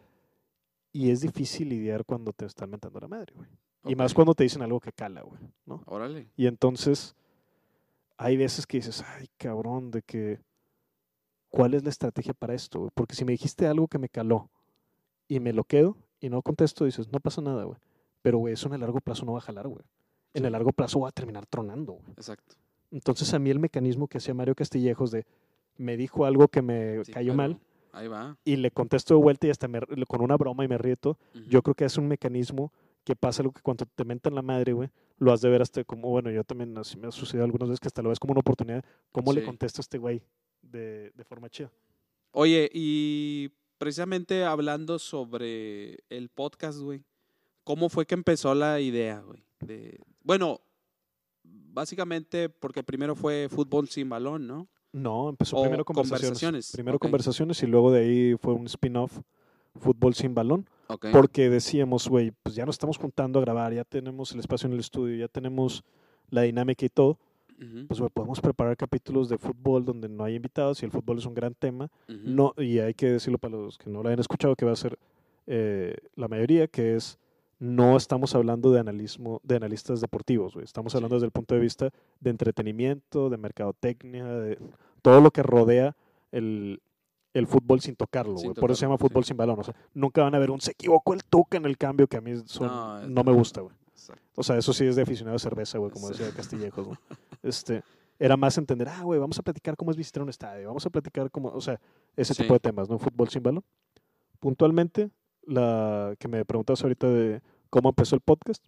Y 0.92 1.10
es 1.10 1.22
difícil 1.22 1.70
lidiar 1.70 2.04
cuando 2.04 2.34
te 2.34 2.44
están 2.44 2.68
mentando 2.68 3.00
la 3.00 3.08
madre, 3.08 3.32
güey. 3.34 3.48
Y 3.86 3.96
más 3.96 4.12
cuando 4.12 4.34
te 4.34 4.42
dicen 4.42 4.60
algo 4.60 4.78
que 4.78 4.92
cala, 4.92 5.22
güey. 5.22 5.40
¿no? 5.64 5.82
Órale. 5.86 6.28
Y 6.36 6.46
entonces, 6.46 7.16
hay 8.20 8.36
veces 8.36 8.66
que 8.66 8.76
dices, 8.76 9.02
ay, 9.16 9.28
cabrón, 9.38 9.90
de 9.90 10.02
que, 10.02 10.40
¿cuál 11.48 11.72
es 11.72 11.84
la 11.84 11.88
estrategia 11.88 12.34
para 12.34 12.52
esto? 12.52 12.80
Güey? 12.80 12.90
Porque 12.94 13.14
si 13.14 13.24
me 13.24 13.32
dijiste 13.32 13.66
algo 13.66 13.88
que 13.88 13.98
me 13.98 14.10
caló 14.10 14.50
y 15.26 15.40
me 15.40 15.54
lo 15.54 15.64
quedo 15.64 15.96
y 16.20 16.28
no 16.28 16.42
contesto, 16.42 16.84
dices, 16.84 17.10
no 17.10 17.18
pasa 17.18 17.40
nada, 17.40 17.64
güey. 17.64 17.78
Pero, 18.20 18.36
güey, 18.36 18.52
eso 18.52 18.68
en 18.68 18.74
el 18.74 18.80
largo 18.80 19.00
plazo 19.00 19.24
no 19.24 19.32
va 19.32 19.38
a 19.38 19.42
jalar, 19.42 19.68
güey. 19.68 19.82
En 20.34 20.44
el 20.44 20.52
largo 20.52 20.70
plazo 20.70 21.00
va 21.00 21.08
a 21.08 21.12
terminar 21.12 21.46
tronando, 21.46 21.94
güey. 21.94 22.10
Exacto. 22.10 22.56
Entonces, 22.90 23.32
a 23.32 23.38
mí 23.38 23.48
el 23.48 23.58
mecanismo 23.58 24.06
que 24.06 24.18
hacía 24.18 24.34
Mario 24.34 24.54
Castillejos 24.54 25.10
de, 25.12 25.24
me 25.78 25.96
dijo 25.96 26.26
algo 26.26 26.48
que 26.48 26.60
me 26.60 27.02
cayó 27.10 27.32
mal, 27.32 27.58
Ahí 27.92 28.06
va. 28.06 28.36
Y 28.44 28.56
le 28.56 28.70
contesto 28.70 29.14
de 29.14 29.22
vuelta 29.22 29.46
y 29.46 29.50
hasta 29.50 29.66
me, 29.66 29.80
con 30.06 30.20
una 30.20 30.36
broma 30.36 30.62
y 30.64 30.68
me 30.68 30.78
rieto. 30.78 31.18
Yo 31.48 31.62
creo 31.62 31.74
que 31.74 31.86
es 31.86 31.96
un 31.96 32.06
mecanismo 32.06 32.70
que 33.02 33.16
pasa 33.16 33.42
lo 33.42 33.50
que 33.50 33.62
cuando 33.62 33.86
te 33.86 34.04
mentan 34.04 34.34
la 34.34 34.42
madre, 34.42 34.74
güey, 34.74 34.90
lo 35.20 35.32
has 35.32 35.42
de 35.42 35.50
ver 35.50 35.62
hasta 35.62 35.84
como, 35.84 36.08
bueno, 36.08 36.30
yo 36.30 36.42
también 36.42 36.76
así 36.78 36.96
me 36.96 37.06
ha 37.06 37.12
sucedido 37.12 37.44
algunas 37.44 37.68
veces 37.68 37.78
que 37.78 37.88
hasta 37.88 38.02
lo 38.02 38.08
ves 38.08 38.18
como 38.18 38.32
una 38.32 38.40
oportunidad. 38.40 38.84
¿Cómo 39.12 39.32
le 39.32 39.44
contesto 39.44 39.80
a 39.80 39.82
este 39.82 39.98
güey 39.98 40.22
de, 40.62 41.12
de 41.14 41.24
forma 41.24 41.48
chida? 41.48 41.70
Oye, 42.32 42.70
y 42.72 43.50
precisamente 43.78 44.44
hablando 44.44 44.98
sobre 44.98 45.98
el 46.08 46.30
podcast, 46.30 46.80
güey, 46.80 47.04
¿cómo 47.64 47.90
fue 47.90 48.06
que 48.06 48.14
empezó 48.14 48.54
la 48.54 48.80
idea, 48.80 49.20
güey? 49.20 49.44
De, 49.60 50.00
bueno, 50.22 50.62
básicamente 51.42 52.48
porque 52.48 52.82
primero 52.82 53.14
fue 53.14 53.48
fútbol 53.50 53.88
sin 53.88 54.08
balón, 54.08 54.46
¿no? 54.46 54.68
No, 54.92 55.28
empezó 55.28 55.60
primero 55.62 55.84
conversaciones. 55.84 56.72
Primero 56.72 56.98
conversaciones 56.98 57.62
y 57.62 57.66
luego 57.66 57.92
de 57.92 58.00
ahí 58.00 58.34
fue 58.40 58.54
un 58.54 58.66
spin-off, 58.66 59.20
fútbol 59.78 60.14
sin 60.14 60.34
balón. 60.34 60.68
Porque 61.12 61.50
decíamos, 61.50 62.08
güey, 62.08 62.32
pues 62.42 62.54
ya 62.54 62.66
nos 62.66 62.74
estamos 62.74 62.98
juntando 62.98 63.38
a 63.38 63.42
grabar, 63.42 63.72
ya 63.72 63.84
tenemos 63.84 64.32
el 64.32 64.40
espacio 64.40 64.66
en 64.66 64.74
el 64.74 64.80
estudio, 64.80 65.16
ya 65.16 65.28
tenemos 65.28 65.84
la 66.30 66.42
dinámica 66.42 66.84
y 66.84 66.88
todo. 66.88 67.18
Pues, 67.88 68.00
podemos 68.14 68.40
preparar 68.40 68.74
capítulos 68.74 69.28
de 69.28 69.36
fútbol 69.36 69.84
donde 69.84 70.08
no 70.08 70.24
hay 70.24 70.34
invitados 70.34 70.80
y 70.82 70.86
el 70.86 70.90
fútbol 70.90 71.18
es 71.18 71.26
un 71.26 71.34
gran 71.34 71.54
tema. 71.54 71.90
no 72.08 72.54
Y 72.56 72.78
hay 72.78 72.94
que 72.94 73.06
decirlo 73.06 73.36
para 73.36 73.56
los 73.56 73.76
que 73.76 73.90
no 73.90 74.02
lo 74.02 74.08
hayan 74.08 74.20
escuchado, 74.20 74.56
que 74.56 74.64
va 74.64 74.72
a 74.72 74.76
ser 74.76 74.98
eh, 75.46 75.94
la 76.16 76.28
mayoría, 76.28 76.68
que 76.68 76.96
es 76.96 77.18
no 77.58 77.98
estamos 77.98 78.34
hablando 78.34 78.72
de 78.72 78.80
analismo, 78.80 79.40
de 79.44 79.56
analistas 79.56 80.00
deportivos, 80.00 80.54
güey. 80.54 80.64
Estamos 80.64 80.94
hablando 80.94 81.16
desde 81.16 81.26
el 81.26 81.32
punto 81.32 81.54
de 81.54 81.60
vista 81.60 81.90
de 82.20 82.30
entretenimiento, 82.30 83.28
de 83.28 83.36
mercadotecnia, 83.36 84.24
de 84.24 84.58
todo 85.02 85.20
lo 85.20 85.30
que 85.30 85.42
rodea 85.42 85.94
el, 86.32 86.80
fútbol 87.46 87.80
sin 87.80 87.96
tocarlo, 87.96 88.34
güey. 88.34 88.54
Por 88.54 88.70
eso 88.70 88.80
se 88.80 88.86
llama 88.86 88.98
fútbol 88.98 89.24
sin 89.24 89.36
balón. 89.36 89.58
O 89.60 89.62
sea, 89.62 89.74
nunca 89.94 90.22
van 90.22 90.34
a 90.34 90.38
ver 90.38 90.50
un 90.50 90.60
se 90.60 90.72
equivocó 90.72 91.14
el 91.14 91.24
toque 91.24 91.56
en 91.56 91.64
el 91.64 91.76
cambio 91.76 92.06
que 92.06 92.16
a 92.16 92.20
mí 92.20 92.32
no, 93.08 93.24
me 93.24 93.32
gusta, 93.32 93.60
güey. 93.60 93.74
O 94.34 94.42
sea, 94.42 94.56
eso 94.56 94.72
sí 94.72 94.86
es 94.86 94.96
de 94.96 95.02
aficionado 95.02 95.34
de 95.34 95.40
cerveza, 95.40 95.78
güey, 95.78 95.90
como 95.90 96.08
decía 96.08 96.30
Castillejos, 96.34 96.86
güey. 96.86 96.98
Este, 97.42 97.82
era 98.18 98.36
más 98.36 98.58
entender, 98.58 98.88
ah, 98.88 99.02
güey, 99.02 99.18
vamos 99.18 99.38
a 99.38 99.42
platicar 99.42 99.76
cómo 99.76 99.90
es 99.90 99.96
visitar 99.96 100.22
un 100.22 100.28
estadio, 100.28 100.68
vamos 100.68 100.84
a 100.84 100.90
platicar 100.90 101.30
cómo, 101.30 101.48
o 101.48 101.60
sea, 101.60 101.80
ese 102.16 102.34
tipo 102.34 102.52
de 102.52 102.60
temas, 102.60 102.88
¿no? 102.88 102.98
Fútbol 102.98 103.28
sin 103.28 103.42
balón. 103.42 103.64
Puntualmente, 104.38 105.10
la 105.46 106.14
que 106.18 106.28
me 106.28 106.44
preguntabas 106.44 106.82
ahorita 106.82 107.08
de 107.08 107.42
cómo 107.70 107.90
empezó 107.90 108.14
el 108.16 108.20
podcast. 108.20 108.64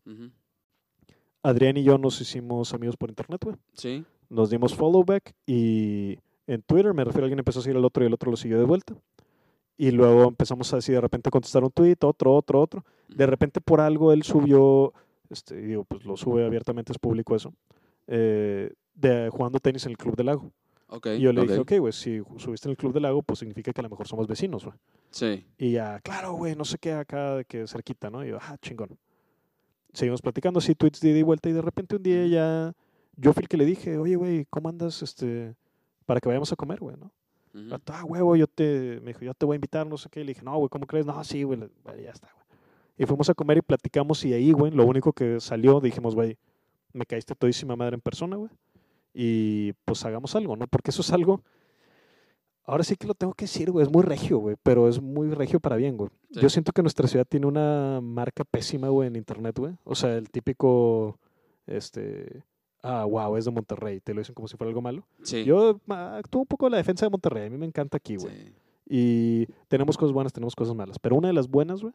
Adrián 1.42 1.76
y 1.76 1.82
yo 1.82 1.98
nos 1.98 2.20
hicimos 2.20 2.72
amigos 2.72 2.96
por 2.96 3.10
internet, 3.10 3.40
güey. 3.44 3.56
Sí. 3.74 4.04
Nos 4.28 4.48
dimos 4.50 4.74
follow 4.74 5.04
back 5.04 5.34
y 5.46 6.18
en 6.54 6.62
Twitter, 6.62 6.92
me 6.94 7.04
refiero 7.04 7.24
a 7.24 7.26
alguien 7.26 7.38
empezó 7.38 7.60
a 7.60 7.62
seguir 7.62 7.76
al 7.76 7.84
otro 7.84 8.02
y 8.02 8.06
el 8.06 8.14
otro 8.14 8.30
lo 8.30 8.36
siguió 8.36 8.58
de 8.58 8.64
vuelta. 8.64 8.94
Y 9.76 9.90
luego 9.90 10.24
empezamos 10.24 10.72
a 10.72 10.76
decir 10.76 10.94
de 10.94 11.00
repente 11.00 11.30
contestar 11.30 11.64
un 11.64 11.70
tweet, 11.70 11.96
otro, 12.02 12.34
otro, 12.34 12.60
otro. 12.60 12.84
De 13.08 13.26
repente 13.26 13.60
por 13.60 13.80
algo 13.80 14.12
él 14.12 14.22
subió, 14.22 14.92
este, 15.30 15.56
digo, 15.56 15.84
pues 15.84 16.04
lo 16.04 16.16
sube 16.16 16.44
abiertamente, 16.44 16.92
es 16.92 16.98
público 16.98 17.34
eso, 17.34 17.52
eh, 18.06 18.72
de 18.94 19.30
jugando 19.30 19.58
tenis 19.58 19.84
en 19.86 19.92
el 19.92 19.98
Club 19.98 20.16
del 20.16 20.26
Lago. 20.26 20.52
Okay, 20.88 21.18
y 21.18 21.22
yo 21.22 21.32
le 21.32 21.42
dije, 21.42 21.58
ok, 21.58 21.72
güey, 21.78 21.92
si 21.92 22.20
subiste 22.36 22.68
en 22.68 22.72
el 22.72 22.76
Club 22.76 22.92
del 22.92 23.04
Lago, 23.04 23.22
pues 23.22 23.38
significa 23.38 23.72
que 23.72 23.80
a 23.80 23.84
lo 23.84 23.88
mejor 23.88 24.06
somos 24.06 24.26
vecinos, 24.26 24.64
güey. 24.64 24.76
Sí. 25.10 25.46
Y 25.56 25.72
ya, 25.72 26.00
claro, 26.00 26.34
güey, 26.34 26.54
no 26.54 26.66
sé 26.66 26.76
qué 26.76 26.92
acá, 26.92 27.36
de 27.36 27.46
que 27.46 27.66
cerquita, 27.66 28.10
¿no? 28.10 28.24
Y 28.24 28.28
yo, 28.28 28.38
ah, 28.42 28.58
chingón. 28.60 28.98
Seguimos 29.94 30.20
platicando 30.20 30.58
así, 30.58 30.74
tweets 30.74 31.00
de 31.00 31.08
ida 31.08 31.18
y 31.18 31.22
vuelta, 31.22 31.48
y 31.48 31.52
de 31.52 31.62
repente 31.62 31.96
un 31.96 32.02
día 32.02 32.26
ya, 32.26 32.74
yo 33.16 33.32
fui 33.32 33.42
el 33.42 33.48
que 33.48 33.56
le 33.56 33.64
dije, 33.64 33.96
oye, 33.96 34.16
güey, 34.16 34.46
¿cómo 34.50 34.68
andas, 34.68 35.02
este, 35.02 35.54
para 36.12 36.20
que 36.20 36.28
vayamos 36.28 36.52
a 36.52 36.56
comer, 36.56 36.78
güey, 36.78 36.96
no? 36.96 37.10
Ah, 37.86 38.04
huevo, 38.04 38.36
yo 38.36 38.46
te, 38.46 39.00
me 39.02 39.08
dijo, 39.08 39.20
yo 39.24 39.34
te 39.34 39.44
voy 39.44 39.54
a 39.54 39.56
invitar, 39.56 39.86
no 39.86 39.98
sé 39.98 40.08
qué. 40.08 40.20
Le 40.20 40.32
dije, 40.32 40.42
no, 40.42 40.56
güey, 40.56 40.68
¿cómo 40.68 40.86
crees? 40.86 41.04
No, 41.04 41.22
sí, 41.24 41.42
güey, 41.42 41.60
ya 42.02 42.10
está, 42.10 42.28
güey. 42.32 42.46
Y 42.96 43.06
fuimos 43.06 43.28
a 43.28 43.34
comer 43.34 43.58
y 43.58 43.62
platicamos 43.62 44.24
y 44.24 44.32
ahí, 44.32 44.52
güey, 44.52 44.72
lo 44.72 44.86
único 44.86 45.12
que 45.12 45.40
salió, 45.40 45.80
dijimos, 45.80 46.14
güey, 46.14 46.38
me 46.92 47.04
caíste 47.04 47.34
todísima 47.34 47.76
madre 47.76 47.94
en 47.94 48.00
persona, 48.00 48.36
güey 48.36 48.50
y 49.14 49.72
pues 49.84 50.04
hagamos 50.04 50.34
algo, 50.34 50.56
¿no? 50.56 50.66
Porque 50.66 50.90
eso 50.90 51.02
es 51.02 51.12
algo, 51.12 51.42
ahora 52.64 52.84
sí 52.84 52.96
que 52.96 53.06
lo 53.06 53.14
tengo 53.14 53.34
que 53.34 53.44
decir, 53.44 53.70
güey, 53.70 53.84
es 53.84 53.92
muy 53.92 54.02
regio, 54.02 54.38
güey, 54.38 54.56
pero 54.62 54.88
es 54.88 55.00
muy 55.00 55.30
regio 55.30 55.60
para 55.60 55.76
bien, 55.76 55.96
güey. 55.96 56.10
Yo 56.30 56.48
siento 56.48 56.72
que 56.72 56.82
nuestra 56.82 57.08
ciudad 57.08 57.26
tiene 57.28 57.46
una 57.46 58.00
marca 58.00 58.44
pésima, 58.44 58.88
güey, 58.88 59.08
en 59.08 59.16
internet, 59.16 59.58
güey. 59.58 59.74
O 59.84 59.94
sea, 59.94 60.16
el 60.16 60.30
típico, 60.30 61.18
este, 61.66 62.42
ah, 62.82 63.04
wow, 63.04 63.36
es 63.36 63.44
de 63.44 63.50
Monterrey, 63.50 64.00
te 64.00 64.14
lo 64.14 64.20
dicen 64.20 64.34
como 64.34 64.48
si 64.48 64.56
fuera 64.56 64.68
algo 64.68 64.82
malo. 64.82 65.06
Sí. 65.22 65.44
Yo 65.44 65.80
actúo 65.88 66.42
un 66.42 66.46
poco 66.46 66.68
la 66.68 66.76
defensa 66.76 67.06
de 67.06 67.10
Monterrey, 67.10 67.46
a 67.46 67.50
mí 67.50 67.58
me 67.58 67.66
encanta 67.66 67.96
aquí, 67.96 68.16
güey. 68.16 68.52
Y 68.86 69.46
tenemos 69.68 69.96
cosas 69.96 70.12
buenas, 70.12 70.32
tenemos 70.32 70.54
cosas 70.54 70.74
malas, 70.74 70.98
pero 70.98 71.16
una 71.16 71.28
de 71.28 71.34
las 71.34 71.48
buenas, 71.48 71.80
güey, 71.80 71.94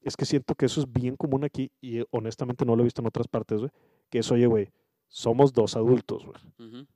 es 0.00 0.16
que 0.16 0.24
siento 0.24 0.54
que 0.54 0.66
eso 0.66 0.80
es 0.80 0.92
bien 0.92 1.16
común 1.16 1.44
aquí 1.44 1.70
y 1.80 2.02
honestamente 2.10 2.64
no 2.64 2.74
lo 2.76 2.82
he 2.82 2.84
visto 2.84 3.02
en 3.02 3.06
otras 3.06 3.28
partes, 3.28 3.60
güey, 3.60 3.70
que 4.10 4.18
es, 4.18 4.30
oye, 4.30 4.46
güey, 4.46 4.70
somos 5.08 5.52
dos 5.52 5.76
adultos, 5.76 6.24
güey. 6.24 6.86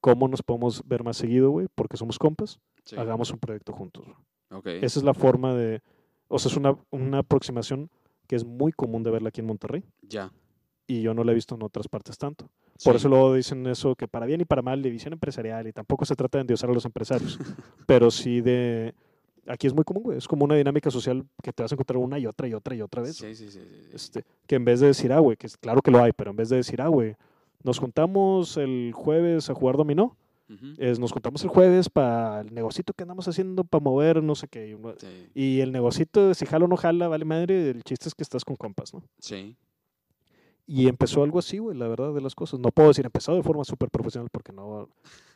¿Cómo 0.00 0.26
nos 0.26 0.42
podemos 0.42 0.82
ver 0.86 1.04
más 1.04 1.16
seguido, 1.16 1.50
güey? 1.50 1.68
Porque 1.74 1.96
somos 1.96 2.18
compas. 2.18 2.58
Hagamos 2.96 3.30
un 3.30 3.38
proyecto 3.38 3.72
juntos. 3.72 4.04
Okay. 4.50 4.80
Esa 4.82 4.98
es 4.98 5.04
la 5.04 5.14
forma 5.14 5.54
de... 5.54 5.80
O 6.28 6.38
sea, 6.38 6.50
es 6.50 6.56
una, 6.56 6.76
una 6.90 7.18
aproximación 7.18 7.88
que 8.26 8.36
es 8.36 8.44
muy 8.44 8.72
común 8.72 9.02
de 9.04 9.10
verla 9.10 9.28
aquí 9.28 9.40
en 9.40 9.46
Monterrey. 9.46 9.84
Ya. 10.02 10.32
Y 10.86 11.02
yo 11.02 11.14
no 11.14 11.22
la 11.22 11.32
he 11.32 11.34
visto 11.34 11.54
en 11.54 11.62
otras 11.62 11.88
partes 11.88 12.18
tanto. 12.18 12.50
Por 12.84 12.96
eso 12.96 13.08
luego 13.08 13.34
dicen 13.34 13.66
eso, 13.66 13.94
que 13.94 14.08
para 14.08 14.26
bien 14.26 14.40
y 14.40 14.44
para 14.44 14.62
mal, 14.62 14.82
división 14.82 15.12
empresarial, 15.12 15.66
y 15.66 15.72
tampoco 15.72 16.04
se 16.04 16.16
trata 16.16 16.38
de 16.38 16.42
endiosar 16.42 16.70
a 16.70 16.72
los 16.72 16.84
empresarios, 16.84 17.38
pero 17.86 18.10
sí 18.10 18.40
de... 18.40 18.94
Aquí 19.48 19.66
es 19.66 19.74
muy 19.74 19.82
común, 19.82 20.04
güey. 20.04 20.18
Es 20.18 20.28
como 20.28 20.44
una 20.44 20.54
dinámica 20.54 20.88
social 20.88 21.24
que 21.42 21.52
te 21.52 21.64
vas 21.64 21.72
a 21.72 21.74
encontrar 21.74 21.96
una 21.96 22.16
y 22.16 22.26
otra 22.26 22.46
y 22.46 22.54
otra 22.54 22.76
y 22.76 22.80
otra 22.80 23.02
vez. 23.02 23.16
Sí, 23.16 23.34
sí, 23.34 23.50
sí. 23.50 23.60
Este, 23.92 24.24
que 24.46 24.54
en 24.54 24.64
vez 24.64 24.78
de 24.78 24.86
decir, 24.86 25.12
ah, 25.12 25.18
güey, 25.18 25.36
que 25.36 25.48
claro 25.60 25.82
que 25.82 25.90
lo 25.90 26.00
hay, 26.00 26.12
pero 26.12 26.30
en 26.30 26.36
vez 26.36 26.48
de 26.48 26.56
decir, 26.56 26.80
ah, 26.80 26.86
güey, 26.86 27.16
nos 27.64 27.78
juntamos 27.78 28.56
el 28.56 28.92
jueves 28.94 29.50
a 29.50 29.54
jugar 29.54 29.76
dominó. 29.76 30.16
es, 30.78 30.98
nos 30.98 31.12
juntamos 31.12 31.42
el 31.42 31.48
jueves 31.48 31.88
para 31.88 32.42
el 32.42 32.54
negocito 32.54 32.92
que 32.92 33.02
andamos 33.02 33.26
haciendo 33.26 33.64
para 33.64 33.82
mover, 33.82 34.22
no 34.22 34.34
sé 34.36 34.46
qué. 34.48 34.78
Y 35.34 35.60
el 35.60 35.72
negocito, 35.72 36.34
si 36.34 36.46
jala 36.46 36.66
o 36.66 36.68
no 36.68 36.76
jala, 36.76 37.08
vale 37.08 37.24
madre, 37.24 37.70
el 37.70 37.82
chiste 37.82 38.08
es 38.08 38.14
que 38.14 38.22
estás 38.22 38.44
con 38.44 38.54
compas, 38.54 38.94
¿no? 38.94 39.02
Sí. 39.18 39.56
Y 40.66 40.88
empezó 40.88 41.22
algo 41.22 41.38
así, 41.38 41.58
güey, 41.58 41.76
la 41.76 41.88
verdad 41.88 42.14
de 42.14 42.20
las 42.20 42.34
cosas. 42.34 42.60
No 42.60 42.70
puedo 42.70 42.88
decir 42.88 43.04
empezó 43.04 43.34
de 43.34 43.42
forma 43.42 43.64
súper 43.64 43.90
profesional 43.90 44.28
porque 44.30 44.52
no. 44.52 44.88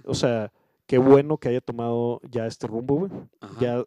O 0.04 0.14
sea, 0.14 0.52
qué 0.86 0.98
bueno 0.98 1.36
que 1.36 1.48
haya 1.48 1.60
tomado 1.60 2.20
ya 2.30 2.46
este 2.46 2.66
rumbo, 2.66 2.96
güey. 2.96 3.10
Ya 3.60 3.84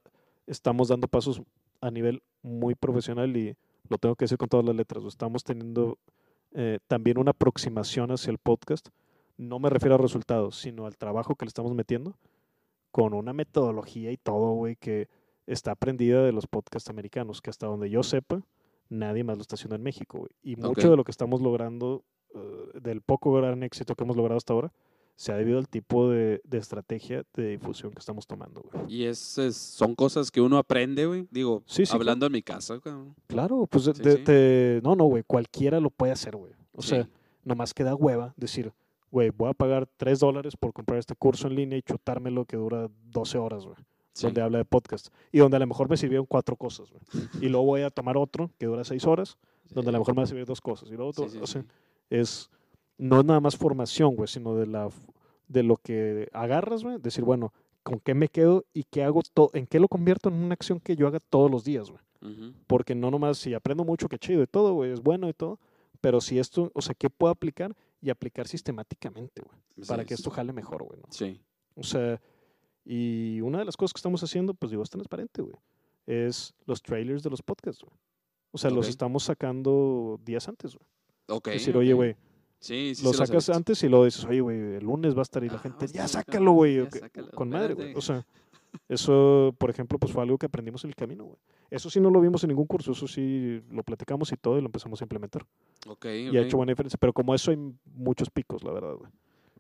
estamos 0.48 0.90
dando 0.90 1.08
pasos 1.08 1.42
a 1.82 1.92
nivel 1.92 2.22
muy 2.42 2.76
profesional 2.76 3.36
y 3.38 3.56
lo 3.88 3.98
tengo 3.98 4.16
que 4.16 4.26
decir 4.26 4.38
con 4.38 4.50
todas 4.50 4.66
las 4.66 4.76
letras. 4.76 5.04
Estamos 5.06 5.44
teniendo 5.44 5.98
eh, 6.52 6.80
también 6.88 7.18
una 7.18 7.32
aproximación 7.32 8.12
hacia 8.12 8.32
el 8.32 8.38
podcast. 8.38 8.90
No 9.38 9.60
me 9.60 9.70
refiero 9.70 9.96
a 9.96 9.98
resultados, 9.98 10.58
sino 10.58 10.86
al 10.86 10.98
trabajo 10.98 11.36
que 11.36 11.46
le 11.46 11.50
estamos 11.50 11.74
metiendo 11.74 12.16
con 12.92 13.14
una 13.14 13.34
metodología 13.34 14.12
y 14.12 14.18
todo, 14.18 14.54
güey, 14.54 14.76
que 14.76 15.08
está 15.48 15.72
aprendida 15.72 16.24
de 16.24 16.32
los 16.32 16.48
podcasts 16.48 16.90
americanos, 16.90 17.42
que 17.42 17.50
hasta 17.50 17.68
donde 17.68 17.90
yo 17.90 18.04
sepa, 18.04 18.42
nadie 18.90 19.24
más 19.24 19.38
lo 19.38 19.42
está 19.42 19.56
haciendo 19.56 19.76
en 19.76 19.84
México, 19.84 20.20
güey. 20.20 20.32
Y 20.42 20.56
mucho 20.56 20.90
de 20.90 20.98
lo 20.98 21.04
que 21.04 21.12
estamos 21.12 21.42
logrando, 21.42 22.04
eh, 22.34 22.80
del 22.82 23.02
poco 23.02 23.34
gran 23.34 23.64
éxito 23.64 23.96
que 23.96 24.04
hemos 24.04 24.18
logrado 24.18 24.38
hasta 24.38 24.54
ahora, 24.54 24.74
se 25.16 25.34
ha 25.34 25.36
debido 25.36 25.58
al 25.58 25.68
tipo 25.68 26.10
de, 26.10 26.42
estrategia 26.52 27.26
de 27.34 27.50
difusión 27.50 27.92
que 27.92 28.00
estamos 28.00 28.26
tomando, 28.26 28.62
güey. 28.62 28.86
Y 28.88 29.04
es, 29.04 29.20
son 29.20 29.94
cosas 29.94 30.32
que 30.32 30.40
uno 30.40 30.58
aprende, 30.58 31.06
güey. 31.06 31.28
Digo, 31.30 31.62
hablando 31.92 32.26
en 32.26 32.32
mi 32.32 32.42
casa. 32.42 32.80
Claro, 33.28 33.68
pues 33.68 33.86
de, 33.86 34.80
no, 34.82 34.96
no, 34.96 35.04
güey, 35.06 35.24
cualquiera 35.28 35.82
lo 35.82 35.90
puede 35.90 36.14
hacer, 36.14 36.38
güey. 36.38 36.54
O 36.72 36.82
sea, 36.82 37.10
nomás 37.44 37.74
queda 37.74 37.96
hueva 37.96 38.34
decir, 38.38 38.72
güey, 39.12 39.30
voy 39.32 39.50
a 39.50 39.54
pagar 39.54 39.90
3 39.98 40.20
dólares 40.20 40.56
por 40.56 40.72
comprar 40.72 41.00
este 41.00 41.16
curso 41.16 41.48
en 41.48 41.56
línea 41.56 41.78
y 41.78 41.82
chutármelo 41.82 42.46
que 42.46 42.56
dura 42.56 42.90
12 43.12 43.38
horas, 43.38 43.66
güey. 43.66 43.76
Donde 44.22 44.42
habla 44.42 44.58
de 44.58 44.66
podcast. 44.66 45.08
Y 45.32 45.40
donde 45.40 45.58
a 45.58 45.60
lo 45.60 45.68
mejor 45.68 45.90
me 45.90 45.98
sirvieron 45.98 46.26
cuatro 46.26 46.56
cosas. 46.56 46.92
Y 47.42 47.50
luego 47.50 47.66
voy 47.66 47.82
a 47.82 47.90
tomar 47.90 48.18
otro 48.18 48.52
que 48.58 48.66
dura 48.66 48.84
6 48.84 49.06
horas, 49.06 49.38
donde 49.70 49.90
a 49.90 49.92
lo 49.94 50.00
mejor 50.00 50.16
me 50.16 50.20
va 50.20 50.24
a 50.24 50.28
servir 50.28 50.46
dos 50.46 50.62
cosas. 50.62 50.90
Y 50.90 50.94
luego 50.94 51.10
otro, 51.10 51.28
o 51.42 51.48
sea, 51.48 51.64
es 52.10 52.50
no 53.00 53.20
es 53.20 53.26
nada 53.26 53.40
más 53.40 53.56
formación, 53.56 54.16
güey, 54.16 54.28
sino 54.28 54.56
de, 54.56 54.68
la, 54.68 54.90
de 55.48 55.64
lo 55.64 55.78
que 55.78 56.30
agarras, 56.34 56.84
güey. 56.84 56.98
Decir, 57.00 57.24
bueno, 57.24 57.54
¿con 57.82 58.00
qué 58.00 58.14
me 58.14 58.28
quedo 58.28 58.66
y 58.74 58.84
qué 58.84 59.04
hago? 59.04 59.22
¿En 59.54 59.66
qué 59.66 59.80
lo 59.80 59.88
convierto 59.88 60.30
en 60.30 60.36
una 60.36 60.54
acción 60.54 60.80
que 60.80 60.96
yo 60.96 61.08
haga 61.08 61.20
todos 61.20 61.50
los 61.50 61.64
días, 61.64 61.90
güey? 61.90 62.04
Porque 62.68 62.96
no 62.96 63.10
nomás, 63.10 63.38
si 63.38 63.54
aprendo 63.54 63.86
mucho, 63.86 64.10
qué 64.10 64.20
chido 64.20 64.44
y 64.44 64.48
todo, 64.48 64.74
güey, 64.74 64.92
es 64.92 65.02
bueno 65.02 65.30
y 65.30 65.34
todo. 65.34 65.58
Pero 66.02 66.20
si 66.20 66.38
esto, 66.38 66.70
o 66.76 66.82
sea, 66.82 66.94
¿qué 66.94 67.10
puedo 67.10 67.32
aplicar 67.32 67.76
y 68.02 68.10
aplicar 68.10 68.48
sistemáticamente, 68.48 69.42
güey. 69.42 69.88
para 69.88 70.06
que 70.06 70.14
esto 70.14 70.30
jale 70.30 70.54
mejor, 70.54 70.84
güey. 70.84 71.00
¿no? 71.00 71.08
Sí. 71.12 71.40
O 71.76 71.84
sea, 71.84 72.22
y 72.86 73.42
una 73.42 73.60
de 73.60 73.66
las 73.66 73.78
cosas 73.78 73.94
que 73.94 74.00
estamos 74.00 74.24
haciendo, 74.24 74.54
pues 74.54 74.72
digo, 74.72 74.84
es 74.84 74.90
transparente, 74.90 75.42
güey. 75.42 75.56
Es 76.06 76.54
los 76.66 76.82
trailers 76.82 77.24
de 77.24 77.30
los 77.30 77.42
podcasts, 77.42 77.84
güey. 77.84 77.96
O 78.52 78.58
sea, 78.58 78.72
los 78.72 78.88
estamos 78.88 79.24
sacando 79.24 80.20
días 80.26 80.48
antes, 80.48 80.76
güey. 80.76 80.88
Ok. 81.28 81.48
Es 81.50 81.54
decir, 81.56 81.78
oye, 81.78 81.94
güey. 81.94 82.16
Sí, 82.60 82.94
sí, 82.94 83.04
lo 83.06 83.14
sacas 83.14 83.50
antes 83.50 83.82
y 83.84 83.90
lo 83.90 84.04
dices, 84.04 84.26
oye, 84.26 84.42
güey, 84.42 84.58
el 84.76 84.84
lunes 84.84 85.16
va 85.16 85.20
a 85.20 85.22
estar 85.22 85.44
y 85.44 85.48
la 85.48 85.56
ah, 85.56 85.60
gente, 85.60 85.88
ya 85.88 86.08
sácalo, 86.08 86.52
güey. 86.52 86.88
Con 87.34 87.50
madre, 87.50 87.74
güey. 87.74 87.94
O 87.96 88.02
sea, 88.02 88.26
eso, 88.88 89.56
por 89.58 89.70
ejemplo, 89.70 89.98
pues 89.98 90.12
fue 90.12 90.24
algo 90.24 90.38
que 90.38 90.48
aprendimos 90.48 90.84
en 90.84 90.90
el 90.90 90.96
camino, 90.96 91.26
güey. 91.26 91.38
Eso 91.70 91.90
sí 91.90 92.00
no 92.00 92.10
lo 92.10 92.20
vimos 92.20 92.44
en 92.44 92.50
ningún 92.50 92.66
curso, 92.66 92.92
eso 92.92 93.08
sí 93.08 93.62
lo 93.70 93.84
platicamos 93.84 94.32
y 94.32 94.36
todo 94.36 94.58
y 94.58 94.62
lo 94.62 94.68
empezamos 94.68 95.00
a 95.02 95.06
implementar. 95.06 95.46
Ok, 95.88 96.06
Y 96.06 96.36
ha 96.36 96.42
hecho 96.42 96.58
buena 96.58 96.72
diferencia, 96.72 96.98
pero 97.00 97.14
como 97.14 97.36
eso 97.36 97.52
hay 97.52 97.58
muchos 97.86 98.30
picos, 98.30 98.64
la 98.64 98.72
verdad, 98.72 98.96
güey. 98.96 99.12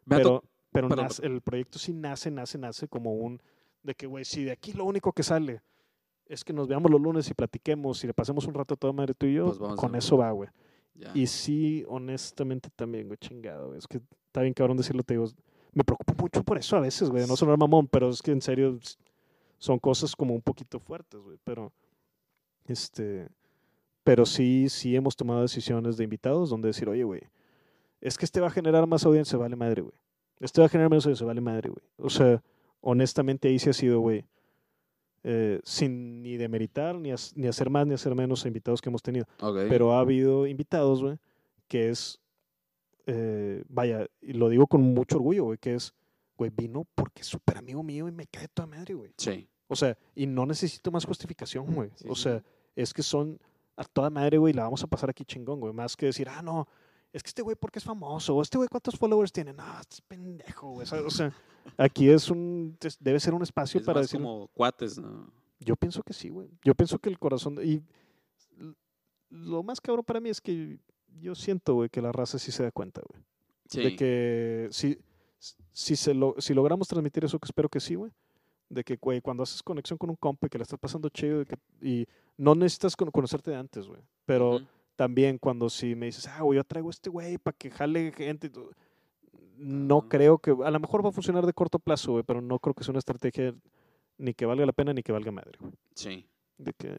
Pero, 0.07 0.43
pero 0.71 0.87
el 1.23 1.41
proyecto 1.41 1.79
sí 1.79 1.93
nace, 1.93 2.31
nace, 2.31 2.57
nace 2.57 2.87
como 2.87 3.13
un, 3.13 3.41
de 3.83 3.95
que, 3.95 4.07
güey, 4.07 4.25
si 4.25 4.43
de 4.43 4.51
aquí 4.51 4.73
lo 4.73 4.85
único 4.85 5.13
que 5.13 5.23
sale 5.23 5.61
es 6.25 6.43
que 6.43 6.53
nos 6.53 6.67
veamos 6.67 6.91
los 6.91 7.01
lunes 7.01 7.29
y 7.29 7.33
platiquemos 7.33 8.03
y 8.03 8.07
le 8.07 8.13
pasemos 8.13 8.45
un 8.45 8.53
rato 8.53 8.75
a 8.75 8.77
toda 8.77 8.93
madre 8.93 9.13
tú 9.15 9.25
y 9.25 9.33
yo, 9.33 9.53
pues 9.57 9.75
con 9.75 9.95
eso 9.95 10.17
va, 10.17 10.31
güey. 10.31 10.49
Y 11.13 11.27
sí, 11.27 11.85
honestamente 11.87 12.69
también, 12.75 13.07
güey, 13.07 13.17
chingado, 13.17 13.67
güey. 13.67 13.79
Es 13.79 13.87
que 13.87 14.01
está 14.27 14.41
bien 14.41 14.53
cabrón 14.53 14.77
decirlo, 14.77 15.01
te 15.01 15.13
digo, 15.13 15.27
me 15.73 15.83
preocupo 15.83 16.13
mucho 16.21 16.43
por 16.43 16.57
eso 16.57 16.75
a 16.75 16.81
veces, 16.81 17.09
güey. 17.09 17.25
No 17.25 17.35
sonar 17.35 17.57
mamón, 17.57 17.87
pero 17.87 18.09
es 18.09 18.21
que 18.21 18.31
en 18.31 18.41
serio 18.41 18.77
son 19.57 19.79
cosas 19.79 20.15
como 20.15 20.33
un 20.33 20.41
poquito 20.41 20.79
fuertes, 20.79 21.19
güey. 21.21 21.37
Pero, 21.43 21.71
este, 22.67 23.29
pero 24.03 24.25
sí, 24.25 24.67
sí 24.69 24.95
hemos 24.95 25.15
tomado 25.15 25.41
decisiones 25.41 25.97
de 25.97 26.03
invitados 26.03 26.49
donde 26.49 26.67
decir, 26.67 26.89
oye, 26.89 27.03
güey, 27.03 27.21
es 28.01 28.17
que 28.17 28.25
este 28.25 28.41
va 28.41 28.47
a 28.47 28.51
generar 28.51 28.85
más 28.85 29.05
audiencia, 29.05 29.37
vale 29.37 29.55
madre, 29.55 29.81
güey. 29.81 29.95
Este 30.39 30.61
va 30.61 30.67
a 30.67 30.69
generar 30.69 30.89
menos 30.89 31.05
audiencia, 31.05 31.25
vale 31.25 31.41
madre, 31.41 31.69
güey. 31.69 31.83
O 31.97 32.09
sea, 32.09 32.41
honestamente 32.81 33.47
ahí 33.47 33.59
sí 33.59 33.69
ha 33.69 33.73
sido, 33.73 33.99
güey, 33.99 34.25
eh, 35.23 35.59
sin 35.63 36.21
ni 36.21 36.37
demeritar, 36.37 36.95
ni, 36.95 37.11
ni 37.35 37.47
hacer 37.47 37.69
más, 37.69 37.85
ni 37.85 37.93
hacer 37.93 38.15
menos 38.15 38.45
invitados 38.45 38.81
que 38.81 38.89
hemos 38.89 39.03
tenido. 39.03 39.25
Pero 39.69 39.93
ha 39.93 39.99
habido 39.99 40.47
invitados, 40.47 41.01
güey, 41.01 41.17
que 41.67 41.89
es 41.89 42.19
eh, 43.11 43.63
vaya, 43.67 44.07
y 44.21 44.33
lo 44.33 44.49
digo 44.49 44.67
con 44.67 44.81
mucho 44.81 45.15
orgullo, 45.15 45.45
güey, 45.45 45.57
que 45.57 45.73
es, 45.73 45.95
güey, 46.37 46.51
vino 46.55 46.85
porque 46.93 47.21
es 47.21 47.27
súper 47.27 47.57
amigo 47.57 47.81
mío 47.81 48.07
y 48.07 48.11
me 48.11 48.27
cae 48.27 48.47
toda 48.47 48.67
madre, 48.67 48.93
güey. 48.93 49.11
Sí. 49.17 49.49
O 49.67 49.75
sea, 49.75 49.97
y 50.13 50.27
no 50.27 50.45
necesito 50.45 50.91
más 50.91 51.05
justificación, 51.05 51.73
güey. 51.73 51.89
o 52.07 52.15
sea, 52.15 52.43
es 52.75 52.93
que 52.93 53.01
son 53.01 53.39
a 53.75 53.83
toda 53.83 54.11
madre, 54.11 54.37
güey, 54.37 54.53
la 54.53 54.63
vamos 54.63 54.83
a 54.83 54.87
pasar 54.87 55.09
aquí 55.09 55.25
chingón, 55.25 55.59
güey. 55.59 55.73
Más 55.73 55.97
que 55.97 56.05
decir, 56.05 56.29
ah, 56.29 56.43
no, 56.43 56.67
es 57.11 57.23
que 57.23 57.27
este 57.29 57.41
güey 57.41 57.55
porque 57.55 57.79
es 57.79 57.85
famoso, 57.85 58.35
o 58.35 58.41
este 58.41 58.57
güey 58.57 58.69
cuántos 58.69 58.95
followers 58.95 59.31
tiene. 59.31 59.53
No, 59.53 59.63
es 59.79 60.01
pendejo, 60.01 60.71
güey. 60.71 60.87
O 60.91 61.09
sea, 61.09 61.33
aquí 61.77 62.09
es 62.09 62.29
un, 62.29 62.77
debe 62.99 63.19
ser 63.19 63.33
un 63.33 63.41
espacio 63.41 63.83
para 63.83 64.01
decir. 64.01 64.19
como 64.19 64.47
cuates, 64.49 64.97
¿no? 64.97 65.31
Yo 65.59 65.75
pienso 65.75 66.03
que 66.03 66.13
sí, 66.13 66.29
güey. 66.29 66.49
Yo 66.63 66.75
pienso 66.75 66.99
que 66.99 67.09
el 67.09 67.19
corazón, 67.19 67.59
y 67.63 67.81
lo 69.29 69.63
más 69.63 69.81
cabrón 69.81 70.05
para 70.05 70.19
mí 70.19 70.29
es 70.29 70.39
que 70.39 70.79
yo 71.19 71.35
siento, 71.35 71.73
güey, 71.75 71.89
que 71.89 72.01
la 72.01 72.11
raza 72.11 72.39
sí 72.39 72.51
se 72.51 72.63
da 72.63 72.71
cuenta, 72.71 73.01
güey. 73.07 73.23
De 73.71 73.95
que 73.95 74.67
si, 74.71 74.97
si, 75.71 75.95
se 75.95 76.13
lo, 76.13 76.35
si 76.39 76.53
logramos 76.53 76.87
transmitir 76.87 77.25
eso, 77.25 77.37
que 77.37 77.45
espero 77.45 77.69
que 77.69 77.79
sí, 77.79 77.95
güey. 77.95 78.11
De 78.69 78.83
que, 78.83 78.97
güey, 78.97 79.21
cuando 79.21 79.43
haces 79.43 79.61
conexión 79.61 79.97
con 79.97 80.09
un 80.09 80.15
compa 80.15 80.47
que 80.47 80.57
le 80.57 80.63
estás 80.63 80.79
pasando 80.79 81.09
chido 81.09 81.43
y 81.81 82.07
no 82.37 82.55
necesitas 82.55 82.95
conocerte 82.95 83.51
de 83.51 83.57
antes, 83.57 83.87
güey. 83.87 84.01
Pero 84.25 84.61
también 84.99 85.37
cuando 85.37 85.69
si 85.69 85.95
me 85.95 86.07
dices, 86.07 86.27
ah, 86.27 86.41
güey, 86.41 86.57
yo 86.57 86.63
traigo 86.65 86.89
este 86.89 87.09
güey 87.09 87.37
para 87.37 87.55
que 87.55 87.71
jale 87.71 88.11
gente. 88.11 88.51
No 89.55 90.09
creo 90.09 90.39
que, 90.39 90.51
a 90.51 90.69
lo 90.69 90.77
mejor 90.81 91.05
va 91.05 91.07
a 91.07 91.13
funcionar 91.13 91.45
de 91.45 91.53
corto 91.53 91.79
plazo, 91.79 92.11
güey, 92.11 92.25
pero 92.25 92.41
no 92.41 92.59
creo 92.59 92.73
que 92.73 92.83
sea 92.83 92.91
una 92.91 92.99
estrategia 92.99 93.55
ni 94.17 94.33
que 94.33 94.45
valga 94.45 94.65
la 94.65 94.73
pena 94.73 94.91
ni 94.91 95.01
que 95.01 95.13
valga 95.13 95.31
madre, 95.31 95.53
güey. 95.57 95.71
Sí. 95.95 96.27
De 96.57 96.73
que, 96.73 96.89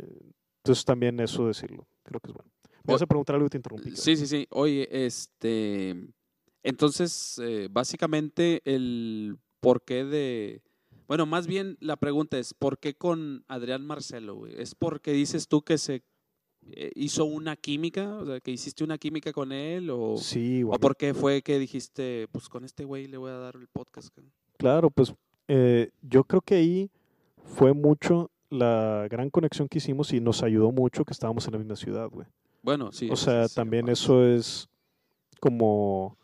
entonces 0.60 0.82
también 0.86 1.20
eso 1.20 1.46
decirlo, 1.46 1.86
creo 2.02 2.20
que 2.20 2.30
es 2.30 2.34
bueno. 2.34 2.50
Me 2.84 2.94
vas 2.94 3.02
a 3.02 3.06
preguntar 3.06 3.34
algo 3.34 3.48
y 3.48 3.50
te 3.50 3.58
interrumpí. 3.58 3.94
Sí, 3.94 4.16
sí, 4.16 4.26
sí. 4.26 4.46
Oye, 4.48 4.88
este. 4.90 5.94
Entonces, 6.62 7.38
eh, 7.44 7.68
básicamente, 7.70 8.62
el 8.64 9.36
porqué 9.60 10.06
de. 10.06 10.62
Bueno, 11.06 11.26
más 11.26 11.46
bien 11.46 11.76
la 11.80 11.98
pregunta 11.98 12.38
es: 12.38 12.54
¿por 12.54 12.78
qué 12.78 12.94
con 12.94 13.44
Adrián 13.46 13.84
Marcelo, 13.84 14.36
güey? 14.36 14.58
¿Es 14.58 14.74
porque 14.74 15.12
dices 15.12 15.48
tú 15.48 15.60
que 15.60 15.76
se 15.76 16.02
hizo 16.94 17.24
una 17.24 17.56
química? 17.56 18.16
O 18.16 18.26
sea, 18.26 18.40
que 18.40 18.50
hiciste 18.50 18.84
una 18.84 18.98
química 18.98 19.32
con 19.32 19.52
él? 19.52 19.90
¿O, 19.90 20.16
sí, 20.16 20.62
¿O 20.64 20.72
por 20.72 20.96
qué 20.96 21.14
fue 21.14 21.42
que 21.42 21.58
dijiste, 21.58 22.28
pues 22.32 22.48
con 22.48 22.64
este 22.64 22.84
güey 22.84 23.06
le 23.06 23.16
voy 23.16 23.30
a 23.30 23.38
dar 23.38 23.56
el 23.56 23.68
podcast? 23.68 24.16
Claro, 24.56 24.90
pues 24.90 25.14
eh, 25.48 25.90
yo 26.02 26.24
creo 26.24 26.42
que 26.42 26.54
ahí 26.56 26.90
fue 27.42 27.72
mucho 27.72 28.30
la 28.50 29.06
gran 29.10 29.30
conexión 29.30 29.68
que 29.68 29.78
hicimos 29.78 30.12
y 30.12 30.20
nos 30.20 30.42
ayudó 30.42 30.72
mucho 30.72 31.04
que 31.04 31.12
estábamos 31.12 31.46
en 31.46 31.52
la 31.52 31.58
misma 31.58 31.76
ciudad, 31.76 32.08
güey. 32.08 32.26
Bueno, 32.62 32.92
sí. 32.92 33.08
O 33.10 33.16
sea, 33.16 33.48
también 33.48 33.88
eso 33.88 34.26
es 34.26 34.68
como 35.40 36.18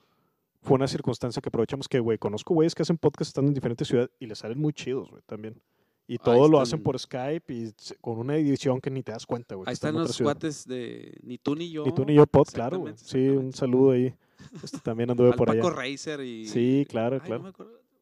fue 0.62 0.74
una 0.74 0.88
circunstancia 0.88 1.40
que 1.40 1.48
aprovechamos 1.48 1.88
que, 1.88 2.00
güey, 2.00 2.18
conozco 2.18 2.52
güeyes 2.52 2.74
que 2.74 2.82
hacen 2.82 2.98
podcast 2.98 3.28
estando 3.28 3.48
en 3.48 3.54
diferentes 3.54 3.86
ciudades 3.86 4.10
y 4.18 4.26
les 4.26 4.38
salen 4.38 4.58
muy 4.58 4.72
chidos, 4.72 5.08
güey, 5.08 5.22
también. 5.24 5.62
Y 6.08 6.18
todo 6.18 6.48
lo 6.48 6.60
hacen 6.60 6.82
por 6.82 6.98
Skype 6.98 7.52
y 7.52 7.72
con 8.00 8.18
una 8.18 8.36
edición 8.36 8.80
que 8.80 8.90
ni 8.90 9.02
te 9.02 9.12
das 9.12 9.26
cuenta, 9.26 9.56
güey. 9.56 9.68
Ahí 9.68 9.74
están 9.74 9.94
los 9.94 10.18
cuates 10.18 10.66
de 10.66 11.18
Ni 11.22 11.38
tú 11.38 11.56
ni 11.56 11.70
yo. 11.70 11.84
Ni 11.84 11.92
tú 11.92 12.04
ni 12.04 12.14
yo 12.14 12.26
pod, 12.26 12.46
claro, 12.52 12.78
güey. 12.78 12.94
Sí, 12.96 13.28
un 13.28 13.52
saludo 13.52 13.90
ahí. 13.90 14.14
Este, 14.62 14.78
también 14.78 15.10
anduve 15.10 15.32
por 15.36 15.50
allá. 15.50 15.60
Paco 15.60 15.74
Racer 15.74 16.20
y... 16.20 16.46
Sí, 16.46 16.86
claro, 16.88 17.20
claro. 17.20 17.42
No 17.42 17.52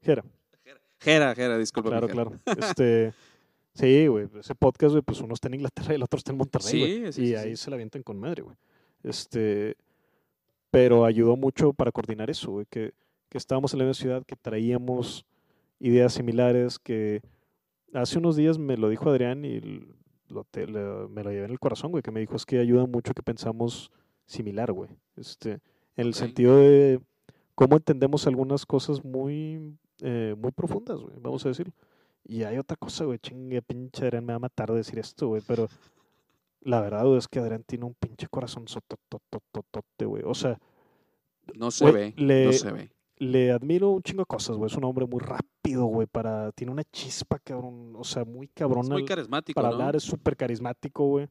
Jera. 0.03 0.25
Jera, 1.01 1.35
Jera, 1.35 1.59
disculpa. 1.59 1.91
Claro, 1.91 2.09
claro. 2.09 2.33
Este... 2.59 3.15
Sí, 3.75 4.07
güey, 4.07 4.29
ese 4.39 4.55
podcast, 4.55 4.93
güey, 4.93 5.03
pues 5.03 5.21
uno 5.21 5.35
está 5.35 5.49
en 5.49 5.55
Inglaterra 5.55 5.95
y 5.95 5.97
el 5.97 6.03
otro 6.05 6.19
está 6.19 6.31
en 6.31 6.39
Monterrey, 6.39 7.01
güey. 7.01 7.13
Sí, 7.13 7.25
y 7.25 7.35
ahí 7.35 7.57
se 7.57 7.71
la 7.71 7.75
avientan 7.75 8.05
con 8.05 8.21
madre, 8.21 8.43
güey. 8.43 8.57
Este, 9.03 9.77
pero 10.71 11.05
ayudó 11.05 11.37
mucho 11.37 11.73
para 11.73 11.91
coordinar 11.91 12.31
eso, 12.31 12.53
güey, 12.53 12.67
que, 12.71 12.93
que 13.29 13.37
estábamos 13.37 13.73
en 13.73 13.81
la 13.81 13.85
misma 13.87 14.01
ciudad, 14.01 14.25
que 14.25 14.37
traíamos 14.37 15.27
ideas 15.81 16.15
similares, 16.15 16.79
que 16.79 17.21
hace 17.95 18.19
unos 18.19 18.37
días 18.37 18.59
me 18.59 18.77
lo 18.77 18.89
dijo 18.89 19.09
Adrián 19.09 19.45
y 19.45 19.61
lo 20.29 20.47
me 21.09 21.23
lo 21.23 21.31
llevé 21.31 21.45
en 21.45 21.51
el 21.51 21.61
corazón, 21.61 21.91
güey, 21.91 22.03
que 22.03 22.11
me 22.11 22.21
dijo 22.21 22.37
es 22.37 22.45
que 22.45 22.59
ayuda 22.59 22.87
mucho 22.87 23.15
que 23.15 23.23
pensamos 23.23 23.91
similar, 24.27 24.73
güey. 24.73 24.91
Este, 25.17 25.61
en 25.97 26.07
el 26.07 26.15
sentido 26.15 26.57
de 26.59 27.01
cómo 27.55 27.77
entendemos 27.77 28.27
algunas 28.27 28.67
cosas 28.67 29.05
muy, 29.05 29.77
eh, 30.01 30.35
muy 30.37 30.51
profundas, 30.51 31.01
güey, 31.01 31.15
vamos 31.21 31.45
a 31.47 31.49
decirlo. 31.51 31.73
Y 32.27 32.43
hay 32.43 32.59
otra 32.59 32.77
cosa, 32.77 33.05
güey, 33.05 33.19
chingue, 33.19 33.63
pinche 33.63 34.05
Adrián 34.05 34.25
me 34.25 34.33
va 34.33 34.37
a 34.37 34.41
matar 34.41 34.71
de 34.71 34.79
decir 34.79 34.99
esto, 34.99 35.29
güey, 35.29 35.43
pero 35.47 35.69
la 36.63 36.81
verdad, 36.81 37.05
güey, 37.05 37.19
es 37.19 37.29
que 37.29 37.39
Adrián 37.39 37.63
tiene 37.65 37.85
un 37.85 37.95
pinche 37.95 38.27
corazón 38.29 38.67
sototototote, 38.67 40.07
güey. 40.07 40.23
O 40.25 40.35
sea, 40.35 40.59
no 41.55 41.71
se 41.71 41.91
ve, 41.93 42.15
no 42.17 42.53
se 42.53 42.73
ve. 42.73 42.91
Le 43.19 43.53
admiro 43.53 43.91
un 43.91 44.03
chingo 44.03 44.23
de 44.23 44.27
cosas, 44.27 44.57
güey. 44.57 44.71
Es 44.71 44.77
un 44.77 44.85
hombre 44.85 45.07
muy 45.07 45.21
rápido, 45.21 45.85
güey, 45.85 46.07
para 46.07 46.51
tiene 46.53 46.73
una 46.73 46.85
chispa, 46.85 47.39
cabrón, 47.39 47.95
o 47.97 48.05
sea, 48.05 48.25
muy 48.25 48.49
cabrón. 48.49 48.85
Es 48.85 48.91
muy 48.91 49.05
carismático, 49.05 49.61
Para 49.61 49.73
hablar 49.73 49.97
es 49.97 50.03
súper 50.03 50.37
carismático, 50.37 51.07
güey. 51.07 51.29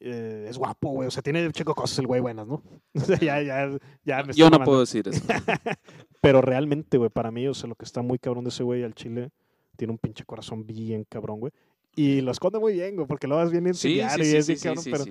Eh, 0.00 0.46
es 0.48 0.56
guapo, 0.56 0.90
güey. 0.90 1.08
O 1.08 1.10
sea, 1.10 1.22
tiene 1.22 1.50
chingo 1.50 1.72
de 1.72 1.74
cosas 1.74 1.98
el 1.98 2.06
güey 2.06 2.20
buenas, 2.20 2.46
¿no? 2.46 2.62
O 2.94 3.00
sea, 3.00 3.18
ya, 3.18 3.42
ya, 3.42 3.76
ya 4.04 4.22
me 4.22 4.32
Yo 4.32 4.50
no 4.50 4.62
puedo 4.62 4.80
decir 4.80 5.08
eso. 5.08 5.22
Pero 6.20 6.40
realmente, 6.40 6.98
güey, 6.98 7.10
para 7.10 7.30
mí, 7.30 7.46
o 7.48 7.54
sea, 7.54 7.68
lo 7.68 7.74
que 7.74 7.84
está 7.84 8.02
muy 8.02 8.18
cabrón 8.18 8.44
de 8.44 8.50
ese 8.50 8.62
güey 8.62 8.84
al 8.84 8.94
chile 8.94 9.30
tiene 9.76 9.92
un 9.92 9.98
pinche 9.98 10.24
corazón 10.24 10.66
bien 10.66 11.04
cabrón, 11.04 11.40
güey. 11.40 11.52
Y 11.96 12.20
lo 12.20 12.30
esconde 12.30 12.60
muy 12.60 12.74
bien, 12.74 12.94
güey, 12.94 13.08
porque 13.08 13.26
lo 13.26 13.36
vas 13.36 13.50
bien 13.50 13.66
en 13.66 13.74
sí, 13.74 13.94
sí, 13.94 14.22
y 14.22 14.36
es 14.36 14.46
bien 14.46 14.60
cabrón, 14.60 14.84
pero, 14.84 15.04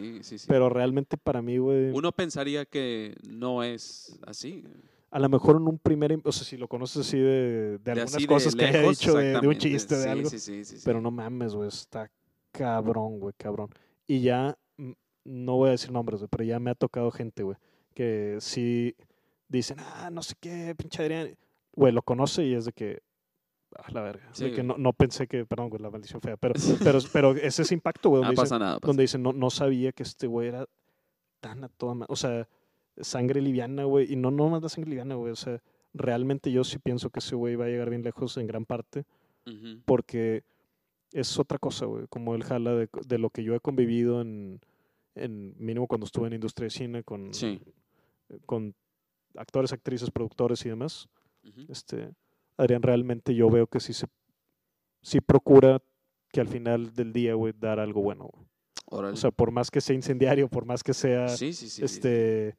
pero 0.48 0.70
realmente 0.70 1.18
para 1.18 1.42
mí, 1.42 1.58
güey... 1.58 1.92
Uno 1.92 2.14
pensaría 2.14 2.64
que 2.66 3.14
no 3.28 3.62
es 3.62 4.18
así. 4.26 4.64
A 5.10 5.20
lo 5.20 5.30
mejor 5.30 5.56
en 5.56 5.68
un 5.68 5.80
primer... 5.80 6.20
O 6.24 6.32
sea, 6.32 6.44
si 6.44 6.58
lo 6.58 6.68
conoces 6.68 7.08
así 7.08 7.18
de, 7.18 7.78
de, 7.78 7.92
algunas 7.92 8.26
cosas 8.28 8.56
que 8.56 8.66
haya 8.66 8.82
dicho, 8.82 9.16
de, 9.16 9.48
un 9.48 9.58
chiste, 9.58 9.96
de 9.98 10.10
algo. 10.10 10.30
Pero 10.84 11.02
no 11.02 11.12
mames, 11.12 11.56
güey, 11.56 11.70
está 11.70 12.12
cabrón, 12.52 13.20
güey, 13.20 13.34
cabrón. 13.38 13.70
Y 14.06 14.22
ya, 14.22 14.58
mm, 14.78 14.92
no 15.26 15.56
voy 15.56 15.70
a 15.70 15.72
decir 15.72 15.92
nombres, 15.92 16.20
güey, 16.20 16.30
pero 16.30 16.44
ya 16.44 16.60
me 16.60 16.72
ha 16.72 16.76
tocado 16.76 17.12
gente, 17.12 17.44
güey, 17.44 17.58
que 17.94 18.38
sí 18.40 18.96
dicen, 19.48 19.78
ah, 19.80 20.10
no 20.12 20.22
sé 20.22 20.36
qué, 20.40 20.76
pinche 20.76 21.02
Adrián. 21.02 21.38
Güey, 21.74 21.94
lo 21.94 22.02
conoce 22.02 22.44
y 22.46 22.54
es 22.54 22.66
de 22.66 22.74
que, 22.74 23.02
Ah, 23.76 23.92
la 23.92 24.02
verga. 24.02 24.32
que 24.34 24.64
no, 24.64 24.78
no, 24.78 24.94
pensé 24.94 25.28
que, 25.28 25.46
perdón, 25.46 25.70
la 25.80 25.90
maldición 25.90 26.22
fea, 26.22 26.38
pero, 26.38 26.54
pero, 26.84 27.00
pero 27.12 27.32
ese 27.36 27.62
es 27.64 27.72
impacto, 27.72 28.10
güey. 28.10 28.22
Donde 28.22 28.36
no 28.36 28.42
pasa 28.42 28.58
nada. 28.58 28.80
Donde 28.82 29.04
dice, 29.04 29.18
no, 29.18 29.34
no 29.34 29.50
sabía 29.50 29.92
que 29.92 30.04
este 30.04 30.28
güey 30.28 30.48
era 30.48 30.66
tan 31.40 31.64
a 31.64 31.70
toda 31.70 32.06
O 32.08 32.16
sea, 32.16 32.48
sangre 33.02 33.42
liviana, 33.42 33.84
güey. 33.84 34.12
Y 34.12 34.16
no, 34.16 34.32
no 34.32 34.50
más 34.50 34.62
la 34.62 34.70
sangre 34.70 34.90
liviana, 34.92 35.16
güey. 35.16 35.32
O 35.32 35.36
sea, 35.36 35.62
realmente 35.94 36.52
yo 36.52 36.64
sí 36.64 36.80
pienso 36.80 37.10
que 37.10 37.20
ese 37.20 37.36
güey 37.36 37.56
va 37.56 37.66
a 37.66 37.70
llegar 37.70 37.90
bien 37.90 38.04
lejos 38.04 38.38
en 38.38 38.48
gran 38.48 38.66
parte. 38.66 39.06
Porque 39.86 40.44
es 41.14 41.40
otra 41.40 41.58
cosa, 41.58 41.86
güey. 41.86 42.06
Como 42.10 42.36
él 42.36 42.44
jala 42.44 42.76
de, 42.76 42.90
de, 43.08 43.18
lo 43.18 43.30
que 43.30 43.44
yo 43.44 43.56
he 43.56 43.62
convivido 43.62 44.20
en, 44.20 44.60
en, 45.16 45.56
mínimo 45.58 45.88
cuando 45.88 46.06
estuve 46.06 46.28
en 46.28 46.34
industria 46.34 46.66
de 46.66 46.72
cine, 46.72 47.04
con, 47.04 47.32
con 48.46 48.76
actores, 49.36 49.72
actrices, 49.72 50.12
productores 50.12 50.66
y 50.66 50.70
demás, 50.70 51.08
este, 51.70 52.12
Adrián 52.58 52.82
realmente 52.82 53.34
yo 53.34 53.50
veo 53.50 53.68
que 53.68 53.80
sí 53.80 53.94
se 53.94 54.08
sí 55.02 55.22
procura 55.22 55.82
que 56.32 56.42
al 56.42 56.50
final 56.50 56.94
del 56.94 57.14
día, 57.14 57.34
güey, 57.34 57.54
dar 57.58 57.80
algo 57.80 58.02
bueno, 58.02 58.30
O 58.90 59.16
sea, 59.16 59.32
por 59.32 59.52
más 59.52 59.72
que 59.72 59.80
sea 59.80 59.96
incendiario, 59.96 60.50
por 60.50 60.66
más 60.66 60.84
que 60.84 60.94
sea 60.94 61.26
este 61.28 62.58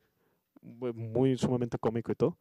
muy 0.62 1.36
sumamente 1.36 1.78
cómico 1.78 2.12
y 2.12 2.14
todo, 2.14 2.38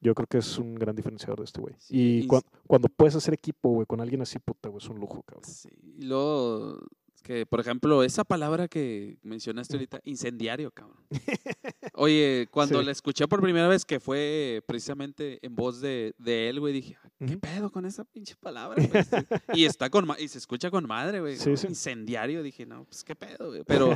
yo 0.00 0.14
creo 0.14 0.26
que 0.26 0.38
es 0.38 0.58
un 0.58 0.74
gran 0.74 0.96
diferenciador 0.96 1.38
de 1.38 1.44
este 1.44 1.60
güey. 1.60 1.74
y, 1.88 2.26
cuando 2.26 2.88
puedes 2.88 3.14
hacer 3.16 3.34
equipo, 3.34 3.70
güey, 3.70 3.86
con 3.86 4.00
alguien 4.00 4.22
así, 4.22 4.38
puta, 4.38 4.68
güey, 4.68 4.82
es 4.82 4.88
un 4.88 4.98
lujo, 4.98 5.22
cabrón. 5.22 5.44
Sí, 5.44 5.68
y 5.98 6.04
luego 6.04 6.78
que, 7.22 7.46
por 7.46 7.60
ejemplo, 7.60 8.02
esa 8.02 8.24
palabra 8.24 8.68
que 8.68 9.18
mencionaste 9.22 9.76
ahorita, 9.76 10.00
incendiario, 10.04 10.70
cabrón. 10.70 10.98
Oye, 11.94 12.48
cuando 12.50 12.82
la 12.82 12.90
escuché 12.90 13.28
por 13.28 13.40
primera 13.40 13.68
vez, 13.68 13.84
que 13.84 14.00
fue 14.00 14.62
precisamente 14.66 15.38
en 15.42 15.54
voz 15.54 15.80
de, 15.80 16.14
de 16.18 16.48
él, 16.48 16.60
güey, 16.60 16.72
dije, 16.72 16.96
¿qué 17.18 17.36
pedo 17.36 17.70
con 17.70 17.84
esa 17.84 18.04
pinche 18.04 18.36
palabra? 18.36 18.76
y 19.54 19.64
está 19.64 19.90
con 19.90 20.08
y 20.18 20.28
se 20.28 20.38
escucha 20.38 20.70
con 20.70 20.86
madre, 20.86 21.20
güey. 21.20 21.36
Incendiario, 21.68 22.42
dije, 22.42 22.66
no, 22.66 22.84
pues 22.84 23.04
qué 23.04 23.14
pedo, 23.14 23.48
güey. 23.48 23.64
Pero 23.66 23.94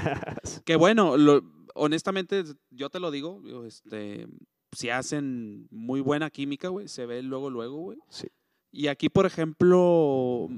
que 0.64 0.76
bueno, 0.76 1.16
lo, 1.16 1.42
honestamente, 1.74 2.44
yo 2.70 2.90
te 2.90 3.01
lo 3.01 3.10
digo, 3.10 3.42
este, 3.66 4.26
si 4.72 4.90
hacen 4.90 5.68
muy 5.70 6.01
buena 6.01 6.30
química, 6.30 6.68
güey, 6.68 6.88
se 6.88 7.06
ve 7.06 7.22
luego, 7.22 7.51
luego, 7.51 7.76
güey. 7.76 7.98
Sí. 8.09 8.28
Y 8.72 8.88
aquí, 8.88 9.09
por 9.09 9.26
ejemplo, 9.26 10.48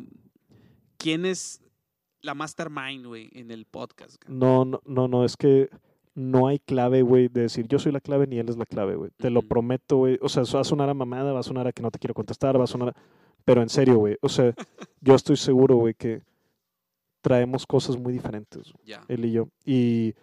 ¿quién 0.96 1.26
es 1.26 1.60
la 2.26 2.34
mastermind, 2.34 3.06
güey, 3.06 3.30
en 3.32 3.50
el 3.50 3.64
podcast. 3.64 4.22
No, 4.28 4.64
no, 4.64 4.82
no, 4.84 5.08
no, 5.08 5.24
es 5.24 5.36
que 5.36 5.70
no 6.14 6.48
hay 6.48 6.58
clave, 6.58 7.02
güey, 7.02 7.28
de 7.28 7.42
decir 7.42 7.66
yo 7.68 7.78
soy 7.78 7.92
la 7.92 8.00
clave 8.00 8.26
ni 8.26 8.38
él 8.38 8.48
es 8.48 8.56
la 8.56 8.66
clave, 8.66 8.96
güey. 8.96 9.10
Te 9.16 9.30
lo 9.30 9.42
prometo, 9.42 9.98
güey. 9.98 10.18
O 10.20 10.28
sea, 10.28 10.42
va 10.42 10.60
a 10.60 10.64
sonar 10.64 10.88
a 10.88 10.94
mamada, 10.94 11.32
va 11.32 11.40
a 11.40 11.44
sonar 11.44 11.66
a 11.66 11.72
que 11.72 11.82
no 11.82 11.90
te 11.90 11.98
quiero 11.98 12.14
contestar, 12.14 12.58
va 12.58 12.64
a 12.64 12.68
sonar 12.68 12.90
a... 12.90 12.94
Pero 13.44 13.62
en 13.62 13.68
serio, 13.68 13.98
güey. 13.98 14.16
O 14.20 14.28
sea, 14.28 14.52
yo 15.00 15.14
estoy 15.14 15.36
seguro, 15.36 15.76
güey, 15.76 15.94
que 15.94 16.22
traemos 17.22 17.66
cosas 17.66 17.96
muy 17.96 18.12
diferentes, 18.12 18.72
él 19.08 19.24
y 19.24 19.32
yo. 19.32 19.48
Y 19.64 20.14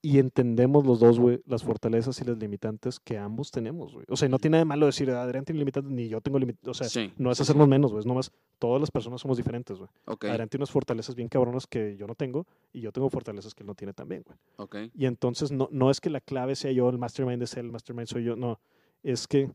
y 0.00 0.18
entendemos 0.18 0.86
los 0.86 1.00
dos, 1.00 1.18
güey, 1.18 1.42
las 1.46 1.64
fortalezas 1.64 2.20
y 2.20 2.24
las 2.24 2.38
limitantes 2.38 3.00
que 3.00 3.18
ambos 3.18 3.50
tenemos, 3.50 3.92
güey. 3.92 4.04
O 4.08 4.16
sea, 4.16 4.28
no 4.28 4.38
tiene 4.38 4.52
nada 4.54 4.60
de 4.60 4.64
malo 4.66 4.86
decir, 4.86 5.10
Adrián 5.10 5.44
tiene 5.44 5.58
limitantes, 5.58 5.90
ni 5.90 6.08
yo 6.08 6.20
tengo 6.20 6.38
limitantes. 6.38 6.68
O 6.68 6.84
sea, 6.84 7.12
no 7.16 7.32
es 7.32 7.40
hacernos 7.40 7.66
menos, 7.66 7.90
güey. 7.90 8.00
Es 8.00 8.06
nomás, 8.06 8.30
todas 8.60 8.80
las 8.80 8.90
personas 8.90 9.20
somos 9.20 9.36
diferentes, 9.36 9.76
güey. 9.76 9.90
Adrián 10.06 10.48
tiene 10.48 10.62
unas 10.62 10.70
fortalezas 10.70 11.16
bien 11.16 11.28
cabronas 11.28 11.66
que 11.66 11.96
yo 11.96 12.06
no 12.06 12.14
tengo 12.14 12.46
y 12.72 12.80
yo 12.80 12.92
tengo 12.92 13.10
fortalezas 13.10 13.54
que 13.54 13.64
él 13.64 13.66
no 13.66 13.74
tiene 13.74 13.92
también, 13.92 14.22
güey. 14.24 14.38
Okay. 14.56 14.90
Y 14.94 15.06
entonces, 15.06 15.50
no, 15.50 15.68
no 15.72 15.90
es 15.90 16.00
que 16.00 16.10
la 16.10 16.20
clave 16.20 16.54
sea 16.54 16.70
yo, 16.70 16.88
el 16.88 16.98
mastermind 16.98 17.42
es 17.42 17.56
él, 17.56 17.66
el 17.66 17.72
mastermind 17.72 18.06
soy 18.06 18.22
yo. 18.22 18.36
No, 18.36 18.60
es 19.02 19.26
que 19.26 19.50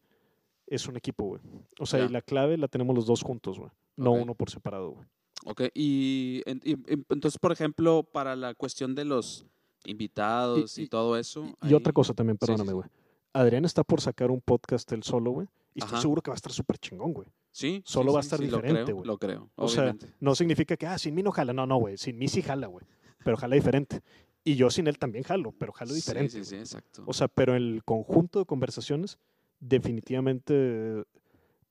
es 0.68 0.88
un 0.88 0.98
equipo, 0.98 1.24
güey. 1.24 1.42
O 1.80 1.86
sea, 1.86 2.04
y 2.04 2.10
la 2.10 2.22
clave 2.22 2.58
la 2.58 2.68
tenemos 2.68 2.94
los 2.96 3.06
dos 3.06 3.22
juntos, 3.22 3.60
güey. 3.60 3.72
No 3.96 4.12
uno 4.12 4.36
por 4.36 4.50
separado, 4.50 4.92
güey. 4.92 5.06
Ok, 5.46 5.62
y 5.74 6.42
entonces, 6.46 7.38
por 7.38 7.52
ejemplo, 7.52 8.04
para 8.04 8.36
la 8.36 8.54
cuestión 8.54 8.96
de 8.96 9.06
los 9.06 9.46
invitados 9.86 10.78
y, 10.78 10.88
todo 10.88 11.18
eso. 11.18 11.46
Y, 11.62 11.74
otra 11.74 11.94
cosa 11.94 12.14
también, 12.14 12.38
perdóname, 12.38 12.74
güey. 12.74 12.90
Adrián 13.34 13.66
está 13.66 13.84
por 13.84 14.00
sacar 14.00 14.32
un 14.32 14.42
podcast 14.42 14.92
él 14.92 15.04
solo, 15.04 15.32
güey. 15.32 15.48
Y 15.74 15.84
estoy 15.84 16.00
seguro 16.00 16.22
que 16.22 16.30
va 16.30 16.36
a 16.36 16.38
estar 16.38 16.52
súper 16.52 16.78
chingón, 16.78 17.14
güey. 17.14 17.28
Sí. 17.52 17.82
Solo 17.84 18.14
va 18.14 18.20
a 18.20 18.22
estar 18.22 18.40
diferente, 18.40 18.94
güey. 18.94 19.06
Lo, 19.06 19.18
creo, 19.18 19.50
O 19.56 19.68
sea, 19.68 19.96
no 20.20 20.36
significa 20.36 20.78
que, 20.78 20.86
ah, 20.86 20.98
sin 20.98 21.16
mí 21.16 21.24
no 21.24 21.32
jala. 21.32 21.52
No, 21.52 21.66
no, 21.66 21.78
güey. 21.78 21.98
Sin 21.98 22.18
mí 22.18 22.28
sí 22.28 22.42
jala, 22.42 22.68
güey. 22.68 22.86
Pero 23.24 23.38
jala 23.38 23.56
diferente. 23.56 24.02
Y 24.44 24.56
yo 24.56 24.70
sin 24.70 24.88
él 24.88 25.00
también 25.00 25.24
jalo, 25.24 25.54
pero 25.58 25.72
jalo 25.72 25.94
diferente. 25.94 26.32
Sí, 26.32 26.44
sí, 26.44 26.56
exacto. 26.56 27.04
O 27.06 27.14
sea, 27.14 27.28
pero 27.28 27.56
el 27.56 27.82
conjunto 27.86 28.40
de 28.40 28.46
conversaciones, 28.46 29.18
definitivamente 29.60 31.06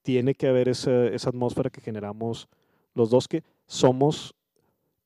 tiene 0.02 0.34
que 0.34 0.48
haber 0.48 0.68
esa, 0.68 1.06
esa 1.08 1.28
atmósfera 1.28 1.70
que 1.70 1.80
generamos 1.80 2.48
los 2.94 3.10
dos 3.10 3.28
que 3.28 3.44
somos 3.66 4.34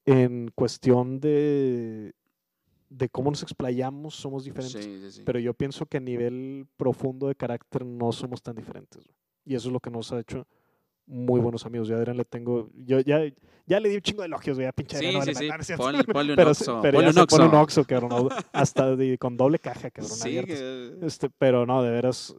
en 0.05 0.51
cuestión 0.55 1.20
de 1.20 2.15
de 2.89 3.09
cómo 3.09 3.31
nos 3.31 3.43
explayamos 3.43 4.15
somos 4.15 4.45
diferentes. 4.45 5.23
Pero 5.25 5.39
yo 5.39 5.55
pienso 5.55 5.87
que 5.87 5.97
a 5.97 6.01
nivel 6.01 6.67
profundo 6.77 7.29
de 7.29 7.35
carácter 7.35 7.85
no 7.85 8.13
somos 8.13 8.43
tan 8.43 8.57
diferentes. 8.57 9.09
Y 9.45 9.55
eso 9.55 9.69
es 9.69 9.73
lo 9.73 9.81
que 9.81 9.91
nos 9.91 10.13
ha 10.13 10.21
hecho 10.21 10.47
muy 11.07 11.41
buenos 11.41 11.65
amigos. 11.65 11.89
Yo 11.89 11.97
a 11.97 11.99
Adrián 11.99 12.17
le 12.17 12.25
tengo. 12.25 12.69
Yo 12.75 13.01
ya, 13.01 13.21
ya 13.67 13.81
le 13.81 13.89
di 13.89 13.97
un 13.97 14.03
chingo 14.03 14.23
de 14.23 14.27
elogios, 14.27 14.57
voy 14.57 14.67
a 14.67 14.73
pinche 14.73 14.99
sí, 14.99 15.07
sí, 15.23 15.35
sí. 15.35 15.75
Ponle, 15.77 16.33
un 16.33 16.41
oxo. 16.41 16.81
Pero 16.83 16.99
un 16.99 17.27
pone 17.27 17.45
un 17.47 17.55
oxo, 17.55 17.85
cabrón. 17.85 18.29
Hasta 18.53 18.97
con 19.19 19.37
doble 19.37 19.59
caja, 19.59 19.91
cabrón. 19.91 20.17
Sí, 20.17 20.39
este, 21.03 21.31
pero 21.31 21.67
no, 21.67 21.83
de 21.83 21.91
veras. 21.91 22.35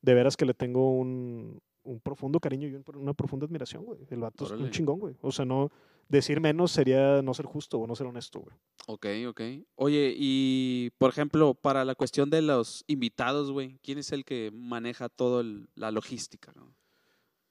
De 0.00 0.14
veras 0.14 0.36
que 0.36 0.46
le 0.46 0.54
tengo 0.54 0.92
un, 0.92 1.60
un 1.82 2.00
profundo 2.00 2.38
cariño 2.38 2.68
y 2.68 2.82
una 2.96 3.12
profunda 3.12 3.46
admiración, 3.46 3.84
güey. 3.84 3.98
El 4.10 4.20
vato 4.20 4.46
es 4.46 4.52
un 4.52 4.70
chingón, 4.70 4.98
güey. 4.98 5.16
O 5.20 5.32
sea, 5.32 5.44
no 5.44 5.70
decir 6.08 6.40
menos 6.40 6.72
sería 6.72 7.22
no 7.22 7.34
ser 7.34 7.46
justo 7.46 7.78
o 7.78 7.86
no 7.86 7.94
ser 7.94 8.06
honesto, 8.06 8.40
güey. 8.40 8.56
Ok, 8.86 9.06
ok. 9.28 9.40
Oye, 9.76 10.14
y 10.16 10.90
por 10.98 11.10
ejemplo, 11.10 11.54
para 11.54 11.84
la 11.84 11.94
cuestión 11.94 12.30
de 12.30 12.42
los 12.42 12.84
invitados, 12.86 13.50
güey, 13.50 13.78
¿quién 13.82 13.98
es 13.98 14.12
el 14.12 14.24
que 14.24 14.50
maneja 14.52 15.08
toda 15.08 15.44
la 15.74 15.90
logística? 15.90 16.52
¿no? 16.56 16.74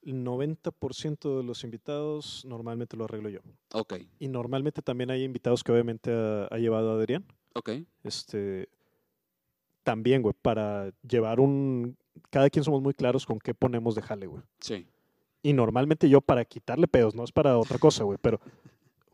El 0.02 0.24
90% 0.26 1.38
de 1.38 1.44
los 1.44 1.64
invitados 1.64 2.44
normalmente 2.46 2.98
lo 2.98 3.06
arreglo 3.06 3.30
yo. 3.30 3.40
Ok. 3.74 3.96
Y 4.20 4.28
normalmente 4.28 4.82
también 4.82 5.12
hay 5.12 5.24
invitados 5.24 5.64
que 5.64 5.72
obviamente 5.72 6.12
ha, 6.12 6.58
llevado 6.58 6.92
a 6.92 6.96
Adrián. 6.96 7.26
Ok. 7.54 7.72
Este, 8.04 8.70
también, 9.84 10.22
güey, 10.22 10.36
para 10.42 10.92
llevar 11.08 11.40
un... 11.40 11.98
Cada 12.30 12.50
quien 12.50 12.64
somos 12.64 12.82
muy 12.82 12.94
claros 12.94 13.26
con 13.26 13.38
qué 13.38 13.54
ponemos 13.54 13.96
de 13.96 14.02
jale, 14.02 14.28
güey. 14.28 14.42
Sí. 14.60 14.88
Y 15.42 15.54
normalmente 15.54 16.10
yo 16.10 16.22
para 16.22 16.44
quitarle 16.46 16.88
pedos, 16.88 17.16
no 17.16 17.24
es 17.24 17.32
para 17.32 17.58
otra 17.58 17.78
cosa, 17.78 18.04
güey, 18.04 18.18
pero 18.22 18.40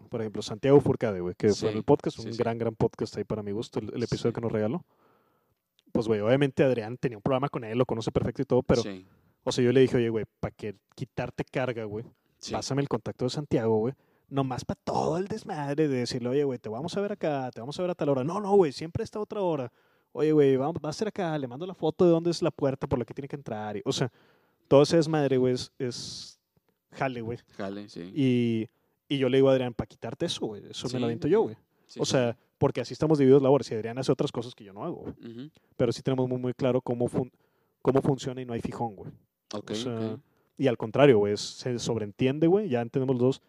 por 0.09 0.21
ejemplo, 0.21 0.43
Santiago 0.43 0.79
Furcade, 0.79 1.21
güey, 1.21 1.33
que 1.33 1.51
fue 1.53 1.71
en 1.71 1.77
el 1.77 1.83
podcast, 1.83 2.19
un 2.19 2.31
gran, 2.37 2.59
gran 2.59 2.75
podcast 2.75 3.17
ahí 3.17 3.23
para 3.23 3.41
mi 3.41 3.51
gusto, 3.51 3.79
el, 3.79 4.03
episodio 4.03 4.31
que 4.31 4.41
nos 4.41 4.51
regaló. 4.51 4.85
Pues, 5.91 6.07
güey, 6.07 6.19
obviamente 6.19 6.63
Adrián 6.63 6.97
tenía 6.97 7.17
un 7.17 7.23
programa 7.23 7.49
con 7.49 7.63
él, 7.63 7.79
lo 7.79 7.85
conoce 7.87 8.11
perfecto 8.11 8.43
y 8.43 8.45
todo, 8.45 8.61
pero, 8.61 8.83
o 9.43 9.51
sea, 9.51 9.63
yo 9.63 9.71
le 9.71 9.81
dije, 9.81 9.97
oye, 9.97 10.09
güey, 10.09 10.25
para 10.39 10.53
que 10.53 10.75
quitarte 10.93 11.43
carga, 11.43 11.85
güey, 11.85 12.05
pásame 12.51 12.83
el 12.83 12.89
contacto 12.89 13.25
de 13.25 13.31
Santiago, 13.31 13.77
güey, 13.79 13.95
nomás 14.29 14.65
para 14.65 14.79
todo 14.83 15.17
el 15.17 15.27
desmadre 15.27 15.87
de 15.87 15.97
decirle, 15.97 16.29
oye, 16.29 16.43
güey, 16.43 16.59
te 16.59 16.69
vamos 16.69 16.95
a 16.95 17.01
ver 17.01 17.13
acá, 17.13 17.49
te 17.51 17.59
vamos 17.59 17.79
a 17.79 17.81
ver 17.81 17.89
a 17.89 17.95
tal 17.95 18.09
hora. 18.09 18.23
No, 18.23 18.39
no, 18.39 18.55
güey, 18.55 18.71
siempre 18.71 19.03
está 19.03 19.19
otra 19.19 19.41
hora. 19.41 19.71
Oye, 20.11 20.31
güey, 20.31 20.57
va 20.57 20.71
a 20.83 20.93
ser 20.93 21.07
acá, 21.07 21.35
le 21.39 21.47
mando 21.47 21.65
la 21.65 21.73
foto 21.73 22.05
de 22.05 22.11
dónde 22.11 22.29
es 22.29 22.43
la 22.43 22.51
puerta 22.51 22.85
por 22.85 22.99
la 22.99 23.05
que 23.05 23.15
tiene 23.15 23.27
que 23.27 23.35
entrar. 23.35 23.81
o 23.83 23.91
sea, 23.91 24.11
todo 24.73 24.81
ese 24.81 24.95
desmadre, 24.95 25.37
güey, 25.37 25.53
es, 25.77 26.39
jale, 26.93 27.21
güey. 27.21 27.37
Jale, 27.57 27.87
sí. 27.89 28.11
Y, 28.15 28.67
y, 29.07 29.19
yo 29.19 29.29
le 29.29 29.37
digo 29.37 29.49
a 29.49 29.51
Adrián, 29.51 29.75
para 29.75 29.85
quitarte 29.85 30.25
eso, 30.25 30.47
güey, 30.47 30.63
eso 30.67 30.87
me 30.91 30.99
lo 30.99 31.05
aviento 31.05 31.27
yo, 31.27 31.43
güey. 31.43 31.55
o 31.99 32.05
sea, 32.05 32.35
porque 32.57 32.81
así 32.81 32.91
estamos 32.91 33.19
divididos 33.19 33.43
labores. 33.43 33.69
Y 33.69 33.75
Adrián 33.75 33.99
hace 33.99 34.11
otras 34.11 34.31
cosas 34.31 34.55
que 34.55 34.63
yo 34.63 34.73
no 34.73 34.83
hago, 34.83 34.95
güey. 34.95 35.51
Pero 35.77 35.91
sí 35.91 36.01
tenemos 36.01 36.27
muy, 36.27 36.39
muy 36.39 36.55
claro 36.55 36.81
cómo, 36.81 37.07
cómo 37.83 38.01
funciona 38.01 38.41
y 38.41 38.45
no 38.45 38.53
hay 38.53 38.61
fijón, 38.61 38.95
güey. 38.95 39.11
Ok, 39.53 39.73
Y 40.57 40.65
al 40.65 40.77
contrario, 40.79 41.19
güey, 41.19 41.37
se 41.37 41.77
sobreentiende, 41.77 42.47
güey, 42.47 42.67
ya 42.67 42.81
entendemos 42.81 43.15
los 43.17 43.21
dos. 43.21 43.41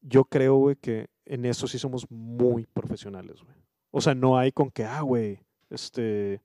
Yo 0.00 0.26
creo, 0.26 0.58
güey, 0.58 0.76
que 0.76 1.08
en 1.24 1.44
eso 1.44 1.66
sí 1.66 1.76
somos 1.76 2.08
muy 2.08 2.66
profesionales, 2.66 3.42
güey. 3.42 3.56
O 3.90 4.00
sea, 4.00 4.14
no 4.14 4.38
hay 4.38 4.52
con 4.52 4.70
que, 4.70 4.84
ah, 4.84 5.00
güey, 5.00 5.40
este, 5.70 6.40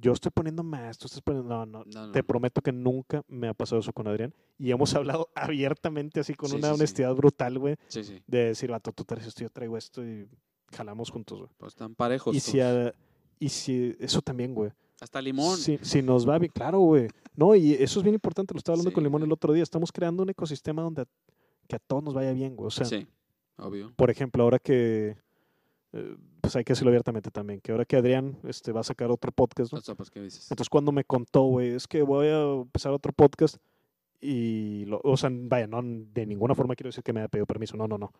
yo 0.00 0.12
estoy 0.12 0.30
poniendo 0.30 0.62
más, 0.62 0.98
tú 0.98 1.06
estás 1.06 1.20
poniendo... 1.20 1.66
No, 1.66 1.84
no, 1.84 2.12
te 2.12 2.22
prometo 2.22 2.60
que 2.60 2.72
nunca 2.72 3.22
me 3.28 3.48
ha 3.48 3.54
pasado 3.54 3.80
eso 3.80 3.92
con 3.92 4.06
Adrián. 4.08 4.34
Y 4.58 4.70
hemos 4.70 4.94
hablado 4.94 5.28
abiertamente, 5.34 6.20
así 6.20 6.34
con 6.34 6.52
una 6.52 6.72
honestidad 6.72 7.14
brutal, 7.14 7.58
güey. 7.58 7.76
de 8.26 8.44
decir, 8.46 8.70
vato, 8.70 8.92
tú 8.92 9.04
traes 9.04 9.26
esto, 9.26 9.42
yo 9.42 9.50
traigo 9.50 9.76
esto 9.76 10.04
y 10.04 10.28
jalamos 10.72 11.10
juntos, 11.10 11.38
güey. 11.38 11.50
Pues 11.58 11.72
están 11.72 11.94
parejos. 11.94 12.34
Y 12.34 12.40
si, 12.40 12.58
y 13.38 13.48
si, 13.48 13.96
eso 14.00 14.20
también, 14.22 14.54
güey. 14.54 14.70
Hasta 15.00 15.20
Limón. 15.20 15.58
Si, 15.58 15.78
si 15.82 16.02
nos 16.02 16.28
va 16.28 16.38
bien, 16.38 16.52
claro, 16.54 16.80
güey. 16.80 17.08
No, 17.34 17.54
y 17.54 17.74
eso 17.74 18.00
es 18.00 18.02
bien 18.02 18.14
importante, 18.14 18.54
lo 18.54 18.58
estaba 18.58 18.74
hablando 18.74 18.92
con 18.92 19.04
Limón 19.04 19.22
el 19.22 19.32
otro 19.32 19.52
día. 19.52 19.62
Estamos 19.62 19.92
creando 19.92 20.22
un 20.22 20.30
ecosistema 20.30 20.82
donde 20.82 21.04
que 21.68 21.76
a 21.76 21.78
todos 21.78 22.02
nos 22.02 22.14
vaya 22.14 22.32
bien, 22.32 22.56
güey. 22.56 22.68
O 22.68 22.70
sea, 22.70 22.86
sí, 22.86 23.06
obvio. 23.58 23.92
Por 23.96 24.10
ejemplo, 24.10 24.42
ahora 24.42 24.58
que 24.58 25.16
pues 26.40 26.54
hay 26.56 26.64
que 26.64 26.72
decirlo 26.72 26.90
abiertamente 26.90 27.30
también, 27.30 27.60
que 27.60 27.72
ahora 27.72 27.84
que 27.84 27.96
Adrián 27.96 28.38
este, 28.44 28.72
va 28.72 28.80
a 28.80 28.84
sacar 28.84 29.10
otro 29.10 29.32
podcast, 29.32 29.72
¿no? 29.72 29.78
Entonces 29.78 30.68
cuando 30.68 30.92
me 30.92 31.04
contó, 31.04 31.42
güey, 31.42 31.70
es 31.70 31.86
que 31.88 32.02
voy 32.02 32.28
a 32.28 32.42
empezar 32.42 32.92
otro 32.92 33.12
podcast 33.12 33.56
y, 34.20 34.84
lo, 34.86 35.00
o 35.02 35.16
sea, 35.16 35.30
vaya, 35.32 35.66
no, 35.66 35.80
de 35.82 36.26
ninguna 36.26 36.54
forma 36.54 36.74
quiero 36.74 36.88
decir 36.88 37.02
que 37.02 37.12
me 37.12 37.20
haya 37.20 37.28
pedido 37.28 37.46
permiso, 37.46 37.76
no, 37.76 37.86
no, 37.86 37.98
no. 37.98 38.12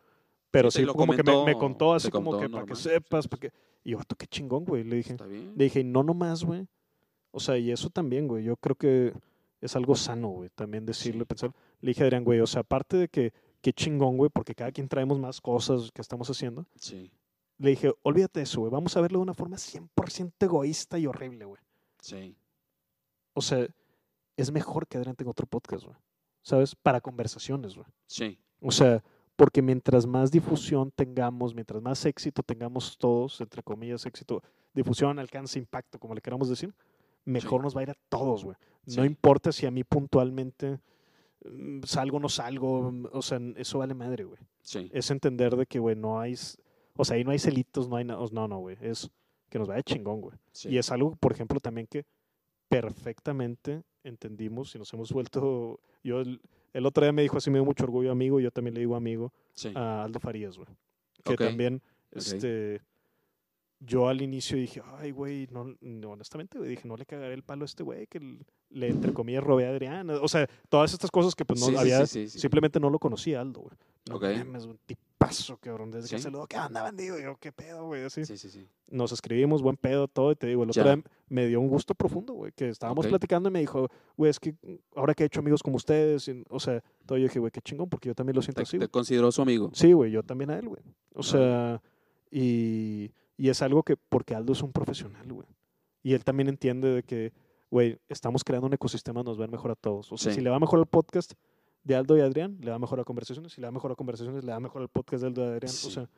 Pero 0.51 0.71
sí, 0.71 0.85
como 0.87 1.15
que 1.15 1.23
me, 1.23 1.55
contó 1.55 1.95
así 1.95 2.11
como 2.11 2.39
que 2.39 2.49
para 2.49 2.65
que 2.65 2.77
sepas, 2.77 3.29
para 3.29 3.41
que... 3.41 3.53
Y 3.85 3.91
yo, 3.91 3.99
qué 4.17 4.27
chingón, 4.27 4.65
güey, 4.65 4.85
le 4.85 4.97
dije. 4.97 5.17
Le 5.29 5.65
dije, 5.65 5.85
no 5.85 6.03
nomás, 6.03 6.45
güey. 6.45 6.67
O 7.31 7.41
sea, 7.41 7.59
y 7.59 7.71
eso 7.71 7.91
también, 7.91 8.27
güey, 8.27 8.45
yo 8.45 8.57
creo 8.57 8.77
que 8.77 9.13
es 9.61 9.77
algo 9.77 9.95
sano, 9.95 10.29
güey, 10.29 10.51
también 10.55 10.87
decirlo, 10.87 11.27
pensar. 11.27 11.53
Le 11.81 11.91
dije 11.91 12.03
a 12.03 12.07
Adrián, 12.07 12.25
güey, 12.25 12.41
o 12.41 12.47
sea, 12.47 12.61
aparte 12.61 12.97
de 12.97 13.09
que 13.09 13.33
qué 13.61 13.73
chingón, 13.73 14.17
güey, 14.17 14.31
porque 14.33 14.55
cada 14.55 14.73
quien 14.73 14.89
traemos 14.89 15.19
más 15.19 15.41
cosas 15.41 15.91
que 15.93 16.01
estamos 16.01 16.31
haciendo. 16.31 16.67
Sí 16.77 17.11
le 17.59 17.71
dije, 17.71 17.93
olvídate 18.03 18.41
de 18.41 18.45
eso, 18.45 18.61
güey. 18.61 18.71
Vamos 18.71 18.97
a 18.97 19.01
verlo 19.01 19.19
de 19.19 19.23
una 19.23 19.35
forma 19.35 19.57
100% 19.57 20.33
egoísta 20.41 20.99
y 20.99 21.07
horrible, 21.07 21.45
güey. 21.45 21.61
Sí. 22.01 22.37
O 23.33 23.41
sea, 23.41 23.67
es 24.37 24.53
mejor 24.53 24.87
que 24.87 24.99
Adrián 24.99 25.17
tenga 25.17 25.31
otro 25.31 25.47
podcast, 25.47 25.85
güey. 25.85 25.97
¿Sabes? 26.43 26.75
Para 26.75 27.01
conversaciones, 27.01 27.75
güey. 27.75 27.87
Sí. 28.07 28.39
O 28.61 28.71
sea, 28.71 29.03
porque 29.37 29.63
mientras 29.63 30.07
más 30.07 30.31
difusión 30.31 30.91
tengamos, 30.91 31.55
mientras 31.55 31.83
más 31.83 32.05
éxito 32.07 32.43
tengamos 32.43 32.97
todos, 32.99 33.41
entre 33.41 33.63
comillas, 33.63 34.07
éxito, 34.07 34.43
difusión, 34.73 35.19
alcance, 35.19 35.59
impacto, 35.59 35.99
como 35.99 36.15
le 36.15 36.21
queramos 36.21 36.49
decir, 36.49 36.75
mejor 37.25 37.63
nos 37.63 37.77
va 37.77 37.81
a 37.81 37.83
ir 37.85 37.91
a 37.91 37.97
todos, 38.09 38.45
güey. 38.45 38.57
No 38.97 39.05
importa 39.05 39.51
si 39.53 39.67
a 39.67 39.71
mí 39.71 39.83
puntualmente 39.83 40.79
mm, 41.45 41.83
salgo 41.83 42.19
o 42.19 42.21
no 42.21 42.29
salgo, 42.29 42.93
mm, 42.93 43.09
o 43.13 43.23
sea, 43.23 43.41
eso 43.57 43.79
vale 43.79 43.95
madre, 43.95 44.25
güey. 44.25 44.39
Sí. 44.63 44.91
Es 44.93 45.11
entender 45.11 45.57
de 45.57 45.67
que, 45.67 45.79
güey, 45.79 45.97
no 45.97 46.21
hay, 46.21 46.37
o 46.97 47.05
sea, 47.05 47.17
ahí 47.17 47.25
no 47.25 47.31
hay 47.31 47.39
celitos, 47.39 47.89
no 47.89 47.97
hay 47.97 48.05
nada, 48.05 48.25
no, 48.33 48.49
no, 48.49 48.59
güey, 48.59 48.77
es 48.81 49.11
que 49.49 49.59
nos 49.59 49.69
vaya 49.69 49.83
chingón, 49.83 50.21
güey. 50.21 50.37
Y 50.65 50.79
es 50.79 50.91
algo, 50.91 51.15
por 51.17 51.33
ejemplo, 51.33 51.61
también 51.61 51.87
que 51.87 52.05
perfectamente 52.69 53.83
entendimos 54.03 54.75
y 54.75 54.79
nos 54.79 54.93
hemos 54.93 55.13
vuelto, 55.13 55.81
yo 56.03 56.21
el, 56.21 56.87
otro 56.87 57.05
día 57.05 57.13
me 57.13 57.23
dijo 57.23 57.37
así, 57.37 57.51
me 57.51 57.59
dio 57.59 57.65
mucho 57.65 57.85
orgullo 57.85 58.11
amigo, 58.11 58.41
yo 58.41 58.51
también 58.51 58.75
le 58.75 58.81
digo 58.81 58.97
amigo 58.97 59.33
a 59.75 60.05
Aldo 60.05 60.21
Farías, 60.21 60.57
güey. 60.57 60.69
Que 61.25 61.37
también, 61.37 61.83
este 62.13 62.81
yo 63.81 64.09
al 64.09 64.23
inicio 64.23 64.57
dije, 64.57 64.83
ay, 64.99 65.11
güey, 65.11 65.49
no, 65.51 66.11
honestamente, 66.11 66.59
güey, 66.59 66.71
dije, 66.71 66.89
no 66.89 66.97
le 66.97 67.05
cagaré 67.05 67.35
el 67.35 67.43
palo 67.43 67.63
a 67.63 67.67
este 67.67 67.83
güey 67.83 68.07
que 68.07 68.21
le, 68.71 68.89
entre 68.89 69.13
comillas, 69.13 69.45
robé 69.45 69.67
a 69.67 69.71
Adrián. 69.71 70.09
O 70.11 70.29
sea, 70.29 70.49
todas 70.69 70.93
estas 70.93 71.11
cosas 71.11 71.35
que 71.35 71.45
pues 71.45 71.61
no 71.61 71.79
había, 71.79 72.07
simplemente 72.07 72.81
no 72.81 72.91
lo 72.91 72.99
conocía 72.99 73.41
Aldo, 73.41 73.61
güey. 73.61 73.77
No 74.09 74.17
okay. 74.17 74.39
mames, 74.39 74.67
un 74.67 74.79
tipazo, 74.87 75.57
cabrón. 75.57 75.91
Desde 75.91 76.09
que 76.09 76.23
saludó, 76.23 76.47
¿qué 76.47 76.57
onda, 76.57 76.81
bandido? 76.83 77.19
Yo, 77.19 77.37
¿qué 77.41 77.51
pedo, 77.51 77.87
güey? 77.87 78.05
Así. 78.05 78.25
Sí, 78.25 78.39
sí, 78.39 78.51
sí. 78.51 78.69
Nos 78.89 79.11
escribimos, 79.11 79.63
buen 79.63 79.77
pedo, 79.77 80.07
todo. 80.07 80.31
Y 80.31 80.37
te 80.37 80.47
digo, 80.47 80.63
el 80.63 80.71
otro 80.71 80.85
día 80.85 81.03
me 81.29 81.49
dio 81.49 81.61
un 81.61 81.67
gusto 81.67 81.93
profundo, 81.93 82.33
güey. 82.33 82.53
Que 82.53 82.69
estábamos 82.69 83.09
platicando 83.09 83.49
y 83.49 83.53
me 83.53 83.59
dijo, 83.59 83.89
güey, 84.17 84.31
es 84.31 84.39
que 84.39 84.55
ahora 84.95 85.13
que 85.13 85.25
he 85.25 85.27
hecho 85.27 85.41
amigos 85.41 85.61
como 85.61 85.77
ustedes, 85.77 86.31
o 86.49 86.61
sea, 86.61 86.81
todo 87.05 87.19
yo 87.19 87.25
dije, 87.25 87.41
güey, 87.41 87.51
qué 87.51 87.61
chingón, 87.61 87.89
porque 87.89 88.09
yo 88.09 88.15
también 88.15 88.37
lo 88.37 88.43
siento 88.43 88.63
así. 88.63 88.79
¿Te 88.79 88.87
consideró 88.87 89.33
su 89.33 89.43
amigo? 89.43 89.71
Sí, 89.75 89.93
güey, 89.93 90.13
yo 90.13 90.23
también 90.23 90.51
a 90.51 90.59
él, 90.59 90.69
güey. 90.69 90.83
O 91.15 91.25
sea, 91.25 91.83
y 92.31 93.11
y 93.37 93.49
es 93.49 93.63
algo 93.63 93.83
que, 93.83 93.97
porque 93.97 94.35
Aldo 94.35 94.53
es 94.53 94.63
un 94.63 94.73
profesional, 94.73 95.31
güey. 95.33 95.49
Y 96.03 96.15
él 96.15 96.25
también 96.25 96.49
entiende 96.49 96.89
de 96.89 97.03
que, 97.03 97.33
güey, 97.71 97.99
estamos 98.09 98.45
creando 98.45 98.67
un 98.67 98.75
ecosistema, 98.75 99.23
nos 99.23 99.41
va 99.41 99.47
mejor 99.47 99.73
a 99.73 99.75
todos. 99.75 100.13
O 100.13 100.17
sea, 100.17 100.33
si 100.33 100.41
le 100.41 100.51
va 100.51 100.59
mejor 100.59 100.79
al 100.79 100.87
podcast 100.87 101.33
de 101.83 101.97
Aldo 101.97 102.17
y 102.17 102.21
Adrián, 102.21 102.59
le 102.61 102.71
va 102.71 102.79
mejor 102.79 103.01
a 103.01 103.05
conversaciones. 103.05 103.53
Si 103.53 103.61
le 103.61 103.67
va 103.67 103.73
mejor 103.73 103.93
a 103.93 103.95
conversaciones, 103.95 104.45
le 104.45 104.53
va 104.53 104.61
mejor 104.61 104.83
al 104.83 104.89
podcast 104.89 105.23
de 105.23 105.27
Aldo 105.29 105.43
y 105.45 105.49
Adrián. 105.49 105.73
O 105.73 105.91
sea, 105.91 106.09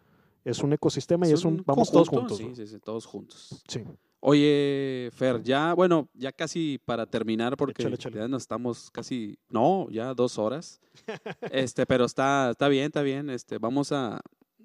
es 0.44 0.62
un 0.62 0.72
ecosistema 0.72 1.26
y 1.26 1.32
es 1.32 1.44
un, 1.44 1.62
vamos 1.66 1.90
todos 1.90 2.08
juntos. 2.08 2.38
Sí, 2.38 2.52
sí, 2.54 2.66
sí, 2.66 2.78
todos 2.78 3.06
juntos. 3.06 3.62
Sí. 3.66 3.82
Oye, 4.20 5.10
Fer, 5.12 5.42
ya, 5.42 5.74
bueno, 5.74 6.08
ya 6.12 6.32
casi 6.32 6.80
para 6.84 7.06
terminar, 7.06 7.56
porque 7.56 7.82
ya 8.12 8.28
nos 8.28 8.42
estamos 8.42 8.90
casi, 8.90 9.38
no, 9.48 9.88
ya 9.90 10.12
dos 10.12 10.38
horas. 10.38 10.80
este, 11.52 11.86
pero 11.86 12.04
está, 12.04 12.50
está 12.50 12.68
bien, 12.68 12.86
está 12.86 13.02
bien. 13.02 13.30
Este, 13.30 13.58
vamos 13.58 13.92
a, 13.92 14.20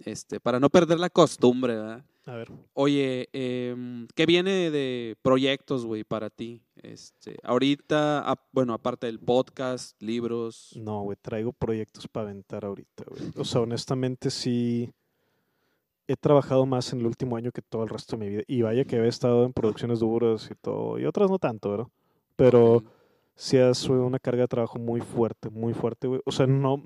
este, 0.06 0.40
para 0.40 0.60
no 0.60 0.70
perder 0.70 1.00
la 1.00 1.10
costumbre, 1.10 1.76
¿verdad? 1.76 2.04
A 2.26 2.36
ver. 2.36 2.52
Oye, 2.74 3.28
eh, 3.34 3.76
¿qué 4.16 4.26
viene 4.26 4.72
de 4.72 5.18
proyectos, 5.22 5.86
güey, 5.86 6.06
para 6.06 6.30
ti? 6.30 6.64
Este, 6.82 7.38
ahorita, 7.44 8.34
bueno, 8.54 8.74
aparte 8.74 9.08
del 9.08 9.20
podcast, 9.20 10.02
libros. 10.02 10.72
No, 10.78 11.02
güey, 11.02 11.18
traigo 11.22 11.52
proyectos 11.52 12.08
para 12.08 12.30
aventar 12.30 12.64
ahorita, 12.64 13.04
güey. 13.10 13.32
O 13.36 13.44
sea, 13.44 13.62
honestamente 13.62 14.30
sí 14.30 14.94
he 16.08 16.16
trabajado 16.16 16.66
más 16.66 16.94
en 16.94 17.00
el 17.00 17.08
último 17.08 17.36
año 17.36 17.52
que 17.52 17.62
todo 17.62 17.84
el 17.84 17.90
resto 17.90 18.16
de 18.16 18.26
mi 18.26 18.30
vida. 18.30 18.44
Y 18.48 18.62
vaya 18.62 18.86
que 18.86 18.96
he 18.98 19.08
estado 19.08 19.44
en 19.46 19.52
producciones 19.52 20.00
duras 20.00 20.50
y 20.50 20.56
todo. 20.56 21.00
Y 21.00 21.06
otras 21.06 21.30
no 21.30 21.40
tanto, 21.40 21.72
¿verdad? 21.72 21.88
Pero 22.38 22.84
sí 23.36 23.58
ha 23.58 23.74
sido 23.74 24.06
una 24.06 24.20
carga 24.20 24.44
de 24.44 24.48
trabajo 24.48 24.80
muy 24.80 25.02
fuerte, 25.02 25.50
muy 25.50 25.74
fuerte, 25.74 26.08
güey. 26.08 26.22
O 26.26 26.32
sea, 26.32 26.48
no 26.48 26.84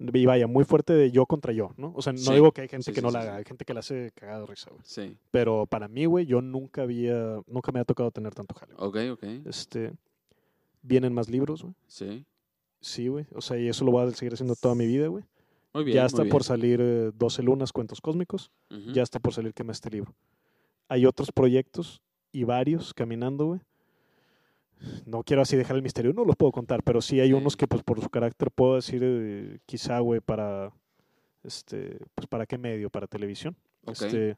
y 0.00 0.26
vaya, 0.26 0.46
muy 0.46 0.64
fuerte 0.64 0.94
de 0.94 1.10
yo 1.10 1.26
contra 1.26 1.52
yo, 1.52 1.72
¿no? 1.76 1.92
O 1.94 2.00
sea, 2.00 2.12
no 2.12 2.32
digo 2.32 2.52
que 2.52 2.62
hay 2.62 2.68
gente 2.68 2.92
que 2.92 3.02
no 3.02 3.10
la 3.10 3.20
haga, 3.20 3.36
hay 3.36 3.44
gente 3.44 3.64
que 3.64 3.74
la 3.74 3.80
hace 3.80 4.12
cagada 4.14 4.40
de 4.40 4.46
risa, 4.46 4.70
güey. 4.70 4.82
Sí. 4.84 5.16
Pero 5.30 5.66
para 5.66 5.88
mí, 5.88 6.06
güey, 6.06 6.24
yo 6.24 6.40
nunca 6.40 6.82
había, 6.82 7.40
nunca 7.46 7.70
me 7.70 7.80
ha 7.80 7.84
tocado 7.84 8.10
tener 8.10 8.34
tanto 8.34 8.54
jale. 8.54 8.72
Ok, 8.78 8.96
ok. 9.12 9.24
Este, 9.46 9.92
vienen 10.82 11.12
más 11.12 11.28
libros, 11.28 11.62
güey. 11.62 11.74
Sí. 11.86 12.24
Sí, 12.80 13.08
güey. 13.08 13.26
O 13.34 13.42
sea, 13.42 13.58
y 13.58 13.68
eso 13.68 13.84
lo 13.84 13.92
voy 13.92 14.06
a 14.06 14.10
seguir 14.12 14.32
haciendo 14.32 14.54
toda 14.56 14.74
mi 14.74 14.86
vida, 14.86 15.08
güey. 15.08 15.24
Muy 15.74 15.84
bien. 15.84 15.96
Ya 15.96 16.06
está 16.06 16.24
por 16.24 16.44
salir 16.44 16.80
12 17.14 17.42
eh, 17.42 17.44
lunas, 17.44 17.72
cuentos 17.72 18.00
cósmicos. 18.00 18.50
Ya 18.92 19.02
está 19.02 19.20
por 19.20 19.34
salir 19.34 19.52
quema 19.52 19.72
este 19.72 19.90
libro. 19.90 20.14
Hay 20.88 21.04
otros 21.04 21.30
proyectos 21.30 22.00
y 22.32 22.44
varios 22.44 22.94
caminando, 22.94 23.46
güey 23.46 23.60
no 25.06 25.22
quiero 25.22 25.42
así 25.42 25.56
dejar 25.56 25.76
el 25.76 25.82
misterio, 25.82 26.12
no 26.12 26.24
los 26.24 26.36
puedo 26.36 26.52
contar, 26.52 26.82
pero 26.82 27.00
sí 27.00 27.20
hay 27.20 27.32
unos 27.32 27.56
que 27.56 27.66
pues 27.66 27.82
por 27.82 28.00
su 28.00 28.08
carácter 28.08 28.50
puedo 28.50 28.76
decir 28.76 29.00
eh, 29.04 29.58
quizá, 29.66 29.98
güey, 30.00 30.20
para, 30.20 30.72
este, 31.42 31.98
pues 32.14 32.26
para 32.26 32.46
qué 32.46 32.58
medio, 32.58 32.90
para 32.90 33.06
televisión. 33.06 33.56
Este, 33.86 34.36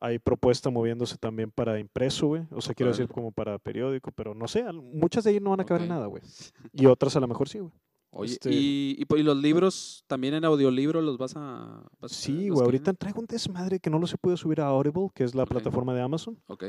hay 0.00 0.18
propuesta 0.18 0.70
moviéndose 0.70 1.16
también 1.16 1.50
para 1.50 1.78
impreso, 1.78 2.28
güey, 2.28 2.42
o 2.52 2.60
sea, 2.60 2.74
quiero 2.74 2.92
decir 2.92 3.08
como 3.08 3.32
para 3.32 3.58
periódico, 3.58 4.10
pero 4.12 4.34
no 4.34 4.46
sé, 4.46 4.64
muchas 4.72 5.24
de 5.24 5.32
ellas 5.32 5.42
no 5.42 5.50
van 5.50 5.60
a 5.60 5.62
acabar 5.64 5.82
en 5.82 5.88
nada, 5.88 6.06
güey. 6.06 6.22
Y 6.72 6.86
otras 6.86 7.16
a 7.16 7.20
lo 7.20 7.28
mejor 7.28 7.48
sí, 7.48 7.58
güey. 7.58 7.72
Oye, 8.10 8.32
este 8.32 8.48
y, 8.50 9.04
pues, 9.04 9.20
y, 9.20 9.24
los 9.24 9.36
libros 9.36 10.02
también 10.06 10.32
en 10.32 10.44
audiolibro 10.44 11.02
los 11.02 11.18
vas 11.18 11.34
a... 11.36 11.82
sí, 12.06 12.48
güey, 12.48 12.64
ahorita 12.64 12.94
traigo 12.94 13.20
un 13.20 13.26
desmadre 13.26 13.80
que 13.80 13.90
no 13.90 13.98
lo 13.98 14.06
se 14.06 14.16
puede 14.16 14.36
subir 14.38 14.62
a 14.62 14.68
Audible, 14.68 15.08
que 15.14 15.24
es 15.24 15.34
la 15.34 15.44
plataforma 15.44 15.94
de 15.94 16.00
Amazon. 16.00 16.38
Ok. 16.46 16.64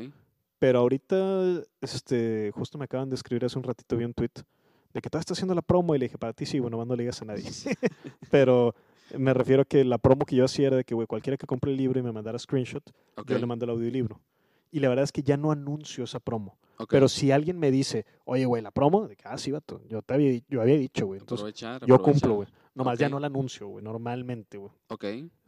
Pero 0.59 0.79
ahorita, 0.79 1.63
este, 1.81 2.51
justo 2.53 2.77
me 2.77 2.85
acaban 2.85 3.09
de 3.09 3.15
escribir 3.15 3.45
hace 3.45 3.57
un 3.57 3.63
ratito, 3.63 3.95
vi 3.95 4.03
un 4.03 4.13
tweet 4.13 4.31
de 4.93 5.01
que 5.01 5.09
todo 5.09 5.19
está 5.19 5.33
haciendo 5.33 5.55
la 5.55 5.61
promo 5.61 5.95
y 5.95 5.99
le 5.99 6.05
dije, 6.05 6.17
para 6.17 6.33
ti 6.33 6.45
sí, 6.45 6.59
bueno, 6.59 6.83
no 6.83 6.95
le 6.95 7.03
digas 7.03 7.21
a 7.21 7.25
nadie. 7.25 7.45
Pero 8.31 8.75
me 9.17 9.33
refiero 9.33 9.61
a 9.61 9.65
que 9.65 9.83
la 9.83 9.97
promo 9.97 10.25
que 10.25 10.35
yo 10.35 10.45
hacía 10.45 10.67
era 10.67 10.77
de 10.77 10.83
que, 10.83 10.95
güey, 10.95 11.07
cualquiera 11.07 11.37
que 11.37 11.47
compre 11.47 11.71
el 11.71 11.77
libro 11.77 11.99
y 11.99 12.03
me 12.03 12.11
mandara 12.11 12.37
screenshot, 12.37 12.83
yo 13.25 13.37
le 13.37 13.45
mando 13.45 13.65
el 13.65 13.71
audiolibro. 13.71 14.19
Y 14.71 14.79
la 14.79 14.89
verdad 14.89 15.03
es 15.03 15.11
que 15.11 15.23
ya 15.23 15.37
no 15.37 15.51
anuncio 15.51 16.03
esa 16.03 16.19
promo. 16.19 16.57
Pero 16.89 17.09
si 17.09 17.31
alguien 17.31 17.59
me 17.59 17.71
dice, 17.71 18.05
oye, 18.25 18.45
güey, 18.45 18.61
la 18.61 18.71
promo, 18.71 19.07
de 19.07 19.15
que, 19.15 19.23
ah, 19.27 19.37
sí, 19.37 19.51
vato, 19.51 19.81
yo, 19.87 20.01
te 20.01 20.13
había, 20.13 20.39
yo 20.47 20.61
había 20.61 20.77
dicho, 20.77 21.07
güey. 21.07 21.19
Entonces, 21.19 21.53
yo 21.85 22.01
cumplo, 22.01 22.35
güey. 22.35 22.47
Nomás 22.73 22.97
ya 22.97 23.09
no 23.09 23.19
la 23.19 23.27
anuncio, 23.27 23.67
güey, 23.67 23.83
normalmente, 23.83 24.57
güey. 24.57 24.71
Ok. 24.87 25.05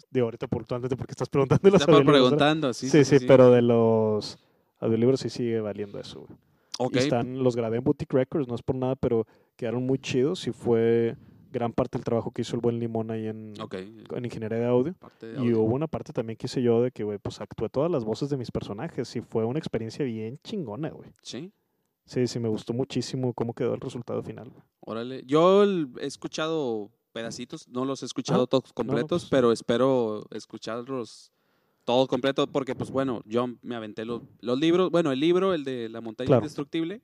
De 0.10 0.20
ahorita, 0.20 0.48
por, 0.48 0.66
antes 0.74 0.94
porque 0.96 1.12
estás 1.12 1.30
preguntando 1.30 1.70
los 1.70 1.82
Estás 1.82 2.02
preguntando, 2.02 2.74
sí 2.74 2.90
sí, 2.90 3.06
sí, 3.06 3.20
sí, 3.20 3.26
pero 3.26 3.50
de 3.52 3.62
los 3.62 4.38
audiolibros 4.82 5.22
sí 5.22 5.30
sigue 5.30 5.62
valiendo 5.62 6.00
eso, 6.00 6.26
güey. 6.28 6.98
están, 6.98 7.42
los 7.42 7.56
grabé 7.56 7.78
en 7.78 7.84
Boutique 7.84 8.14
Records, 8.14 8.48
no 8.48 8.56
es 8.56 8.62
por 8.62 8.76
nada, 8.76 8.96
pero 8.96 9.26
quedaron 9.56 9.86
muy 9.86 10.00
chidos 10.00 10.48
y 10.48 10.52
fue 10.52 11.16
gran 11.52 11.74
parte 11.74 11.98
del 11.98 12.06
trabajo 12.06 12.32
que 12.32 12.42
hizo 12.42 12.56
el 12.56 12.62
buen 12.62 12.80
Limón 12.80 13.12
ahí 13.12 13.28
en, 13.28 13.54
en 14.16 14.26
ingeniería 14.26 14.58
de 14.60 14.66
audio. 14.66 14.96
Y 15.42 15.54
hubo 15.54 15.76
una 15.76 15.88
parte 15.88 16.14
también 16.14 16.38
que 16.38 16.48
hice 16.48 16.62
yo 16.62 16.82
de 16.82 16.92
que, 16.92 17.04
güey, 17.04 17.20
pues 17.20 17.40
actué 17.42 17.70
todas 17.70 17.92
las 17.92 18.04
voces 18.04 18.30
de 18.30 18.38
mis 18.38 18.52
personajes 18.52 19.16
y 19.16 19.22
fue 19.22 19.46
una 19.46 19.60
experiencia 19.60 20.04
bien 20.06 20.40
chingona, 20.44 20.90
güey. 20.90 21.12
Sí. 21.22 21.52
Sí, 22.06 22.28
sí, 22.28 22.40
me 22.40 22.50
gustó 22.50 22.74
muchísimo 22.74 23.34
cómo 23.34 23.54
quedó 23.54 23.74
el 23.74 23.82
resultado 23.82 24.24
final. 24.24 24.52
Órale. 24.80 25.24
Yo 25.26 25.64
he 25.64 26.06
escuchado 26.06 26.90
pedacitos, 27.12 27.68
no 27.68 27.86
los 27.86 28.02
he 28.02 28.06
escuchado 28.06 28.48
todos 28.48 28.74
completos, 28.74 29.24
pues 29.24 29.30
pero 29.30 29.52
espero 29.52 30.26
escucharlos 30.32 31.32
todo 31.84 32.08
completo, 32.08 32.48
porque 32.48 32.76
pues 32.76 32.92
bueno, 32.92 33.22
yo 33.26 33.48
me 33.62 33.76
aventé 33.76 34.06
los, 34.06 34.22
los 34.40 34.60
libros, 34.60 34.92
bueno, 34.92 35.12
el 35.12 35.20
libro, 35.20 35.54
el 35.54 35.64
de 35.64 35.90
La 35.90 36.02
montaña 36.02 36.38
indestructible, 36.38 37.02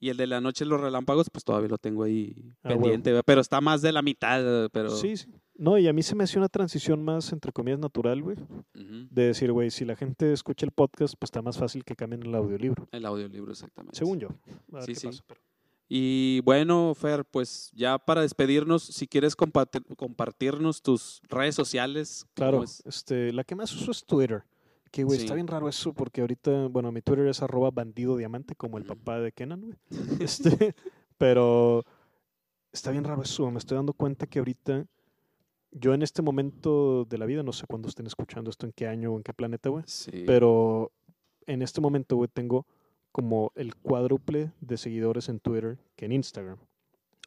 y 0.00 0.10
el 0.10 0.16
de 0.16 0.26
La 0.26 0.40
noche 0.40 0.64
de 0.64 0.70
los 0.70 0.80
relámpagos, 0.80 1.30
pues 1.30 1.44
todavía 1.44 1.68
lo 1.68 1.78
tengo 1.78 2.02
ahí 2.04 2.52
ah, 2.62 2.68
pendiente, 2.68 3.22
pero 3.24 3.40
está 3.40 3.60
más 3.60 3.82
de 3.82 3.92
la 3.92 4.02
mitad, 4.02 4.68
pero... 4.70 4.90
Sí, 4.90 5.16
sí. 5.16 5.28
No, 5.56 5.78
y 5.78 5.86
a 5.86 5.92
mí 5.92 6.02
se 6.02 6.16
me 6.16 6.24
hace 6.24 6.36
una 6.36 6.48
transición 6.48 7.04
más, 7.04 7.32
entre 7.32 7.52
comillas, 7.52 7.78
natural, 7.78 8.20
güey. 8.22 8.36
De 8.74 9.26
decir, 9.26 9.52
güey, 9.52 9.70
si 9.70 9.84
la 9.84 9.94
gente 9.94 10.32
escucha 10.32 10.66
el 10.66 10.72
podcast, 10.72 11.14
pues 11.16 11.28
está 11.28 11.42
más 11.42 11.56
fácil 11.56 11.84
que 11.84 11.94
cambien 11.94 12.24
el 12.24 12.34
audiolibro. 12.34 12.88
El 12.90 13.06
audiolibro, 13.06 13.52
exactamente. 13.52 13.96
Según 13.96 14.18
yo. 14.18 14.28
sí, 14.84 14.96
sí. 14.96 15.08
Y 15.88 16.40
bueno, 16.40 16.94
Fer, 16.94 17.24
pues 17.24 17.70
ya 17.74 17.98
para 17.98 18.22
despedirnos, 18.22 18.82
si 18.82 19.06
quieres 19.06 19.36
compartirnos 19.36 20.82
tus 20.82 21.20
redes 21.28 21.54
sociales. 21.54 22.26
Claro, 22.34 22.64
este, 22.84 23.32
la 23.32 23.44
que 23.44 23.54
más 23.54 23.74
uso 23.74 23.90
es 23.90 24.04
Twitter. 24.04 24.44
Que, 24.90 25.04
güey, 25.04 25.18
está 25.18 25.34
bien 25.34 25.48
raro 25.48 25.68
eso 25.68 25.92
porque 25.92 26.20
ahorita, 26.20 26.68
bueno, 26.68 26.92
mi 26.92 27.02
Twitter 27.02 27.26
es 27.26 27.42
arroba 27.42 27.70
bandido 27.70 28.16
diamante, 28.16 28.54
como 28.54 28.78
el 28.78 28.84
papá 28.84 29.18
de 29.18 29.32
Kenan, 29.32 29.60
güey. 29.62 29.76
Este, 30.20 30.74
pero 31.18 31.84
está 32.72 32.90
bien 32.92 33.04
raro 33.04 33.22
eso. 33.22 33.50
Me 33.50 33.58
estoy 33.58 33.76
dando 33.76 33.92
cuenta 33.92 34.26
que 34.26 34.38
ahorita, 34.38 34.86
yo 35.72 35.94
en 35.94 36.02
este 36.02 36.22
momento 36.22 37.04
de 37.06 37.18
la 37.18 37.26
vida, 37.26 37.42
no 37.42 37.52
sé 37.52 37.66
cuándo 37.66 37.88
estén 37.88 38.06
escuchando 38.06 38.50
esto, 38.50 38.66
en 38.66 38.72
qué 38.72 38.86
año 38.86 39.12
o 39.12 39.16
en 39.16 39.24
qué 39.24 39.34
planeta, 39.34 39.68
güey. 39.68 39.84
Pero 40.26 40.92
en 41.46 41.62
este 41.62 41.80
momento, 41.80 42.16
güey, 42.16 42.30
tengo 42.32 42.64
como 43.14 43.52
el 43.54 43.76
cuádruple 43.76 44.50
de 44.60 44.76
seguidores 44.76 45.28
en 45.28 45.38
Twitter 45.38 45.78
que 45.94 46.06
en 46.06 46.10
Instagram. 46.10 46.58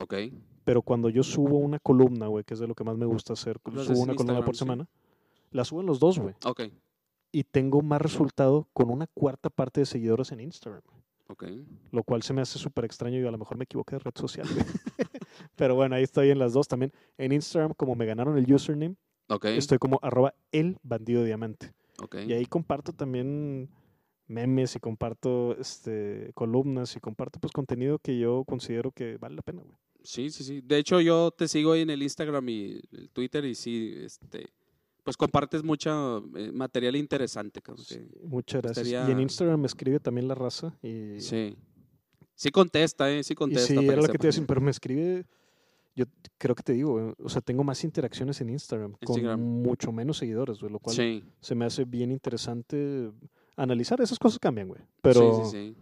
Ok. 0.02 0.16
Pero 0.66 0.82
cuando 0.82 1.08
yo 1.08 1.24
subo 1.24 1.60
una 1.60 1.80
columna, 1.80 2.28
güey, 2.28 2.44
que 2.44 2.56
es 2.56 2.60
de 2.60 2.68
lo 2.68 2.76
que 2.76 2.84
más 2.84 2.98
me 2.98 3.06
gusta 3.06 3.32
hacer, 3.32 3.58
subo 3.64 4.02
una 4.02 4.14
columna 4.14 4.44
por 4.44 4.58
semana, 4.58 4.86
La 5.50 5.64
subo 5.64 5.80
en 5.80 5.86
los 5.86 5.98
dos, 5.98 6.20
güey. 6.20 6.36
Ok. 6.44 6.64
Y 7.32 7.46
tengo 7.46 7.82
más 7.82 8.02
resultado 8.02 8.68
con 8.74 8.90
una 8.90 9.08
cuarta 9.08 9.50
parte 9.50 9.80
de 9.80 9.86
seguidores 9.86 10.34
en 10.34 10.42
Instagram. 10.42 10.82
Ok. 11.30 11.46
Lo 11.94 12.04
cual 12.04 12.22
se 12.22 12.34
me 12.34 12.42
hace 12.42 12.60
súper 12.60 12.84
extraño 12.84 13.22
y 13.22 13.26
a 13.26 13.32
lo 13.32 13.38
mejor 13.38 13.56
me 13.56 13.64
equivoqué 13.64 13.96
de 13.96 14.00
red 14.00 14.16
social. 14.16 14.46
Pero 15.56 15.76
bueno, 15.76 15.96
ahí 15.96 16.04
estoy 16.04 16.32
en 16.32 16.40
las 16.40 16.52
dos 16.52 16.68
también. 16.68 16.92
En 17.18 17.32
Instagram, 17.32 17.74
como 17.76 17.96
me 17.96 18.06
ganaron 18.06 18.38
el 18.38 18.54
username, 18.54 18.98
okay. 19.30 19.58
estoy 19.58 19.78
como 19.78 20.00
arroba 20.02 20.34
el 20.52 20.80
bandido 20.84 21.24
diamante. 21.24 21.72
Okay. 22.04 22.30
Y 22.30 22.34
ahí 22.34 22.46
comparto 22.46 22.92
también 22.92 23.70
memes 24.28 24.76
y 24.76 24.80
comparto 24.80 25.58
este, 25.60 26.32
columnas 26.34 26.96
y 26.96 27.00
comparto 27.00 27.40
pues 27.40 27.52
contenido 27.52 28.00
que 28.00 28.18
yo 28.18 28.44
considero 28.46 28.92
que 28.92 29.18
vale 29.18 29.36
la 29.36 29.42
pena, 29.42 29.62
güey. 29.62 29.76
Sí, 30.04 30.30
sí, 30.30 30.44
sí. 30.44 30.62
De 30.62 30.78
hecho, 30.78 31.02
yo 31.02 31.32
te 31.32 31.48
sigo 31.48 31.74
ahí 31.74 31.82
en 31.82 31.90
el 31.90 32.02
Instagram 32.02 32.48
y 32.50 32.80
el 32.92 33.10
Twitter 33.10 33.44
y 33.46 33.56
sí, 33.56 33.94
este, 33.98 34.48
pues 35.04 35.18
compartes 35.18 35.64
mucho 35.64 36.24
eh, 36.36 36.52
material 36.52 36.96
interesante. 36.96 37.62
muchas 38.24 38.62
gracias. 38.62 38.88
Y 38.88 39.12
en 39.12 39.20
Instagram 39.20 39.60
me 39.60 39.68
escribe 39.68 40.00
también 40.00 40.28
la 40.28 40.36
raza. 40.36 40.78
Y... 40.82 41.20
Sí. 41.20 41.58
Sí 42.36 42.52
contesta, 42.52 43.12
¿eh? 43.12 43.24
Sí 43.24 43.34
contesta. 43.34 43.68
sí, 43.68 43.86
era 43.86 44.02
lo 44.02 44.08
que 44.08 44.20
te 44.20 44.28
decía, 44.28 44.46
pero 44.48 44.62
me 44.62 44.70
escribe 44.70 45.26
yo 45.98 46.06
creo 46.38 46.54
que 46.54 46.62
te 46.62 46.74
digo, 46.74 47.16
o 47.18 47.28
sea, 47.28 47.42
tengo 47.42 47.64
más 47.64 47.84
interacciones 47.84 48.40
en 48.40 48.52
Instagram, 48.52 48.94
con 49.04 49.42
mucho 49.42 49.92
menos 49.92 50.18
seguidores, 50.20 50.60
güey, 50.60 50.72
lo 50.72 50.78
cual 50.78 50.96
se 50.96 51.56
me 51.56 51.66
hace 51.66 51.86
bien 51.86 52.12
interesante 52.12 53.12
analizar. 53.58 54.00
Esas 54.00 54.20
cosas 54.20 54.40
cambian, 54.40 54.70
güey. 54.70 54.82
Pero 55.02 55.46
sí, 55.46 55.52
sí, 55.52 55.76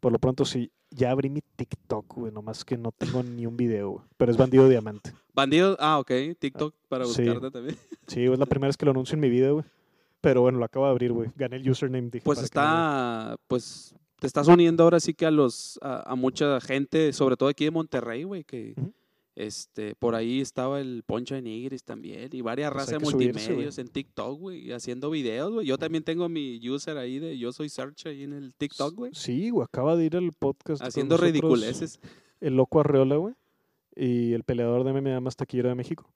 por 0.00 0.12
lo 0.12 0.18
pronto 0.18 0.44
sí, 0.44 0.70
ya 0.90 1.10
abrí 1.10 1.28
mi 1.30 1.40
TikTok, 1.56 2.14
güey, 2.14 2.32
nomás 2.32 2.64
que 2.64 2.76
no 2.76 2.92
tengo 2.92 3.22
ni 3.22 3.46
un 3.46 3.56
video, 3.56 3.90
güey, 3.90 4.04
pero 4.16 4.32
es 4.32 4.38
Bandido 4.38 4.68
Diamante. 4.68 5.12
Bandido, 5.34 5.76
ah, 5.78 5.98
ok, 5.98 6.10
TikTok 6.38 6.74
para 6.88 7.04
buscarte 7.04 7.50
también. 7.50 7.76
Sí, 8.06 8.24
es 8.24 8.38
la 8.38 8.46
primera 8.46 8.68
vez 8.68 8.76
que 8.76 8.86
lo 8.86 8.92
anuncio 8.92 9.14
en 9.14 9.20
mi 9.20 9.28
vida, 9.28 9.50
güey. 9.50 9.64
Pero 10.22 10.40
bueno, 10.40 10.58
lo 10.58 10.64
acabo 10.64 10.86
de 10.86 10.90
abrir, 10.90 11.12
güey. 11.12 11.30
Gané 11.36 11.56
el 11.56 11.70
username. 11.70 12.08
Dije, 12.10 12.24
pues 12.24 12.42
está, 12.42 13.36
pues 13.46 13.94
te 14.18 14.26
estás 14.26 14.48
uniendo 14.48 14.82
ahora 14.82 14.98
sí 14.98 15.14
que 15.14 15.26
a 15.26 15.30
los, 15.30 15.78
a, 15.82 16.14
mucha 16.16 16.60
gente, 16.60 17.12
sobre 17.12 17.36
todo 17.36 17.48
aquí 17.48 17.64
de 17.64 17.70
Monterrey, 17.70 18.24
güey, 18.24 18.44
que... 18.44 18.74
Este, 19.38 19.94
por 19.94 20.16
ahí 20.16 20.40
estaba 20.40 20.80
el 20.80 21.04
Poncho 21.06 21.36
de 21.36 21.42
Nigris 21.42 21.84
también 21.84 22.28
y 22.32 22.40
varias 22.40 22.72
pues 22.72 22.88
razas 22.88 23.00
de 23.00 23.08
multimedios 23.08 23.78
en 23.78 23.86
TikTok, 23.86 24.36
güey, 24.36 24.72
haciendo 24.72 25.10
videos, 25.10 25.52
güey. 25.52 25.64
Yo 25.64 25.78
también 25.78 26.02
tengo 26.02 26.28
mi 26.28 26.58
user 26.68 26.98
ahí 26.98 27.20
de 27.20 27.38
Yo 27.38 27.52
Soy 27.52 27.68
Search 27.68 28.06
ahí 28.06 28.24
en 28.24 28.32
el 28.32 28.52
TikTok, 28.52 28.96
güey. 28.96 29.12
Sí, 29.14 29.50
güey, 29.50 29.64
acaba 29.64 29.94
de 29.94 30.06
ir 30.06 30.16
al 30.16 30.32
podcast. 30.32 30.82
Haciendo 30.82 31.16
ridiculeces. 31.16 32.00
El 32.40 32.56
loco 32.56 32.80
Arreola, 32.80 33.14
güey, 33.14 33.34
y 33.94 34.32
el 34.32 34.42
peleador 34.42 34.82
de 34.82 34.92
MMA 34.92 35.20
más 35.20 35.36
taquillero 35.36 35.68
de 35.68 35.76
México. 35.76 36.10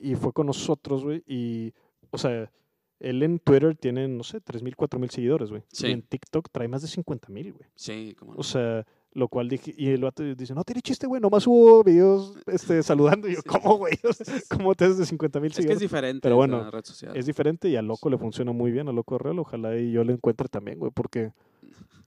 Y 0.00 0.16
fue 0.16 0.32
con 0.32 0.48
nosotros, 0.48 1.04
güey, 1.04 1.22
y, 1.24 1.72
o 2.10 2.18
sea, 2.18 2.50
él 2.98 3.22
en 3.22 3.38
Twitter 3.38 3.76
tiene, 3.76 4.08
no 4.08 4.24
sé, 4.24 4.38
3.000, 4.38 4.74
4.000 4.74 5.10
seguidores, 5.10 5.50
güey. 5.50 5.62
Sí. 5.70 5.86
Y 5.86 5.92
en 5.92 6.02
TikTok 6.02 6.48
trae 6.50 6.66
más 6.66 6.82
de 6.82 6.88
50.000, 6.88 7.52
güey. 7.52 7.70
Sí, 7.76 8.16
como 8.18 8.32
O 8.32 8.42
sea, 8.42 8.84
lo 9.16 9.28
cual 9.28 9.48
dije, 9.48 9.74
y 9.76 9.88
el 9.88 10.02
vato 10.02 10.22
dice, 10.22 10.54
no 10.54 10.62
tiene 10.62 10.82
chiste, 10.82 11.06
güey, 11.06 11.22
nomás 11.22 11.46
hubo 11.46 11.82
videos 11.82 12.34
este, 12.46 12.82
saludando. 12.82 13.26
Y 13.26 13.34
yo, 13.34 13.40
¿cómo, 13.46 13.78
güey? 13.78 13.98
¿Cómo 14.50 14.74
te 14.74 14.84
haces 14.84 14.98
de 14.98 15.06
50 15.06 15.40
mil 15.40 15.52
seguidores? 15.52 15.76
Es 15.76 15.78
que 15.80 15.84
es 15.84 15.90
diferente. 15.90 16.20
Pero 16.20 16.36
bueno, 16.36 16.70
es 17.14 17.26
diferente 17.26 17.70
y 17.70 17.76
a 17.76 17.82
Loco 17.82 18.10
le 18.10 18.18
funciona 18.18 18.52
muy 18.52 18.70
bien, 18.70 18.88
a 18.88 18.92
Loco 18.92 19.16
Real. 19.16 19.38
Ojalá 19.38 19.74
y 19.78 19.90
yo 19.90 20.04
le 20.04 20.12
encuentre 20.12 20.48
también, 20.48 20.78
güey, 20.78 20.92
porque 20.94 21.32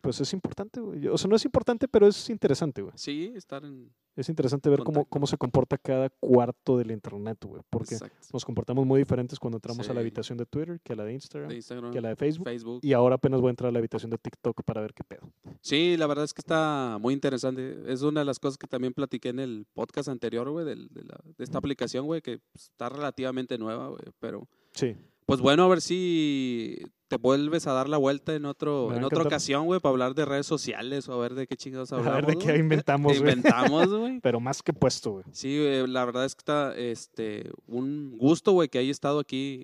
pues 0.01 0.21
es 0.21 0.33
importante, 0.33 0.79
güey. 0.79 1.07
O 1.07 1.17
sea, 1.17 1.29
no 1.29 1.35
es 1.35 1.45
importante, 1.45 1.87
pero 1.87 2.07
es 2.07 2.29
interesante, 2.29 2.81
güey. 2.81 2.93
Sí, 2.95 3.33
estar 3.35 3.63
en... 3.63 3.91
Es 4.15 4.27
interesante 4.27 4.69
ver 4.69 4.83
cómo, 4.83 5.05
cómo 5.05 5.27
se 5.27 5.37
comporta 5.37 5.77
cada 5.77 6.09
cuarto 6.09 6.77
del 6.77 6.91
internet, 6.91 7.37
güey. 7.45 7.61
Porque 7.69 7.97
nos 8.33 8.43
comportamos 8.43 8.85
muy 8.85 8.99
diferentes 8.99 9.39
cuando 9.39 9.57
entramos 9.57 9.89
a 9.89 9.93
la 9.93 10.01
habitación 10.01 10.37
de 10.37 10.45
Twitter, 10.45 10.81
que 10.83 10.91
a 10.91 10.95
la 10.97 11.05
de 11.05 11.13
Instagram, 11.13 11.49
que 11.91 11.99
a 11.99 12.01
la 12.01 12.09
de 12.09 12.15
Facebook, 12.17 12.79
Y 12.81 12.91
ahora 12.91 13.15
apenas 13.15 13.39
voy 13.39 13.47
a 13.47 13.51
entrar 13.51 13.69
a 13.69 13.71
la 13.71 13.79
habitación 13.79 14.11
de 14.11 14.17
TikTok 14.17 14.61
para 14.63 14.81
ver 14.81 14.93
qué 14.93 15.05
pedo. 15.05 15.31
Sí, 15.61 15.95
la 15.95 16.05
verdad 16.05 16.25
es 16.25 16.33
que 16.33 16.41
está 16.41 16.97
muy 16.99 17.13
interesante. 17.13 17.79
Es 17.87 18.01
una 18.01 18.19
de 18.19 18.25
las 18.25 18.39
cosas 18.39 18.57
que 18.57 18.67
también 18.67 18.93
platiqué 18.93 19.29
en 19.29 19.39
el 19.39 19.65
podcast 19.73 20.09
anterior, 20.09 20.49
güey, 20.49 20.65
de, 20.65 20.75
de, 20.75 20.87
de, 20.89 21.43
esta 21.43 21.57
aplicación, 21.59 22.05
güey, 22.05 22.21
que 22.21 22.41
está 22.53 22.89
relativamente 22.89 23.57
nueva, 23.57 23.87
güey. 23.87 24.01
Pero... 24.19 24.49
Sí. 24.73 24.97
Pues 25.29 25.41
bueno, 25.41 25.63
a 25.63 25.67
ver 25.67 25.79
si 25.79 26.75
te 27.07 27.17
vuelves 27.17 27.67
a 27.67 27.73
dar 27.73 27.87
la 27.87 27.97
vuelta 27.97 28.33
en 28.33 28.45
otro 28.45 28.91
en 28.95 29.03
otra 29.03 29.21
ocasión, 29.21 29.67
güey, 29.67 29.79
para 29.79 29.91
hablar 29.91 30.15
de 30.15 30.25
redes 30.25 30.47
sociales 30.47 31.07
o 31.07 31.13
a 31.13 31.17
ver 31.19 31.35
de 31.35 31.45
qué 31.45 31.55
chingados 31.55 31.93
hablamos. 31.93 32.11
A 32.11 32.15
ver 32.15 32.25
de 32.25 32.37
qué 32.43 32.57
inventamos, 32.57 33.11
güey. 33.19 33.33
Inventamos, 33.33 33.93
güey. 33.93 34.19
Pero 34.23 34.39
más 34.39 34.63
que 34.63 34.73
puesto, 34.73 35.11
güey. 35.11 35.25
Sí, 35.31 35.63
la 35.87 36.03
verdad 36.03 36.25
es 36.25 36.33
que 36.33 36.39
está 36.39 36.75
este 36.75 37.51
un 37.67 38.17
gusto, 38.17 38.53
güey, 38.53 38.69
que 38.69 38.79
haya 38.79 38.89
estado 38.89 39.19
aquí 39.19 39.61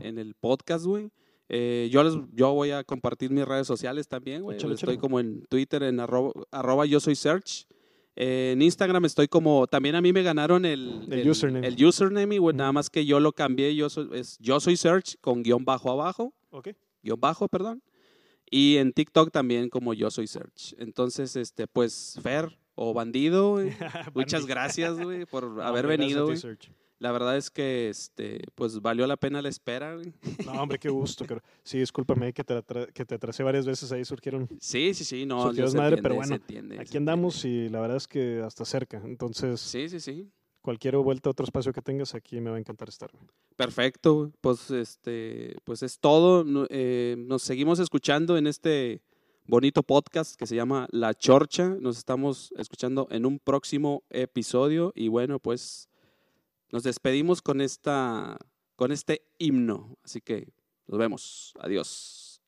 en, 0.00 0.18
el, 0.18 0.36
podcast, 0.36 0.84
güey. 0.84 1.10
Eh, 1.48 1.88
yo 1.90 2.04
les, 2.04 2.14
yo 2.32 2.52
voy 2.52 2.70
a 2.70 2.84
compartir 2.84 3.32
mis 3.32 3.44
redes 3.44 3.66
sociales 3.66 4.06
también, 4.06 4.42
güey. 4.42 4.58
Estoy 4.58 4.96
como 4.96 5.18
en 5.18 5.44
Twitter 5.46 5.82
en 5.82 5.98
arroba, 5.98 6.30
arroba 6.52 6.86
yo 6.86 7.00
soy 7.00 7.16
search 7.16 7.66
en 8.22 8.60
Instagram 8.60 9.06
estoy 9.06 9.28
como, 9.28 9.66
también 9.66 9.94
a 9.94 10.02
mí 10.02 10.12
me 10.12 10.22
ganaron 10.22 10.66
el, 10.66 11.06
el, 11.10 11.26
username. 11.26 11.66
El 11.66 11.82
username, 11.82 12.36
y 12.36 12.40
nada 12.52 12.70
más 12.70 12.90
que 12.90 13.06
yo 13.06 13.18
lo 13.18 13.32
cambié, 13.32 13.74
yo 13.74 13.88
soy, 13.88 14.10
es, 14.12 14.36
yo 14.40 14.60
soy 14.60 14.76
search 14.76 15.16
con 15.22 15.42
guion 15.42 15.64
bajo 15.64 15.90
abajo. 15.90 16.34
Ok. 16.50 16.68
Guión 17.02 17.18
bajo, 17.18 17.48
perdón. 17.48 17.82
Y 18.50 18.76
en 18.76 18.92
TikTok 18.92 19.30
también 19.30 19.70
como 19.70 19.94
yo 19.94 20.10
soy 20.10 20.26
search. 20.26 20.74
Entonces, 20.76 21.34
este, 21.34 21.66
pues, 21.66 22.18
Fer 22.22 22.58
o 22.74 22.92
Bandido, 22.92 23.56
muchas 24.14 24.44
gracias, 24.44 25.00
güey, 25.00 25.24
por 25.24 25.44
haber 25.62 25.86
venido, 25.86 26.28
la 27.00 27.12
verdad 27.12 27.36
es 27.38 27.50
que 27.50 27.88
este, 27.88 28.42
pues 28.54 28.80
valió 28.80 29.06
la 29.06 29.16
pena 29.16 29.40
la 29.40 29.48
espera. 29.48 29.96
No, 30.44 30.52
hombre, 30.62 30.78
qué 30.78 30.90
gusto. 30.90 31.24
Sí, 31.64 31.78
discúlpame 31.78 32.34
que 32.34 32.44
te, 32.44 32.62
que 32.92 33.06
te 33.06 33.14
atrasé 33.14 33.42
varias 33.42 33.66
veces, 33.66 33.90
ahí 33.90 34.04
surgieron. 34.04 34.46
Sí, 34.60 34.92
sí, 34.92 35.04
sí, 35.04 35.24
no. 35.24 35.50
madre, 35.74 36.02
pero 36.02 36.16
bueno, 36.16 36.38
aquí 36.78 36.98
andamos 36.98 37.44
y 37.46 37.70
la 37.70 37.80
verdad 37.80 37.96
es 37.96 38.06
que 38.06 38.42
hasta 38.44 38.66
cerca. 38.66 39.00
Entonces, 39.04 39.60
sí, 39.60 39.88
sí, 39.88 39.98
sí. 39.98 40.30
Cualquier 40.60 40.94
vuelta 40.98 41.30
a 41.30 41.32
otro 41.32 41.44
espacio 41.44 41.72
que 41.72 41.80
tengas, 41.80 42.14
aquí 42.14 42.38
me 42.38 42.50
va 42.50 42.56
a 42.56 42.60
encantar 42.60 42.90
estar. 42.90 43.10
Perfecto, 43.56 44.30
pues 44.42 44.70
este, 44.70 45.56
pues 45.64 45.82
es 45.82 45.98
todo. 45.98 46.44
Eh, 46.68 47.16
nos 47.18 47.42
seguimos 47.42 47.78
escuchando 47.78 48.36
en 48.36 48.46
este 48.46 49.00
bonito 49.46 49.82
podcast 49.82 50.36
que 50.36 50.46
se 50.46 50.54
llama 50.54 50.86
La 50.90 51.14
Chorcha. 51.14 51.76
Nos 51.80 51.96
estamos 51.96 52.52
escuchando 52.58 53.08
en 53.10 53.24
un 53.24 53.38
próximo 53.38 54.02
episodio 54.10 54.92
y 54.94 55.08
bueno, 55.08 55.38
pues 55.38 55.89
nos 56.72 56.84
despedimos 56.84 57.42
con, 57.42 57.60
esta, 57.60 58.38
con 58.76 58.92
este 58.92 59.26
himno. 59.38 59.98
Así 60.04 60.20
que 60.20 60.52
nos 60.86 60.98
vemos. 60.98 61.52
Adiós. 61.58 62.40